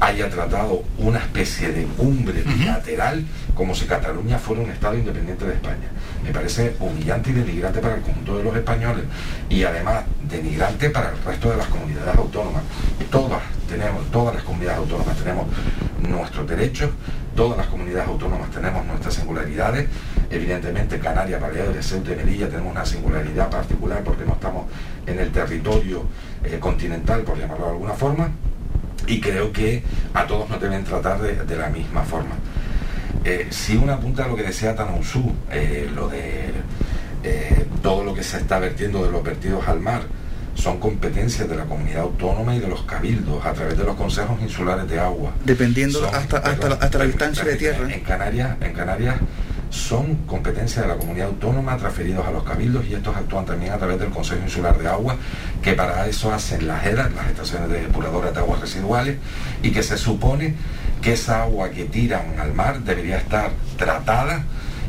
haya 0.01 0.29
tratado 0.29 0.83
una 0.99 1.21
especie 1.21 1.71
de 1.71 1.85
cumbre 1.85 2.43
bilateral 2.43 3.25
como 3.55 3.77
si 3.77 3.87
Cataluña 3.87 4.39
fuera 4.39 4.63
un 4.63 4.71
Estado 4.71 4.97
independiente 4.97 5.47
de 5.47 5.55
España. 5.55 5.89
Me 6.25 6.33
parece 6.33 6.75
humillante 6.81 7.31
y 7.31 7.35
denigrante 7.35 7.79
para 7.81 7.95
el 7.95 8.03
conjunto 8.03 8.39
de 8.39 8.45
los 8.45 8.57
españoles 8.57 9.05
y 9.49 9.63
además 9.63 10.03
denigrante 10.29 10.91
para 10.91 11.11
el 11.11 11.23
resto 11.25 11.51
de 11.51 11.59
las 11.59 11.69
comunidades 11.69 12.17
autónomas. 12.17 12.63
Todas 13.09 13.43
tenemos, 13.69 14.11
todas 14.11 14.35
las 14.35 14.43
comunidades 14.43 14.79
autónomas 14.79 15.17
tenemos 15.17 15.47
nuestros 16.01 16.49
derechos, 16.49 16.91
todas 17.37 17.57
las 17.57 17.69
comunidades 17.69 18.09
autónomas 18.09 18.51
tenemos 18.51 18.85
nuestras 18.85 19.15
singularidades. 19.15 19.89
Evidentemente 20.31 20.99
Canarias, 20.99 21.41
Baleares, 21.41 21.87
Ceuta 21.87 22.13
y 22.13 22.17
Melilla 22.17 22.49
tenemos 22.49 22.73
una 22.73 22.85
singularidad 22.85 23.49
particular 23.49 24.03
porque 24.05 24.25
no 24.25 24.33
estamos 24.35 24.67
en 25.07 25.19
el 25.21 25.31
territorio 25.31 26.03
eh, 26.45 26.59
continental, 26.59 27.23
por 27.23 27.39
llamarlo 27.39 27.67
de 27.67 27.71
alguna 27.73 27.93
forma, 27.95 28.31
y 29.07 29.21
creo 29.21 29.53
que 29.53 29.83
a 30.15 30.27
todos 30.27 30.49
nos 30.51 30.61
deben 30.61 30.83
tratar 30.85 31.21
de, 31.21 31.45
de 31.45 31.57
la 31.57 31.69
misma 31.69 32.03
forma. 32.03 32.35
Eh, 33.25 33.47
si 33.51 33.77
una 33.77 33.95
apunta 33.95 34.25
a 34.25 34.29
lo 34.29 34.37
que 34.37 34.43
decía 34.43 34.75
Tanausu, 34.75 35.33
eh, 35.51 35.89
lo 35.95 36.09
de 36.09 36.53
todo 37.83 38.05
lo 38.05 38.15
que 38.15 38.23
se 38.23 38.37
está 38.39 38.59
vertiendo 38.61 39.05
de 39.05 39.11
los 39.11 39.23
vertidos 39.23 39.67
al 39.69 39.81
mar, 39.81 40.03
son 40.55 40.79
competencias 40.79 41.49
de 41.49 41.57
la 41.57 41.65
comunidad 41.65 42.03
autónoma 42.03 42.55
y 42.55 42.61
de 42.61 42.69
los 42.69 42.83
cabildos 42.83 43.45
a 43.45 43.53
través 43.53 43.77
de 43.77 43.85
los 43.85 43.97
consejos 43.97 44.41
insulares 44.41 44.89
de 44.89 44.99
agua. 45.01 45.33
Dependiendo 45.45 46.01
Son- 46.01 46.15
hasta, 46.15 46.39
hasta, 46.39 46.69
la- 46.69 46.75
hasta 46.77 46.99
la 46.99 47.05
distancia 47.05 47.45
de 47.45 47.57
tierra. 47.57 47.93
En 47.93 48.01
Canarias, 48.01 48.57
en 48.61 48.73
Canarias 48.73 49.17
son 49.71 50.17
competencias 50.27 50.85
de 50.85 50.89
la 50.89 50.99
comunidad 50.99 51.29
autónoma 51.29 51.77
transferidos 51.77 52.27
a 52.27 52.31
los 52.31 52.45
cabildos 52.45 52.87
y 52.87 52.95
estos 52.95 53.17
actúan 53.17 53.45
también 53.45 53.73
a 53.73 53.79
través 53.79 53.99
del 53.99 54.11
Consejo 54.11 54.43
Insular 54.43 54.79
de 54.79 54.89
Agua, 54.89 55.17
que 55.63 55.75
para 55.75 56.07
eso 56.07 56.33
hacen 56.33 56.67
las 56.67 56.85
ERAs, 56.87 57.13
las 57.15 57.27
estaciones 57.29 57.69
de 57.69 57.83
depuradoras 57.83 58.33
de 58.33 58.41
aguas 58.41 58.61
residuales, 58.61 59.17
y 59.63 59.71
que 59.71 59.83
se 59.83 59.99
supone 59.99 60.55
que 61.03 61.13
esa 61.13 61.43
agua 61.43 61.71
que 61.71 61.85
tiran 61.85 62.39
al 62.41 62.55
mar 62.55 62.81
debería 62.81 63.19
estar 63.19 63.51
tratada 63.77 64.45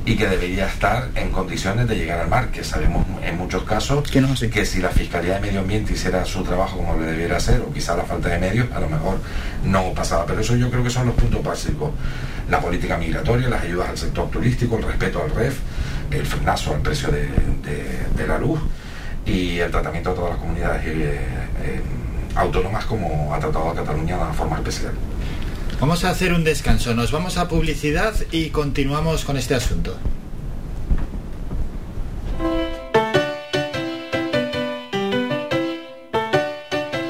y 0.07 0.15
que 0.15 0.25
debería 0.27 0.67
estar 0.67 1.09
en 1.15 1.31
condiciones 1.31 1.85
de 1.87 1.95
llegar 1.97 2.19
al 2.21 2.29
mar, 2.29 2.47
que 2.49 2.63
sabemos 2.63 3.05
en 3.23 3.37
muchos 3.37 3.63
casos 3.63 4.09
que 4.49 4.65
si 4.65 4.79
la 4.81 4.87
Fiscalía 4.89 5.33
de 5.35 5.41
Medio 5.41 5.59
Ambiente 5.59 5.91
hiciera 5.93 6.23
su 6.23 6.43
trabajo 6.43 6.77
como 6.77 6.95
le 6.97 7.07
debiera 7.07 7.35
hacer, 7.37 7.59
o 7.59 7.73
quizá 7.73 7.95
la 7.97 8.03
falta 8.03 8.29
de 8.29 8.39
medios, 8.39 8.67
a 8.73 8.79
lo 8.79 8.87
mejor 8.87 9.19
no 9.65 9.93
pasaba. 9.93 10.25
Pero 10.25 10.39
eso 10.39 10.55
yo 10.55 10.71
creo 10.71 10.81
que 10.81 10.89
son 10.89 11.07
los 11.07 11.15
puntos 11.15 11.43
básicos. 11.43 11.91
La 12.49 12.61
política 12.61 12.97
migratoria, 12.97 13.49
las 13.49 13.63
ayudas 13.63 13.89
al 13.89 13.97
sector 13.97 14.29
turístico, 14.29 14.77
el 14.77 14.83
respeto 14.83 15.21
al 15.21 15.29
REF, 15.35 15.59
el 16.11 16.25
frenazo 16.25 16.73
al 16.73 16.79
precio 16.81 17.09
de, 17.11 17.23
de- 17.27 18.07
de 18.15 18.27
la 18.27 18.37
luz 18.37 18.61
y 19.25 19.59
el 19.59 19.69
tratamiento 19.69 20.11
de 20.11 20.15
todas 20.15 20.31
las 20.31 20.39
comunidades 20.39 20.85
eh, 20.85 21.19
eh, 21.65 21.81
autónomas 22.35 22.85
como 22.85 23.33
ha 23.35 23.39
tratado 23.39 23.69
a 23.71 23.75
Cataluña 23.75 24.15
de 24.15 24.21
una 24.23 24.33
forma 24.33 24.55
especial. 24.55 24.93
Vamos 25.80 26.03
a 26.03 26.09
hacer 26.09 26.33
un 26.33 26.43
descanso, 26.43 26.95
nos 26.95 27.11
vamos 27.11 27.38
a 27.38 27.47
publicidad 27.47 28.15
y 28.31 28.49
continuamos 28.49 29.25
con 29.25 29.38
este 29.38 29.53
asunto. 29.53 29.95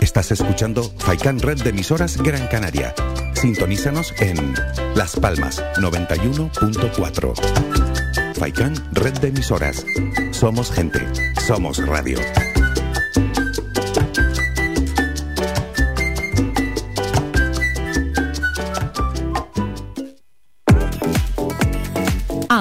Estás 0.01 0.31
escuchando 0.31 0.83
Faikan 0.97 1.39
Red 1.39 1.63
de 1.63 1.69
emisoras 1.69 2.17
Gran 2.17 2.45
Canaria. 2.47 2.93
Sintonízanos 3.35 4.13
en 4.19 4.53
Las 4.95 5.15
Palmas 5.15 5.63
91.4. 5.77 8.35
Faikan 8.35 8.73
Red 8.91 9.19
de 9.19 9.29
emisoras. 9.29 9.85
Somos 10.31 10.71
gente, 10.71 10.99
somos 11.45 11.77
radio. 11.85 12.19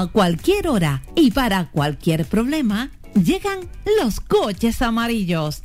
A 0.07 0.09
cualquier 0.09 0.69
hora 0.69 1.03
y 1.17 1.33
para 1.33 1.69
cualquier 1.73 2.27
problema, 2.27 2.93
llegan 3.15 3.69
los 4.01 4.21
coches 4.21 4.81
amarillos. 4.81 5.65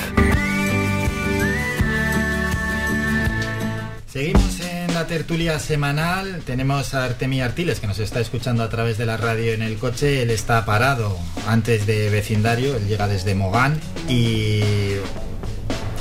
Seguimos 4.10 4.58
en 4.60 4.94
la 4.94 5.06
tertulia 5.06 5.58
semanal. 5.58 6.40
Tenemos 6.46 6.94
a 6.94 7.04
Artemí 7.04 7.42
Artiles 7.42 7.78
que 7.80 7.86
nos 7.86 7.98
está 7.98 8.20
escuchando 8.20 8.62
a 8.62 8.70
través 8.70 8.96
de 8.96 9.04
la 9.04 9.18
radio 9.18 9.52
en 9.52 9.60
el 9.60 9.76
coche. 9.76 10.22
Él 10.22 10.30
está 10.30 10.64
parado 10.64 11.18
antes 11.46 11.86
de 11.86 12.08
vecindario. 12.08 12.74
Él 12.76 12.88
llega 12.88 13.06
desde 13.06 13.34
Mogán 13.34 13.78
y 14.08 14.62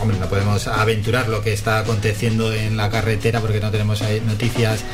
hombre, 0.02 0.18
no 0.20 0.30
podemos 0.30 0.68
aventurar 0.68 1.28
lo 1.28 1.42
que 1.42 1.52
está 1.52 1.80
aconteciendo 1.80 2.54
en 2.54 2.78
la 2.78 2.90
carretera 2.90 3.42
porque 3.42 3.60
no 3.60 3.72
tenemos 3.72 4.02
noticias 4.26 4.86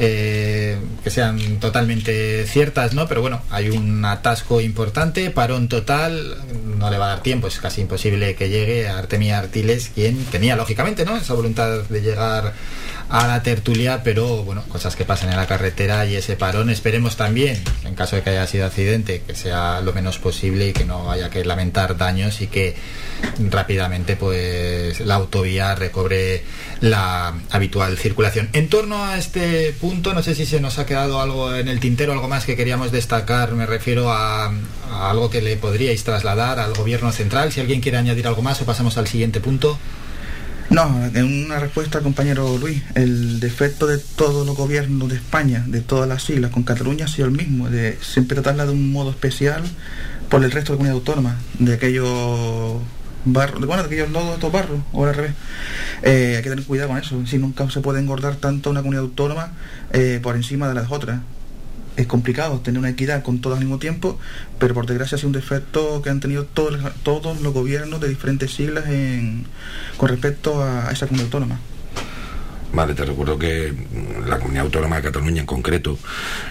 eh, 0.00 0.78
que 1.02 1.10
sean 1.10 1.58
totalmente 1.58 2.46
ciertas, 2.46 2.94
¿no? 2.94 3.08
Pero 3.08 3.20
bueno, 3.20 3.42
hay 3.50 3.70
un 3.70 4.04
atasco 4.04 4.60
importante, 4.60 5.30
parón 5.30 5.68
total, 5.68 6.36
no 6.78 6.88
le 6.88 6.98
va 6.98 7.06
a 7.06 7.08
dar 7.08 7.22
tiempo, 7.22 7.48
es 7.48 7.58
casi 7.58 7.80
imposible 7.80 8.36
que 8.36 8.48
llegue 8.48 8.88
a 8.88 8.98
Artemia 8.98 9.38
Artiles, 9.38 9.90
quien 9.92 10.24
tenía 10.26 10.54
lógicamente, 10.54 11.04
¿no? 11.04 11.16
Esa 11.16 11.34
voluntad 11.34 11.82
de 11.88 12.00
llegar 12.00 12.54
a 13.10 13.26
la 13.26 13.42
tertulia, 13.42 14.02
pero 14.04 14.44
bueno, 14.44 14.62
cosas 14.68 14.94
que 14.94 15.04
pasan 15.04 15.30
en 15.30 15.36
la 15.36 15.46
carretera 15.46 16.04
y 16.06 16.16
ese 16.16 16.36
parón. 16.36 16.68
Esperemos 16.68 17.16
también, 17.16 17.62
en 17.84 17.94
caso 17.94 18.16
de 18.16 18.22
que 18.22 18.30
haya 18.30 18.46
sido 18.46 18.66
accidente, 18.66 19.22
que 19.26 19.34
sea 19.34 19.80
lo 19.80 19.92
menos 19.92 20.18
posible 20.18 20.68
y 20.68 20.72
que 20.72 20.84
no 20.84 21.10
haya 21.10 21.30
que 21.30 21.44
lamentar 21.44 21.96
daños 21.96 22.40
y 22.42 22.48
que 22.48 22.76
rápidamente 23.50 24.16
pues 24.16 25.00
la 25.00 25.14
autovía 25.14 25.74
recobre 25.74 26.42
la 26.80 27.34
habitual 27.50 27.96
circulación. 27.96 28.50
En 28.52 28.68
torno 28.68 29.04
a 29.04 29.16
este 29.16 29.72
punto, 29.80 30.12
no 30.12 30.22
sé 30.22 30.34
si 30.34 30.44
se 30.44 30.60
nos 30.60 30.78
ha 30.78 30.84
quedado 30.84 31.20
algo 31.20 31.54
en 31.54 31.68
el 31.68 31.80
tintero, 31.80 32.12
algo 32.12 32.28
más 32.28 32.44
que 32.44 32.56
queríamos 32.56 32.92
destacar, 32.92 33.52
me 33.52 33.64
refiero 33.64 34.12
a, 34.12 34.52
a 34.90 35.10
algo 35.10 35.30
que 35.30 35.40
le 35.40 35.56
podríais 35.56 36.04
trasladar 36.04 36.58
al 36.58 36.74
gobierno 36.74 37.10
central, 37.12 37.52
si 37.52 37.60
alguien 37.60 37.80
quiere 37.80 37.96
añadir 37.96 38.26
algo 38.26 38.42
más 38.42 38.60
o 38.60 38.66
pasamos 38.66 38.98
al 38.98 39.08
siguiente 39.08 39.40
punto. 39.40 39.78
No, 40.70 41.02
en 41.14 41.46
una 41.46 41.58
respuesta 41.58 42.00
compañero 42.00 42.58
Luis, 42.58 42.82
el 42.94 43.40
defecto 43.40 43.86
de 43.86 43.96
todos 43.96 44.46
los 44.46 44.54
gobiernos 44.54 45.08
de 45.08 45.14
España, 45.14 45.64
de 45.66 45.80
todas 45.80 46.06
las 46.06 46.28
islas, 46.28 46.50
con 46.50 46.62
Cataluña 46.62 47.06
ha 47.06 47.08
sido 47.08 47.26
el 47.26 47.32
mismo, 47.32 47.70
de 47.70 47.98
siempre 48.02 48.34
tratarla 48.34 48.66
de 48.66 48.72
un 48.72 48.92
modo 48.92 49.10
especial 49.10 49.62
por 50.28 50.44
el 50.44 50.50
resto 50.50 50.72
de 50.72 50.76
comunidades 50.76 51.00
autónomas, 51.00 51.36
de 51.58 51.72
aquellos 51.72 52.82
barros, 53.24 53.64
bueno, 53.64 53.82
de 53.82 53.86
aquellos 53.86 54.10
lodos 54.10 54.28
de 54.28 54.34
estos 54.34 54.52
barros, 54.52 54.80
o 54.92 55.06
al 55.06 55.14
revés. 55.14 55.32
Eh, 56.02 56.34
hay 56.36 56.42
que 56.42 56.50
tener 56.50 56.64
cuidado 56.66 56.90
con 56.90 56.98
eso, 56.98 57.26
si 57.26 57.38
nunca 57.38 57.68
se 57.70 57.80
puede 57.80 58.00
engordar 58.00 58.36
tanto 58.36 58.68
una 58.68 58.80
comunidad 58.80 59.04
autónoma 59.04 59.52
eh, 59.94 60.20
por 60.22 60.36
encima 60.36 60.68
de 60.68 60.74
las 60.74 60.90
otras. 60.90 61.20
Es 61.98 62.06
complicado 62.06 62.60
tener 62.60 62.78
una 62.78 62.90
equidad 62.90 63.24
con 63.24 63.40
todas 63.40 63.58
al 63.58 63.64
mismo 63.64 63.80
tiempo, 63.80 64.20
pero 64.60 64.72
por 64.72 64.86
desgracia 64.86 65.16
ha 65.16 65.18
sido 65.18 65.30
un 65.30 65.32
defecto 65.32 66.00
que 66.00 66.10
han 66.10 66.20
tenido 66.20 66.44
todos, 66.44 66.78
todos 67.02 67.40
los 67.40 67.52
gobiernos 67.52 68.00
de 68.00 68.08
diferentes 68.08 68.54
siglas 68.54 68.84
con 69.96 70.08
respecto 70.08 70.62
a 70.62 70.92
esa 70.92 71.08
comunidad 71.08 71.26
autónoma. 71.26 71.58
Vale, 72.72 72.94
te 72.94 73.04
recuerdo 73.04 73.36
que 73.36 73.74
la 74.28 74.38
comunidad 74.38 74.66
autónoma 74.66 74.96
de 74.96 75.02
Cataluña 75.02 75.40
en 75.40 75.46
concreto 75.46 75.98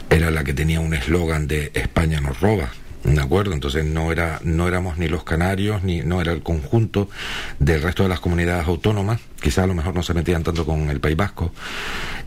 era 0.10 0.32
la 0.32 0.44
que 0.44 0.54
tenía 0.54 0.82
un 0.82 0.94
eslogan 0.94 1.48
de 1.48 1.72
España 1.74 2.20
nos 2.20 2.42
roba. 2.42 2.70
¿De 3.08 3.22
acuerdo? 3.22 3.54
Entonces 3.54 3.86
no 3.86 4.12
era, 4.12 4.42
no 4.44 4.68
éramos 4.68 4.98
ni 4.98 5.08
los 5.08 5.24
canarios, 5.24 5.82
ni 5.82 6.02
no 6.02 6.20
era 6.20 6.34
el 6.34 6.44
conjunto 6.44 7.10
del 7.58 7.82
resto 7.82 8.04
de 8.04 8.10
las 8.10 8.20
comunidades 8.20 8.68
autónomas, 8.68 9.22
quizás 9.42 9.64
a 9.64 9.68
lo 9.68 9.74
mejor 9.74 9.96
no 9.96 10.04
se 10.04 10.14
metían 10.14 10.44
tanto 10.44 10.66
con 10.66 10.90
el 10.90 11.00
País 11.00 11.16
Vasco 11.16 11.54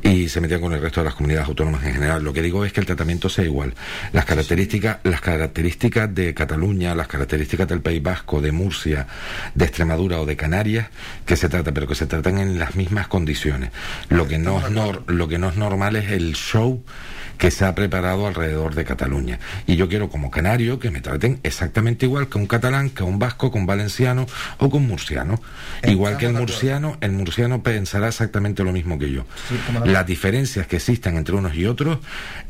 y 0.02 0.30
se 0.30 0.40
metían 0.40 0.62
con 0.62 0.72
el 0.72 0.80
resto 0.80 1.00
de 1.00 1.04
las 1.04 1.14
comunidades 1.14 1.48
autónomas 1.48 1.84
en 1.84 1.92
general. 1.92 2.24
Lo 2.24 2.32
que 2.32 2.40
digo 2.40 2.64
es 2.64 2.72
que 2.72 2.80
el 2.80 2.86
tratamiento 2.86 3.28
sea 3.28 3.44
igual. 3.44 3.74
Las 4.14 4.24
características, 4.24 5.00
las 5.04 5.20
características 5.20 6.14
de 6.14 6.32
Cataluña, 6.32 6.94
las 6.94 7.08
características 7.08 7.68
del 7.68 7.82
País 7.82 8.02
Vasco, 8.02 8.40
de 8.40 8.50
Murcia, 8.50 9.06
de 9.54 9.66
Extremadura 9.66 10.18
o 10.18 10.24
de 10.24 10.36
Canarias, 10.36 10.88
que 11.26 11.36
se 11.36 11.50
trata, 11.50 11.72
pero 11.74 11.86
que 11.86 11.94
se 11.94 12.06
tratan 12.06 12.38
en 12.38 12.58
las 12.58 12.74
mismas 12.74 13.06
condiciones. 13.06 13.70
Lo 14.08 14.26
que 14.26 14.38
no 14.38 14.58
es 14.58 14.72
nor- 14.72 15.02
lo 15.08 15.28
que 15.28 15.36
no 15.36 15.50
es 15.50 15.56
normal 15.56 15.96
es 15.96 16.10
el 16.10 16.32
show 16.34 16.82
que 17.40 17.50
se 17.50 17.64
ha 17.64 17.74
preparado 17.74 18.26
alrededor 18.26 18.74
de 18.74 18.84
Cataluña. 18.84 19.40
Y 19.66 19.76
yo 19.76 19.88
quiero 19.88 20.10
como 20.10 20.30
canario 20.30 20.78
que 20.78 20.90
me 20.90 21.00
traten 21.00 21.40
exactamente 21.42 22.04
igual 22.04 22.28
que 22.28 22.36
un 22.36 22.46
catalán, 22.46 22.90
que 22.90 23.02
un 23.02 23.18
vasco, 23.18 23.50
que 23.50 23.56
un 23.56 23.64
valenciano 23.64 24.26
o 24.58 24.70
que 24.70 24.76
un 24.76 24.86
murciano. 24.86 25.40
Igual 25.82 26.18
que 26.18 26.26
el 26.26 26.34
murciano, 26.34 26.98
el 27.00 27.12
murciano 27.12 27.62
pensará 27.62 28.08
exactamente 28.08 28.62
lo 28.62 28.72
mismo 28.72 28.98
que 28.98 29.10
yo. 29.10 29.24
Las 29.86 30.06
diferencias 30.06 30.66
que 30.66 30.76
existan 30.76 31.16
entre 31.16 31.34
unos 31.34 31.54
y 31.54 31.64
otros 31.64 32.00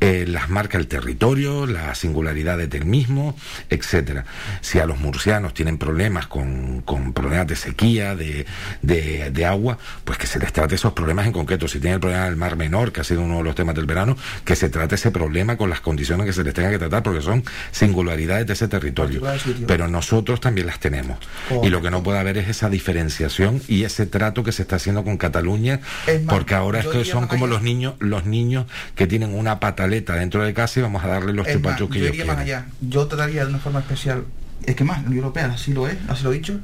eh, 0.01 0.25
las 0.27 0.51
marca 0.51 0.77
el 0.77 0.89
territorio, 0.89 1.67
las 1.67 1.99
singularidades 1.99 2.69
del 2.69 2.85
mismo, 2.85 3.37
etcétera. 3.69 4.25
Si 4.61 4.81
a 4.81 4.87
los 4.87 4.99
murcianos 4.99 5.55
tienen 5.55 5.79
problemas 5.79 6.27
con, 6.27 6.81
con 6.81 7.13
problemas 7.13 7.47
de 7.47 7.55
sequía, 7.55 8.17
de, 8.17 8.45
de, 8.83 9.31
de 9.31 9.47
agua, 9.47 9.79
pues 10.05 10.19
que 10.19 10.27
se 10.27 10.41
les 10.41 10.53
trate 10.53 10.75
esos 10.75 10.95
problemas 10.95 11.27
en 11.27 11.33
concreto. 11.33 11.69
Si 11.69 11.79
tienen 11.79 11.95
el 11.95 12.01
problema 12.01 12.25
del 12.25 12.35
Mar 12.35 12.57
Menor, 12.57 12.91
que 12.91 13.03
ha 13.03 13.05
sido 13.05 13.23
uno 13.23 13.37
de 13.37 13.45
los 13.45 13.55
temas 13.55 13.77
del 13.77 13.87
verano, 13.87 14.17
que 14.45 14.57
se 14.57 14.69
trate 14.69 14.80
ese 14.89 15.11
problema 15.11 15.57
con 15.57 15.71
las 15.71 15.81
condiciones 15.81 16.27
que 16.27 16.33
se 16.33 16.45
les 16.45 16.55
tenga 16.55 16.71
que 16.71 16.79
tratar, 16.79 17.03
porque 17.03 17.23
son 17.23 17.45
singularidades 17.71 18.47
de 18.47 18.53
ese 18.53 18.69
territorio. 18.69 19.23
Pero 19.67 19.89
nosotros 19.89 20.41
también 20.41 20.67
las 20.67 20.81
tenemos. 20.81 21.19
Y 21.63 21.69
lo 21.69 21.83
que 21.83 21.91
no 21.91 22.03
puede 22.03 22.19
haber 22.19 22.39
es 22.39 22.49
esa 22.49 22.69
diferenciación 22.69 23.63
y 23.69 23.85
ese 23.85 24.07
trato 24.07 24.45
que 24.45 24.53
se 24.53 24.63
está 24.63 24.77
haciendo 24.77 25.05
con 25.05 25.17
Cataluña, 25.17 25.81
más, 26.07 26.21
porque 26.29 26.55
ahora 26.55 26.81
es 26.81 26.87
que 26.87 27.05
son 27.05 27.27
como 27.27 27.47
allá. 27.47 27.55
los 27.55 27.63
niños, 27.63 27.95
los 27.99 28.27
niños 28.27 28.67
que 28.95 29.07
tienen 29.07 29.35
una 29.35 29.61
pataleta 29.61 30.15
dentro 30.15 30.45
de 30.45 30.55
casa 30.55 30.81
y 30.81 30.83
vamos 30.83 31.05
a 31.05 31.09
darle 31.09 31.33
los 31.33 31.47
chupachus 31.47 31.91
que 31.91 31.99
yo 31.99 32.05
ellos 32.07 32.15
iría 32.15 32.27
más 32.27 32.37
quieren. 32.37 32.59
allá. 32.65 32.71
Yo 32.81 33.07
trataría 33.07 33.45
de 33.45 33.51
una 33.51 33.59
forma 33.59 33.81
especial, 33.81 34.25
es 34.65 34.75
que 34.75 34.85
más, 34.85 35.03
la 35.03 35.09
Unión 35.09 35.25
Europea 35.25 35.53
así 35.53 35.73
lo 35.73 35.89
es, 35.89 35.97
así 36.09 36.25
lo 36.25 36.33
he 36.33 36.35
dicho, 36.37 36.61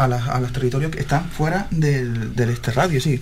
a, 0.00 0.08
las- 0.08 0.28
a 0.28 0.40
los 0.40 0.52
territorios 0.52 0.90
que 0.90 1.00
están 1.00 1.28
fuera 1.30 1.66
del, 1.70 2.34
del 2.34 2.50
este 2.50 2.72
radio, 2.72 3.00
sí. 3.00 3.20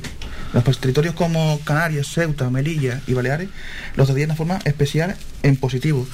Los 0.55 0.65
territorios 0.81 1.15
como 1.15 1.61
Canarias, 1.65 2.07
Ceuta, 2.07 2.49
Melilla 2.49 3.03
y 3.07 3.13
Baleares 3.13 3.51
los 3.97 4.15
de 4.15 4.25
una 4.25 4.35
forma 4.35 4.59
especial 4.65 5.15
en 5.43 5.57
positivo. 5.57 6.07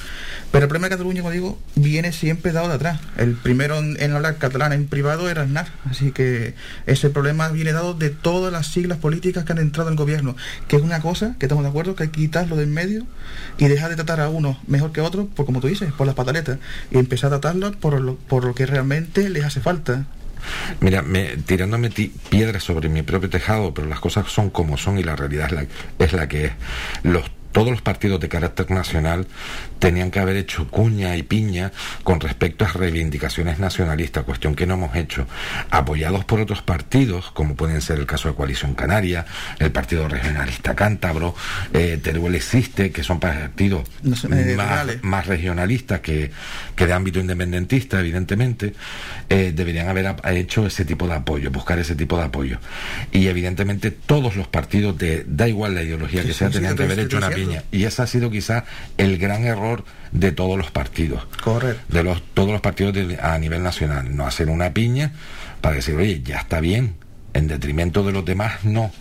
Pero 0.51 0.63
el 0.65 0.67
problema 0.67 0.87
de 0.87 0.95
Cataluña, 0.95 1.21
como 1.21 1.31
digo, 1.31 1.57
viene 1.75 2.11
siempre 2.11 2.51
dado 2.51 2.67
de 2.67 2.73
atrás. 2.75 2.99
El 3.17 3.35
primero 3.35 3.77
en, 3.77 4.11
hablar 4.11 4.37
catalán 4.37 4.73
en 4.73 4.87
privado 4.87 5.29
era 5.29 5.43
Aznar. 5.43 5.67
Así 5.89 6.11
que 6.11 6.53
ese 6.85 7.09
problema 7.09 7.47
viene 7.47 7.71
dado 7.71 7.93
de 7.93 8.09
todas 8.09 8.51
las 8.51 8.67
siglas 8.67 8.97
políticas 8.97 9.45
que 9.45 9.53
han 9.53 9.59
entrado 9.59 9.87
en 9.87 9.93
el 9.93 9.97
gobierno. 9.97 10.35
Que 10.67 10.75
es 10.75 10.81
una 10.81 10.99
cosa 10.99 11.35
que 11.39 11.45
estamos 11.45 11.63
de 11.63 11.69
acuerdo 11.69 11.95
que 11.95 12.03
hay 12.03 12.09
que 12.09 12.19
quitarlo 12.19 12.57
de 12.57 12.63
en 12.63 12.73
medio 12.73 13.05
y 13.57 13.67
dejar 13.67 13.89
de 13.89 13.95
tratar 13.95 14.19
a 14.19 14.27
uno 14.27 14.59
mejor 14.67 14.91
que 14.91 14.99
a 14.99 15.03
otro, 15.03 15.27
por 15.27 15.45
como 15.45 15.61
tú 15.61 15.67
dices, 15.67 15.93
por 15.93 16.07
las 16.07 16.15
pataletas. 16.15 16.57
Y 16.91 16.97
empezar 16.97 17.27
a 17.33 17.39
tratarlos 17.39 17.77
por 17.77 18.01
lo, 18.01 18.15
por 18.15 18.43
lo 18.43 18.53
que 18.53 18.65
realmente 18.65 19.29
les 19.29 19.45
hace 19.45 19.61
falta. 19.61 20.07
Mira, 20.79 21.01
me, 21.01 21.37
tirándome 21.37 21.89
ti- 21.89 22.11
piedras 22.29 22.63
sobre 22.63 22.89
mi 22.89 23.01
propio 23.01 23.29
tejado, 23.29 23.73
pero 23.73 23.87
las 23.87 23.99
cosas 23.99 24.27
son 24.31 24.49
como 24.49 24.77
son 24.77 24.97
y 24.99 25.03
la 25.03 25.15
realidad 25.15 25.47
es 25.47 25.51
la, 25.51 25.65
es 26.05 26.13
la 26.13 26.27
que 26.27 26.45
es. 26.45 26.51
Los 27.03 27.25
todos 27.55 27.71
los 27.71 27.81
partidos 27.81 28.19
de 28.19 28.27
carácter 28.27 28.69
nacional 28.69 29.27
tenían 29.79 30.11
que 30.11 30.19
haber 30.19 30.35
hecho 30.35 30.67
cuña 30.67 31.15
y 31.15 31.23
piña 31.23 31.71
con 32.03 32.19
respecto 32.19 32.65
a 32.65 32.67
reivindicaciones 32.67 33.59
nacionalistas, 33.59 34.25
cuestión 34.25 34.55
que 34.55 34.65
no 34.65 34.73
hemos 34.73 34.93
hecho, 34.97 35.25
apoyados 35.69 36.25
por 36.25 36.41
otros 36.41 36.61
partidos, 36.61 37.31
como 37.31 37.55
pueden 37.55 37.79
ser 37.79 37.99
el 37.99 38.07
caso 38.07 38.27
de 38.27 38.35
Coalición 38.35 38.75
Canaria, 38.75 39.25
el 39.57 39.71
Partido 39.71 40.09
Regionalista 40.09 40.75
Cántabro, 40.75 41.33
eh, 41.71 41.97
Teruel 42.03 42.35
Existe, 42.35 42.91
que 42.91 43.03
son 43.03 43.21
partidos 43.21 43.87
No 44.03 44.17
sé, 44.17 44.27
eh, 44.33 44.57
más, 45.01 45.25
regionalistas 45.25 46.01
que, 46.01 46.31
que 46.75 46.85
de 46.85 46.91
ámbito 46.91 47.21
independentista, 47.21 48.01
evidentemente, 48.01 48.73
eh, 49.29 49.53
deberían 49.55 49.87
haber 49.87 50.13
hecho 50.35 50.67
ese 50.67 50.83
tipo 50.83 51.07
de 51.07 51.13
apoyo, 51.13 51.51
buscar 51.51 51.79
ese 51.79 51.95
tipo 51.95 52.17
de 52.17 52.23
apoyo. 52.23 52.59
Y 53.13 53.27
evidentemente 53.27 53.91
todos 53.91 54.35
los 54.35 54.49
partidos, 54.49 54.97
de, 54.97 55.23
da 55.25 55.47
igual 55.47 55.73
la 55.73 55.83
ideología 55.83 56.21
que 56.21 56.33
sea, 56.33 56.49
tenían 56.49 56.75
que 56.75 56.83
haber 56.83 56.99
estoy 56.99 57.17
hecho 57.17 57.17
una 57.25 57.29
diciendo. 57.29 57.44
Y 57.71 57.83
ese 57.85 58.01
ha 58.01 58.07
sido 58.07 58.29
quizás 58.31 58.63
el 58.97 59.17
gran 59.17 59.43
error 59.45 59.83
de 60.11 60.31
todos 60.31 60.57
los 60.57 60.71
partidos. 60.71 61.25
Correcto. 61.43 61.81
De 61.89 62.03
los, 62.03 62.21
todos 62.33 62.51
los 62.51 62.61
partidos 62.61 62.93
de- 62.93 63.17
a 63.21 63.37
nivel 63.37 63.63
nacional. 63.63 64.15
No 64.15 64.25
hacer 64.25 64.49
una 64.49 64.71
piña 64.73 65.11
para 65.61 65.75
decir, 65.75 65.95
oye, 65.95 66.21
ya 66.23 66.37
está 66.39 66.59
bien, 66.59 66.95
en 67.33 67.47
detrimento 67.47 68.03
de 68.03 68.11
los 68.13 68.23
demás, 68.25 68.63
no. 68.63 68.91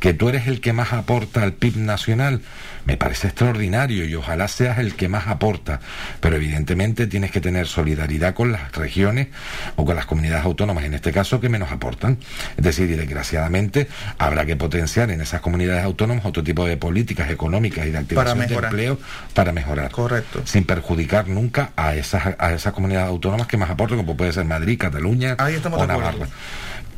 Que 0.00 0.14
tú 0.14 0.28
eres 0.28 0.46
el 0.46 0.60
que 0.60 0.72
más 0.72 0.92
aporta 0.92 1.42
al 1.42 1.52
PIB 1.52 1.76
nacional, 1.76 2.40
me 2.84 2.96
parece 2.96 3.28
extraordinario 3.28 4.04
y 4.04 4.14
ojalá 4.14 4.48
seas 4.48 4.78
el 4.78 4.94
que 4.94 5.08
más 5.08 5.28
aporta. 5.28 5.80
Pero 6.20 6.36
evidentemente 6.36 7.06
tienes 7.06 7.30
que 7.30 7.40
tener 7.40 7.66
solidaridad 7.66 8.34
con 8.34 8.52
las 8.52 8.72
regiones 8.72 9.28
o 9.76 9.84
con 9.84 9.96
las 9.96 10.06
comunidades 10.06 10.44
autónomas, 10.44 10.84
en 10.84 10.94
este 10.94 11.12
caso, 11.12 11.40
que 11.40 11.48
menos 11.48 11.70
aportan. 11.70 12.18
Es 12.56 12.64
decir, 12.64 12.90
y 12.90 12.94
desgraciadamente 12.94 13.88
habrá 14.18 14.44
que 14.44 14.56
potenciar 14.56 15.10
en 15.10 15.20
esas 15.20 15.40
comunidades 15.40 15.84
autónomas 15.84 16.24
otro 16.24 16.42
tipo 16.42 16.66
de 16.66 16.76
políticas 16.76 17.30
económicas 17.30 17.86
y 17.86 17.90
de 17.90 17.98
activación 17.98 18.38
de 18.40 18.54
empleo 18.54 18.98
para 19.34 19.52
mejorar. 19.52 19.90
Correcto. 19.90 20.42
Sin 20.44 20.64
perjudicar 20.64 21.28
nunca 21.28 21.70
a 21.76 21.94
esas, 21.94 22.34
a 22.38 22.52
esas 22.52 22.72
comunidades 22.72 23.08
autónomas 23.08 23.46
que 23.46 23.56
más 23.56 23.70
aportan, 23.70 23.98
como 23.98 24.16
puede 24.16 24.32
ser 24.32 24.44
Madrid, 24.44 24.78
Cataluña 24.78 25.36
Ahí 25.38 25.54
estamos 25.54 25.78
o 25.78 25.82
de. 25.82 25.88
Navarra. 25.88 26.26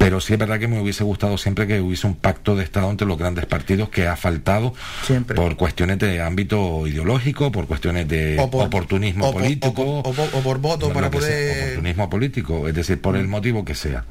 Pero 0.04 0.20
sí 0.20 0.34
es 0.34 0.38
verdad 0.38 0.58
que 0.60 0.68
me 0.68 0.78
hubiese 0.82 1.02
gustado 1.02 1.38
siempre 1.38 1.66
que 1.66 1.80
hubiese 1.80 2.06
un 2.06 2.14
pacto 2.14 2.54
de 2.56 2.62
Estado 2.62 2.90
entre 2.90 3.06
los 3.06 3.16
grandes 3.16 3.46
partidos 3.46 3.88
que 3.88 4.06
ha 4.06 4.16
faltado 4.16 4.74
Siempre. 5.06 5.34
por 5.34 5.56
cuestiones 5.56 5.98
de 5.98 6.20
ámbito 6.20 6.86
ideológico, 6.86 7.50
por 7.50 7.66
cuestiones 7.66 8.06
de 8.06 8.36
O 8.38 8.50
por- 8.50 8.66
oportunismo 8.66 9.30
o 9.30 9.32
político. 9.32 9.70
o 10.00 10.02
por- 10.12 10.28
o 10.34 10.58
voto 10.60 10.92
para 10.92 11.08
sea, 11.08 11.18
poder- 11.20 11.62
oportunismo 11.62 12.10
político, 12.10 12.68
es 12.68 12.74
decir, 12.74 13.00
por 13.00 13.16
el 13.16 13.28
motivo 13.28 13.64
que 13.64 13.74
sea. 13.74 14.04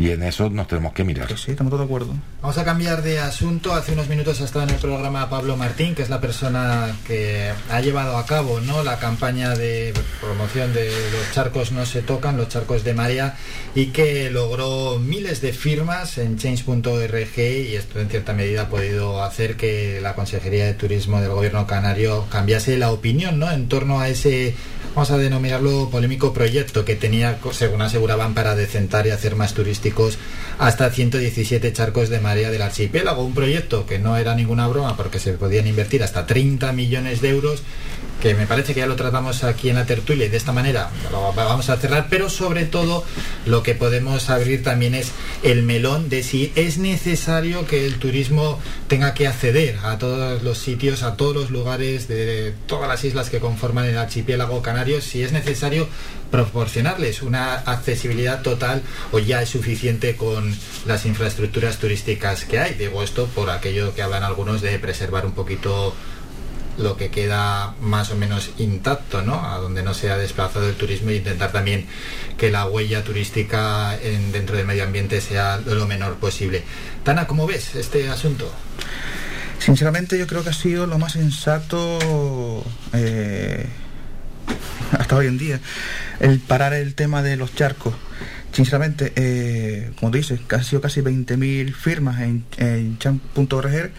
Y 0.00 0.12
en 0.12 0.22
eso 0.22 0.48
nos 0.48 0.66
tenemos 0.66 0.94
que 0.94 1.04
mirar. 1.04 1.28
Sí, 1.36 1.50
estamos 1.50 1.70
todos 1.70 1.80
de 1.80 1.84
acuerdo. 1.84 2.14
Vamos 2.40 2.56
a 2.56 2.64
cambiar 2.64 3.02
de 3.02 3.18
asunto. 3.18 3.74
Hace 3.74 3.92
unos 3.92 4.08
minutos 4.08 4.40
ha 4.40 4.44
estado 4.44 4.64
en 4.64 4.70
el 4.70 4.80
programa 4.80 5.28
Pablo 5.28 5.58
Martín, 5.58 5.94
que 5.94 6.00
es 6.00 6.08
la 6.08 6.22
persona 6.22 6.96
que 7.06 7.52
ha 7.68 7.80
llevado 7.82 8.16
a 8.16 8.24
cabo 8.24 8.60
¿no? 8.60 8.82
la 8.82 8.98
campaña 8.98 9.54
de 9.54 9.92
promoción 10.22 10.72
de 10.72 10.86
los 10.86 11.32
charcos 11.34 11.72
no 11.72 11.84
se 11.84 12.00
tocan, 12.00 12.38
los 12.38 12.48
charcos 12.48 12.82
de 12.82 12.94
marea, 12.94 13.36
y 13.74 13.88
que 13.88 14.30
logró 14.30 14.98
miles 14.98 15.42
de 15.42 15.52
firmas 15.52 16.16
en 16.16 16.38
change.org 16.38 17.38
y 17.38 17.74
esto 17.74 18.00
en 18.00 18.08
cierta 18.08 18.32
medida 18.32 18.62
ha 18.62 18.68
podido 18.70 19.22
hacer 19.22 19.58
que 19.58 20.00
la 20.00 20.14
Consejería 20.14 20.64
de 20.64 20.72
Turismo 20.72 21.20
del 21.20 21.28
Gobierno 21.28 21.66
Canario 21.66 22.24
cambiase 22.30 22.78
la 22.78 22.90
opinión 22.90 23.38
¿no? 23.38 23.50
en 23.50 23.68
torno 23.68 24.00
a 24.00 24.08
ese 24.08 24.54
vamos 24.94 25.10
a 25.10 25.18
denominarlo 25.18 25.88
polémico 25.90 26.32
proyecto 26.32 26.84
que 26.84 26.96
tenía, 26.96 27.38
según 27.52 27.82
aseguraban, 27.82 28.34
para 28.34 28.54
decentar 28.54 29.06
y 29.06 29.10
hacer 29.10 29.36
más 29.36 29.54
turísticos 29.54 30.18
hasta 30.58 30.90
117 30.90 31.72
charcos 31.72 32.08
de 32.08 32.20
marea 32.20 32.50
del 32.50 32.62
archipiélago. 32.62 33.24
Un 33.24 33.34
proyecto 33.34 33.86
que 33.86 33.98
no 33.98 34.16
era 34.16 34.34
ninguna 34.34 34.66
broma 34.66 34.96
porque 34.96 35.18
se 35.18 35.32
podían 35.34 35.66
invertir 35.66 36.02
hasta 36.02 36.26
30 36.26 36.72
millones 36.72 37.20
de 37.20 37.30
euros 37.30 37.62
que 38.20 38.34
me 38.34 38.46
parece 38.46 38.74
que 38.74 38.80
ya 38.80 38.86
lo 38.86 38.96
tratamos 38.96 39.44
aquí 39.44 39.70
en 39.70 39.76
la 39.76 39.86
tertulia 39.86 40.26
y 40.26 40.28
de 40.28 40.36
esta 40.36 40.52
manera 40.52 40.90
lo 41.10 41.32
vamos 41.32 41.70
a 41.70 41.76
cerrar, 41.76 42.08
pero 42.10 42.28
sobre 42.28 42.64
todo 42.64 43.04
lo 43.46 43.62
que 43.62 43.74
podemos 43.74 44.30
abrir 44.30 44.62
también 44.62 44.94
es 44.94 45.12
el 45.42 45.62
melón 45.62 46.08
de 46.08 46.22
si 46.22 46.52
es 46.54 46.78
necesario 46.78 47.66
que 47.66 47.86
el 47.86 47.98
turismo 47.98 48.60
tenga 48.88 49.14
que 49.14 49.26
acceder 49.26 49.78
a 49.82 49.98
todos 49.98 50.42
los 50.42 50.58
sitios, 50.58 51.02
a 51.02 51.16
todos 51.16 51.34
los 51.34 51.50
lugares 51.50 52.08
de 52.08 52.54
todas 52.66 52.88
las 52.88 53.04
islas 53.04 53.30
que 53.30 53.40
conforman 53.40 53.86
el 53.86 53.98
archipiélago 53.98 54.62
canario, 54.62 55.00
si 55.00 55.22
es 55.22 55.32
necesario 55.32 55.88
proporcionarles 56.30 57.22
una 57.22 57.54
accesibilidad 57.54 58.42
total 58.42 58.82
o 59.12 59.18
ya 59.18 59.42
es 59.42 59.48
suficiente 59.48 60.16
con 60.16 60.54
las 60.86 61.06
infraestructuras 61.06 61.78
turísticas 61.78 62.44
que 62.44 62.58
hay. 62.58 62.74
Digo 62.74 63.02
esto 63.02 63.26
por 63.26 63.50
aquello 63.50 63.94
que 63.94 64.02
hablan 64.02 64.22
algunos 64.22 64.60
de 64.60 64.78
preservar 64.78 65.26
un 65.26 65.32
poquito 65.32 65.94
lo 66.78 66.96
que 66.96 67.10
queda 67.10 67.74
más 67.80 68.10
o 68.10 68.16
menos 68.16 68.50
intacto, 68.58 69.22
¿no? 69.22 69.44
A 69.44 69.58
donde 69.58 69.82
no 69.82 69.94
se 69.94 70.10
ha 70.10 70.16
desplazado 70.16 70.68
el 70.68 70.76
turismo 70.76 71.10
e 71.10 71.16
intentar 71.16 71.52
también 71.52 71.86
que 72.38 72.50
la 72.50 72.66
huella 72.66 73.04
turística 73.04 73.96
en, 74.00 74.32
dentro 74.32 74.56
del 74.56 74.66
medio 74.66 74.84
ambiente 74.84 75.20
sea 75.20 75.58
lo 75.58 75.86
menor 75.86 76.16
posible. 76.16 76.62
Tana, 77.04 77.26
¿cómo 77.26 77.46
ves 77.46 77.74
este 77.74 78.08
asunto? 78.08 78.50
Sinceramente 79.58 80.18
yo 80.18 80.26
creo 80.26 80.42
que 80.42 80.50
ha 80.50 80.54
sido 80.54 80.86
lo 80.86 80.98
más 80.98 81.12
sensato 81.12 82.64
eh, 82.94 83.66
hasta 84.98 85.16
hoy 85.16 85.26
en 85.26 85.38
día, 85.38 85.60
el 86.18 86.38
parar 86.40 86.72
el 86.72 86.94
tema 86.94 87.22
de 87.22 87.36
los 87.36 87.54
charcos. 87.54 87.94
Sinceramente, 88.52 89.12
eh, 89.14 89.90
como 89.98 90.10
dices, 90.10 90.40
han 90.50 90.64
sido 90.64 90.80
casi 90.80 91.00
20.000 91.00 91.72
firmas 91.72 92.20
en, 92.20 92.44
en 92.56 92.98
chan.org 92.98 93.90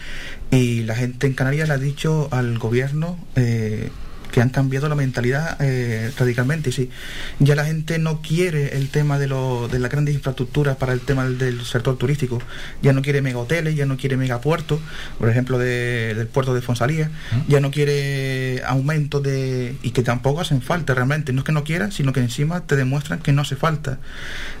y 0.50 0.82
la 0.82 0.94
gente 0.94 1.26
en 1.26 1.32
Canarias 1.32 1.68
le 1.68 1.74
ha 1.74 1.78
dicho 1.78 2.28
al 2.30 2.58
gobierno 2.58 3.18
eh, 3.34 3.90
que 4.32 4.40
han 4.40 4.48
cambiado 4.48 4.88
la 4.88 4.94
mentalidad 4.96 5.56
eh, 5.60 6.10
radicalmente. 6.18 6.70
Y 6.70 6.72
sí, 6.72 6.90
ya 7.38 7.54
la 7.54 7.64
gente 7.64 7.98
no 7.98 8.20
quiere 8.22 8.76
el 8.76 8.88
tema 8.88 9.18
de, 9.18 9.28
lo, 9.28 9.68
de 9.68 9.78
las 9.78 9.90
grandes 9.90 10.14
infraestructuras 10.14 10.76
para 10.76 10.92
el 10.92 11.00
tema 11.00 11.24
del, 11.24 11.38
del 11.38 11.64
sector 11.64 11.96
turístico. 11.98 12.40
Ya 12.82 12.92
no 12.92 13.02
quiere 13.02 13.22
mega 13.22 13.38
hoteles, 13.38 13.76
ya 13.76 13.86
no 13.86 13.96
quiere 13.96 14.16
megapuertos, 14.16 14.80
por 15.18 15.28
ejemplo, 15.28 15.58
de- 15.58 16.14
del 16.16 16.26
puerto 16.26 16.54
de 16.54 16.62
Fonsalía. 16.62 17.10
Ya 17.46 17.60
no 17.60 17.70
quiere 17.70 18.62
aumento 18.66 19.20
de. 19.20 19.76
y 19.82 19.90
que 19.90 20.02
tampoco 20.02 20.40
hacen 20.40 20.62
falta 20.62 20.94
realmente. 20.94 21.32
No 21.32 21.40
es 21.40 21.44
que 21.44 21.52
no 21.52 21.62
quiera, 21.64 21.90
sino 21.90 22.12
que 22.12 22.20
encima 22.20 22.62
te 22.66 22.74
demuestran 22.76 23.20
que 23.20 23.32
no 23.32 23.42
hace 23.42 23.56
falta. 23.56 23.98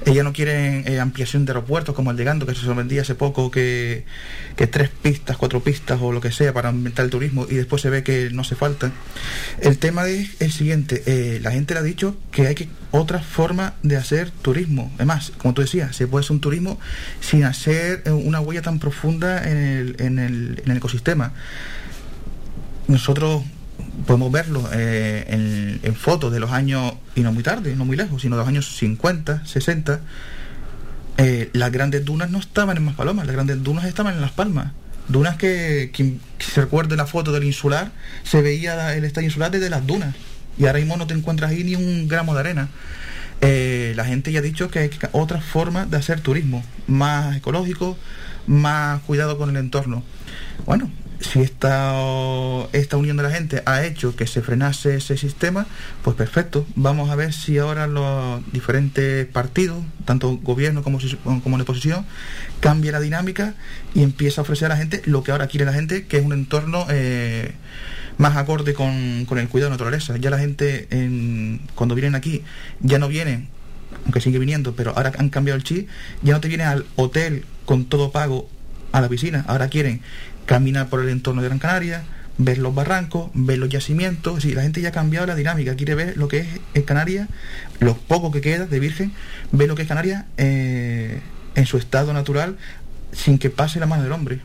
Ella 0.04 0.22
no 0.22 0.32
quieren 0.32 0.84
eh, 0.86 1.00
ampliación 1.00 1.44
de 1.46 1.52
aeropuertos 1.52 1.94
como 1.94 2.10
el 2.10 2.16
de 2.18 2.24
Gando, 2.24 2.46
que 2.46 2.54
se 2.54 2.66
vendía 2.74 3.02
hace 3.02 3.14
poco, 3.14 3.50
que, 3.50 4.04
que 4.56 4.66
tres 4.66 4.90
pistas, 4.90 5.36
cuatro 5.38 5.60
pistas 5.62 5.98
o 6.02 6.12
lo 6.12 6.20
que 6.20 6.30
sea 6.30 6.52
para 6.52 6.68
aumentar 6.68 7.04
el 7.06 7.10
turismo 7.10 7.46
y 7.48 7.54
después 7.54 7.80
se 7.80 7.88
ve 7.90 8.02
que 8.02 8.28
no 8.32 8.42
hace 8.42 8.54
falta. 8.54 8.92
El 9.62 9.78
tema 9.78 10.08
es 10.08 10.30
el 10.40 10.50
siguiente, 10.50 11.04
eh, 11.06 11.38
la 11.40 11.52
gente 11.52 11.74
le 11.74 11.80
ha 11.80 11.84
dicho 11.84 12.16
que 12.32 12.48
hay 12.48 12.56
que 12.56 12.68
otra 12.90 13.20
forma 13.20 13.74
de 13.84 13.96
hacer 13.96 14.30
turismo. 14.30 14.90
Además, 14.96 15.32
como 15.38 15.54
tú 15.54 15.62
decías, 15.62 15.94
se 15.94 16.08
puede 16.08 16.24
hacer 16.24 16.32
un 16.32 16.40
turismo 16.40 16.80
sin 17.20 17.44
hacer 17.44 18.02
eh, 18.04 18.10
una 18.10 18.40
huella 18.40 18.62
tan 18.62 18.80
profunda 18.80 19.48
en 19.48 20.18
el, 20.18 20.62
ecosistema. 20.76 21.32
Nosotros 22.88 23.44
podemos 24.04 24.32
verlo 24.32 24.68
eh, 24.72 25.78
en, 25.82 25.94
fotos 25.94 26.32
de 26.32 26.40
los 26.40 26.50
años, 26.50 26.94
y 27.14 27.20
no 27.20 27.32
muy 27.32 27.44
tarde, 27.44 27.76
no 27.76 27.84
muy 27.84 27.96
lejos, 27.96 28.22
sino 28.22 28.34
de 28.34 28.40
los 28.40 28.48
años 28.48 28.76
50, 28.76 29.46
60, 29.46 30.00
eh, 31.18 31.50
las 31.52 31.70
grandes 31.70 32.04
dunas 32.04 32.30
no 32.30 32.38
estaban 32.38 32.76
en 32.76 32.84
Maspalomas, 32.84 33.26
las 33.26 33.34
grandes 33.34 33.62
dunas 33.62 33.84
estaban 33.84 34.14
en 34.14 34.20
Las 34.20 34.32
Palmas. 34.32 34.72
Dunas 35.12 35.36
que, 35.36 35.90
se 36.38 36.60
recuerde 36.60 36.96
la 36.96 37.06
foto 37.06 37.32
del 37.32 37.44
insular, 37.44 37.92
se 38.24 38.40
veía 38.42 38.96
el 38.96 39.04
estadio 39.04 39.28
insular 39.28 39.50
desde 39.50 39.70
las 39.70 39.86
dunas. 39.86 40.14
Y 40.58 40.66
ahora 40.66 40.78
mismo 40.78 40.96
no 40.96 41.06
te 41.06 41.14
encuentras 41.14 41.50
ahí 41.50 41.64
ni 41.64 41.74
un 41.74 42.08
gramo 42.08 42.34
de 42.34 42.40
arena. 42.40 42.68
Eh, 43.42 43.92
la 43.96 44.04
gente 44.04 44.32
ya 44.32 44.38
ha 44.38 44.42
dicho 44.42 44.70
que 44.70 44.78
hay 44.78 44.90
otras 45.12 45.44
formas 45.44 45.90
de 45.90 45.96
hacer 45.96 46.20
turismo, 46.20 46.64
más 46.86 47.36
ecológico, 47.36 47.96
más 48.46 49.00
cuidado 49.02 49.36
con 49.36 49.50
el 49.50 49.56
entorno. 49.56 50.02
Bueno, 50.64 50.90
si 51.22 51.40
esta, 51.40 51.94
esta 52.72 52.96
unión 52.96 53.16
de 53.16 53.22
la 53.22 53.30
gente 53.30 53.62
ha 53.64 53.84
hecho 53.84 54.14
que 54.16 54.26
se 54.26 54.42
frenase 54.42 54.96
ese 54.96 55.16
sistema, 55.16 55.66
pues 56.02 56.16
perfecto. 56.16 56.66
Vamos 56.74 57.10
a 57.10 57.16
ver 57.16 57.32
si 57.32 57.58
ahora 57.58 57.86
los 57.86 58.42
diferentes 58.52 59.26
partidos, 59.26 59.82
tanto 60.04 60.36
gobierno 60.38 60.82
como, 60.82 60.98
como 61.42 61.56
oposición, 61.56 62.04
cambia 62.60 62.92
la 62.92 63.00
dinámica 63.00 63.54
y 63.94 64.02
empieza 64.02 64.40
a 64.40 64.42
ofrecer 64.42 64.66
a 64.66 64.68
la 64.70 64.76
gente 64.76 65.00
lo 65.06 65.22
que 65.22 65.30
ahora 65.32 65.46
quiere 65.46 65.64
la 65.64 65.72
gente, 65.72 66.06
que 66.06 66.18
es 66.18 66.24
un 66.24 66.32
entorno 66.32 66.86
eh, 66.90 67.52
más 68.18 68.36
acorde 68.36 68.74
con, 68.74 69.24
con 69.26 69.38
el 69.38 69.48
cuidado 69.48 69.70
de 69.70 69.70
la 69.70 69.74
naturaleza. 69.78 70.16
Ya 70.18 70.28
la 70.30 70.38
gente, 70.38 70.88
en- 70.90 71.60
cuando 71.74 71.94
vienen 71.94 72.14
aquí, 72.14 72.42
ya 72.80 72.98
no 72.98 73.08
vienen 73.08 73.48
aunque 74.04 74.20
sigue 74.20 74.38
viniendo, 74.38 74.74
pero 74.74 74.92
ahora 74.96 75.12
han 75.18 75.28
cambiado 75.28 75.56
el 75.56 75.64
chip, 75.64 75.86
ya 76.22 76.32
no 76.32 76.40
te 76.40 76.48
vienen 76.48 76.66
al 76.66 76.86
hotel 76.96 77.44
con 77.66 77.84
todo 77.84 78.10
pago 78.10 78.48
a 78.90 79.00
la 79.00 79.08
piscina, 79.08 79.44
ahora 79.48 79.68
quieren 79.68 80.00
caminar 80.46 80.88
por 80.88 81.00
el 81.00 81.08
entorno 81.08 81.42
de 81.42 81.48
Gran 81.48 81.58
Canaria, 81.58 82.04
ver 82.38 82.58
los 82.58 82.74
barrancos, 82.74 83.30
ver 83.34 83.58
los 83.58 83.68
yacimientos, 83.68 84.38
es 84.38 84.42
decir, 84.42 84.56
la 84.56 84.62
gente 84.62 84.80
ya 84.80 84.88
ha 84.88 84.92
cambiado 84.92 85.26
la 85.26 85.34
dinámica, 85.34 85.76
quiere 85.76 85.94
ver 85.94 86.16
lo 86.16 86.28
que 86.28 86.38
es 86.38 86.46
en 86.74 86.82
Canarias, 86.82 87.28
lo 87.80 87.96
poco 87.96 88.30
que 88.30 88.40
queda 88.40 88.66
de 88.66 88.80
Virgen, 88.80 89.12
ver 89.52 89.68
lo 89.68 89.74
que 89.74 89.82
es 89.82 89.88
Canarias 89.88 90.24
eh, 90.36 91.20
en 91.54 91.66
su 91.66 91.76
estado 91.76 92.12
natural 92.12 92.56
sin 93.12 93.38
que 93.38 93.50
pase 93.50 93.78
la 93.78 93.86
mano 93.86 94.02
del 94.02 94.12
hombre. 94.12 94.40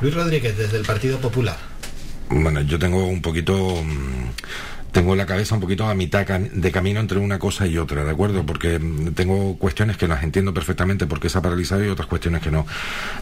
Luis 0.00 0.14
Rodríguez, 0.14 0.56
desde 0.56 0.76
el 0.76 0.84
Partido 0.84 1.18
Popular. 1.18 1.56
Bueno, 2.30 2.60
yo 2.62 2.78
tengo 2.78 3.06
un 3.06 3.22
poquito... 3.22 3.82
mm, 3.82 4.30
Tengo 4.92 5.14
la 5.14 5.26
cabeza 5.26 5.54
un 5.54 5.60
poquito 5.60 5.86
a 5.86 5.94
mitad 5.94 6.26
de 6.26 6.72
camino 6.72 7.00
entre 7.00 7.18
una 7.18 7.38
cosa 7.38 7.66
y 7.66 7.78
otra, 7.78 8.04
¿de 8.04 8.10
acuerdo? 8.10 8.44
Porque 8.44 8.78
mm, 8.78 9.12
tengo 9.12 9.56
cuestiones 9.56 9.96
que 9.96 10.08
las 10.08 10.22
entiendo 10.22 10.52
perfectamente 10.52 11.06
porque 11.06 11.28
se 11.28 11.38
ha 11.38 11.42
paralizado 11.42 11.84
y 11.84 11.88
otras 11.88 12.08
cuestiones 12.08 12.42
que 12.42 12.50
no. 12.50 12.66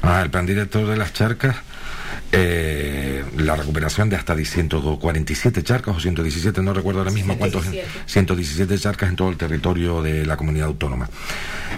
Ah, 0.03 0.23
el 0.23 0.31
plan 0.31 0.47
director 0.47 0.87
de 0.87 0.97
las 0.97 1.13
charcas, 1.13 1.57
eh, 2.33 3.25
la 3.37 3.57
recuperación 3.57 4.09
de 4.09 4.17
hasta 4.17 4.37
147 4.37 5.63
charcas 5.63 5.97
o 5.97 6.01
117, 6.01 6.63
no 6.63 6.75
recuerdo 6.75 7.01
ahora 7.01 7.11
mismo 7.11 7.37
cuántos, 7.39 7.65
117 8.07 8.79
charcas 8.79 9.09
en 9.09 9.17
todo 9.17 9.31
el 9.31 9.37
territorio 9.37 10.03
de 10.03 10.27
la 10.27 10.37
comunidad 10.37 10.69
autónoma. 10.69 11.09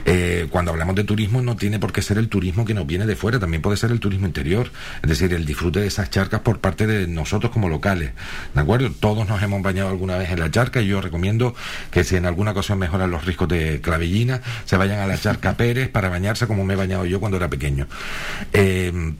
Eh, 0.06 0.46
cuando 0.50 0.70
hablamos 0.70 0.94
de 0.94 1.04
turismo 1.04 1.42
no 1.42 1.56
tiene 1.56 1.78
por 1.78 1.92
qué 1.92 2.02
ser 2.02 2.18
el 2.18 2.28
turismo 2.28 2.64
que 2.64 2.74
nos 2.74 2.86
viene 2.86 3.06
de 3.06 3.16
fuera, 3.16 3.38
también 3.38 3.62
puede 3.62 3.76
ser 3.76 3.90
el 3.90 4.00
turismo 4.00 4.26
interior, 4.26 4.70
es 5.02 5.08
decir, 5.08 5.32
el 5.34 5.44
disfrute 5.44 5.80
de 5.80 5.86
esas 5.86 6.10
charcas 6.10 6.40
por 6.40 6.58
parte 6.58 6.86
de 6.86 7.06
nosotros 7.06 7.52
como 7.52 7.68
locales, 7.68 8.12
¿de 8.54 8.60
acuerdo? 8.60 8.90
Todos 8.90 9.28
nos 9.28 9.42
hemos 9.42 9.62
bañado 9.62 9.88
alguna 9.88 10.16
vez 10.16 10.30
en 10.30 10.40
la 10.40 10.50
charca 10.50 10.80
y 10.80 10.86
yo 10.86 11.00
recomiendo 11.00 11.54
que 11.90 12.04
si 12.04 12.16
en 12.16 12.26
alguna 12.26 12.52
ocasión 12.52 12.78
mejoran 12.78 13.10
los 13.10 13.24
riscos 13.24 13.48
de 13.48 13.80
clavellina, 13.80 14.40
se 14.64 14.76
vayan 14.76 15.00
a 15.00 15.06
la 15.06 15.18
charca 15.18 15.54
Pérez 15.56 15.88
para 15.88 16.08
bañarse 16.08 16.46
como 16.46 16.64
me 16.64 16.74
he 16.74 16.76
bañado 16.76 17.04
yo 17.04 17.20
cuando 17.20 17.36
era 17.36 17.48
pequeño. 17.48 17.86
Eh, 18.52 19.12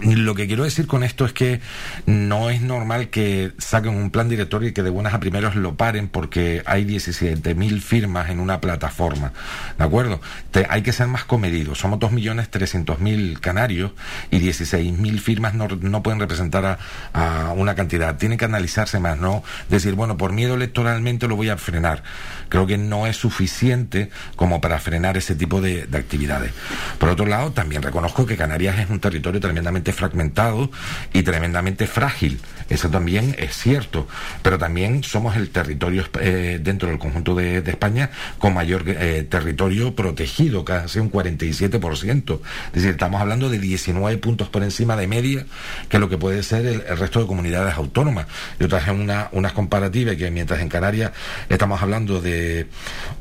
lo 0.00 0.34
que 0.34 0.46
quiero 0.46 0.64
decir 0.64 0.86
con 0.86 1.02
esto 1.02 1.24
es 1.24 1.32
que 1.32 1.60
no 2.06 2.50
es 2.50 2.60
normal 2.60 3.08
que 3.08 3.52
saquen 3.58 3.94
un 3.94 4.10
plan 4.10 4.28
directorio 4.28 4.68
y 4.68 4.72
que 4.72 4.82
de 4.82 4.90
buenas 4.90 5.14
a 5.14 5.20
primeros 5.20 5.56
lo 5.56 5.76
paren 5.76 6.08
porque 6.08 6.62
hay 6.66 6.84
17.000 6.84 7.80
firmas 7.80 8.30
en 8.30 8.40
una 8.40 8.60
plataforma. 8.60 9.32
¿De 9.76 9.84
acuerdo? 9.84 10.20
Hay 10.68 10.82
que 10.82 10.92
ser 10.92 11.08
más 11.08 11.24
comedidos. 11.24 11.78
Somos 11.78 11.98
2.300.000 11.98 13.40
canarios 13.40 13.92
y 14.30 14.38
16.000 14.38 15.18
firmas 15.18 15.54
no, 15.54 15.68
no 15.68 16.02
pueden 16.02 16.20
representar 16.20 16.78
a 17.12 17.52
una 17.56 17.74
cantidad. 17.74 18.16
Tiene 18.16 18.36
que 18.36 18.44
analizarse 18.44 19.00
más, 19.00 19.18
no 19.18 19.42
decir, 19.68 19.94
bueno, 19.94 20.16
por 20.16 20.32
miedo 20.32 20.54
electoralmente 20.54 21.28
lo 21.28 21.36
voy 21.36 21.48
a 21.48 21.56
frenar. 21.56 22.02
Creo 22.48 22.66
que 22.66 22.78
no 22.78 23.06
es 23.06 23.16
suficiente 23.16 24.10
como 24.36 24.60
para 24.60 24.78
frenar 24.78 25.16
ese 25.16 25.34
tipo 25.34 25.60
de, 25.60 25.86
de 25.86 25.98
actividades. 25.98 26.52
Por 26.98 27.08
otro 27.08 27.26
lado, 27.26 27.52
también 27.52 27.82
reconozco 27.82 28.26
que 28.26 28.36
Canarias 28.36 28.78
es 28.78 28.90
un 28.90 29.00
territorio 29.00 29.40
tremendamente 29.40 29.92
fragmentado 29.92 30.70
y 31.12 31.22
tremendamente 31.22 31.86
frágil. 31.86 32.40
Eso 32.68 32.90
también 32.90 33.34
es 33.38 33.56
cierto. 33.56 34.06
Pero 34.42 34.58
también 34.58 35.02
somos 35.04 35.36
el 35.36 35.50
territorio 35.50 36.04
eh, 36.20 36.58
dentro 36.62 36.88
del 36.88 36.98
conjunto 36.98 37.34
de, 37.34 37.58
España 37.68 38.10
con 38.38 38.54
mayor 38.54 38.84
eh, 38.86 39.26
territorio 39.28 39.94
protegido, 39.94 40.64
casi 40.64 40.98
un 40.98 41.10
47%. 41.10 42.40
Es 42.68 42.72
decir, 42.72 42.90
estamos 42.90 43.20
hablando 43.20 43.50
de 43.50 43.58
19 43.58 44.18
puntos 44.18 44.48
por 44.48 44.62
encima 44.62 44.96
de 44.96 45.06
media 45.06 45.46
que 45.88 45.98
lo 45.98 46.08
que 46.08 46.18
puede 46.18 46.42
ser 46.42 46.66
el, 46.66 46.82
el 46.88 46.96
resto 46.96 47.20
de 47.20 47.26
comunidades 47.26 47.74
autónomas. 47.74 48.26
Yo 48.58 48.68
traje 48.68 48.90
una, 48.90 49.28
unas 49.32 49.52
comparativas 49.52 50.16
que 50.16 50.30
mientras 50.30 50.60
en 50.60 50.68
Canarias 50.68 51.12
estamos 51.48 51.82
hablando 51.82 52.20
de 52.20 52.37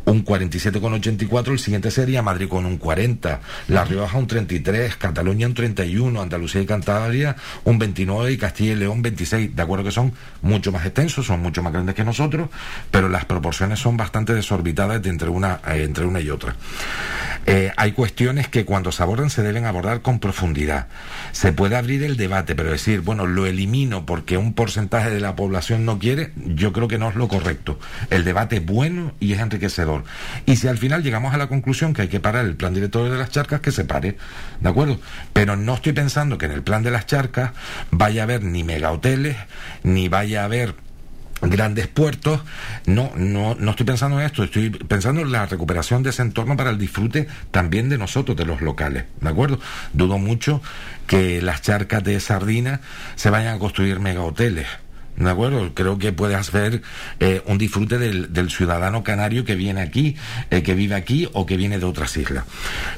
un 0.05 0.23
47,84, 0.23 1.51
el 1.51 1.59
siguiente 1.59 1.91
sería 1.91 2.21
Madrid 2.21 2.47
con 2.47 2.65
un 2.65 2.77
40, 2.77 3.41
La 3.67 3.83
Rioja 3.83 4.17
un 4.17 4.27
33, 4.27 4.95
Cataluña 4.95 5.47
un 5.47 5.53
31, 5.53 6.21
Andalucía 6.21 6.61
y 6.61 6.65
Cantabria 6.65 7.35
un 7.63 7.79
29 7.79 8.31
y 8.31 8.37
Castilla 8.37 8.73
y 8.73 8.75
León 8.75 9.01
26. 9.01 9.55
De 9.55 9.61
acuerdo 9.61 9.83
que 9.83 9.91
son 9.91 10.13
mucho 10.41 10.71
más 10.71 10.85
extensos, 10.85 11.25
son 11.25 11.41
mucho 11.41 11.61
más 11.61 11.73
grandes 11.73 11.95
que 11.95 12.03
nosotros, 12.03 12.49
pero 12.91 13.09
las 13.09 13.25
proporciones 13.25 13.79
son 13.79 13.97
bastante 13.97 14.33
desorbitadas 14.33 15.01
de 15.01 15.09
entre 15.09 15.29
una, 15.29 15.59
eh, 15.67 15.83
entre 15.83 16.05
una 16.05 16.19
y 16.19 16.29
otra. 16.29 16.55
Eh, 17.45 17.71
hay 17.77 17.93
cuestiones 17.93 18.49
que 18.49 18.65
cuando 18.65 18.91
se 18.91 19.01
abordan 19.03 19.29
se 19.29 19.41
deben 19.41 19.65
abordar 19.65 20.01
con 20.01 20.19
profundidad. 20.19 20.87
Se 21.31 21.53
puede 21.53 21.77
abrir 21.77 22.03
el 22.03 22.17
debate, 22.17 22.55
pero 22.55 22.71
decir, 22.71 22.99
bueno, 22.99 23.25
lo 23.25 23.45
elimino 23.45 24.05
porque 24.05 24.37
un 24.37 24.53
porcentaje 24.53 25.09
de 25.09 25.21
la 25.21 25.35
población 25.37 25.85
no 25.85 25.97
quiere, 25.97 26.33
yo 26.35 26.73
creo 26.73 26.89
que 26.89 26.97
no 26.97 27.09
es 27.09 27.15
lo 27.15 27.29
correcto. 27.29 27.79
El 28.09 28.25
debate 28.25 28.57
es 28.57 28.65
y 29.19 29.33
es 29.33 29.39
enriquecedor. 29.39 30.03
Y 30.45 30.55
si 30.57 30.67
al 30.67 30.77
final 30.77 31.03
llegamos 31.03 31.33
a 31.33 31.37
la 31.37 31.47
conclusión 31.47 31.93
que 31.93 32.03
hay 32.03 32.07
que 32.07 32.19
parar 32.19 32.45
el 32.45 32.55
plan 32.55 32.73
director 32.73 33.09
de 33.09 33.17
las 33.17 33.29
charcas, 33.29 33.61
que 33.61 33.71
se 33.71 33.85
pare, 33.85 34.17
¿de 34.59 34.69
acuerdo? 34.69 34.99
Pero 35.33 35.55
no 35.55 35.75
estoy 35.75 35.93
pensando 35.93 36.37
que 36.37 36.45
en 36.45 36.51
el 36.51 36.63
plan 36.63 36.83
de 36.83 36.91
las 36.91 37.05
charcas 37.05 37.51
vaya 37.91 38.21
a 38.21 38.23
haber 38.23 38.43
ni 38.43 38.63
mega 38.63 38.91
hoteles, 38.91 39.37
ni 39.83 40.09
vaya 40.09 40.41
a 40.41 40.45
haber 40.45 40.75
grandes 41.41 41.87
puertos, 41.87 42.41
no, 42.85 43.11
no, 43.15 43.55
no 43.55 43.71
estoy 43.71 43.85
pensando 43.85 44.19
en 44.19 44.25
esto, 44.25 44.43
estoy 44.43 44.71
pensando 44.71 45.21
en 45.21 45.31
la 45.31 45.45
recuperación 45.45 46.01
de 46.03 46.09
ese 46.09 46.23
entorno 46.23 46.57
para 46.57 46.71
el 46.71 46.77
disfrute 46.77 47.27
también 47.51 47.89
de 47.89 47.97
nosotros, 47.97 48.35
de 48.35 48.45
los 48.45 48.61
locales, 48.61 49.05
¿de 49.21 49.29
acuerdo? 49.29 49.59
Dudo 49.93 50.17
mucho 50.17 50.61
que 51.05 51.41
las 51.41 51.61
charcas 51.61 52.03
de 52.03 52.19
sardina 52.19 52.81
se 53.15 53.29
vayan 53.29 53.55
a 53.55 53.59
construir 53.59 53.99
mega 53.99 54.21
hoteles. 54.21 54.67
¿De 55.17 55.29
acuerdo? 55.31 55.73
Creo 55.73 55.97
que 55.97 56.13
puede 56.13 56.35
hacer 56.35 56.83
eh, 57.19 57.41
un 57.47 57.57
disfrute 57.57 57.97
del, 57.97 58.49
ciudadano 58.51 59.03
canario 59.03 59.43
que 59.43 59.55
viene 59.55 59.81
aquí, 59.81 60.15
eh, 60.51 60.61
que 60.61 60.75
vive 60.75 60.93
aquí 60.93 61.27
o 61.33 61.45
que 61.47 61.57
viene 61.57 61.79
de 61.79 61.85
otras 61.85 62.15
islas. 62.17 62.45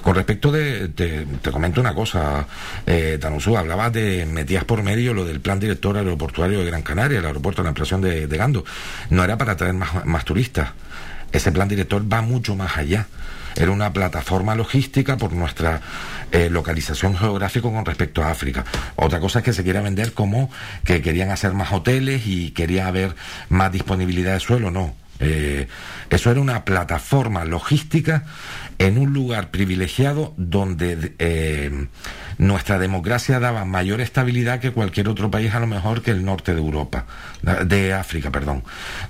Con 0.02 0.16
respecto 0.16 0.52
de, 0.52 0.90
te, 0.90 1.26
comento 1.50 1.80
una 1.80 1.96
cosa, 1.96 2.46
eh, 2.86 3.18
Tanusú, 3.22 3.56
hablabas 3.58 3.94
de, 3.94 4.26
metías 4.26 4.66
por 4.66 4.84
medio 4.84 5.14
lo 5.14 5.24
del 5.24 5.40
plan 5.40 5.62
director 5.62 5.96
aeroportuario 5.96 6.60
de 6.60 6.66
Gran 6.66 6.82
Canaria, 6.82 7.20
el 7.20 7.26
aeropuerto 7.26 7.64
la 7.64 7.70
ampliación 7.70 8.02
de, 8.02 8.28
de 8.28 8.38
Gando. 8.38 8.66
No 9.10 9.24
era 9.24 9.38
para 9.38 9.56
traer 9.56 9.74
más, 9.74 10.06
más 10.06 10.26
turistas. 10.26 10.72
Ese 11.32 11.54
plan 11.54 11.70
director 11.70 12.12
va 12.12 12.22
mucho 12.22 12.54
más 12.56 12.78
allá. 12.78 13.08
Era 13.60 13.72
una 13.72 13.92
plataforma 13.92 14.56
logística 14.56 15.18
por 15.18 15.34
nuestra 15.34 15.82
eh, 16.32 16.50
localización 16.50 17.18
geográfica 17.18 17.70
con 17.70 17.86
respecto 17.86 18.24
a 18.24 18.32
África. 18.32 18.64
Otra 18.96 19.20
cosa 19.20 19.40
es 19.40 19.46
que 19.46 19.54
se 19.54 19.64
quiera 19.64 19.82
vender 19.82 20.14
como 20.14 20.50
que 20.86 21.02
querían 21.02 21.30
hacer 21.30 21.54
más 21.54 21.72
hoteles 21.74 22.26
y 22.26 22.52
quería 22.52 22.88
haber 22.88 23.16
más 23.50 23.72
disponibilidad 23.72 24.34
de 24.34 24.40
suelo. 24.40 24.72
No. 24.72 24.96
Eh, 25.20 25.68
eso 26.10 26.32
era 26.32 26.40
una 26.40 26.64
plataforma 26.64 27.44
logística 27.44 28.24
en 28.78 28.98
un 28.98 29.14
lugar 29.14 29.52
privilegiado 29.52 30.34
donde 30.38 31.14
eh, 31.20 31.88
nuestra 32.38 32.80
democracia 32.80 33.40
daba 33.42 33.66
mayor 33.66 34.00
estabilidad 34.00 34.62
que 34.62 34.72
cualquier 34.72 35.10
otro 35.10 35.30
país, 35.30 35.54
a 35.54 35.60
lo 35.60 35.68
mejor 35.68 36.02
que 36.02 36.12
el 36.12 36.24
norte 36.24 36.54
de 36.54 36.62
Europa, 36.62 37.06
de 37.42 37.94
África, 37.94 38.32
perdón. 38.32 38.64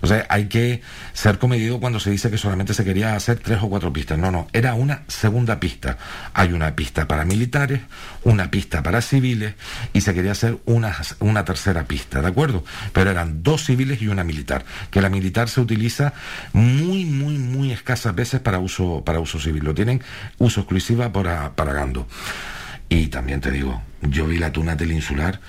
Sea, 0.03 0.25
hay 0.29 0.45
que 0.45 0.81
ser 1.13 1.39
comedido 1.39 1.79
cuando 1.79 1.99
se 1.99 2.11
dice 2.11 2.29
que 2.29 2.37
solamente 2.37 2.73
se 2.73 2.85
quería 2.85 3.15
hacer 3.15 3.39
tres 3.39 3.59
o 3.61 3.69
cuatro 3.69 3.91
pistas. 3.91 4.17
No, 4.17 4.31
no, 4.31 4.47
era 4.53 4.75
una 4.75 5.03
segunda 5.07 5.59
pista. 5.59 5.97
Hay 6.33 6.53
una 6.53 6.75
pista 6.75 7.07
para 7.07 7.25
militares, 7.25 7.81
una 8.23 8.51
pista 8.51 8.83
para 8.83 9.01
civiles 9.01 9.55
y 9.93 10.01
se 10.01 10.13
quería 10.13 10.31
hacer 10.31 10.57
una, 10.65 10.95
una 11.19 11.43
tercera 11.45 11.85
pista, 11.85 12.21
¿de 12.21 12.27
acuerdo? 12.27 12.63
Pero 12.93 13.09
eran 13.09 13.43
dos 13.43 13.65
civiles 13.65 14.01
y 14.01 14.07
una 14.07 14.23
militar, 14.23 14.63
que 14.91 15.01
la 15.01 15.09
militar 15.09 15.49
se 15.49 15.61
utiliza 15.61 16.13
muy, 16.53 17.05
muy, 17.05 17.37
muy 17.37 17.71
escasas 17.71 18.13
veces 18.15 18.39
para 18.39 18.59
uso, 18.59 19.03
para 19.03 19.19
uso 19.19 19.39
civil. 19.39 19.63
Lo 19.63 19.73
tienen 19.73 20.01
uso 20.37 20.61
exclusiva 20.61 21.11
para, 21.11 21.55
para 21.55 21.73
Gando. 21.73 22.07
Y 22.89 23.07
también 23.07 23.39
te 23.39 23.51
digo, 23.51 23.81
yo 24.01 24.25
vi 24.25 24.37
la 24.37 24.51
tuna 24.51 24.75
del 24.75 24.91
insular 24.91 25.39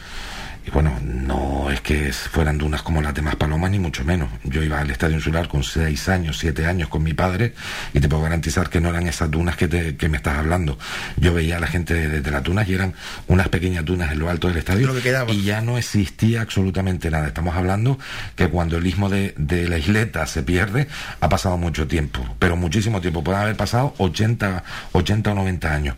y 0.67 0.71
bueno, 0.71 0.99
no 1.03 1.71
es 1.71 1.81
que 1.81 2.13
fueran 2.13 2.59
dunas 2.59 2.83
como 2.83 3.01
las 3.01 3.15
demás 3.15 3.37
palomas, 3.37 3.71
ni 3.71 3.79
mucho 3.79 4.05
menos. 4.05 4.29
Yo 4.45 4.63
iba 4.63 4.79
al 4.79 4.91
estadio 4.91 5.17
insular 5.17 5.49
con 5.49 5.63
seis 5.63 6.09
años, 6.09 6.39
siete 6.39 6.67
años 6.67 6.89
con 6.89 7.03
mi 7.03 7.15
padre 7.15 7.55
y 7.95 8.01
te 8.01 8.09
puedo 8.09 8.23
garantizar 8.23 8.69
que 8.69 8.81
no 8.81 8.91
eran 8.91 9.07
esas 9.07 9.31
dunas 9.31 9.57
que, 9.57 9.69
te, 9.69 9.97
que 9.97 10.09
me 10.09 10.17
estás 10.19 10.39
hablando. 10.39 10.79
Yo 11.17 11.33
veía 11.33 11.57
a 11.57 11.61
la 11.61 11.67
gente 11.67 11.95
desde 11.95 12.31
las 12.31 12.43
dunas 12.43 12.69
y 12.69 12.75
eran 12.75 12.95
unas 13.27 13.49
pequeñas 13.49 13.85
dunas 13.85 14.13
en 14.13 14.19
lo 14.19 14.29
alto 14.29 14.49
del 14.49 14.59
estadio 14.59 14.93
y 15.29 15.43
ya 15.43 15.61
no 15.61 15.79
existía 15.79 16.43
absolutamente 16.43 17.11
nada. 17.11 17.29
Estamos 17.29 17.57
hablando 17.57 17.99
que 18.37 18.49
cuando 18.49 18.77
el 18.77 18.87
istmo 18.87 19.09
de, 19.09 19.35
de 19.39 19.69
la 19.69 19.79
isleta 19.79 20.27
se 20.27 20.43
pierde, 20.43 20.89
ha 21.21 21.29
pasado 21.29 21.57
mucho 21.57 21.87
tiempo, 21.87 22.21
pero 22.39 22.57
muchísimo 22.57 23.01
tiempo. 23.01 23.25
Pueden 23.25 23.41
haber 23.41 23.57
pasado 23.57 23.95
80, 23.99 24.63
80 24.93 25.33
o 25.33 25.35
90 25.35 25.73
años. 25.73 25.97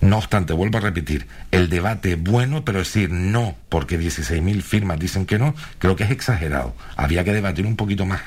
No 0.00 0.18
obstante, 0.18 0.52
vuelvo 0.52 0.78
a 0.78 0.80
repetir, 0.80 1.26
el 1.50 1.68
debate 1.68 2.14
bueno, 2.14 2.64
pero 2.64 2.78
decir 2.78 3.10
no, 3.10 3.56
porque 3.78 3.96
16.000 3.96 4.60
firmas 4.60 4.98
dicen 4.98 5.24
que 5.24 5.38
no, 5.38 5.54
creo 5.78 5.94
que 5.94 6.02
es 6.02 6.10
exagerado. 6.10 6.74
Había 6.96 7.22
que 7.22 7.32
debatir 7.32 7.64
un 7.64 7.76
poquito 7.76 8.06
más 8.06 8.20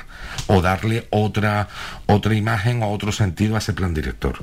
o 0.47 0.61
darle 0.61 1.07
otra, 1.09 1.67
otra 2.05 2.33
imagen 2.35 2.81
o 2.83 2.89
otro 2.89 3.11
sentido 3.11 3.55
a 3.55 3.57
ese 3.57 3.73
plan 3.73 3.93
director. 3.93 4.41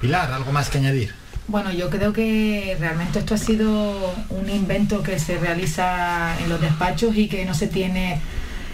Pilar, 0.00 0.32
¿algo 0.32 0.50
más 0.50 0.68
que 0.68 0.78
añadir? 0.78 1.14
Bueno, 1.46 1.70
yo 1.70 1.90
creo 1.90 2.12
que 2.12 2.76
realmente 2.80 3.20
esto 3.20 3.34
ha 3.34 3.38
sido 3.38 4.12
un 4.30 4.50
invento 4.50 5.00
que 5.04 5.20
se 5.20 5.38
realiza 5.38 6.36
en 6.42 6.48
los 6.48 6.60
despachos 6.60 7.16
y 7.16 7.28
que 7.28 7.44
no 7.44 7.54
se 7.54 7.68
tiene 7.68 8.20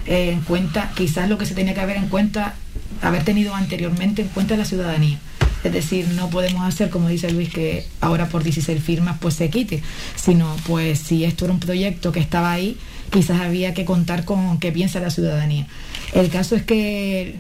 eh, 0.07 0.31
en 0.33 0.41
cuenta, 0.41 0.91
quizás 0.95 1.29
lo 1.29 1.37
que 1.37 1.45
se 1.45 1.55
tenía 1.55 1.75
que 1.75 1.81
haber 1.81 1.99
en 1.99 2.09
cuenta, 2.09 2.55
haber 3.03 3.25
tenido 3.25 3.55
anteriormente 3.55 4.23
en 4.23 4.29
cuenta 4.29 4.57
la 4.57 4.65
ciudadanía. 4.65 5.19
Es 5.65 5.73
decir, 5.73 6.07
no 6.15 6.29
podemos 6.31 6.63
hacer, 6.63 6.91
como 6.91 7.09
dice 7.09 7.31
Luis, 7.33 7.49
que 7.49 7.87
ahora 8.01 8.29
por 8.29 8.45
16 8.45 8.83
firmas 8.83 9.17
pues 9.21 9.35
se 9.35 9.49
quite, 9.51 9.83
sino 10.15 10.55
pues 10.67 10.99
si 11.01 11.25
esto 11.25 11.47
era 11.47 11.55
un 11.55 11.61
proyecto 11.61 12.13
que 12.13 12.21
estaba 12.21 12.53
ahí, 12.53 12.77
quizás 13.11 13.41
había 13.41 13.73
que 13.75 13.85
contar 13.87 14.25
con 14.25 14.61
qué 14.61 14.71
piensa 14.73 15.01
la 15.01 15.11
ciudadanía. 15.11 15.67
El 16.13 16.29
caso 16.29 16.55
es 16.55 16.63
que 16.65 17.37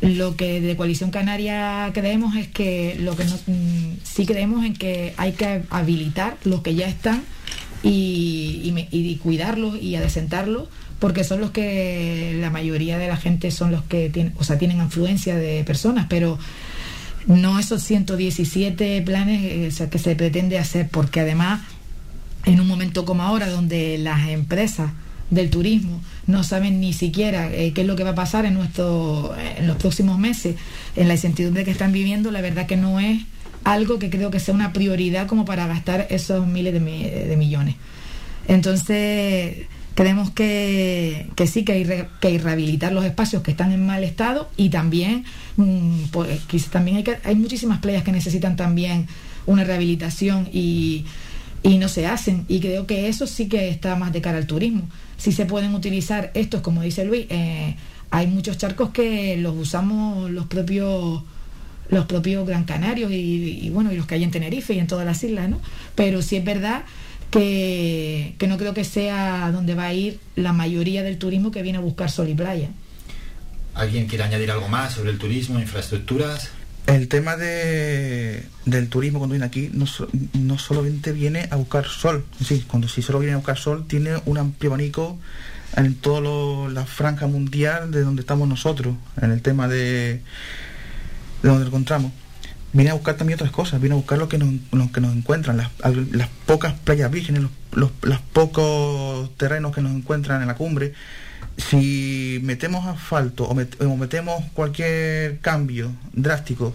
lo 0.00 0.34
que 0.36 0.60
de 0.60 0.76
Coalición 0.76 1.10
Canaria 1.10 1.90
creemos 1.94 2.34
es 2.36 2.48
que 2.48 2.96
lo 3.00 3.14
que 3.16 3.24
no- 3.24 3.38
mm, 3.46 3.96
sí 4.02 4.26
creemos 4.26 4.64
en 4.64 4.74
que 4.74 5.14
hay 5.16 5.32
que 5.32 5.62
habilitar 5.70 6.38
los 6.44 6.62
que 6.62 6.74
ya 6.74 6.88
están 6.88 7.22
y, 7.82 8.74
y 8.92 8.98
y 8.98 9.16
cuidarlos 9.16 9.80
y 9.80 9.94
adecentarlos 9.96 10.68
porque 10.98 11.24
son 11.24 11.40
los 11.40 11.50
que 11.50 12.36
la 12.40 12.50
mayoría 12.50 12.98
de 12.98 13.08
la 13.08 13.16
gente 13.16 13.50
son 13.50 13.72
los 13.72 13.82
que 13.84 14.10
tienen, 14.10 14.34
o 14.38 14.44
sea, 14.44 14.58
tienen 14.58 14.78
influencia 14.78 15.34
de 15.36 15.64
personas, 15.64 16.06
pero 16.10 16.38
no 17.26 17.58
esos 17.58 17.82
117 17.82 19.02
planes 19.02 19.42
eh, 19.80 19.88
que 19.90 19.98
se 19.98 20.16
pretende 20.16 20.58
hacer, 20.58 20.88
porque 20.88 21.20
además 21.20 21.60
en 22.46 22.60
un 22.60 22.66
momento 22.66 23.04
como 23.04 23.22
ahora 23.22 23.48
donde 23.48 23.98
las 23.98 24.28
empresas 24.30 24.90
del 25.30 25.50
turismo 25.50 26.00
no 26.26 26.42
saben 26.42 26.80
ni 26.80 26.92
siquiera 26.92 27.52
eh, 27.52 27.72
qué 27.72 27.82
es 27.82 27.86
lo 27.86 27.94
que 27.96 28.02
va 28.04 28.10
a 28.10 28.14
pasar 28.14 28.46
en 28.46 28.54
nuestro 28.54 29.34
en 29.58 29.66
los 29.68 29.76
próximos 29.76 30.18
meses 30.18 30.56
en 30.96 31.06
la 31.06 31.14
incertidumbre 31.14 31.64
que 31.64 31.70
están 31.70 31.92
viviendo 31.92 32.30
la 32.32 32.40
verdad 32.40 32.66
que 32.66 32.76
no 32.76 32.98
es 32.98 33.22
algo 33.62 33.98
que 33.98 34.10
creo 34.10 34.30
que 34.30 34.40
sea 34.40 34.54
una 34.54 34.72
prioridad 34.72 35.26
como 35.26 35.44
para 35.44 35.66
gastar 35.66 36.06
esos 36.10 36.46
miles 36.46 36.72
de, 36.72 36.80
mi- 36.80 37.04
de 37.04 37.36
millones. 37.36 37.76
Entonces 38.48 39.66
creemos 40.00 40.30
que, 40.30 41.26
que 41.36 41.46
sí 41.46 41.62
que 41.62 41.84
re- 41.84 42.08
que 42.22 42.38
rehabilitar 42.38 42.90
los 42.90 43.04
espacios 43.04 43.42
que 43.42 43.50
están 43.50 43.70
en 43.70 43.84
mal 43.84 44.02
estado 44.02 44.48
y 44.56 44.70
también 44.70 45.24
mm, 45.58 46.04
pues, 46.10 46.40
también 46.70 46.96
hay, 46.96 47.02
que, 47.02 47.18
hay 47.22 47.34
muchísimas 47.34 47.80
playas 47.80 48.02
que 48.02 48.10
necesitan 48.10 48.56
también 48.56 49.08
una 49.44 49.62
rehabilitación 49.62 50.48
y, 50.54 51.04
y 51.62 51.76
no 51.76 51.88
se 51.88 52.06
hacen. 52.06 52.46
Y 52.48 52.60
creo 52.60 52.86
que 52.86 53.08
eso 53.08 53.26
sí 53.26 53.46
que 53.46 53.68
está 53.68 53.94
más 53.94 54.10
de 54.14 54.22
cara 54.22 54.38
al 54.38 54.46
turismo. 54.46 54.88
Si 55.18 55.32
se 55.32 55.44
pueden 55.44 55.74
utilizar 55.74 56.30
estos 56.32 56.62
como 56.62 56.80
dice 56.80 57.04
Luis 57.04 57.26
eh, 57.28 57.76
hay 58.10 58.26
muchos 58.26 58.56
charcos 58.56 58.90
que 58.92 59.36
los 59.36 59.54
usamos 59.54 60.30
los 60.30 60.46
propios 60.46 61.22
los 61.90 62.06
propios 62.06 62.46
Gran 62.46 62.64
Canarios 62.64 63.12
y, 63.12 63.66
y, 63.66 63.68
bueno 63.68 63.92
y 63.92 63.96
los 63.96 64.06
que 64.06 64.14
hay 64.14 64.24
en 64.24 64.30
Tenerife 64.30 64.72
y 64.72 64.78
en 64.78 64.86
todas 64.86 65.04
las 65.04 65.22
islas 65.24 65.50
no 65.50 65.60
pero 65.94 66.22
sí 66.22 66.36
es 66.36 66.44
verdad 66.44 66.84
que, 67.30 68.34
que 68.38 68.46
no 68.46 68.58
creo 68.58 68.74
que 68.74 68.84
sea 68.84 69.50
donde 69.52 69.74
va 69.74 69.84
a 69.86 69.92
ir 69.94 70.18
la 70.36 70.52
mayoría 70.52 71.02
del 71.02 71.18
turismo 71.18 71.50
que 71.50 71.62
viene 71.62 71.78
a 71.78 71.80
buscar 71.80 72.10
sol 72.10 72.28
y 72.28 72.34
playa 72.34 72.68
¿Alguien 73.74 74.06
quiere 74.08 74.24
añadir 74.24 74.50
algo 74.50 74.68
más 74.68 74.94
sobre 74.94 75.10
el 75.10 75.18
turismo, 75.18 75.58
infraestructuras? 75.60 76.50
El 76.86 77.06
tema 77.08 77.36
de, 77.36 78.44
del 78.64 78.88
turismo 78.88 79.20
cuando 79.20 79.34
viene 79.34 79.46
aquí 79.46 79.70
no, 79.72 79.86
so- 79.86 80.08
no 80.32 80.58
solamente 80.58 81.12
viene 81.12 81.46
a 81.50 81.56
buscar 81.56 81.86
sol, 81.86 82.24
sí, 82.44 82.64
cuando 82.66 82.88
si 82.88 83.00
solo 83.00 83.20
viene 83.20 83.34
a 83.34 83.36
buscar 83.36 83.56
sol 83.58 83.84
tiene 83.86 84.14
un 84.26 84.38
amplio 84.38 84.70
abanico 84.72 85.18
en 85.76 85.94
toda 85.94 86.68
la 86.70 86.84
franja 86.84 87.28
mundial 87.28 87.92
de 87.92 88.00
donde 88.02 88.22
estamos 88.22 88.48
nosotros, 88.48 88.96
en 89.22 89.30
el 89.30 89.40
tema 89.40 89.68
de, 89.68 90.20
de 91.42 91.48
donde 91.48 91.66
encontramos. 91.66 92.10
Viene 92.72 92.90
a 92.90 92.94
buscar 92.94 93.16
también 93.16 93.34
otras 93.36 93.50
cosas, 93.50 93.80
viene 93.80 93.94
a 93.94 93.96
buscar 93.96 94.16
lo 94.18 94.28
que 94.28 94.38
nos, 94.38 94.48
lo 94.70 94.92
que 94.92 95.00
nos 95.00 95.14
encuentran, 95.16 95.56
las, 95.56 95.70
las 96.12 96.28
pocas 96.46 96.72
playas 96.74 97.10
vírgenes, 97.10 97.42
los, 97.42 97.50
los- 97.72 97.90
los 98.02 98.20
pocos 98.20 99.36
terrenos 99.36 99.74
que 99.74 99.80
nos 99.82 99.92
encuentran 99.92 100.40
en 100.40 100.46
la 100.48 100.54
cumbre. 100.54 100.92
Si 101.56 102.38
metemos 102.42 102.86
asfalto 102.86 103.44
o, 103.44 103.54
met- 103.56 103.80
o 103.84 103.96
metemos 103.96 104.44
cualquier 104.54 105.40
cambio 105.40 105.90
drástico 106.12 106.74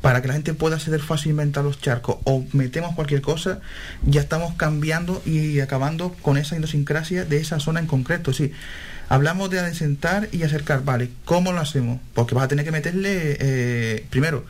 para 0.00 0.22
que 0.22 0.28
la 0.28 0.34
gente 0.34 0.54
pueda 0.54 0.76
acceder 0.76 1.00
fácilmente 1.00 1.58
a 1.60 1.62
los 1.62 1.80
charcos 1.80 2.16
o 2.24 2.44
metemos 2.52 2.94
cualquier 2.94 3.20
cosa, 3.20 3.60
ya 4.04 4.20
estamos 4.20 4.54
cambiando 4.54 5.22
y 5.26 5.60
acabando 5.60 6.12
con 6.22 6.36
esa 6.38 6.56
idiosincrasia 6.56 7.24
de 7.24 7.38
esa 7.38 7.58
zona 7.60 7.80
en 7.80 7.86
concreto. 7.86 8.32
Sí, 8.32 8.52
hablamos 9.08 9.50
de 9.50 9.58
adecentar 9.60 10.28
y 10.32 10.44
acercar, 10.44 10.84
vale, 10.84 11.10
¿cómo 11.24 11.52
lo 11.52 11.60
hacemos? 11.60 12.00
Porque 12.14 12.34
vas 12.34 12.44
a 12.44 12.48
tener 12.48 12.64
que 12.64 12.72
meterle, 12.72 13.36
eh, 13.40 14.06
primero, 14.10 14.44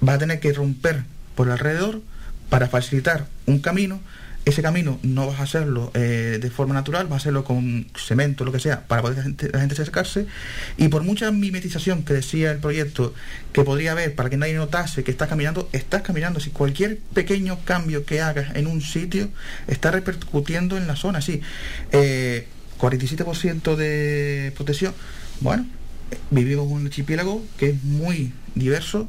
vas 0.00 0.16
a 0.16 0.18
tener 0.18 0.40
que 0.40 0.52
romper 0.52 1.04
por 1.34 1.50
alrededor 1.50 2.00
para 2.48 2.68
facilitar 2.68 3.26
un 3.46 3.60
camino. 3.60 4.00
Ese 4.44 4.62
camino 4.62 5.00
no 5.02 5.26
vas 5.26 5.40
a 5.40 5.42
hacerlo 5.42 5.90
eh, 5.94 6.38
de 6.40 6.50
forma 6.50 6.72
natural, 6.72 7.06
vas 7.08 7.14
a 7.14 7.16
hacerlo 7.16 7.42
con 7.42 7.88
cemento, 7.96 8.44
lo 8.44 8.52
que 8.52 8.60
sea, 8.60 8.86
para 8.86 9.02
poder 9.02 9.16
la 9.16 9.24
gente, 9.24 9.74
acercarse. 9.74 10.26
Y 10.76 10.86
por 10.86 11.02
mucha 11.02 11.32
mimetización 11.32 12.04
que 12.04 12.14
decía 12.14 12.52
el 12.52 12.58
proyecto 12.58 13.12
que 13.52 13.64
podría 13.64 13.90
haber 13.90 14.14
para 14.14 14.30
que 14.30 14.36
nadie 14.36 14.54
notase 14.54 15.02
que 15.02 15.10
estás 15.10 15.28
caminando, 15.28 15.68
estás 15.72 16.02
caminando. 16.02 16.38
Si 16.38 16.50
cualquier 16.50 16.98
pequeño 17.12 17.58
cambio 17.64 18.04
que 18.04 18.20
hagas 18.20 18.54
en 18.54 18.68
un 18.68 18.82
sitio 18.82 19.30
está 19.66 19.90
repercutiendo 19.90 20.76
en 20.76 20.86
la 20.86 20.94
zona, 20.94 21.20
sí. 21.20 21.40
Eh, 21.90 22.46
47% 22.78 23.74
de 23.74 24.52
protección. 24.54 24.94
Bueno, 25.40 25.66
vivimos 26.30 26.66
en 26.66 26.72
un 26.72 26.86
archipiélago 26.86 27.44
que 27.58 27.70
es 27.70 27.82
muy 27.82 28.32
diverso 28.54 29.08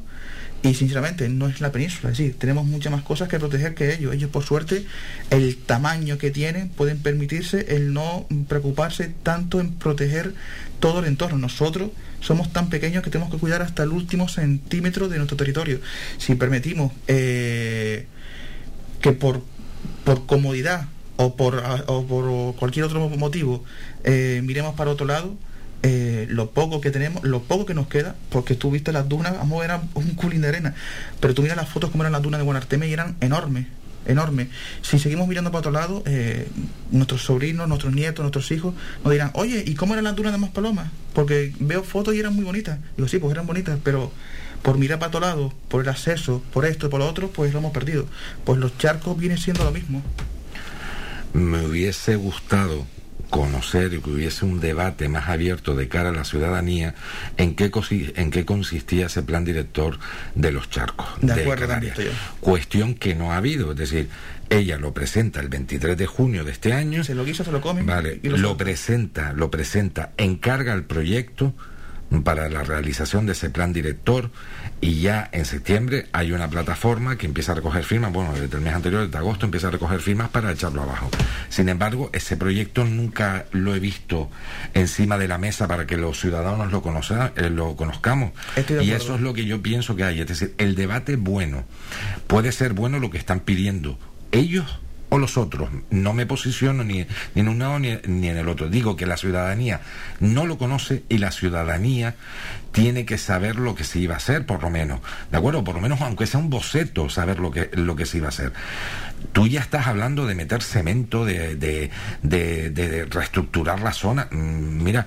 y 0.62 0.74
sinceramente 0.74 1.28
no 1.28 1.46
es 1.46 1.60
la 1.60 1.70
península, 1.70 2.10
es 2.10 2.18
decir, 2.18 2.36
tenemos 2.36 2.66
muchas 2.66 2.90
más 2.90 3.02
cosas 3.02 3.28
que 3.28 3.38
proteger 3.38 3.74
que 3.74 3.94
ellos. 3.94 4.12
Ellos 4.12 4.30
por 4.30 4.42
suerte, 4.42 4.84
el 5.30 5.56
tamaño 5.56 6.18
que 6.18 6.32
tienen, 6.32 6.68
pueden 6.68 6.98
permitirse 6.98 7.76
el 7.76 7.92
no 7.92 8.26
preocuparse 8.48 9.12
tanto 9.22 9.60
en 9.60 9.72
proteger 9.74 10.34
todo 10.80 10.98
el 11.00 11.06
entorno. 11.06 11.38
Nosotros 11.38 11.90
somos 12.20 12.52
tan 12.52 12.70
pequeños 12.70 13.04
que 13.04 13.10
tenemos 13.10 13.32
que 13.32 13.38
cuidar 13.38 13.62
hasta 13.62 13.84
el 13.84 13.90
último 13.90 14.28
centímetro 14.28 15.08
de 15.08 15.18
nuestro 15.18 15.36
territorio. 15.36 15.80
Si 16.18 16.34
permitimos 16.34 16.92
eh, 17.06 18.06
que 19.00 19.12
por, 19.12 19.44
por 20.04 20.26
comodidad 20.26 20.88
o 21.16 21.36
por, 21.36 21.62
o 21.86 22.06
por 22.06 22.56
cualquier 22.56 22.84
otro 22.84 23.08
motivo 23.10 23.64
eh, 24.02 24.40
miremos 24.44 24.74
para 24.74 24.90
otro 24.90 25.06
lado, 25.06 25.36
eh, 25.82 26.26
lo 26.28 26.50
poco 26.50 26.80
que 26.80 26.90
tenemos, 26.90 27.22
lo 27.22 27.42
poco 27.42 27.64
que 27.66 27.74
nos 27.74 27.86
queda, 27.86 28.16
porque 28.30 28.54
tú 28.54 28.70
viste 28.70 28.92
las 28.92 29.08
dunas, 29.08 29.36
vamos, 29.36 29.64
eran 29.64 29.88
un 29.94 30.14
culín 30.14 30.40
de 30.40 30.48
arena, 30.48 30.74
pero 31.20 31.34
tú 31.34 31.42
miras 31.42 31.56
las 31.56 31.68
fotos 31.68 31.90
como 31.90 32.02
eran 32.02 32.12
las 32.12 32.22
dunas 32.22 32.38
de 32.40 32.44
Guanarteme 32.44 32.88
y 32.88 32.92
eran 32.92 33.16
enormes, 33.20 33.66
enormes. 34.06 34.48
Si 34.82 34.98
seguimos 34.98 35.28
mirando 35.28 35.52
para 35.52 35.60
otro 35.60 35.70
lado, 35.70 36.02
eh, 36.06 36.48
nuestros 36.90 37.22
sobrinos, 37.22 37.68
nuestros 37.68 37.94
nietos, 37.94 38.22
nuestros 38.22 38.50
hijos 38.50 38.74
nos 39.04 39.12
dirán, 39.12 39.30
oye, 39.34 39.62
¿y 39.64 39.74
cómo 39.74 39.94
eran 39.94 40.04
las 40.04 40.16
dunas 40.16 40.32
de 40.32 40.38
Maspalomas? 40.38 40.90
Porque 41.12 41.52
veo 41.60 41.84
fotos 41.84 42.14
y 42.14 42.18
eran 42.18 42.34
muy 42.34 42.44
bonitas. 42.44 42.80
Digo, 42.96 43.08
sí, 43.08 43.18
pues 43.18 43.32
eran 43.32 43.46
bonitas, 43.46 43.78
pero 43.84 44.10
por 44.62 44.78
mirar 44.78 44.98
para 44.98 45.08
otro 45.08 45.20
lado, 45.20 45.52
por 45.68 45.82
el 45.82 45.88
acceso, 45.88 46.42
por 46.52 46.66
esto 46.66 46.86
y 46.86 46.90
por 46.90 46.98
lo 46.98 47.08
otro, 47.08 47.30
pues 47.30 47.52
lo 47.52 47.60
hemos 47.60 47.72
perdido. 47.72 48.06
Pues 48.44 48.58
los 48.58 48.76
charcos 48.78 49.16
vienen 49.16 49.38
siendo 49.38 49.62
lo 49.62 49.70
mismo. 49.70 50.02
Me 51.32 51.64
hubiese 51.64 52.16
gustado 52.16 52.84
conocer 53.30 53.92
y 53.94 54.00
que 54.00 54.10
hubiese 54.10 54.44
un 54.44 54.60
debate 54.60 55.08
más 55.08 55.28
abierto 55.28 55.74
de 55.74 55.88
cara 55.88 56.10
a 56.10 56.12
la 56.12 56.24
ciudadanía 56.24 56.94
en 57.36 57.54
qué, 57.54 57.70
en 58.16 58.30
qué 58.30 58.44
consistía 58.44 59.06
ese 59.06 59.22
plan 59.22 59.44
director 59.44 59.98
de 60.34 60.52
los 60.52 60.70
charcos. 60.70 61.06
De 61.20 61.32
acuerdo, 61.32 61.66
Canarias. 61.66 61.98
Ernesto, 61.98 62.16
yo. 62.16 62.38
Cuestión 62.40 62.94
que 62.94 63.14
no 63.14 63.32
ha 63.32 63.36
habido, 63.36 63.72
es 63.72 63.78
decir, 63.78 64.08
ella 64.50 64.78
lo 64.78 64.94
presenta 64.94 65.40
el 65.40 65.48
23 65.48 65.96
de 65.96 66.06
junio 66.06 66.44
de 66.44 66.52
este 66.52 66.72
año. 66.72 67.04
Se 67.04 67.14
lo 67.14 67.24
guisa, 67.24 67.44
se 67.44 67.52
lo 67.52 67.60
comen. 67.60 67.86
Vale, 67.86 68.20
lo 68.22 68.56
presenta, 68.56 69.32
lo 69.32 69.50
presenta, 69.50 70.12
encarga 70.16 70.72
el 70.74 70.84
proyecto 70.84 71.54
para 72.24 72.48
la 72.48 72.62
realización 72.64 73.26
de 73.26 73.32
ese 73.32 73.50
plan 73.50 73.72
director 73.72 74.30
y 74.80 75.00
ya 75.00 75.28
en 75.32 75.44
septiembre 75.44 76.06
hay 76.12 76.32
una 76.32 76.48
plataforma 76.48 77.18
que 77.18 77.26
empieza 77.26 77.52
a 77.52 77.54
recoger 77.56 77.84
firmas, 77.84 78.12
bueno, 78.12 78.32
desde 78.32 78.56
el 78.56 78.62
mes 78.62 78.74
anterior, 78.74 79.04
desde 79.04 79.18
agosto, 79.18 79.44
empieza 79.44 79.68
a 79.68 79.70
recoger 79.72 80.00
firmas 80.00 80.30
para 80.30 80.50
echarlo 80.50 80.82
abajo. 80.82 81.10
Sin 81.50 81.68
embargo, 81.68 82.08
ese 82.14 82.36
proyecto 82.36 82.84
nunca 82.84 83.44
lo 83.52 83.74
he 83.74 83.78
visto 83.80 84.30
encima 84.74 85.18
de 85.18 85.28
la 85.28 85.36
mesa 85.36 85.68
para 85.68 85.86
que 85.86 85.96
los 85.98 86.18
ciudadanos 86.18 86.72
lo, 86.72 86.82
conocer- 86.82 87.32
eh, 87.36 87.50
lo 87.50 87.76
conozcamos. 87.76 88.32
Y 88.82 88.90
eso 88.92 89.14
es 89.16 89.20
lo 89.20 89.34
que 89.34 89.44
yo 89.44 89.60
pienso 89.60 89.94
que 89.94 90.04
hay. 90.04 90.20
Es 90.20 90.28
decir, 90.28 90.54
el 90.58 90.74
debate 90.74 91.16
bueno. 91.16 91.64
Puede 92.26 92.52
ser 92.52 92.72
bueno 92.72 92.98
lo 93.00 93.10
que 93.10 93.18
están 93.18 93.40
pidiendo 93.40 93.98
ellos 94.32 94.78
o 95.08 95.18
los 95.18 95.36
otros. 95.36 95.70
No 95.90 96.12
me 96.12 96.26
posiciono 96.26 96.84
ni, 96.84 97.06
ni 97.34 97.40
en 97.40 97.48
un 97.48 97.58
lado 97.58 97.78
ni, 97.78 97.98
ni 98.06 98.28
en 98.28 98.36
el 98.36 98.48
otro. 98.48 98.68
Digo 98.68 98.96
que 98.96 99.06
la 99.06 99.16
ciudadanía 99.16 99.80
no 100.20 100.46
lo 100.46 100.58
conoce 100.58 101.04
y 101.08 101.18
la 101.18 101.30
ciudadanía 101.30 102.16
tiene 102.72 103.04
que 103.06 103.18
saber 103.18 103.56
lo 103.56 103.74
que 103.74 103.82
se 103.84 103.98
iba 103.98 104.14
a 104.14 104.18
hacer, 104.18 104.46
por 104.46 104.62
lo 104.62 104.70
menos. 104.70 105.00
¿De 105.30 105.36
acuerdo? 105.38 105.64
Por 105.64 105.74
lo 105.74 105.80
menos, 105.80 106.00
aunque 106.00 106.26
sea 106.26 106.38
un 106.38 106.50
boceto, 106.50 107.08
saber 107.08 107.40
lo 107.40 107.50
que, 107.50 107.70
lo 107.72 107.96
que 107.96 108.06
se 108.06 108.18
iba 108.18 108.26
a 108.26 108.28
hacer. 108.28 108.52
Tú 109.32 109.48
ya 109.48 109.60
estás 109.60 109.86
hablando 109.88 110.26
de 110.26 110.34
meter 110.36 110.62
cemento, 110.62 111.24
de, 111.24 111.56
de, 111.56 111.90
de- 112.22 112.70
de 112.70 113.04
reestructurar 113.06 113.80
la 113.80 113.92
zona. 113.92 114.28
Mm, 114.30 114.82
Mira, 114.84 115.06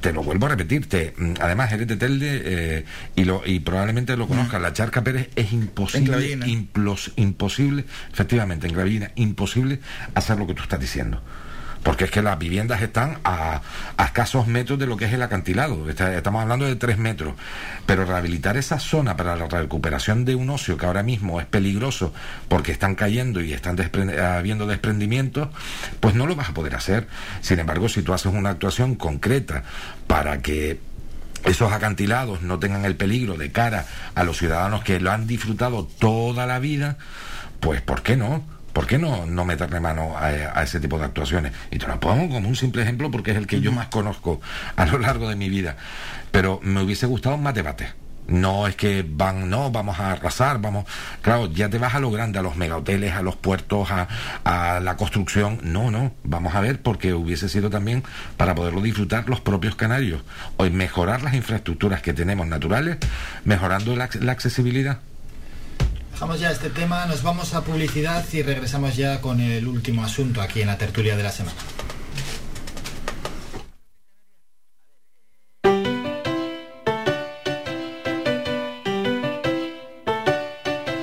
te 0.00 0.12
lo 0.12 0.22
vuelvo 0.22 0.46
a 0.46 0.50
repetir. 0.50 0.88
te- 0.88 1.12
mm, 1.16 1.34
además, 1.40 1.72
eres 1.72 1.88
de 1.88 1.96
Telde 1.96 2.42
eh, 2.44 2.84
y, 3.16 3.24
lo, 3.24 3.42
y 3.44 3.60
probablemente 3.60 4.16
lo 4.16 4.28
conozcas. 4.28 4.60
La 4.62 4.72
Charca 4.72 5.02
Pérez 5.02 5.30
es 5.34 5.52
imposible, 5.52 6.06
implos- 6.46 7.12
imposible, 7.16 7.84
efectivamente, 8.12 8.68
en 8.68 8.74
Gravina, 8.74 9.10
imposible 9.16 9.80
hacer 10.14 10.38
lo 10.38 10.46
que 10.46 10.54
tú 10.54 10.62
estás 10.62 10.78
diciendo. 10.78 11.20
Porque 11.82 12.04
es 12.04 12.10
que 12.10 12.22
las 12.22 12.38
viviendas 12.38 12.82
están 12.82 13.18
a, 13.24 13.62
a 13.96 14.04
escasos 14.04 14.46
metros 14.46 14.78
de 14.78 14.86
lo 14.86 14.96
que 14.96 15.06
es 15.06 15.12
el 15.12 15.22
acantilado. 15.22 15.88
Estamos 15.88 16.42
hablando 16.42 16.66
de 16.66 16.76
tres 16.76 16.98
metros. 16.98 17.34
Pero 17.86 18.04
rehabilitar 18.04 18.56
esa 18.56 18.78
zona 18.78 19.16
para 19.16 19.36
la 19.36 19.46
recuperación 19.46 20.24
de 20.24 20.34
un 20.34 20.50
ocio 20.50 20.76
que 20.76 20.86
ahora 20.86 21.02
mismo 21.02 21.40
es 21.40 21.46
peligroso 21.46 22.12
porque 22.48 22.72
están 22.72 22.94
cayendo 22.94 23.40
y 23.40 23.52
están 23.52 23.78
habiendo 24.20 24.66
desprendimientos, 24.66 25.48
pues 26.00 26.14
no 26.14 26.26
lo 26.26 26.36
vas 26.36 26.50
a 26.50 26.54
poder 26.54 26.74
hacer. 26.74 27.08
Sin 27.40 27.58
embargo, 27.58 27.88
si 27.88 28.02
tú 28.02 28.12
haces 28.12 28.32
una 28.32 28.50
actuación 28.50 28.94
concreta 28.94 29.64
para 30.06 30.42
que 30.42 30.80
esos 31.44 31.72
acantilados 31.72 32.42
no 32.42 32.58
tengan 32.58 32.84
el 32.84 32.96
peligro 32.96 33.36
de 33.36 33.52
cara 33.52 33.86
a 34.14 34.24
los 34.24 34.38
ciudadanos 34.38 34.82
que 34.82 35.00
lo 35.00 35.12
han 35.12 35.26
disfrutado 35.26 35.88
toda 35.98 36.46
la 36.46 36.58
vida, 36.58 36.98
pues 37.60 37.80
¿por 37.80 38.02
qué 38.02 38.16
no? 38.16 38.44
¿Por 38.72 38.86
qué 38.86 38.98
no, 38.98 39.26
no 39.26 39.44
meterle 39.44 39.80
mano 39.80 40.16
a, 40.16 40.26
a 40.26 40.62
ese 40.62 40.80
tipo 40.80 40.98
de 40.98 41.06
actuaciones? 41.06 41.52
Y 41.70 41.78
te 41.78 41.86
lo 41.86 41.98
pongo 41.98 42.34
como 42.34 42.48
un 42.48 42.56
simple 42.56 42.82
ejemplo 42.82 43.10
porque 43.10 43.32
es 43.32 43.36
el 43.36 43.46
que 43.46 43.60
yo 43.60 43.72
más 43.72 43.88
conozco 43.88 44.40
a 44.76 44.86
lo 44.86 44.98
largo 44.98 45.28
de 45.28 45.36
mi 45.36 45.48
vida. 45.48 45.76
Pero 46.30 46.60
me 46.62 46.82
hubiese 46.82 47.06
gustado 47.06 47.36
más 47.36 47.54
debate. 47.54 47.88
No 48.28 48.66
es 48.66 48.76
que 48.76 49.06
van, 49.08 49.48
no, 49.48 49.70
vamos 49.70 49.98
a 49.98 50.12
arrasar, 50.12 50.60
vamos. 50.60 50.84
Claro, 51.22 51.46
ya 51.50 51.70
te 51.70 51.78
vas 51.78 51.94
a 51.94 51.98
lo 51.98 52.10
grande, 52.10 52.38
a 52.38 52.42
los 52.42 52.56
megahoteles, 52.56 53.14
a 53.14 53.22
los 53.22 53.36
puertos, 53.36 53.90
a, 53.90 54.06
a 54.44 54.80
la 54.80 54.98
construcción. 54.98 55.60
No, 55.62 55.90
no, 55.90 56.12
vamos 56.24 56.54
a 56.54 56.60
ver, 56.60 56.82
porque 56.82 57.14
hubiese 57.14 57.48
sido 57.48 57.70
también 57.70 58.04
para 58.36 58.54
poderlo 58.54 58.82
disfrutar 58.82 59.30
los 59.30 59.40
propios 59.40 59.76
canarios. 59.76 60.22
Hoy 60.58 60.68
mejorar 60.68 61.22
las 61.22 61.32
infraestructuras 61.32 62.02
que 62.02 62.12
tenemos 62.12 62.46
naturales, 62.46 62.98
mejorando 63.44 63.96
la, 63.96 64.10
la 64.20 64.32
accesibilidad. 64.32 64.98
Dejamos 66.18 66.40
ya 66.40 66.50
este 66.50 66.70
tema, 66.70 67.06
nos 67.06 67.22
vamos 67.22 67.54
a 67.54 67.62
publicidad 67.62 68.24
y 68.32 68.42
regresamos 68.42 68.96
ya 68.96 69.20
con 69.20 69.40
el 69.40 69.68
último 69.68 70.02
asunto 70.02 70.42
aquí 70.42 70.62
en 70.62 70.66
la 70.66 70.76
tertulia 70.76 71.16
de 71.16 71.22
la 71.22 71.30
semana. 71.30 71.56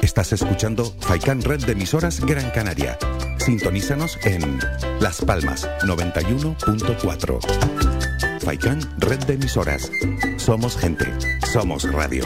Estás 0.01 0.33
escuchando 0.33 0.93
Faikan 0.99 1.41
Red 1.41 1.63
de 1.63 1.71
emisoras 1.71 2.19
Gran 2.19 2.51
Canaria. 2.51 2.97
Sintonízanos 3.37 4.19
en 4.25 4.59
Las 4.99 5.21
Palmas 5.21 5.65
91.4. 5.83 8.41
Faikan 8.41 8.81
Red 8.97 9.23
de 9.23 9.35
emisoras. 9.35 9.89
Somos 10.35 10.77
gente. 10.77 11.05
Somos 11.53 11.89
radio. 11.89 12.25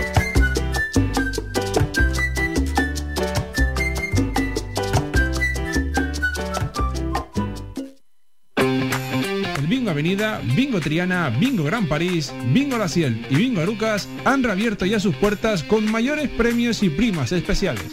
Avenida, 9.89 10.41
Bingo 10.55 10.79
Triana, 10.79 11.29
Bingo 11.29 11.63
Gran 11.63 11.87
París, 11.87 12.33
Bingo 12.53 12.77
La 12.77 12.87
Ciel 12.87 13.25
y 13.29 13.35
Bingo 13.35 13.61
Arucas 13.61 14.07
han 14.25 14.43
reabierto 14.43 14.85
ya 14.85 14.99
sus 14.99 15.15
puertas 15.15 15.63
con 15.63 15.89
mayores 15.91 16.29
premios 16.29 16.83
y 16.83 16.89
primas 16.89 17.31
especiales. 17.31 17.85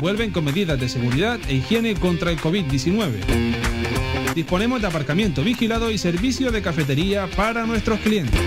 Vuelven 0.00 0.30
con 0.30 0.44
medidas 0.44 0.78
de 0.78 0.88
seguridad 0.88 1.40
e 1.48 1.54
higiene 1.54 1.94
contra 1.94 2.30
el 2.30 2.38
COVID-19. 2.38 4.34
Disponemos 4.34 4.80
de 4.80 4.86
aparcamiento 4.86 5.42
vigilado 5.42 5.90
y 5.90 5.98
servicio 5.98 6.52
de 6.52 6.62
cafetería 6.62 7.28
para 7.36 7.66
nuestros 7.66 7.98
clientes. 8.00 8.40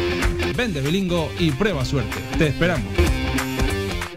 Vende 0.56 0.82
Bilingo 0.82 1.30
y 1.40 1.52
prueba 1.52 1.84
suerte. 1.84 2.18
Te 2.38 2.48
esperamos. 2.48 2.88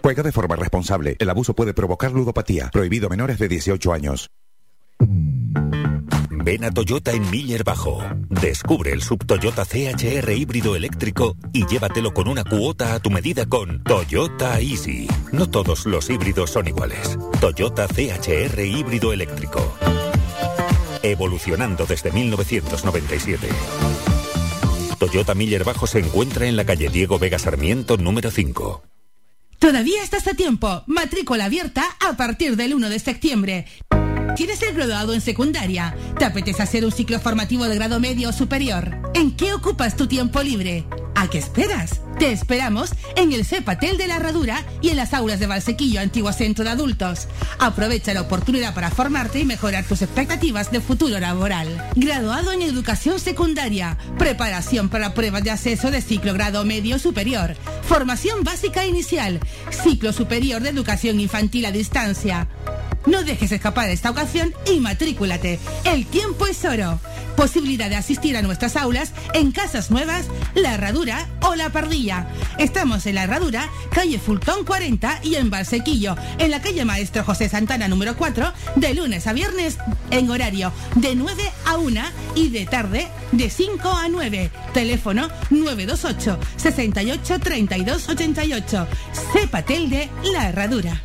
Juega 0.02 0.22
de 0.22 0.32
forma 0.32 0.56
responsable. 0.56 1.16
El 1.18 1.30
abuso 1.30 1.54
puede 1.54 1.74
provocar 1.74 2.12
ludopatía. 2.12 2.70
Prohibido 2.72 3.06
a 3.06 3.10
menores 3.10 3.38
de 3.38 3.48
18 3.48 3.92
años. 3.92 4.30
Ven 6.44 6.62
a 6.62 6.70
Toyota 6.70 7.12
en 7.12 7.30
Miller 7.30 7.64
Bajo. 7.64 8.04
Descubre 8.28 8.92
el 8.92 9.00
sub 9.00 9.24
Toyota 9.24 9.64
CHR 9.64 10.30
híbrido 10.32 10.76
eléctrico 10.76 11.38
y 11.54 11.66
llévatelo 11.66 12.12
con 12.12 12.28
una 12.28 12.44
cuota 12.44 12.92
a 12.92 13.00
tu 13.00 13.08
medida 13.08 13.46
con 13.46 13.82
Toyota 13.82 14.60
Easy. 14.60 15.08
No 15.32 15.48
todos 15.48 15.86
los 15.86 16.10
híbridos 16.10 16.50
son 16.50 16.68
iguales. 16.68 17.18
Toyota 17.40 17.88
CHR 17.88 18.60
híbrido 18.60 19.14
eléctrico. 19.14 19.74
Evolucionando 21.02 21.86
desde 21.86 22.12
1997. 22.12 23.48
Toyota 24.98 25.34
Miller 25.34 25.64
Bajo 25.64 25.86
se 25.86 26.00
encuentra 26.00 26.46
en 26.46 26.56
la 26.56 26.66
calle 26.66 26.90
Diego 26.90 27.18
Vega 27.18 27.38
Sarmiento 27.38 27.96
número 27.96 28.30
5. 28.30 28.82
Todavía 29.58 30.02
estás 30.02 30.26
a 30.26 30.34
tiempo. 30.34 30.82
Matrícula 30.86 31.46
abierta 31.46 31.96
a 32.06 32.18
partir 32.18 32.56
del 32.56 32.74
1 32.74 32.90
de 32.90 32.98
septiembre. 32.98 33.66
¿Tienes 34.36 34.60
el 34.62 34.74
graduado 34.74 35.14
en 35.14 35.20
secundaria? 35.20 35.94
¿Te 36.18 36.24
apetece 36.24 36.62
hacer 36.62 36.84
un 36.84 36.90
ciclo 36.90 37.20
formativo 37.20 37.66
de 37.66 37.76
grado 37.76 38.00
medio 38.00 38.30
o 38.30 38.32
superior? 38.32 38.98
¿En 39.14 39.30
qué 39.36 39.54
ocupas 39.54 39.96
tu 39.96 40.08
tiempo 40.08 40.42
libre? 40.42 40.84
¿A 41.14 41.28
qué 41.28 41.38
esperas? 41.38 42.00
Te 42.18 42.32
esperamos 42.32 42.90
en 43.16 43.32
el 43.32 43.44
CEPATEL 43.44 43.96
de 43.96 44.06
la 44.06 44.16
Herradura 44.16 44.64
y 44.80 44.90
en 44.90 44.96
las 44.96 45.14
aulas 45.14 45.40
de 45.40 45.46
Valsequillo, 45.46 46.00
antiguo 46.00 46.32
centro 46.32 46.64
de 46.64 46.70
adultos. 46.70 47.28
Aprovecha 47.58 48.14
la 48.14 48.22
oportunidad 48.22 48.74
para 48.74 48.90
formarte 48.90 49.38
y 49.38 49.44
mejorar 49.44 49.84
tus 49.84 50.02
expectativas 50.02 50.70
de 50.70 50.80
futuro 50.80 51.18
laboral. 51.20 51.90
Graduado 51.94 52.52
en 52.52 52.62
educación 52.62 53.20
secundaria, 53.20 53.96
preparación 54.18 54.88
para 54.88 55.14
pruebas 55.14 55.44
de 55.44 55.52
acceso 55.52 55.90
de 55.90 56.02
ciclo 56.02 56.34
grado 56.34 56.64
medio 56.64 56.98
superior, 56.98 57.56
formación 57.82 58.42
básica 58.42 58.84
inicial, 58.86 59.40
ciclo 59.70 60.12
superior 60.12 60.62
de 60.62 60.70
educación 60.70 61.20
infantil 61.20 61.66
a 61.66 61.72
distancia. 61.72 62.48
No 63.06 63.22
dejes 63.22 63.52
escapar 63.52 63.90
esta 63.90 64.10
ocasión 64.10 64.54
y 64.70 64.80
matrículate. 64.80 65.58
El 65.84 66.06
tiempo 66.06 66.46
es 66.46 66.64
oro. 66.64 66.98
Posibilidad 67.36 67.90
de 67.90 67.96
asistir 67.96 68.36
a 68.36 68.42
nuestras 68.42 68.76
aulas 68.76 69.12
en 69.34 69.50
Casas 69.50 69.90
Nuevas, 69.90 70.26
La 70.54 70.74
Herradura 70.74 71.03
o 71.42 71.54
La 71.54 71.68
Pardilla. 71.70 72.26
Estamos 72.58 73.04
en 73.04 73.16
La 73.16 73.24
Herradura, 73.24 73.68
calle 73.90 74.18
Fultón 74.18 74.64
40 74.64 75.20
y 75.22 75.34
en 75.34 75.50
Valsequillo, 75.50 76.16
en 76.38 76.50
la 76.50 76.62
calle 76.62 76.84
Maestro 76.84 77.24
José 77.24 77.48
Santana 77.48 77.88
número 77.88 78.16
4, 78.16 78.52
de 78.76 78.94
lunes 78.94 79.26
a 79.26 79.34
viernes 79.34 79.76
en 80.10 80.30
horario 80.30 80.72
de 80.94 81.14
9 81.14 81.42
a 81.66 81.76
1 81.76 82.00
y 82.36 82.48
de 82.48 82.64
tarde 82.64 83.08
de 83.32 83.50
5 83.50 83.86
a 83.90 84.08
9. 84.08 84.50
Teléfono 84.72 85.28
928 85.50 86.38
68 86.56 87.38
32 87.38 88.08
88. 88.08 88.86
Cepatel 89.32 89.90
de 89.90 90.08
La 90.32 90.48
Herradura. 90.48 91.02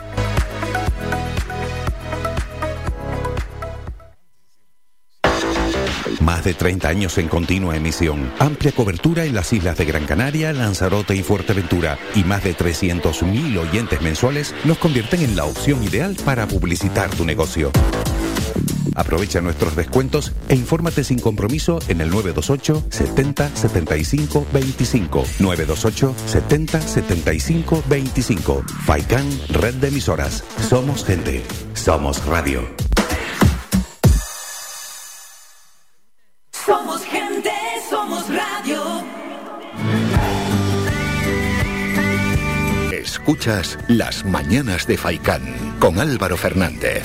Más 6.30 6.44
de 6.44 6.54
30 6.54 6.88
años 6.88 7.18
en 7.18 7.28
continua 7.28 7.76
emisión, 7.76 8.32
amplia 8.38 8.72
cobertura 8.72 9.26
en 9.26 9.34
las 9.34 9.52
islas 9.52 9.80
de 9.80 9.86
Gran 9.86 10.06
Canaria, 10.06 10.54
Lanzarote 10.54 11.16
y 11.16 11.24
Fuerteventura 11.24 11.98
y 12.14 12.24
más 12.24 12.44
de 12.44 12.56
300.000 12.56 13.58
oyentes 13.58 14.00
mensuales 14.04 14.54
nos 14.64 14.78
convierten 14.78 15.24
en 15.24 15.36
la 15.36 15.46
opción 15.46 15.84
ideal 15.84 16.16
para 16.24 16.48
publicitar 16.48 17.10
tu 17.10 17.26
negocio. 17.26 17.72
Aprovecha 18.94 19.42
nuestros 19.42 19.76
descuentos 19.76 20.34
e 20.50 20.56
infórmate 20.56 21.04
sin 21.04 21.18
compromiso 21.18 21.80
en 21.88 22.00
el 22.00 22.12
928 22.12 22.86
70 22.92 23.50
75 23.56 24.46
25. 24.54 25.26
928 25.40 26.16
70 26.28 26.82
75 26.82 27.84
25. 27.90 28.64
Faikan, 28.86 29.28
red 29.50 29.74
de 29.74 29.88
emisoras. 29.88 30.44
Somos 30.70 31.04
gente. 31.04 31.44
Somos 31.74 32.24
radio. 32.28 32.89
Escuchas 43.30 43.78
Las 43.88 44.26
Mañanas 44.26 44.88
de 44.88 44.98
Faicán 44.98 45.78
con 45.80 46.00
Álvaro 46.00 46.36
Fernández. 46.36 47.04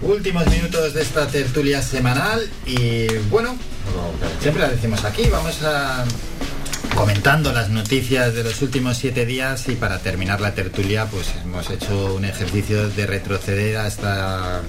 Últimos 0.00 0.46
minutos 0.46 0.94
de 0.94 1.02
esta 1.02 1.26
tertulia 1.26 1.82
semanal 1.82 2.48
y 2.64 3.08
bueno, 3.28 3.56
siempre 4.40 4.62
la 4.62 4.68
decimos 4.68 5.04
aquí, 5.04 5.24
vamos 5.32 5.64
a 5.64 6.04
comentando 6.94 7.52
las 7.52 7.70
noticias 7.70 8.32
de 8.34 8.44
los 8.44 8.62
últimos 8.62 8.98
siete 8.98 9.26
días 9.26 9.68
y 9.68 9.74
para 9.74 9.98
terminar 9.98 10.40
la 10.40 10.54
tertulia 10.54 11.06
pues 11.06 11.26
hemos 11.42 11.70
hecho 11.70 12.14
un 12.14 12.24
ejercicio 12.24 12.88
de 12.88 13.04
retroceder 13.04 13.78
hasta 13.78 14.62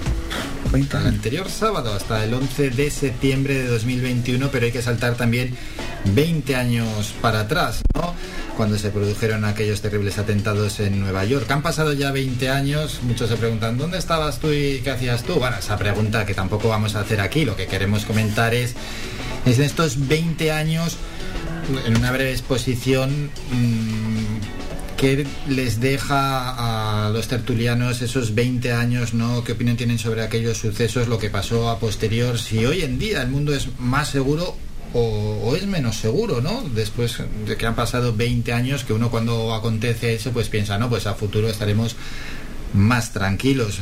el 0.72 1.06
anterior 1.06 1.48
sábado, 1.48 1.94
hasta 1.94 2.24
el 2.24 2.34
11 2.34 2.70
de 2.70 2.90
septiembre 2.90 3.54
de 3.54 3.68
2021, 3.68 4.48
pero 4.50 4.66
hay 4.66 4.72
que 4.72 4.82
saltar 4.82 5.14
también 5.14 5.56
20 6.04 6.56
años 6.56 7.14
para 7.20 7.40
atrás, 7.40 7.82
¿no? 7.94 8.14
Cuando 8.56 8.78
se 8.78 8.90
produjeron 8.90 9.44
aquellos 9.44 9.80
terribles 9.80 10.18
atentados 10.18 10.78
en 10.80 11.00
Nueva 11.00 11.24
York. 11.24 11.50
Han 11.50 11.62
pasado 11.62 11.92
ya 11.92 12.12
20 12.12 12.50
años, 12.50 13.00
muchos 13.02 13.28
se 13.28 13.36
preguntan, 13.36 13.78
¿dónde 13.78 13.98
estabas 13.98 14.38
tú 14.38 14.52
y 14.52 14.80
qué 14.84 14.90
hacías 14.90 15.24
tú? 15.24 15.34
Bueno, 15.34 15.56
esa 15.58 15.76
pregunta 15.76 16.24
que 16.26 16.34
tampoco 16.34 16.68
vamos 16.68 16.94
a 16.94 17.00
hacer 17.00 17.20
aquí, 17.20 17.44
lo 17.44 17.56
que 17.56 17.66
queremos 17.66 18.04
comentar 18.04 18.54
es, 18.54 18.74
es 19.46 19.58
en 19.58 19.64
estos 19.64 20.06
20 20.06 20.52
años, 20.52 20.96
en 21.86 21.96
una 21.96 22.12
breve 22.12 22.32
exposición, 22.32 23.30
mmm, 23.50 24.34
¿qué 24.96 25.26
les 25.48 25.80
deja 25.80 27.06
a 27.06 27.10
los 27.10 27.28
tertulianos 27.28 28.02
esos 28.02 28.34
20 28.34 28.72
años, 28.72 29.14
¿no? 29.14 29.42
¿Qué 29.42 29.52
opinión 29.52 29.76
tienen 29.76 29.98
sobre 29.98 30.22
aquellos 30.22 30.58
sucesos, 30.58 31.08
lo 31.08 31.18
que 31.18 31.30
pasó 31.30 31.70
a 31.70 31.78
posterior? 31.78 32.38
Si 32.38 32.64
hoy 32.64 32.82
en 32.82 32.98
día 32.98 33.22
el 33.22 33.28
mundo 33.28 33.54
es 33.54 33.68
más 33.78 34.08
seguro 34.08 34.56
o, 34.94 35.54
es 35.56 35.66
menos 35.66 35.96
seguro, 35.96 36.40
¿no? 36.40 36.62
Después 36.74 37.18
de 37.46 37.56
que 37.56 37.66
han 37.66 37.74
pasado 37.74 38.14
20 38.14 38.52
años, 38.52 38.84
que 38.84 38.92
uno 38.92 39.10
cuando 39.10 39.52
acontece 39.52 40.14
eso, 40.14 40.30
pues 40.30 40.48
piensa, 40.48 40.78
no, 40.78 40.88
pues 40.88 41.06
a 41.06 41.14
futuro 41.14 41.48
estaremos 41.48 41.96
más 42.72 43.12
tranquilos. 43.12 43.80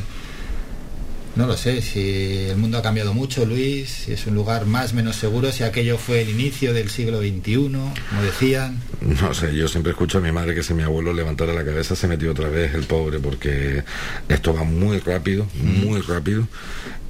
No 1.35 1.47
lo 1.47 1.57
sé, 1.57 1.81
si 1.81 2.47
el 2.51 2.59
mundo 2.59 2.77
ha 2.77 2.83
cambiado 2.83 3.15
mucho, 3.15 3.47
Luis, 3.47 3.89
si 3.89 4.13
es 4.13 4.27
un 4.27 4.35
lugar 4.35 4.67
más 4.67 4.93
menos 4.93 5.17
seguro, 5.17 5.51
si 5.51 5.65
aquello 5.65 5.97
fue 5.97 6.21
el 6.21 6.29
inicio 6.29 6.75
del 6.75 6.91
siglo 6.91 7.21
XXI, 7.21 7.55
como 7.71 8.23
decían. 8.23 8.79
No 9.01 9.33
sé, 9.33 9.55
yo 9.57 9.67
siempre 9.67 9.93
escucho 9.93 10.19
a 10.19 10.21
mi 10.21 10.31
madre 10.31 10.55
que 10.55 10.63
si 10.63 10.75
mi 10.75 10.83
abuelo 10.83 11.15
levantara 11.15 11.55
la 11.55 11.65
cabeza 11.65 11.97
se 11.97 12.07
metió 12.07 12.33
otra 12.33 12.51
vez 12.51 12.75
el 12.75 12.85
pobre, 12.85 13.19
porque 13.19 13.83
esto 14.29 14.53
va 14.53 14.65
muy 14.65 14.99
rápido, 14.99 15.47
muy 15.63 16.03
rápido. 16.03 16.47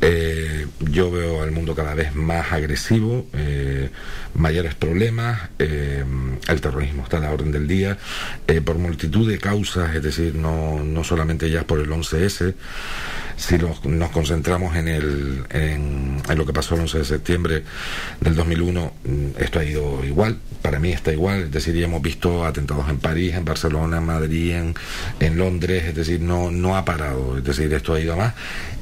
Eh, 0.00 0.66
yo 0.78 1.10
veo 1.10 1.42
al 1.42 1.50
mundo 1.50 1.74
cada 1.74 1.94
vez 1.94 2.14
más 2.14 2.52
agresivo, 2.52 3.26
eh, 3.32 3.90
mayores 4.34 4.76
problemas, 4.76 5.50
eh, 5.58 6.04
el 6.48 6.60
terrorismo 6.60 7.02
está 7.02 7.16
a 7.16 7.20
la 7.20 7.32
orden 7.32 7.50
del 7.50 7.66
día, 7.66 7.98
eh, 8.46 8.60
por 8.60 8.78
multitud 8.78 9.28
de 9.28 9.38
causas, 9.38 9.94
es 9.96 10.02
decir, 10.02 10.36
no, 10.36 10.82
no 10.84 11.02
solamente 11.02 11.50
ya 11.50 11.64
por 11.66 11.80
el 11.80 11.90
11S, 11.90 12.54
si 13.36 13.58
los- 13.58 13.84
nos 13.84 14.10
concentramos 14.12 14.76
en, 14.76 14.88
el, 14.88 15.44
en, 15.50 16.22
en 16.28 16.38
lo 16.38 16.46
que 16.46 16.52
pasó 16.52 16.74
el 16.74 16.82
11 16.82 16.98
de 16.98 17.04
septiembre 17.04 17.62
del 18.20 18.34
2001, 18.36 18.92
mm, 19.04 19.26
esto 19.42 19.58
ha 19.58 19.64
ido 19.64 20.04
igual, 20.04 20.38
para 20.62 20.78
mí 20.78 20.92
está 20.92 21.12
igual, 21.12 21.42
es 21.44 21.50
decir, 21.50 21.74
ya 21.74 21.86
hemos 21.86 22.02
visto 22.02 22.44
atentados 22.44 22.88
en 22.88 22.98
París, 22.98 23.34
en 23.34 23.44
Barcelona, 23.44 23.96
en 23.98 24.04
Madrid, 24.04 24.52
en, 24.52 24.74
en 25.20 25.36
Londres, 25.38 25.84
es 25.86 25.94
decir, 25.94 26.20
no, 26.20 26.50
no 26.50 26.76
ha 26.76 26.84
parado, 26.84 27.38
es 27.38 27.44
decir, 27.44 27.72
esto 27.72 27.94
ha 27.94 28.00
ido 28.00 28.12
a 28.12 28.16
más 28.16 28.34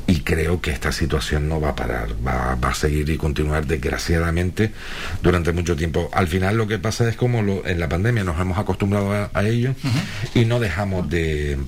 y 0.06 0.20
creo 0.22 0.60
que 0.60 0.72
esta 0.72 0.90
situación 0.90 1.48
no 1.48 1.60
va 1.60 1.68
a 1.70 1.76
parar, 1.76 2.08
va, 2.26 2.56
va 2.56 2.70
a 2.70 2.74
seguir 2.74 3.08
y 3.10 3.16
continuar 3.16 3.66
desgraciadamente 3.66 4.72
durante 5.22 5.52
mucho 5.52 5.76
tiempo. 5.76 6.10
Al 6.12 6.26
final 6.26 6.56
lo 6.56 6.66
que 6.66 6.78
pasa 6.80 7.08
es 7.08 7.14
como 7.14 7.42
lo- 7.42 7.64
en 7.64 7.78
la 7.78 7.88
pandemia 7.88 8.24
nos 8.24 8.40
hemos 8.40 8.58
acostumbrado 8.58 9.12
a, 9.12 9.30
a 9.32 9.44
ello 9.44 9.72
y 10.34 10.46
no 10.46 10.58
dejamos 10.58 11.08
de 11.08 11.58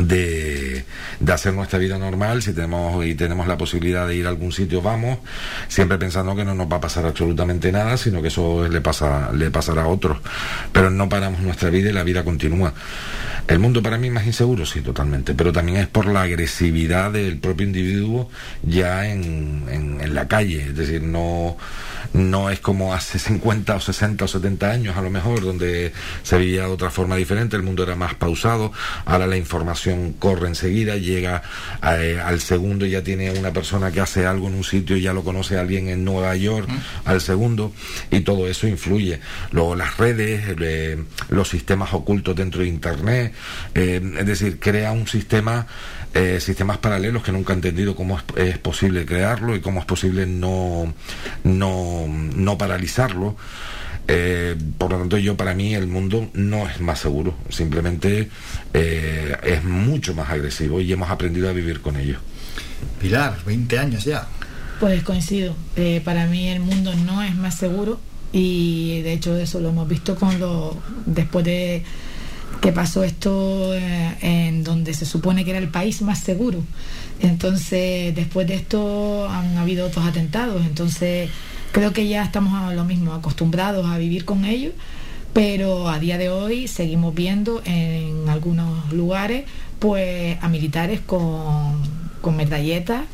de, 0.00 0.84
de 1.20 1.32
hacer 1.32 1.54
nuestra 1.54 1.78
vida 1.78 1.98
normal, 1.98 2.42
si 2.42 2.52
tenemos 2.52 3.04
y 3.04 3.14
tenemos 3.14 3.46
la 3.46 3.56
posibilidad 3.56 4.06
de 4.06 4.16
ir 4.16 4.26
a 4.26 4.28
algún 4.28 4.52
sitio, 4.52 4.82
vamos, 4.82 5.18
siempre 5.68 5.98
pensando 5.98 6.34
que 6.36 6.44
no 6.44 6.54
nos 6.54 6.70
va 6.70 6.76
a 6.76 6.80
pasar 6.80 7.06
absolutamente 7.06 7.72
nada, 7.72 7.96
sino 7.96 8.22
que 8.22 8.28
eso 8.28 8.68
le 8.68 8.80
pasa, 8.80 9.32
le 9.32 9.50
pasará 9.50 9.82
a 9.82 9.86
otros. 9.88 10.18
Pero 10.72 10.90
no 10.90 11.08
paramos 11.08 11.40
nuestra 11.40 11.70
vida 11.70 11.90
y 11.90 11.92
la 11.92 12.04
vida 12.04 12.24
continúa. 12.24 12.72
El 13.48 13.60
mundo 13.60 13.82
para 13.82 13.96
mí 13.96 14.08
es 14.08 14.12
más 14.12 14.26
inseguro, 14.26 14.66
sí, 14.66 14.82
totalmente, 14.82 15.34
pero 15.34 15.52
también 15.52 15.78
es 15.78 15.86
por 15.86 16.06
la 16.06 16.22
agresividad 16.22 17.12
del 17.12 17.38
propio 17.38 17.66
individuo 17.66 18.28
ya 18.62 19.08
en, 19.08 19.64
en, 19.70 20.00
en 20.02 20.14
la 20.14 20.28
calle, 20.28 20.64
es 20.64 20.76
decir, 20.76 21.02
no, 21.02 21.56
no 22.12 22.50
es 22.50 22.60
como 22.60 22.94
hace 22.94 23.18
50 23.18 23.74
o 23.76 23.80
60 23.80 24.24
o 24.24 24.28
70 24.28 24.70
años 24.70 24.96
a 24.96 25.02
lo 25.02 25.10
mejor, 25.10 25.42
donde 25.42 25.92
se 26.22 26.38
veía 26.38 26.62
de 26.62 26.68
otra 26.68 26.90
forma 26.90 27.16
diferente, 27.16 27.56
el 27.56 27.62
mundo 27.62 27.82
era 27.82 27.96
más 27.96 28.14
pausado, 28.14 28.72
ahora 29.04 29.26
la 29.26 29.36
información 29.36 30.12
corre 30.12 30.48
enseguida, 30.48 30.96
llega 30.96 31.42
eh, 31.82 32.20
al 32.24 32.40
segundo 32.40 32.86
y 32.86 32.90
ya 32.90 33.02
tiene 33.02 33.30
una 33.32 33.52
persona 33.52 33.90
que 33.90 34.00
hace 34.00 34.26
algo 34.26 34.48
en 34.48 34.54
un 34.54 34.64
sitio 34.64 34.96
y 34.96 35.02
ya 35.02 35.12
lo 35.12 35.24
conoce 35.24 35.58
alguien 35.58 35.88
en 35.88 36.04
Nueva 36.04 36.34
York 36.36 36.68
al 37.04 37.20
segundo 37.20 37.72
y 38.10 38.20
todo 38.20 38.48
eso 38.48 38.66
influye. 38.66 39.20
Luego 39.50 39.76
las 39.76 39.96
redes, 39.96 40.56
eh, 40.60 40.98
los 41.28 41.48
sistemas 41.48 41.92
ocultos 41.92 42.36
dentro 42.36 42.62
de 42.62 42.68
Internet, 42.68 43.32
eh, 43.74 44.00
es 44.18 44.26
decir, 44.26 44.58
crea 44.58 44.92
un 44.92 45.06
sistema 45.06 45.66
eh, 46.14 46.38
sistemas 46.40 46.78
paralelos 46.78 47.22
que 47.22 47.32
nunca 47.32 47.52
he 47.52 47.56
entendido 47.56 47.94
cómo 47.94 48.18
es, 48.18 48.24
es 48.36 48.58
posible 48.58 49.06
crearlo 49.06 49.54
y 49.56 49.60
cómo 49.60 49.80
es 49.80 49.86
posible 49.86 50.26
no, 50.26 50.92
no, 51.44 52.06
no 52.08 52.58
paralizarlo. 52.58 53.36
Eh, 54.10 54.56
por 54.78 54.90
lo 54.90 54.98
tanto, 54.98 55.18
yo 55.18 55.36
para 55.36 55.54
mí 55.54 55.74
el 55.74 55.86
mundo 55.86 56.30
no 56.32 56.66
es 56.66 56.80
más 56.80 56.98
seguro, 56.98 57.34
simplemente 57.50 58.30
eh, 58.72 59.36
es 59.42 59.62
mucho 59.64 60.14
más 60.14 60.30
agresivo 60.30 60.80
y 60.80 60.90
hemos 60.90 61.10
aprendido 61.10 61.50
a 61.50 61.52
vivir 61.52 61.82
con 61.82 61.96
ello. 61.96 62.18
Pilar, 63.02 63.36
20 63.44 63.78
años 63.78 64.04
ya. 64.04 64.26
Pues 64.80 65.02
coincido. 65.02 65.54
Eh, 65.76 66.00
para 66.02 66.26
mí 66.26 66.48
el 66.48 66.60
mundo 66.60 66.94
no 66.94 67.22
es 67.22 67.34
más 67.34 67.58
seguro 67.58 68.00
y 68.32 69.02
de 69.02 69.12
hecho 69.12 69.36
eso 69.36 69.60
lo 69.60 69.68
hemos 69.68 69.86
visto 69.86 70.14
con 70.14 70.40
lo 70.40 70.76
después 71.04 71.44
de 71.44 71.84
que 72.60 72.72
pasó 72.72 73.04
esto 73.04 73.74
eh, 73.74 74.16
en 74.20 74.64
donde 74.64 74.94
se 74.94 75.06
supone 75.06 75.44
que 75.44 75.50
era 75.50 75.58
el 75.58 75.68
país 75.68 76.02
más 76.02 76.20
seguro. 76.20 76.62
Entonces, 77.20 78.14
después 78.14 78.46
de 78.46 78.54
esto 78.54 79.28
han 79.28 79.56
habido 79.56 79.86
otros 79.86 80.04
atentados. 80.06 80.64
Entonces, 80.66 81.30
creo 81.72 81.92
que 81.92 82.08
ya 82.08 82.24
estamos 82.24 82.54
a 82.54 82.72
lo 82.74 82.84
mismo, 82.84 83.12
acostumbrados 83.12 83.86
a 83.86 83.98
vivir 83.98 84.24
con 84.24 84.44
ello, 84.44 84.72
pero 85.32 85.88
a 85.88 85.98
día 85.98 86.18
de 86.18 86.30
hoy 86.30 86.68
seguimos 86.68 87.14
viendo 87.14 87.62
en 87.64 88.28
algunos 88.28 88.92
lugares 88.92 89.44
pues 89.78 90.36
a 90.42 90.48
militares 90.48 91.00
con, 91.00 91.80
con 92.20 92.36
medalletas 92.36 93.04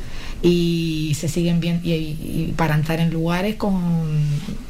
y 0.43 1.17
se 1.19 1.29
siguen 1.29 1.61
viendo 1.61 1.87
y, 1.87 2.55
para 2.57 2.75
entrar 2.75 3.01
en 3.01 3.11
lugares 3.11 3.57
con, 3.57 3.73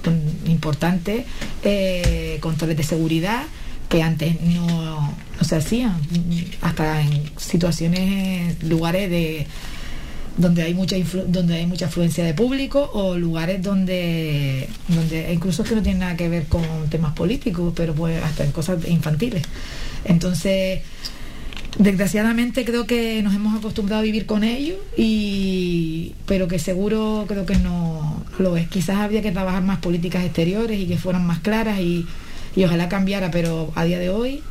con 0.03 0.20
importantes 0.47 1.27
eh, 1.62 2.39
controles 2.41 2.77
de 2.77 2.83
seguridad 2.83 3.44
que 3.89 4.03
antes 4.03 4.41
no, 4.41 5.15
no 5.39 5.45
se 5.45 5.57
hacían 5.57 5.97
hasta 6.63 7.01
en 7.03 7.23
situaciones 7.37 8.63
lugares 8.63 9.11
de 9.11 9.47
donde 10.37 10.63
hay 10.63 10.75
mucha 10.75 10.97
influ- 10.97 11.27
donde 11.27 11.55
hay 11.55 11.67
mucha 11.67 11.87
afluencia 11.87 12.25
de 12.25 12.35
público 12.35 12.91
o 12.93 13.17
lugares 13.17 13.63
donde 13.63 14.69
donde 14.89 15.33
incluso 15.33 15.63
que 15.63 15.77
no 15.77 15.83
tiene 15.83 16.01
nada 16.01 16.17
que 16.17 16.29
ver 16.29 16.47
con 16.47 16.65
temas 16.91 17.13
políticos 17.13 17.73
pero 17.77 17.95
pues 17.95 18.21
hasta 18.23 18.45
en 18.45 18.51
cosas 18.51 18.79
infantiles. 18.89 19.45
Entonces 20.05 20.81
desgraciadamente 21.79 22.65
creo 22.65 22.87
que 22.87 23.21
nos 23.23 23.35
hemos 23.35 23.57
acostumbrado 23.57 24.01
a 24.01 24.05
vivir 24.05 24.27
con 24.27 24.45
ello 24.45 24.77
y 24.97 26.15
pero 26.27 26.49
que 26.49 26.59
seguro 26.59 27.27
creo 27.29 27.47
que 27.47 27.57
no 27.57 28.25
lo 28.39 28.57
es. 28.57 28.69
Quizás 28.69 28.97
habría 28.97 29.23
que 29.23 29.31
trabajar 29.31 29.63
más 29.63 29.79
políticas 29.79 30.25
exteriores 30.25 30.81
y 30.81 30.87
que 30.87 30.97
fueran 30.97 31.25
más 31.27 31.41
claras 31.41 31.79
y, 31.81 32.07
y 32.57 32.65
ojalá 32.65 32.89
cambiara 32.89 33.31
pero 33.31 33.73
a 33.74 33.84
día 33.84 33.99
de 33.99 34.08
hoy 34.10 34.42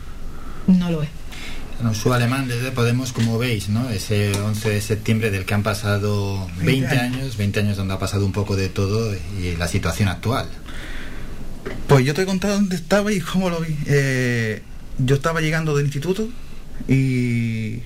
no 0.68 0.90
lo 0.92 1.04
es 1.04 1.10
Bueno, 1.78 1.94
su 1.96 2.14
alemán 2.14 2.48
desde 2.48 2.72
Podemos, 2.72 3.12
como 3.14 3.38
veis, 3.38 3.70
¿no? 3.70 3.90
Ese 3.90 4.32
11 4.40 4.70
de 4.70 4.82
septiembre 4.82 5.32
del 5.32 5.46
que 5.46 5.54
han 5.54 5.64
pasado 5.64 6.48
20 6.58 6.66
20 6.66 6.98
años, 7.00 7.38
20 7.38 7.60
años 7.60 7.78
donde 7.78 7.94
ha 7.94 8.00
pasado 8.00 8.26
un 8.26 8.32
poco 8.32 8.56
de 8.56 8.70
todo 8.70 9.14
y 9.40 9.56
la 9.58 9.68
situación 9.68 10.08
actual. 10.10 10.48
Pues 11.88 12.06
yo 12.06 12.14
te 12.14 12.22
he 12.24 12.26
contado 12.26 12.56
dónde 12.56 12.76
estaba 12.76 13.12
y 13.12 13.20
cómo 13.20 13.50
lo 13.50 13.60
vi. 13.62 13.76
Eh, 13.88 14.62
yo 15.00 15.16
estaba 15.16 15.42
llegando 15.42 15.76
del 15.76 15.86
instituto 15.88 16.28
y 16.88 17.80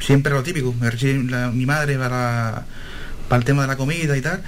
siempre 0.00 0.32
lo 0.32 0.42
típico, 0.42 0.74
me 0.80 0.90
recibe 0.90 1.30
la- 1.30 1.50
mi 1.50 1.66
madre 1.66 1.96
para, 1.98 2.64
para 3.28 3.38
el 3.38 3.44
tema 3.44 3.62
de 3.62 3.68
la 3.68 3.76
comida 3.76 4.16
y 4.16 4.20
tal, 4.20 4.42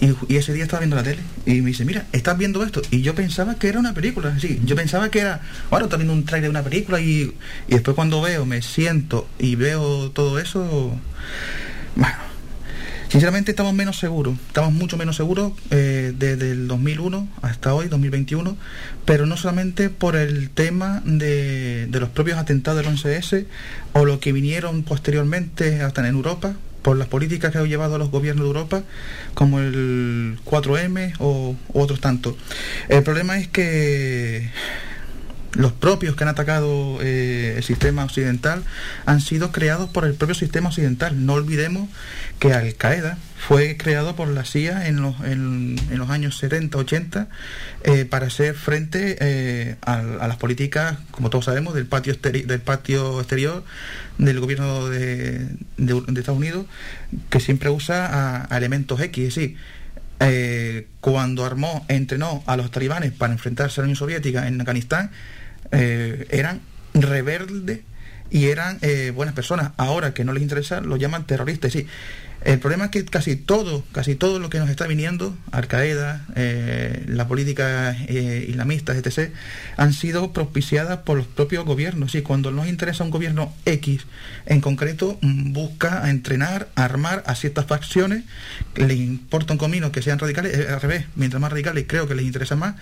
y, 0.00 0.36
ese 0.36 0.52
día 0.52 0.64
estaba 0.64 0.80
viendo 0.80 0.96
la 0.96 1.02
tele 1.02 1.22
y 1.46 1.60
me 1.60 1.68
dice, 1.68 1.84
mira, 1.84 2.06
¿estás 2.12 2.36
viendo 2.36 2.62
esto? 2.64 2.82
Y 2.90 3.02
yo 3.02 3.14
pensaba 3.14 3.54
que 3.56 3.68
era 3.68 3.78
una 3.78 3.94
película, 3.94 4.38
sí, 4.38 4.60
yo 4.64 4.76
pensaba 4.76 5.10
que 5.10 5.20
era, 5.20 5.40
bueno, 5.70 5.86
estás 5.86 5.98
viendo 5.98 6.12
un 6.12 6.24
trailer 6.24 6.50
de 6.50 6.50
una 6.50 6.62
película 6.62 7.00
y, 7.00 7.34
y 7.68 7.72
después 7.72 7.94
cuando 7.94 8.20
veo, 8.20 8.44
me 8.46 8.62
siento 8.62 9.28
y 9.38 9.56
veo 9.56 10.10
todo 10.10 10.38
eso, 10.38 10.98
bueno, 11.96 12.16
Sinceramente 13.14 13.52
estamos 13.52 13.74
menos 13.74 14.00
seguros, 14.00 14.34
estamos 14.48 14.72
mucho 14.72 14.96
menos 14.96 15.14
seguros 15.14 15.52
eh, 15.70 16.12
desde 16.18 16.50
el 16.50 16.66
2001 16.66 17.28
hasta 17.42 17.72
hoy, 17.72 17.86
2021, 17.86 18.56
pero 19.04 19.24
no 19.24 19.36
solamente 19.36 19.88
por 19.88 20.16
el 20.16 20.50
tema 20.50 21.00
de, 21.04 21.86
de 21.86 22.00
los 22.00 22.08
propios 22.08 22.38
atentados 22.38 22.84
del 22.84 22.92
11S 22.92 23.46
o 23.92 24.04
lo 24.04 24.18
que 24.18 24.32
vinieron 24.32 24.82
posteriormente 24.82 25.80
hasta 25.82 26.00
en 26.00 26.12
Europa, 26.12 26.54
por 26.84 26.98
las 26.98 27.08
políticas 27.08 27.50
que 27.50 27.58
han 27.58 27.66
llevado 27.66 27.96
los 27.96 28.10
gobiernos 28.10 28.44
de 28.44 28.48
Europa, 28.48 28.82
como 29.32 29.58
el 29.58 30.38
4M 30.44 31.14
o 31.18 31.56
otros 31.72 31.98
tantos. 31.98 32.36
El 32.90 33.02
problema 33.02 33.38
es 33.38 33.48
que 33.48 34.50
los 35.54 35.72
propios 35.72 36.14
que 36.14 36.24
han 36.24 36.28
atacado 36.28 36.98
eh, 37.00 37.54
el 37.56 37.64
sistema 37.64 38.04
occidental 38.04 38.62
han 39.06 39.22
sido 39.22 39.50
creados 39.50 39.88
por 39.88 40.04
el 40.04 40.12
propio 40.12 40.34
sistema 40.34 40.68
occidental. 40.68 41.24
No 41.24 41.32
olvidemos 41.32 41.88
que 42.38 42.52
Al 42.52 42.74
Qaeda 42.74 43.16
fue 43.46 43.76
creado 43.76 44.16
por 44.16 44.28
la 44.28 44.44
CIA 44.44 44.88
en 44.88 45.02
los, 45.02 45.20
en, 45.20 45.76
los 45.90 46.08
años 46.08 46.38
70, 46.38 46.78
80 46.78 47.28
eh, 47.82 48.06
para 48.06 48.28
hacer 48.28 48.54
frente 48.54 49.18
eh, 49.20 49.76
a, 49.82 50.02
las 50.02 50.36
políticas, 50.38 50.96
como 51.10 51.28
todos 51.28 51.44
sabemos, 51.44 51.74
del 51.74 51.84
patio, 51.84 52.14
del 52.14 52.60
patio 52.60 53.20
exterior 53.20 53.62
del 54.16 54.40
gobierno 54.40 54.88
de, 54.88 55.46
de- 55.76 56.20
Estados 56.20 56.38
Unidos, 56.38 56.64
que 57.28 57.38
siempre 57.38 57.68
usa 57.68 58.46
a, 58.50 58.56
elementos 58.56 58.98
X, 59.00 59.28
es 59.28 59.34
decir, 59.34 59.56
eh, 60.20 60.86
cuando 61.00 61.44
armó, 61.44 61.84
entrenó 61.88 62.42
a 62.46 62.56
los 62.56 62.70
talibanes 62.70 63.12
para 63.12 63.34
enfrentarse 63.34 63.78
a 63.78 63.82
la 63.82 63.86
Unión 63.86 63.96
Soviética 63.96 64.48
en 64.48 64.58
Afganistán, 64.60 65.10
eran 65.70 66.60
rebeldes 66.94 67.80
y 68.30 68.46
eran 68.46 68.78
buenas 69.14 69.34
personas. 69.34 69.72
Ahora 69.76 70.14
que 70.14 70.24
no 70.24 70.32
les 70.32 70.42
interesa, 70.42 70.80
los 70.80 71.00
llaman 71.00 71.26
terroristas. 71.26 71.72
Sí, 71.72 71.88
el 72.44 72.58
problema 72.58 72.86
es 72.86 72.90
que 72.90 73.04
casi 73.06 73.36
todo, 73.36 73.82
casi 73.92 74.16
todo 74.16 74.38
lo 74.38 74.50
que 74.50 74.58
nos 74.58 74.68
está 74.68 74.86
viniendo, 74.86 75.34
Al 75.50 75.66
Qaeda, 75.66 76.26
eh, 76.36 77.02
la 77.08 77.26
política 77.26 77.96
eh, 78.06 78.44
islamista, 78.48 78.94
etc., 78.94 79.30
han 79.78 79.94
sido 79.94 80.32
propiciadas 80.32 80.98
por 80.98 81.16
los 81.16 81.26
propios 81.26 81.64
gobiernos. 81.64 82.14
Y 82.14 82.20
cuando 82.20 82.50
nos 82.50 82.68
interesa 82.68 83.02
un 83.02 83.10
gobierno 83.10 83.54
X 83.64 84.02
en 84.44 84.60
concreto, 84.60 85.18
mm, 85.22 85.54
busca 85.54 86.10
entrenar, 86.10 86.68
armar 86.74 87.22
a 87.26 87.34
ciertas 87.34 87.64
facciones, 87.64 88.24
le 88.76 88.94
importa 88.94 89.54
un 89.54 89.58
comino 89.58 89.90
que 89.90 90.02
sean 90.02 90.18
radicales, 90.18 90.54
eh, 90.54 90.68
al 90.68 90.82
revés, 90.82 91.06
mientras 91.16 91.40
más 91.40 91.50
radicales 91.50 91.86
creo 91.88 92.06
que 92.06 92.14
les 92.14 92.26
interesa 92.26 92.56
más, 92.56 92.74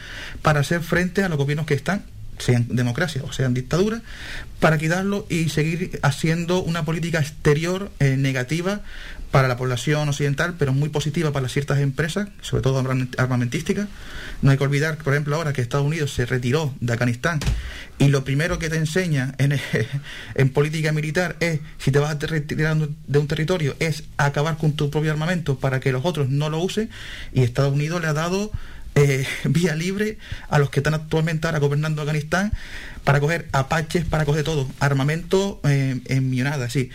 para 0.42 0.60
hacer 0.60 0.80
frente 0.80 1.22
a 1.22 1.28
los 1.28 1.38
gobiernos 1.38 1.66
que 1.66 1.74
están 1.74 2.02
sean 2.38 2.66
democracia 2.68 3.22
o 3.24 3.32
sean 3.32 3.54
dictadura, 3.54 4.02
para 4.60 4.78
quitarlo 4.78 5.26
y 5.28 5.48
seguir 5.48 5.98
haciendo 6.02 6.62
una 6.62 6.84
política 6.84 7.20
exterior 7.20 7.90
eh, 7.98 8.16
negativa 8.16 8.82
para 9.32 9.48
la 9.48 9.56
población 9.56 10.08
occidental, 10.10 10.54
pero 10.58 10.74
muy 10.74 10.90
positiva 10.90 11.32
para 11.32 11.48
ciertas 11.48 11.80
empresas, 11.80 12.28
sobre 12.42 12.62
todo 12.62 12.84
armamentísticas. 13.16 13.88
No 14.42 14.50
hay 14.50 14.58
que 14.58 14.64
olvidar, 14.64 14.98
por 14.98 15.14
ejemplo, 15.14 15.34
ahora 15.34 15.54
que 15.54 15.62
Estados 15.62 15.86
Unidos 15.86 16.12
se 16.12 16.26
retiró 16.26 16.74
de 16.80 16.92
Afganistán 16.92 17.40
y 17.98 18.08
lo 18.08 18.24
primero 18.24 18.58
que 18.58 18.68
te 18.68 18.76
enseña 18.76 19.34
en, 19.38 19.58
en 20.34 20.48
política 20.50 20.92
militar 20.92 21.36
es, 21.40 21.60
si 21.78 21.90
te 21.90 21.98
vas 21.98 22.10
a 22.10 22.26
retirar 22.26 22.76
de 22.76 23.18
un 23.18 23.26
territorio, 23.26 23.74
es 23.78 24.04
acabar 24.18 24.58
con 24.58 24.72
tu 24.72 24.90
propio 24.90 25.10
armamento 25.10 25.58
para 25.58 25.80
que 25.80 25.92
los 25.92 26.04
otros 26.04 26.28
no 26.28 26.50
lo 26.50 26.58
usen, 26.58 26.90
y 27.32 27.42
Estados 27.42 27.72
Unidos 27.72 28.02
le 28.02 28.08
ha 28.08 28.12
dado 28.12 28.52
eh, 28.94 29.26
vía 29.44 29.74
libre 29.74 30.18
a 30.48 30.58
los 30.58 30.70
que 30.70 30.80
están 30.80 30.94
actualmente 30.94 31.46
ahora 31.46 31.58
gobernando 31.58 32.02
Afganistán 32.02 32.52
para 33.04 33.20
coger 33.20 33.48
apaches, 33.52 34.04
para 34.04 34.24
coger 34.24 34.44
todo, 34.44 34.68
armamento 34.78 35.60
eh, 35.64 36.00
en 36.06 36.30
millonada, 36.30 36.70
sí. 36.70 36.90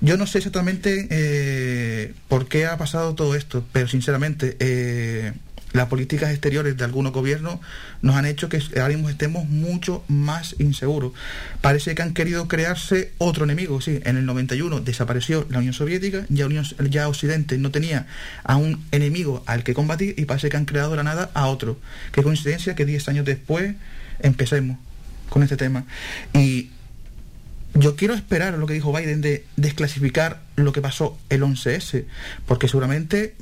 Yo 0.00 0.16
no 0.16 0.26
sé 0.26 0.38
exactamente 0.38 1.08
eh, 1.10 2.14
por 2.28 2.48
qué 2.48 2.66
ha 2.66 2.76
pasado 2.76 3.14
todo 3.14 3.34
esto, 3.34 3.64
pero 3.72 3.88
sinceramente 3.88 4.56
eh, 4.60 5.32
las 5.72 5.86
políticas 5.86 6.30
exteriores 6.30 6.76
de 6.76 6.84
algunos 6.84 7.12
gobiernos 7.12 7.58
nos 8.00 8.16
han 8.16 8.24
hecho 8.26 8.48
que 8.48 8.62
ahora 8.76 8.88
mismo 8.88 9.10
estemos 9.10 9.48
mucho 9.48 10.04
más 10.08 10.56
inseguros. 10.58 11.12
Parece 11.60 11.94
que 11.94 12.02
han 12.02 12.14
querido 12.14 12.48
crearse 12.48 13.12
otro 13.18 13.44
enemigo. 13.44 13.80
Sí, 13.80 14.00
en 14.04 14.16
el 14.16 14.26
91 14.26 14.80
desapareció 14.80 15.46
la 15.50 15.58
Unión 15.58 15.74
Soviética, 15.74 16.24
ya, 16.28 16.46
Unión, 16.46 16.64
ya 16.88 17.08
Occidente 17.08 17.58
no 17.58 17.70
tenía 17.70 18.06
a 18.44 18.56
un 18.56 18.84
enemigo 18.92 19.42
al 19.46 19.62
que 19.62 19.74
combatir 19.74 20.14
y 20.16 20.24
parece 20.24 20.48
que 20.48 20.56
han 20.56 20.64
creado 20.64 20.96
la 20.96 21.02
nada 21.02 21.30
a 21.34 21.46
otro. 21.46 21.78
Qué 22.12 22.22
coincidencia 22.22 22.74
que 22.74 22.84
10 22.84 23.08
años 23.08 23.24
después 23.26 23.74
empecemos 24.20 24.78
con 25.28 25.42
este 25.42 25.56
tema. 25.56 25.84
Y 26.32 26.70
yo 27.74 27.96
quiero 27.96 28.14
esperar 28.14 28.54
lo 28.54 28.66
que 28.66 28.74
dijo 28.74 28.92
Biden 28.92 29.20
de 29.20 29.44
desclasificar 29.56 30.40
lo 30.56 30.72
que 30.72 30.80
pasó 30.80 31.18
el 31.28 31.42
11S, 31.42 32.06
porque 32.46 32.68
seguramente, 32.68 33.36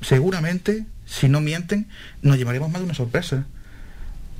seguramente, 0.00 0.86
si 1.12 1.28
no 1.28 1.42
mienten, 1.42 1.88
nos 2.22 2.38
llevaremos 2.38 2.70
más 2.70 2.80
de 2.80 2.86
una 2.86 2.94
sorpresa. 2.94 3.44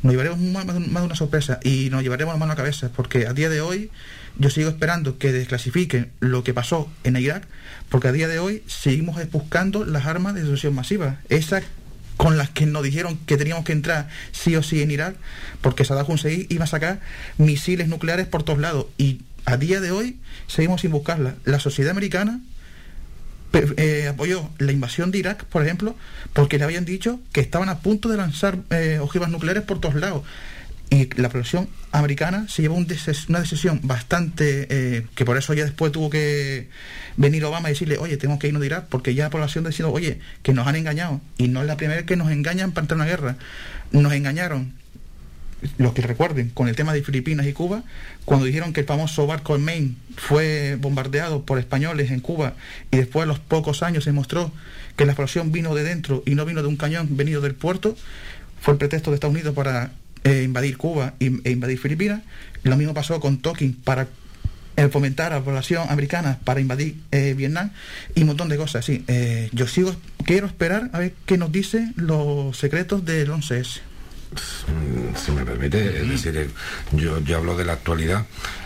Nos 0.03 0.13
llevaremos 0.13 0.41
más, 0.41 0.67
de 0.67 1.03
una 1.03 1.15
sorpresa 1.15 1.61
y 1.63 1.91
nos 1.91 2.03
llevaremos 2.03 2.35
la 2.35 2.39
mano 2.39 2.53
a 2.53 2.55
la 2.55 2.57
cabeza, 2.57 2.91
porque 2.97 3.27
a 3.27 3.35
día 3.35 3.51
de 3.51 3.61
hoy 3.61 3.91
yo 4.39 4.49
sigo 4.49 4.71
esperando 4.71 5.19
que 5.19 5.33
desclasifiquen 5.33 6.11
lo 6.21 6.43
que 6.43 6.55
pasó 6.55 6.91
en 7.05 7.17
Irak, 7.17 7.47
porque 7.91 8.09
a 8.09 8.13
día 8.13 8.27
de 8.27 8.39
hoy 8.39 8.65
seguimos 8.67 9.21
buscando 9.31 9.85
las 9.85 10.07
armas 10.07 10.35
de 10.35 10.41
destrucción 10.41 10.75
masiva. 10.75 11.21
Esas 11.29 11.63
con 12.17 12.39
las 12.39 12.49
que 12.49 12.65
nos 12.65 12.83
dijeron 12.83 13.19
que 13.27 13.37
teníamos 13.37 13.65
que 13.65 13.73
entrar 13.73 14.09
sí 14.33 14.57
o 14.57 14.63
sí 14.63 14.81
en 14.81 14.91
Irak, 14.91 15.15
porque 15.61 15.85
Saddam 15.85 16.07
Hussein 16.09 16.47
iba 16.49 16.65
a 16.65 16.69
sacar 16.69 17.01
misiles 17.37 17.87
nucleares 17.87 18.27
por 18.27 18.45
todos 18.45 18.59
lados. 18.59 18.87
Y 18.97 19.21
a 19.45 19.59
día 19.59 19.81
de 19.81 19.91
hoy 19.91 20.19
seguimos 20.47 20.81
sin 20.81 20.91
buscarla. 20.91 21.35
La 21.45 21.61
sociedad 21.61 21.91
americana 21.91 22.41
eh, 23.53 24.09
apoyó 24.09 24.51
la 24.59 24.73
invasión 24.73 25.11
de 25.11 25.19
Irak, 25.19 25.45
por 25.45 25.63
ejemplo, 25.63 25.95
porque 26.33 26.59
le 26.59 26.65
habían 26.65 26.85
dicho 26.85 27.21
que 27.33 27.41
estaban 27.41 27.69
a 27.69 27.81
punto 27.81 28.09
de 28.09 28.17
lanzar 28.17 28.59
eh, 28.71 28.99
ojivas 29.01 29.31
nucleares 29.31 29.63
por 29.63 29.81
todos 29.81 29.95
lados. 29.95 30.23
Y 30.91 31.09
la 31.19 31.31
población 31.31 31.71
americana 31.91 32.47
se 32.49 32.61
llevó 32.61 32.75
una 32.77 33.41
decisión 33.41 33.81
bastante, 33.83 34.67
eh, 34.69 35.07
que 35.15 35.25
por 35.25 35.39
eso 35.39 35.55
ya 35.55 35.65
después 35.65 35.91
tuvo 35.91 36.11
que 36.11 36.69
venir 37.17 37.43
Obama 37.47 37.71
y 37.71 37.73
decirle, 37.73 37.97
oye, 37.97 38.19
tenemos 38.19 38.39
que 38.39 38.49
irnos 38.49 38.61
de 38.61 38.67
Irak, 38.67 38.87
porque 38.91 39.15
ya 39.15 39.25
la 39.25 39.31
población 39.31 39.65
decidió, 39.65 39.91
oye, 39.91 40.19
que 40.43 40.53
nos 40.53 40.67
han 40.67 40.77
engañado. 40.77 41.23
Y 41.39 41.49
no 41.49 41.63
es 41.63 41.67
la 41.67 41.79
primera 41.79 41.97
vez 41.97 42.07
que 42.07 42.17
nos 42.17 42.31
engañan 42.31 42.73
para 42.73 42.85
entrar 42.85 42.99
en 42.99 43.03
una 43.03 43.11
guerra. 43.11 43.37
Nos 43.91 44.13
engañaron, 44.13 44.75
los 45.79 45.93
que 45.93 46.03
recuerden, 46.03 46.51
con 46.51 46.69
el 46.69 46.77
tema 46.77 46.93
de 46.93 47.03
Filipinas 47.03 47.47
y 47.47 47.53
Cuba, 47.53 47.85
cuando 48.25 48.47
dijeron 48.47 48.73
que 48.73 48.81
el 48.81 48.87
famoso 48.87 49.27
barco 49.27 49.55
en 49.57 49.65
Maine 49.65 49.95
fue 50.17 50.77
bombardeado 50.81 51.43
por 51.43 51.59
españoles 51.59 52.11
en 52.11 52.21
Cuba 52.21 52.55
y 52.91 52.97
después 52.97 53.25
a 53.25 53.27
los 53.27 53.39
pocos 53.39 53.83
años 53.83 54.05
se 54.05 54.13
mostró 54.13 54.53
que 54.97 55.07
la 55.07 55.13
explosión 55.13 55.53
vino 55.53 55.75
de 55.75 55.85
dentro 55.85 56.23
y 56.27 56.35
no 56.35 56.45
vino 56.45 56.63
de 56.63 56.69
un 56.69 56.77
cañón 56.77 57.17
venido 57.17 57.41
del 57.41 57.55
puerto, 57.55 57.97
fue 58.61 58.75
el 58.75 58.79
pretexto 58.79 59.11
de 59.11 59.17
Estados 59.17 59.35
Unidos 59.35 59.55
para 59.55 59.93
eh, 60.25 60.43
invadir 60.45 60.77
Cuba 60.77 61.15
e 61.19 61.51
invadir 61.51 61.79
Filipinas. 61.79 62.23
Lo 62.63 62.77
mismo 62.77 62.95
pasó 62.95 63.19
con 63.19 63.39
Tokin 63.39 63.75
para 63.75 64.07
eh, 64.77 64.89
fomentar 64.89 65.33
a 65.33 65.37
la 65.37 65.45
población 65.45 65.87
americana 65.91 66.39
para 66.45 66.61
invadir 66.61 66.97
eh, 67.11 67.35
Vietnam 67.37 67.71
y 68.15 68.21
un 68.21 68.29
montón 68.29 68.49
de 68.49 68.57
cosas. 68.57 68.85
Sí, 68.85 69.05
yo 69.53 69.67
sigo, 69.67 69.95
quiero 70.25 70.47
esperar 70.47 70.91
a 70.93 71.01
ver 71.01 71.15
qué 71.27 71.39
nos 71.39 71.51
dicen 71.51 71.93
los 71.97 72.57
secretos 72.57 73.05
del 73.05 73.31
11S. 73.31 73.81
Si 75.17 75.31
me 75.33 75.45
permite, 75.45 76.03
es 76.03 76.09
decir, 76.09 76.51
yo, 76.93 77.19
yo 77.21 77.37
hablo 77.37 77.57
de 77.57 77.65
la 77.65 77.75
actualidad 77.75 78.25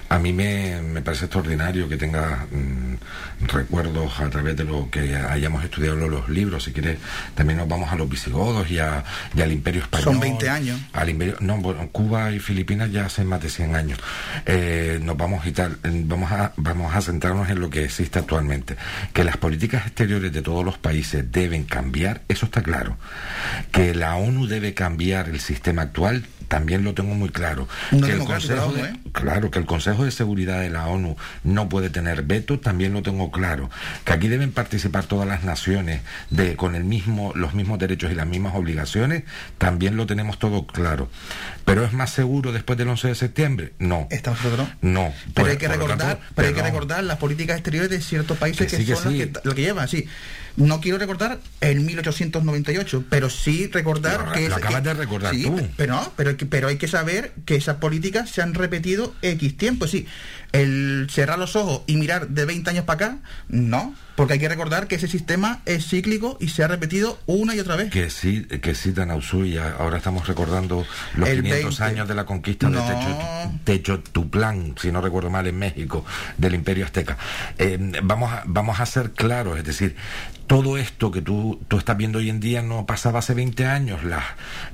a 0.09 0.18
mí 0.18 0.33
me, 0.33 0.81
me 0.83 1.02
parece 1.02 1.25
extraordinario 1.25 1.89
que 1.89 1.97
tenga 1.97 2.47
mm, 2.51 3.47
recuerdos 3.47 4.20
a 4.20 4.31
través 4.31 4.57
de 4.57 4.65
lo 4.65 4.89
que 4.91 5.17
hayamos 5.17 5.65
estudiado 5.65 5.99
en 5.99 6.10
los 6.10 6.28
libros. 6.28 6.65
Si 6.65 6.73
quieres, 6.73 6.99
también 7.35 7.59
nos 7.59 7.68
vamos 7.68 7.93
a 7.93 7.97
los 7.97 8.09
visigodos 8.09 8.70
y, 8.70 8.78
a, 8.78 9.05
al 9.41 9.52
Imperio 9.52 9.83
Español. 9.83 10.05
Son 10.05 10.20
20 10.20 10.49
años. 10.49 10.81
Al 10.93 11.09
imperio, 11.09 11.36
no, 11.41 11.57
bueno, 11.59 11.89
Cuba 11.91 12.33
y 12.33 12.39
Filipinas 12.39 12.91
ya 12.91 13.07
hace 13.07 13.25
más 13.25 13.43
de 13.43 13.51
100 13.51 13.75
años. 13.75 13.99
Eh, 14.47 14.99
nos 15.02 15.17
vamos 15.17 15.44
a, 15.44 15.70
vamos, 15.83 16.33
a, 16.33 16.52
vamos 16.57 16.94
a 16.94 17.01
centrarnos 17.01 17.49
en 17.51 17.60
lo 17.60 17.70
que 17.70 17.85
existe 17.85 18.18
actualmente. 18.18 18.76
Que 19.12 19.25
las 19.25 19.36
políticas 19.36 19.86
exteriores 19.86 20.33
de 20.33 20.43
todos 20.43 20.65
los 20.65 20.78
países 20.78 21.31
deben 21.31 21.65
cambiar, 21.65 22.23
eso 22.28 22.47
está 22.47 22.62
claro. 22.62 22.97
Que 23.73 23.94
la 23.94 24.17
ONU 24.17 24.47
debe 24.47 24.75
cambiar 24.75 25.28
el 25.28 25.41
sistema 25.41 25.83
actual, 25.83 26.25
también 26.49 26.84
lo 26.84 26.94
tengo 26.94 27.15
muy 27.15 27.31
claro. 27.31 27.68
que 27.91 28.12
el 28.12 28.25
Consejo 28.25 28.75
¿eh? 28.76 28.94
Claro, 29.12 29.50
que 29.50 29.58
el 29.58 29.66
Consejo 29.66 30.05
de 30.05 30.10
Seguridad 30.10 30.60
de 30.60 30.70
la 30.70 30.86
ONU 30.89 31.16
no 31.44 31.68
puede 31.68 31.91
tener 31.91 32.23
veto, 32.23 32.60
también 32.60 32.92
lo 32.92 33.02
tengo 33.02 33.31
claro. 33.31 33.70
Que 34.05 34.12
aquí 34.12 34.28
deben 34.28 34.52
participar 34.52 35.05
todas 35.05 35.26
las 35.26 35.44
naciones 35.44 36.02
de, 36.31 36.57
con 36.57 36.75
el 36.75 36.84
mismo, 36.84 37.33
los 37.34 37.55
mismos 37.55 37.78
derechos 37.78 38.12
y 38.12 38.15
las 38.15 38.26
mismas 38.26 38.55
obligaciones, 38.55 39.25
también 39.58 39.97
lo 39.97 40.07
tenemos 40.07 40.39
todo 40.39 40.66
claro. 40.66 41.08
Pero 41.65 41.84
es 41.84 41.92
más 41.92 42.10
seguro 42.10 42.52
después 42.52 42.78
del 42.78 42.89
11 42.89 43.08
de 43.08 43.15
septiembre? 43.15 43.73
No. 43.78 44.07
¿Estamos 44.10 44.41
seguros? 44.41 44.68
No. 44.81 45.12
Pero 45.34 45.49
hay 45.49 45.57
que 45.57 45.68
recordar, 45.68 46.20
pero 46.34 46.49
hay 46.49 46.55
que 46.55 46.62
recordar 46.62 47.05
las 47.05 47.18
políticas 47.18 47.57
exteriores 47.57 47.91
de 47.91 48.00
ciertos 48.00 48.39
países 48.39 48.73
que, 48.73 48.97
son 48.97 49.15
que, 49.15 49.33
lo 49.42 49.55
que 49.55 49.62
llevan, 49.62 49.89
sí. 49.89 50.08
No 50.57 50.81
quiero 50.81 50.99
recordar 50.99 51.39
el 51.60 51.81
1898, 51.81 53.05
pero 53.10 53.28
sí 53.28 53.67
recordar 53.67 54.33
que... 54.33 54.49
Lo 54.49 54.57
acabas 54.57 54.83
de 54.83 54.94
recordar 54.94 55.35
tú. 55.35 55.60
Pero, 55.76 55.94
no, 55.94 56.12
pero, 56.17 56.36
pero 56.49 56.68
hay 56.68 56.76
que 56.76 56.89
saber 56.89 57.33
que 57.44 57.57
esas 57.57 57.76
políticas 57.76 58.31
se 58.31 58.43
han 58.43 58.55
repetido 58.55 59.15
X 59.23 59.57
tiempo, 59.57 59.86
sí. 59.86 60.07
El 60.57 61.09
cerrar 61.10 61.39
los 61.39 61.57
ojos 61.57 61.83
y 61.86 61.97
mirar 61.97 62.28
de 62.28 62.44
20 62.44 62.70
años 62.70 62.85
para 62.85 63.07
acá, 63.07 63.18
no. 63.49 63.94
Porque 64.17 64.33
hay 64.33 64.39
que 64.39 64.49
recordar 64.49 64.89
que 64.89 64.94
ese 64.94 65.09
sistema 65.09 65.60
es 65.67 65.89
cíclico 65.89 66.39
y 66.41 66.49
se 66.49 66.65
ha 66.65 66.68
repetido 66.68 67.18
una 67.26 67.55
y 67.55 67.60
otra 67.60 67.76
vez. 67.76 67.91
Que 67.91 68.09
sí, 68.09 68.44
que 68.44 68.75
sí, 68.75 68.94
y 68.97 69.57
ahora 69.59 69.99
estamos 69.99 70.26
recordando 70.26 70.86
los 71.17 71.28
500 71.28 71.81
años 71.83 72.09
de 72.09 72.15
la 72.15 72.25
conquista 72.25 72.70
de 72.70 72.81
Techo, 73.65 74.01
Tuplán, 74.01 74.75
si 74.81 74.91
no 74.91 75.02
recuerdo 75.02 75.28
mal, 75.28 75.47
en 75.47 75.59
México, 75.59 76.05
del 76.39 76.55
Imperio 76.55 76.86
Azteca. 76.86 77.18
Eh, 77.59 77.78
vamos, 78.02 78.33
a, 78.33 78.43
vamos 78.47 78.81
a 78.81 78.86
ser 78.86 79.12
claros, 79.12 79.59
es 79.59 79.65
decir, 79.65 79.97
todo 80.47 80.78
esto 80.78 81.10
que 81.10 81.23
tú, 81.23 81.60
tú 81.68 81.76
estás 81.76 81.97
viendo 81.97 82.18
hoy 82.18 82.31
en 82.31 82.41
día 82.41 82.62
no 82.62 82.86
pasaba 82.86 83.18
hace 83.18 83.35
20 83.35 83.67
años. 83.67 84.05
La, 84.05 84.23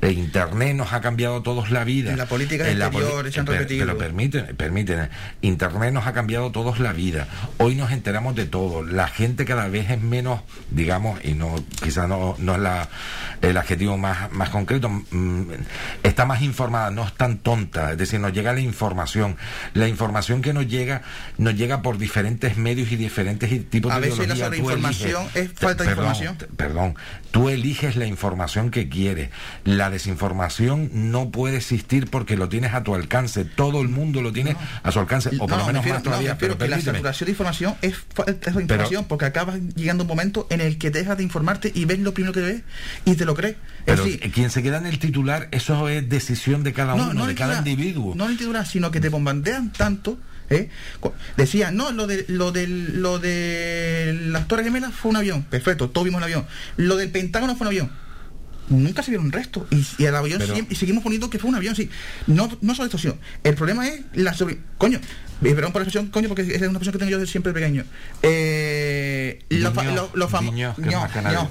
el 0.00 0.18
Internet 0.18 0.76
nos 0.76 0.92
ha 0.92 1.00
cambiado 1.00 1.42
todos 1.42 1.70
la 1.70 1.84
vida. 1.84 2.10
En 2.10 2.18
la 2.18 2.26
política 2.26 2.70
exterior 2.70 3.32
se 3.32 3.40
han 3.40 3.46
repetido. 3.46 3.86
Pero 3.86 3.98
permiten, 3.98 4.54
permiten, 4.56 5.08
Internet 5.40 5.71
nos 5.72 6.06
ha 6.06 6.12
cambiado 6.12 6.50
todos 6.52 6.78
la 6.78 6.92
vida. 6.92 7.26
Hoy 7.58 7.74
nos 7.74 7.90
enteramos 7.92 8.34
de 8.34 8.44
todo. 8.46 8.82
La 8.84 9.08
gente 9.08 9.44
cada 9.44 9.68
vez 9.68 9.90
es 9.90 10.00
menos, 10.00 10.40
digamos, 10.70 11.18
y 11.24 11.34
no 11.34 11.54
quizás 11.82 12.08
no, 12.08 12.36
no 12.38 12.54
es 12.54 12.60
la, 12.60 12.88
el 13.40 13.56
adjetivo 13.56 13.96
más, 13.98 14.30
más 14.32 14.50
concreto, 14.50 14.88
mm, 14.88 15.42
está 16.02 16.24
más 16.26 16.42
informada, 16.42 16.90
no 16.90 17.04
es 17.06 17.12
tan 17.14 17.38
tonta, 17.38 17.92
es 17.92 17.98
decir, 17.98 18.20
nos 18.20 18.32
llega 18.32 18.52
la 18.52 18.60
información. 18.60 19.36
La 19.74 19.88
información 19.88 20.42
que 20.42 20.52
nos 20.52 20.66
llega, 20.68 21.02
nos 21.38 21.54
llega 21.54 21.82
por 21.82 21.98
diferentes 21.98 22.56
medios 22.56 22.92
y 22.92 22.96
diferentes 22.96 23.68
tipos 23.70 23.92
A 23.92 23.96
de 24.00 24.08
veces 24.08 24.28
la 24.28 24.34
ideología. 24.34 24.48
Tú 24.50 24.56
sobreinformación 24.64 25.26
eliges- 25.26 25.36
es 25.36 25.52
falta 25.52 25.84
de 25.84 25.88
perdón, 25.90 26.06
información. 26.12 26.36
Perdón, 26.56 26.94
tú 27.30 27.48
eliges 27.48 27.96
la 27.96 28.06
información 28.06 28.70
que 28.70 28.88
quieres. 28.88 29.30
La 29.64 29.90
desinformación 29.90 30.90
no 31.10 31.30
puede 31.30 31.56
existir 31.56 32.08
porque 32.10 32.36
lo 32.36 32.48
tienes 32.48 32.74
a 32.74 32.82
tu 32.82 32.94
alcance. 32.94 33.44
Todo 33.44 33.80
el 33.80 33.88
mundo 33.88 34.22
lo 34.22 34.32
tiene 34.32 34.56
a 34.82 34.92
su 34.92 35.00
alcance, 35.00 35.30
o 35.38 35.46
No, 35.56 35.58
no, 35.58 35.66
me 35.66 35.72
refiero- 35.74 36.02
todavía. 36.02 36.28
no, 36.30 36.34
me 36.34 36.40
pero 36.40 36.58
que 36.58 36.68
la 36.68 36.80
saturación 36.80 37.26
de 37.26 37.30
información 37.32 37.74
es 37.82 37.94
falta 38.14 38.50
de 38.50 38.62
información, 38.62 39.04
porque 39.06 39.24
acabas 39.26 39.60
llegando 39.74 40.04
un 40.04 40.08
momento 40.08 40.46
en 40.50 40.60
el 40.60 40.78
que 40.78 40.90
dejas 40.90 41.16
de 41.16 41.22
informarte 41.22 41.72
y 41.74 41.84
ves 41.84 41.98
lo 42.00 42.14
primero 42.14 42.32
que 42.32 42.40
ves 42.40 42.62
y 43.04 43.14
te 43.14 43.24
lo 43.24 43.34
crees. 43.34 43.54
Es 43.54 43.58
Pero 43.86 44.04
decir, 44.04 44.32
quien 44.32 44.50
se 44.50 44.62
queda 44.62 44.78
en 44.78 44.86
el 44.86 44.98
titular, 44.98 45.48
eso 45.50 45.88
es 45.88 46.08
decisión 46.08 46.62
de 46.62 46.72
cada 46.72 46.94
uno, 46.94 47.26
de 47.26 47.34
cada 47.34 47.58
titular, 47.62 47.68
individuo. 47.68 48.14
No 48.14 48.26
el 48.28 48.36
titular, 48.38 48.66
sino 48.66 48.90
que 48.90 49.00
te 49.00 49.08
bombardean 49.08 49.72
tanto. 49.72 50.18
¿eh? 50.50 50.68
Decían, 51.36 51.76
no, 51.76 51.92
lo 51.92 52.06
de, 52.06 52.26
lo, 52.28 52.52
del, 52.52 53.00
lo 53.00 53.18
de 53.18 54.18
las 54.26 54.46
Torres 54.48 54.66
Gemelas 54.66 54.92
fue 54.92 55.10
un 55.10 55.16
avión. 55.16 55.44
Perfecto, 55.44 55.88
todos 55.90 56.04
vimos 56.04 56.18
el 56.18 56.24
avión. 56.24 56.46
Lo 56.76 56.96
del 56.96 57.10
Pentágono 57.10 57.54
fue 57.56 57.64
un 57.64 57.68
avión. 57.68 57.90
Nunca 58.68 59.02
se 59.02 59.10
vieron 59.10 59.26
un 59.26 59.32
resto. 59.32 59.66
Y, 59.70 59.84
y 59.98 60.04
el 60.04 60.14
avión 60.14 60.38
Pero- 60.38 60.54
y 60.68 60.74
seguimos 60.74 61.02
poniendo 61.02 61.28
que 61.30 61.38
fue 61.38 61.48
un 61.50 61.56
avión, 61.56 61.74
sí. 61.74 61.88
No, 62.26 62.48
no 62.60 62.74
solo 62.74 62.86
distorsión. 62.86 63.16
El 63.44 63.54
problema 63.54 63.88
es 63.88 64.02
la 64.14 64.34
sobre. 64.34 64.58
Coño, 64.78 65.00
eh, 65.44 65.54
perdón 65.54 65.72
por 65.72 65.82
la 65.82 65.84
expresión, 65.88 66.10
coño, 66.10 66.28
porque 66.28 66.42
es 66.42 66.48
una 66.48 66.66
expresión 66.68 66.92
que 66.92 66.98
tengo 66.98 67.10
yo 67.10 67.18
desde 67.18 67.30
siempre 67.30 67.52
pequeño. 67.52 67.84
Eh, 68.22 69.42
los 69.50 69.72
fa- 69.74 69.82
Diño, 69.82 69.94
los- 69.94 70.14
los 70.14 70.30
famo- 70.30 70.50
diño, 70.50 70.74
que 70.74 70.82
es 70.82 70.86
ño, 70.88 71.00
más 71.00 71.12
canario. 71.12 71.42
ño. 71.42 71.50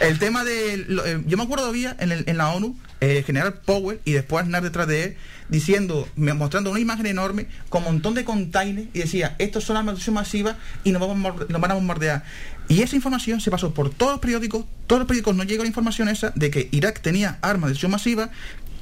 el 0.00 0.18
tema 0.18 0.44
de. 0.44 0.84
lo- 0.88 1.04
eh, 1.06 1.22
yo 1.26 1.36
me 1.36 1.42
acuerdo 1.44 1.64
todavía 1.64 1.96
en, 1.98 2.12
el- 2.12 2.24
en 2.26 2.36
la 2.36 2.50
ONU, 2.52 2.76
eh, 3.00 3.22
general 3.26 3.54
Powell 3.64 4.00
y 4.04 4.12
después 4.12 4.44
Aznar 4.44 4.62
detrás 4.62 4.86
de 4.86 5.04
él, 5.04 5.16
diciendo, 5.48 6.08
mostrando 6.16 6.70
una 6.70 6.80
imagen 6.80 7.06
enorme 7.06 7.46
con 7.68 7.82
un 7.82 7.92
montón 7.94 8.14
de 8.14 8.24
containers 8.24 8.88
y 8.94 8.98
decía, 9.00 9.36
estos 9.38 9.64
son 9.64 9.76
armas 9.76 9.92
de 9.94 9.96
destrucción 9.98 10.14
masiva 10.14 10.56
y 10.84 10.92
nos, 10.92 11.00
vamos 11.00 11.48
nos 11.48 11.60
van 11.60 11.70
a 11.70 11.74
bombardear. 11.74 12.24
Y 12.68 12.82
esa 12.82 12.96
información 12.96 13.40
se 13.40 13.50
pasó 13.50 13.72
por 13.72 13.90
todos 13.90 14.12
los 14.12 14.20
periódicos, 14.20 14.64
todos 14.86 14.98
los 15.00 15.06
periódicos 15.08 15.36
no 15.36 15.44
llegó 15.44 15.62
la 15.62 15.68
información 15.68 16.08
esa 16.08 16.32
de 16.34 16.50
que 16.50 16.68
Irak 16.72 17.00
tenía 17.00 17.38
armas 17.42 17.68
de 17.68 17.74
destrucción 17.74 17.92
masiva, 17.92 18.30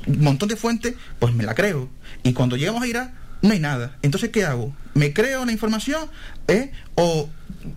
un 0.06 0.20
montón 0.22 0.48
de 0.48 0.56
fuentes, 0.56 0.94
pues 1.18 1.34
me 1.34 1.44
la 1.44 1.54
creo. 1.54 1.88
Y 2.22 2.32
cuando 2.32 2.56
llegamos 2.56 2.82
a 2.82 2.86
Irak, 2.86 3.10
no 3.44 3.52
hay 3.52 3.60
nada. 3.60 3.96
Entonces, 4.02 4.30
¿qué 4.30 4.44
hago? 4.44 4.74
¿Me 4.94 5.12
creo 5.12 5.44
la 5.44 5.52
información? 5.52 6.08
¿Eh? 6.48 6.72
¿O 6.94 7.28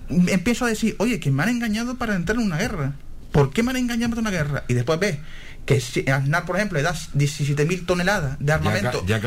empiezo 0.09 0.65
a 0.65 0.69
decir, 0.69 0.95
oye, 0.99 1.19
que 1.19 1.29
me 1.31 1.43
han 1.43 1.49
engañado 1.49 1.95
para 1.97 2.15
entrar 2.15 2.37
en 2.39 2.45
una 2.45 2.57
guerra? 2.57 2.93
¿Por 3.31 3.51
qué 3.51 3.63
me 3.63 3.71
han 3.71 3.77
engañado 3.77 4.11
para 4.11 4.21
una 4.21 4.31
guerra? 4.31 4.63
Y 4.67 4.73
después 4.73 4.99
ves 4.99 5.17
que 5.65 5.81
si 5.81 6.09
Aznar, 6.09 6.45
por 6.45 6.55
ejemplo, 6.55 6.77
le 6.77 6.83
das 6.83 7.09
17.000 7.13 7.85
toneladas 7.85 8.37
de 8.39 8.53
armamento 8.53 8.99
ya 9.05 9.19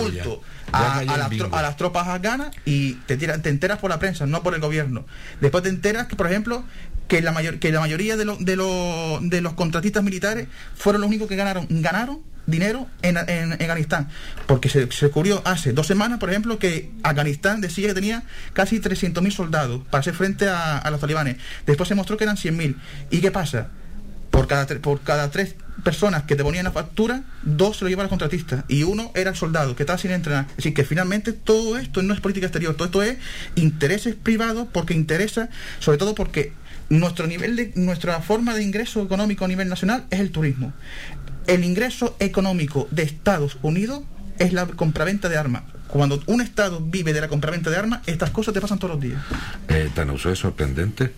oculto 0.00 0.42
a, 0.72 0.98
a 1.12 1.16
a 1.58 1.62
las 1.62 1.76
tropas 1.76 2.08
afganas 2.08 2.48
y 2.64 2.94
te, 3.06 3.16
tiran- 3.16 3.40
te 3.40 3.50
enteras 3.50 3.78
por 3.78 3.90
la 3.90 4.00
prensa, 4.00 4.26
no 4.26 4.42
por 4.42 4.54
el 4.54 4.60
gobierno. 4.60 5.06
Después 5.40 5.62
te 5.62 5.68
enteras 5.68 6.08
que, 6.08 6.16
por 6.16 6.26
ejemplo, 6.26 6.64
que 7.06 7.22
la, 7.22 7.30
mayor, 7.30 7.60
que 7.60 7.70
la 7.70 7.78
mayoría 7.78 8.16
de, 8.16 8.24
los 8.24 8.44
de, 8.44 8.56
los 8.56 9.20
de 9.30 9.40
los 9.40 9.52
contratistas 9.54 10.02
militares 10.02 10.48
fueron 10.74 11.02
los 11.02 11.08
únicos 11.08 11.28
que 11.28 11.36
ganaron, 11.36 11.68
ganaron 11.70 12.20
dinero 12.46 12.86
en, 13.02 13.16
en- 13.16 13.52
en 13.52 13.62
Afganistán. 13.62 14.08
Porque 14.46 14.68
se, 14.68 14.90
se 14.92 15.06
descubrió 15.06 15.42
hace 15.44 15.72
dos 15.72 15.86
semanas, 15.86 16.18
por 16.18 16.30
ejemplo, 16.30 16.58
que 16.58 16.90
Afganistán 17.02 17.60
decía 17.60 17.88
que 17.88 17.94
tenía 17.94 18.22
casi 18.52 18.80
300.000 18.80 19.30
soldados 19.32 19.82
para 19.90 20.00
hacer 20.00 20.14
frente 20.14 20.48
a, 20.48 20.78
a 20.78 20.90
los 20.90 21.00
talibanes. 21.00 21.36
Después 21.66 21.88
se 21.88 21.94
mostró 21.94 22.16
que 22.16 22.24
eran 22.24 22.36
100.000. 22.36 22.76
¿Y 23.10 23.20
qué 23.20 23.30
pasa? 23.30 23.68
Por 24.30 24.48
cada, 24.48 24.66
por 24.80 25.00
cada 25.00 25.30
tres 25.30 25.54
personas 25.82 26.24
que 26.24 26.36
te 26.36 26.42
ponían 26.42 26.64
la 26.64 26.70
factura, 26.72 27.22
dos 27.42 27.78
se 27.78 27.84
lo 27.84 27.88
llevaban 27.88 28.06
al 28.06 28.10
contratista 28.10 28.64
y 28.68 28.82
uno 28.82 29.10
era 29.14 29.30
el 29.30 29.36
soldado 29.36 29.74
que 29.76 29.82
estaba 29.84 29.98
sin 29.98 30.10
entrenar. 30.10 30.44
Es 30.50 30.56
decir, 30.56 30.74
que 30.74 30.84
finalmente 30.84 31.32
todo 31.32 31.78
esto 31.78 32.02
no 32.02 32.12
es 32.12 32.20
política 32.20 32.46
exterior, 32.46 32.74
todo 32.74 32.86
esto 32.86 33.02
es 33.02 33.16
intereses 33.54 34.14
privados 34.14 34.68
porque 34.72 34.92
interesa, 34.94 35.48
sobre 35.78 35.96
todo 35.96 36.14
porque 36.14 36.52
nuestro 36.90 37.26
nivel 37.26 37.56
de, 37.56 37.72
nuestra 37.76 38.20
forma 38.20 38.52
de 38.54 38.62
ingreso 38.62 39.02
económico 39.02 39.44
a 39.44 39.48
nivel 39.48 39.68
nacional 39.68 40.04
es 40.10 40.20
el 40.20 40.30
turismo. 40.32 40.72
El 41.46 41.64
ingreso 41.64 42.16
económico 42.18 42.88
de 42.90 43.04
Estados 43.04 43.58
Unidos 43.62 44.02
es 44.38 44.52
la 44.52 44.66
compraventa 44.66 45.28
de 45.28 45.36
armas. 45.36 45.62
Cuando 45.88 46.20
un 46.26 46.40
Estado 46.40 46.80
vive 46.80 47.12
de 47.12 47.20
la 47.20 47.28
compraventa 47.28 47.70
de 47.70 47.76
armas, 47.76 48.00
estas 48.06 48.30
cosas 48.30 48.52
te 48.52 48.60
pasan 48.60 48.78
todos 48.78 48.94
los 48.94 49.00
días. 49.00 49.22
Eh, 49.68 49.88
Tanauso, 49.94 50.30
es 50.30 50.38
sorprendente 50.38 51.12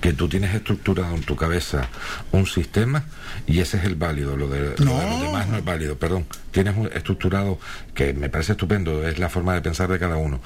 que 0.00 0.12
tú 0.12 0.28
tienes 0.28 0.54
estructurado 0.54 1.14
en 1.14 1.22
tu 1.22 1.36
cabeza 1.36 1.88
un 2.32 2.46
sistema 2.46 3.04
y 3.46 3.60
ese 3.60 3.76
es 3.78 3.84
el 3.84 3.94
válido, 3.94 4.36
lo 4.36 4.48
de, 4.48 4.74
lo 4.78 4.98
de 4.98 5.10
los 5.10 5.20
demás 5.20 5.48
no 5.48 5.58
es 5.58 5.64
válido, 5.64 5.96
perdón. 5.96 6.26
Tienes 6.50 6.76
un 6.76 6.86
estructurado 6.92 7.58
que 7.94 8.12
me 8.12 8.28
parece 8.28 8.52
estupendo, 8.52 9.06
es 9.06 9.18
la 9.18 9.28
forma 9.28 9.54
de 9.54 9.60
pensar 9.60 9.88
de 9.88 9.98
cada 9.98 10.16
uno. 10.16 10.40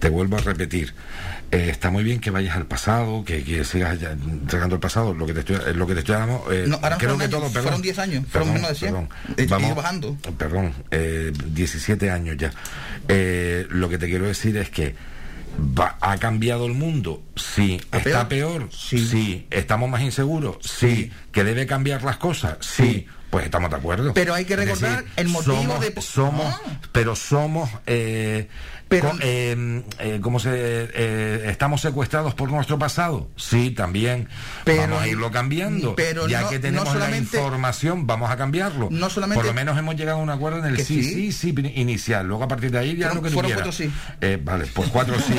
Te 0.00 0.08
vuelvo 0.10 0.36
a 0.36 0.40
repetir, 0.40 0.94
eh, 1.50 1.68
está 1.70 1.90
muy 1.90 2.02
bien 2.04 2.20
que 2.20 2.30
vayas 2.30 2.56
al 2.56 2.66
pasado, 2.66 3.24
que, 3.24 3.44
que 3.44 3.64
sigas 3.64 3.98
entregando 4.02 4.74
el 4.76 4.80
pasado, 4.80 5.14
lo 5.14 5.26
que 5.26 5.34
te 5.34 5.40
estoy, 5.40 5.56
eh, 5.56 5.74
lo 5.74 5.86
que 5.86 5.94
te 5.94 6.00
estoy 6.00 6.14
hablando, 6.16 6.44
eh, 6.52 6.64
No, 6.66 6.76
ahora 6.82 6.98
creo 6.98 7.16
que 7.16 7.24
años, 7.24 7.30
todo, 7.30 7.46
perdón. 7.48 7.62
fueron 7.62 7.82
10 7.82 7.98
años, 7.98 8.24
fueron 8.28 8.52
menos 8.54 8.68
de 8.70 8.74
100. 8.74 8.90
perdón. 8.92 9.08
Eh, 9.36 9.46
Vamos- 9.48 9.74
bajando. 9.76 10.16
Perdón, 10.38 10.72
eh, 10.90 11.32
17 11.46 12.10
años 12.10 12.36
ya. 12.38 12.52
Eh, 13.08 13.66
lo 13.70 13.88
que 13.88 13.98
te 13.98 14.06
quiero 14.08 14.26
decir 14.26 14.56
es 14.56 14.70
que 14.70 14.94
va- 15.78 15.96
¿ha 16.00 16.16
cambiado 16.18 16.66
el 16.66 16.72
mundo? 16.74 17.22
Sí. 17.36 17.80
¿Está 17.92 18.28
peor? 18.28 18.68
Sí. 18.72 19.46
¿Estamos 19.50 19.88
más 19.90 20.02
inseguros? 20.02 20.56
Sí. 20.60 21.10
¿Que 21.32 21.44
debe 21.44 21.66
cambiar 21.66 22.02
las 22.02 22.16
cosas? 22.16 22.56
Sí. 22.60 23.06
Pues 23.30 23.46
estamos 23.46 23.68
de 23.68 23.76
acuerdo. 23.76 24.14
Pero 24.14 24.32
hay 24.32 24.44
que 24.44 24.54
recordar 24.54 24.98
decir, 25.02 25.12
el 25.16 25.28
motivo 25.28 25.56
somos, 25.56 25.80
de- 25.80 26.00
Somos, 26.02 26.54
Ah. 26.54 26.60
pero 26.92 27.16
somos... 27.16 27.68
Eh, 27.86 28.48
co- 28.88 29.12
eh, 29.20 29.82
eh, 29.98 30.18
¿cómo 30.22 30.38
se, 30.38 30.50
eh, 30.52 31.42
¿Estamos 31.50 31.80
secuestrados 31.80 32.34
por 32.34 32.50
nuestro 32.50 32.78
pasado? 32.78 33.30
Sí, 33.36 33.70
también. 33.70 34.28
Pero- 34.64 34.82
vamos 34.82 35.02
a 35.02 35.08
irlo 35.08 35.30
cambiando. 35.30 35.94
pero 35.96 36.28
ya 36.28 36.42
no- 36.42 36.50
que 36.50 36.58
tenemos 36.58 36.92
no 36.92 36.98
la 37.00 37.16
información, 37.16 38.06
vamos 38.06 38.30
a 38.30 38.36
cambiarlo. 38.36 38.88
No 38.90 39.10
solamente- 39.10 39.38
Por 39.40 39.46
lo 39.46 39.54
menos 39.54 39.78
hemos 39.78 39.96
llegado 39.96 40.18
a 40.18 40.22
un 40.22 40.30
acuerdo 40.30 40.58
en 40.58 40.66
el 40.66 40.76
sí, 40.78 41.02
sí. 41.02 41.32
sí, 41.32 41.32
sí, 41.32 41.54
inicial. 41.74 42.26
Luego 42.26 42.44
a 42.44 42.48
partir 42.48 42.70
de 42.70 42.78
ahí 42.78 42.96
ya 42.96 43.12
lo 43.14 43.22
que 43.22 43.30
tú 43.30 43.34
quieras. 43.40 43.52
cuatro 43.54 43.72
sí. 43.72 43.90
Eh, 44.20 44.38
vale, 44.42 44.66
pues 44.72 44.88
cuatro 44.90 45.16
sí. 45.20 45.34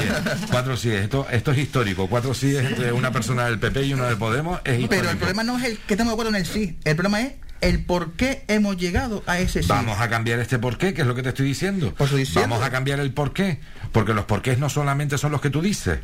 cuatro 0.51 0.75
sí. 0.77 0.91
Esto, 0.91 1.27
esto 1.31 1.51
es 1.51 1.57
histórico. 1.57 2.07
Cuatro 2.07 2.33
sí 2.33 2.55
es 2.55 2.65
entre 2.65 2.91
una 2.91 3.11
persona 3.11 3.45
del 3.45 3.59
PP 3.59 3.83
y 3.83 3.93
una 3.93 4.07
de 4.09 4.15
Podemos. 4.15 4.59
Es 4.63 4.79
histórico. 4.79 4.89
Pero 4.89 5.09
el 5.11 5.17
problema 5.17 5.43
no 5.43 5.57
es 5.57 5.63
el 5.65 5.77
que 5.79 5.93
estamos 5.93 6.11
de 6.11 6.13
acuerdo 6.15 6.29
en 6.29 6.35
el 6.35 6.45
sí, 6.45 6.77
el 6.83 6.95
problema 6.95 7.21
es 7.21 7.33
el 7.61 7.83
por 7.83 8.13
qué 8.13 8.43
hemos 8.47 8.77
llegado 8.77 9.23
a 9.27 9.39
ese 9.39 9.61
sí. 9.61 9.69
Vamos 9.69 9.99
a 9.99 10.09
cambiar 10.09 10.39
este 10.39 10.59
porqué, 10.59 10.93
que 10.93 11.01
es 11.01 11.07
lo 11.07 11.15
que 11.15 11.23
te 11.23 11.29
estoy 11.29 11.47
diciendo. 11.47 11.93
diciendo. 12.15 12.49
Vamos 12.49 12.63
a 12.63 12.69
cambiar 12.69 12.99
el 12.99 13.11
porqué, 13.13 13.59
porque 13.91 14.13
los 14.13 14.25
porqués 14.25 14.59
no 14.59 14.69
solamente 14.69 15.17
son 15.17 15.31
los 15.31 15.41
que 15.41 15.49
tú 15.49 15.61
dices, 15.61 15.99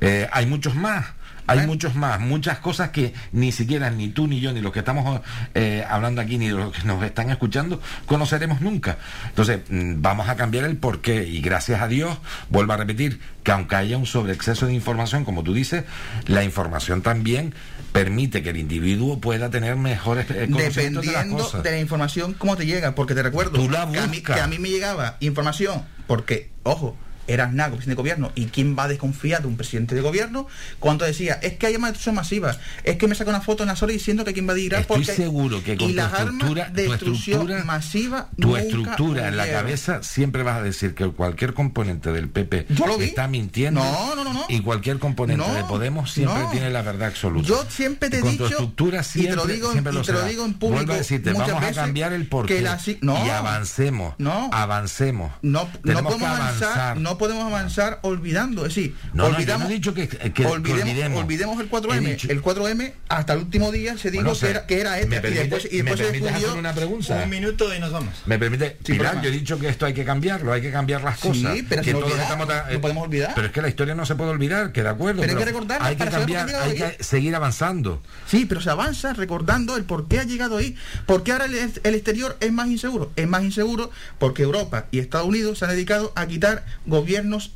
Eh, 0.00 0.28
hay 0.32 0.46
muchos 0.46 0.74
más. 0.74 1.06
Hay 1.48 1.66
muchos 1.66 1.94
más, 1.94 2.20
muchas 2.20 2.58
cosas 2.58 2.90
que 2.90 3.14
ni 3.32 3.52
siquiera 3.52 3.88
ni 3.88 4.10
tú 4.10 4.26
ni 4.26 4.38
yo, 4.38 4.52
ni 4.52 4.60
los 4.60 4.70
que 4.70 4.80
estamos 4.80 5.22
eh, 5.54 5.82
hablando 5.88 6.20
aquí, 6.20 6.36
ni 6.36 6.50
los 6.50 6.74
que 6.74 6.84
nos 6.86 7.02
están 7.02 7.30
escuchando, 7.30 7.80
conoceremos 8.04 8.60
nunca. 8.60 8.98
Entonces, 9.30 9.60
mm, 9.70 10.02
vamos 10.02 10.28
a 10.28 10.36
cambiar 10.36 10.66
el 10.66 10.76
porqué 10.76 11.26
y 11.26 11.40
gracias 11.40 11.80
a 11.80 11.88
Dios, 11.88 12.18
vuelvo 12.50 12.74
a 12.74 12.76
repetir, 12.76 13.18
que 13.44 13.52
aunque 13.52 13.76
haya 13.76 13.96
un 13.96 14.04
sobreexceso 14.04 14.66
de 14.66 14.74
información, 14.74 15.24
como 15.24 15.42
tú 15.42 15.54
dices, 15.54 15.84
la 16.26 16.44
información 16.44 17.00
también 17.00 17.54
permite 17.92 18.42
que 18.42 18.50
el 18.50 18.56
individuo 18.56 19.18
pueda 19.20 19.50
tener 19.50 19.76
mejores 19.76 20.26
eh, 20.30 20.48
conocimientos 20.50 21.04
de 21.04 21.12
las 21.12 21.24
Dependiendo 21.24 21.44
cosas. 21.44 21.62
de 21.62 21.70
la 21.70 21.78
información, 21.80 22.34
cómo 22.34 22.56
te 22.56 22.66
llega, 22.66 22.94
porque 22.94 23.14
te 23.14 23.22
recuerdo 23.22 23.52
Tú 23.52 23.68
la 23.70 23.90
que, 23.90 23.98
a 23.98 24.06
mí, 24.06 24.20
que 24.20 24.32
a 24.32 24.46
mí 24.46 24.58
me 24.58 24.68
llegaba 24.68 25.16
información, 25.20 25.84
porque, 26.06 26.50
ojo, 26.62 26.96
eras 27.28 27.52
nago, 27.52 27.76
presidente 27.76 27.96
de 27.96 28.02
gobierno, 28.02 28.32
y 28.34 28.46
quién 28.46 28.76
va 28.76 28.84
a 28.84 28.88
desconfiar 28.88 29.42
de 29.42 29.48
un 29.48 29.56
presidente 29.56 29.94
de 29.94 30.00
gobierno 30.00 30.46
cuando 30.78 31.04
decía, 31.04 31.38
es 31.42 31.54
que 31.54 31.66
hay 31.66 31.76
destrucción 31.76 32.14
masiva, 32.14 32.56
es 32.84 32.96
que 32.96 33.06
me 33.06 33.14
saca 33.14 33.30
una 33.30 33.40
foto 33.40 33.62
en 33.62 33.68
la 33.68 33.76
sola 33.76 33.92
diciendo 33.92 34.24
que 34.24 34.32
quién 34.32 34.48
va 34.48 34.54
a 34.54 34.58
ir 34.58 34.74
Estoy 34.74 34.98
porque 34.98 35.14
seguro 35.14 35.62
que 35.62 35.76
con 35.76 35.88
y 35.88 35.92
tu 35.92 35.96
las 35.96 36.12
armas 36.12 36.26
estructura, 36.32 36.70
de 36.70 36.84
tu 36.84 36.90
destrucción 36.90 37.40
estructura, 37.40 37.64
masiva 37.64 38.28
tu 38.38 38.48
nunca 38.48 38.60
estructura 38.60 39.28
en 39.28 39.36
la 39.36 39.50
cabeza 39.50 40.02
siempre 40.02 40.42
vas 40.42 40.58
a 40.58 40.62
decir 40.62 40.94
que 40.94 41.08
cualquier 41.08 41.54
componente 41.54 42.12
del 42.12 42.28
PP 42.28 42.66
lo 42.78 43.00
está 43.00 43.28
mintiendo 43.28 43.80
No, 43.80 44.14
no, 44.14 44.24
no, 44.24 44.46
y 44.48 44.60
cualquier 44.60 44.98
componente 44.98 45.50
de 45.50 45.64
Podemos 45.68 46.10
siempre 46.10 46.44
tiene 46.50 46.70
la 46.70 46.82
verdad 46.82 47.08
absoluta. 47.08 47.46
Yo 47.46 47.64
siempre 47.68 48.08
te 48.08 48.18
he 48.18 48.22
dicho, 48.22 48.46
estructura 48.46 49.00
y 49.00 49.02
te 49.02 49.08
siempre, 49.08 49.36
lo 49.36 49.46
digo, 49.46 49.72
siempre 49.72 49.92
y 49.92 49.96
lo 49.96 50.02
te 50.02 50.12
lo 50.12 50.24
digo 50.24 50.44
en 50.44 50.54
público 50.54 50.76
Vuelvo 50.76 50.92
a 50.94 50.96
decirte, 50.96 51.32
vamos 51.32 51.62
a 51.62 51.72
cambiar 51.72 52.12
el 52.12 52.26
porqué 52.26 52.60
la 52.62 52.78
y 52.86 53.28
avancemos. 53.28 54.14
No. 54.18 54.50
Avancemos. 54.52 55.32
No, 55.42 55.64
no 55.64 55.70
Tenemos 55.82 56.14
podemos 56.14 56.18
que 56.18 56.42
avanzar, 56.42 56.68
avanzar. 56.68 56.96
no 56.96 57.17
podemos 57.18 57.44
avanzar 57.46 57.98
olvidando. 58.02 58.64
Es 58.66 58.74
decir, 58.74 58.94
No, 59.12 59.28
no, 59.28 59.36
olvidamos, 59.36 59.64
no 59.68 59.70
he 59.70 59.74
dicho 59.74 59.94
que- 59.94 60.08
que- 60.08 60.32
que 60.32 60.46
olvidemos, 60.46 61.20
olvidemos. 61.22 61.58
el 61.60 61.66
He 61.66 61.68
4M. 61.68 62.10
dicho- 62.10 62.28
El 62.30 62.40
4M 62.42 62.94
hasta 63.08 63.32
el 63.34 63.40
último 63.40 63.70
día 63.72 63.98
se 63.98 64.10
dijo 64.10 64.24
Bueno, 64.24 64.38
que, 64.38 64.50
era, 64.50 64.66
que 64.66 64.80
era. 64.80 64.90
¿me 65.06 65.16
y 65.16 65.20
después, 65.20 65.68
y 65.70 65.82
después 65.82 66.00
me 66.12 66.18
se 66.20 66.28
hacer 66.34 66.50
una 66.58 66.72
pregunta? 66.72 67.20
Un 67.22 67.30
minuto 67.30 67.74
y 67.74 67.78
nos 67.80 67.92
vamos. 67.92 68.14
Me 68.26 68.38
permite, 68.38 68.70
Pilar, 68.70 68.98
problema. 69.12 69.22
yo 69.22 69.28
he 69.28 69.32
dicho 69.32 69.58
que 69.58 69.68
esto 69.68 69.86
hay 69.86 69.94
que 69.94 70.04
cambiarlo, 70.04 70.52
hay 70.52 70.62
que 70.62 70.70
cambiar 70.70 71.02
las 71.02 71.18
Sí, 71.20 71.28
cosas. 71.28 71.58
pero 71.68 71.82
que 71.82 71.94
olvidar, 71.94 72.20
estamos 72.20 72.48
ta- 72.48 72.66
no 72.72 72.80
podemos 72.80 73.04
olvidar. 73.04 73.32
Pero 73.34 73.46
es 73.48 73.52
que 73.52 73.62
la 73.62 73.68
historia 73.68 73.94
no 73.94 74.06
se 74.06 74.14
puede 74.14 74.30
olvidar, 74.30 74.72
que 74.72 74.82
de 74.82 74.88
acuerdo. 74.88 75.20
Pero 75.20 75.32
hay 75.32 75.38
que 75.38 75.44
recordarla 75.44 75.86
Hay 75.88 75.96
que 75.96 76.04
por 76.04 76.12
qué 76.12 76.16
cambiar, 76.18 76.50
ha 76.50 76.62
hay 76.64 76.74
que 76.76 77.04
seguir 77.04 77.34
avanzando. 77.34 78.02
Sí, 78.26 78.46
pero 78.46 78.60
se 78.60 78.70
avanza 78.70 79.12
recordando 79.12 79.76
el 79.76 79.84
por 79.84 80.08
qué 80.08 80.20
ha 80.20 80.24
llegado 80.24 80.56
ahí. 80.58 80.76
Porque 81.06 81.32
ahora 81.32 81.46
el, 81.46 81.54
el 81.56 81.94
exterior 81.94 82.36
es 82.40 82.52
más 82.52 82.68
inseguro. 82.68 83.10
Es 83.16 83.26
más 83.26 83.42
inseguro 83.42 83.90
porque 84.18 84.42
Europa 84.42 84.86
y 84.90 84.98
Estados 84.98 85.26
Unidos 85.26 85.58
se 85.58 85.64
han 85.64 85.70
dedicado 85.72 86.12
a 86.14 86.26
quitar 86.26 86.64
gobiernos 86.86 87.07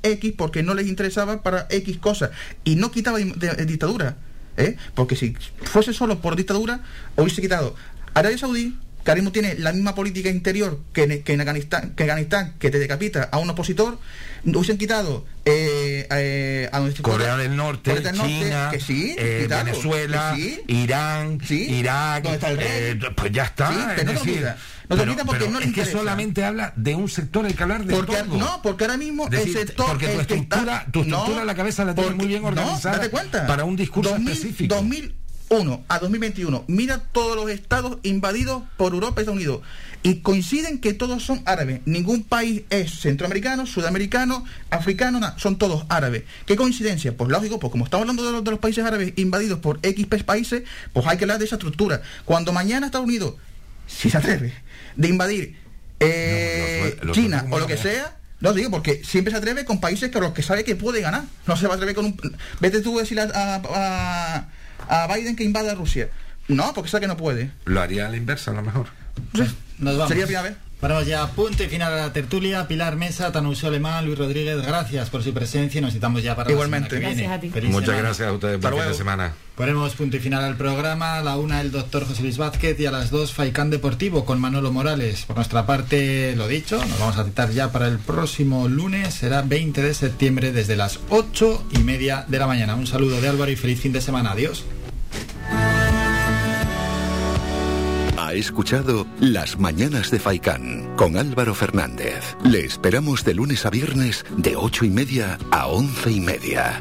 X 0.02 0.34
porque 0.36 0.62
no 0.62 0.74
les 0.74 0.86
interesaba 0.86 1.42
para 1.42 1.66
X 1.70 1.98
cosas. 1.98 2.30
Y 2.64 2.76
no 2.76 2.90
quitaba 2.90 3.18
de 3.18 3.66
dictadura. 3.66 4.16
¿eh? 4.56 4.76
Porque 4.94 5.16
si 5.16 5.34
fuese 5.62 5.92
solo 5.92 6.20
por 6.20 6.36
dictadura, 6.36 6.80
hubiese 7.16 7.42
quitado 7.42 7.74
Arabia 8.14 8.38
Saudí. 8.38 8.76
Que 9.04 9.10
ahora 9.10 9.20
mismo 9.20 9.32
tiene 9.32 9.56
la 9.58 9.72
misma 9.72 9.94
política 9.94 10.28
interior 10.30 10.78
que 10.92 11.02
en, 11.04 11.22
que 11.24 11.32
en 11.32 11.40
Afganistán, 11.40 11.92
que, 11.96 12.04
Afganistán, 12.04 12.54
que 12.60 12.70
te 12.70 12.78
decapita 12.78 13.24
a 13.32 13.38
un 13.38 13.50
opositor, 13.50 13.98
hubiesen 14.44 14.78
quitado 14.78 15.24
eh, 15.44 16.06
eh, 16.10 16.68
a 16.72 16.80
Corea 17.02 17.36
del 17.36 17.56
Norte, 17.56 17.90
Corea 17.90 18.06
del 18.12 18.16
Norte, 18.18 18.32
China, 18.32 18.68
que 18.70 18.78
sí, 18.80 19.14
eh, 19.18 19.40
quitado, 19.42 19.64
Venezuela, 19.64 20.32
que 20.36 20.40
sí. 20.42 20.60
Irán, 20.68 21.38
Irak, 21.50 22.22
¿Dónde 22.22 22.36
está 22.36 22.50
el 22.50 22.56
rey? 22.58 22.66
eh, 22.70 22.98
pues 23.16 23.32
ya 23.32 23.44
está. 23.44 23.68
Sí, 23.72 23.78
pero 23.96 24.10
es 24.12 24.14
no 24.18 24.24
decir. 24.24 24.42
No 24.88 24.96
pero- 24.98 25.16
porque 25.16 25.38
pero 25.38 25.50
no 25.50 25.60
le 25.60 25.66
es 25.66 25.72
que 25.72 25.84
solamente 25.86 26.44
habla 26.44 26.72
de 26.76 26.94
un 26.94 27.08
sector, 27.08 27.46
hay 27.46 27.54
que 27.54 27.62
hablar 27.62 27.84
de 27.84 27.94
Porque, 27.94 28.16
todo. 28.16 28.36
no, 28.36 28.60
porque 28.62 28.84
ahora 28.84 28.96
mismo 28.98 29.26
el 29.32 29.52
sector. 29.52 29.86
porque 29.86 30.08
tu 30.08 30.20
estructura, 30.20 30.60
está- 30.78 30.90
tu 30.92 31.00
estructura 31.02 31.38
no, 31.38 31.44
la 31.44 31.54
cabeza 31.54 31.84
la 31.84 31.94
porque- 31.94 32.10
muy 32.14 32.26
bien 32.26 32.42
no, 32.42 32.48
organizada 32.48 32.96
date 32.98 33.10
cuenta. 33.10 33.46
para 33.46 33.64
un 33.64 33.74
discurso 33.74 34.10
2000 34.10 34.32
específico. 34.32 34.74
2001 35.52 35.84
a 35.88 35.98
2021, 35.98 36.64
mira 36.68 36.98
todos 37.12 37.36
los 37.36 37.50
estados 37.50 37.98
invadidos 38.02 38.62
por 38.76 38.92
Europa 38.94 39.20
y 39.20 39.22
Estados 39.22 39.36
Unidos. 39.36 39.60
Y 40.04 40.16
coinciden 40.16 40.80
que 40.80 40.94
todos 40.94 41.22
son 41.22 41.42
árabes. 41.44 41.80
Ningún 41.84 42.24
país 42.24 42.62
es 42.70 43.00
centroamericano, 43.00 43.66
sudamericano, 43.66 44.44
africano, 44.70 45.20
nada, 45.20 45.38
son 45.38 45.58
todos 45.58 45.84
árabes. 45.88 46.24
¿Qué 46.46 46.56
coincidencia? 46.56 47.16
Pues 47.16 47.30
lógico, 47.30 47.60
pues 47.60 47.70
como 47.70 47.84
estamos 47.84 48.02
hablando 48.02 48.24
de 48.24 48.32
los, 48.32 48.42
de 48.44 48.50
los 48.50 48.58
países 48.60 48.84
árabes 48.84 49.12
invadidos 49.16 49.60
por 49.60 49.78
X 49.82 50.06
países, 50.24 50.62
pues 50.92 51.06
hay 51.06 51.18
que 51.18 51.24
hablar 51.24 51.38
de 51.38 51.44
esa 51.44 51.54
estructura. 51.56 52.02
Cuando 52.24 52.52
mañana 52.52 52.86
Estados 52.86 53.06
Unidos, 53.06 53.34
si 53.86 54.10
se 54.10 54.18
atreve, 54.18 54.52
de 54.96 55.08
invadir 55.08 55.56
eh, 56.00 56.96
China 57.12 57.46
o 57.50 57.58
lo 57.60 57.66
que 57.68 57.76
sea, 57.76 58.16
no 58.40 58.52
digo 58.54 58.70
porque 58.72 59.02
siempre 59.04 59.30
se 59.30 59.36
atreve 59.38 59.64
con 59.64 59.80
países 59.80 60.10
que 60.10 60.18
los 60.18 60.32
que 60.32 60.42
sabe 60.42 60.64
que 60.64 60.74
puede 60.74 61.00
ganar. 61.00 61.22
No 61.46 61.56
se 61.56 61.68
va 61.68 61.74
a 61.74 61.76
atrever 61.76 61.94
con 61.94 62.06
un. 62.06 62.36
Vete 62.58 62.80
tú 62.80 62.98
a 62.98 63.02
decirle 63.02 63.22
a, 63.22 63.62
a- 63.64 64.48
a 64.88 65.14
Biden 65.14 65.36
que 65.36 65.44
invada 65.44 65.74
Rusia. 65.74 66.10
No, 66.48 66.72
porque 66.74 66.90
sabe 66.90 67.02
que 67.02 67.08
no 67.08 67.16
puede. 67.16 67.50
Lo 67.64 67.80
haría 67.80 68.06
a 68.06 68.10
la 68.10 68.16
inversa 68.16 68.50
a 68.50 68.54
lo 68.54 68.62
mejor. 68.62 68.88
Nos 69.78 69.96
vamos. 69.96 70.08
Sería 70.08 70.24
la 70.24 70.26
primera 70.26 70.42
vez. 70.42 70.56
Paramos 70.82 71.06
ya, 71.06 71.24
punto 71.28 71.62
y 71.62 71.68
final 71.68 71.92
a 71.92 71.96
la 71.96 72.12
tertulia. 72.12 72.66
Pilar 72.66 72.96
Mesa, 72.96 73.30
Tanusio 73.30 73.68
Alemán, 73.68 74.04
Luis 74.04 74.18
Rodríguez, 74.18 74.60
gracias 74.66 75.10
por 75.10 75.22
su 75.22 75.32
presencia 75.32 75.78
y 75.78 75.80
nos 75.80 75.92
citamos 75.92 76.24
ya 76.24 76.34
para 76.34 76.50
Igualmente. 76.50 76.96
la 76.98 77.02
semana 77.02 77.08
que 77.08 77.14
viene. 77.14 77.22
Gracias 77.22 77.38
a 77.38 77.40
ti. 77.40 77.50
Feliz 77.50 77.70
Muchas 77.70 77.86
semana. 77.86 78.02
gracias 78.08 78.28
a 78.28 78.32
ustedes. 78.32 78.60
Buen 78.60 78.74
fin 78.74 78.88
de 78.88 78.94
semana. 78.94 79.32
Ponemos 79.54 79.94
punto 79.94 80.16
y 80.16 80.18
final 80.18 80.42
al 80.42 80.56
programa. 80.56 81.18
A 81.18 81.22
la 81.22 81.36
una 81.36 81.60
el 81.60 81.70
doctor 81.70 82.04
José 82.04 82.22
Luis 82.22 82.36
Vázquez 82.36 82.80
y 82.80 82.86
a 82.86 82.90
las 82.90 83.12
dos 83.12 83.32
Faicán 83.32 83.70
Deportivo 83.70 84.24
con 84.24 84.40
Manolo 84.40 84.72
Morales. 84.72 85.22
Por 85.24 85.36
nuestra 85.36 85.66
parte, 85.66 86.34
lo 86.34 86.48
dicho, 86.48 86.84
nos 86.84 86.98
vamos 86.98 87.16
a 87.16 87.24
citar 87.26 87.52
ya 87.52 87.70
para 87.70 87.86
el 87.86 88.00
próximo 88.00 88.66
lunes. 88.66 89.14
Será 89.14 89.42
20 89.42 89.82
de 89.84 89.94
septiembre 89.94 90.50
desde 90.50 90.74
las 90.74 90.98
ocho 91.10 91.64
y 91.70 91.78
media 91.78 92.24
de 92.26 92.40
la 92.40 92.48
mañana. 92.48 92.74
Un 92.74 92.88
saludo 92.88 93.20
de 93.20 93.28
Álvaro 93.28 93.52
y 93.52 93.56
feliz 93.56 93.80
fin 93.80 93.92
de 93.92 94.00
semana. 94.00 94.32
Adiós. 94.32 94.64
Ha 98.32 98.34
escuchado 98.34 99.06
Las 99.20 99.58
Mañanas 99.58 100.10
de 100.10 100.18
Faicán 100.18 100.96
con 100.96 101.18
Álvaro 101.18 101.54
Fernández. 101.54 102.34
Le 102.42 102.64
esperamos 102.64 103.24
de 103.24 103.34
lunes 103.34 103.66
a 103.66 103.70
viernes 103.70 104.24
de 104.38 104.56
ocho 104.56 104.86
y 104.86 104.90
media 104.90 105.36
a 105.50 105.66
once 105.66 106.10
y 106.10 106.18
media. 106.18 106.80